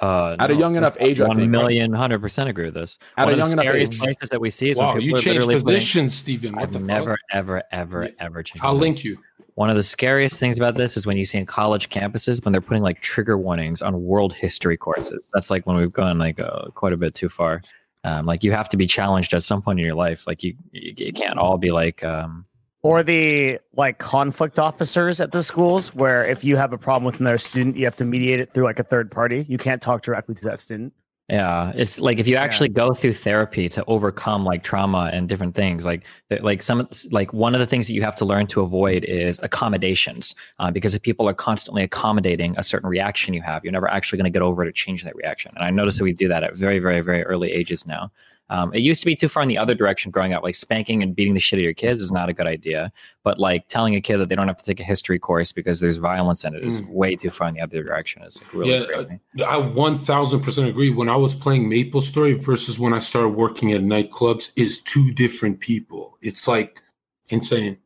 Uh, 0.00 0.36
At 0.38 0.50
a 0.50 0.54
young 0.54 0.76
enough 0.76 0.96
age, 1.00 1.20
I 1.22 1.28
one 1.28 1.36
think. 1.38 1.50
million, 1.50 1.92
hundred 1.92 2.20
percent 2.20 2.50
agree 2.50 2.66
with 2.66 2.74
this. 2.74 2.98
At 3.16 3.24
One 3.26 3.28
a 3.28 3.32
of 3.32 3.36
the 3.36 3.56
young 3.56 3.64
enough 3.66 3.74
age. 3.76 3.98
places 3.98 4.28
that 4.28 4.40
we 4.40 4.50
see 4.50 4.68
is 4.70 4.78
Wow, 4.78 4.92
when 4.94 5.00
you 5.02 5.08
people 5.14 5.18
are 5.18 5.22
changed 5.22 5.36
literally 5.46 5.54
putting- 5.54 5.74
positions, 5.76 6.14
Steven. 6.14 6.52
What 6.54 6.62
I've 6.64 6.72
the 6.72 6.80
never, 6.80 7.10
fuck? 7.12 7.18
ever, 7.32 7.62
ever, 7.72 8.02
Yeah. 8.04 8.10
ever 8.18 8.42
changed. 8.42 8.64
I'll 8.64 8.74
link 8.74 9.04
you. 9.04 9.18
One 9.56 9.70
of 9.70 9.76
the 9.76 9.82
scariest 9.82 10.38
things 10.38 10.58
about 10.58 10.76
this 10.76 10.98
is 10.98 11.06
when 11.06 11.16
you 11.16 11.24
see 11.24 11.38
in 11.38 11.46
college 11.46 11.88
campuses 11.88 12.44
when 12.44 12.52
they're 12.52 12.60
putting 12.60 12.82
like 12.82 13.00
trigger 13.00 13.38
warnings 13.38 13.80
on 13.80 14.04
world 14.04 14.34
history 14.34 14.76
courses. 14.76 15.30
That's 15.32 15.50
like 15.50 15.66
when 15.66 15.76
we've 15.76 15.92
gone 15.92 16.18
like 16.18 16.38
uh, 16.38 16.66
quite 16.74 16.92
a 16.92 16.96
bit 16.98 17.14
too 17.14 17.30
far. 17.30 17.62
Um, 18.04 18.26
like 18.26 18.44
you 18.44 18.52
have 18.52 18.68
to 18.68 18.76
be 18.76 18.86
challenged 18.86 19.32
at 19.32 19.42
some 19.42 19.62
point 19.62 19.80
in 19.80 19.86
your 19.86 19.94
life. 19.94 20.26
Like 20.26 20.42
you, 20.42 20.54
you, 20.72 20.92
you 20.98 21.12
can't 21.12 21.38
all 21.38 21.56
be 21.56 21.72
like, 21.72 22.04
um, 22.04 22.44
or 22.82 23.02
the 23.02 23.58
like 23.74 23.96
conflict 23.96 24.58
officers 24.58 25.22
at 25.22 25.32
the 25.32 25.42
schools 25.42 25.94
where 25.94 26.22
if 26.22 26.44
you 26.44 26.56
have 26.56 26.74
a 26.74 26.78
problem 26.78 27.04
with 27.04 27.18
another 27.18 27.38
student 27.38 27.76
you 27.76 27.84
have 27.84 27.96
to 27.96 28.04
mediate 28.04 28.38
it 28.38 28.52
through 28.52 28.62
like 28.62 28.78
a 28.78 28.84
third 28.84 29.10
party 29.10 29.44
you 29.48 29.58
can't 29.58 29.82
talk 29.82 30.02
directly 30.02 30.36
to 30.36 30.44
that 30.44 30.60
student 30.60 30.92
Yeah, 31.28 31.72
it's 31.74 32.00
like 32.00 32.20
if 32.20 32.28
you 32.28 32.36
actually 32.36 32.68
go 32.68 32.94
through 32.94 33.14
therapy 33.14 33.68
to 33.70 33.84
overcome 33.88 34.44
like 34.44 34.62
trauma 34.62 35.10
and 35.12 35.28
different 35.28 35.56
things, 35.56 35.84
like 35.84 36.04
like 36.40 36.62
some 36.62 36.88
like 37.10 37.32
one 37.32 37.52
of 37.52 37.58
the 37.58 37.66
things 37.66 37.88
that 37.88 37.94
you 37.94 38.02
have 38.02 38.14
to 38.16 38.24
learn 38.24 38.46
to 38.46 38.60
avoid 38.60 39.02
is 39.02 39.40
accommodations, 39.42 40.36
uh, 40.60 40.70
because 40.70 40.94
if 40.94 41.02
people 41.02 41.28
are 41.28 41.34
constantly 41.34 41.82
accommodating 41.82 42.54
a 42.58 42.62
certain 42.62 42.88
reaction 42.88 43.34
you 43.34 43.42
have, 43.42 43.64
you're 43.64 43.72
never 43.72 43.90
actually 43.90 44.18
going 44.18 44.32
to 44.32 44.36
get 44.38 44.42
over 44.42 44.64
to 44.64 44.70
change 44.70 45.02
that 45.02 45.16
reaction. 45.16 45.50
And 45.56 45.64
I 45.64 45.70
notice 45.70 45.98
that 45.98 46.04
we 46.04 46.12
do 46.12 46.28
that 46.28 46.44
at 46.44 46.56
very, 46.56 46.78
very, 46.78 47.00
very 47.00 47.24
early 47.24 47.50
ages 47.50 47.88
now. 47.88 48.12
Um, 48.48 48.72
it 48.72 48.78
used 48.78 49.00
to 49.00 49.06
be 49.06 49.16
too 49.16 49.28
far 49.28 49.42
in 49.42 49.48
the 49.48 49.58
other 49.58 49.74
direction 49.74 50.10
growing 50.10 50.32
up, 50.32 50.42
like 50.42 50.54
spanking 50.54 51.02
and 51.02 51.16
beating 51.16 51.34
the 51.34 51.40
shit 51.40 51.56
out 51.56 51.60
of 51.60 51.64
your 51.64 51.74
kids 51.74 52.00
is 52.00 52.12
not 52.12 52.28
a 52.28 52.32
good 52.32 52.46
idea. 52.46 52.92
But 53.24 53.40
like 53.40 53.66
telling 53.68 53.94
a 53.96 54.00
kid 54.00 54.18
that 54.18 54.28
they 54.28 54.36
don't 54.36 54.46
have 54.46 54.58
to 54.58 54.64
take 54.64 54.78
a 54.78 54.84
history 54.84 55.18
course 55.18 55.50
because 55.50 55.80
there's 55.80 55.96
violence 55.96 56.44
in 56.44 56.54
it 56.54 56.62
is 56.62 56.82
way 56.84 57.16
too 57.16 57.30
far 57.30 57.48
in 57.48 57.54
the 57.54 57.60
other 57.60 57.82
direction. 57.82 58.22
Is 58.22 58.40
like 58.40 58.54
really 58.54 58.72
Yeah, 58.72 58.80
uh, 58.82 59.04
crazy. 59.04 59.20
I 59.44 59.56
one 59.56 59.98
thousand 59.98 60.42
percent 60.42 60.68
agree. 60.68 60.90
When 60.90 61.08
I 61.08 61.16
was 61.16 61.34
playing 61.34 61.68
Maple 61.68 62.00
Story 62.00 62.34
versus 62.34 62.78
when 62.78 62.94
I 62.94 63.00
started 63.00 63.30
working 63.30 63.72
at 63.72 63.80
nightclubs 63.80 64.52
is 64.56 64.80
two 64.80 65.10
different 65.12 65.60
people. 65.60 66.16
It's 66.22 66.46
like 66.46 66.82
insane. 67.28 67.78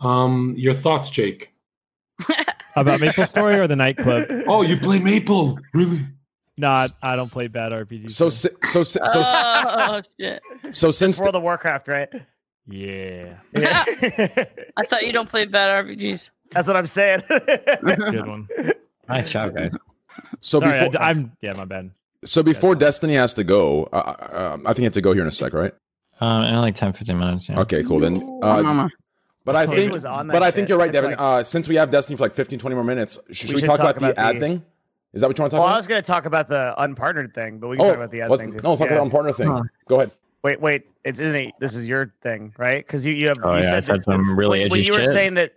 Um, 0.00 0.54
your 0.56 0.74
thoughts, 0.74 1.10
Jake? 1.10 1.52
About 2.76 3.00
Maple 3.00 3.26
Story 3.26 3.56
or 3.56 3.66
the 3.66 3.76
nightclub? 3.76 4.24
Oh, 4.48 4.62
you 4.62 4.76
play 4.76 4.98
Maple, 4.98 5.58
really? 5.72 6.00
Nah, 6.56 6.86
I 7.02 7.16
don't 7.16 7.30
play 7.30 7.48
bad 7.48 7.72
RPGs. 7.72 8.10
So, 8.12 8.28
si- 8.28 8.48
so, 8.62 8.82
si- 8.84 9.00
so, 9.06 9.22
oh 9.24 10.02
shit! 10.20 10.40
so 10.70 10.90
since 10.92 11.12
It's 11.14 11.20
World 11.20 11.34
of 11.36 11.42
Warcraft, 11.42 11.88
right? 11.88 12.08
yeah, 12.66 13.34
Yeah. 13.52 13.84
I 14.76 14.84
thought 14.86 15.04
you 15.06 15.12
don't 15.12 15.28
play 15.28 15.44
bad 15.46 15.84
RPGs. 15.84 16.30
That's 16.52 16.68
what 16.68 16.76
I'm 16.76 16.86
saying. 16.86 17.22
good 17.28 18.26
one. 18.26 18.48
Nice 19.08 19.28
job, 19.28 19.54
guys. 19.54 19.72
so 20.40 20.60
Sorry, 20.60 20.88
before, 20.88 21.02
I, 21.02 21.10
am 21.10 21.32
yeah, 21.42 21.52
my 21.52 21.66
bad. 21.66 21.90
so 22.24 22.42
before 22.42 22.74
Destiny 22.74 23.14
has 23.16 23.34
to 23.34 23.44
go, 23.44 23.84
uh, 23.92 24.52
um, 24.54 24.66
I 24.66 24.70
think 24.70 24.78
you 24.78 24.84
have 24.84 24.92
to 24.94 25.02
go 25.02 25.12
here 25.12 25.20
in 25.20 25.28
a 25.28 25.32
sec, 25.32 25.52
right? 25.52 25.74
Um, 26.20 26.44
in 26.44 26.54
like 26.56 26.74
10, 26.74 26.94
15 26.94 27.18
minutes. 27.18 27.48
Yeah. 27.50 27.60
Okay, 27.60 27.82
cool. 27.82 27.98
Then, 28.00 28.16
uh, 28.42 28.62
mama. 28.62 28.88
but 29.44 29.56
I 29.56 29.66
think, 29.66 29.92
was 29.92 30.06
on 30.06 30.28
but 30.28 30.42
I 30.42 30.46
shit. 30.46 30.54
think 30.54 30.68
you're 30.70 30.78
right, 30.78 30.90
Devin. 30.90 31.10
like- 31.10 31.20
uh, 31.20 31.42
since 31.42 31.68
we 31.68 31.74
have 31.74 31.90
Destiny 31.90 32.16
for 32.16 32.22
like 32.22 32.32
15, 32.32 32.58
20 32.60 32.74
more 32.74 32.82
minutes, 32.84 33.18
should 33.30 33.52
we, 33.52 33.60
should 33.60 33.66
talk, 33.66 33.76
talk 33.78 33.96
about, 33.98 34.14
the 34.14 34.18
ad 34.20 34.36
the- 34.36 34.40
thing? 34.40 34.62
Is 35.14 35.20
that 35.20 35.28
what 35.28 35.38
you 35.38 35.42
want 35.42 35.50
to 35.52 35.56
talk 35.56 35.60
about? 35.60 35.64
well, 35.64 35.74
I 35.74 35.76
was 35.76 35.86
going 35.86 36.02
to 36.02 36.06
talk 36.06 36.26
about 36.26 36.48
the 36.48 36.74
unpartnered 36.78 37.34
thing, 37.34 37.58
but 37.58 37.68
we 37.68 37.76
can 37.76 37.86
oh, 37.86 37.88
talk 37.88 37.96
about 37.96 38.10
the 38.10 38.22
other 38.22 38.30
let's, 38.32 38.42
things. 38.42 38.62
no, 38.62 38.70
let's 38.70 38.80
talk 38.80 38.90
Yeah. 38.90 38.96
about 38.96 39.10
the 39.10 39.16
unpartnered 39.16 39.36
thing. 39.36 39.48
Huh. 39.48 39.62
Go 39.88 39.96
ahead. 39.96 40.10
Wait, 40.42 40.60
wait. 40.60 40.86
It's 41.04 41.20
isn't 41.20 41.34
it? 41.34 41.54
This 41.60 41.74
is 41.74 41.86
your 41.86 42.12
thing, 42.22 42.52
right? 42.58 42.84
Because 42.84 43.06
you, 43.06 43.14
you 43.14 43.28
have. 43.28 43.38
Oh, 43.42 43.56
you 43.56 43.62
yeah, 43.62 43.68
I 43.68 43.72
said 43.72 43.84
said 43.84 43.96
that- 44.00 44.04
some 44.04 44.38
really 44.38 44.60
when, 44.60 44.70
when 44.70 44.80
edgy 44.80 44.90
you 44.92 44.98
were 44.98 45.04
saying 45.04 45.34
that 45.34 45.52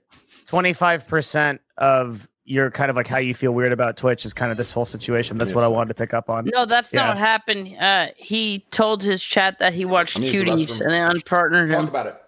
25% 0.48 1.60
of 1.78 2.30
your 2.46 2.72
kind 2.72 2.90
of 2.90 2.96
like 2.96 3.08
how 3.08 3.18
you 3.18 3.34
feel 3.34 3.52
weird 3.52 3.74
about 3.74 3.98
Twitch 3.98 4.26
is 4.26 4.34
kind 4.34 4.52
of 4.52 4.58
this 4.58 4.72
whole 4.72 4.86
situation. 4.86 5.38
That's 5.38 5.52
what 5.54 5.66
I 5.66 5.68
wanted 5.68 5.90
to 5.90 5.94
pick 5.96 6.14
up 6.14 6.30
on. 6.30 6.50
No, 6.54 6.66
that's 6.66 6.94
Yeah. 6.94 7.02
not 7.02 7.10
what 7.10 7.18
happened. 7.18 7.76
Uh, 7.78 8.08
he 8.16 8.66
told 8.72 9.04
his 9.04 9.22
chat 9.22 9.60
that 9.60 9.74
he 9.74 9.84
watched 9.84 10.16
I'm 10.16 10.24
gonna 10.24 10.32
the 10.32 10.46
cuties 10.46 10.80
and 10.80 10.92
they 10.92 11.00
unpartnered 11.00 11.72
him. 11.72 11.88
about 11.90 12.08
it. 12.08 12.22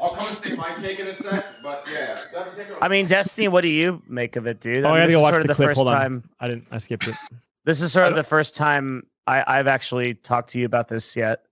I'll 0.00 0.14
come 0.14 0.26
and 0.28 0.36
say 0.36 0.54
my 0.54 0.74
take 0.74 0.98
in 0.98 1.06
a 1.06 1.14
sec, 1.14 1.44
but 1.62 1.84
yeah. 1.92 2.18
Devin, 2.32 2.54
take 2.56 2.68
it 2.68 2.78
I 2.80 2.88
mean, 2.88 3.06
Destiny, 3.06 3.48
what 3.48 3.60
do 3.62 3.68
you 3.68 4.02
make 4.08 4.36
of 4.36 4.46
it, 4.46 4.60
dude? 4.60 4.84
Oh, 4.84 4.88
I 4.88 4.92
mean, 4.92 5.00
gotta 5.00 5.06
this 5.06 5.14
go 5.14 5.18
is 5.18 5.22
watch 5.22 5.32
sort 5.34 5.42
of 5.42 5.48
the 5.48 5.54
clip. 5.54 5.68
first 5.68 5.76
Hold 5.76 5.88
on. 5.88 5.94
time. 6.00 6.30
I 6.40 6.48
didn't. 6.48 6.66
I 6.70 6.78
skipped 6.78 7.08
it. 7.08 7.14
This 7.64 7.82
is 7.82 7.92
sort 7.92 8.08
of 8.08 8.16
the 8.16 8.24
first 8.24 8.56
time 8.56 9.06
I, 9.26 9.44
I've 9.46 9.66
actually 9.66 10.14
talked 10.14 10.50
to 10.50 10.58
you 10.58 10.66
about 10.66 10.88
this 10.88 11.14
yet. 11.14 11.42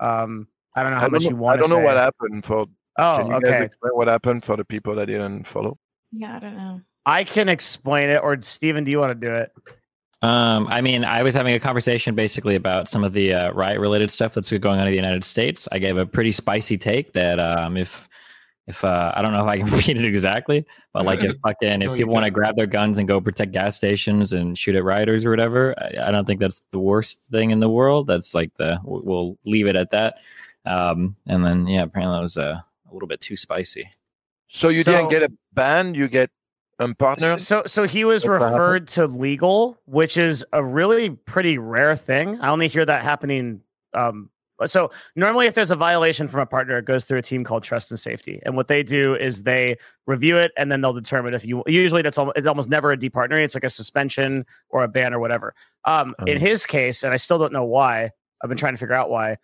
Um, 0.00 0.48
I 0.74 0.82
don't 0.82 0.92
know 0.92 0.96
how 0.98 1.02
don't 1.02 1.12
much 1.12 1.22
know, 1.24 1.30
you 1.30 1.36
want 1.36 1.58
to 1.58 1.58
I 1.58 1.60
don't 1.62 1.70
say. 1.70 1.78
know 1.78 1.84
what 1.84 1.96
happened 1.96 2.44
for. 2.44 2.66
Oh, 2.98 3.16
Can 3.18 3.26
you 3.26 3.32
guys 3.40 3.42
okay. 3.52 3.64
explain 3.64 3.92
what 3.94 4.08
happened 4.08 4.44
for 4.44 4.56
the 4.56 4.64
people 4.64 4.94
that 4.96 5.06
didn't 5.06 5.44
follow? 5.44 5.78
Yeah, 6.10 6.36
I 6.36 6.38
don't 6.40 6.56
know. 6.56 6.80
I 7.06 7.24
can 7.24 7.48
explain 7.48 8.10
it, 8.10 8.20
or 8.22 8.40
Steven, 8.42 8.84
do 8.84 8.90
you 8.90 8.98
want 8.98 9.18
to 9.18 9.26
do 9.26 9.34
it? 9.34 9.52
Um, 10.20 10.66
I 10.68 10.80
mean, 10.80 11.04
I 11.04 11.22
was 11.22 11.34
having 11.34 11.54
a 11.54 11.60
conversation 11.60 12.14
basically 12.16 12.56
about 12.56 12.88
some 12.88 13.04
of 13.04 13.12
the 13.12 13.32
uh, 13.32 13.52
riot 13.52 13.78
related 13.78 14.10
stuff 14.10 14.34
that's 14.34 14.50
going 14.50 14.80
on 14.80 14.86
in 14.86 14.90
the 14.90 14.96
United 14.96 15.22
States. 15.24 15.68
I 15.70 15.78
gave 15.78 15.96
a 15.96 16.04
pretty 16.06 16.32
spicy 16.32 16.76
take 16.76 17.12
that 17.12 17.38
um, 17.38 17.76
if 17.76 18.08
if 18.66 18.84
uh, 18.84 19.12
I 19.14 19.22
don't 19.22 19.32
know 19.32 19.40
if 19.42 19.46
I 19.48 19.58
can 19.58 19.70
repeat 19.70 19.96
it 19.96 20.04
exactly, 20.04 20.66
but 20.92 21.04
like 21.06 21.22
if 21.22 21.36
fucking 21.44 21.82
if 21.82 21.90
you 21.90 21.94
people 21.96 22.12
want 22.12 22.24
to 22.24 22.30
grab 22.30 22.56
their 22.56 22.66
guns 22.66 22.98
and 22.98 23.06
go 23.06 23.20
protect 23.20 23.52
gas 23.52 23.76
stations 23.76 24.32
and 24.32 24.58
shoot 24.58 24.74
at 24.74 24.82
rioters 24.84 25.24
or 25.24 25.30
whatever, 25.30 25.74
I, 25.78 26.08
I 26.08 26.10
don't 26.10 26.24
think 26.26 26.40
that's 26.40 26.62
the 26.72 26.80
worst 26.80 27.22
thing 27.30 27.50
in 27.52 27.60
the 27.60 27.68
world. 27.70 28.06
That's 28.08 28.34
like 28.34 28.52
the 28.56 28.78
we'll- 28.82 29.02
we'll 29.04 29.38
leave 29.44 29.66
it 29.68 29.76
at 29.76 29.90
that. 29.90 30.18
Um, 30.66 31.14
and 31.28 31.44
then 31.44 31.66
yeah, 31.68 31.82
apparently 31.84 32.16
that 32.16 32.22
was 32.22 32.36
uh, 32.36 32.60
a 32.90 32.92
little 32.92 33.08
bit 33.08 33.20
too 33.20 33.36
spicy. 33.36 33.88
So 34.48 34.68
you 34.68 34.82
So- 34.82 34.92
didn't 34.92 35.10
get 35.10 35.22
a 35.22 35.30
ban, 35.54 35.94
you 35.94 36.08
get 36.08 36.30
um 36.78 36.94
partner. 36.94 37.38
So, 37.38 37.62
so 37.66 37.84
he 37.84 38.04
was 38.04 38.22
That's 38.22 38.30
referred 38.42 38.88
to 38.88 39.06
legal, 39.06 39.78
which 39.86 40.16
is 40.16 40.44
a 40.52 40.62
really 40.64 41.10
pretty 41.10 41.58
rare 41.58 41.96
thing. 41.96 42.40
I 42.40 42.48
only 42.50 42.68
hear 42.68 42.84
that 42.86 43.02
happening. 43.02 43.60
Um, 43.94 44.30
so 44.64 44.90
normally, 45.14 45.46
if 45.46 45.54
there's 45.54 45.70
a 45.70 45.76
violation 45.76 46.26
from 46.26 46.40
a 46.40 46.46
partner, 46.46 46.78
it 46.78 46.84
goes 46.84 47.04
through 47.04 47.18
a 47.18 47.22
team 47.22 47.44
called 47.44 47.62
Trust 47.62 47.92
and 47.92 48.00
Safety, 48.00 48.40
and 48.44 48.56
what 48.56 48.66
they 48.66 48.82
do 48.82 49.14
is 49.14 49.44
they 49.44 49.76
review 50.08 50.36
it 50.36 50.50
and 50.56 50.70
then 50.70 50.80
they'll 50.80 50.92
determine 50.92 51.32
if 51.32 51.44
you. 51.46 51.62
Usually, 51.66 52.02
that's 52.02 52.18
almost, 52.18 52.36
it's 52.36 52.46
almost 52.48 52.68
never 52.68 52.90
a 52.90 52.96
departnering. 52.96 53.44
It's 53.44 53.54
like 53.54 53.62
a 53.64 53.70
suspension 53.70 54.44
or 54.70 54.82
a 54.82 54.88
ban 54.88 55.14
or 55.14 55.20
whatever. 55.20 55.54
Um, 55.84 56.14
in 56.26 56.38
Oh. 56.38 56.40
his 56.40 56.66
case, 56.66 57.04
and 57.04 57.12
I 57.12 57.16
still 57.18 57.38
don't 57.38 57.52
know 57.52 57.64
why. 57.64 58.10
I've 58.42 58.48
been 58.48 58.58
trying 58.58 58.74
to 58.74 58.78
figure 58.78 58.94
out 58.94 59.10
why 59.10 59.36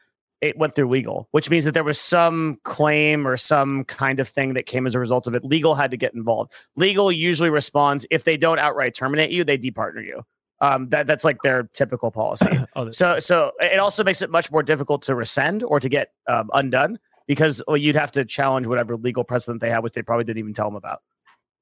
it 0.44 0.58
went 0.58 0.74
through 0.74 0.90
legal, 0.90 1.26
which 1.30 1.48
means 1.48 1.64
that 1.64 1.72
there 1.72 1.82
was 1.82 1.98
some 1.98 2.58
claim 2.64 3.26
or 3.26 3.34
some 3.38 3.84
kind 3.84 4.20
of 4.20 4.28
thing 4.28 4.52
that 4.52 4.66
came 4.66 4.86
as 4.86 4.94
a 4.94 4.98
result 4.98 5.26
of 5.26 5.34
it. 5.34 5.42
Legal 5.42 5.74
had 5.74 5.90
to 5.90 5.96
get 5.96 6.12
involved. 6.12 6.52
Legal 6.76 7.10
usually 7.10 7.48
responds 7.48 8.04
if 8.10 8.24
they 8.24 8.36
don't 8.36 8.58
outright 8.58 8.94
terminate 8.94 9.30
you, 9.30 9.42
they 9.42 9.56
departner 9.56 10.04
you. 10.04 10.22
Um, 10.60 10.88
that 10.90 11.06
that's 11.06 11.24
like 11.24 11.38
their 11.42 11.64
typical 11.72 12.10
policy. 12.10 12.46
Oh, 12.76 12.90
so 12.90 13.20
so 13.20 13.52
it 13.60 13.78
also 13.78 14.02
makes 14.02 14.20
it 14.20 14.30
much 14.30 14.50
more 14.50 14.62
difficult 14.62 15.02
to 15.02 15.14
rescind 15.14 15.62
or 15.62 15.78
to 15.78 15.88
get 15.88 16.08
um, 16.28 16.50
undone 16.54 16.98
because 17.26 17.62
well, 17.68 17.76
you'd 17.76 17.94
have 17.94 18.10
to 18.12 18.24
challenge 18.24 18.66
whatever 18.66 18.96
legal 18.96 19.22
precedent 19.22 19.60
they 19.60 19.70
have, 19.70 19.82
which 19.82 19.94
they 19.94 20.02
probably 20.02 20.24
didn't 20.24 20.38
even 20.38 20.52
tell 20.54 20.66
them 20.66 20.76
about. 20.76 21.00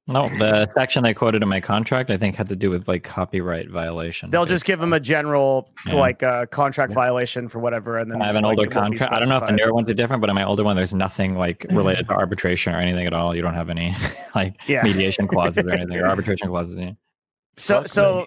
No, 0.09 0.29
the 0.39 0.69
section 0.71 1.05
they 1.05 1.15
quoted 1.15 1.43
in 1.43 1.49
my 1.49 1.61
contract, 1.61 2.11
I 2.11 2.17
think, 2.17 2.35
had 2.35 2.49
to 2.49 2.57
do 2.57 2.71
with 2.71 2.89
like 2.89 3.05
copyright 3.05 3.71
violation. 3.71 4.31
They'll 4.31 4.47
just 4.47 4.65
give 4.65 4.81
them 4.81 4.93
a 4.93 4.99
general 4.99 5.71
Yeah. 5.87 5.95
like 5.95 6.25
uh, 6.25 6.47
contract 6.47 6.93
violation 6.93 7.49
for 7.49 7.61
whatever, 7.61 7.99
and 7.99 8.11
then 8.11 8.21
I 8.21 8.27
have 8.27 8.35
an 8.35 8.43
like, 8.43 8.59
older 8.59 8.69
it 8.71 8.75
won't 8.75 8.93
be 8.93 8.99
contract. 8.99 9.13
I 9.13 9.21
don't 9.21 9.29
know 9.29 9.37
if 9.37 9.47
the 9.47 9.53
newer 9.53 9.73
ones 9.73 9.89
are 9.89 9.95
different, 9.95 10.21
but 10.21 10.29
in 10.29 10.35
my 10.35 10.43
older 10.43 10.65
one, 10.65 10.75
there's 10.75 10.93
nothing 10.93 11.37
like 11.37 11.65
related 11.71 12.09
to 12.09 12.13
arbitration 12.15 12.75
or 12.75 12.79
anything 12.81 13.07
at 13.07 13.13
all. 13.13 13.37
You 13.37 13.43
don't 13.43 13.55
have 13.55 13.71
any 13.71 13.95
like 14.35 14.57
Yeah. 14.67 14.83
mediation 14.83 15.29
clauses 15.29 15.65
or 15.65 15.71
anything 15.71 15.97
or 15.99 16.07
arbitration 16.09 16.49
clauses. 16.49 16.77
Yeah. 16.79 16.93
So 17.57 17.79
Fuck, 17.81 17.89
so. 17.89 18.27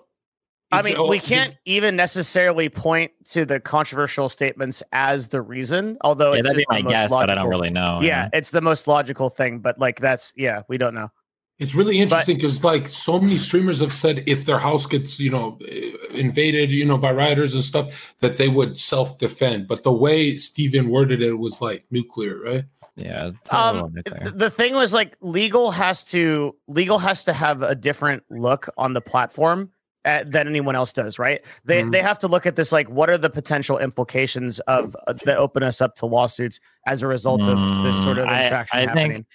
I 0.72 0.82
mean, 0.82 1.08
we 1.08 1.20
can't 1.20 1.56
even 1.66 1.96
necessarily 1.96 2.70
point 2.70 3.12
to 3.26 3.46
the 3.46 3.60
controversial 3.60 4.28
statements 4.30 4.82
as 4.94 5.28
the 5.28 5.42
reason, 5.42 5.98
although 6.02 6.34
yeah, 6.34 6.40
it's 6.40 6.48
that'd 6.48 6.58
be 6.58 6.62
just 6.64 6.70
the 6.70 6.74
my 6.74 6.82
most 6.82 6.92
guess, 6.94 7.12
but 7.12 7.30
I 7.30 7.36
don't 7.36 7.48
really 7.50 7.70
know. 7.70 8.00
Yeah, 8.02 8.30
it's 8.34 8.50
the 8.50 8.62
most 8.62 8.88
logical 8.88 9.30
thing, 9.30 9.60
but 9.60 9.78
like 9.80 10.00
that's 10.00 10.34
yeah, 10.36 10.64
we 10.68 10.78
don't 10.78 10.94
know. 10.96 11.10
It's 11.58 11.74
really 11.74 12.00
interesting 12.00 12.36
because, 12.36 12.64
like, 12.66 12.88
so 12.90 13.18
many 13.20 13.38
streamers 13.38 13.80
have 13.80 13.94
said 13.94 14.24
if 14.28 14.44
their 14.46 14.60
house 14.60 14.86
gets, 14.86 15.20
you 15.22 15.30
know, 15.32 15.58
eh, 15.70 15.92
invaded, 16.12 16.70
you 16.70 16.84
know, 16.86 16.98
by 16.98 17.12
rioters 17.14 17.54
and 17.54 17.64
stuff, 17.64 18.14
that 18.20 18.36
they 18.36 18.50
would 18.50 18.78
self-defend. 18.78 19.68
But 19.68 19.84
the 19.84 19.94
way 19.94 20.36
Steven 20.36 20.90
worded 20.90 21.22
it 21.22 21.36
was 21.36 21.62
like 21.62 21.86
nuclear, 21.92 22.40
right? 22.42 22.64
Yeah. 22.98 23.28
it's 23.28 23.52
a 23.52 23.72
little 23.74 23.86
Um, 23.88 23.92
bit 23.92 24.06
there. 24.06 24.20
th- 24.20 24.34
the 24.36 24.50
thing 24.50 24.74
was 24.74 24.94
like 24.94 25.18
legal 25.22 25.72
has 25.72 26.04
to 26.06 26.56
legal 26.68 26.98
has 27.00 27.26
to 27.26 27.34
have 27.34 27.62
a 27.62 27.76
different 27.76 28.24
look 28.30 28.70
on 28.78 28.94
the 28.94 29.02
platform 29.02 29.70
uh, 30.06 30.24
than 30.26 30.48
anyone 30.48 30.76
else 30.76 30.94
does, 30.94 31.18
right? 31.20 31.44
They 31.66 31.82
Mhm. 31.84 31.92
they 31.92 32.02
have 32.02 32.20
to 32.20 32.28
look 32.30 32.46
at 32.46 32.56
this 32.56 32.72
like 32.72 32.88
what 32.90 33.10
are 33.10 33.18
the 33.18 33.30
potential 33.30 33.80
implications 33.80 34.60
of 34.62 34.96
uh, 35.08 35.14
that 35.26 35.38
open 35.38 35.62
us 35.64 35.82
up 35.82 35.96
to 35.96 36.06
lawsuits 36.06 36.60
as 36.86 37.02
a 37.02 37.08
result 37.08 37.42
of 37.48 37.58
this 37.84 38.02
sort 38.02 38.18
of 38.18 38.28
Mm, 38.28 38.30
I- 38.30 38.66
I 38.72 38.86
happening. 38.86 39.12
think 39.12 39.26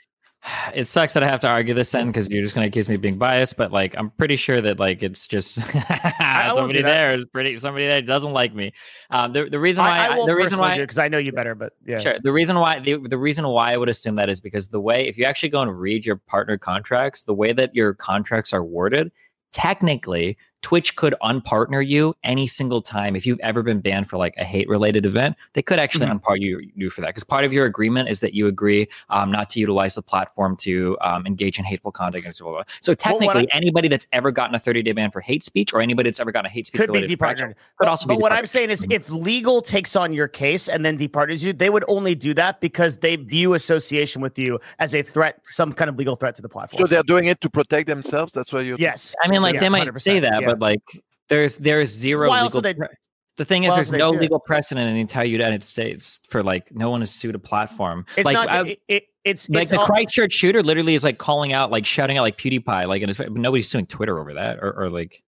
it 0.74 0.86
sucks 0.86 1.14
that 1.14 1.22
I 1.22 1.28
have 1.28 1.40
to 1.40 1.48
argue 1.48 1.74
this 1.74 1.94
end 1.94 2.12
because 2.12 2.28
you're 2.28 2.42
just 2.42 2.54
going 2.54 2.64
to 2.64 2.68
accuse 2.68 2.88
me 2.88 2.94
of 2.94 3.00
being 3.00 3.18
biased. 3.18 3.56
But 3.56 3.72
like, 3.72 3.94
I'm 3.96 4.10
pretty 4.10 4.36
sure 4.36 4.60
that 4.60 4.78
like 4.78 5.02
it's 5.02 5.26
just 5.26 5.54
somebody 6.20 6.82
there 6.82 7.12
is 7.14 7.24
pretty 7.32 7.58
somebody 7.58 7.86
there 7.86 8.02
doesn't 8.02 8.32
like 8.32 8.54
me. 8.54 8.72
Um, 9.10 9.32
the 9.32 9.48
the 9.48 9.60
reason 9.60 9.84
why 9.84 9.98
I, 9.98 10.12
I 10.12 10.26
the 10.26 10.34
reason 10.34 10.58
why 10.58 10.78
because 10.78 10.98
I 10.98 11.08
know 11.08 11.18
you 11.18 11.32
better, 11.32 11.54
but 11.54 11.72
yeah, 11.86 11.98
Sure. 11.98 12.14
The 12.22 12.32
reason 12.32 12.58
why 12.58 12.80
the, 12.80 12.96
the 12.96 13.18
reason 13.18 13.46
why 13.48 13.72
I 13.72 13.76
would 13.76 13.88
assume 13.88 14.14
that 14.16 14.28
is 14.28 14.40
because 14.40 14.68
the 14.68 14.80
way 14.80 15.06
if 15.06 15.18
you 15.18 15.24
actually 15.24 15.50
go 15.50 15.62
and 15.62 15.78
read 15.78 16.06
your 16.06 16.16
partner 16.16 16.58
contracts, 16.58 17.22
the 17.22 17.34
way 17.34 17.52
that 17.52 17.74
your 17.74 17.94
contracts 17.94 18.52
are 18.52 18.64
worded, 18.64 19.12
technically 19.52 20.36
Twitch 20.62 20.96
could 20.96 21.14
unpartner 21.22 21.86
you 21.86 22.14
any 22.22 22.46
single 22.46 22.82
time 22.82 23.16
if 23.16 23.24
you've 23.26 23.40
ever 23.40 23.62
been 23.62 23.80
banned 23.80 24.08
for 24.08 24.16
like 24.18 24.34
a 24.36 24.44
hate 24.44 24.68
related 24.68 25.06
event. 25.06 25.36
They 25.54 25.62
could 25.62 25.78
actually 25.78 26.06
Mm-hmm. 26.06 26.18
unpartner 26.18 26.40
you, 26.40 26.70
you 26.74 26.90
for 26.90 27.00
that 27.00 27.08
because 27.08 27.24
part 27.24 27.44
of 27.44 27.52
your 27.52 27.66
agreement 27.66 28.08
is 28.08 28.20
that 28.20 28.34
you 28.34 28.46
agree 28.46 28.88
um, 29.10 29.30
not 29.32 29.50
to 29.50 29.60
utilize 29.60 29.94
the 29.94 30.02
platform 30.02 30.56
to 30.58 30.96
um, 31.00 31.26
engage 31.26 31.58
in 31.58 31.64
hateful 31.64 31.90
conduct. 31.92 32.20
against 32.22 32.40
blah, 32.40 32.50
blah, 32.50 32.58
blah. 32.58 32.64
So 32.80 32.92
what 32.92 32.98
technically, 32.98 33.48
I- 33.52 33.56
anybody 33.56 33.88
that's 33.88 34.06
ever 34.12 34.30
gotten 34.30 34.54
a 34.54 34.58
30 34.58 34.82
day 34.82 34.92
ban 34.92 35.10
for 35.10 35.20
hate 35.20 35.42
speech 35.44 35.72
or 35.72 35.80
anybody 35.80 36.08
that's 36.10 36.20
ever 36.20 36.32
gotten 36.32 36.46
a 36.46 36.50
hate 36.50 36.66
speech 36.66 36.80
could 36.80 36.88
be 36.88 36.98
related 36.98 37.12
infraction 37.12 37.48
departnered. 37.50 37.54
could 37.78 37.86
But, 37.86 38.00
be 38.00 38.06
but 38.14 38.20
what 38.20 38.32
I'm 38.32 38.46
saying 38.46 38.70
is, 38.70 38.84
Mhm. 38.84 38.92
if 38.92 39.10
legal 39.10 39.62
takes 39.62 39.96
on 39.96 40.12
your 40.12 40.28
case 40.28 40.68
and 40.68 40.84
then 40.84 40.96
departners 40.96 41.42
you, 41.44 41.52
they 41.52 41.70
would 41.70 41.84
only 41.88 42.14
do 42.14 42.34
that 42.34 42.60
because 42.60 42.96
they 42.98 43.16
view 43.16 43.54
association 43.54 44.20
with 44.22 44.38
you 44.38 44.58
as 44.78 44.94
a 44.94 45.02
threat, 45.02 45.38
some 45.44 45.72
kind 45.72 45.88
of 45.88 45.96
legal 45.96 46.16
threat 46.16 46.34
to 46.36 46.42
the 46.42 46.48
platform. 46.48 46.80
So 46.82 46.86
they're 46.86 47.02
doing 47.02 47.26
it 47.26 47.40
to 47.42 47.50
protect 47.50 47.86
themselves. 47.88 48.32
That's 48.32 48.52
why 48.52 48.60
you. 48.62 48.76
yes, 48.78 49.14
I 49.24 49.28
mean, 49.28 49.42
like 49.42 49.54
Yeah, 49.54 49.60
they 49.60 49.68
might 49.68 49.86
100%, 49.88 50.00
say 50.02 50.20
that, 50.20 50.42
yeah. 50.42 50.49
But 50.50 50.60
like 50.60 50.82
there's 51.28 51.56
there's 51.58 51.90
zero 51.90 52.28
Why 52.28 52.42
legal. 52.42 52.60
they- 52.60 52.74
pre- 52.74 52.88
the 53.36 53.44
thing 53.46 53.64
is, 53.64 53.74
there's 53.74 53.90
no 53.92 54.10
do 54.12 54.18
it? 54.18 54.20
legal 54.22 54.38
precedent 54.38 54.86
in 54.86 54.94
the 54.94 55.00
entire 55.00 55.24
United 55.24 55.64
States 55.64 56.20
for 56.28 56.42
like 56.42 56.70
no 56.74 56.90
one 56.90 57.00
has 57.00 57.10
sued 57.10 57.34
a 57.34 57.38
platform. 57.38 58.04
it's 58.16 58.24
like 58.26 58.34
not. 58.34 58.50
I- 58.50 58.66
it, 58.66 58.80
it, 58.88 59.04
it's 59.24 59.48
like 59.48 59.62
it's 59.62 59.70
the 59.70 59.78
all- 59.78 59.86
Christchurch 59.86 60.32
shooter 60.32 60.62
literally 60.62 60.94
is 60.94 61.04
like 61.04 61.18
calling 61.18 61.52
out, 61.52 61.70
like 61.70 61.86
shouting 61.86 62.18
out 62.18 62.22
like 62.22 62.36
PewDiePie, 62.36 62.86
like 62.86 63.02
his, 63.02 63.16
but 63.16 63.32
nobody's 63.32 63.68
suing 63.68 63.86
Twitter 63.86 64.18
over 64.18 64.34
that, 64.34 64.58
or, 64.58 64.72
or 64.72 64.90
like 64.90 65.22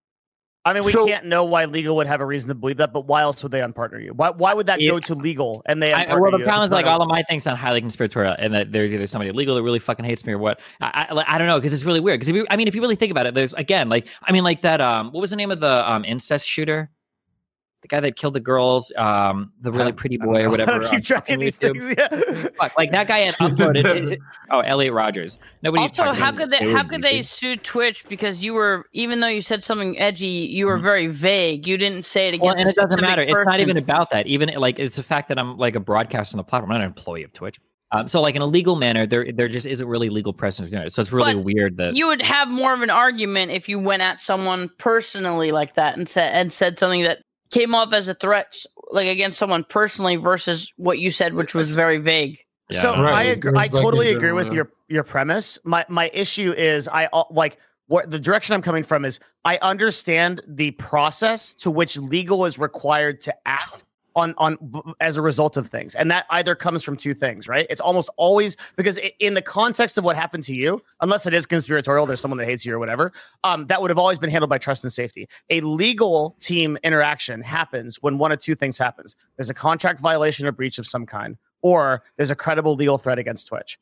I 0.65 0.73
mean, 0.73 0.85
we 0.85 0.93
So- 0.93 1.07
can't 1.07 1.25
know 1.27 1.43
why 1.45 1.65
legal 1.65 1.97
would 1.97 2.07
have 2.07 2.21
a 2.21 2.27
reason 2.27 2.47
to 2.49 2.55
believe 2.55 2.77
that, 2.77 2.93
but 2.93 3.07
why 3.07 3.23
else 3.23 3.43
would 3.43 3.51
they 3.51 3.59
unpartner 3.61 4.01
you? 4.03 4.13
Why 4.15 4.31
why 4.31 4.55
would 4.55 4.67
that 4.67 4.81
It- 4.81 4.89
go 4.89 5.01
to 5.01 5.15
legal 5.17 5.61
and 5.67 5.83
they? 5.83 5.93
I, 5.93 6.05
unpartner 6.05 6.21
well, 6.21 6.31
the 6.31 6.39
you 6.39 6.45
problem 6.45 6.65
is 6.65 6.71
like 6.71 6.87
a- 6.87 6.89
all 6.91 7.03
of 7.03 7.09
my 7.09 7.23
things 7.25 7.43
sound 7.43 7.59
highly 7.59 7.81
conspiratorial, 7.81 8.37
and 8.39 8.55
that 8.55 8.71
there's 8.71 8.95
either 8.95 9.07
somebody 9.09 9.33
legal 9.33 9.57
that 9.57 9.63
really 9.65 9.81
fucking 9.81 10.05
hates 10.05 10.25
me 10.25 10.33
or 10.35 10.39
what. 10.39 10.61
I 10.81 11.07
I, 11.11 11.35
I 11.35 11.39
don't 11.39 11.49
know 11.49 11.59
because 11.59 11.73
it's 11.73 11.83
really 11.85 11.99
weird. 12.01 12.21
Because 12.21 12.29
if 12.29 12.37
you, 12.37 12.47
I 12.51 12.57
mean, 12.57 12.69
if 12.69 12.75
you 12.77 12.81
really 12.81 12.95
think 12.95 13.11
about 13.11 13.27
it, 13.27 13.35
there's 13.35 13.55
again 13.55 13.89
like 13.89 14.07
I 14.23 14.31
mean, 14.31 14.45
like 14.45 14.63
that. 14.63 14.81
Um, 14.81 15.11
what 15.11 15.21
was 15.21 15.31
the 15.31 15.37
name 15.37 15.51
of 15.51 15.59
the 15.59 15.91
um 15.91 16.05
incest 16.05 16.47
shooter? 16.47 16.91
The 17.83 17.89
guy 17.89 17.99
that 18.01 18.15
killed 18.15 18.35
the 18.35 18.41
girls, 18.41 18.93
um, 18.97 19.53
the 19.61 19.73
really 19.73 19.93
pretty 19.93 20.17
boy 20.17 20.45
or 20.45 20.51
whatever. 20.55 20.73
I 20.73 20.85
on 20.85 20.91
keep 20.91 21.05
tracking 21.05 21.41
these 21.41 21.57
things. 21.57 21.85
Yeah. 21.99 22.09
Fuck, 22.59 22.79
like 22.79 22.93
that 22.93 23.09
guy 23.09 23.19
had 23.19 23.35
uploaded. 23.41 24.01
his- 24.09 24.17
oh, 24.51 24.61
Elliot 24.61 24.93
Rogers. 24.95 25.41
Nobody. 25.63 25.83
Also, 25.83 26.05
how 26.13 26.31
could 26.31 26.51
they 26.53 26.71
how 26.71 26.85
could 26.85 27.03
they 27.03 27.23
sue 27.23 27.57
Twitch 27.57 28.05
because 28.09 28.43
you 28.43 28.55
were 28.55 28.87
even 28.93 29.19
though 29.19 29.27
you 29.27 29.41
said 29.41 29.65
something 29.65 29.99
edgy, 29.99 30.27
you 30.29 30.67
were 30.67 30.79
Mhm. 30.79 30.83
very 30.83 31.07
vague. 31.09 31.67
You 31.67 31.77
didn't 31.77 32.07
say 32.07 32.27
it 32.29 32.35
against. 32.35 32.43
Well, 32.45 32.53
and 32.53 32.61
it 32.69 32.77
doesn't 32.77 32.93
specific 32.93 33.03
matter. 33.03 33.23
It's 33.23 33.43
not 33.45 33.59
even 33.59 33.77
about 33.77 34.11
that. 34.11 34.29
Even 34.29 34.49
like 34.55 34.79
it's 34.79 34.95
the 34.97 35.03
fact 35.03 35.27
that 35.29 35.39
I'm 35.39 35.59
like 35.59 35.75
a 35.75 35.81
broadcaster 35.81 36.35
on 36.35 36.39
the 36.39 36.45
platform. 36.45 36.71
I'm 36.71 36.79
not 36.79 36.85
an 36.85 36.91
employee 36.91 37.25
of 37.25 37.33
Twitch. 37.33 37.59
Um, 37.91 38.09
so 38.09 38.23
like 38.23 38.37
in 38.37 38.43
a 38.43 38.47
legal 38.47 38.77
manner, 38.77 39.07
there 39.07 39.31
there 39.33 39.49
just 39.49 39.67
isn't 39.67 39.87
really 39.89 40.09
legal 40.09 40.33
precedent. 40.33 40.71
for 40.71 40.77
doing 40.77 40.87
it. 40.87 40.93
So 40.93 41.03
it's 41.03 41.13
really 41.13 41.35
But 41.35 41.45
weird 41.45 41.77
that 41.79 41.97
You 41.97 42.07
would 42.07 42.23
have 42.23 42.49
more 42.49 42.73
of 42.73 42.81
an 42.81 42.91
argument 42.91 43.51
if 43.51 43.69
you 43.69 43.79
went 43.81 44.03
at 44.03 44.21
someone 44.21 44.71
personally 44.79 45.51
like 45.51 45.75
that 45.75 45.99
and 45.99 46.09
said 46.09 46.33
and 46.33 46.53
said 46.53 46.79
something 46.79 47.03
that 47.03 47.19
came 47.53 47.75
off 47.75 47.93
as 47.93 48.09
a 48.09 48.15
threat, 48.15 48.57
like 48.91 49.07
against 49.07 49.39
someone 49.39 49.63
personally, 49.63 50.17
versus 50.17 50.73
what 50.77 50.99
you 50.99 51.11
said, 51.13 51.35
which 51.35 51.55
was 51.55 51.77
very 51.77 51.99
vague. 51.99 52.39
Yeah. 52.71 52.81
So 52.81 52.91
Right, 53.03 53.15
I 53.15 53.23
agree. 53.25 53.53
goes, 53.53 53.59
I 53.59 53.63
like, 53.63 53.71
totally 53.71 54.09
agree 54.09 54.29
general, 54.29 54.37
with 54.37 54.47
yeah. 54.49 54.53
your 54.55 54.73
your 54.89 55.05
premise. 55.05 55.59
My 55.65 55.85
my 55.89 56.11
issue 56.13 56.53
is 56.53 56.89
I 56.89 57.07
uh, 57.13 57.25
like 57.31 57.59
what 57.87 58.11
the 58.11 58.19
direction 58.19 58.55
I'm 58.55 58.63
coming 58.63 58.83
from 58.83 59.05
is 59.05 59.21
I 59.45 59.59
understand 59.59 60.43
the 60.49 60.73
process 60.73 61.55
to 61.55 61.71
which 61.71 61.97
legal 61.97 62.45
is 62.47 62.59
required 62.59 63.21
to 63.23 63.35
act 63.47 63.85
on 64.17 64.35
on 64.39 64.59
as 65.01 65.17
a 65.17 65.23
result 65.23 65.57
of 65.57 65.69
things, 65.69 65.95
and 65.95 66.11
that 66.11 66.27
either 66.31 66.55
comes 66.55 66.83
from 66.83 66.97
two 66.97 67.15
things, 67.15 67.49
right? 67.49 67.67
It's 67.71 67.81
almost 67.81 68.11
always 68.17 68.57
because 68.77 68.99
in 69.19 69.35
the 69.35 69.43
context 69.43 69.99
of 69.99 70.05
what 70.05 70.17
happened 70.17 70.45
to 70.45 70.55
you, 70.55 70.83
unless 71.01 71.27
it 71.27 71.35
is 71.35 71.47
conspiratorial, 71.47 72.07
there's 72.07 72.21
someone 72.21 72.39
that 72.39 72.47
hates 72.47 72.65
you 72.65 72.75
or 72.75 72.79
whatever. 72.79 73.13
Um, 73.45 73.67
that 73.67 73.81
would 73.81 73.91
have 73.91 73.99
always 73.99 74.19
been 74.19 74.31
handled 74.31 74.51
by 74.51 74.59
trust 74.59 74.85
and 74.85 74.93
safety. 74.93 75.29
A 75.51 75.61
legal 75.61 76.37
team 76.41 76.79
interaction 76.83 77.43
happens 77.43 77.97
when 78.03 78.19
one 78.19 78.33
of 78.33 78.39
two 78.39 78.55
things 78.55 78.79
happens: 78.79 79.17
there's 79.37 79.51
a 79.51 79.55
contract 79.55 80.01
violation 80.01 80.47
or 80.47 80.53
breach 80.53 80.79
of 80.79 80.87
some 80.87 81.07
kind, 81.07 81.37
or 81.63 82.03
there's 82.17 82.31
a 82.31 82.37
credible 82.37 82.75
legal 82.75 82.99
threat 82.99 83.19
against 83.19 83.49
Twitch. 83.49 83.79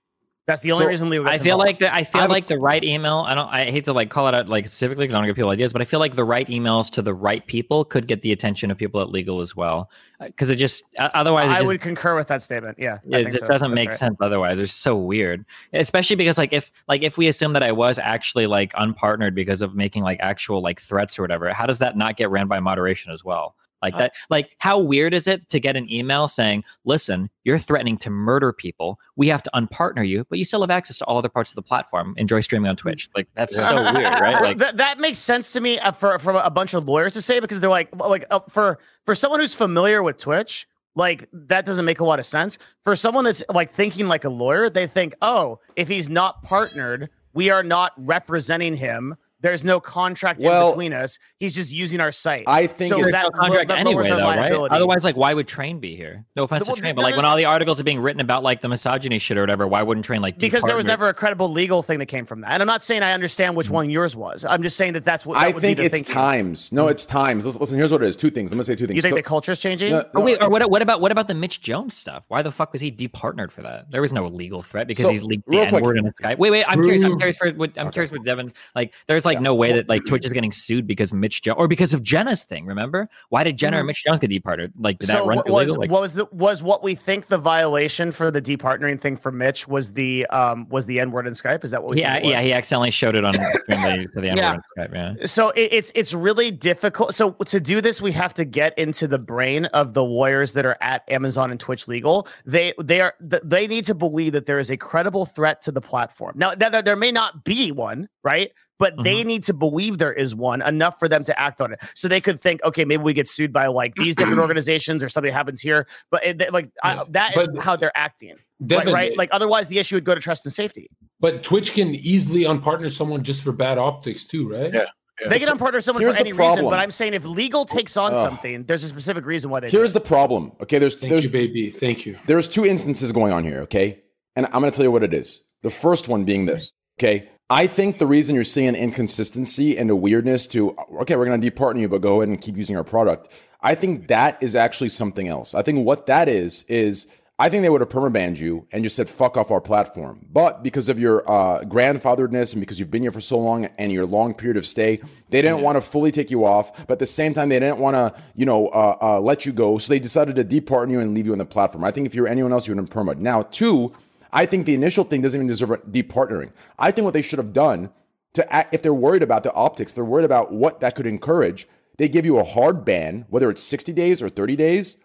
That's 0.51 0.63
the 0.63 0.73
only 0.73 0.85
So, 0.85 0.89
reason 0.89 1.11
legal. 1.11 1.29
I 1.29 1.33
gets 1.33 1.45
feel 1.45 1.55
involved. 1.55 1.67
like 1.69 1.79
the, 1.79 1.95
I 1.95 2.03
feel 2.03 2.23
I've- 2.23 2.33
like 2.33 2.49
the 2.49 2.59
right 2.59 2.83
email. 2.83 3.19
I 3.19 3.35
don't. 3.35 3.49
I 3.49 3.71
hate 3.71 3.85
to 3.85 3.93
like 3.93 4.11
call 4.11 4.27
it 4.27 4.35
out 4.35 4.49
like 4.49 4.67
specifically 4.67 5.05
because 5.07 5.15
I 5.15 5.19
don't 5.19 5.27
give 5.29 5.37
people 5.37 5.51
ideas, 5.51 5.73
but 5.73 5.81
I 5.81 5.85
feel 5.85 6.01
like 6.01 6.17
the 6.17 6.25
right 6.25 6.47
emails 6.49 6.91
to 6.93 7.03
the 7.03 7.15
right 7.15 7.47
people 7.47 7.85
could 7.85 8.09
get 8.09 8.23
the 8.23 8.33
attention 8.33 8.71
of 8.73 8.77
people 8.77 9.01
at 9.01 9.11
legal 9.11 9.41
as 9.41 9.55
well. 9.55 9.91
Uh, 10.21 10.27
because 10.27 10.51
it 10.51 10.57
just 10.57 10.85
otherwise, 10.99 11.51
it 11.51 11.55
I 11.55 11.59
just, 11.59 11.67
would 11.69 11.81
concur 11.81 12.17
with 12.17 12.27
that 12.27 12.43
statement. 12.43 12.79
Yeah, 12.81 12.99
it 13.09 13.31
just 13.31 13.47
so. 13.47 13.53
doesn't 13.53 13.71
That's 13.71 13.75
make 13.77 13.89
right. 13.91 13.99
sense 13.99 14.17
otherwise. 14.21 14.59
It's 14.59 14.73
so 14.75 14.97
weird, 14.97 15.45
especially 15.73 16.17
because 16.17 16.37
like 16.37 16.53
if 16.53 16.73
like 16.89 17.03
if 17.05 17.17
we 17.17 17.29
assume 17.29 17.53
that 17.53 17.63
I 17.63 17.71
was 17.73 17.99
actually 17.99 18.47
like 18.49 18.73
unpartnered 18.73 19.35
because 19.35 19.63
of 19.63 19.75
making 19.77 20.03
like 20.03 20.19
actual 20.21 20.61
like 20.61 20.81
threats 20.81 21.19
or 21.19 21.23
whatever, 21.23 21.53
how 21.53 21.65
does 21.67 21.79
that 21.79 21.97
not 21.97 22.17
get 22.17 22.29
ran 22.29 22.49
by 22.49 22.59
moderation 22.61 23.13
as 23.13 23.25
well? 23.25 23.55
Like 23.83 23.95
Uh, 23.95 23.99
that. 23.99 24.15
Like 24.29 24.57
how 24.59 24.79
weird 24.79 25.15
is 25.15 25.27
it 25.27 25.49
to 25.49 25.61
get 25.61 25.77
an 25.77 25.91
email 25.91 26.29
saying, 26.29 26.65
"Listen, 26.85 27.31
you're 27.45 27.59
threatening 27.59 27.97
to 27.99 28.11
murder 28.11 28.53
people. 28.53 29.01
We 29.17 29.29
have 29.29 29.43
to 29.45 29.51
unpartner 29.55 30.07
you, 30.07 30.27
but 30.29 30.39
you 30.39 30.45
still 30.45 30.61
have 30.61 30.71
access 30.71 30.99
to 30.99 31.05
all 31.07 31.19
other 31.19 31.29
parts 31.29 31.51
of 31.51 31.57
the 31.57 31.63
platform. 31.63 32.15
Enjoy 32.17 32.41
streaming 32.41 32.69
on 32.69 32.77
Twitch." 32.77 33.09
Like 33.17 33.29
that's 33.35 33.57
so 33.57 33.77
weird, 33.95 34.21
right? 34.21 34.43
Like 34.43 34.59
that, 34.59 34.77
that 34.77 34.99
makes 34.99 35.19
sense 35.19 35.53
to 35.53 35.61
me 35.61 35.79
uh, 35.79 35.93
for 35.93 36.19
from 36.19 36.37
a 36.37 36.51
bunch 36.51 36.75
of 36.75 36.87
lawyers 36.87 37.15
to 37.15 37.23
say 37.23 37.41
because 37.41 37.61
they're 37.61 37.71
like 37.71 37.89
like 37.97 38.25
uh, 38.31 38.41
for 38.49 38.79
for 39.07 39.15
someone 39.15 39.41
who's 39.41 39.55
familiar 39.55 40.03
with 40.03 40.19
Twitch, 40.19 40.67
like 40.95 41.29
that 41.33 41.65
doesn't 41.65 41.85
make 41.85 42.01
a 42.01 42.05
lot 42.05 42.19
of 42.19 42.27
sense. 42.27 42.59
For 42.85 42.95
someone 42.95 43.25
that's 43.25 43.43
like 43.49 43.75
thinking 43.75 44.09
like 44.09 44.25
a 44.25 44.31
lawyer, 44.31 44.69
they 44.69 44.87
think, 44.87 45.15
oh, 45.23 45.59
if 45.77 45.89
he's 45.89 46.09
not 46.09 46.43
partnered, 46.43 47.09
we 47.33 47.49
are 47.49 47.63
not 47.63 47.93
representing 47.97 48.77
him. 48.77 49.17
There's 49.43 49.65
no 49.65 49.81
contract 49.81 50.41
Well- 50.41 50.69
in 50.69 50.73
between 50.73 50.93
us. 50.93 51.19
He's 51.39 51.55
just 51.55 51.73
using 51.73 52.01
our 52.01 52.13
site. 52.13 52.45
I 52.47 52.67
think 52.67 52.91
So 52.91 52.97
it's 52.97 53.13
there's 53.13 53.13
that 53.13 53.33
no 53.33 53.39
contract 53.39 53.69
that 53.69 53.79
anyway, 53.79 54.09
though, 54.09 54.19
right? 54.19 54.53
Otherwise, 54.53 55.05
like, 55.05 55.17
why 55.17 55.33
would 55.33 55.49
Train 55.49 55.81
be 55.81 55.97
here? 55.97 56.25
No 56.37 56.45
offense 56.45 56.67
Well, 56.67 56.77
to 56.77 56.83
Train, 56.83 56.95
no, 56.95 56.97
but 56.97 57.03
like 57.03 57.13
no, 57.13 57.19
when 57.19 57.25
all 57.25 57.37
the 57.37 57.47
articles 57.47 57.81
are 57.81 57.85
being 57.85 58.01
written 58.01 58.21
about 58.21 58.43
like 58.43 58.61
the 58.61 58.69
misogyny 58.69 59.19
shit 59.19 59.39
or 59.39 59.41
whatever, 59.41 59.67
why 59.67 59.83
wouldn't 59.83 60.05
Train 60.05 60.21
like 60.21 60.39
because 60.39 60.63
there 60.63 60.77
was 60.77 60.87
never 60.87 61.09
a 61.09 61.15
credible 61.15 61.51
legal 61.51 61.83
thing 61.83 61.99
that 61.99 62.07
came 62.07 62.27
from 62.27 62.43
that. 62.43 62.51
And 62.51 62.63
I'm 62.63 62.67
not 62.67 62.83
saying 62.83 63.03
I 63.03 63.13
understand 63.13 63.57
which 63.57 63.69
hmm. 63.69 63.75
one 63.75 63.91
yours 63.91 64.15
was. 64.15 64.45
I'm 64.45 64.63
just 64.63 64.77
saying 64.77 64.93
that 64.95 65.05
that's 65.05 65.25
what 65.25 65.39
that 65.39 65.45
I 65.45 65.49
would 65.49 65.61
think 65.61 65.79
be 65.79 65.83
the 65.83 65.87
it's 65.87 65.99
thinking. 65.99 66.15
times. 66.15 66.73
No, 66.73 66.89
it's 66.89 67.07
times. 67.07 67.47
Listen, 67.47 67.61
listen, 67.61 67.79
here's 67.79 67.93
what 67.93 68.03
it 68.03 68.09
is. 68.09 68.17
Two 68.17 68.31
things. 68.31 68.53
I'm 68.53 68.57
gonna 68.57 68.65
say 68.65 68.77
two 68.77 68.87
things. 68.87 68.97
You 68.97 69.03
think 69.03 69.13
So- 69.13 69.17
the 69.17 69.23
culture's 69.23 69.59
changing? 69.59 69.93
No, 69.93 70.01
Or 70.01 70.07
no, 70.15 70.21
wait, 70.21 70.43
or 70.43 70.51
what? 70.51 70.69
What 70.71 70.83
about 70.83 71.01
what 71.01 71.13
about 71.13 71.29
the 71.29 71.35
Mitch 71.35 71.61
Jones 71.63 71.97
stuff? 71.97 72.25
Why 72.29 72.43
the 72.43 72.53
fuck 72.53 72.73
was 72.73 72.81
he 72.81 72.93
departnered 72.93 73.51
for 73.51 73.63
that? 73.63 73.91
There 73.91 74.03
was 74.03 74.13
no 74.13 74.27
legal 74.27 74.63
threat 74.63 74.87
because 74.87 75.05
So, 75.05 75.11
he's 75.11 75.23
leaked 75.23 75.47
the 75.47 75.53
real 75.53 75.63
N 75.63 75.69
quick. 75.71 75.85
word 75.85 75.99
in 75.99 76.05
the 76.05 76.13
sky. 76.13 76.35
Wait, 76.35 76.51
wait, 76.51 76.65
I'm 76.69 76.83
curious. 76.83 77.03
I'm 77.03 77.17
curious 77.17 77.37
for 77.37 77.51
what 77.53 77.73
I'm 77.77 77.91
curious 77.91 78.11
with 78.11 78.25
Devin. 78.25 78.53
Like, 78.75 78.95
there's 79.07 79.25
like 79.25 79.30
no 79.39 79.55
way 79.55 79.73
that 79.75 79.87
like 79.87 80.07
Twitch 80.07 80.25
is 80.25 80.33
getting 80.33 80.51
sued 80.51 80.87
because 80.87 81.13
Mitch 81.13 81.43
Jones 81.43 81.57
or 81.59 81.69
because 81.69 81.93
of 81.93 82.03
Jenna's 82.03 82.43
thing. 82.45 82.65
Remember 82.65 83.07
why 83.29 83.45
did 83.45 83.59
Jenna 83.59 83.81
or 83.81 83.85
Mitch 83.85 84.03
Jones 84.03 84.19
get 84.19 84.31
departnered? 84.31 84.73
Like, 84.79 84.99
did 84.99 85.11
that 85.11 85.19
so 85.19 85.27
run 85.27 85.37
what 85.37 85.49
was 85.51 85.69
legal? 85.69 85.81
Like, 85.83 85.91
what 85.91 86.01
was 86.01 86.15
the 86.15 86.27
was 86.33 86.63
what 86.63 86.83
we 86.83 86.95
think 86.95 87.27
the 87.27 87.37
violation 87.39 88.11
for 88.11 88.31
the 88.31 88.41
departnering 88.41 88.99
thing 88.99 89.17
for 89.17 89.31
Mitch 89.31 89.69
was 89.69 89.93
the 89.93 90.27
um 90.29 90.67
was 90.71 90.87
the 90.87 90.99
N 90.99 91.11
word 91.11 91.27
in 91.27 91.35
Skype? 91.35 91.63
Is 91.63 91.71
that 91.71 91.83
what 91.83 91.95
we 91.95 92.01
yeah, 92.01 92.15
think 92.15 92.25
it 92.25 92.27
was? 92.29 92.33
yeah, 92.33 92.41
he 92.41 92.53
accidentally 92.53 92.91
showed 92.91 93.15
it 93.15 93.25
on 93.25 93.35
stream 93.69 94.09
to 94.15 94.21
the 94.21 94.31
N 94.31 94.37
word 94.37 94.39
Yeah. 94.39 94.57
Skype. 94.79 94.95
Yeah. 94.95 95.27
So 95.27 95.51
it, 95.51 95.69
it's 95.73 95.93
it's 95.95 96.15
really 96.15 96.51
difficult. 96.51 97.15
So 97.15 97.33
to 97.33 97.61
do 97.61 97.81
this, 97.81 98.01
we 98.01 98.13
have 98.13 98.35
to 98.35 98.45
get 98.45 98.77
into 98.79 99.07
the 99.07 99.19
brain 99.19 99.67
of 99.67 99.95
the 99.95 100.03
lawyers 100.03 100.53
that 100.55 100.65
are 100.67 100.77
at 100.81 101.03
Amazon 101.09 101.51
and 101.51 101.61
Twitch 101.61 101.87
Legal. 101.87 102.27
They 102.47 102.73
they 102.83 103.01
are 103.01 103.15
th- 103.31 103.43
they 103.45 103.67
need 103.67 103.85
to 103.85 103.95
believe 103.95 104.33
that 104.33 104.47
there 104.47 104.59
is 104.59 104.71
a 104.71 104.77
credible 104.77 105.27
threat 105.27 105.61
to 105.63 105.73
the 105.73 105.81
platform. 105.81 106.35
Now, 106.37 106.53
now 106.55 106.71
there- 106.71 106.83
there 106.83 106.97
may 106.97 107.13
not 107.13 107.45
be 107.45 107.71
one, 107.73 108.09
right? 108.25 108.51
But 108.81 108.95
they 109.05 109.19
mm-hmm. 109.19 109.29
need 109.29 109.45
to 109.45 109.55
believe 109.55 109.99
there 109.99 110.13
is 110.13 110.35
one 110.35 110.63
enough 110.63 110.99
for 110.99 111.09
them 111.09 111.23
to 111.25 111.39
act 111.39 111.61
on 111.61 111.73
it. 111.73 111.81
So 111.95 112.09
they 112.09 112.21
could 112.21 112.41
think, 112.41 112.65
okay, 112.65 112.85
maybe 112.85 113.03
we 113.03 113.13
get 113.13 113.29
sued 113.29 113.53
by 113.53 113.69
like 113.69 113.95
these 113.95 114.17
different 114.17 114.41
organizations 114.47 115.05
or 115.05 115.09
something 115.09 115.33
happens 115.33 115.61
here. 115.61 115.87
But 116.11 116.25
it, 116.25 116.39
they- 116.39 116.49
like 116.49 116.71
I, 116.83 117.05
that 117.11 117.37
is 117.37 117.47
But- 117.47 117.63
how 117.63 117.77
they're 117.77 117.97
acting, 117.97 118.31
right, 118.31 118.67
Devin, 118.67 118.93
right? 118.93 119.17
Like 119.17 119.29
otherwise, 119.31 119.69
the 119.69 119.79
issue 119.79 119.95
would 119.95 120.05
go 120.05 120.15
to 120.17 120.21
trust 120.21 120.45
and 120.47 120.53
safety. 120.53 120.89
but 121.21 121.43
Twitch 121.43 121.75
can 121.75 121.95
easily 121.95 122.45
unpartner 122.45 122.91
someone 122.91 123.23
just 123.23 123.43
for 123.45 123.53
bad 123.53 123.79
optics 123.79 124.25
too, 124.25 124.51
right? 124.51 124.73
Yeah. 124.73 124.87
They 125.29 125.39
can 125.39 125.49
unpartner 125.49 125.83
someone 125.83 126.03
Here's 126.03 126.17
for 126.17 126.21
any 126.21 126.33
reason, 126.33 126.65
but 126.65 126.79
I'm 126.79 126.91
saying 126.91 127.13
if 127.13 127.27
legal 127.27 127.67
oh, 127.71 127.75
takes 127.77 127.99
on 127.99 128.15
Ugh. 128.15 128.23
something, 128.23 128.65
there's 128.65 128.83
a 128.83 128.89
specific 128.89 129.27
reason 129.27 129.51
why 129.51 129.61
they. 129.61 129.69
do 129.69 129.77
Here's 129.77 129.91
it. 129.91 129.95
the 129.95 130.09
problem. 130.09 130.53
Okay, 130.63 130.79
there's 130.79 130.95
Thank 130.95 131.11
there's 131.11 131.25
you, 131.25 131.31
baby. 131.31 131.71
Thank 131.71 132.07
you. 132.07 132.19
there's 132.27 132.49
two 132.49 132.65
instances 132.65 133.13
going 133.13 133.33
on 133.33 133.45
here, 133.45 133.61
okay? 133.61 134.01
And 134.37 134.47
I'm 134.47 134.61
going 134.61 134.71
to 134.71 134.77
tell 134.77 134.85
you 134.85 134.91
what 134.91 135.03
it 135.03 135.13
is. 135.13 135.43
The 135.63 135.69
first 135.69 136.09
one 136.09 136.25
being 136.25 136.47
this, 136.47 136.73
okay? 136.99 137.29
I 137.53 137.67
think 137.67 137.99
the 137.99 138.07
reason 138.07 138.37
you're 138.37 138.45
seeing 138.45 138.69
an 138.69 138.77
inconsistency 138.77 139.77
and 139.77 139.91
a 139.91 139.97
weirdness 139.97 140.47
to, 140.49 140.71
okay, 141.01 141.17
we're 141.17 141.27
going 141.27 141.41
to 141.41 141.51
departner 141.51 141.81
you, 141.81 141.89
but 141.89 142.01
go 142.01 142.21
ahead 142.21 142.29
and 142.29 142.41
keep 142.41 142.57
using 142.57 142.77
our 142.77 142.85
product. 142.85 143.29
I 143.61 143.75
think 143.75 144.07
that 144.07 144.41
is 144.41 144.55
actually 144.55 144.91
something 144.91 145.27
else. 145.27 145.53
I 145.53 145.63
think 145.63 145.85
what 145.85 146.07
that 146.07 146.29
is, 146.29 146.63
is 146.69 147.09
I 147.41 147.49
think 147.49 147.63
they 147.63 147.69
would 147.69 147.81
have 147.81 147.91
permabanned 147.91 148.37
you 148.37 148.69
and 148.71 148.85
just 148.85 148.95
said, 148.95 149.09
fuck 149.09 149.37
off 149.37 149.51
our 149.51 149.61
platform. 149.61 150.27
But 150.33 150.63
because 150.63 150.89
of 150.89 151.01
your 151.01 151.29
uh, 151.29 151.63
grandfatheredness 151.63 152.53
and 152.53 152.61
because 152.61 152.79
you've 152.79 152.91
been 152.91 153.03
here 153.03 153.11
for 153.11 153.21
so 153.21 153.39
long 153.39 153.65
and 153.65 153.91
your 153.91 154.07
long 154.07 154.33
period 154.33 154.57
of 154.57 154.65
stay, 154.65 155.01
they 155.31 155.43
didn't 155.43 155.63
want 155.63 155.75
to 155.75 155.81
fully 155.81 156.13
take 156.13 156.31
you 156.31 156.45
off. 156.45 156.87
But 156.87 156.93
at 156.93 156.99
the 157.01 157.07
same 157.07 157.35
time, 157.35 157.49
they 157.49 157.59
didn't 157.59 157.79
want 157.79 157.97
to, 157.97 158.23
you 158.37 158.47
know, 158.47 158.69
uh, 158.69 158.97
uh, 159.03 159.21
let 159.21 159.45
you 159.45 159.53
go. 159.53 159.79
So 159.79 159.89
they 159.89 159.99
decided 159.99 160.37
to 160.37 160.45
departner 160.45 160.93
you 160.93 161.01
and 161.01 161.15
leave 161.15 161.27
you 161.27 161.33
on 161.33 161.39
the 161.39 161.47
platform. 161.47 161.83
I 161.83 161.91
think 161.91 162.07
if 162.07 162.15
you 162.15 162.23
were 162.23 162.29
anyone 162.29 162.53
else, 162.53 162.69
you 162.69 162.77
would 162.77 162.81
have 162.81 162.91
perma. 162.91 163.19
Now, 163.19 163.43
two, 163.43 163.93
I 164.33 164.47
think 164.47 164.67
the 164.67 164.75
initial 164.75 165.05
thing 165.05 165.23
doesn't 165.23 165.39
even 165.39 165.47
deserve 165.47 165.71
a 165.71 165.79
departnering. 165.79 166.53
I 166.79 166.91
think 166.91 167.05
what 167.05 167.15
they 167.15 167.23
should 167.23 167.39
have 167.39 167.53
done 167.53 167.91
to 168.35 168.53
act, 168.53 168.75
if 168.75 168.83
they're 168.83 168.95
worried 168.95 169.23
about 169.23 169.43
the 169.43 169.53
optics, 169.55 169.93
they're 169.93 170.05
worried 170.05 170.25
about 170.25 170.53
what 170.53 170.81
that 170.81 170.95
could 170.95 171.07
encourage. 171.07 171.69
They 171.99 172.09
give 172.09 172.25
you 172.25 172.39
a 172.39 172.45
hard 172.45 172.85
ban, 172.85 173.27
whether 173.29 173.51
it's 173.51 173.63
60 173.63 173.93
days 173.93 174.23
or 174.23 174.29
30 174.29 174.57
days, 174.57 174.97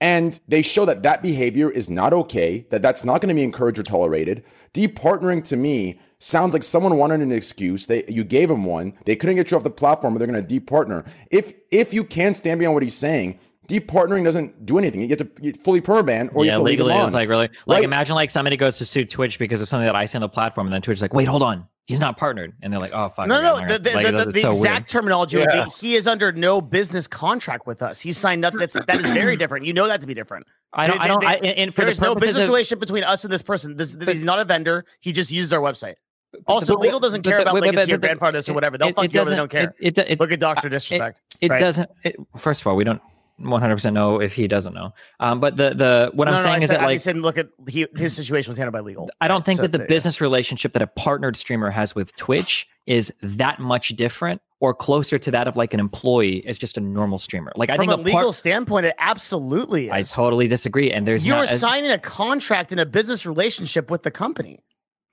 and 0.00 0.38
they 0.48 0.62
show 0.62 0.84
that 0.84 1.02
that 1.02 1.22
behavior 1.22 1.70
is 1.70 1.88
not 1.88 2.12
okay, 2.12 2.66
that 2.70 2.82
that's 2.82 3.04
not 3.04 3.20
going 3.20 3.28
to 3.28 3.34
be 3.34 3.44
encouraged 3.44 3.78
or 3.78 3.84
tolerated. 3.84 4.44
Departnering 4.72 5.42
to 5.44 5.56
me 5.56 6.00
sounds 6.18 6.52
like 6.52 6.62
someone 6.62 6.96
wanted 6.96 7.20
an 7.20 7.32
excuse. 7.32 7.86
They 7.86 8.04
you 8.08 8.24
gave 8.24 8.48
them 8.48 8.64
one. 8.64 8.94
They 9.04 9.16
couldn't 9.16 9.36
get 9.36 9.50
you 9.50 9.56
off 9.56 9.62
the 9.62 9.70
platform, 9.70 10.14
but 10.14 10.18
they're 10.18 10.26
going 10.26 10.44
to 10.44 10.60
departner. 10.60 11.06
If 11.30 11.54
if 11.70 11.94
you 11.94 12.04
can 12.04 12.34
stand 12.34 12.58
behind 12.58 12.74
what 12.74 12.82
he's 12.82 12.96
saying, 12.96 13.38
departnering 13.66 14.24
doesn't 14.24 14.66
do 14.66 14.78
anything. 14.78 15.00
You 15.02 15.08
have 15.08 15.18
to 15.18 15.28
you 15.40 15.52
fully 15.52 15.80
permaban 15.80 16.30
or 16.34 16.44
you 16.44 16.48
yeah, 16.50 16.52
have 16.52 16.60
to 16.60 16.64
leave 16.64 16.78
him 16.80 16.86
legally, 16.86 16.92
on. 17.00 17.06
it's 17.06 17.14
like 17.14 17.28
really 17.28 17.48
like 17.66 17.78
Right? 17.78 17.84
imagine 17.84 18.14
like 18.14 18.30
somebody 18.30 18.56
goes 18.56 18.78
to 18.78 18.84
sue 18.86 19.04
Twitch 19.04 19.38
because 19.38 19.60
of 19.60 19.68
something 19.68 19.86
that 19.86 19.96
I 19.96 20.06
say 20.06 20.16
on 20.16 20.20
the 20.22 20.28
platform, 20.28 20.66
and 20.66 20.74
then 20.74 20.82
Twitch's 20.82 21.02
like, 21.02 21.14
wait, 21.14 21.24
hold 21.26 21.42
on, 21.42 21.66
he's 21.86 22.00
not 22.00 22.16
partnered, 22.16 22.52
and 22.62 22.72
they're 22.72 22.80
like, 22.80 22.92
oh 22.94 23.08
fuck. 23.08 23.26
No, 23.28 23.36
okay, 23.56 23.66
no, 23.66 23.72
the, 23.72 23.78
the, 23.78 23.90
Like, 23.94 24.06
the, 24.06 24.12
the, 24.12 24.28
it's 24.30 24.40
so 24.42 24.48
weird. 24.50 24.56
exact 24.58 24.90
terminology 24.90 25.38
would 25.38 25.48
be 25.50 25.62
he 25.80 25.94
is 25.96 26.06
under 26.06 26.32
no 26.32 26.60
business 26.60 27.06
contract 27.06 27.66
with 27.66 27.82
us. 27.82 28.00
He's 28.00 28.18
signed 28.18 28.40
nothing. 28.40 28.60
That's 28.60 28.74
that 28.74 28.96
is 28.96 29.06
very 29.06 29.36
different. 29.36 29.66
You 29.66 29.72
know 29.72 29.86
that 29.88 30.00
to 30.00 30.06
be 30.06 30.14
different. 30.14 30.46
I 30.72 30.86
don't. 30.86 30.98
They- 30.98 31.04
I 31.04 31.08
don't. 31.08 31.20
they- 31.20 31.26
I, 31.26 31.34
and 31.34 31.74
for 31.74 31.82
There 31.82 31.86
the 31.86 31.92
is 31.92 32.00
no 32.00 32.14
business 32.14 32.42
of- 32.44 32.48
relationship 32.48 32.80
between 32.80 33.04
us 33.04 33.24
and 33.24 33.32
this 33.32 33.42
person. 33.42 33.76
This, 33.76 33.96
he's 34.04 34.24
not 34.24 34.40
a 34.40 34.44
vendor. 34.44 34.84
He 35.00 35.12
just 35.12 35.30
uses 35.30 35.52
our 35.52 35.60
website. 35.60 35.94
Also, 36.48 36.74
but- 36.74 36.80
legal 36.82 36.98
doesn't 36.98 37.22
care 37.22 37.36
but- 37.36 37.42
about 37.42 37.52
but- 37.54 37.60
but- 37.60 37.66
legacy 37.76 37.92
or 37.92 37.98
but- 37.98 38.18
but- 38.18 38.32
grandfatherness 38.32 38.48
or 38.48 38.54
whatever. 38.54 38.76
They'll 38.76 38.88
it- 38.88 38.96
fuck 38.96 39.04
it 39.04 39.14
you 39.14 39.20
over. 39.20 39.30
They 39.30 39.36
doesn't- 39.36 39.50
don't 39.50 39.50
care. 39.50 39.74
It, 39.78 39.96
it, 39.98 40.10
it, 40.10 40.20
Look 40.20 40.32
at 40.32 40.40
Doctor 40.40 40.66
it- 40.66 40.70
Disrespect. 40.70 41.20
It 41.40 41.48
right? 41.50 41.60
doesn't. 41.60 41.88
It, 42.02 42.16
first 42.36 42.60
of 42.60 42.66
all, 42.66 42.74
we 42.74 42.82
don't 42.82 43.00
100% 43.40 43.92
know 43.92 44.20
if 44.20 44.32
he 44.32 44.46
doesn't 44.46 44.74
know. 44.74 44.92
Um, 45.20 45.40
but 45.40 45.56
the 45.56 45.70
the 45.74 46.10
what 46.14 46.26
No, 46.26 46.32
I'm 46.32 46.36
no, 46.36 46.42
saying 46.42 46.54
I 46.54 46.58
is 46.58 46.70
said, 47.02 47.16
that 47.16 47.20
like 47.20 47.22
look 47.22 47.38
at 47.38 47.48
he, 47.68 47.86
his 47.96 48.14
situation 48.14 48.50
was 48.50 48.56
handled 48.56 48.72
by 48.72 48.80
legal. 48.80 49.08
I 49.20 49.28
don't 49.28 49.44
think 49.44 49.56
So 49.58 49.62
that 49.62 49.72
the 49.72 49.78
they- 49.78 49.86
business 49.86 50.20
relationship 50.20 50.72
that 50.72 50.82
a 50.82 50.86
partnered 50.86 51.36
streamer 51.36 51.70
has 51.70 51.94
with 51.94 52.14
Twitch 52.16 52.68
is 52.86 53.12
that 53.22 53.58
much 53.58 53.88
different 53.96 54.40
or 54.60 54.72
closer 54.74 55.18
to 55.18 55.30
that 55.30 55.48
of 55.48 55.56
like 55.56 55.74
an 55.74 55.80
employee 55.80 56.46
as 56.46 56.58
just 56.58 56.76
a 56.78 56.80
normal 56.80 57.18
streamer. 57.18 57.52
Like 57.56 57.70
I 57.70 57.76
from 57.76 57.88
think 57.88 57.98
a 57.98 58.02
a 58.02 58.02
legal 58.02 58.20
part, 58.22 58.34
standpoint, 58.34 58.86
it 58.86 58.94
absolutely 58.98 59.90
I 59.90 60.02
totally 60.02 60.46
disagree. 60.48 60.90
And 60.92 61.06
there's 61.06 61.26
You're 61.26 61.46
signing 61.46 61.90
a 61.90 61.98
contract 61.98 62.72
in 62.72 62.78
a 62.78 62.86
business 62.86 63.26
relationship 63.26 63.90
with 63.90 64.02
the 64.04 64.10
company. 64.10 64.62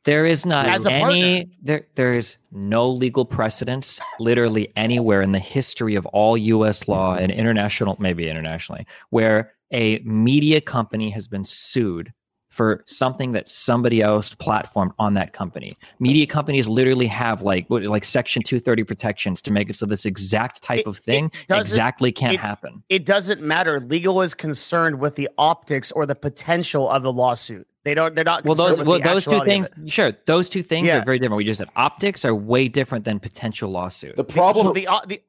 There 0.03 0.25
is 0.25 0.45
not 0.45 0.67
As 0.67 0.87
any 0.87 1.51
there 1.61 1.83
there 1.95 2.13
is 2.13 2.37
no 2.51 2.89
legal 2.89 3.23
precedence 3.23 3.99
literally 4.19 4.71
anywhere 4.75 5.21
in 5.21 5.31
the 5.31 5.39
history 5.39 5.95
of 5.95 6.05
all 6.07 6.37
US 6.37 6.87
law 6.87 7.15
and 7.15 7.31
international 7.31 7.95
maybe 7.99 8.27
internationally 8.27 8.87
where 9.11 9.53
a 9.71 9.99
media 9.99 10.59
company 10.59 11.09
has 11.11 11.27
been 11.27 11.43
sued 11.43 12.11
for 12.51 12.83
something 12.85 13.31
that 13.31 13.49
somebody 13.49 14.01
else 14.01 14.29
platformed 14.29 14.91
on 14.99 15.13
that 15.15 15.31
company. 15.33 15.75
Media 15.99 16.27
companies 16.27 16.67
literally 16.67 17.07
have 17.07 17.41
like 17.41 17.65
like 17.69 18.03
section 18.03 18.43
230 18.43 18.83
protections 18.83 19.41
to 19.41 19.51
make 19.51 19.69
it 19.69 19.75
so 19.75 19.85
this 19.85 20.05
exact 20.05 20.61
type 20.61 20.81
It- 20.81 20.87
of 20.87 20.97
thing 20.97 21.31
exactly 21.49 22.11
can't 22.11 22.35
it- 22.35 22.39
happen. 22.39 22.83
It 22.89 23.05
doesn't 23.05 23.41
matter. 23.41 23.79
Legal 23.79 24.21
is 24.21 24.33
concerned 24.33 24.99
with 24.99 25.15
the 25.15 25.29
optics 25.37 25.91
or 25.93 26.05
the 26.05 26.13
potential 26.15 26.89
of 26.89 27.03
the 27.03 27.11
lawsuit. 27.11 27.65
They 27.83 27.95
don't. 27.95 28.13
They're 28.13 28.23
not. 28.23 28.45
Well, 28.45 28.53
those 28.53 28.77
with 28.77 28.87
well, 28.87 28.99
the 28.99 29.05
those 29.05 29.25
two 29.25 29.39
things, 29.43 29.67
sure, 29.87 30.11
those 30.27 30.49
two 30.49 30.61
things 30.61 30.89
Yeah. 30.89 30.97
are 30.97 31.03
very 31.03 31.17
different. 31.17 31.37
We 31.37 31.45
just 31.45 31.57
said 31.57 31.69
optics 31.75 32.23
are 32.25 32.35
way 32.35 32.67
different 32.67 33.05
than 33.05 33.19
potential 33.19 33.71
lawsuit. 33.71 34.17
The 34.17 34.23
problem 34.23 34.67
So 34.67 34.73
the, 34.73 34.85
uh, 34.87 34.99
the 35.07 35.19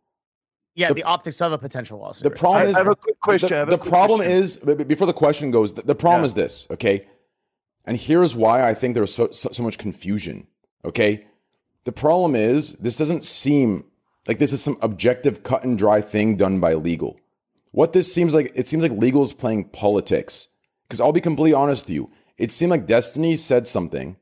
yeah, 0.74 0.88
The- 0.88 0.94
the, 0.94 1.02
optics 1.04 1.40
of 1.40 1.52
a 1.52 1.58
potential 1.58 1.98
lawsuit. 1.98 2.24
The 2.24 2.30
problem 2.30 2.62
I- 2.62 2.70
is 2.70 2.76
I 2.76 2.78
have 2.80 2.88
a 2.88 2.96
quick 2.96 3.20
question. 3.20 3.48
The, 3.50 3.64
the 3.66 3.78
quick 3.78 3.90
problem 3.90 4.18
question. 4.20 4.36
is 4.36 4.56
b- 4.58 4.74
b- 4.74 4.84
before 4.84 5.06
the 5.06 5.12
question 5.12 5.50
goes. 5.50 5.74
The, 5.74 5.82
the 5.82 5.94
problem 5.94 6.22
Yeah. 6.22 6.26
is 6.26 6.34
this. 6.34 6.66
Okay, 6.70 7.06
and 7.84 7.96
here's 7.96 8.34
why 8.36 8.68
I 8.68 8.74
think 8.74 8.94
there's 8.94 9.14
so, 9.14 9.30
so 9.30 9.50
so 9.52 9.62
much 9.62 9.78
confusion. 9.78 10.46
Okay, 10.84 11.26
the 11.84 11.92
problem 11.92 12.34
is 12.36 12.74
this 12.76 12.96
doesn't 12.96 13.24
seem 13.24 13.84
like 14.28 14.38
this 14.38 14.52
is 14.52 14.62
some 14.62 14.76
objective 14.82 15.42
cut 15.42 15.64
and 15.64 15.76
dry 15.76 16.00
thing 16.00 16.36
done 16.36 16.60
by 16.60 16.74
legal. 16.74 17.18
What 17.72 17.92
this 17.92 18.12
seems 18.14 18.34
like, 18.34 18.52
it 18.54 18.66
seems 18.66 18.82
like 18.82 18.92
legal 18.92 19.22
is 19.22 19.32
playing 19.32 19.64
politics. 19.70 20.48
Because 20.86 21.00
I'll 21.00 21.10
be 21.12 21.20
completely 21.22 21.54
honest 21.54 21.86
with 21.86 21.94
you, 21.94 22.10
it 22.36 22.50
seemed 22.50 22.70
like 22.70 22.86
Destiny 22.86 23.34
said 23.34 23.66
something 23.66 24.16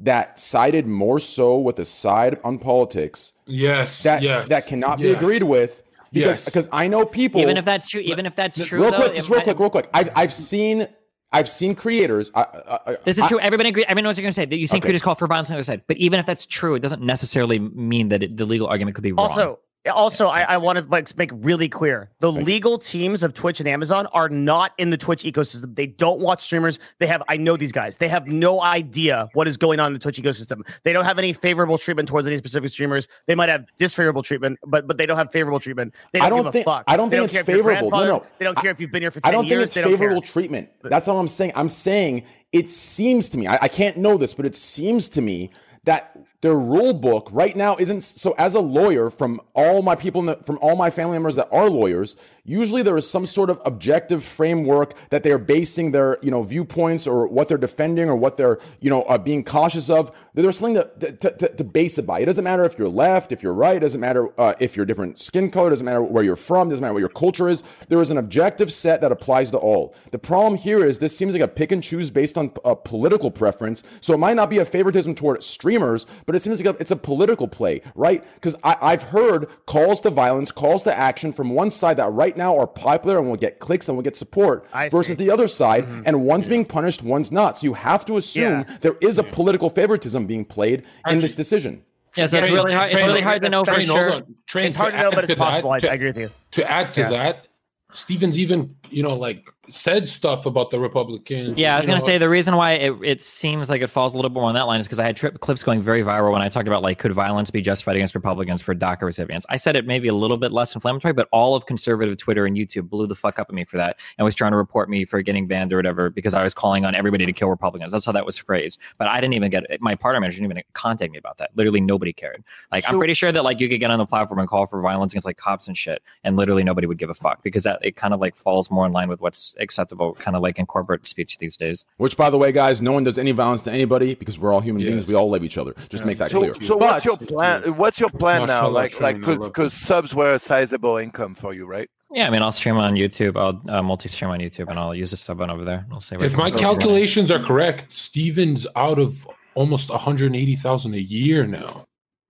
that 0.00 0.38
sided 0.38 0.86
more 0.86 1.18
so 1.18 1.58
with 1.58 1.76
the 1.76 1.84
side 1.84 2.38
on 2.44 2.58
politics 2.58 3.32
Yes. 3.46 4.02
that 4.04 4.22
yes, 4.22 4.48
that 4.48 4.66
cannot 4.66 4.98
be 4.98 5.10
agreed 5.10 5.42
with 5.42 5.82
because 6.12 6.36
Yes. 6.36 6.44
because 6.44 6.68
I 6.72 6.88
know 6.88 7.04
people 7.04 7.40
even 7.40 7.56
if 7.56 7.64
that's 7.64 7.86
true, 7.88 8.00
even 8.00 8.24
if 8.26 8.36
that's 8.36 8.56
true, 8.66 8.80
real 8.82 8.90
though, 8.90 8.96
quick, 8.96 9.12
it 9.12 9.16
just 9.16 9.28
real 9.28 9.38
might- 9.38 9.44
quick, 9.44 9.58
real 9.58 9.70
quick. 9.70 9.88
I've 9.92 10.10
I've 10.14 10.32
seen 10.32 10.86
I've 11.30 11.48
seen 11.48 11.74
creators. 11.74 12.30
I, 12.34 12.40
I, 12.40 12.78
I, 12.92 12.96
This 13.04 13.18
is 13.18 13.24
I- 13.24 13.28
true. 13.28 13.38
Everybody 13.40 13.68
agree. 13.68 13.84
Everyone 13.84 14.04
knows 14.04 14.16
what 14.16 14.22
you're 14.22 14.26
going 14.26 14.30
to 14.32 14.34
say. 14.40 14.46
That 14.46 14.56
you 14.58 14.66
think 14.66 14.80
Okay. 14.82 14.86
creators 14.88 15.02
call 15.02 15.14
for 15.14 15.26
violence 15.26 15.50
on 15.50 15.54
the 15.54 15.58
other 15.58 15.62
side. 15.64 15.82
But 15.86 15.98
even 15.98 16.18
if 16.20 16.24
that's 16.24 16.46
true, 16.46 16.74
it 16.74 16.80
doesn't 16.80 17.02
necessarily 17.02 17.58
mean 17.58 18.08
that 18.08 18.22
it, 18.22 18.36
the 18.38 18.46
legal 18.46 18.66
argument 18.66 18.94
could 18.94 19.02
be 19.02 19.12
wrong. 19.12 19.28
also, 19.28 19.58
Also, 19.94 20.26
I, 20.26 20.40
I 20.42 20.56
want 20.58 20.76
to 20.76 21.14
make 21.16 21.30
really 21.32 21.68
clear: 21.68 22.10
the 22.20 22.30
legal 22.30 22.78
teams 22.78 23.22
of 23.22 23.32
Twitch 23.32 23.60
and 23.60 23.68
Amazon 23.68 24.06
are 24.08 24.28
not 24.28 24.72
in 24.76 24.90
the 24.90 24.98
Twitch 24.98 25.22
ecosystem. 25.22 25.74
They 25.74 25.86
don't 25.86 26.20
watch 26.20 26.40
streamers. 26.42 26.78
They 26.98 27.06
have 27.06 27.22
I 27.28 27.36
know 27.36 27.56
these 27.56 27.72
guys. 27.72 27.96
They 27.96 28.08
have 28.08 28.26
no 28.26 28.60
idea 28.60 29.28
what 29.34 29.48
is 29.48 29.56
going 29.56 29.80
on 29.80 29.86
in 29.86 29.92
the 29.94 29.98
Twitch 29.98 30.18
ecosystem. 30.18 30.60
They 30.82 30.92
don't 30.92 31.04
have 31.04 31.18
any 31.18 31.32
favorable 31.32 31.78
treatment 31.78 32.08
towards 32.08 32.26
any 32.26 32.36
specific 32.36 32.70
streamers. 32.70 33.06
They 33.26 33.34
might 33.34 33.48
have 33.48 33.64
disfavorable 33.78 34.22
treatment, 34.22 34.58
but 34.66 34.86
but 34.86 34.98
they 34.98 35.06
don't 35.06 35.16
have 35.16 35.30
favorable 35.32 35.60
treatment. 35.60 35.94
They 36.12 36.18
don't, 36.18 36.26
I 36.26 36.28
don't 36.28 36.38
give 36.40 36.46
a 36.46 36.52
think- 36.52 36.64
fuck. 36.66 36.84
I 36.86 36.96
don't 36.96 37.08
They 37.08 37.18
think 37.18 37.28
it's 37.30 37.36
if 37.36 37.48
you're 37.48 37.64
favorable. 37.64 37.90
No, 37.90 38.04
no. 38.04 38.26
They 38.38 38.44
don't 38.44 38.58
care 38.58 38.72
if 38.72 38.80
you've 38.80 38.90
been 38.92 39.02
here 39.02 39.12
for 39.12 39.20
I 39.24 39.30
don't 39.30 39.46
years. 39.46 39.72
think 39.72 39.86
it's 39.86 39.92
favorable 39.92 40.20
treatment. 40.22 40.68
That's 40.82 41.06
not 41.06 41.14
what 41.14 41.20
I'm 41.20 41.28
saying. 41.28 41.52
I'm 41.54 41.68
saying 41.68 42.24
it 42.52 42.68
seems 42.68 43.28
to 43.30 43.38
me, 43.38 43.46
I, 43.46 43.58
I 43.62 43.68
can't 43.68 43.96
know 43.96 44.18
this, 44.18 44.34
but 44.34 44.44
it 44.44 44.56
seems 44.56 45.08
to 45.10 45.22
me 45.22 45.50
that 45.84 46.18
their 46.40 46.54
rule 46.54 46.94
book 46.94 47.28
right 47.32 47.56
now 47.56 47.76
isn't 47.76 48.02
so 48.02 48.34
as 48.38 48.54
a 48.54 48.60
lawyer 48.60 49.10
from 49.10 49.40
all 49.54 49.82
my 49.82 49.96
people 49.96 50.22
the, 50.22 50.36
from 50.36 50.58
all 50.60 50.76
my 50.76 50.90
family 50.90 51.14
members 51.14 51.36
that 51.36 51.48
are 51.50 51.68
lawyers 51.68 52.16
usually 52.48 52.82
there 52.82 52.96
is 52.96 53.08
some 53.08 53.26
sort 53.26 53.50
of 53.50 53.60
objective 53.64 54.24
framework 54.24 54.94
that 55.10 55.22
they're 55.22 55.38
basing 55.38 55.92
their 55.92 56.18
you 56.22 56.30
know 56.30 56.42
viewpoints 56.42 57.06
or 57.06 57.26
what 57.26 57.48
they're 57.48 57.58
defending 57.58 58.08
or 58.08 58.16
what 58.16 58.36
they're 58.36 58.58
you 58.80 58.90
know 58.90 59.02
uh, 59.02 59.18
being 59.18 59.44
cautious 59.44 59.90
of. 59.90 60.10
There's 60.34 60.58
something 60.58 60.82
to, 61.00 61.12
to, 61.12 61.30
to, 61.30 61.48
to 61.56 61.64
base 61.64 61.98
it 61.98 62.06
by. 62.06 62.20
It 62.20 62.26
doesn't 62.26 62.44
matter 62.44 62.64
if 62.64 62.78
you're 62.78 62.88
left 62.88 63.32
if 63.32 63.42
you're 63.42 63.52
right 63.52 63.76
it 63.76 63.80
doesn't 63.80 64.00
matter 64.00 64.28
uh, 64.40 64.54
if 64.58 64.76
you're 64.76 64.86
different 64.86 65.20
skin 65.20 65.50
color 65.50 65.68
it 65.68 65.70
doesn't 65.70 65.84
matter 65.84 66.02
where 66.02 66.24
you're 66.24 66.36
from 66.36 66.68
it 66.68 66.70
doesn't 66.70 66.82
matter 66.82 66.94
what 66.94 67.00
your 67.00 67.08
culture 67.08 67.48
is. 67.48 67.62
There 67.88 68.00
is 68.00 68.10
an 68.10 68.16
objective 68.16 68.72
set 68.72 69.00
that 69.02 69.12
applies 69.12 69.50
to 69.50 69.58
all. 69.58 69.94
The 70.10 70.18
problem 70.18 70.56
here 70.56 70.84
is 70.84 70.98
this 70.98 71.16
seems 71.16 71.34
like 71.34 71.42
a 71.42 71.48
pick 71.48 71.72
and 71.72 71.82
choose 71.82 72.10
based 72.10 72.38
on 72.38 72.52
a 72.64 72.74
political 72.74 73.30
preference. 73.30 73.82
So 74.00 74.14
it 74.14 74.18
might 74.18 74.36
not 74.36 74.48
be 74.48 74.58
a 74.58 74.64
favoritism 74.64 75.14
toward 75.14 75.42
streamers 75.42 76.06
but 76.24 76.34
it 76.34 76.40
seems 76.40 76.62
like 76.64 76.74
a, 76.74 76.80
it's 76.80 76.90
a 76.90 76.96
political 76.96 77.46
play 77.46 77.82
right? 77.94 78.24
Because 78.34 78.56
i've 78.62 79.02
heard 79.04 79.48
calls 79.66 80.00
to 80.00 80.10
violence 80.10 80.50
calls 80.52 80.82
to 80.84 80.96
action 80.96 81.32
from 81.32 81.50
one 81.50 81.70
side 81.70 81.96
that 81.96 82.10
right 82.12 82.36
now 82.38 82.56
are 82.56 82.66
popular 82.66 83.18
and 83.18 83.28
will 83.28 83.36
get 83.36 83.58
clicks 83.58 83.86
and 83.88 83.96
will 83.98 84.02
get 84.02 84.16
support 84.16 84.66
I 84.72 84.88
versus 84.88 85.16
see. 85.18 85.24
the 85.24 85.30
other 85.30 85.48
side 85.48 85.86
and 86.06 86.22
one's 86.24 86.48
being 86.48 86.64
punished 86.64 87.02
one's 87.02 87.30
not 87.30 87.58
so 87.58 87.66
you 87.66 87.74
have 87.74 88.06
to 88.06 88.16
assume 88.16 88.60
Yeah. 88.66 88.76
there 88.80 88.96
is 89.02 89.18
a 89.18 89.22
political 89.24 89.68
favoritism 89.68 90.26
being 90.26 90.46
played 90.46 90.84
in 91.10 91.20
this 91.20 91.34
decision 91.34 91.82
Yeah, 92.16 92.26
so 92.26 92.38
it's 92.38 92.48
really 92.48 92.72
hard. 92.72 92.90
It's 92.90 93.02
really 93.02 93.20
hard 93.20 93.42
to 93.42 93.48
know 93.50 93.62
for 93.64 93.74
train, 93.74 93.86
hold 93.88 94.24
sure. 94.48 94.62
It's 94.62 94.76
hard 94.76 94.92
to 94.94 95.02
know, 95.02 95.10
but 95.10 95.24
it's 95.24 95.28
that- 95.34 95.38
possible. 95.38 95.70
I, 95.72 95.78
to- 95.80 95.90
I 95.90 95.94
agree 95.94 96.08
with 96.08 96.16
you. 96.24 96.30
to 96.52 96.70
add 96.70 96.92
to 96.94 97.00
Yeah. 97.02 97.10
that, 97.10 97.48
Stevens 97.92 98.36
even 98.38 98.74
you 98.90 99.02
know 99.02 99.14
like 99.14 99.44
said 99.68 100.08
stuff 100.08 100.46
about 100.46 100.70
the 100.70 100.78
Republicans. 100.78 101.58
Yeah, 101.58 101.74
I 101.74 101.78
was 101.78 101.86
going 101.86 101.98
to 101.98 102.04
say 102.04 102.18
the 102.18 102.28
reason 102.28 102.56
why 102.56 102.72
it, 102.72 102.94
it 103.02 103.22
seems 103.22 103.70
like 103.70 103.82
it 103.82 103.88
falls 103.88 104.14
a 104.14 104.16
little 104.16 104.30
bit 104.30 104.34
more 104.34 104.48
on 104.48 104.54
that 104.54 104.66
line 104.66 104.80
is 104.80 104.86
because 104.86 104.98
I 104.98 105.04
had 105.04 105.16
tri- 105.16 105.30
clips 105.30 105.62
going 105.62 105.82
very 105.82 106.02
viral 106.02 106.32
when 106.32 106.42
I 106.42 106.48
talked 106.48 106.66
about 106.66 106.82
like 106.82 106.98
could 106.98 107.12
violence 107.12 107.50
be 107.50 107.60
justified 107.60 107.96
against 107.96 108.14
Republicans 108.14 108.62
for 108.62 108.74
DACA 108.74 109.02
recipients. 109.02 109.46
I 109.48 109.56
said 109.56 109.76
it 109.76 109.86
may 109.86 109.98
be 109.98 110.08
a 110.08 110.14
little 110.14 110.36
bit 110.36 110.52
less 110.52 110.74
inflammatory, 110.74 111.12
but 111.12 111.28
all 111.32 111.54
of 111.54 111.66
conservative 111.66 112.16
Twitter 112.16 112.46
and 112.46 112.56
YouTube 112.56 112.88
blew 112.88 113.06
the 113.06 113.14
fuck 113.14 113.38
up 113.38 113.48
at 113.48 113.54
me 113.54 113.64
for 113.64 113.76
that 113.76 113.98
and 114.16 114.24
was 114.24 114.34
trying 114.34 114.52
to 114.52 114.56
report 114.56 114.88
me 114.88 115.04
for 115.04 115.22
getting 115.22 115.46
banned 115.46 115.72
or 115.72 115.76
whatever 115.76 116.10
because 116.10 116.34
I 116.34 116.42
was 116.42 116.54
calling 116.54 116.84
on 116.84 116.94
everybody 116.94 117.26
to 117.26 117.32
kill 117.32 117.48
Republicans. 117.48 117.92
That's 117.92 118.06
how 118.06 118.12
that 118.12 118.26
was 118.26 118.38
phrased. 118.38 118.78
But 118.96 119.08
I 119.08 119.20
didn't 119.20 119.34
even 119.34 119.50
get 119.50 119.64
my 119.80 119.94
partner 119.94 120.20
manager 120.20 120.40
didn't 120.40 120.52
even 120.52 120.62
contact 120.72 121.12
me 121.12 121.18
about 121.18 121.38
that. 121.38 121.50
Literally 121.54 121.80
nobody 121.80 122.12
cared. 122.12 122.42
Like 122.72 122.84
I'm 122.88 122.98
pretty 122.98 123.14
sure 123.14 123.32
that 123.32 123.44
like 123.44 123.60
you 123.60 123.68
could 123.68 123.80
get 123.80 123.90
on 123.90 123.98
the 123.98 124.06
platform 124.06 124.40
and 124.40 124.48
call 124.48 124.66
for 124.66 124.80
violence 124.80 125.12
against 125.12 125.26
like 125.26 125.36
cops 125.36 125.68
and 125.68 125.76
shit, 125.76 126.02
and 126.24 126.36
literally 126.36 126.64
nobody 126.64 126.86
would 126.86 126.98
give 126.98 127.10
a 127.10 127.14
fuck 127.14 127.42
because 127.42 127.64
that 127.64 127.78
it 127.82 127.96
kind 127.96 128.14
of 128.14 128.20
like 128.20 128.36
falls 128.36 128.70
more 128.70 128.86
in 128.86 128.92
line 128.92 129.08
with 129.08 129.20
what's 129.20 129.54
acceptable, 129.58 130.14
kind 130.14 130.36
of 130.36 130.42
like 130.42 130.58
in 130.58 130.66
corporate 130.66 131.06
speech 131.06 131.38
these 131.38 131.56
days. 131.56 131.84
which 131.96 132.16
by 132.16 132.30
the 132.30 132.38
way 132.38 132.52
guys 132.52 132.80
no 132.82 132.92
one 132.92 133.04
does 133.04 133.18
any 133.18 133.32
violence 133.32 133.62
to 133.62 133.72
anybody 133.72 134.14
because 134.14 134.38
we're 134.38 134.52
all 134.52 134.60
human 134.60 134.82
beings 134.82 135.06
we 135.06 135.14
all 135.14 135.28
love 135.30 135.42
each 135.44 135.58
other 135.58 135.74
just 135.88 136.02
to 136.02 136.06
make 136.06 136.18
that 136.18 136.30
So, 136.30 136.38
clear 136.40 136.54
so 136.62 136.76
what's 136.76 137.04
your 137.04 137.16
plan? 137.16 137.62
What's 137.76 137.98
your 138.00 138.10
plan 138.10 138.46
now? 138.46 138.70
Mashallah, 138.70 138.72
Like, 138.72 139.00
like, 139.00 139.52
cause, 139.54 139.72
subs 139.72 140.14
were 140.14 140.32
a 140.32 140.38
sizable 140.38 140.96
income 140.96 141.34
for 141.34 141.52
you, 141.52 141.66
right? 141.66 141.88
Yeah, 142.10 142.26
I 142.26 142.30
mean, 142.30 142.40
I'll 142.42 142.52
stream 142.52 142.76
on 142.76 142.94
YouTube. 142.94 143.36
I'll 143.36 143.60
uh, 143.70 143.82
multi-stream 143.82 144.30
on 144.30 144.38
YouTube, 144.38 144.70
and 144.70 144.78
I'll 144.78 144.94
use 144.94 145.10
the 145.10 145.16
sub 145.18 145.36
button 145.38 145.50
over 145.54 145.62
there. 145.64 145.84
I'll 145.92 146.00
say 146.00 146.16
If 146.18 146.38
my 146.38 146.50
calculations 146.50 147.30
are 147.30 147.38
correct, 147.38 147.92
Stevens 147.92 148.66
out 148.76 148.98
of 148.98 149.28
almost 149.54 149.90
180,000 149.90 150.94
a 150.94 150.98
year 150.98 151.46
now. 151.46 151.84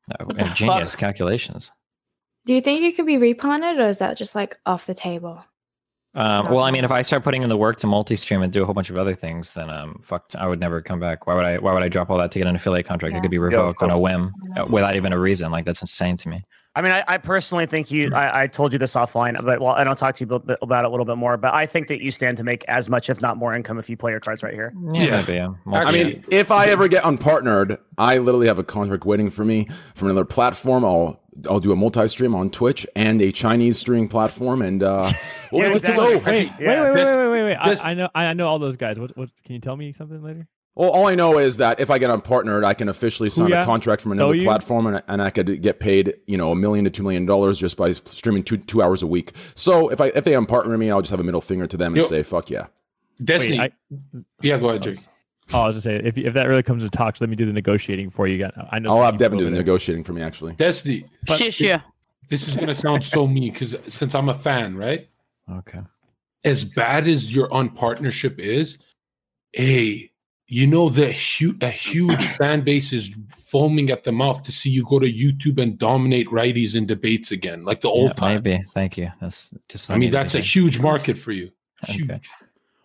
no, 0.09 0.27
What 0.27 0.37
the 0.37 0.47
uh, 0.47 0.55
genius 0.55 0.93
fuck? 0.95 0.99
calculations. 1.01 1.71
Do 2.45 2.55
you 2.55 2.61
think 2.61 2.83
it 2.83 2.97
could 2.97 3.07
be 3.07 3.19
repunted, 3.19 3.79
or 3.79 3.89
is 3.89 3.99
that 3.99 4.17
just 4.17 4.35
like 4.35 4.59
off 4.67 4.87
the 4.87 4.95
table? 4.95 5.45
Um, 6.19 6.51
well, 6.51 6.65
I 6.65 6.73
mean, 6.73 6.85
if 6.85 6.91
I 6.91 7.01
start 7.03 7.23
putting 7.23 7.45
in 7.45 7.49
the 7.49 7.57
work 7.57 7.77
to 7.77 7.87
multi-stream 7.87 8.43
and 8.43 8.53
do 8.53 8.61
a 8.63 8.65
whole 8.65 8.75
bunch 8.75 8.91
of 8.91 8.97
other 8.97 9.15
things, 9.15 9.53
then 9.53 9.71
um, 9.71 10.01
fuck, 10.03 10.25
I 10.37 10.49
would 10.49 10.59
never 10.59 10.83
come 10.83 10.99
back. 10.99 11.29
Why 11.29 11.35
would 11.35 11.45
I? 11.45 11.59
Why 11.59 11.73
would 11.73 11.85
I 11.85 11.89
drop 11.89 12.11
all 12.11 12.19
that 12.19 12.33
to 12.33 12.41
get 12.41 12.49
an 12.49 12.57
affiliate 12.57 12.87
contract? 12.87 13.15
It 13.15 13.21
could 13.21 13.31
be 13.31 13.37
of 13.37 13.45
revoked 13.45 13.85
on 13.85 13.91
a 13.91 13.99
whim 13.99 14.35
uh, 14.57 14.67
without 14.69 14.97
even 14.97 15.13
a 15.13 15.19
reason. 15.19 15.53
Like 15.53 15.65
that's 15.65 15.81
insane 15.81 16.17
to 16.17 16.29
me. 16.29 16.45
I 16.79 16.81
mean, 16.81 16.93
I, 16.93 17.03
I 17.09 17.19
personally 17.19 17.67
think 17.67 17.91
you. 17.91 18.15
I, 18.15 18.43
I 18.43 18.47
told 18.47 18.73
you 18.73 18.79
this 18.79 18.95
offline, 18.95 19.35
but 19.45 19.61
well, 19.61 19.73
I 19.73 19.83
don't 19.83 19.99
talk 19.99 20.15
to 20.15 20.25
you 20.25 20.33
about, 20.33 20.59
about 20.63 20.85
it 20.85 20.87
a 20.87 20.91
little 20.91 21.05
bit 21.05 21.17
more. 21.17 21.37
But 21.37 21.53
I 21.53 21.67
think 21.67 21.89
that 21.89 22.01
you 22.01 22.13
stand 22.13 22.37
to 22.37 22.45
make 22.45 22.65
as 22.69 22.89
much, 22.89 23.11
if 23.11 23.21
not 23.21 23.37
more, 23.37 23.53
income 23.53 23.81
if 23.81 23.91
you 23.91 23.97
play 23.97 24.13
your 24.13 24.21
cards 24.21 24.45
right 24.45 24.55
here. 24.55 24.73
Yeah, 24.93 25.25
Yeah. 25.29 25.49
maybe. 25.67 25.77
I 25.77 25.91
mean, 25.93 26.25
if 26.31 26.53
I 26.53 26.67
ever 26.67 26.87
get 26.87 27.03
unpartnered, 27.03 27.79
I 27.99 28.19
literally 28.19 28.47
have 28.47 28.61
a 28.61 28.65
contract 28.65 29.05
waiting 29.05 29.29
for 29.29 29.45
me 29.45 29.67
from 29.97 30.07
another 30.09 30.25
platform. 30.25 30.85
I'll 30.85 31.21
I'll 31.49 31.61
do 31.61 31.71
a 31.73 31.77
multi-stream 31.77 32.35
on 32.35 32.51
Twitch 32.51 32.87
and 32.97 33.21
a 33.23 33.31
Chinese 33.33 33.79
streaming 33.79 34.09
platform, 34.09 34.63
and 34.63 34.83
uh, 34.83 35.11
we'll 35.53 35.63
Yeah, 35.63 35.69
be 35.71 35.75
good 35.81 35.83
to 35.87 35.93
exactly. 35.93 36.19
go. 36.21 36.31
Wait, 36.31 36.53
Yeah. 36.61 36.83
wait, 36.85 36.95
wait, 36.95 36.95
wait, 36.95 37.19
wait, 37.19 37.29
wait, 37.29 37.43
wait. 37.45 37.55
I, 37.57 37.91
I 37.91 37.95
know, 37.95 38.09
I 38.15 38.33
know 38.35 38.47
all 38.49 38.59
those 38.61 38.77
guys. 38.77 38.99
What, 39.01 39.17
what? 39.17 39.31
Can 39.45 39.55
you 39.55 39.61
tell 39.61 39.77
me 39.77 39.93
something 39.93 40.23
later? 40.23 40.47
Well, 40.79 40.91
all 40.91 41.09
I 41.09 41.17
know 41.17 41.39
is 41.41 41.57
that 41.57 41.81
if 41.81 41.91
I 41.91 41.99
get 41.99 42.09
unpartnered, 42.09 42.65
I 42.65 42.73
can 42.73 42.89
officially 42.89 43.31
sign 43.31 43.51
Who 43.51 43.57
a 43.57 43.65
contract 43.65 44.01
from 44.01 44.13
another 44.13 44.37
you? 44.37 44.45
platform, 44.45 44.87
and, 44.87 45.03
and 45.09 45.21
I 45.21 45.31
could 45.31 45.61
get 45.61 45.81
paid, 45.81 46.15
you 46.29 46.37
know, 46.39 46.53
a 46.53 46.55
million 46.55 46.85
to 46.85 46.91
two 46.91 47.03
million 47.03 47.27
dollars 47.27 47.59
just 47.59 47.77
by 47.77 47.91
streaming 47.91 48.45
two 48.45 48.59
two 48.59 48.81
hours 48.81 49.03
a 49.03 49.07
week. 49.09 49.33
So 49.57 49.89
if 49.89 50.01
I 50.01 50.07
if 50.15 50.23
they 50.23 50.33
unpartner 50.35 50.79
me, 50.79 50.89
I'll 50.89 51.01
just 51.03 51.11
have 51.11 51.19
a 51.19 51.25
middle 51.25 51.41
finger 51.41 51.67
to 51.67 51.77
them 51.77 51.95
and 51.95 52.03
Yo- 52.03 52.07
say, 52.07 52.23
"Fuck 52.23 52.49
yeah." 52.49 52.67
Destiny. 53.23 53.59
Wait, 53.59 53.73
yeah, 54.41 54.57
go 54.57 54.69
ahead, 54.69 54.85
Jake. 54.85 54.99
Oh, 55.53 55.63
I 55.63 55.67
was 55.67 55.75
just 55.75 55.85
saying, 55.85 56.07
if 56.07 56.17
if 56.17 56.35
that 56.35 56.47
really 56.47 56.63
comes 56.63 56.85
to 56.85 56.91
talks, 56.91 57.21
let 57.21 57.29
me 57.29 57.35
do 57.35 57.45
the 57.45 57.53
negotiating 57.53 58.11
for 58.11 58.29
you. 58.29 58.37
Again. 58.37 58.53
I 58.71 58.79
know. 58.79 58.91
I'll 58.91 58.97
some 58.99 59.05
have 59.05 59.15
people 59.15 59.25
Devin 59.25 59.39
do 59.41 59.45
the 59.47 59.51
negotiating 59.51 60.05
for 60.05 60.13
me. 60.13 60.23
Actually, 60.23 60.53
Destiny. 60.55 61.07
Shish, 61.27 61.61
yeah. 61.61 61.81
This 62.29 62.47
is 62.47 62.55
gonna 62.55 62.73
sound 62.73 63.05
so 63.05 63.27
mean 63.27 63.53
because 63.53 63.75
since 63.89 64.15
I'm 64.15 64.29
a 64.29 64.35
fan, 64.35 64.77
right? 64.77 65.09
Okay. 65.51 65.81
As 66.45 66.63
bad 66.63 67.09
as 67.09 67.35
your 67.35 67.49
unpartnership 67.49 68.39
is, 68.39 68.79
a 69.59 70.09
you 70.49 70.67
know 70.67 70.89
the 70.89 71.13
hu- 71.13 71.57
a 71.61 71.69
huge 71.69 72.25
fan 72.39 72.63
base 72.63 72.93
is 72.93 73.15
foaming 73.37 73.91
at 73.91 74.05
the 74.05 74.13
mouth 74.13 74.43
to 74.43 74.53
see 74.53 74.71
you 74.71 74.85
go 74.85 74.99
to 74.99 75.11
YouTube 75.11 75.61
and 75.63 75.79
dominate 75.79 76.27
righties 76.29 76.75
in 76.75 76.87
debates 76.87 77.31
again, 77.31 77.65
like 77.65 77.83
the 77.83 77.89
old 77.89 78.09
Yeah, 78.09 78.15
time. 78.15 78.43
maybe. 78.43 78.65
Thank 78.75 78.97
you. 78.99 79.11
That's 79.21 79.55
just. 79.69 79.89
what 79.89 79.95
I 79.95 79.99
mean, 79.99 80.11
that's 80.11 80.35
a 80.35 80.41
hear. 80.41 80.63
huge 80.63 80.81
market 80.81 81.17
for 81.17 81.33
you. 81.33 81.51
Huge. 81.87 82.11
Okay. 82.11 82.21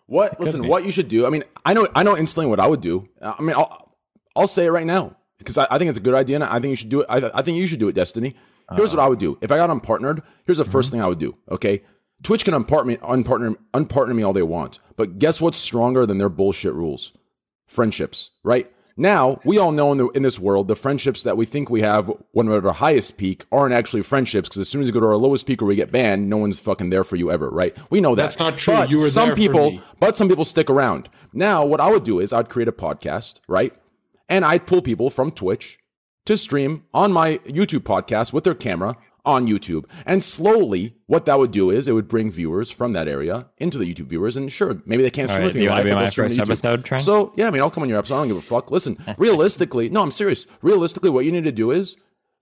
what? 0.06 0.36
could 0.36 0.44
Listen, 0.44 0.68
what 0.68 0.84
you 0.84 0.92
should 0.92 1.08
do. 1.08 1.26
I 1.26 1.30
mean, 1.30 1.42
I 1.64 1.74
know, 1.74 1.88
I 1.96 2.04
know 2.04 2.16
instantly 2.16 2.48
what 2.48 2.60
I 2.60 2.68
would 2.68 2.80
do. 2.80 3.08
I 3.20 3.42
mean, 3.42 3.56
I'll 3.56 3.96
I'll 4.36 4.46
say 4.46 4.66
it 4.66 4.70
right 4.70 4.86
now 4.86 5.16
because 5.38 5.58
I, 5.58 5.66
I 5.68 5.78
think 5.78 5.88
it's 5.88 5.98
a 5.98 6.02
good 6.02 6.14
idea, 6.14 6.36
and 6.36 6.44
I 6.44 6.60
think 6.60 6.70
you 6.70 6.76
should 6.76 6.90
do 6.90 7.00
it. 7.00 7.06
I, 7.08 7.30
I 7.34 7.42
think 7.42 7.58
you 7.58 7.66
should 7.66 7.80
do 7.80 7.88
it, 7.88 7.94
Destiny. 7.94 8.36
Here's 8.76 8.90
what 8.92 8.98
uh-huh. 8.98 9.06
I 9.06 9.08
would 9.08 9.18
do 9.18 9.36
if 9.40 9.50
I 9.50 9.56
got 9.56 9.68
unpartnered. 9.68 10.22
Here's 10.46 10.58
the 10.58 10.64
1st 10.64 10.68
mm-hmm. 10.68 10.90
thing 10.92 11.00
I 11.02 11.06
would 11.06 11.18
do. 11.18 11.36
Okay, 11.50 11.82
Twitch 12.22 12.44
can 12.44 12.54
unpartner 12.54 12.86
me, 12.86 12.96
unpartner, 12.98 13.56
unpartner 13.74 14.14
me 14.14 14.22
all 14.22 14.32
they 14.32 14.42
want, 14.42 14.78
but 14.96 15.18
guess 15.18 15.40
what's 15.40 15.58
stronger 15.58 16.06
than 16.06 16.18
their 16.18 16.28
bullshit 16.28 16.72
rules? 16.72 17.12
Friendships, 17.74 18.30
right? 18.44 18.70
Now 18.96 19.40
we 19.44 19.58
all 19.58 19.72
know 19.72 19.90
in, 19.90 19.98
the, 19.98 20.08
in 20.10 20.22
this 20.22 20.38
world 20.38 20.68
the 20.68 20.76
friendships 20.76 21.24
that 21.24 21.36
we 21.36 21.46
think 21.46 21.68
we 21.68 21.80
have 21.80 22.12
when 22.30 22.48
we're 22.48 22.58
at 22.58 22.66
our 22.66 22.72
highest 22.72 23.18
peak 23.18 23.44
aren't 23.50 23.74
actually 23.74 24.02
friendships 24.02 24.48
because 24.48 24.60
as 24.60 24.68
soon 24.68 24.80
as 24.80 24.86
you 24.86 24.92
go 24.92 25.00
to 25.00 25.06
our 25.06 25.16
lowest 25.16 25.46
peak 25.48 25.60
or 25.60 25.64
we 25.64 25.74
get 25.74 25.90
banned, 25.90 26.30
no 26.30 26.36
one's 26.36 26.60
fucking 26.60 26.90
there 26.90 27.02
for 27.02 27.16
you 27.16 27.32
ever, 27.32 27.50
right? 27.50 27.76
We 27.90 28.00
know 28.00 28.14
that. 28.14 28.22
That's 28.22 28.38
not 28.38 28.56
true. 28.56 28.74
But 28.74 28.90
You 28.90 28.98
were 28.98 29.08
some 29.08 29.34
people, 29.34 29.80
but 29.98 30.16
some 30.16 30.28
people 30.28 30.44
stick 30.44 30.70
around. 30.70 31.08
Now, 31.32 31.64
what 31.64 31.80
I 31.80 31.90
would 31.90 32.04
do 32.04 32.20
is 32.20 32.32
I'd 32.32 32.48
create 32.48 32.68
a 32.68 32.72
podcast, 32.72 33.40
right? 33.48 33.74
And 34.28 34.44
I'd 34.44 34.66
pull 34.66 34.80
people 34.80 35.10
from 35.10 35.32
Twitch 35.32 35.78
to 36.26 36.36
stream 36.36 36.84
on 36.94 37.12
my 37.12 37.38
YouTube 37.38 37.80
podcast 37.80 38.32
with 38.32 38.44
their 38.44 38.54
camera 38.54 38.96
on 39.24 39.46
YouTube. 39.46 39.86
And 40.06 40.22
slowly, 40.22 40.96
what 41.06 41.26
that 41.26 41.38
would 41.38 41.50
do 41.50 41.70
is 41.70 41.88
it 41.88 41.92
would 41.92 42.08
bring 42.08 42.30
viewers 42.30 42.70
from 42.70 42.92
that 42.92 43.08
area 43.08 43.48
into 43.58 43.78
the 43.78 43.92
YouTube 43.92 44.06
viewers. 44.06 44.36
And 44.36 44.50
sure, 44.50 44.82
maybe 44.86 45.02
they 45.02 45.10
can't 45.10 45.30
stream 45.30 45.44
right, 45.44 45.54
with 45.54 45.62
you 45.62 45.70
live, 45.70 45.84
be 45.84 45.92
my 45.92 46.10
first 46.10 46.38
episode, 46.38 46.84
Trent? 46.84 47.02
So 47.02 47.32
yeah, 47.36 47.48
I 47.48 47.50
mean, 47.50 47.62
I'll 47.62 47.70
come 47.70 47.82
on 47.82 47.88
your 47.88 47.98
episode. 47.98 48.16
I 48.16 48.18
don't 48.18 48.28
give 48.28 48.36
a 48.36 48.42
fuck. 48.42 48.70
Listen, 48.70 48.98
realistically, 49.18 49.88
no, 49.88 50.02
I'm 50.02 50.10
serious. 50.10 50.46
Realistically, 50.62 51.10
what 51.10 51.24
you 51.24 51.32
need 51.32 51.44
to 51.44 51.52
do 51.52 51.70
is 51.70 51.96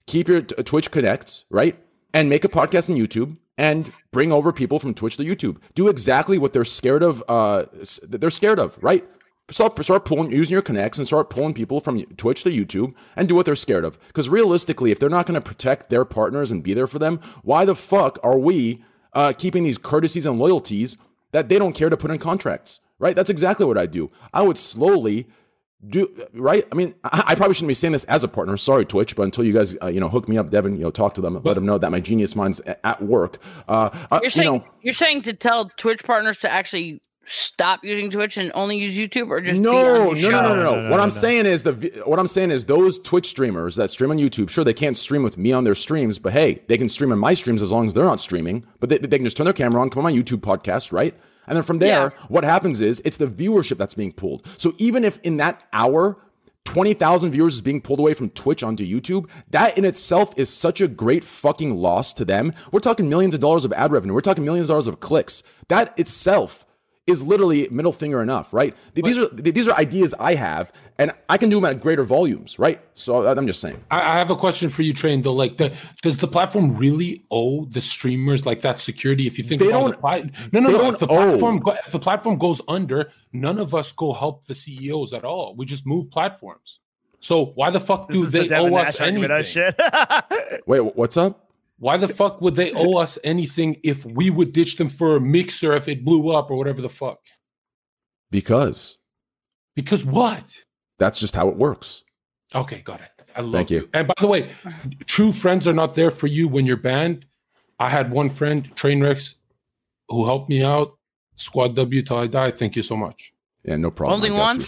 keep 0.06 0.28
your 0.28 0.42
t- 0.42 0.62
Twitch 0.62 0.90
connects, 0.90 1.44
right? 1.50 1.78
And 2.14 2.28
make 2.28 2.44
a 2.44 2.48
podcast 2.48 2.90
on 2.90 2.96
YouTube 2.96 3.36
and 3.56 3.92
bring 4.10 4.32
over 4.32 4.52
people 4.52 4.78
from 4.78 4.94
Twitch 4.94 5.16
to 5.16 5.22
YouTube. 5.22 5.58
Do 5.74 5.88
exactly 5.88 6.38
what 6.38 6.52
they're 6.52 6.64
scared 6.64 7.02
of. 7.02 7.22
Uh, 7.28 7.64
they're 8.08 8.30
scared 8.30 8.58
of, 8.58 8.78
right? 8.82 9.06
Start, 9.52 9.84
start 9.84 10.04
pulling, 10.04 10.30
using 10.30 10.52
your 10.52 10.62
connects 10.62 10.98
and 10.98 11.06
start 11.06 11.30
pulling 11.30 11.54
people 11.54 11.80
from 11.80 12.02
Twitch 12.16 12.42
to 12.44 12.50
YouTube 12.50 12.94
and 13.16 13.28
do 13.28 13.34
what 13.34 13.46
they're 13.46 13.54
scared 13.54 13.84
of. 13.84 13.98
Because 14.08 14.28
realistically, 14.28 14.90
if 14.90 14.98
they're 14.98 15.10
not 15.10 15.26
going 15.26 15.40
to 15.40 15.46
protect 15.46 15.90
their 15.90 16.04
partners 16.04 16.50
and 16.50 16.62
be 16.62 16.74
there 16.74 16.86
for 16.86 16.98
them, 16.98 17.20
why 17.42 17.64
the 17.64 17.76
fuck 17.76 18.18
are 18.22 18.38
we 18.38 18.84
uh, 19.12 19.32
keeping 19.36 19.64
these 19.64 19.78
courtesies 19.78 20.26
and 20.26 20.38
loyalties 20.38 20.96
that 21.32 21.48
they 21.48 21.58
don't 21.58 21.74
care 21.74 21.90
to 21.90 21.96
put 21.96 22.10
in 22.10 22.18
contracts? 22.18 22.80
Right? 22.98 23.14
That's 23.14 23.30
exactly 23.30 23.66
what 23.66 23.76
I 23.76 23.86
do. 23.86 24.10
I 24.32 24.42
would 24.42 24.56
slowly 24.56 25.28
do 25.86 26.08
right. 26.32 26.66
I 26.70 26.74
mean, 26.74 26.94
I, 27.04 27.24
I, 27.28 27.34
probably 27.34 27.54
shouldn't 27.54 27.68
be 27.68 27.74
saying 27.74 27.92
this 27.92 28.04
as 28.04 28.22
a 28.22 28.28
partner. 28.28 28.56
Sorry, 28.56 28.84
Twitch, 28.84 29.16
but 29.16 29.24
until 29.24 29.44
you 29.44 29.52
guys, 29.52 29.76
uh, 29.82 29.88
you 29.88 29.98
know, 29.98 30.08
hook 30.08 30.28
me 30.28 30.38
up, 30.38 30.50
Devin, 30.50 30.76
you 30.76 30.84
know, 30.84 30.92
talk 30.92 31.14
to 31.14 31.20
them, 31.20 31.40
let 31.42 31.54
them 31.54 31.66
know 31.66 31.76
that 31.78 31.90
my 31.90 31.98
genius 31.98 32.36
mind's 32.36 32.60
at 32.60 33.02
work. 33.02 33.38
Uh, 33.68 33.90
uh 34.10 34.20
you're 34.22 34.30
saying 34.30 34.52
you 34.52 34.58
know, 34.60 34.64
you're 34.82 34.94
saying 34.94 35.22
to 35.22 35.32
tell 35.32 35.68
Twitch 35.76 36.04
partners 36.04 36.38
to 36.38 36.50
actually 36.50 37.02
stop 37.24 37.84
using 37.84 38.10
Twitch 38.10 38.36
and 38.36 38.50
only 38.54 38.78
use 38.78 38.96
YouTube, 38.96 39.28
or 39.28 39.40
just 39.40 39.60
no, 39.60 40.12
no, 40.12 40.12
no, 40.12 40.30
no, 40.30 40.54
no, 40.54 40.82
no, 40.82 40.90
What 40.90 41.00
I'm 41.00 41.10
saying 41.10 41.46
is 41.46 41.62
the 41.62 42.02
what 42.04 42.18
I'm 42.18 42.26
saying 42.26 42.50
is 42.50 42.64
those 42.66 42.98
Twitch 42.98 43.26
streamers 43.26 43.76
that 43.76 43.90
stream 43.90 44.10
on 44.10 44.18
YouTube, 44.18 44.50
sure 44.50 44.64
they 44.64 44.74
can't 44.74 44.96
stream 44.96 45.22
with 45.22 45.38
me 45.38 45.52
on 45.52 45.64
their 45.64 45.74
streams, 45.74 46.18
but 46.18 46.32
hey, 46.32 46.62
they 46.68 46.78
can 46.78 46.88
stream 46.88 47.12
on 47.12 47.18
my 47.18 47.34
streams 47.34 47.62
as 47.62 47.72
long 47.72 47.86
as 47.86 47.94
they're 47.94 48.04
not 48.04 48.20
streaming. 48.20 48.66
But 48.80 48.88
they, 48.88 48.98
they 48.98 49.18
can 49.18 49.24
just 49.24 49.36
turn 49.36 49.44
their 49.44 49.54
camera 49.54 49.80
on, 49.80 49.90
come 49.90 50.04
on 50.04 50.12
my 50.12 50.18
YouTube 50.18 50.40
podcast, 50.40 50.92
right? 50.92 51.14
And 51.46 51.56
then 51.56 51.64
from 51.64 51.80
there, 51.80 52.12
yeah. 52.14 52.26
what 52.28 52.44
happens 52.44 52.80
is 52.80 53.00
it's 53.04 53.16
the 53.16 53.26
viewership 53.26 53.76
that's 53.76 53.94
being 53.94 54.12
pulled. 54.12 54.46
So 54.56 54.74
even 54.78 55.04
if 55.04 55.18
in 55.22 55.38
that 55.38 55.62
hour 55.72 56.18
20,000 56.64 57.32
viewers 57.32 57.54
is 57.54 57.60
being 57.60 57.80
pulled 57.80 57.98
away 57.98 58.14
from 58.14 58.30
Twitch 58.30 58.62
onto 58.62 58.84
YouTube. 58.86 59.28
That 59.50 59.76
in 59.76 59.84
itself 59.84 60.32
is 60.36 60.48
such 60.48 60.80
a 60.80 60.88
great 60.88 61.24
fucking 61.24 61.74
loss 61.74 62.12
to 62.14 62.24
them. 62.24 62.52
We're 62.70 62.80
talking 62.80 63.08
millions 63.08 63.34
of 63.34 63.40
dollars 63.40 63.64
of 63.64 63.72
ad 63.72 63.92
revenue. 63.92 64.14
We're 64.14 64.20
talking 64.20 64.44
millions 64.44 64.68
of 64.68 64.74
dollars 64.74 64.86
of 64.86 65.00
clicks. 65.00 65.42
That 65.68 65.98
itself 65.98 66.64
is 67.06 67.24
literally 67.24 67.68
middle 67.70 67.92
finger 67.92 68.22
enough, 68.22 68.52
right? 68.52 68.76
These 68.94 69.18
are 69.18 69.28
these 69.28 69.66
are 69.66 69.76
ideas 69.76 70.14
I 70.20 70.34
have, 70.36 70.72
and 70.98 71.12
I 71.28 71.36
can 71.36 71.48
do 71.48 71.56
them 71.56 71.64
at 71.64 71.80
greater 71.80 72.04
volumes, 72.04 72.58
right? 72.58 72.80
So 72.94 73.26
uh, 73.26 73.34
I'm 73.36 73.46
just 73.46 73.60
saying. 73.60 73.82
I, 73.90 74.18
have 74.18 74.30
a 74.30 74.36
question 74.36 74.70
for 74.70 74.82
you, 74.82 74.92
Train. 74.92 75.22
Though, 75.22 75.32
like, 75.32 75.56
the, 75.56 75.74
does 76.00 76.18
the 76.18 76.28
platform 76.28 76.76
really 76.76 77.24
owe 77.30 77.64
the 77.64 77.80
streamers 77.80 78.46
like 78.46 78.60
that 78.60 78.78
security? 78.78 79.26
If 79.26 79.36
you 79.36 79.42
think 79.42 79.60
they 79.60 79.68
about 79.68 80.00
don't, 80.00 80.32
the 80.52 80.60
no, 80.60 80.60
no, 80.60 80.70
no. 80.70 80.88
If 80.90 81.00
the 81.00 81.08
platform 81.08 81.58
go, 81.58 81.72
if 81.72 81.90
the 81.90 81.98
platform 81.98 82.38
goes 82.38 82.60
under, 82.68 83.10
none 83.32 83.58
of 83.58 83.74
us 83.74 83.90
go 83.90 84.12
help 84.12 84.46
the 84.46 84.54
CEOs 84.54 85.12
at 85.12 85.24
all. 85.24 85.56
We 85.56 85.66
just 85.66 85.84
move 85.84 86.10
platforms. 86.10 86.78
So 87.18 87.46
why 87.46 87.70
the 87.70 87.80
fuck 87.80 88.10
do 88.10 88.26
they 88.26 88.48
the 88.48 88.58
owe 88.58 88.74
us 88.76 89.00
anything? 89.00 89.72
Wait, 90.66 90.80
what's 90.96 91.16
up? 91.16 91.51
Why 91.82 91.96
the 91.96 92.06
fuck 92.06 92.40
would 92.40 92.54
they 92.54 92.72
owe 92.74 92.98
us 92.98 93.18
anything 93.24 93.80
if 93.82 94.04
we 94.04 94.30
would 94.30 94.52
ditch 94.52 94.76
them 94.76 94.88
for 94.88 95.16
a 95.16 95.20
mixer 95.20 95.72
if 95.72 95.88
it 95.88 96.04
blew 96.04 96.30
up 96.30 96.48
or 96.48 96.56
whatever 96.56 96.80
the 96.80 96.88
fuck? 96.88 97.18
Because. 98.30 98.98
Because 99.74 100.04
what? 100.04 100.62
That's 101.00 101.18
just 101.18 101.34
how 101.34 101.48
it 101.48 101.56
works. 101.56 102.04
Okay, 102.54 102.82
got 102.82 103.00
it. 103.00 103.10
I 103.34 103.40
love 103.40 103.52
Thank 103.54 103.72
you. 103.72 103.80
you. 103.80 103.90
And 103.94 104.06
by 104.06 104.14
the 104.20 104.28
way, 104.28 104.48
true 105.06 105.32
friends 105.32 105.66
are 105.66 105.72
not 105.72 105.94
there 105.94 106.12
for 106.12 106.28
you 106.28 106.46
when 106.46 106.66
you're 106.66 106.76
banned. 106.76 107.26
I 107.80 107.88
had 107.88 108.12
one 108.12 108.30
friend, 108.30 108.70
Trainwrecks, 108.76 109.34
who 110.08 110.24
helped 110.24 110.48
me 110.48 110.62
out. 110.62 110.96
Squad 111.34 111.74
W 111.74 112.00
till 112.02 112.18
I 112.18 112.28
die. 112.28 112.52
Thank 112.52 112.76
you 112.76 112.82
so 112.82 112.96
much. 112.96 113.32
Yeah, 113.64 113.74
no 113.74 113.90
problem. 113.90 114.18
Only 114.18 114.30
one. 114.30 114.60
You. 114.60 114.66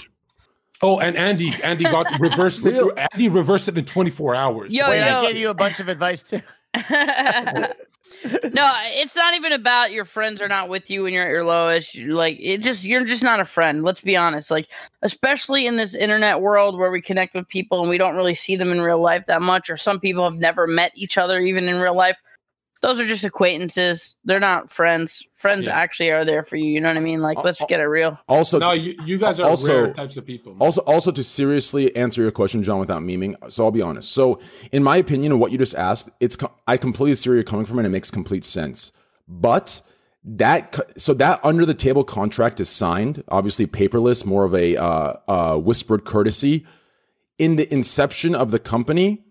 Oh, 0.82 0.98
and 0.98 1.16
Andy, 1.16 1.54
Andy 1.62 1.84
got 1.84 2.10
reversed 2.18 2.66
it. 2.66 2.74
Andy 3.12 3.28
reversed 3.28 3.68
it 3.68 3.78
in 3.78 3.84
24 3.84 4.34
hours. 4.34 4.74
Yo, 4.74 4.90
yo, 4.90 5.00
I 5.00 5.26
gave 5.28 5.36
you 5.36 5.50
a 5.50 5.54
bunch 5.54 5.78
of 5.78 5.88
advice 5.88 6.24
too. 6.24 6.40
no, 8.52 8.72
it's 8.86 9.14
not 9.14 9.34
even 9.34 9.52
about 9.52 9.92
your 9.92 10.04
friends 10.04 10.42
are 10.42 10.48
not 10.48 10.68
with 10.68 10.90
you 10.90 11.04
when 11.04 11.12
you're 11.14 11.24
at 11.24 11.30
your 11.30 11.44
lowest. 11.44 11.96
like 11.96 12.36
it 12.40 12.62
just 12.62 12.84
you're 12.84 13.04
just 13.04 13.22
not 13.22 13.40
a 13.40 13.44
friend. 13.44 13.84
Let's 13.84 14.00
be 14.00 14.16
honest. 14.16 14.50
Like 14.50 14.68
especially 15.02 15.66
in 15.66 15.76
this 15.76 15.94
internet 15.94 16.40
world 16.40 16.76
where 16.76 16.90
we 16.90 17.00
connect 17.00 17.34
with 17.34 17.48
people 17.48 17.80
and 17.80 17.88
we 17.88 17.98
don't 17.98 18.16
really 18.16 18.34
see 18.34 18.56
them 18.56 18.72
in 18.72 18.80
real 18.80 19.00
life 19.00 19.24
that 19.28 19.42
much, 19.42 19.70
or 19.70 19.76
some 19.76 20.00
people 20.00 20.24
have 20.24 20.38
never 20.38 20.66
met 20.66 20.92
each 20.94 21.16
other 21.16 21.38
even 21.38 21.68
in 21.68 21.76
real 21.76 21.96
life 21.96 22.18
those 22.84 23.00
are 23.00 23.06
just 23.06 23.24
acquaintances. 23.24 24.14
They're 24.26 24.38
not 24.38 24.70
friends. 24.70 25.22
Friends 25.32 25.66
yeah. 25.66 25.74
actually 25.74 26.10
are 26.10 26.22
there 26.22 26.44
for 26.44 26.56
you. 26.56 26.66
You 26.66 26.82
know 26.82 26.88
what 26.88 26.98
I 26.98 27.00
mean? 27.00 27.22
Like, 27.22 27.42
let's 27.42 27.58
get 27.66 27.80
it 27.80 27.84
real. 27.84 28.18
Also, 28.28 28.58
no, 28.58 28.72
you, 28.72 28.94
you 29.06 29.16
guys 29.16 29.40
are 29.40 29.48
also, 29.48 29.84
rare 29.84 29.94
types 29.94 30.18
of 30.18 30.26
people. 30.26 30.52
Man. 30.52 30.60
Also, 30.60 30.82
also 30.82 31.10
to 31.10 31.24
seriously 31.24 31.96
answer 31.96 32.20
your 32.20 32.30
question, 32.30 32.62
John, 32.62 32.78
without 32.78 33.00
memeing. 33.00 33.36
So 33.50 33.64
I'll 33.64 33.70
be 33.70 33.80
honest. 33.80 34.12
So, 34.12 34.38
in 34.70 34.82
my 34.82 34.98
opinion, 34.98 35.32
of 35.32 35.38
what 35.38 35.50
you 35.50 35.56
just 35.56 35.74
asked, 35.74 36.10
it's 36.20 36.36
I 36.66 36.76
completely 36.76 37.14
see 37.14 37.30
where 37.30 37.36
you're 37.36 37.44
coming 37.44 37.64
from, 37.64 37.78
and 37.78 37.86
it 37.86 37.90
makes 37.90 38.10
complete 38.10 38.44
sense. 38.44 38.92
But 39.26 39.80
that 40.22 40.78
so 41.00 41.14
that 41.14 41.42
under 41.42 41.64
the 41.64 41.72
table 41.72 42.04
contract 42.04 42.60
is 42.60 42.68
signed, 42.68 43.24
obviously 43.28 43.66
paperless, 43.66 44.26
more 44.26 44.44
of 44.44 44.54
a 44.54 44.76
uh, 44.76 45.14
uh, 45.26 45.56
whispered 45.56 46.04
courtesy. 46.04 46.66
In 47.38 47.56
the 47.56 47.72
inception 47.72 48.34
of 48.34 48.50
the 48.50 48.58
company, 48.58 49.23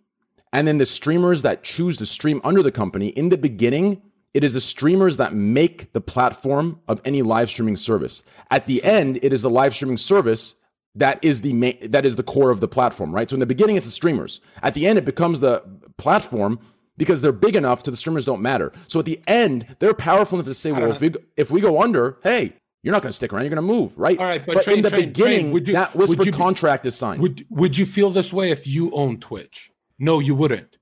and 0.53 0.67
then 0.67 0.77
the 0.77 0.85
streamers 0.85 1.41
that 1.41 1.63
choose 1.63 1.97
to 1.97 2.05
stream 2.05 2.39
under 2.43 2.63
the 2.63 2.71
company 2.71 3.07
in 3.09 3.29
the 3.29 3.37
beginning, 3.37 4.01
it 4.33 4.43
is 4.43 4.53
the 4.53 4.61
streamers 4.61 5.17
that 5.17 5.33
make 5.33 5.91
the 5.93 5.99
platform 5.99 6.79
of 6.87 7.01
any 7.03 7.21
live 7.21 7.49
streaming 7.49 7.75
service. 7.75 8.23
At 8.49 8.67
the 8.67 8.83
end, 8.83 9.19
it 9.21 9.33
is 9.33 9.41
the 9.41 9.49
live 9.49 9.73
streaming 9.73 9.97
service 9.97 10.55
that 10.95 11.19
is 11.23 11.41
the 11.41 11.53
main, 11.53 11.77
that 11.91 12.05
is 12.05 12.15
the 12.15 12.23
core 12.23 12.51
of 12.51 12.59
the 12.59 12.67
platform, 12.67 13.13
right? 13.13 13.29
So 13.29 13.35
in 13.35 13.39
the 13.39 13.47
beginning, 13.47 13.77
it's 13.77 13.87
the 13.87 13.91
streamers. 13.91 14.41
At 14.61 14.75
the 14.75 14.85
end, 14.85 14.99
it 14.99 15.05
becomes 15.05 15.39
the 15.39 15.63
platform 15.97 16.59
because 16.97 17.21
they're 17.21 17.31
big 17.31 17.55
enough 17.55 17.81
to 17.83 17.91
the 17.91 17.97
streamers 17.97 18.25
don't 18.25 18.41
matter. 18.41 18.71
So 18.85 18.99
at 18.99 19.05
the 19.05 19.19
end, 19.25 19.75
they're 19.79 19.95
powerful 19.95 20.37
enough 20.37 20.45
to 20.45 20.53
say, 20.53 20.71
well, 20.71 20.91
if 20.91 21.01
we, 21.01 21.13
if 21.35 21.49
we 21.49 21.61
go 21.61 21.81
under, 21.81 22.19
hey, 22.21 22.53
you're 22.83 22.91
not 22.91 23.01
going 23.01 23.09
to 23.09 23.15
stick 23.15 23.33
around. 23.33 23.43
You're 23.43 23.55
going 23.55 23.67
to 23.67 23.73
move, 23.73 23.97
right? 23.97 24.19
All 24.19 24.25
right, 24.25 24.45
but, 24.45 24.55
but 24.55 24.63
train, 24.65 24.77
in 24.77 24.83
the 24.83 24.89
train, 24.91 25.05
beginning, 25.07 25.39
train, 25.39 25.51
would 25.51 25.67
you, 25.67 25.73
that 25.73 25.95
whispered 25.95 26.19
would 26.19 26.27
you, 26.27 26.33
contract 26.33 26.85
is 26.85 26.95
signed. 26.95 27.21
Would 27.21 27.45
Would 27.49 27.77
you 27.77 27.87
feel 27.87 28.11
this 28.11 28.31
way 28.31 28.51
if 28.51 28.67
you 28.67 28.91
own 28.91 29.19
Twitch? 29.19 29.71
No, 29.99 30.19
you 30.19 30.35
wouldn't. 30.35 30.77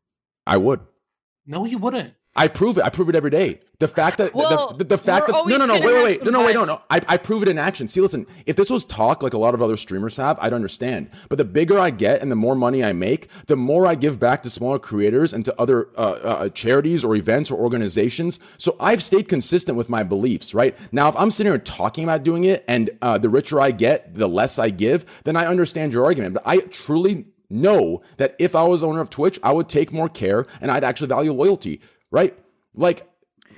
I 0.45 0.57
would. 0.57 0.81
No, 1.45 1.65
you 1.65 1.77
wouldn't. 1.77 2.13
I 2.33 2.47
prove 2.47 2.77
it. 2.77 2.83
I 2.83 2.89
prove 2.89 3.09
it 3.09 3.15
every 3.15 3.29
day. 3.29 3.59
The 3.79 3.89
fact 3.89 4.19
that 4.19 4.33
well, 4.33 4.69
the, 4.69 4.77
the, 4.77 4.83
the 4.95 4.97
fact 4.97 5.27
that 5.27 5.33
no 5.47 5.57
no 5.57 5.65
no 5.65 5.73
wait 5.73 5.83
wait 5.83 6.03
wait 6.03 6.23
no 6.23 6.31
no 6.31 6.45
wait 6.45 6.53
no 6.53 6.65
no 6.65 6.81
I, 6.89 7.01
I 7.07 7.17
prove 7.17 7.41
it 7.41 7.49
in 7.49 7.57
action. 7.57 7.87
See 7.87 7.99
listen 7.99 8.27
if 8.45 8.55
this 8.55 8.69
was 8.69 8.85
talk 8.85 9.23
like 9.23 9.33
a 9.33 9.39
lot 9.39 9.53
of 9.55 9.61
other 9.61 9.75
streamers 9.75 10.17
have 10.17 10.37
I'd 10.39 10.53
understand. 10.53 11.09
But 11.29 11.39
the 11.39 11.43
bigger 11.43 11.79
I 11.79 11.89
get 11.89 12.21
and 12.21 12.31
the 12.31 12.35
more 12.35 12.55
money 12.55 12.83
I 12.83 12.93
make, 12.93 13.27
the 13.47 13.57
more 13.57 13.87
I 13.87 13.95
give 13.95 14.19
back 14.19 14.43
to 14.43 14.49
smaller 14.51 14.79
creators 14.79 15.33
and 15.33 15.43
to 15.45 15.59
other 15.59 15.89
uh, 15.97 16.01
uh, 16.01 16.49
charities 16.49 17.03
or 17.03 17.15
events 17.15 17.49
or 17.49 17.59
organizations. 17.59 18.39
So 18.57 18.77
I've 18.79 19.01
stayed 19.01 19.27
consistent 19.27 19.77
with 19.77 19.89
my 19.89 20.03
beliefs. 20.03 20.53
Right 20.53 20.77
now, 20.91 21.09
if 21.09 21.17
I'm 21.17 21.31
sitting 21.31 21.51
here 21.51 21.59
talking 21.59 22.03
about 22.03 22.23
doing 22.23 22.43
it 22.43 22.63
and 22.67 22.91
uh, 23.01 23.17
the 23.17 23.29
richer 23.29 23.59
I 23.59 23.71
get, 23.71 24.13
the 24.13 24.29
less 24.29 24.59
I 24.59 24.69
give, 24.69 25.05
then 25.25 25.35
I 25.35 25.47
understand 25.47 25.91
your 25.91 26.05
argument. 26.05 26.35
But 26.35 26.43
I 26.45 26.59
truly 26.59 27.25
know 27.51 28.01
that 28.17 28.35
if 28.39 28.55
I 28.55 28.63
was 28.63 28.83
owner 28.83 29.01
of 29.01 29.09
Twitch, 29.09 29.39
I 29.43 29.51
would 29.51 29.69
take 29.69 29.91
more 29.91 30.09
care 30.09 30.45
and 30.59 30.71
I'd 30.71 30.83
actually 30.83 31.07
value 31.07 31.33
loyalty, 31.33 31.81
right? 32.09 32.37
Like, 32.73 33.07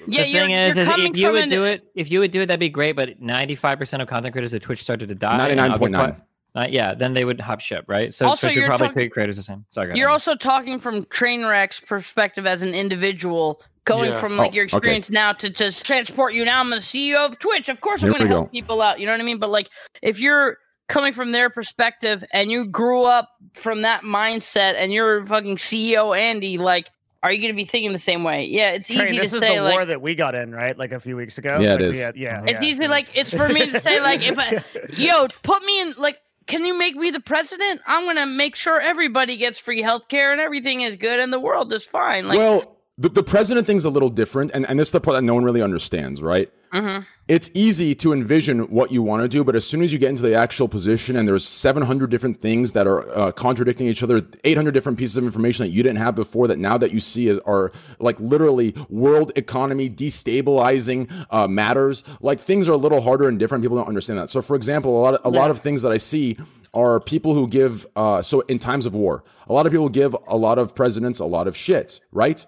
yeah, 0.07 0.23
the 0.23 0.33
thing 0.33 0.51
is, 0.51 0.77
is 0.77 0.89
if 0.89 1.17
you 1.17 1.31
would 1.31 1.43
an... 1.43 1.49
do 1.49 1.63
it, 1.63 1.83
if 1.95 2.11
you 2.11 2.19
would 2.19 2.31
do 2.31 2.41
it, 2.41 2.47
that'd 2.47 2.59
be 2.59 2.69
great. 2.69 2.93
But 2.93 3.21
ninety-five 3.21 3.77
percent 3.79 4.01
of 4.01 4.09
content 4.09 4.33
creators 4.33 4.53
at 4.53 4.61
Twitch 4.61 4.81
started 4.81 5.09
to 5.09 5.15
die. 5.15 5.37
Ninety-nine 5.37 5.77
point 5.77 5.91
nine. 5.91 6.21
Uh, 6.55 6.67
yeah, 6.69 6.93
then 6.93 7.13
they 7.13 7.25
would 7.25 7.41
hop 7.41 7.59
ship, 7.59 7.85
right? 7.87 8.13
So, 8.13 8.27
also, 8.27 8.47
you're 8.47 8.67
probably 8.67 9.07
talk- 9.07 9.13
creators 9.13 9.37
the 9.37 9.41
same. 9.41 9.65
Sorry, 9.69 9.97
you're 9.97 10.09
also 10.09 10.35
talking 10.35 10.79
from 10.79 11.05
Trainwreck's 11.05 11.79
perspective 11.79 12.45
as 12.45 12.61
an 12.61 12.75
individual, 12.75 13.61
going 13.85 14.11
yeah. 14.11 14.19
from 14.19 14.37
like 14.37 14.51
oh, 14.51 14.55
your 14.55 14.65
experience 14.65 15.07
okay. 15.07 15.13
now 15.13 15.33
to 15.33 15.49
just 15.49 15.85
transport 15.85 16.33
you. 16.33 16.45
Now 16.45 16.59
I'm 16.59 16.69
the 16.69 16.77
CEO 16.77 17.25
of 17.25 17.39
Twitch. 17.39 17.69
Of 17.69 17.81
course, 17.81 18.03
I'm 18.03 18.09
going 18.09 18.21
to 18.21 18.27
help 18.27 18.47
go. 18.47 18.51
people 18.51 18.81
out. 18.81 18.99
You 18.99 19.07
know 19.07 19.13
what 19.13 19.21
I 19.21 19.23
mean? 19.23 19.39
But 19.39 19.49
like, 19.49 19.69
if 20.01 20.19
you're 20.19 20.57
coming 20.87 21.13
from 21.13 21.31
their 21.31 21.49
perspective 21.49 22.23
and 22.31 22.51
you 22.51 22.65
grew 22.65 23.03
up 23.03 23.29
from 23.53 23.81
that 23.83 24.03
mindset 24.03 24.75
and 24.75 24.91
you're 24.91 25.25
fucking 25.25 25.57
CEO 25.57 26.17
Andy, 26.17 26.57
like, 26.57 26.89
are 27.23 27.31
you 27.31 27.41
going 27.41 27.53
to 27.53 27.55
be 27.55 27.65
thinking 27.65 27.93
the 27.93 27.99
same 27.99 28.23
way? 28.23 28.43
Yeah, 28.43 28.71
it's 28.71 28.89
Train, 28.89 29.07
easy 29.07 29.17
this 29.17 29.33
is 29.33 29.39
the 29.39 29.61
like, 29.61 29.73
war 29.73 29.85
that 29.85 30.01
we 30.01 30.13
got 30.13 30.35
in, 30.35 30.51
right? 30.51 30.77
Like 30.77 30.91
a 30.91 30.99
few 30.99 31.15
weeks 31.15 31.37
ago. 31.37 31.57
Yeah, 31.59 31.73
like, 31.73 31.81
it 31.81 31.89
is. 31.89 32.01
Had, 32.01 32.17
yeah, 32.17 32.43
it's 32.45 32.61
yeah. 32.61 32.67
easy. 32.67 32.87
Like 32.87 33.07
it's 33.15 33.33
for 33.33 33.47
me 33.47 33.69
to 33.71 33.79
say, 33.79 34.01
like, 34.01 34.21
if 34.21 34.37
I, 34.37 34.61
yo, 34.97 35.27
put 35.41 35.63
me 35.63 35.81
in, 35.81 35.93
like, 35.97 36.19
can 36.47 36.65
you 36.65 36.77
make 36.77 36.97
me 36.97 37.11
the 37.11 37.21
president? 37.21 37.79
I'm 37.87 38.05
gonna 38.05 38.25
make 38.25 38.57
sure 38.57 38.79
everybody 38.79 39.37
gets 39.37 39.57
free 39.57 39.81
healthcare 39.81 40.33
and 40.33 40.41
everything 40.41 40.81
is 40.81 40.97
good 40.97 41.21
and 41.21 41.31
the 41.31 41.39
world 41.39 41.71
is 41.71 41.85
fine. 41.85 42.27
Like, 42.27 42.37
well, 42.37 42.77
the, 42.97 43.07
the 43.07 43.23
president 43.23 43.67
thing's 43.67 43.85
a 43.85 43.89
little 43.89 44.09
different, 44.09 44.51
and, 44.53 44.67
and 44.67 44.77
this 44.77 44.89
is 44.89 44.91
the 44.91 44.99
part 44.99 45.15
that 45.15 45.23
no 45.23 45.33
one 45.33 45.45
really 45.45 45.61
understands, 45.61 46.21
right? 46.21 46.51
Mm-hmm. 46.73 47.03
It's 47.27 47.51
easy 47.53 47.93
to 47.95 48.13
envision 48.13 48.61
what 48.71 48.91
you 48.91 49.03
want 49.03 49.21
to 49.21 49.27
do, 49.27 49.43
but 49.43 49.55
as 49.55 49.65
soon 49.65 49.83
as 49.83 49.93
you 49.93 49.99
get 49.99 50.09
into 50.09 50.23
the 50.23 50.33
actual 50.33 50.67
position 50.67 51.15
and 51.15 51.27
there's 51.27 51.47
700 51.47 52.09
different 52.09 52.41
things 52.41 52.71
that 52.71 52.87
are 52.87 53.07
uh, 53.15 53.31
contradicting 53.31 53.87
each 53.87 54.01
other, 54.01 54.23
800 54.43 54.71
different 54.71 54.97
pieces 54.97 55.15
of 55.17 55.23
information 55.23 55.65
that 55.65 55.71
you 55.71 55.83
didn't 55.83 55.99
have 55.99 56.15
before 56.15 56.47
that 56.47 56.57
now 56.57 56.77
that 56.79 56.91
you 56.91 56.99
see 56.99 57.27
is, 57.27 57.37
are 57.39 57.71
like 57.99 58.19
literally 58.19 58.75
world 58.89 59.31
economy 59.35 59.87
destabilizing 59.87 61.09
uh, 61.29 61.47
matters, 61.47 62.03
like 62.21 62.39
things 62.39 62.67
are 62.67 62.73
a 62.73 62.77
little 62.77 63.01
harder 63.01 63.29
and 63.29 63.37
different. 63.37 63.63
People 63.63 63.77
don't 63.77 63.87
understand 63.87 64.17
that. 64.17 64.31
So, 64.31 64.41
for 64.41 64.55
example, 64.55 64.99
a 64.99 65.01
lot 65.01 65.13
of, 65.13 65.31
a 65.31 65.33
yeah. 65.33 65.41
lot 65.41 65.51
of 65.51 65.61
things 65.61 65.83
that 65.83 65.91
I 65.91 65.97
see 65.97 66.37
are 66.73 66.99
people 66.99 67.35
who 67.35 67.47
give, 67.47 67.85
uh, 67.95 68.23
so 68.23 68.41
in 68.41 68.57
times 68.57 68.87
of 68.87 68.95
war, 68.95 69.23
a 69.47 69.53
lot 69.53 69.67
of 69.67 69.71
people 69.71 69.89
give 69.89 70.15
a 70.27 70.35
lot 70.35 70.57
of 70.57 70.73
presidents 70.73 71.19
a 71.19 71.25
lot 71.25 71.47
of 71.47 71.55
shit, 71.55 72.01
right? 72.11 72.43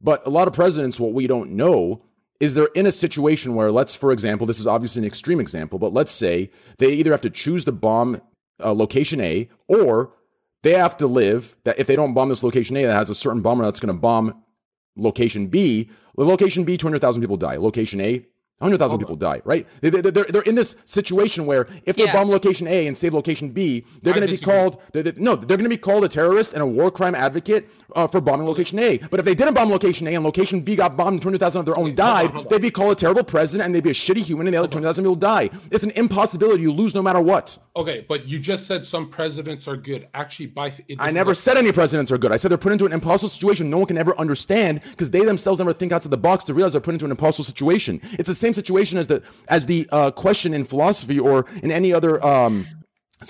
But 0.00 0.26
a 0.26 0.30
lot 0.30 0.48
of 0.48 0.54
presidents, 0.54 0.98
what 0.98 1.12
we 1.12 1.28
don't 1.28 1.52
know 1.52 2.02
is 2.40 2.54
they're 2.54 2.66
in 2.74 2.86
a 2.86 2.92
situation 2.92 3.54
where, 3.54 3.72
let's, 3.72 3.94
for 3.94 4.12
example, 4.12 4.46
this 4.46 4.60
is 4.60 4.66
obviously 4.66 5.00
an 5.00 5.06
extreme 5.06 5.40
example, 5.40 5.78
but 5.78 5.92
let's 5.92 6.12
say 6.12 6.50
they 6.78 6.92
either 6.92 7.10
have 7.10 7.20
to 7.22 7.30
choose 7.30 7.64
to 7.64 7.72
bomb 7.72 8.20
uh, 8.62 8.72
location 8.72 9.20
A 9.20 9.48
or 9.66 10.12
they 10.62 10.72
have 10.72 10.96
to 10.98 11.06
live 11.06 11.56
that 11.64 11.78
if 11.78 11.86
they 11.86 11.96
don't 11.96 12.14
bomb 12.14 12.28
this 12.28 12.42
location 12.42 12.76
A 12.76 12.84
that 12.84 12.94
has 12.94 13.10
a 13.10 13.14
certain 13.14 13.42
bomber 13.42 13.64
that's 13.64 13.80
going 13.80 13.94
to 13.94 14.00
bomb 14.00 14.42
location 14.96 15.46
B, 15.46 15.88
location 16.16 16.64
B, 16.64 16.76
200,000 16.76 17.22
people 17.22 17.36
die. 17.36 17.56
Location 17.56 18.00
A, 18.00 18.26
100,000 18.60 18.98
people 18.98 19.14
die, 19.14 19.40
right? 19.44 19.66
They, 19.80 19.90
they, 19.90 20.00
they're, 20.10 20.24
they're 20.24 20.42
in 20.42 20.56
this 20.56 20.76
situation 20.84 21.46
where 21.46 21.68
if 21.86 21.94
they 21.96 22.04
Yeah. 22.04 22.12
bomb 22.12 22.28
location 22.28 22.66
A 22.66 22.88
and 22.88 22.96
save 22.96 23.14
location 23.14 23.50
B, 23.50 23.84
they're 24.02 24.12
going 24.14 24.26
to 24.26 24.32
be 24.32 24.38
called, 24.38 24.80
they're, 24.92 25.02
they 25.04 25.12
no, 25.16 25.36
they're 25.36 25.56
going 25.56 25.62
to 25.62 25.68
be 25.68 25.76
called 25.76 26.04
a 26.04 26.08
terrorist 26.08 26.54
and 26.54 26.62
a 26.62 26.66
war 26.66 26.90
crime 26.90 27.14
advocate 27.14 27.68
uh, 27.94 28.06
for 28.08 28.20
bombing 28.20 28.46
location 28.48 28.78
A. 28.80 28.98
But 28.98 29.20
if 29.20 29.26
they 29.26 29.34
didn't 29.36 29.54
bomb 29.54 29.70
location 29.70 30.08
A 30.08 30.14
and 30.14 30.24
location 30.24 30.60
B 30.60 30.74
got 30.74 30.96
bombed 30.96 31.14
and 31.14 31.22
200,000 31.22 31.60
of 31.60 31.66
their 31.66 31.76
own 31.78 31.94
died, 31.94 32.32
on. 32.32 32.46
they'd 32.50 32.60
be 32.60 32.70
called 32.72 32.92
a 32.92 32.94
terrible 32.96 33.22
president 33.22 33.66
and 33.66 33.74
they'd 33.74 33.84
be 33.84 33.90
a 33.90 33.94
shitty 33.94 34.18
human 34.22 34.46
and 34.48 34.54
the 34.54 34.58
other 34.58 34.66
200,000 34.68 35.04
people 35.04 35.14
die. 35.14 35.50
It's 35.70 35.84
an 35.84 35.92
impossibility. 35.92 36.62
You 36.62 36.72
lose 36.72 36.94
no 36.96 37.02
matter 37.02 37.20
what. 37.20 37.58
Okay, 37.76 38.04
but 38.08 38.26
you 38.26 38.40
just 38.40 38.66
said 38.66 38.84
some 38.84 39.08
presidents 39.08 39.68
are 39.68 39.76
good. 39.76 40.08
Actually, 40.14 40.46
by 40.46 40.72
I 40.98 41.12
never 41.12 41.30
a- 41.30 41.34
said 41.36 41.56
any 41.56 41.70
presidents 41.70 42.10
are 42.10 42.18
good. 42.18 42.32
I 42.32 42.36
said 42.36 42.50
they're 42.50 42.58
put 42.58 42.72
into 42.72 42.86
an 42.86 42.92
impossible 42.92 43.28
situation 43.28 43.70
no 43.70 43.78
one 43.78 43.86
can 43.86 43.98
ever 43.98 44.18
understand 44.18 44.80
because 44.82 45.12
they 45.12 45.24
themselves 45.24 45.60
never 45.60 45.72
think 45.72 45.92
outside 45.92 46.10
the 46.10 46.16
box 46.16 46.42
to 46.44 46.54
realize 46.54 46.72
they're 46.72 46.80
put 46.80 46.94
into 46.94 47.04
an 47.04 47.12
impossible 47.12 47.44
situation. 47.44 48.00
It's 48.18 48.26
the 48.26 48.34
same 48.34 48.47
situation 48.54 48.98
as 48.98 49.06
the 49.06 49.22
as 49.48 49.66
the 49.66 49.88
uh, 49.90 50.10
question 50.10 50.54
in 50.54 50.64
philosophy 50.64 51.18
or 51.18 51.46
in 51.62 51.70
any 51.70 51.92
other 51.92 52.24
um, 52.24 52.66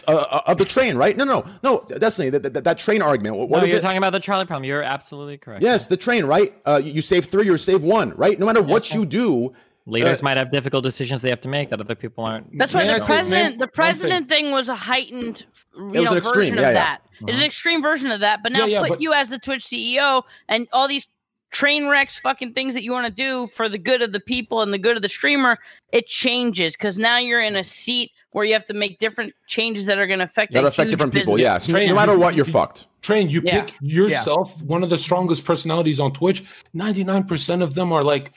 uh, 0.07 0.13
uh, 0.13 0.41
of 0.47 0.59
the 0.59 0.67
train, 0.67 0.99
right? 0.99 1.17
No, 1.17 1.25
no, 1.25 1.47
no, 1.63 1.83
Destiny. 1.99 2.29
That, 2.29 2.43
that, 2.43 2.65
that 2.65 2.77
train 2.79 3.01
argument. 3.01 3.37
What 3.37 3.51
no, 3.51 3.65
is 3.65 3.71
you're 3.71 3.79
it? 3.79 3.83
talking 3.83 3.97
about 3.97 4.13
the 4.13 4.21
trolley 4.21 4.45
problem. 4.45 4.65
You're 4.65 4.83
absolutely 4.83 5.39
correct. 5.39 5.63
yes, 5.63 5.87
the 5.87 5.97
train, 5.97 6.27
right? 6.27 6.55
Uh, 6.67 6.81
you, 6.83 6.93
you 6.93 7.01
save 7.01 7.25
three 7.27 7.49
or 7.49 7.57
save 7.57 7.83
one, 7.83 8.11
right? 8.11 8.39
No 8.39 8.45
matter 8.45 8.63
what 8.63 8.93
you 8.93 9.07
do. 9.07 9.55
Leaders 9.87 10.21
uh, 10.21 10.25
might 10.25 10.37
have 10.37 10.51
difficult 10.51 10.85
decisions 10.85 11.23
they 11.23 11.31
have 11.31 11.41
to 11.41 11.49
make 11.49 11.71
that 11.71 11.81
other 11.81 11.95
people 11.95 12.23
aren't. 12.23 12.59
That's 12.59 12.75
why 12.75 12.87
the 12.87 13.03
president, 13.03 13.59
the 13.59 13.69
president 13.69 14.29
thing 14.29 14.51
was 14.51 14.69
a 14.69 14.75
heightened, 14.75 15.47
you 15.75 15.85
was 15.85 16.11
know, 16.11 16.17
extreme, 16.19 16.51
version 16.51 16.57
yeah, 16.57 16.61
of 16.61 16.67
yeah. 16.67 16.73
that. 16.75 16.99
It's 17.27 17.39
an 17.39 17.45
extreme 17.45 17.81
version 17.81 18.11
of 18.11 18.21
that. 18.21 18.43
But 18.43 18.53
now 18.53 18.67
Yeah, 18.67 18.67
yeah, 18.67 18.81
put 18.83 18.89
but- 18.91 19.01
you 19.01 19.15
as 19.15 19.31
the 19.31 19.39
Twitch 19.39 19.65
CEO 19.65 20.25
and 20.51 20.69
all 20.75 20.87
these 20.87 21.09
train 21.51 21.89
wrecks, 21.89 22.19
fucking 22.19 22.53
things 22.53 22.75
that 22.75 22.83
you 22.83 22.93
want 22.93 23.07
to 23.07 23.13
do 23.13 23.47
for 23.55 23.69
the 23.69 23.79
good 23.79 24.03
of 24.03 24.13
the 24.13 24.21
people 24.21 24.61
and 24.63 24.73
the 24.73 24.79
good 24.79 24.97
of 24.97 25.03
the 25.03 25.09
streamer. 25.09 25.59
It 25.93 26.07
changes 26.07 26.75
because 26.75 26.99
now 26.99 27.19
you're 27.19 27.41
in 27.41 27.57
a 27.57 27.65
seat 27.65 28.11
where 28.33 28.45
you 28.45 28.53
have 28.53 28.67
to 28.67 28.75
make 28.75 28.99
different 28.99 29.33
changes 29.47 29.87
that 29.87 29.99
are 29.99 30.07
going 30.07 30.19
to 30.19 30.27
affect. 30.27 30.53
That'll 30.53 30.69
affect 30.69 30.91
different 30.91 31.13
people. 31.15 31.35
business. 31.37 31.45
Yeah. 31.45 31.59
So 31.59 31.73
Train, 31.73 31.89
no 31.89 31.95
matter 31.95 32.19
what, 32.19 32.35
you're 32.35 32.47
you- 32.47 32.53
fucked. 32.53 32.87
Train, 33.01 33.29
you 33.31 33.41
Yeah. 33.45 33.63
pick 33.63 33.75
yourself 33.81 34.61
one 34.63 34.83
of 34.83 34.91
the 34.91 34.99
strongest 34.99 35.45
personalities 35.45 36.01
on 36.01 36.13
Twitch. 36.13 36.43
99% 36.75 37.63
of 37.63 37.75
them 37.75 37.93
are 37.93 38.03
like 38.03 38.33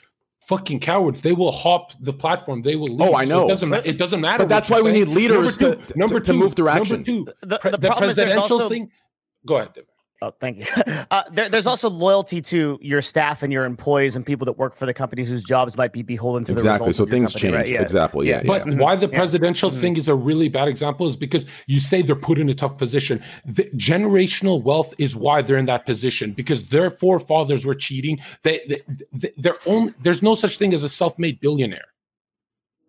fucking 0.48 0.80
cowards. 0.80 1.20
They 1.22 1.32
will 1.32 1.52
hop 1.52 1.92
the 2.00 2.12
platform. 2.12 2.62
They 2.62 2.76
will 2.76 2.90
oh, 2.92 3.04
leave. 3.06 3.10
Oh, 3.10 3.14
I 3.14 3.24
So 3.24 3.30
know. 3.34 3.44
it 3.46 3.48
doesn't, 3.48 3.68
ma- 3.68 3.80
it 3.84 3.98
doesn't 3.98 4.20
matter. 4.20 4.38
But 4.44 4.48
that's 4.48 4.70
why 4.70 4.78
you 4.78 4.84
we 4.84 4.90
say. 4.92 4.98
need 5.00 5.08
leaders 5.08 5.60
number 5.60 5.76
to- 5.76 5.86
two, 5.86 5.98
number 5.98 6.20
to- 6.20 6.24
to 6.26 6.32
two, 6.32 6.38
move 6.38 6.54
direction. 6.54 6.96
Number 7.02 7.04
two, 7.04 7.26
The- 7.42 7.58
pre- 7.58 7.70
the 7.72 7.76
the, 7.78 7.86
problem 7.88 8.10
is 8.10 8.16
there's 8.16 8.26
presidential 8.30 8.56
also- 8.62 8.68
thing. 8.68 8.90
Go 9.44 9.56
ahead. 9.56 9.74
David. 9.74 9.88
Oh, 10.22 10.32
thank 10.40 10.58
you. 10.58 10.64
Uh, 11.10 11.24
there, 11.30 11.46
there's 11.50 11.66
also 11.66 11.90
loyalty 11.90 12.40
to 12.40 12.78
your 12.80 13.02
staff 13.02 13.42
and 13.42 13.52
your 13.52 13.66
employees 13.66 14.16
and 14.16 14.24
people 14.24 14.46
that 14.46 14.52
work 14.56 14.74
for 14.74 14.86
the 14.86 14.94
companies 14.94 15.28
whose 15.28 15.42
jobs 15.42 15.76
might 15.76 15.92
be 15.92 16.00
beholden 16.02 16.42
to 16.42 16.46
the 16.46 16.52
Exactly. 16.52 16.86
results 16.88 16.96
So 16.96 17.02
of 17.02 17.08
your 17.10 17.12
things 17.18 17.32
company, 17.34 17.52
change. 17.52 17.56
right? 17.66 17.74
Yeah. 17.74 17.82
Exactly. 17.82 18.28
Yeah. 18.30 18.42
But 18.46 18.66
yeah. 18.66 18.74
why 18.76 18.96
the 18.96 19.08
presidential 19.08 19.70
Mm-hmm. 19.70 19.80
thing 19.80 19.96
is 19.98 20.08
a 20.08 20.14
really 20.14 20.48
bad 20.48 20.68
example 20.68 21.06
is 21.06 21.16
because 21.16 21.44
you 21.66 21.80
say 21.80 22.00
they're 22.00 22.16
put 22.16 22.38
in 22.38 22.48
a 22.48 22.54
tough 22.54 22.78
position. 22.78 23.22
The 23.44 23.64
generational 23.76 24.62
wealth 24.62 24.94
is 24.96 25.14
why 25.14 25.42
they're 25.42 25.58
in 25.58 25.66
that 25.66 25.84
position 25.84 26.32
because 26.32 26.62
their 26.68 26.88
forefathers 26.88 27.66
were 27.66 27.74
cheating. 27.74 28.18
They, 28.42 28.62
they, 28.68 28.80
they 29.12 29.32
they're 29.36 29.58
only 29.66 29.92
there's 30.00 30.22
no 30.22 30.34
such 30.34 30.56
thing 30.56 30.72
as 30.72 30.82
a 30.82 30.88
self-made 30.88 31.40
billionaire. 31.40 31.84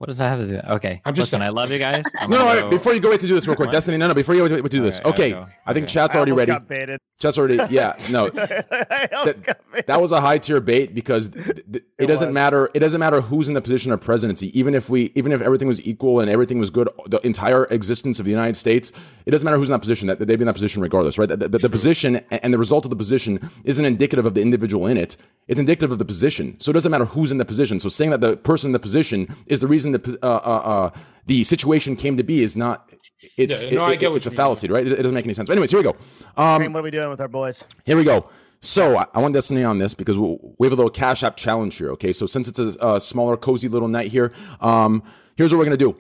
What 0.04 0.08
does 0.10 0.18
that 0.18 0.28
have 0.38 0.40
to 0.40 0.48
do? 0.48 0.58
Okay, 0.76 1.02
I'm 1.06 1.14
just 1.14 1.28
listen. 1.32 1.40
saying. 1.40 1.48
I 1.48 1.50
love 1.50 1.72
you 1.72 1.80
guys. 1.80 2.04
I'm 2.20 2.30
No, 2.30 2.40
no, 2.40 2.44
gonna 2.46 2.62
go- 2.64 2.70
before 2.72 2.94
you 2.94 3.00
go 3.00 3.10
wait 3.10 3.22
to 3.22 3.28
do 3.28 3.36
this 3.36 3.48
real 3.48 3.56
quick, 3.56 3.68
What? 3.68 3.72
Destiny. 3.72 3.96
No, 3.96 4.10
no, 4.10 4.14
before 4.14 4.36
you 4.36 4.46
go 4.46 4.54
wait 4.54 4.62
to 4.64 4.68
do 4.70 4.82
this. 4.84 5.00
All 5.00 5.12
right, 5.12 5.20
okay, 5.20 5.34
I'll 5.34 5.46
go. 5.46 5.52
I 5.66 5.74
think 5.74 5.86
Okay. 5.86 5.94
chat's 5.94 6.14
I 6.14 6.18
already 6.20 6.32
almost 6.32 6.48
ready. 6.50 6.52
got 6.60 6.68
baited. 6.68 7.00
Chat's 7.22 7.38
already. 7.38 7.56
Yeah, 7.74 7.96
no, 8.12 8.26
I 8.28 8.30
that, 8.30 9.44
got 9.46 9.72
baited. 9.72 9.88
that 9.88 10.02
was 10.02 10.12
a 10.12 10.20
high 10.20 10.40
tier 10.40 10.60
bait 10.60 10.94
because 10.94 11.30
th- 11.30 11.46
th- 11.46 11.58
it, 11.74 11.84
It 12.00 12.08
doesn't 12.08 12.28
was. 12.30 12.34
matter. 12.34 12.70
It 12.74 12.80
doesn't 12.80 13.00
matter 13.00 13.22
who's 13.22 13.48
in 13.48 13.54
the 13.54 13.62
position 13.62 13.94
of 13.94 14.02
presidency. 14.02 14.58
Even 14.60 14.76
if 14.76 14.90
we, 14.90 15.14
even 15.16 15.32
if 15.32 15.42
everything 15.42 15.70
was 15.70 15.82
equal 15.88 16.20
and 16.20 16.30
everything 16.30 16.60
was 16.60 16.70
good, 16.70 16.90
the 17.08 17.20
entire 17.26 17.64
existence 17.66 18.20
of 18.20 18.26
the 18.26 18.32
United 18.32 18.56
States, 18.56 18.92
it 19.26 19.32
doesn't 19.32 19.46
matter 19.46 19.58
who's 19.58 19.70
in 19.70 19.74
that 19.74 19.80
position. 19.80 20.08
That 20.10 20.20
that 20.20 20.26
they'd 20.26 20.36
be 20.36 20.42
in 20.44 20.48
that 20.48 20.54
position 20.54 20.82
regardless, 20.82 21.18
right? 21.18 21.30
The, 21.30 21.38
the, 21.38 21.60
the 21.60 21.70
position 21.70 22.18
and 22.30 22.54
the 22.54 22.58
result 22.58 22.86
of 22.86 22.90
the 22.90 22.98
position 22.98 23.50
isn't 23.64 23.86
indicative 23.86 24.26
of 24.26 24.34
the 24.34 24.42
individual 24.42 24.86
in 24.88 24.98
it. 24.98 25.16
It's 25.48 25.60
indicative 25.60 25.92
of 25.92 26.00
the 26.00 26.06
position. 26.06 26.60
So 26.60 26.72
it 26.72 26.74
doesn't 26.74 26.92
matter 26.92 27.06
who's 27.06 27.32
in 27.32 27.38
the 27.38 27.46
position. 27.46 27.80
So 27.80 27.88
saying 27.90 28.12
that 28.12 28.22
the 28.22 28.36
person 28.38 28.70
in 28.70 28.74
the 28.74 28.80
position 28.80 29.34
is 29.46 29.60
the 29.62 29.68
reason 29.68 29.92
the 29.94 30.20
uh, 30.22 30.28
uh, 30.28 30.30
uh, 30.30 30.90
the 31.26 31.44
situation 31.44 31.96
came 31.96 32.18
to 32.18 32.24
be 32.24 32.44
is 32.44 32.56
not. 32.56 32.92
It's 33.38 33.64
Yeah, 33.64 33.72
no, 33.76 33.86
it- 33.86 33.90
I 33.92 33.96
get 33.96 34.12
it- 34.12 34.16
it's 34.16 34.26
a 34.26 34.30
you 34.30 34.32
mean. 34.32 34.38
fallacy, 34.38 34.68
right? 34.68 34.86
It, 34.86 34.92
it 34.94 34.98
doesn't 34.98 35.14
make 35.14 35.26
any 35.26 35.34
sense. 35.34 35.48
But 35.48 35.54
anyways, 35.54 35.72
here 35.72 35.80
we 35.80 35.84
go. 35.84 35.96
Um, 36.36 36.60
Train, 36.60 36.74
what 36.74 36.82
are 36.82 36.84
we 36.84 36.92
doing 36.92 37.10
with 37.10 37.22
our 37.22 37.28
boys? 37.30 37.64
here 37.86 37.96
we 37.98 38.04
go. 38.04 38.28
So 38.62 38.98
I 38.98 39.06
I 39.14 39.20
want 39.22 39.34
Destiny 39.34 39.64
on 39.64 39.78
this 39.78 39.94
because 39.96 40.18
we 40.18 40.38
we 40.60 40.68
have 40.68 40.74
a 40.74 40.76
little 40.76 40.90
Cash 40.92 41.24
App 41.24 41.36
challenge 41.38 41.78
here. 41.78 41.92
Okay, 41.92 42.12
so 42.14 42.26
since 42.26 42.48
it's 42.48 42.60
a, 42.60 42.76
a 42.96 43.00
smaller, 43.02 43.38
cozy 43.38 43.68
little 43.70 43.88
night 43.90 44.08
here, 44.12 44.32
um, 44.62 45.04
here's 45.38 45.52
what 45.52 45.60
we're 45.60 45.66
gonna 45.66 45.78
do. 45.78 45.96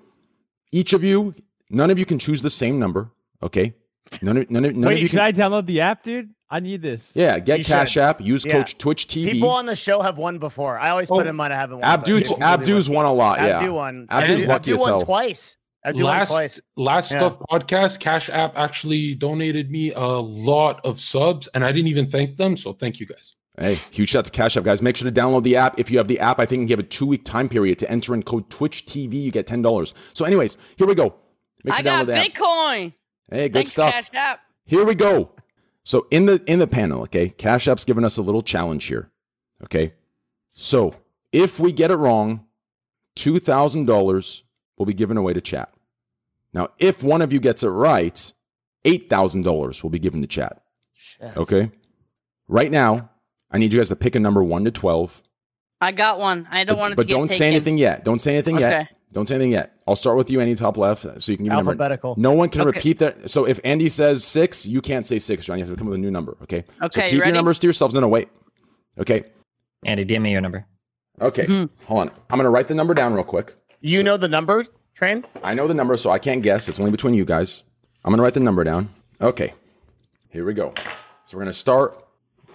Each 0.72 0.94
of 0.94 1.04
you, 1.04 1.34
none 1.70 1.90
of 1.92 2.00
you 2.00 2.06
can 2.06 2.20
choose 2.20 2.42
the 2.42 2.50
same 2.50 2.80
number. 2.80 3.12
Okay, 3.42 3.74
none 4.22 4.38
of 4.38 4.50
none 4.52 4.66
of 4.66 4.76
none 4.76 4.88
Wait, 4.90 4.96
of 4.96 5.02
you 5.02 5.08
should 5.08 5.18
can. 5.20 5.26
I 5.26 5.32
download 5.32 5.66
the 5.66 5.82
app, 5.82 6.04
dude? 6.04 6.30
I 6.50 6.60
need 6.60 6.82
this. 6.84 7.12
yeah, 7.16 7.40
get 7.40 7.60
You 7.60 7.66
Cash 7.66 7.92
should. 7.94 8.04
App. 8.04 8.22
Use 8.22 8.46
Yeah. 8.46 8.52
Coach 8.54 8.78
Twitch 8.78 9.08
TV. 9.08 9.32
People 9.32 9.50
on 9.50 9.66
the 9.66 9.76
show 9.76 10.02
have 10.02 10.18
won 10.20 10.38
before. 10.38 10.78
I 10.80 10.90
always 10.92 11.10
put 11.10 11.26
Oh, 11.26 11.30
in 11.30 11.36
mine. 11.36 11.52
I 11.52 11.56
haven't 11.56 11.80
won. 11.80 11.82
but 11.82 11.88
Abdu's 12.02 12.24
people 12.24 12.38
do 12.38 12.44
Abdu's 12.44 12.90
won 12.90 13.06
a 13.06 13.14
lot. 13.14 13.40
Yeah, 13.40 13.58
Abdu 13.58 13.74
won. 13.74 14.06
Abdu's 14.10 14.42
Abdu- 14.44 14.48
lucky 14.52 14.72
Abdu 14.72 14.74
as 14.76 14.80
won 14.82 14.90
hell. 14.90 15.00
twice. 15.02 15.58
Abdu 15.86 16.04
won 16.04 16.14
last 16.14 16.30
twice. 16.30 16.62
last 16.78 17.12
Yeah. 17.12 17.18
stuff 17.18 17.38
podcast, 17.52 18.00
Cash 18.00 18.30
App 18.30 18.54
actually 18.58 19.16
donated 19.16 19.72
me 19.72 19.92
a 19.94 20.00
lot 20.06 20.80
of 20.86 21.02
subs, 21.02 21.48
and 21.56 21.66
I 21.66 21.72
didn't 21.72 21.88
even 21.88 22.06
thank 22.08 22.38
them. 22.38 22.56
So 22.56 22.74
thank 22.74 23.00
you 23.00 23.08
guys. 23.08 23.34
Hey, 23.60 23.76
huge 23.92 24.10
shout 24.10 24.20
out 24.20 24.26
to 24.26 24.32
Cash 24.32 24.56
App, 24.58 24.64
guys. 24.64 24.82
Make 24.82 24.96
sure 24.96 25.10
to 25.10 25.22
download 25.22 25.44
the 25.44 25.56
app. 25.58 25.80
If 25.80 25.90
you 25.92 25.98
have 25.98 26.08
the 26.08 26.20
app, 26.20 26.40
I 26.40 26.46
think 26.46 26.70
you 26.70 26.74
have 26.74 26.80
a 26.80 26.88
two 26.88 27.06
week 27.08 27.26
time 27.26 27.50
period 27.50 27.80
to 27.80 27.90
enter 27.92 28.14
in 28.14 28.22
code 28.24 28.50
Twitch 28.52 28.86
TV. 28.86 29.16
You 29.24 29.32
get 29.32 29.48
ten 29.48 29.62
dollars. 29.64 29.94
So, 30.14 30.24
anyways, 30.26 30.58
here 30.76 30.86
we 30.88 30.94
go. 30.96 31.16
Make 31.64 31.74
I 31.74 31.78
sure 31.78 31.84
to 31.84 31.90
download 31.90 31.98
got 32.00 32.06
the 32.08 32.16
app. 32.18 32.28
Bitcoin. 32.28 32.94
Hey, 33.34 33.50
good 33.50 33.54
Thanks, 33.54 33.72
stuff. 33.72 33.92
Cash 33.92 34.10
App. 34.14 34.42
Here 34.64 34.86
we 34.86 34.94
go. 34.94 35.32
So 35.82 36.06
in 36.12 36.28
the 36.28 36.44
in 36.46 36.60
the 36.60 36.68
panel, 36.68 37.02
okay, 37.02 37.30
Cash 37.30 37.68
App's 37.68 37.84
given 37.84 38.06
us 38.06 38.18
a 38.18 38.22
little 38.22 38.44
challenge 38.44 38.86
here. 38.86 39.10
Okay. 39.64 39.96
So 40.54 40.96
if 41.32 41.60
we 41.60 41.72
get 41.72 41.90
it 41.90 41.96
wrong, 41.96 42.46
two 43.16 43.40
thousand 43.40 43.88
dollars 43.88 44.44
will 44.78 44.86
be 44.86 44.94
given 44.94 45.18
away 45.18 45.34
to 45.34 45.42
chat. 45.42 45.74
Now, 46.54 46.70
if 46.78 47.02
one 47.02 47.24
of 47.24 47.34
you 47.34 47.40
gets 47.40 47.64
it 47.64 47.70
right, 47.70 48.32
eight 48.86 49.10
thousand 49.10 49.42
dollars 49.42 49.82
will 49.82 49.90
be 49.90 50.00
given 50.00 50.22
to 50.22 50.28
chat. 50.28 50.62
Shit. 50.94 51.36
Okay. 51.36 51.72
Right 52.48 52.70
now, 52.70 53.10
I 53.50 53.58
need 53.58 53.74
you 53.74 53.80
guys 53.80 53.90
to 53.90 53.96
pick 53.96 54.14
a 54.14 54.20
number 54.20 54.44
one 54.44 54.64
to 54.66 54.72
twelve. 54.72 55.24
I 55.82 55.92
got 55.92 56.20
one. 56.20 56.48
I 56.52 56.66
don't 56.66 56.76
but, 56.76 56.80
want 56.80 56.94
it 56.94 56.96
but 56.98 57.02
to 57.02 57.08
get 57.08 57.16
don't 57.16 57.30
say 57.30 57.38
taken. 57.40 57.56
anything 57.56 57.78
yet. 57.80 58.06
Don't 58.06 58.20
say 58.20 58.34
anything 58.34 58.60
yet. 58.60 58.90
Okay. 59.14 59.20
Don't 59.20 59.28
say 59.28 59.36
anything 59.36 59.52
yet. 59.52 59.74
I'll 59.88 59.96
start 59.96 60.18
with 60.18 60.30
you, 60.30 60.42
Andy, 60.42 60.56
top 60.56 60.78
left, 60.78 61.04
so 61.22 61.32
you 61.32 61.38
can 61.38 61.46
give 61.46 61.52
me 61.52 61.56
a. 61.56 61.60
Alphabetical. 61.60 62.16
No 62.18 62.32
one 62.32 62.50
can 62.50 62.62
Okay. 62.62 62.72
repeat 62.78 63.00
that. 63.00 63.30
So 63.30 63.46
if 63.46 63.60
Andy 63.64 63.90
says 63.90 64.24
six, 64.24 64.66
you 64.66 64.82
can't 64.82 65.06
say 65.06 65.20
six, 65.20 65.46
John. 65.46 65.58
You 65.60 65.66
have 65.66 65.74
to 65.74 65.78
come 65.78 65.88
with 65.88 65.96
a 65.96 66.02
new 66.02 66.12
number. 66.12 66.36
Okay. 66.44 66.64
So 66.80 66.86
Okay, 66.88 67.04
keep 67.04 67.12
you 67.14 67.18
your 67.20 67.32
numbers 67.32 67.60
to 67.60 67.68
yourselves. 67.68 67.94
No, 67.94 68.00
no, 68.00 68.08
wait. 68.08 68.30
Okay. 69.00 69.24
Andy, 69.86 70.06
DM 70.06 70.22
me 70.22 70.32
your 70.32 70.42
number. 70.42 70.66
Okay. 71.22 71.46
Mhm. 71.46 71.70
Hold 71.86 72.02
on. 72.02 72.12
I'm 72.30 72.38
gonna 72.40 72.50
write 72.50 72.68
the 72.68 72.76
number 72.76 72.94
down 72.94 73.14
real 73.14 73.24
quick. 73.24 73.54
You 73.82 74.02
know 74.04 74.18
the 74.18 74.28
number, 74.28 74.66
Train? 74.96 75.24
I 75.44 75.54
know 75.54 75.68
the 75.68 75.74
number, 75.74 75.96
so 75.98 76.10
I 76.10 76.18
can't 76.20 76.42
guess. 76.42 76.68
It's 76.70 76.80
only 76.80 76.92
between 76.92 77.14
you 77.14 77.26
guys. 77.26 77.64
I'm 78.04 78.12
gonna 78.12 78.24
write 78.24 78.34
the 78.34 78.40
number 78.40 78.64
down. 78.64 78.90
Okay. 79.22 79.54
Here 80.30 80.44
we 80.46 80.54
go. 80.54 80.74
So 81.26 81.38
we're 81.38 81.44
gonna 81.44 81.54
start. 81.54 82.03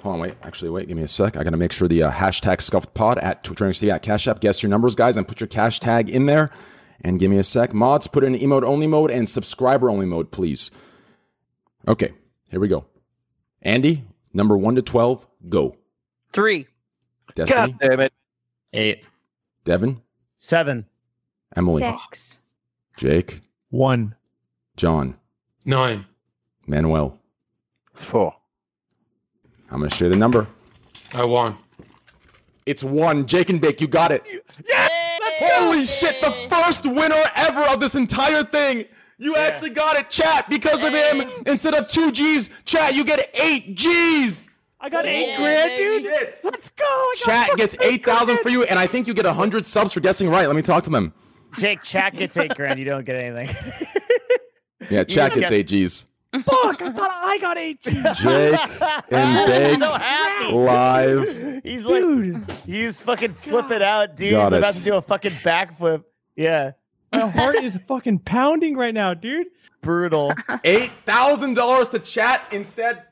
Hold 0.03 0.15
on, 0.15 0.21
wait. 0.21 0.35
Actually, 0.43 0.71
wait. 0.71 0.89
Give 0.89 0.97
me 0.97 1.03
a 1.03 1.09
sec. 1.09 1.37
I 1.37 1.45
gotta 1.45 1.57
make 1.57 1.73
sure 1.73 1.89
the 1.89 2.05
uh, 2.05 2.13
hashtag 2.13 2.61
scuffed 2.61 2.95
pod 2.95 3.19
at 3.19 3.43
Twitch 3.43 3.83
at 3.83 4.03
Cash 4.03 4.29
App. 4.29 4.41
Guess 4.41 4.63
your 4.63 4.71
numbers, 4.71 4.95
guys, 4.95 5.17
and 5.17 5.27
put 5.27 5.41
your 5.41 5.49
cash 5.49 5.81
tag 5.81 6.09
in 6.09 6.27
there. 6.27 6.51
And 7.01 7.19
give 7.19 7.31
me 7.31 7.39
a 7.39 7.45
sec. 7.45 7.73
Mods, 7.75 8.07
put 8.07 8.25
in 8.25 8.35
emote 8.35 8.65
only 8.65 8.87
mode 8.87 9.11
and 9.11 9.29
subscriber 9.29 9.91
only 9.91 10.07
mode, 10.07 10.31
please. 10.31 10.71
Okay. 11.87 12.13
Here 12.51 12.61
we 12.61 12.69
go. 12.69 12.87
Andy, 13.63 14.05
number 14.33 14.57
one 14.57 14.75
to 14.77 14.83
twelve, 14.83 15.27
go. 15.49 15.77
Three. 16.33 16.67
Destiny, 17.35 17.73
God 17.73 17.79
damn 17.81 18.01
it. 18.01 18.13
Eight. 18.73 19.05
Devin, 19.65 20.01
Seven. 20.39 20.87
Emily, 21.57 21.83
Six. 21.83 22.39
Jake, 22.97 23.43
One. 23.71 24.15
John, 24.77 25.17
Nine. 25.65 26.07
Manuel. 26.67 27.19
Four. 27.93 28.35
I'm 29.71 29.79
gonna 29.81 29.91
share 29.91 30.09
the 30.09 30.17
number. 30.17 30.47
I 31.15 31.25
won. 31.25 31.57
It's 32.67 32.85
one. 32.85 33.27
Jake 33.27 33.49
and 33.51 33.61
Bake, 33.61 33.81
you 33.81 33.87
got 33.87 34.13
it. 34.13 34.23
Holy 35.41 35.85
shit, 35.85 36.21
the 36.21 36.31
first 36.51 36.85
winner 36.87 37.23
ever 37.37 37.63
of 37.63 37.81
this 37.81 37.95
entire 37.95 38.43
thing. 38.43 38.85
You 39.19 39.37
actually 39.37 39.71
got 39.71 39.97
it, 39.97 40.11
chat. 40.11 40.49
Because 40.49 40.85
of 40.85 40.93
him, 40.93 41.31
instead 41.47 41.75
of 41.75 41.89
two 41.89 42.13
G's, 42.13 42.51
chat, 42.65 42.95
you 42.95 43.05
get 43.05 43.31
eight 43.35 43.75
G's. 43.75 44.49
I 44.81 44.89
got 44.89 45.07
eight 45.07 45.31
Yeah, 45.31 45.37
grand, 45.39 45.71
dude. 45.77 46.03
Shit. 46.03 46.41
Let's 46.45 46.71
go. 46.71 46.85
I 46.85 47.15
got 47.27 47.49
Chat 47.49 47.57
gets 47.57 47.77
8,000 47.81 48.39
for 48.39 48.49
you, 48.49 48.63
and 48.63 48.79
I 48.79 48.87
think 48.87 49.09
you 49.09 49.15
get 49.15 49.25
100 49.27 49.67
subs 49.67 49.93
for 49.93 49.99
guessing 49.99 50.29
right. 50.29 50.47
Let 50.47 50.55
me 50.55 50.63
talk 50.63 50.85
to 50.85 50.91
them. 50.91 51.13
Jake, 51.59 51.83
chat 51.83 52.15
gets 52.15 52.37
eight 52.37 52.55
grand. 52.55 52.79
You 52.79 52.85
don't 52.85 53.05
get 53.05 53.17
anything. 53.17 53.57
Yeah, 54.89 55.03
chat 55.05 55.31
gets 55.31 55.41
guessed- 55.41 55.53
eight 55.53 55.67
G's. 55.67 56.07
Fuck! 56.33 56.83
I 56.83 56.91
thought 56.91 57.11
I 57.11 57.39
got 57.39 57.57
eight 57.57 57.81
G's. 57.81 57.93
Jake 58.19 58.59
and 59.11 59.39
He's 59.39 59.47
Big 59.49 59.79
so 59.79 59.93
happy. 59.93 60.53
live. 60.53 61.61
He's 61.65 61.85
like, 61.87 62.03
Dude, 62.03 62.51
he's 62.67 63.01
fucking 63.01 63.33
flipping 63.35 63.83
out, 63.83 64.15
dude. 64.17 64.33
Got 64.33 64.45
he's 64.45 64.59
about 64.59 64.71
it. 64.71 64.79
to 64.79 64.85
do 64.85 64.95
a 64.97 65.03
fucking 65.03 65.33
backflip. 65.33 66.05
Yeah, 66.37 66.73
my 67.13 67.29
heart 67.29 67.57
is 67.57 67.77
fucking 67.89 68.21
pounding 68.21 68.77
right 68.77 68.93
now, 68.95 69.15
dude. 69.15 69.47
brutal. 69.81 70.33
Eight 70.65 70.91
thousand 71.07 71.55
dollars 71.55 71.89
to 71.91 71.99
chat 71.99 72.43
instead. 72.53 73.05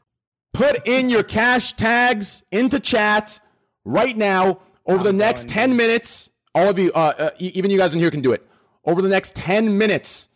Put 0.52 0.86
in 0.86 1.08
your 1.10 1.22
cash 1.22 1.72
tags 1.72 2.44
into 2.52 2.78
chat 2.80 3.40
right 3.84 4.16
now. 4.16 4.60
Over 4.86 5.02
the 5.02 5.08
I'm 5.10 5.16
next 5.16 5.44
going, 5.44 5.54
ten 5.54 5.76
minutes, 5.76 6.30
all 6.54 6.68
of 6.68 6.78
you, 6.78 6.92
uh, 6.94 7.12
uh, 7.18 7.30
even 7.38 7.70
you 7.70 7.78
guys 7.78 7.94
in 7.94 8.00
here 8.00 8.10
can 8.10 8.20
do 8.22 8.32
it. 8.32 8.46
Over 8.84 9.00
the 9.02 9.08
next 9.08 9.34
ten 9.34 9.76
minutes, 9.78 10.28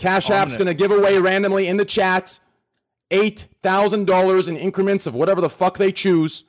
Cash 0.00 0.30
I'm 0.30 0.36
App's 0.36 0.52
gonna- 0.56 0.72
gonna 0.72 0.74
give 0.74 0.90
away 0.90 1.18
randomly 1.18 1.66
in 1.68 1.76
the 1.76 1.84
chat 1.84 2.40
eight 3.10 3.46
thousand 3.62 4.06
dollars 4.06 4.48
in 4.48 4.56
increments 4.56 5.06
of 5.06 5.14
whatever 5.14 5.40
the 5.40 5.50
fuck 5.50 5.76
they 5.78 5.92
choose. 5.92 6.44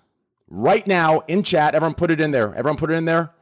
Right 0.49 0.85
now 0.87 1.19
in 1.27 1.43
chat, 1.43 1.75
everyone 1.75 1.95
put 1.95 2.11
it 2.11 2.19
in 2.19 2.31
there. 2.31 2.53
Everyone 2.55 2.77
put 2.77 2.91
it 2.91 2.95
in 2.95 3.05
there. 3.05 3.33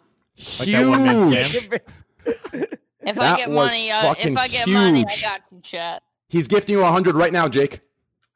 Like 0.60 0.70
that 0.70 1.32
Huge. 1.32 1.70
scam? 1.70 1.80
If 3.02 3.16
That 3.16 3.24
I 3.34 3.38
get 3.38 3.50
money, 3.50 3.90
uh, 3.92 4.02
fucking 4.02 4.34
if 4.34 4.38
I 4.38 4.48
get 4.48 4.68
money, 4.68 5.04
I 5.06 5.22
got 5.22 5.42
you, 5.52 5.62
chat. 5.64 6.04
He's 6.28 6.48
gifting 6.48 6.74
you 6.74 6.84
a 6.84 6.92
hundred 6.92 7.16
right 7.16 7.34
now, 7.34 7.48
Jake. 7.48 7.80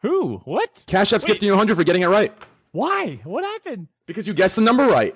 Who? 0.02 0.38
What? 0.46 0.84
Cash 0.88 1.14
App's 1.14 1.26
Wait. 1.26 1.34
gifting 1.34 1.48
you 1.48 1.54
a 1.54 1.58
hundred 1.58 1.76
for 1.76 1.84
getting 1.84 2.02
it 2.02 2.08
right 2.08 2.34
Why? 2.72 3.20
What 3.24 3.44
happened? 3.44 3.88
because 4.08 4.28
you 4.28 4.34
guessed 4.34 4.56
the 4.56 4.62
number 4.64 4.88
right. 4.88 5.16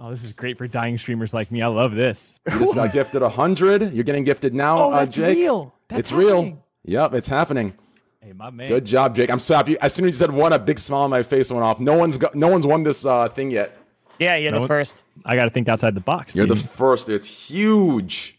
Oh, 0.00 0.10
this 0.10 0.24
is 0.24 0.32
great 0.32 0.58
for 0.58 0.66
dying 0.66 0.98
streamers 0.98 1.32
like 1.32 1.50
me. 1.52 1.62
I 1.62 1.68
love 1.68 1.94
this. 1.94 2.40
You 2.50 2.58
just 2.58 2.74
got 2.74 2.92
gifted 2.98 3.22
a 3.22 3.28
hundred. 3.28 3.94
You're 3.94 4.02
getting 4.04 4.24
gifted 4.24 4.54
now, 4.54 4.78
Oh, 4.78 4.92
uh, 4.92 5.04
that's 5.04 5.14
Jake. 5.14 5.36
real. 5.36 5.72
That's 5.88 6.00
it's 6.00 6.12
real. 6.12 6.64
Yep, 6.84 7.14
it's 7.14 7.28
happening. 7.28 7.74
Hey, 8.20 8.32
my 8.32 8.50
man. 8.50 8.68
Good 8.68 8.84
job, 8.86 9.14
Jake. 9.14 9.30
I'm 9.30 9.38
so 9.38 9.54
happy. 9.54 9.78
As 9.80 9.94
soon 9.94 10.06
as 10.06 10.14
you 10.14 10.18
said 10.18 10.30
one, 10.32 10.52
a 10.52 10.58
big 10.58 10.78
smile 10.78 11.02
on 11.02 11.10
my 11.10 11.22
face 11.22 11.50
went 11.50 11.62
off. 11.64 11.78
No 11.80 11.94
one's 11.96 12.18
got, 12.18 12.34
no 12.34 12.48
one's 12.48 12.66
won 12.66 12.82
this 12.82 13.04
uh, 13.06 13.28
thing 13.28 13.50
yet. 13.50 13.76
Yeah, 14.18 14.36
you're 14.36 14.50
No 14.50 14.56
the 14.56 14.60
one- 14.62 14.68
first. 14.68 15.02
I 15.24 15.36
got 15.36 15.44
to 15.44 15.50
think 15.50 15.68
outside 15.68 15.94
the 15.94 16.00
box. 16.00 16.34
You're 16.34 16.46
the 16.46 16.56
first. 16.56 17.08
It's 17.08 17.48
huge. 17.48 18.32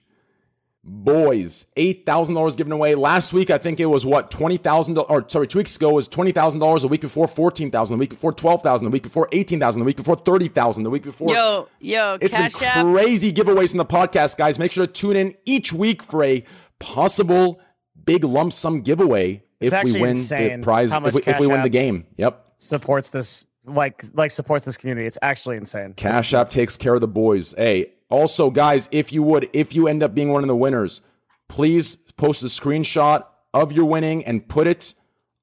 Boys, 0.89 1.65
eight 1.75 2.05
thousand 2.05 2.33
dollars 2.35 2.55
given 2.55 2.71
away 2.71 2.95
last 2.95 3.33
week. 3.33 3.49
I 3.49 3.57
think 3.57 3.81
it 3.81 3.87
was 3.87 4.05
what 4.05 4.31
twenty 4.31 4.55
thousand 4.55 4.97
or 4.97 5.25
sorry, 5.27 5.45
two 5.45 5.57
weeks 5.59 5.75
ago 5.75 5.91
was 5.91 6.07
twenty 6.07 6.31
thousand 6.31 6.61
dollars. 6.61 6.83
The 6.83 6.87
week 6.87 7.01
before 7.01 7.27
fourteen 7.27 7.69
thousand. 7.71 7.97
The 7.97 7.99
week 7.99 8.11
before 8.11 8.31
twelve 8.31 8.61
thousand. 8.63 8.85
The 8.85 8.91
week 8.91 9.03
before 9.03 9.27
eighteen 9.33 9.59
thousand. 9.59 9.81
The 9.81 9.85
week 9.85 9.97
before 9.97 10.15
thirty 10.15 10.47
thousand. 10.47 10.83
The 10.83 10.89
week 10.89 11.03
before. 11.03 11.33
Yo, 11.33 11.67
yo, 11.81 12.17
It's 12.21 12.33
been 12.33 12.49
Cash 12.51 12.63
App. 12.63 12.85
crazy 12.85 13.33
giveaways 13.33 13.73
in 13.73 13.79
the 13.79 13.85
podcast, 13.85 14.37
guys. 14.37 14.57
Make 14.59 14.71
sure 14.71 14.87
to 14.87 14.93
tune 14.93 15.17
in 15.17 15.35
each 15.43 15.73
week 15.73 16.01
for 16.01 16.23
a 16.23 16.45
possible 16.79 17.59
big 18.05 18.23
lump 18.23 18.53
sum 18.53 18.81
giveaway 18.81 19.43
if 19.59 19.73
we 19.83 19.99
win 19.99 20.17
the 20.17 20.59
prize. 20.61 20.93
If 20.93 21.13
we, 21.13 21.21
if 21.23 21.39
we 21.39 21.47
win 21.47 21.61
the 21.61 21.69
game, 21.69 22.05
yep. 22.17 22.45
Supports 22.57 23.09
this 23.09 23.45
like 23.65 24.03
like 24.13 24.31
supports 24.31 24.65
this 24.65 24.77
community. 24.77 25.07
It's 25.07 25.17
actually 25.21 25.57
insane. 25.57 25.93
Cash 25.93 26.33
App 26.33 26.49
takes 26.49 26.77
care 26.77 26.95
of 26.95 27.01
the 27.01 27.07
boys. 27.07 27.53
Hey, 27.57 27.91
also, 28.09 28.49
guys, 28.49 28.87
if 28.91 29.11
you 29.11 29.21
would, 29.23 29.49
if 29.53 29.75
you 29.75 29.87
end 29.87 30.01
up 30.01 30.15
being 30.15 30.29
one 30.29 30.43
of 30.43 30.47
the 30.47 30.55
winners, 30.55 31.01
please 31.47 31.95
post 31.95 32.43
a 32.43 32.47
screenshot 32.47 33.25
of 33.53 33.71
your 33.71 33.85
winning 33.85 34.25
and 34.25 34.47
put 34.47 34.67
it 34.67 34.93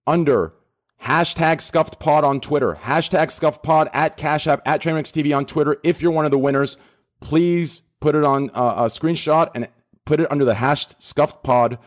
under 0.06 0.54
hashtag 1.02 1.60
scuffed 1.60 1.98
pod 1.98 2.24
on 2.24 2.40
Twitter, 2.40 2.74
hashtag 2.82 3.30
scuffed 3.30 3.62
pod 3.62 3.90
at 3.92 4.16
Cash 4.16 4.46
App 4.46 4.62
at 4.66 4.80
Trainwrecks 4.80 5.12
TV 5.12 5.36
on 5.36 5.44
Twitter. 5.44 5.76
If 5.84 6.00
you're 6.00 6.12
one 6.12 6.24
of 6.24 6.30
the 6.30 6.38
winners, 6.38 6.76
please 7.20 7.82
put 8.00 8.14
it 8.14 8.24
on 8.24 8.50
uh, 8.50 8.74
a 8.76 8.82
screenshot 8.84 9.50
and 9.54 9.68
put 10.04 10.20
it 10.20 10.30
under 10.30 10.44
the 10.44 10.54
hashed 10.54 11.00
scuffed 11.02 11.42
pod 11.42 11.78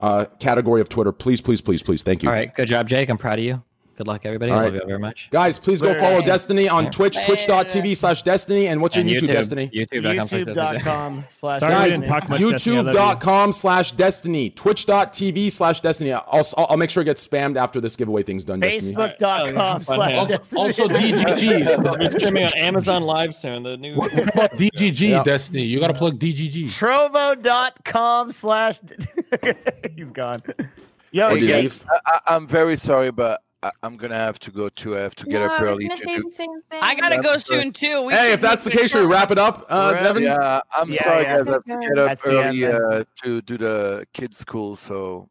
uh, 0.00 0.26
category 0.40 0.80
of 0.80 0.88
Twitter. 0.88 1.12
Please, 1.12 1.40
please, 1.40 1.60
please, 1.60 1.82
please. 1.82 2.02
Thank 2.02 2.22
you. 2.22 2.28
All 2.28 2.34
right, 2.34 2.54
good 2.54 2.68
job, 2.68 2.88
Jake. 2.88 3.08
I'm 3.08 3.18
proud 3.18 3.38
of 3.38 3.44
you. 3.44 3.62
Good 3.94 4.06
luck, 4.06 4.24
everybody. 4.24 4.50
All 4.50 4.60
I 4.60 4.64
love 4.64 4.74
you 4.74 4.82
very 4.86 4.98
much. 4.98 5.28
Guys, 5.30 5.58
please 5.58 5.82
go 5.82 5.92
follow 6.00 6.22
Destiny 6.22 6.66
on 6.66 6.90
Twitch, 6.90 7.16
Later. 7.18 7.26
twitch.tv 7.44 7.94
slash 7.94 8.22
Destiny. 8.22 8.68
And 8.68 8.80
what's 8.80 8.96
your 8.96 9.02
And 9.06 9.10
YouTube, 9.14 9.26
Destiny? 9.26 9.68
YouTube.com. 9.68 10.24
slash 10.24 10.30
Destiny. 10.30 10.44
YouTube.com 10.54 11.24
slash 11.30 11.60
Sorry 11.60 11.90
didn't 11.90 12.06
talk 12.06 12.28
much. 12.28 12.40
Destiny. 12.40 12.76
I 12.76 12.80
love 12.80 12.94
youtube.com 12.94 13.52
slash 13.52 13.92
destiny 13.92 14.50
twitch.tv 14.50 15.52
slash 15.52 15.80
destiny 15.82 16.12
I'll, 16.12 16.24
I'll, 16.56 16.66
I'll 16.70 16.76
make 16.78 16.88
sure 16.88 17.02
it 17.02 17.06
gets 17.06 17.26
spammed 17.26 17.56
after 17.56 17.80
this 17.82 17.94
giveaway 17.96 18.22
thing's 18.22 18.46
done 18.46 18.60
destiny 18.60 18.96
Facebook.com 18.96 19.82
slash 19.82 20.18
Also, 20.18 20.36
Destiny. 20.38 20.60
also 20.62 20.88
DGG. 20.88 21.98
We're 22.00 22.10
streaming 22.18 22.44
on 22.44 22.50
Amazon 22.56 23.02
Live 23.02 23.36
soon. 23.36 23.62
The 23.62 23.76
new. 23.76 23.94
What 23.96 24.12
about 24.14 24.52
DGG, 24.58 25.00
Yeah. 25.10 25.22
Destiny? 25.22 25.64
You 25.64 25.80
got 25.80 25.88
to 25.88 25.94
plug 25.94 26.18
DGG. 26.18 26.64
Trovo.com 26.64 28.32
slash 28.32 28.80
he's 29.96 30.06
gone. 30.12 30.40
Yo, 31.10 31.28
Or 31.28 31.34
do 31.38 31.46
Jake. 31.46 31.72
I, 31.90 31.98
I, 32.06 32.34
I'm 32.36 32.48
very 32.48 32.76
sorry, 32.76 33.10
but 33.10 33.42
I, 33.62 33.70
I'm 33.82 33.96
gonna 33.96 34.14
have 34.16 34.38
to 34.40 34.50
go 34.50 34.68
to. 34.68 34.96
I 34.96 35.00
have 35.00 35.14
to 35.16 35.24
get 35.26 35.38
no, 35.40 35.46
up 35.46 35.60
early 35.60 35.86
gonna 35.86 35.96
do. 36.00 36.04
same 36.04 36.30
thing. 36.30 36.60
I 36.72 36.94
gotta 36.94 37.16
go 37.16 37.34
good. 37.34 37.46
soon 37.46 37.72
too. 37.72 38.02
We 38.02 38.12
hey 38.12 38.32
if 38.32 38.40
that's 38.40 38.64
the 38.64 38.70
case 38.70 38.90
should 38.90 39.06
we 39.06 39.12
wrap 39.12 39.30
it 39.30 39.38
up 39.38 39.66
uh, 39.68 39.92
Right. 39.94 40.02
Devin? 40.02 40.22
Yeah, 40.24 40.60
I'm 40.76 40.90
Yeah, 40.90 41.04
sorry, 41.04 41.22
yeah. 41.22 41.42
guys. 41.42 41.48
I 41.48 41.52
have 41.52 41.64
to 41.64 41.88
get 41.88 41.98
up 41.98 42.08
That's 42.08 42.22
early 42.24 42.64
end, 42.64 42.74
uh, 42.74 43.04
to 43.22 43.40
do 43.42 43.58
the 43.58 44.06
kids' 44.12 44.38
school. 44.38 44.74
So 44.76 45.28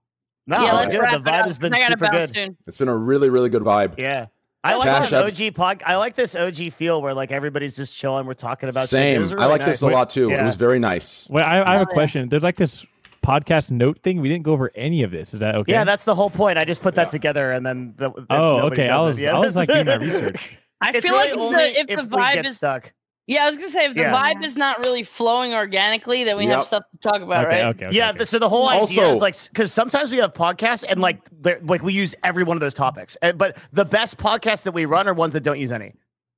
no, 0.47 0.63
yeah, 0.63 0.73
let's 0.73 0.95
wrap 0.97 1.11
The 1.11 1.17
it 1.17 1.23
vibe 1.33 1.39
up, 1.41 1.45
has 1.47 1.57
been 1.57 1.73
I 1.73 1.87
super 1.87 2.07
good. 2.07 2.33
soon. 2.33 2.57
it's 2.67 2.77
been 2.77 2.87
a 2.87 2.95
really 2.97 3.29
really 3.29 3.49
good 3.49 3.63
vibe 3.63 3.97
Yeah. 3.97 4.27
I 4.63 4.75
like 4.75 4.87
Cash 4.87 5.09
this 5.09 5.13
App. 5.13 5.25
OG 5.25 5.55
pod. 5.55 5.83
I 5.87 5.95
like 5.95 6.15
this 6.15 6.35
OG 6.35 6.71
feel 6.73 7.01
where 7.01 7.15
like 7.15 7.31
everybody's 7.31 7.75
just 7.75 7.95
chilling. 7.95 8.27
We're 8.27 8.35
talking 8.35 8.69
about 8.69 8.81
shit. 8.81 8.89
Same 8.89 9.21
was 9.23 9.33
i 9.33 9.45
like 9.47 9.61
nice. 9.61 9.69
this 9.69 9.81
a 9.81 9.87
lot 9.89 10.09
too 10.09 10.29
it 10.29 10.41
was 10.43 10.55
very 10.55 10.77
nice 10.77 11.27
Wait, 11.29 11.41
I, 11.41 11.63
I 11.67 11.73
have 11.73 11.81
a 11.81 11.85
question. 11.87 12.29
There's 12.29 12.43
like 12.43 12.57
this 12.57 12.85
podcast 13.24 13.72
note 13.72 14.00
thing. 14.00 14.19
We 14.22 14.30
didn't 14.30 14.43
go 14.43 14.53
over 14.53 14.72
any 14.75 15.03
of 15.03 15.11
this. 15.11 15.33
Is 15.33 15.40
that 15.41 15.56
okay? 15.56 15.72
Yeah, 15.72 15.83
that's 15.83 16.03
the 16.03 16.16
whole 16.16 16.30
point. 16.30 16.58
I 16.58 16.66
just 16.66 16.82
put 16.82 16.95
that 16.95 17.09
together, 17.09 17.51
and 17.51 17.66
then 17.66 17.93
the, 17.98 18.11
Oh, 18.30 18.61
okay. 18.67 18.90
I 18.90 19.01
was 19.01 19.24
I 19.25 19.38
was 19.40 19.56
like 19.56 19.69
doing 19.69 19.85
my 19.85 19.95
research. 19.95 20.58
I 20.82 20.91
It's 20.93 21.06
feel 21.06 21.14
really 21.16 21.30
like 21.30 21.33
if 21.33 21.40
only 21.40 21.58
the, 21.58 21.80
if, 21.80 21.90
if 21.90 22.09
the 22.09 22.17
vibe 22.17 22.45
is 22.45 22.58
stuck. 22.58 22.91
yeah, 23.27 23.43
I 23.43 23.45
was 23.45 23.56
gonna 23.58 23.69
say 23.69 23.85
if 23.85 23.93
the 23.93 24.01
Yeah. 24.01 24.14
vibe 24.14 24.43
is 24.43 24.58
not 24.58 24.80
really 24.80 25.03
flowing 25.03 25.53
organically, 25.53 26.24
then 26.24 26.38
we 26.38 26.45
Yep. 26.48 26.56
have 26.58 26.66
stuff 26.66 26.83
to 26.91 26.98
talk 27.08 27.22
about, 27.22 27.45
okay, 27.45 27.56
right? 27.58 27.66
okay, 27.75 27.85
okay. 27.85 27.95
yeah, 27.95 28.09
okay. 28.11 28.24
so 28.25 28.40
the 28.40 28.50
whole 28.50 28.67
idea 28.67 28.80
Also- 28.80 29.11
is 29.11 29.22
like 29.22 29.35
because 29.50 29.72
sometimes 29.72 30.09
we 30.09 30.17
have 30.17 30.33
podcasts 30.33 30.83
and 30.90 31.00
like 31.00 31.19
like 31.64 31.83
we 31.83 31.93
use 31.93 32.16
every 32.24 32.43
one 32.43 32.58
of 32.58 32.61
those 32.61 32.74
topics, 32.74 33.16
but 33.35 33.58
the 33.74 33.85
best 33.85 34.17
podcasts 34.17 34.64
that 34.64 34.72
we 34.74 34.85
run 34.85 35.08
are 35.08 35.14
ones 35.14 35.33
that 35.33 35.43
don't 35.43 35.59
use 35.59 35.72
any. 35.72 35.93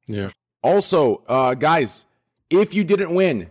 Yeah. 0.08 0.32
also 0.62 1.24
uh, 1.30 1.53
guys 1.53 2.06
if 2.50 2.74
you 2.74 2.84
didn't 2.84 3.14
win 3.16 3.48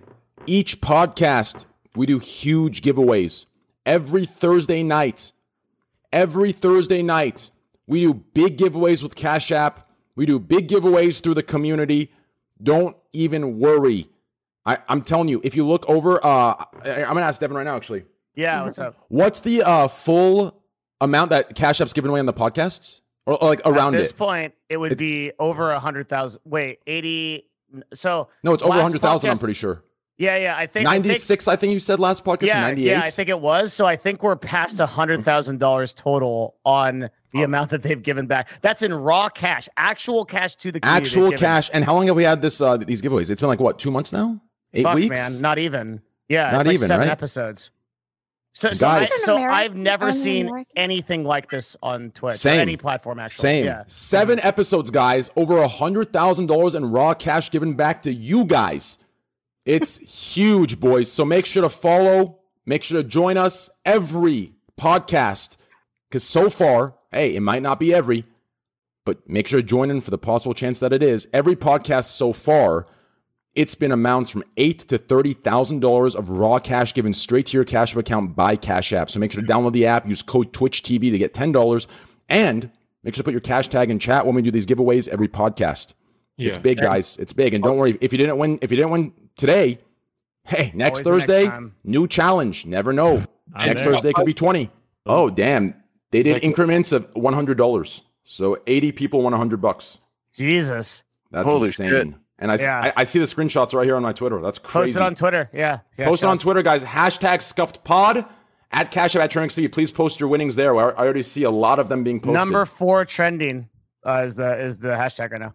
each 0.47 0.81
podcast 0.83 1.65
we 1.97 2.07
do 2.07 2.19
huge 2.19 2.83
giveaways 2.83 3.47
every 3.87 4.25
thursday 4.25 4.83
night 4.83 5.33
every 6.13 6.53
thursday 6.53 7.03
night 7.03 7.51
we 7.87 8.01
do 8.01 8.15
big 8.15 8.57
giveaways 8.57 9.03
with 9.03 9.15
cash 9.15 9.51
app 9.51 9.89
we 10.15 10.27
do 10.27 10.39
big 10.39 10.69
giveaways 10.69 11.23
through 11.23 11.35
the 11.35 11.43
community 11.43 12.11
don't 12.63 12.97
even 13.13 13.59
worry 13.59 14.09
I, 14.65 14.79
i'm 14.89 15.03
telling 15.03 15.29
you 15.29 15.41
if 15.45 15.57
you 15.57 15.67
look 15.67 15.89
over 15.89 16.25
uh, 16.25 16.29
I- 16.85 17.05
i'm 17.05 17.15
gonna 17.15 17.23
ask 17.23 17.41
devin 17.41 17.57
right 17.57 17.65
now 17.65 17.77
actually 17.77 18.05
Yeah, 18.35 18.63
what's 18.65 18.79
up? 18.79 18.97
what's 19.09 19.41
the 19.41 19.63
uh, 19.63 19.89
full 19.89 20.63
amount 21.01 21.31
that 21.31 21.55
cash 21.55 21.81
app's 21.81 21.93
given 21.93 22.11
away 22.11 22.21
on 22.21 22.27
the 22.27 22.33
podcasts 22.33 23.01
or, 23.27 23.43
or, 23.43 23.49
like 23.51 23.61
around 23.65 23.95
At 23.95 23.99
this 23.99 24.11
it 24.11 24.17
point, 24.17 24.55
it 24.69 24.77
would 24.77 24.93
It's- 24.93 24.99
be 25.01 25.31
over 25.39 25.71
a 25.71 25.79
hundred 25.79 26.09
thousand. 26.09 26.41
Wait, 26.45 26.81
eighty. 26.89 27.49
So 27.95 28.29
no 28.43 28.53
it's 28.53 28.63
over 28.65 28.75
a 28.79 28.83
100000 28.83 29.31
i'm 29.31 29.39
pretty 29.39 29.55
sure 29.55 29.83
yeah, 30.19 30.37
yeah. 30.37 30.57
I 30.57 30.67
think 30.67 30.87
I 30.89 30.93
think- 30.95 31.07
96 31.07 31.49
I 31.49 31.57
think 31.57 31.73
you 31.73 31.81
said 31.81 31.99
last 32.01 32.25
podcast 32.25 32.47
yeah, 32.47 32.61
98 32.61 32.87
yeah, 32.91 33.01
I 33.03 33.11
think 33.11 33.29
it 33.29 33.41
was. 33.41 33.73
So 33.73 33.87
I 33.87 33.97
think 33.97 34.23
we're 34.23 34.37
past 34.37 34.79
a 34.81 34.87
hundred 34.87 35.25
thousand 35.25 35.59
dollars 35.59 35.95
total 35.95 36.57
on 36.65 37.05
Oh. 37.05 37.09
the 37.39 37.45
amount 37.45 37.71
that 37.71 37.83
they've 37.83 38.03
given 38.03 38.27
back. 38.27 38.49
That's 38.61 38.83
in 38.83 38.93
raw 38.93 39.31
cash, 39.31 39.67
actual 39.79 40.25
cash 40.27 40.55
to 40.57 40.71
the 40.71 40.81
community 40.81 41.07
actual 41.07 41.33
cash 41.33 41.71
and 41.73 41.83
how 41.83 41.95
long 41.95 42.07
have 42.09 42.17
we 42.17 42.25
had 42.25 42.43
this 42.43 42.61
uh 42.61 42.77
these 42.77 43.01
giveaways 43.01 43.31
it's 43.31 43.41
been 43.41 43.49
like 43.49 43.59
what 43.61 43.79
two 43.79 43.91
months 43.91 44.13
now 44.13 44.39
eight 44.75 44.83
Fuck, 44.83 44.95
weeks 44.97 45.19
man, 45.19 45.41
not 45.41 45.59
even. 45.59 46.03
Yeah, 46.29 46.51
Not 46.51 46.61
it's 46.61 46.67
like 46.67 46.75
even, 46.75 46.89
seven 46.89 47.07
right? 47.09 47.13
episodes. 47.13 47.71
So, 48.55 48.73
so, 48.75 48.87
I, 48.87 49.01
Guys- 49.01 49.25
so 49.25 49.37
American- 49.37 49.59
I've 49.61 49.77
never 49.77 50.13
seen 50.13 50.65
anything 50.77 51.25
like 51.25 51.49
this 51.51 51.75
on 51.83 52.11
Twitch 52.11 52.35
Same. 52.37 52.59
or 52.59 52.61
any 52.63 52.77
platform. 52.77 53.19
Actually, 53.19 53.41
same 53.41 53.65
Yeah. 53.65 53.85
seven 53.87 54.39
episodes 54.41 54.91
guys 54.91 55.31
over 55.37 55.57
a 55.59 55.69
hundred 55.69 56.13
thousand 56.13 56.47
dollars 56.47 56.75
in 56.75 56.91
raw 56.91 57.15
cash 57.15 57.51
given 57.51 57.73
back 57.75 58.03
to 58.03 58.13
you 58.13 58.45
guys 58.45 58.99
it's 59.65 59.99
huge 59.99 60.81
boys 60.81 61.11
so 61.11 61.25
make 61.25 61.47
sure 61.47 61.63
to 61.63 61.69
follow 61.69 62.39
make 62.67 62.83
sure 62.83 63.03
to 63.03 63.09
join 63.09 63.37
us 63.37 63.71
every 63.85 64.55
podcast 64.81 65.57
because 66.09 66.25
so 66.25 66.51
far 66.51 66.95
hey 67.11 67.35
it 67.35 67.41
might 67.41 67.63
not 67.63 67.79
be 67.79 67.95
every 67.95 68.25
but 69.05 69.29
make 69.29 69.47
sure 69.47 69.61
to 69.61 69.67
join 69.67 69.91
in 69.91 70.01
for 70.01 70.11
the 70.11 70.19
possible 70.19 70.55
chance 70.55 70.79
that 70.79 70.93
it 70.93 71.03
is 71.03 71.29
every 71.33 71.57
podcast 71.57 72.05
so 72.05 72.33
far 72.33 72.87
it's 73.55 73.75
been 73.75 73.93
amounts 73.93 74.31
from 74.31 74.45
eight 74.57 74.81
to 74.81 74.99
thirty 74.99 75.35
thousand 75.35 75.81
dollars 75.81 76.15
of 76.15 76.31
raw 76.31 76.59
cash 76.59 76.95
given 76.95 77.13
straight 77.13 77.47
to 77.47 77.57
your 77.57 77.65
Cash 77.65 77.93
App 77.93 77.99
account 77.99 78.35
by 78.35 78.57
Cash 78.57 78.93
App. 78.93 79.11
So 79.11 79.21
make 79.21 79.33
sure 79.33 79.43
to 79.43 79.47
download 79.47 79.73
the 79.73 79.87
app, 79.87 80.09
use 80.09 80.23
code 80.23 80.53
Twitch 80.53 80.83
TV 80.83 81.11
to 81.11 81.19
get 81.19 81.35
ten 81.35 81.53
dollars, 81.53 81.87
and 82.29 82.71
make 83.03 83.15
sure 83.15 83.23
to 83.23 83.25
put 83.25 83.33
your 83.33 83.41
cash 83.41 83.69
tag 83.69 83.91
in 83.91 83.99
chat 83.99 84.25
when 84.25 84.35
we 84.35 84.43
do 84.43 84.51
these 84.51 84.67
giveaways 84.67 85.09
every 85.09 85.29
podcast. 85.29 85.93
It's 86.49 86.57
big, 86.59 86.79
guys. 86.81 87.19
It's 87.19 87.35
big, 87.35 87.53
and 87.53 87.63
don't 87.63 87.77
worry 87.77 87.99
if 88.01 88.11
you 88.13 88.19
didn't 88.19 88.39
win. 88.39 88.59
If 88.63 88.71
you 88.71 88.77
didn't 88.79 88.91
win 88.91 89.13
today, 89.37 89.79
hey, 90.45 90.73
next 90.75 91.05
Always 91.07 91.27
the 91.27 91.33
next 91.35 91.51
Thursday, 91.51 91.71
new 91.85 92.07
challenge. 92.07 92.67
Never 92.67 92.93
know. 92.93 93.23
Next 93.55 93.83
there. 93.83 93.93
Thursday 93.93 94.13
could 94.13 94.27
be 94.27 94.35
twenty. 94.35 94.71
Oh 95.07 95.31
damn! 95.31 95.75
They 96.11 96.23
did 96.23 96.43
increments 96.43 96.93
of 96.93 97.09
one 97.15 97.35
hundred 97.35 97.59
dollars. 97.59 98.03
So 98.25 98.59
eighty 98.67 98.93
people 98.93 99.23
won 99.23 99.33
hundred 99.33 99.61
bucks. 99.61 99.99
Jesus. 100.37 101.03
That's 101.31 101.49
Holy 101.49 101.69
insane. 101.69 101.91
shit. 101.91 102.09
And 102.39 102.51
I, 102.51 102.55
s- 102.55 102.63
Yeah. 102.63 102.81
I 102.97 103.01
I 103.03 103.05
see 103.05 103.19
the 103.19 103.25
screenshots 103.27 103.75
right 103.75 103.85
here 103.85 103.97
on 103.97 104.03
my 104.03 104.13
Twitter. 104.13 104.41
That's 104.41 104.59
crazy. 104.59 104.93
Post 104.93 104.97
it 104.97 105.03
on 105.03 105.15
Twitter. 105.15 105.51
Yeah. 105.53 105.81
yeah 105.97 106.07
Post 106.07 106.23
it 106.23 106.27
on 106.27 106.39
Twitter, 106.39 106.63
guys. 106.63 106.85
Hashtag 106.85 107.41
scuffed 107.43 107.85
pod 107.85 108.25
at 108.71 108.91
Cash 108.91 109.17
App 109.17 109.23
at 109.23 109.31
Trainwrecks 109.31 109.59
TV. 109.59 109.71
Please 109.71 109.91
post 109.91 110.19
your 110.21 110.29
winnings 110.29 110.57
there. 110.57 110.77
I 110.77 110.91
I 110.91 111.05
already 111.05 111.23
see 111.23 111.43
a 111.45 111.51
lot 111.51 111.79
of 111.79 111.89
them 111.89 112.05
being 112.05 112.21
posted. 112.21 112.35
Number 112.35 112.65
four 112.65 113.05
trending 113.05 113.69
uh, 114.07 114.23
is 114.25 114.35
the 114.35 114.59
is 114.59 114.77
the 114.79 114.89
hashtag 114.89 115.31
right 115.31 115.41
now. 115.41 115.55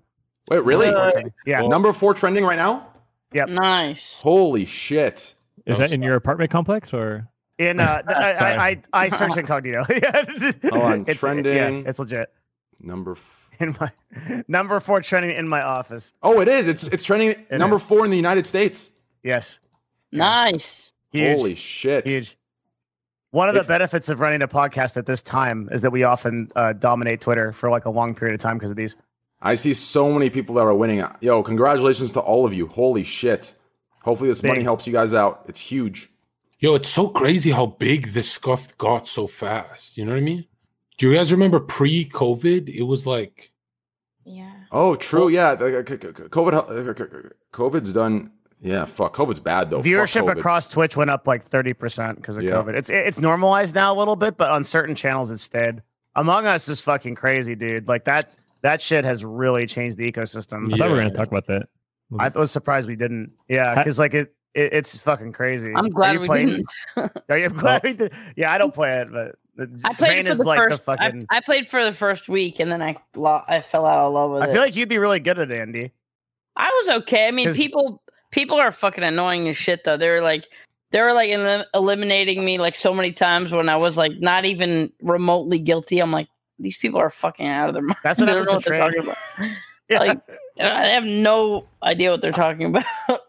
Wait, 0.50 0.64
really? 0.64 0.86
Number 0.88 1.02
four 1.02 1.12
trending. 1.12 1.34
Yeah. 1.46 1.68
Number 1.68 1.94
four 1.94 2.14
trending 2.14 2.44
right 2.46 2.56
now? 2.58 2.88
Yep. 3.34 3.50
Nice. 3.50 4.20
Holy 4.22 4.66
shit. 4.66 5.34
Is 5.66 5.78
that 5.80 5.92
in 5.92 6.02
your 6.02 6.16
apartment 6.16 6.50
complex 6.52 6.94
or? 6.94 7.28
In 7.58 7.80
uh, 7.80 8.02
I, 8.08 8.14
I, 8.14 8.68
I 8.70 8.82
I 8.94 9.08
search 9.10 9.36
incognito. 9.38 9.84
yeah. 9.90 10.24
Hold 10.72 10.84
on, 10.84 11.02
It's- 11.02 11.18
trending. 11.18 11.56
Yeah, 11.56 11.90
it's 11.90 12.00
legit. 12.00 12.30
Number 12.80 13.14
f- 13.14 13.50
In 13.60 13.76
my 13.80 13.92
number 14.48 14.80
four 14.80 15.02
trending 15.02 15.36
in 15.36 15.48
my 15.48 15.62
office. 15.62 16.14
Oh, 16.22 16.40
it 16.42 16.48
is. 16.48 16.68
It's 16.68 16.88
it's 16.88 17.04
trending 17.04 17.30
It 17.50 17.58
number 17.58 17.78
is. 17.78 17.84
four 17.84 18.06
in 18.06 18.12
the 18.12 18.18
United 18.18 18.46
States. 18.46 18.92
Yes. 19.24 19.60
Nice. 20.12 20.92
Huge. 21.12 21.38
Holy 21.38 21.56
shit. 21.56 22.06
Huge. 22.08 22.38
One 23.32 23.50
of 23.50 23.56
the 23.56 23.60
It's- 23.60 23.68
benefits 23.68 24.08
of 24.10 24.20
running 24.22 24.42
a 24.42 24.48
podcast 24.48 24.96
at 24.96 25.06
this 25.06 25.22
time 25.22 25.68
is 25.72 25.82
that 25.82 25.92
we 25.92 26.04
often 26.04 26.48
uh, 26.56 26.74
dominate 26.74 27.20
Twitter 27.20 27.52
for 27.52 27.70
like 27.70 27.86
a 27.86 27.90
long 27.90 28.16
period 28.16 28.36
of 28.36 28.40
time 28.40 28.58
because 28.58 28.72
of 28.72 28.78
these. 28.78 28.96
I 29.41 29.56
see 29.56 29.74
so 29.74 30.11
many 30.11 30.30
people 30.30 30.56
that 30.56 30.61
are 30.61 30.74
winning. 30.74 31.03
Yo, 31.19 31.43
congratulations 31.43 32.11
to 32.14 32.19
all 32.19 32.45
of 32.45 32.53
you. 32.53 32.67
Holy 32.67 33.03
shit. 33.03 33.56
Hopefully 34.03 34.30
this 34.30 34.41
money 34.43 34.64
helps 34.64 34.88
you 34.88 34.93
guys 34.93 35.14
out. 35.14 35.43
It's 35.48 35.59
huge. 35.59 36.09
Yo, 36.59 36.74
it's 36.75 36.90
so 36.90 37.09
crazy 37.09 37.51
how 37.51 37.67
big 37.67 38.14
this 38.14 38.32
scuffed 38.32 38.77
got 38.77 39.06
so 39.07 39.27
fast. 39.27 39.98
You 39.98 40.06
know 40.06 40.11
what 40.14 40.17
I 40.17 40.22
mean? 40.22 40.45
Do 40.98 41.09
you 41.11 41.16
guys 41.16 41.32
remember 41.32 41.59
pre-COVID? 41.59 42.67
It 42.74 42.83
was 42.83 43.06
like 43.06 43.51
Yeah. 44.25 44.51
Oh, 44.72 44.95
true. 44.95 45.27
Yeah. 45.30 45.56
COVID 45.56 46.53
uh, 46.53 46.95
c- 46.95 47.03
c- 47.03 47.30
COVID's 47.51 47.93
done. 47.93 48.32
Yeah, 48.59 48.85
fuck. 48.85 49.14
COVID's 49.16 49.40
bad 49.40 49.69
though. 49.69 49.82
Viewership 49.82 50.24
COVID. 50.24 50.40
across 50.40 50.67
Twitch 50.67 50.98
went 50.98 51.11
up 51.11 51.27
like 51.27 51.43
thirty 51.43 51.74
percent 51.74 52.16
because 52.17 52.38
of 52.38 52.43
Yeah. 52.43 52.53
COVID. 52.53 52.74
It's 52.74 52.90
it's 52.90 53.19
normalized 53.19 53.75
now 53.75 53.93
a 53.93 53.98
little 53.98 54.16
bit, 54.16 54.35
but 54.35 54.49
on 54.49 54.64
certain 54.64 54.95
channels 54.95 55.30
it 55.30 55.38
stayed. 55.38 55.83
Among 56.16 56.48
Us 56.48 56.67
is 56.67 56.82
fucking 56.82 57.14
crazy, 57.14 57.53
dude. 57.53 57.88
Like 57.88 58.06
that 58.06 58.35
that 58.61 58.82
shit 58.82 59.06
has 59.06 59.24
really 59.26 59.66
changed 59.66 59.98
the 59.98 60.11
ecosystem. 60.11 60.74
I 60.74 60.77
thought 60.77 60.88
we 60.88 60.94
were 60.95 61.00
going 61.02 61.10
to 61.11 61.16
talk 61.16 61.27
about 61.27 61.45
that. 61.48 61.64
I 62.19 62.30
was 62.30 62.52
surprised 62.52 62.88
we 62.88 62.95
didn't. 62.95 63.32
Yeah, 63.50 63.76
because 63.76 64.00
like 64.00 64.14
it, 64.14 64.34
it 64.53 64.74
it's 64.74 64.98
fucking 64.98 65.34
crazy. 65.34 65.74
I'm 65.76 65.86
Are 65.86 65.90
glad 65.90 66.14
you 66.14 66.19
we 66.22 66.27
playing- 66.27 66.48
didn't. 66.95 67.11
Are 67.30 67.38
you 67.38 67.50
glad 67.50 67.84
we 67.84 67.94
did? 67.94 68.14
Yeah, 68.36 68.52
I 68.52 68.58
don't 68.58 68.74
play 68.74 68.94
it, 69.02 69.10
but 69.11 69.36
I 69.84 69.94
played 69.94 70.24
Train 70.24 70.26
for 70.26 70.36
the 70.36 70.44
like 70.44 70.58
first. 70.58 70.77
the 70.80 70.84
fucking. 70.84 71.27
I, 71.30 71.38
I 71.38 71.40
played 71.42 71.69
for 71.69 71.84
the 71.84 71.92
first 71.94 72.30
week, 72.30 72.60
and 72.60 72.72
then 72.72 72.82
I 72.82 72.95
lo- 73.16 73.44
I 73.48 73.61
fell 73.61 73.86
out 73.86 74.08
of 74.08 74.14
love 74.14 74.32
with 74.32 74.44
I 74.44 74.45
it. 74.45 74.50
I 74.50 74.53
feel 74.53 74.61
like 74.61 74.76
you'd 74.76 74.88
be 74.90 74.98
really 75.00 75.19
good 75.19 75.38
at 75.40 75.52
it, 75.52 75.60
Andy. 75.60 75.92
I 76.56 76.69
was 76.82 76.98
okay. 77.02 77.27
I 77.27 77.32
mean, 77.32 77.53
people 77.53 78.02
people 78.32 78.58
are 78.58 78.72
fucking 78.72 79.03
annoying 79.03 79.48
as 79.50 79.58
shit 79.58 79.84
though. 79.84 79.98
They 79.98 80.10
were 80.10 80.22
like 80.22 80.48
they 80.92 81.02
were 81.02 81.11
like 81.14 81.30
elim- 81.30 81.66
eliminating 81.74 82.45
me 82.45 82.58
like 82.58 82.76
so 82.76 82.94
many 82.94 83.11
times 83.11 83.52
when 83.52 83.68
I 83.68 83.76
was 83.76 83.98
like 83.98 84.14
not 84.19 84.45
even 84.45 84.92
remotely 85.02 85.60
guilty. 85.60 86.00
I'm 86.00 86.11
like 86.11 86.27
these 86.60 86.77
people 86.77 87.00
are 87.00 87.10
fucking 87.10 87.48
out 87.48 87.69
of 87.69 87.74
their 87.74 87.84
mind. 87.84 88.00
That's 88.03 88.19
what 88.19 88.26
they 88.27 88.34
don't 88.34 88.45
know 88.45 88.53
what 88.56 88.66
they're 88.66 88.76
talking 88.77 89.00
about. 89.03 89.18
Yeah. 89.90 90.00
Like 90.00 90.19
I 90.60 90.88
have 90.88 91.06
no 91.06 91.66
idea 91.82 92.11
what 92.11 92.22
they're 92.22 92.34
talking 92.34 92.66
about. 92.66 92.84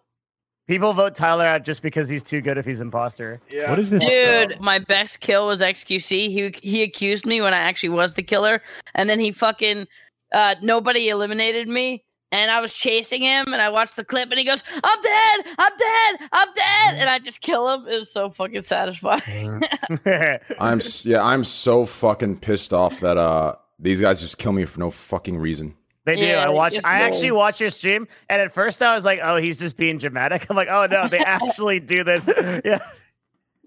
People 0.67 0.93
vote 0.93 1.15
Tyler 1.15 1.45
out 1.47 1.63
just 1.65 1.83
because 1.83 2.09
he's 2.09 2.23
too 2.25 2.41
good 2.41 2.59
if 2.59 2.67
he's 2.67 2.81
imposter. 2.81 3.41
Yeah, 3.49 3.71
What 3.71 3.79
it's 3.79 3.87
is 3.93 4.01
this- 4.01 4.05
Dude, 4.07 4.55
up. 4.55 4.61
my 4.61 4.81
best 4.81 5.21
kill 5.21 5.47
was 5.47 5.61
xQc. 5.61 6.09
He 6.11 6.53
he 6.61 6.83
accused 6.83 7.27
me 7.27 7.41
when 7.41 7.55
I 7.55 7.59
actually 7.59 7.89
was 7.91 8.15
the 8.15 8.25
killer, 8.25 8.61
and 8.97 9.09
then 9.09 9.21
he 9.21 9.31
fucking 9.31 9.87
uh 10.33 10.57
nobody 10.61 11.09
eliminated 11.11 11.69
me. 11.69 12.05
And 12.31 12.51
I 12.51 12.61
was 12.61 12.75
chasing 12.75 13.23
him, 13.23 13.53
and 13.53 13.63
I 13.63 13.71
watched 13.71 13.97
the 13.97 14.05
clip, 14.05 14.31
and 14.31 14.39
he 14.39 14.45
goes, 14.45 14.63
"I'm 14.85 15.01
dead, 15.03 15.47
I'm 15.59 15.73
dead, 15.79 16.29
I'm 16.31 16.49
dead," 16.55 16.99
and 16.99 17.09
I 17.09 17.19
just 17.19 17.41
kill 17.41 17.69
him. 17.73 17.89
It 17.89 17.97
was 17.97 18.11
so 18.11 18.29
fucking 18.29 18.63
satisfying. 18.63 19.63
I'm 20.61 20.81
yeah, 21.05 21.23
I'm 21.23 21.45
so 21.45 21.87
fucking 21.87 22.41
pissed 22.41 22.75
off 22.75 23.01
that 23.01 23.17
uh 23.17 23.55
these 23.79 24.01
guys 24.01 24.21
just 24.21 24.39
kill 24.39 24.53
me 24.53 24.65
for 24.67 24.81
no 24.81 24.91
fucking 24.91 25.39
reason. 25.39 25.75
They 26.05 26.17
do. 26.17 26.23
Yeah, 26.23 26.45
I 26.45 26.49
watch. 26.49 26.75
I 26.85 27.01
actually 27.01 27.33
watched 27.33 27.61
your 27.61 27.69
stream, 27.69 28.09
and 28.31 28.41
at 28.41 28.51
first 28.53 28.83
I 28.83 28.95
was 28.95 29.05
like, 29.05 29.21
"Oh, 29.23 29.37
he's 29.37 29.59
just 29.59 29.77
being 29.77 29.99
dramatic." 29.99 30.47
I'm 30.51 30.57
like, 30.57 30.69
"Oh 30.71 30.87
no, 30.91 31.07
they 31.07 31.19
actually 31.19 31.81
do 31.81 32.03
this." 32.03 32.25
yeah, 32.65 32.79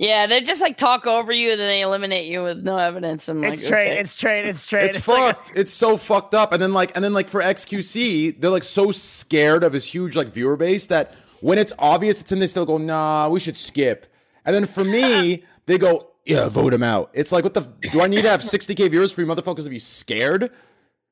yeah, 0.01 0.25
they 0.25 0.41
just 0.41 0.63
like 0.63 0.77
talk 0.77 1.05
over 1.05 1.31
you, 1.31 1.51
and 1.51 1.59
then 1.59 1.67
they 1.67 1.81
eliminate 1.81 2.25
you 2.25 2.41
with 2.41 2.63
no 2.63 2.75
evidence. 2.75 3.30
I'm 3.30 3.39
like, 3.39 3.53
it's 3.53 3.67
train. 3.67 3.91
okay. 3.91 3.99
It's 3.99 4.15
train. 4.15 4.47
It's 4.47 4.65
train. 4.65 4.85
It's, 4.85 5.07
like- 5.07 5.35
fucked. 5.35 5.51
it's 5.55 5.71
so 5.71 5.95
fucked 5.95 6.33
up. 6.33 6.53
And 6.53 6.59
then 6.59 6.73
like 6.73 6.91
and 6.95 7.03
then 7.03 7.13
like 7.13 7.27
for 7.27 7.39
xQc, 7.39 8.41
they're 8.41 8.49
like 8.49 8.63
so 8.63 8.91
scared 8.91 9.63
of 9.63 9.73
his 9.73 9.85
huge 9.85 10.15
like 10.15 10.30
viewer 10.30 10.57
base 10.57 10.88
that 10.88 11.13
when 11.41 11.59
it's 11.59 11.71
obvious 11.77 12.19
it's 12.19 12.31
in, 12.31 12.39
they 12.39 12.47
still 12.47 12.65
go, 12.65 12.80
nah, 12.80 13.30
we 13.30 13.39
should 13.39 13.55
skip. 13.55 14.07
And 14.43 14.55
then 14.55 14.65
for 14.65 14.83
me, 14.83 15.43
they 15.67 15.77
go, 15.77 16.07
yeah, 16.25 16.49
vote 16.49 16.73
him 16.73 16.81
out. 16.81 17.11
It's 17.13 17.31
like, 17.31 17.43
what 17.43 17.53
the? 17.53 17.61
Do 17.91 18.01
I 18.01 18.07
need 18.07 18.23
to 18.23 18.30
have 18.30 18.41
60k 18.41 18.89
viewers 18.89 19.11
for 19.11 19.21
you 19.21 19.27
motherfuckers 19.27 19.65
to 19.65 19.69
be 19.69 19.77
scared? 19.77 20.49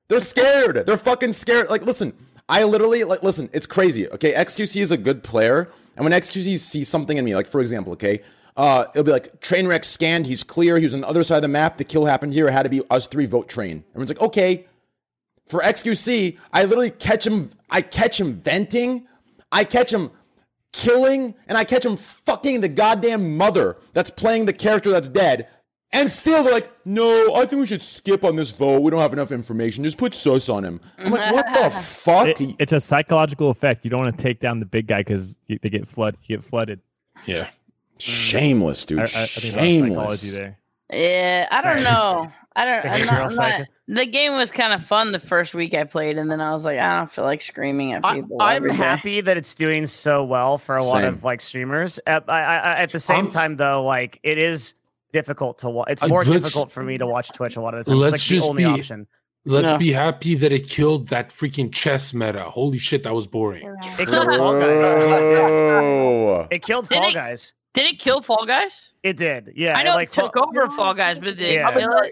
They're 0.08 0.20
scared. 0.20 0.88
They're 0.88 0.98
fucking 0.98 1.34
scared. 1.34 1.70
Like, 1.70 1.84
listen, 1.84 2.14
I 2.48 2.64
literally 2.64 3.04
like 3.04 3.22
listen. 3.22 3.52
It's 3.54 3.68
crazy. 3.68 4.10
Okay, 4.10 4.34
xQc 4.34 4.82
is 4.82 4.90
a 4.90 4.98
good 4.98 5.24
player, 5.24 5.70
and 5.96 6.04
when 6.04 6.12
xQc 6.12 6.58
sees 6.58 6.88
something 6.88 7.18
in 7.18 7.24
me, 7.24 7.36
like 7.36 7.46
for 7.46 7.62
example, 7.62 7.94
okay, 7.94 8.22
uh, 8.60 8.86
it'll 8.94 9.06
be 9.06 9.12
like 9.12 9.40
train 9.40 9.66
wreck 9.68 9.84
scanned. 9.84 10.28
He's 10.28 10.44
clear. 10.44 10.78
He 10.78 10.84
was 10.84 10.94
on 10.94 11.02
the 11.02 11.08
other 11.08 11.24
side 11.24 11.38
of 11.38 11.42
the 11.44 11.48
map. 11.48 11.78
The 11.78 11.84
kill 11.86 12.06
happened 12.06 12.34
here. 12.34 12.48
It 12.48 12.52
had 12.52 12.64
to 12.64 12.70
be 12.70 12.82
us 12.92 13.08
three 13.08 13.26
vote 13.26 13.48
train. 13.48 13.84
Everyone's 13.92 14.10
like, 14.10 14.22
okay. 14.22 14.66
For 15.48 15.62
xQc, 15.62 16.38
I 16.54 16.64
literally 16.66 16.92
catch 16.92 17.26
him. 17.26 17.50
I 17.72 17.82
catch 17.82 18.20
him 18.20 18.34
venting. 18.34 19.08
I 19.52 19.64
catch 19.64 19.92
him 19.92 20.12
killing, 20.74 21.34
and 21.48 21.58
I 21.58 21.64
catch 21.64 21.84
him 21.84 21.98
fucking 21.98 22.62
the 22.62 22.68
goddamn 22.70 23.36
mother 23.38 23.78
that's 23.94 24.12
playing 24.12 24.46
the 24.46 24.54
character 24.54 24.92
that's 24.92 25.08
dead. 25.08 25.48
And 25.92 26.12
still, 26.12 26.44
they're 26.44 26.54
like, 26.54 26.70
no, 26.86 27.34
I 27.34 27.48
think 27.48 27.62
we 27.62 27.66
should 27.66 27.82
skip 27.82 28.24
on 28.24 28.36
this 28.36 28.52
vote. 28.52 28.82
We 28.84 28.92
don't 28.92 29.02
have 29.02 29.14
enough 29.14 29.32
information. 29.32 29.84
Just 29.84 29.98
put 29.98 30.14
sus 30.14 30.48
on 30.50 30.64
him. 30.64 30.80
I'm 31.00 31.12
like, 31.12 31.34
what 31.34 31.48
the 31.52 31.70
fuck? 31.82 32.28
It- 32.28 32.56
it's 32.60 32.74
a 32.74 32.80
psychological 32.80 33.50
effect. 33.50 33.84
You 33.84 33.90
don't 33.90 34.02
want 34.04 34.16
to 34.16 34.22
take 34.22 34.40
down 34.40 34.60
the 34.60 34.68
big 34.68 34.86
guy 34.86 35.00
because 35.00 35.36
they 35.48 35.58
get 35.70 35.88
flood. 35.88 36.16
You 36.28 36.38
get 36.38 36.46
flooded. 36.46 36.80
yeah. 37.26 37.48
Shameless, 38.00 38.86
dude. 38.86 39.00
I, 39.00 39.04
I, 39.04 39.06
I 39.24 39.28
think 39.28 39.54
there's 39.56 39.82
a 39.82 39.94
lot 39.94 40.08
of 40.08 40.14
psychology 40.14 40.28
Shameless. 40.30 40.56
Yeah, 40.92 41.48
I 41.52 41.62
don't 41.62 41.84
know. 41.84 42.32
I 42.56 42.66
don't. 42.66 42.86
I'm 42.86 43.06
not, 43.06 43.32
I'm 43.32 43.36
not, 43.36 43.68
the 43.88 44.06
game 44.06 44.34
was 44.34 44.52
kind 44.52 44.74
of 44.74 44.84
fun 44.84 45.12
the 45.12 45.20
first 45.20 45.54
week 45.54 45.74
I 45.74 45.84
played, 45.84 46.18
and 46.18 46.30
then 46.30 46.42
I 46.42 46.52
was 46.52 46.66
like, 46.66 46.78
I 46.80 46.98
don't 46.98 47.12
feel 47.12 47.24
like 47.24 47.42
screaming 47.42 47.94
at 47.94 48.04
people. 48.04 48.38
I'm 48.42 48.58
every 48.58 48.72
day. 48.72 48.76
happy 48.78 49.22
that 49.22 49.38
it's 49.38 49.54
doing 49.54 49.86
so 49.88 50.24
well 50.24 50.58
for 50.58 50.76
a 50.76 50.84
lot 50.84 51.04
of 51.06 51.24
like 51.24 51.42
streamers. 51.42 52.00
At, 52.08 52.26
I, 52.28 52.42
I, 52.42 52.76
at 52.82 52.92
the 52.92 53.00
same 53.00 53.18
I'm- 53.18 53.30
time, 53.30 53.56
though, 53.58 53.84
like 53.84 54.20
it 54.24 54.38
is 54.38 54.74
difficult 55.14 55.60
to 55.60 55.70
watch. 55.70 55.88
It's 55.90 56.08
more 56.08 56.24
difficult 56.24 56.72
for 56.72 56.84
me 56.84 56.98
to 56.98 57.06
watch 57.08 57.30
Twitch 57.32 57.56
a 57.56 57.62
lot 57.62 57.76
of 57.76 57.86
the 57.86 57.92
time. 57.92 58.00
let's 58.00 58.16
it's 58.16 58.24
like 58.24 58.36
just 58.38 58.46
the 58.46 58.50
only 58.50 58.64
be- 58.66 58.70
option. 58.80 59.08
Let's 59.46 59.70
No. 59.70 59.78
be 59.78 59.94
happy 59.94 60.36
that 60.36 60.52
it 60.52 60.68
killed 60.68 61.08
that 61.10 61.30
freaking 61.30 61.72
chess 61.72 62.14
meta. 62.14 62.44
Holy 62.44 62.78
shit, 62.78 63.04
that 63.04 63.14
was 63.16 63.26
boring. 63.26 63.74
It 63.98 64.08
killed 64.08 64.28
Fall 64.28 64.60
Guys. 64.60 66.48
It 66.52 66.62
killed 66.62 66.90
Did 66.90 66.96
Fall 66.98 67.10
it- 67.10 67.14
Guys. 67.14 67.54
Did 67.74 67.86
it 67.86 68.00
kill 68.00 68.22
Fall 68.22 68.46
Guys? 68.46 68.90
It 69.04 69.18
did. 69.18 69.54
Yeah. 69.56 69.78
I 69.78 69.84
know 69.84 69.94
like 69.96 70.10
it 70.10 70.14
took 70.14 70.34
Fall- 70.34 70.50
over 70.56 70.70
Fall 70.72 70.94
Guys, 70.94 71.20
but 71.20 71.38
did 71.38 71.54
Yeah. 71.54 71.70
it 71.70 71.80
kill 71.80 71.98
it? 72.00 72.12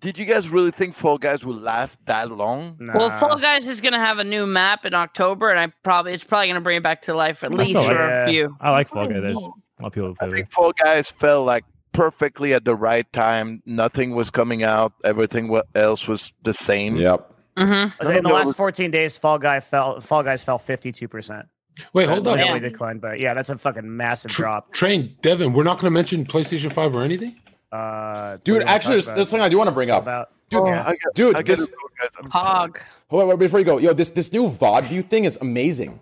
Did 0.00 0.18
you 0.18 0.24
guys 0.24 0.48
really 0.48 0.72
think 0.72 0.96
Fall 0.96 1.16
Guys 1.18 1.44
would 1.44 1.62
last 1.62 2.04
that 2.06 2.30
long? 2.30 2.76
Well, 2.92 3.10
Fall 3.18 3.38
Guys 3.38 3.68
is 3.68 3.80
gonna 3.80 4.00
have 4.00 4.18
a 4.18 4.24
new 4.24 4.46
map 4.46 4.84
in 4.84 4.94
October, 4.94 5.50
and 5.50 5.60
I 5.60 5.72
probably 5.84 6.12
it's 6.12 6.24
probably 6.24 6.48
gonna 6.48 6.60
bring 6.60 6.78
it 6.78 6.82
back 6.82 7.02
to 7.02 7.14
life 7.14 7.44
at 7.44 7.52
I 7.52 7.54
least 7.54 7.70
still 7.70 7.84
for 7.84 7.94
like 7.94 8.00
a 8.10 8.26
few. 8.28 8.56
I 8.60 8.70
like 8.70 8.88
Fall 8.88 9.06
Guys. 9.06 9.16
A 9.22 9.38
lot 9.38 9.54
of 9.80 9.92
people 9.92 10.08
who 10.08 10.14
I 10.20 10.26
play 10.26 10.30
think 10.30 10.48
there. 10.48 10.52
Fall 10.52 10.72
Guys 10.72 11.08
fell 11.10 11.44
like 11.44 11.64
perfectly 11.92 12.52
at 12.54 12.64
the 12.64 12.74
right 12.74 13.10
time. 13.12 13.62
Nothing 13.66 14.14
was 14.14 14.30
coming 14.30 14.62
out. 14.64 14.92
Everything 15.04 15.54
else 15.74 16.08
was 16.08 16.32
the 16.42 16.52
same. 16.54 16.96
Yep. 16.96 17.28
Mm-hmm. 17.58 18.10
in 18.10 18.22
the 18.24 18.30
last 18.30 18.56
14 18.56 18.90
days, 18.90 19.18
Fall 19.18 19.38
Guy 19.38 19.60
fell. 19.60 20.00
Fall 20.00 20.22
Guys 20.22 20.42
fell 20.42 20.58
52 20.58 21.06
percent. 21.06 21.46
Wait, 21.92 22.08
hold 22.08 22.28
up. 22.28 22.38
Yeah. 22.38 22.48
Really 22.52 22.60
declined, 22.60 23.00
but 23.00 23.18
yeah, 23.20 23.34
that's 23.34 23.50
a 23.50 23.58
fucking 23.58 23.96
massive 23.96 24.30
Tr- 24.30 24.42
drop. 24.42 24.72
Train, 24.72 25.16
Devin, 25.22 25.52
we're 25.52 25.62
not 25.62 25.78
going 25.78 25.90
to 25.90 25.94
mention 25.94 26.24
PlayStation 26.24 26.72
5 26.72 26.94
or 26.94 27.02
anything? 27.02 27.36
Uh, 27.70 28.36
Dude, 28.44 28.56
what 28.56 28.60
do 28.60 28.66
we 28.66 28.70
actually, 28.70 28.74
talk 28.74 28.92
there's, 28.94 29.06
about? 29.06 29.16
there's 29.16 29.28
something 29.30 29.44
I 29.44 29.48
do 29.48 29.56
want 29.58 29.68
to 29.68 29.72
bring 29.72 29.90
up. 29.90 30.02
about- 30.02 30.30
Dude, 30.50 30.66
Yeah, 30.66 30.82
I 30.86 30.90
get, 30.90 31.14
dude, 31.14 31.34
I 31.36 31.42
this, 31.42 31.62
it, 31.62 31.70
Fall 31.70 31.88
Guys. 31.98 32.10
I'm 32.22 32.30
sorry. 32.30 32.44
Hog. 32.44 32.80
hold 33.08 33.22
on, 33.22 33.28
wait, 33.30 33.38
before 33.38 33.58
you 33.58 33.64
go, 33.64 33.78
yo, 33.78 33.94
this 33.94 34.10
this 34.10 34.30
new 34.34 34.50
VOD 34.50 34.84
view 34.84 35.00
thing 35.00 35.24
is 35.24 35.38
amazing. 35.40 35.98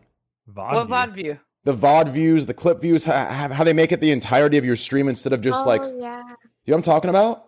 VOD 0.52 0.74
What 0.74 0.86
view. 0.88 0.94
VOD 0.96 1.14
view? 1.14 1.38
The 1.62 1.74
VOD 1.74 2.08
views, 2.12 2.46
the 2.46 2.54
clip 2.54 2.80
views, 2.80 3.04
how, 3.04 3.26
how 3.52 3.62
they 3.62 3.72
make 3.72 3.92
it 3.92 4.00
the 4.00 4.10
entirety 4.10 4.58
of 4.58 4.64
your 4.64 4.74
stream 4.74 5.06
instead 5.08 5.32
of 5.32 5.40
just 5.40 5.66
like, 5.66 5.82
yeah. 5.82 5.90
you 5.90 6.00
know 6.00 6.26
what 6.64 6.76
I'm 6.78 6.82
talking 6.82 7.10
about? 7.10 7.44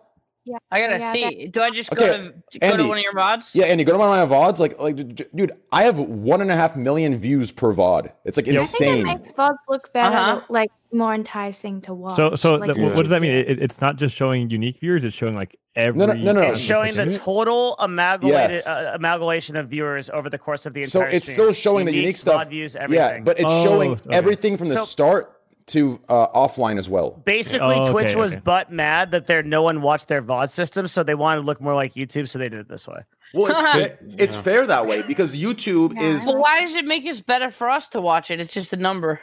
I 0.71 0.79
gotta 0.81 0.99
Yeah, 0.99 1.11
see. 1.13 1.47
Do 1.47 1.61
I 1.61 1.69
just 1.69 1.91
Okay, 1.93 2.05
go 2.07 2.17
to 2.17 2.29
go 2.59 2.67
Andy. 2.67 2.83
to 2.83 2.89
one 2.89 2.97
of 2.97 3.03
your 3.03 3.13
VODs? 3.13 3.55
Yeah, 3.55 3.65
Andy, 3.65 3.83
go 3.83 3.93
to 3.93 3.97
one 3.97 4.19
of 4.19 4.29
my 4.29 4.35
VODs. 4.35 4.59
Like, 4.59 4.79
like, 4.79 4.95
d- 4.97 5.03
d- 5.03 5.25
dude, 5.33 5.51
I 5.71 5.83
have 5.83 5.99
one 5.99 6.41
and 6.41 6.51
a 6.51 6.55
half 6.55 6.75
million 6.75 7.15
views 7.15 7.51
per 7.51 7.71
VOD. 7.73 8.11
It's 8.25 8.37
like 8.37 8.47
Yep. 8.47 8.55
I 8.55 8.57
think 8.65 8.81
it 8.81 8.87
insane. 8.87 9.03
makes 9.05 9.31
VODs 9.31 9.57
look 9.69 9.93
better, 9.93 10.15
Uh-huh. 10.15 10.41
like 10.49 10.69
more 10.91 11.13
enticing 11.13 11.81
to 11.81 11.93
watch. 11.93 12.15
So, 12.17 12.35
so 12.35 12.55
like, 12.55 12.73
the- 12.75 12.81
what 12.81 12.97
does 12.97 13.09
that 13.09 13.21
mean? 13.21 13.31
It, 13.31 13.49
it- 13.51 13.59
it's 13.61 13.79
not 13.81 13.95
just 13.95 14.15
showing 14.15 14.49
unique 14.49 14.79
viewers; 14.79 15.05
it's 15.05 15.15
showing 15.15 15.35
like 15.35 15.57
every. 15.75 15.97
no, 15.97 16.07
no, 16.07 16.31
no. 16.33 16.41
It's 16.41 16.59
showing 16.59 16.93
the 16.93 17.17
total 17.17 17.75
amalgamated 17.79 18.51
Yes. 18.51 18.67
uh, 18.67 18.91
amalgamation 18.93 19.55
of 19.55 19.69
viewers 19.69 20.09
over 20.09 20.29
the 20.29 20.37
course 20.37 20.65
of 20.65 20.73
the 20.73 20.83
So 20.83 21.01
it's 21.01 21.25
stream. 21.31 21.33
still 21.51 21.53
showing 21.53 21.85
the 21.85 21.95
unique 21.95 22.17
stuff. 22.17 22.43
VOD 22.43 22.49
views, 22.49 22.77
Yeah, 22.89 23.19
but 23.21 23.39
it's 23.39 23.45
Oh, 23.51 23.63
showing 23.63 23.91
okay. 23.91 24.09
everything 24.11 24.57
from 24.57 24.67
the 24.67 24.75
So- 24.75 24.83
start 24.83 25.32
to 25.67 25.99
uh, 26.09 26.27
offline 26.29 26.77
as 26.77 26.89
well. 26.89 27.21
basically 27.25 27.75
Oh, 27.75 27.91
Twitch 27.91 28.07
okay, 28.11 28.15
was 28.15 28.33
okay. 28.33 28.41
butt 28.41 28.71
mad 28.71 29.11
that 29.11 29.27
there 29.27 29.41
no 29.43 29.61
one 29.61 29.81
watched 29.81 30.07
their 30.07 30.21
VOD 30.21 30.49
system, 30.49 30.87
so 30.87 31.03
they 31.03 31.15
wanted 31.15 31.41
to 31.41 31.45
look 31.45 31.61
more 31.61 31.75
like 31.75 31.93
YouTube, 31.93 32.27
so 32.27 32.39
they 32.39 32.49
did 32.49 32.59
it 32.59 32.69
this 32.69 32.87
way. 32.87 33.01
Well, 33.33 33.51
it's 33.51 33.61
fa- 33.71 33.97
it's 34.23 34.37
fair 34.37 34.67
that 34.67 34.85
way 34.87 35.01
because 35.03 35.35
YouTube 35.35 35.99
is 36.01 36.25
Well, 36.25 36.39
why 36.41 36.61
does 36.61 36.75
it 36.75 36.85
make 36.85 37.05
it 37.05 37.25
better 37.25 37.49
for 37.51 37.69
us 37.69 37.89
to 37.89 38.01
watch 38.01 38.29
it? 38.31 38.39
It's 38.41 38.53
just 38.53 38.73
a 38.73 38.77
number. 38.77 39.21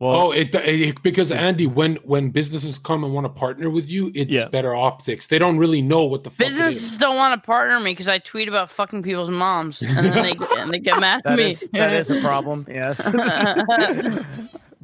Well, 0.00 0.12
oh, 0.20 0.30
it, 0.32 0.52
it 0.56 1.02
because 1.04 1.30
Andy, 1.30 1.68
when 1.68 1.96
when 2.04 2.30
businesses 2.30 2.78
come 2.78 3.04
and 3.04 3.14
want 3.14 3.26
to 3.26 3.28
partner 3.28 3.70
with 3.70 3.88
you, 3.88 4.10
it's 4.14 4.28
Yeah. 4.30 4.48
better 4.48 4.74
optics. 4.74 5.28
They 5.28 5.38
don't 5.38 5.56
really 5.56 5.82
know 5.82 6.04
what 6.04 6.24
the 6.24 6.30
fuck 6.30 6.40
it 6.40 6.50
is. 6.50 6.56
Businesses 6.56 6.98
don't 6.98 7.14
want 7.16 7.40
to 7.40 7.46
partner 7.46 7.78
me 7.78 7.92
because 7.92 8.08
I 8.08 8.18
tweet 8.18 8.48
about 8.48 8.70
fucking 8.70 9.04
people's 9.04 9.30
moms, 9.30 9.80
and 9.82 9.96
then 10.04 10.22
they 10.22 10.46
and 10.58 10.70
they 10.70 10.80
get 10.80 10.98
mad 10.98 11.18
at 11.18 11.24
That 11.24 11.36
me. 11.38 11.50
is 11.52 11.68
that 11.72 11.92
is 11.94 12.10
a 12.10 12.20
problem. 12.20 12.66
Yes. 12.68 13.08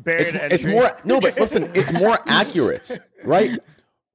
It's, 0.06 0.32
it's 0.32 0.66
more 0.66 0.96
no 1.04 1.20
but 1.20 1.38
listen 1.38 1.70
it's 1.74 1.92
more 1.92 2.18
accurate 2.26 2.98
right? 3.24 3.58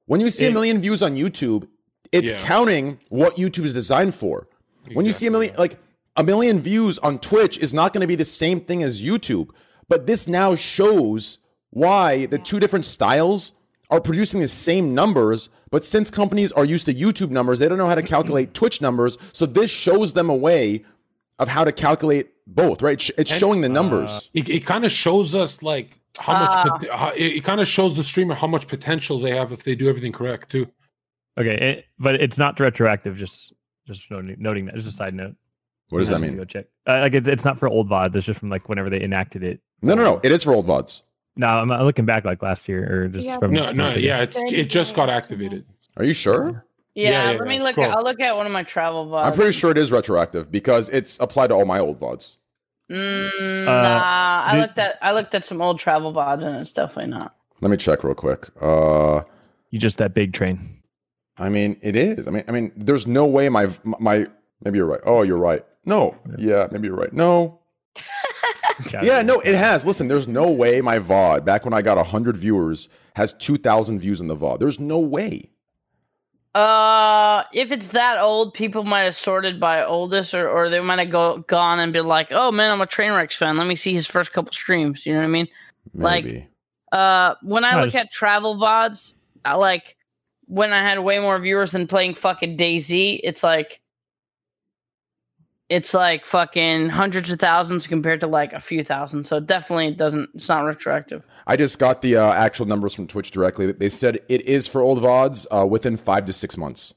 When 0.06 0.20
you 0.20 0.30
see 0.30 0.46
a 0.46 0.50
million 0.50 0.80
views 0.80 1.02
on 1.02 1.16
youtube 1.16 1.68
it's 2.12 2.30
Yeah. 2.32 2.38
counting 2.38 3.00
what 3.08 3.36
youtube 3.36 3.64
is 3.64 3.74
designed 3.74 4.14
for. 4.14 4.48
When 4.92 5.04
you 5.06 5.12
see 5.12 5.26
a 5.26 5.30
million 5.30 5.54
like 5.58 5.78
a 6.16 6.22
million 6.24 6.60
views 6.60 6.98
on 7.00 7.18
twitch 7.18 7.58
is 7.58 7.74
not 7.74 7.92
going 7.92 8.00
to 8.02 8.06
be 8.06 8.14
the 8.16 8.24
same 8.24 8.60
thing 8.60 8.82
as 8.82 9.02
youtube 9.02 9.48
but 9.88 10.06
this 10.06 10.26
now 10.26 10.54
shows 10.54 11.38
why 11.70 12.26
the 12.26 12.38
two 12.38 12.58
different 12.60 12.84
styles 12.84 13.52
are 13.90 14.00
producing 14.00 14.40
the 14.40 14.48
same 14.48 14.94
numbers 14.94 15.48
but 15.70 15.84
since 15.84 16.10
companies 16.10 16.52
are 16.52 16.64
used 16.64 16.86
to 16.86 16.94
youtube 16.94 17.30
numbers 17.30 17.58
they 17.58 17.68
don't 17.68 17.78
know 17.78 17.86
how 17.88 17.94
to 17.94 18.02
calculate 18.02 18.54
twitch 18.58 18.80
numbers 18.80 19.18
so 19.32 19.44
this 19.46 19.70
shows 19.70 20.12
them 20.14 20.30
a 20.30 20.34
way 20.34 20.84
of 21.38 21.48
how 21.48 21.64
to 21.64 21.72
calculate 21.72 22.30
both 22.46 22.80
right 22.82 22.94
It's- 22.94 23.10
it's 23.18 23.30
showing 23.36 23.60
the 23.60 23.68
numbers 23.68 24.30
It, 24.34 24.48
it 24.48 24.64
kind 24.66 24.84
of 24.84 24.92
shows 24.92 25.34
us 25.34 25.62
like 25.62 25.98
how 26.18 26.32
much. 26.32 26.50
Ah. 26.50 26.62
pot- 26.78 26.88
how, 26.90 27.08
it, 27.10 27.24
it 27.38 27.44
kind 27.44 27.60
of 27.60 27.68
shows 27.68 27.94
the 27.96 28.02
streamer 28.02 28.34
how 28.34 28.46
much 28.46 28.68
potential 28.68 29.18
they 29.18 29.36
have 29.36 29.52
if 29.52 29.64
they 29.64 29.74
do 29.74 29.88
everything 29.88 30.12
correct 30.12 30.50
too. 30.50 30.66
okay, 31.38 31.54
it, 31.78 31.84
but 31.98 32.14
it's 32.16 32.38
not 32.38 32.58
retroactive. 32.58 33.16
Just 33.16 33.52
just 33.86 34.10
noting, 34.10 34.36
noting 34.38 34.66
that. 34.66 34.74
Just 34.76 34.88
a 34.88 34.92
side 34.92 35.14
note. 35.14 35.34
what 35.90 35.98
does 35.98 36.08
that 36.08 36.20
You 36.20 36.24
to 36.24 36.28
mean 36.30 36.36
Go 36.38 36.44
check. 36.44 36.66
Uh, 36.88 37.00
like 37.00 37.14
it's, 37.14 37.28
it's 37.28 37.44
not 37.44 37.58
for 37.58 37.68
old 37.68 37.88
VODs. 37.90 38.16
It's 38.16 38.26
just 38.26 38.40
from 38.40 38.48
like 38.50 38.68
whenever 38.68 38.88
they 38.90 39.02
enacted 39.02 39.42
it. 39.44 39.60
no 39.82 39.94
no 39.94 40.04
no 40.04 40.20
it 40.22 40.32
is 40.32 40.42
for 40.42 40.54
old 40.54 40.66
vods 40.66 41.02
No, 41.36 41.48
I'm, 41.48 41.70
I'm 41.70 41.84
looking 41.84 42.06
back 42.06 42.24
like 42.24 42.42
last 42.42 42.66
year 42.68 43.04
or 43.04 43.08
just 43.08 43.26
Yeah, 43.26 43.38
from 43.38 43.52
No, 43.52 43.70
no, 43.72 43.90
yeah, 43.90 44.22
it's 44.22 44.38
it 44.38 44.70
just 44.70 44.94
got 44.96 45.10
activated. 45.10 45.66
are 45.98 46.04
you 46.04 46.14
sure 46.14 46.64
Yeah, 46.96 47.10
Yeah, 47.10 47.30
yeah, 47.32 47.38
let 47.38 47.46
me 47.46 47.58
look. 47.60 47.72
scroll. 47.72 47.90
At, 47.90 47.96
I'll 47.98 48.02
look 48.02 48.18
at 48.20 48.36
one 48.36 48.46
of 48.46 48.52
my 48.52 48.62
travel 48.64 49.06
vods. 49.06 49.26
I'm 49.26 49.32
pretty 49.34 49.52
sure 49.52 49.70
it 49.70 49.76
is 49.78 49.92
retroactive 49.92 50.50
because 50.50 50.88
it's 50.88 51.20
applied 51.20 51.48
to 51.48 51.54
all 51.54 51.64
my 51.66 51.78
old 51.78 52.00
VODs. 52.00 52.38
Mm, 52.90 53.66
Uh, 53.68 53.70
nah, 53.70 54.44
I 54.46 54.52
did- 54.54 54.60
looked 54.62 54.78
at 54.78 54.98
I 55.02 55.12
looked 55.12 55.34
at 55.34 55.44
some 55.44 55.60
old 55.60 55.78
travel 55.78 56.12
VODs 56.12 56.42
and 56.42 56.56
it's 56.56 56.72
definitely 56.72 57.10
not. 57.10 57.34
Let 57.60 57.70
me 57.70 57.76
check 57.76 58.02
real 58.02 58.14
quick. 58.14 58.48
Uh, 58.60 59.22
You 59.70 59.78
just 59.78 59.98
that 59.98 60.14
big 60.14 60.32
train. 60.32 60.80
I 61.38 61.50
mean, 61.50 61.76
it 61.82 61.96
is. 61.96 62.26
I 62.26 62.30
mean, 62.30 62.44
I 62.48 62.52
mean, 62.52 62.72
there's 62.76 63.06
no 63.06 63.26
way 63.26 63.48
my 63.50 63.68
my 63.84 64.26
maybe 64.64 64.78
you're 64.78 64.86
right. 64.86 65.00
Oh, 65.04 65.22
you're 65.22 65.36
right. 65.36 65.64
No, 65.84 66.16
yeah, 66.38 66.66
maybe 66.72 66.86
you're 66.88 66.96
right. 66.96 67.12
No, 67.12 67.60
yeah, 69.02 69.22
no, 69.22 69.40
it 69.40 69.54
has. 69.54 69.84
Listen, 69.86 70.08
there's 70.08 70.26
no 70.28 70.50
way 70.50 70.80
my 70.80 70.98
VOD 70.98 71.44
back 71.44 71.64
when 71.64 71.74
I 71.74 71.82
got 71.82 72.04
hundred 72.06 72.36
viewers 72.36 72.88
has 73.16 73.32
two 73.34 73.56
thousand 73.58 73.98
views 74.00 74.20
in 74.20 74.28
the 74.28 74.36
VOD. 74.36 74.58
There's 74.60 74.80
no 74.80 74.98
way. 74.98 75.50
Uh, 76.56 77.44
if 77.52 77.70
it's 77.70 77.88
that 77.88 78.18
old, 78.18 78.54
people 78.54 78.82
might 78.84 79.02
have 79.02 79.14
sorted 79.16 79.60
by 79.60 79.84
oldest, 79.84 80.32
or, 80.32 80.48
or 80.48 80.70
they 80.70 80.80
might 80.80 80.98
have 80.98 81.10
go, 81.10 81.38
gone 81.48 81.78
and 81.80 81.92
been 81.92 82.06
like, 82.06 82.28
"Oh 82.30 82.50
man, 82.50 82.72
I'm 82.72 82.80
a 82.80 82.86
Trainwrecks 82.86 83.36
fan. 83.36 83.58
Let 83.58 83.66
me 83.66 83.74
see 83.74 83.92
his 83.92 84.06
first 84.06 84.32
couple 84.32 84.52
streams." 84.52 85.04
You 85.04 85.12
know 85.12 85.18
what 85.20 85.24
I 85.26 85.28
mean? 85.28 85.48
Like- 85.94 86.48
Uh, 86.92 87.34
when 87.42 87.64
I 87.64 87.72
No, 87.72 87.78
look 87.80 87.88
it's- 87.88 88.04
at 88.06 88.12
travel 88.12 88.54
vods, 88.56 89.14
I 89.44 89.54
like 89.56 89.96
when 90.46 90.72
I 90.72 90.82
had 90.88 91.00
way 91.00 91.18
more 91.18 91.38
viewers 91.38 91.72
than 91.72 91.86
playing 91.86 92.14
fucking 92.14 92.56
DayZ. 92.56 93.20
It's 93.22 93.42
like 93.42 93.80
it's 95.68 95.92
like 95.94 96.24
fucking 96.24 96.88
hundreds 96.90 97.30
of 97.32 97.38
thousands 97.40 97.86
compared 97.86 98.20
to 98.20 98.26
like 98.26 98.52
a 98.52 98.60
few 98.60 98.84
thousand. 98.84 99.26
So 99.26 99.40
definitely 99.40 99.88
it 99.88 99.96
doesn't. 99.96 100.30
It's 100.34 100.48
not 100.48 100.60
retroactive. 100.60 101.22
I 101.46 101.56
just 101.56 101.78
got 101.78 102.02
the 102.02 102.16
uh, 102.16 102.32
actual 102.32 102.66
numbers 102.66 102.94
from 102.94 103.06
Twitch 103.06 103.30
directly. 103.30 103.70
They 103.72 103.88
said 103.88 104.20
it 104.28 104.42
is 104.42 104.66
for 104.66 104.80
old 104.80 104.98
VODs 105.00 105.46
uh, 105.50 105.66
within 105.66 105.96
five 105.96 106.24
to 106.26 106.32
six 106.32 106.56
months. 106.56 106.94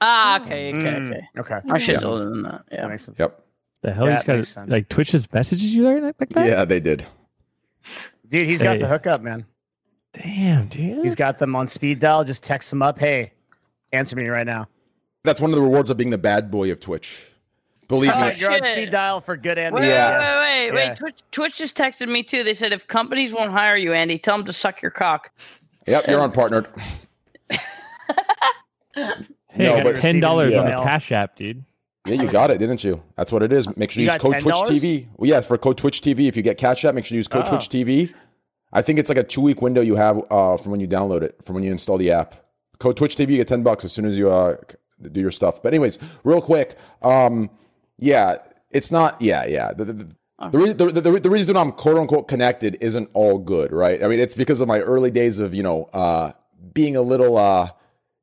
Ah, 0.00 0.42
okay, 0.42 0.68
okay, 0.74 0.78
Mm, 0.98 1.10
okay. 1.38 1.54
okay. 1.56 1.60
My 1.64 1.78
shit's 1.78 2.02
Yeah. 2.02 2.08
older 2.08 2.28
than 2.28 2.42
that. 2.42 2.62
That 2.70 2.78
Yeah. 2.80 2.86
makes 2.88 3.04
sense. 3.04 3.18
Yep. 3.18 3.38
The 3.82 3.92
hell 3.92 4.04
Yeah, 4.04 4.10
you 4.10 4.14
it 4.14 4.16
just 4.16 4.26
got 4.26 4.46
sense. 4.46 4.70
like 4.70 4.88
Twitch 4.88 5.10
just 5.10 5.32
messages 5.32 5.74
you 5.74 5.82
there 5.84 6.00
like 6.00 6.16
like 6.20 6.28
that? 6.30 6.46
Yeah, 6.48 6.64
they 6.64 6.80
did. 6.80 7.06
Dude, 8.28 8.46
he's 8.48 8.62
got 8.62 8.78
the 8.78 8.86
hookup, 8.88 9.22
man. 9.22 9.44
Damn, 10.12 10.68
dude. 10.68 11.02
He's 11.04 11.14
got 11.14 11.38
them 11.38 11.56
on 11.56 11.66
speed 11.66 11.98
dial. 11.98 12.24
Just 12.24 12.42
text 12.44 12.70
them 12.70 12.82
up. 12.82 12.98
Hey, 12.98 13.32
answer 13.92 14.14
me 14.16 14.26
right 14.28 14.46
now. 14.46 14.68
That's 15.24 15.40
one 15.40 15.50
of 15.50 15.56
the 15.56 15.62
rewards 15.62 15.88
of 15.90 15.96
being 15.96 16.10
the 16.10 16.18
bad 16.18 16.50
boy 16.50 16.70
of 16.70 16.80
Twitch. 16.80 17.28
Believe 17.92 18.10
Oh, 18.14 18.20
me. 18.26 18.32
You're 18.36 18.50
on 18.50 18.62
shit. 18.62 18.72
speed 18.72 18.90
dial 18.90 19.20
for 19.20 19.36
good 19.36 19.58
and 19.58 19.74
Wait. 19.74 19.86
Yeah. 19.86 20.18
wait, 20.40 20.70
wait, 20.70 20.72
wait, 20.72 20.82
Yeah. 20.84 20.88
wait. 20.88 20.96
Twitch, 20.96 21.14
Twitch 21.30 21.56
just 21.58 21.76
texted 21.76 22.08
me 22.08 22.22
too. 22.22 22.42
They 22.42 22.54
said 22.54 22.72
if 22.72 22.86
companies 22.88 23.34
won't 23.34 23.50
hire 23.52 23.76
you, 23.76 23.92
Andy, 23.92 24.16
tell 24.18 24.38
them 24.38 24.46
to 24.46 24.52
suck 24.54 24.80
your 24.80 24.90
cock. 24.90 25.30
Yep, 25.86 26.06
you're 26.08 26.20
on 26.20 26.32
partnered. 26.40 26.68
Hey, 28.94 29.64
No, 29.64 29.76
got 29.76 29.84
but- 29.84 29.96
ten 29.96 30.20
dollars 30.20 30.54
on 30.56 30.64
the. 30.64 30.76
Cash 30.76 31.12
App, 31.12 31.36
dude. 31.36 31.64
Yeah, 32.06 32.14
you 32.22 32.28
got 32.30 32.50
it, 32.50 32.56
didn't 32.58 32.82
you? 32.82 33.02
That's 33.16 33.30
what 33.30 33.42
it 33.42 33.52
is. 33.52 33.74
Make 33.76 33.90
sure 33.90 34.00
you, 34.00 34.06
You 34.08 34.12
use 34.14 34.22
code 34.22 34.40
Twitch 34.40 34.54
$10? 34.54 34.68
TV. 34.80 35.06
Well, 35.18 35.28
yeah, 35.28 35.40
for 35.42 35.58
code 35.58 35.76
Twitch 35.76 36.00
TV. 36.00 36.26
If 36.28 36.36
you 36.36 36.42
get 36.42 36.56
Cash 36.56 36.84
App, 36.86 36.94
make 36.94 37.04
sure 37.04 37.14
you 37.14 37.18
use 37.18 37.28
code 37.28 37.44
Oh. 37.46 37.50
Twitch 37.50 37.68
TV. 37.68 38.12
I 38.72 38.80
think 38.80 38.98
it's 38.98 39.08
like 39.10 39.18
a 39.18 39.22
two 39.22 39.42
week 39.42 39.60
window 39.60 39.82
you 39.82 39.96
have 39.96 40.22
uh, 40.30 40.56
from 40.56 40.72
when 40.72 40.80
you 40.80 40.88
download 40.88 41.20
it, 41.22 41.36
from 41.44 41.54
when 41.56 41.62
you 41.64 41.70
install 41.70 41.98
the 41.98 42.10
app. 42.10 42.34
Code 42.78 42.96
Twitch 42.96 43.14
TV, 43.16 43.30
you 43.32 43.36
get 43.36 43.48
ten 43.48 43.62
bucks 43.62 43.84
as 43.84 43.92
soon 43.92 44.06
as 44.06 44.16
you 44.18 44.30
uh, 44.30 44.56
do 45.12 45.20
your 45.20 45.30
stuff. 45.30 45.62
But 45.62 45.74
anyways, 45.74 45.98
real 46.24 46.40
quick, 46.40 46.74
um, 47.02 47.50
yeah, 48.02 48.38
it's 48.70 48.90
not. 48.90 49.20
Yeah, 49.22 49.44
yeah. 49.46 49.72
The, 49.72 49.84
the, 49.84 49.92
the, 49.92 50.16
the, 50.50 50.58
re- 50.58 50.72
the, 50.72 51.20
the, 51.20 51.30
reason 51.30 51.56
I'm 51.56 51.70
quote 51.70 51.96
unquote 51.96 52.26
connected 52.26 52.76
isn't 52.80 53.08
all 53.14 53.38
good, 53.38 53.72
right? 53.72 54.02
I 54.02 54.08
mean, 54.08 54.18
it's 54.18 54.34
because 54.34 54.60
of 54.60 54.66
my 54.68 54.80
early 54.80 55.10
days 55.10 55.38
of 55.38 55.54
you 55.54 55.62
know 55.62 55.84
uh, 55.92 56.32
being 56.74 56.96
a 56.96 57.02
little 57.02 57.36
uh, 57.38 57.70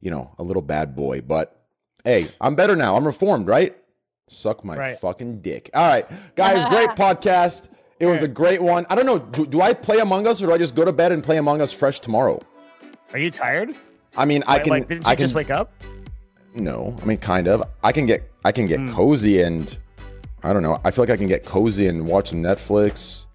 you 0.01 0.11
know 0.11 0.35
a 0.37 0.43
little 0.43 0.61
bad 0.61 0.95
boy. 0.95 1.21
But 1.21 1.57
hey, 2.03 2.27
I'm 2.41 2.55
better 2.55 2.75
now. 2.75 2.97
I'm 2.97 3.05
reformed, 3.05 3.47
right? 3.47 3.75
Suck 4.27 4.63
my 4.63 4.75
Right. 4.77 4.99
fucking 4.99 5.41
dick. 5.41 5.69
All 5.73 5.87
right, 5.87 6.07
guys, 6.35 6.65
great 6.65 6.89
podcast. 6.97 7.69
It 7.99 8.05
was 8.05 8.21
a 8.21 8.27
great 8.27 8.61
one. 8.61 8.85
I 8.89 8.95
don't 8.95 9.05
know. 9.05 9.19
Do, 9.19 9.45
do 9.45 9.61
I 9.61 9.73
play 9.73 9.99
Among 9.99 10.25
Us 10.27 10.41
or 10.41 10.47
do 10.47 10.53
I 10.53 10.57
just 10.57 10.73
go 10.75 10.85
to 10.85 10.93
bed 10.93 11.11
and 11.11 11.21
play 11.23 11.37
Among 11.37 11.61
Us 11.61 11.73
fresh 11.73 11.99
tomorrow? 11.99 12.41
Are 13.11 13.19
you 13.19 13.29
tired? 13.31 13.75
I 14.15 14.25
mean, 14.25 14.43
I 14.47 14.59
can. 14.59 14.69
like, 14.69 14.87
didn't 14.87 15.03
you 15.05 15.09
I 15.09 15.15
can 15.15 15.23
just 15.23 15.35
wake 15.35 15.49
up? 15.49 15.73
No. 16.55 16.95
I 17.01 17.05
mean, 17.05 17.17
kind 17.17 17.47
of. 17.47 17.63
I 17.83 17.91
can 17.91 18.05
get. 18.05 18.29
I 18.45 18.51
can 18.51 18.65
get 18.67 18.89
cozy 18.89 19.41
and. 19.41 19.75
I 20.41 20.53
don't 20.53 20.63
know. 20.63 20.79
I 20.85 20.91
feel 20.91 21.03
like 21.03 21.09
I 21.09 21.17
can 21.17 21.27
get 21.27 21.45
cozy 21.45 21.87
and 21.87 22.05
watch 22.07 22.31
Netflix. 22.31 23.25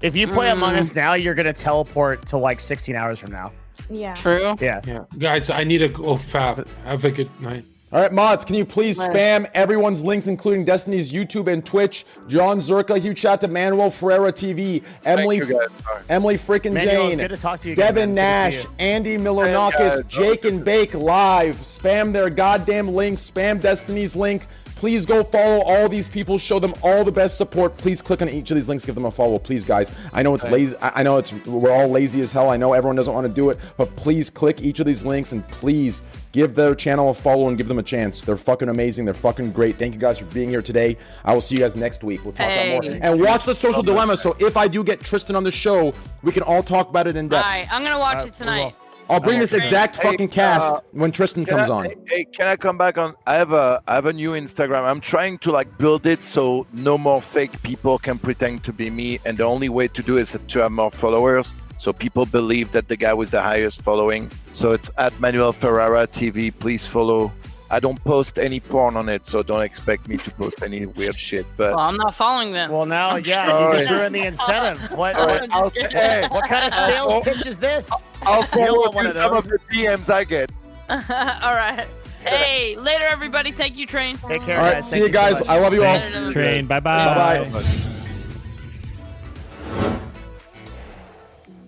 If 0.00 0.16
you 0.16 0.26
play 0.26 0.50
Among 0.50 0.74
Mm. 0.74 0.78
Us 0.78 0.94
now, 0.94 1.12
you're 1.14 1.34
gonna 1.34 1.52
teleport 1.52 2.26
to 2.26 2.38
like 2.38 2.60
16 2.60 2.94
hours 2.96 3.18
from 3.18 3.32
now. 3.32 3.52
Yeah. 3.90 4.14
True. 4.14 4.56
Yeah. 4.60 4.80
Yeah, 4.86 5.04
guys, 5.18 5.50
I 5.50 5.64
need 5.64 5.78
to 5.78 5.88
go 5.88 6.16
fast. 6.16 6.62
Have 6.84 7.04
a 7.04 7.10
good 7.10 7.28
night. 7.42 7.64
All 7.94 8.00
right, 8.00 8.12
mods, 8.12 8.44
can 8.44 8.56
you 8.56 8.64
please 8.64 8.98
spam 8.98 9.48
everyone's 9.54 10.02
links, 10.02 10.26
including 10.26 10.64
Destiny's 10.64 11.12
YouTube 11.12 11.46
and 11.46 11.64
Twitch? 11.64 12.04
John 12.26 12.58
Zerka, 12.58 12.98
huge 13.00 13.20
shout 13.20 13.40
to 13.42 13.46
Manuel 13.46 13.88
Ferrara 13.88 14.32
TV, 14.32 14.82
Emily, 15.04 15.36
you, 15.36 15.46
guys. 15.46 15.68
Emily 16.08 16.34
freaking 16.34 16.72
Manuel, 16.72 17.06
it's 17.06 17.10
Jane, 17.10 17.18
good 17.18 17.28
to 17.28 17.36
talk 17.36 17.60
to 17.60 17.68
you. 17.68 17.74
again, 17.74 17.94
Devin 17.94 18.14
man. 18.16 18.50
Good 18.50 18.56
to 18.56 18.58
Nash, 18.58 18.64
you. 18.64 18.70
Andy 18.80 19.16
guys. 19.16 19.26
Milonakis, 19.26 20.08
Jake 20.08 20.44
and 20.44 20.64
Bake 20.64 20.94
live. 20.94 21.54
Spam 21.58 22.12
their 22.12 22.30
goddamn 22.30 22.88
links. 22.88 23.30
Spam 23.30 23.60
Destiny's 23.60 24.16
link. 24.16 24.44
Please 24.84 25.06
go 25.06 25.24
follow 25.24 25.62
all 25.62 25.88
these 25.88 26.06
people. 26.06 26.36
Show 26.36 26.58
them 26.58 26.74
all 26.82 27.04
the 27.04 27.10
best 27.10 27.38
support. 27.38 27.74
Please 27.78 28.02
click 28.02 28.20
on 28.20 28.28
each 28.28 28.50
of 28.50 28.54
these 28.54 28.68
links. 28.68 28.84
Give 28.84 28.94
them 28.94 29.06
a 29.06 29.10
follow, 29.10 29.38
please, 29.38 29.64
guys. 29.64 29.90
I 30.12 30.22
know 30.22 30.34
it's 30.34 30.44
lazy. 30.44 30.76
I 30.76 31.00
I 31.00 31.02
know 31.02 31.16
it's 31.16 31.32
we're 31.46 31.72
all 31.72 31.88
lazy 31.88 32.20
as 32.20 32.34
hell. 32.34 32.50
I 32.50 32.58
know 32.58 32.74
everyone 32.74 32.94
doesn't 32.94 33.14
want 33.14 33.26
to 33.26 33.32
do 33.32 33.48
it, 33.48 33.58
but 33.78 33.96
please 33.96 34.28
click 34.28 34.60
each 34.60 34.80
of 34.80 34.84
these 34.86 35.02
links 35.02 35.32
and 35.32 35.48
please 35.48 36.02
give 36.32 36.54
their 36.54 36.74
channel 36.74 37.08
a 37.08 37.14
follow 37.14 37.48
and 37.48 37.56
give 37.56 37.66
them 37.66 37.78
a 37.78 37.82
chance. 37.82 38.20
They're 38.20 38.36
fucking 38.36 38.68
amazing. 38.68 39.06
They're 39.06 39.14
fucking 39.14 39.52
great. 39.52 39.78
Thank 39.78 39.94
you 39.94 40.00
guys 40.00 40.18
for 40.18 40.26
being 40.26 40.50
here 40.50 40.60
today. 40.60 40.98
I 41.24 41.32
will 41.32 41.40
see 41.40 41.54
you 41.54 41.62
guys 41.62 41.76
next 41.76 42.04
week. 42.04 42.22
We'll 42.22 42.34
talk 42.34 42.52
about 42.52 42.68
more 42.68 42.98
and 43.00 43.22
watch 43.22 43.46
the 43.46 43.54
Social 43.54 43.82
Dilemma. 43.82 44.18
So 44.18 44.36
if 44.38 44.58
I 44.58 44.68
do 44.68 44.84
get 44.84 45.00
Tristan 45.00 45.34
on 45.34 45.44
the 45.44 45.50
show, 45.50 45.94
we 46.22 46.30
can 46.30 46.42
all 46.42 46.62
talk 46.62 46.90
about 46.90 47.06
it 47.06 47.16
in 47.16 47.24
All 47.24 47.30
depth. 47.30 47.46
right, 47.46 47.66
I'm 47.72 47.82
gonna 47.82 47.98
watch 47.98 48.18
Uh, 48.24 48.26
it 48.26 48.34
tonight. 48.34 48.74
I'll 49.08 49.20
bring 49.20 49.38
this 49.38 49.52
exact 49.52 49.96
hey, 49.96 50.10
fucking 50.10 50.28
cast 50.28 50.72
uh, 50.72 50.80
when 50.92 51.12
Tristan 51.12 51.44
comes 51.44 51.68
I, 51.68 51.74
on. 51.74 51.84
Hey, 51.84 51.96
hey, 52.06 52.24
can 52.24 52.46
I 52.46 52.56
come 52.56 52.78
back 52.78 52.96
on? 52.96 53.14
I 53.26 53.34
have 53.34 53.52
a 53.52 53.82
I 53.86 53.94
have 53.94 54.06
a 54.06 54.12
new 54.12 54.32
Instagram. 54.32 54.84
I'm 54.84 55.00
trying 55.00 55.38
to 55.38 55.52
like 55.52 55.76
build 55.78 56.06
it 56.06 56.22
so 56.22 56.66
no 56.72 56.96
more 56.96 57.20
fake 57.20 57.62
people 57.62 57.98
can 57.98 58.18
pretend 58.18 58.64
to 58.64 58.72
be 58.72 58.90
me, 58.90 59.18
and 59.24 59.36
the 59.36 59.44
only 59.44 59.68
way 59.68 59.88
to 59.88 60.02
do 60.02 60.16
is 60.16 60.36
to 60.48 60.58
have 60.58 60.72
more 60.72 60.90
followers. 60.90 61.52
So 61.78 61.92
people 61.92 62.24
believe 62.24 62.72
that 62.72 62.88
the 62.88 62.96
guy 62.96 63.12
with 63.12 63.30
the 63.30 63.42
highest 63.42 63.82
following. 63.82 64.30
So 64.52 64.72
it's 64.72 64.90
at 64.96 65.18
Manuel 65.20 65.52
Ferrara 65.52 66.06
TV. 66.06 66.50
Please 66.56 66.86
follow. 66.86 67.32
I 67.70 67.80
don't 67.80 68.02
post 68.04 68.38
any 68.38 68.60
porn 68.60 68.96
on 68.96 69.08
it, 69.08 69.24
so 69.26 69.42
don't 69.42 69.62
expect 69.62 70.06
me 70.06 70.16
to 70.18 70.30
post 70.32 70.62
any 70.62 70.86
weird 70.86 71.18
shit. 71.18 71.46
But 71.56 71.70
Well, 71.74 71.80
I'm 71.80 71.96
not 71.96 72.14
following 72.14 72.52
them. 72.52 72.70
Well, 72.70 72.86
now, 72.86 73.10
I'm 73.10 73.24
yeah, 73.24 73.46
sorry. 73.46 73.72
you 73.72 73.78
just 73.78 73.90
ruined 73.90 74.14
the 74.14 74.26
incentive. 74.26 74.90
What, 74.96 75.16
All 75.16 75.26
what, 75.26 75.76
hey, 75.76 76.26
what 76.30 76.48
kind 76.48 76.66
of 76.66 76.72
sales 76.74 77.24
pitch 77.24 77.46
is 77.46 77.58
this? 77.58 77.90
I'll 78.22 78.40
You 78.42 78.46
don't 78.46 78.50
forward 78.50 78.78
want 78.80 78.94
one 78.94 79.04
you 79.06 79.10
of 79.10 79.16
some 79.16 79.34
of 79.34 79.44
those. 79.48 79.58
the 79.70 79.76
DMs 79.76 80.10
I 80.12 80.24
get. 80.24 80.50
all 80.90 81.54
right. 81.54 81.86
Hey, 82.24 82.76
later, 82.76 83.04
everybody. 83.04 83.50
Thank 83.50 83.76
you, 83.76 83.86
Train. 83.86 84.16
Take 84.18 84.42
care, 84.42 84.58
All 84.58 84.64
right, 84.64 84.74
guys. 84.74 84.88
see 84.90 84.96
Thank 85.00 85.06
you 85.08 85.12
guys. 85.12 85.38
so. 85.40 85.46
I 85.46 85.58
love 85.58 85.72
you 85.74 85.84
all. 85.84 85.98
Thanks. 85.98 86.32
Train. 86.32 86.66
Bye 86.66 86.80
bye. 86.80 87.44
Bye-bye. 87.44 87.62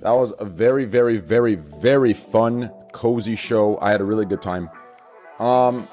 That 0.00 0.12
was 0.12 0.32
a 0.38 0.44
very, 0.44 0.84
very, 0.84 1.16
very, 1.16 1.56
very 1.56 2.12
fun, 2.12 2.70
cozy 2.92 3.34
show. 3.34 3.78
I 3.80 3.90
had 3.90 4.00
a 4.00 4.04
really 4.04 4.24
good 4.24 4.40
time. 4.42 4.70
Um, 5.38 5.88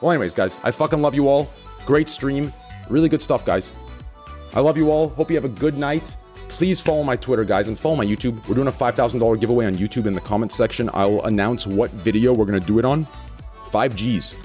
well, 0.00 0.12
anyways, 0.12 0.34
guys, 0.34 0.60
I 0.62 0.70
fucking 0.70 1.00
love 1.00 1.14
you 1.14 1.28
all. 1.28 1.50
Great 1.86 2.08
stream. 2.08 2.52
Really 2.90 3.08
good 3.08 3.22
stuff, 3.22 3.44
guys. 3.44 3.72
I 4.54 4.60
love 4.60 4.76
you 4.76 4.90
all. 4.90 5.08
Hope 5.10 5.30
you 5.30 5.36
have 5.36 5.44
a 5.44 5.48
good 5.60 5.76
night. 5.76 6.16
Please 6.48 6.80
follow 6.80 7.02
my 7.02 7.16
Twitter, 7.16 7.44
guys, 7.44 7.66
and 7.68 7.78
follow 7.78 7.96
my 7.96 8.06
YouTube. 8.06 8.46
We're 8.48 8.54
doing 8.54 8.68
a 8.68 8.72
$5,000 8.72 9.40
giveaway 9.40 9.66
on 9.66 9.74
YouTube 9.74 10.06
in 10.06 10.14
the 10.14 10.20
comments 10.20 10.54
section. 10.54 10.88
I 10.94 11.04
will 11.04 11.24
announce 11.24 11.66
what 11.66 11.90
video 11.90 12.32
we're 12.32 12.44
going 12.44 12.60
to 12.60 12.66
do 12.66 12.78
it 12.78 12.84
on. 12.84 13.06
5Gs. 13.70 14.36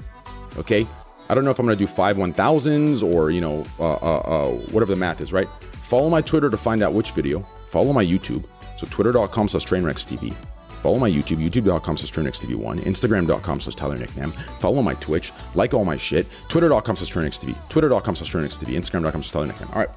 Okay? 0.58 0.86
I 1.28 1.34
don't 1.34 1.44
know 1.44 1.50
if 1.50 1.60
I'm 1.60 1.66
going 1.66 1.78
to 1.78 1.84
do 1.84 1.86
five 1.86 2.16
1000s 2.16 3.04
or, 3.04 3.30
you 3.30 3.40
know, 3.40 3.64
uh, 3.78 3.92
uh, 3.92 4.18
uh, 4.18 4.50
whatever 4.72 4.90
the 4.90 4.96
math 4.96 5.20
is, 5.20 5.32
right? 5.32 5.48
Follow 5.70 6.10
my 6.10 6.20
Twitter 6.20 6.50
to 6.50 6.56
find 6.56 6.82
out 6.82 6.92
which 6.92 7.12
video. 7.12 7.40
Follow 7.68 7.92
my 7.92 8.04
YouTube. 8.04 8.44
So 8.76 8.88
twitter.com 8.88 9.46
slash 9.46 9.66
trainwreckstv. 9.66 10.34
Follow 10.80 10.98
my 10.98 11.10
YouTube, 11.10 11.38
youtube.com 11.38 11.96
slash 11.96 12.12
trainwreckstv1, 12.12 12.80
instagram.com 12.80 13.60
slash 13.60 13.74
Tyler 13.74 13.98
Niknam. 13.98 14.32
Follow 14.60 14.82
my 14.82 14.94
Twitch, 14.94 15.32
like 15.54 15.74
all 15.74 15.84
my 15.84 15.96
shit, 15.96 16.26
twitter.com 16.48 16.96
slash 16.96 17.10
trainwreckstv, 17.12 17.68
twitter.com 17.68 18.16
slash 18.16 18.32
trainwreckstv, 18.32 18.68
instagram.com 18.68 19.22
slash 19.22 19.30
Tyler 19.30 19.46
Niknam. 19.48 19.74
All 19.74 19.82
right. 19.82 19.90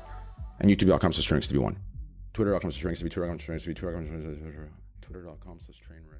And 0.59 0.69
youtube.com 0.69 1.13
slash 1.13 1.29
trainwreckstv1. 1.29 1.75
Twitter.com 2.33 2.71
slash 2.71 2.83
trainwreckstv, 2.83 3.11
twitter.com 3.11 3.39
slash 3.39 3.63
trainwreckstv, 3.63 4.69
twitter.com 5.01 5.59
slash 5.59 5.79
trainwreckstv. 5.81 6.12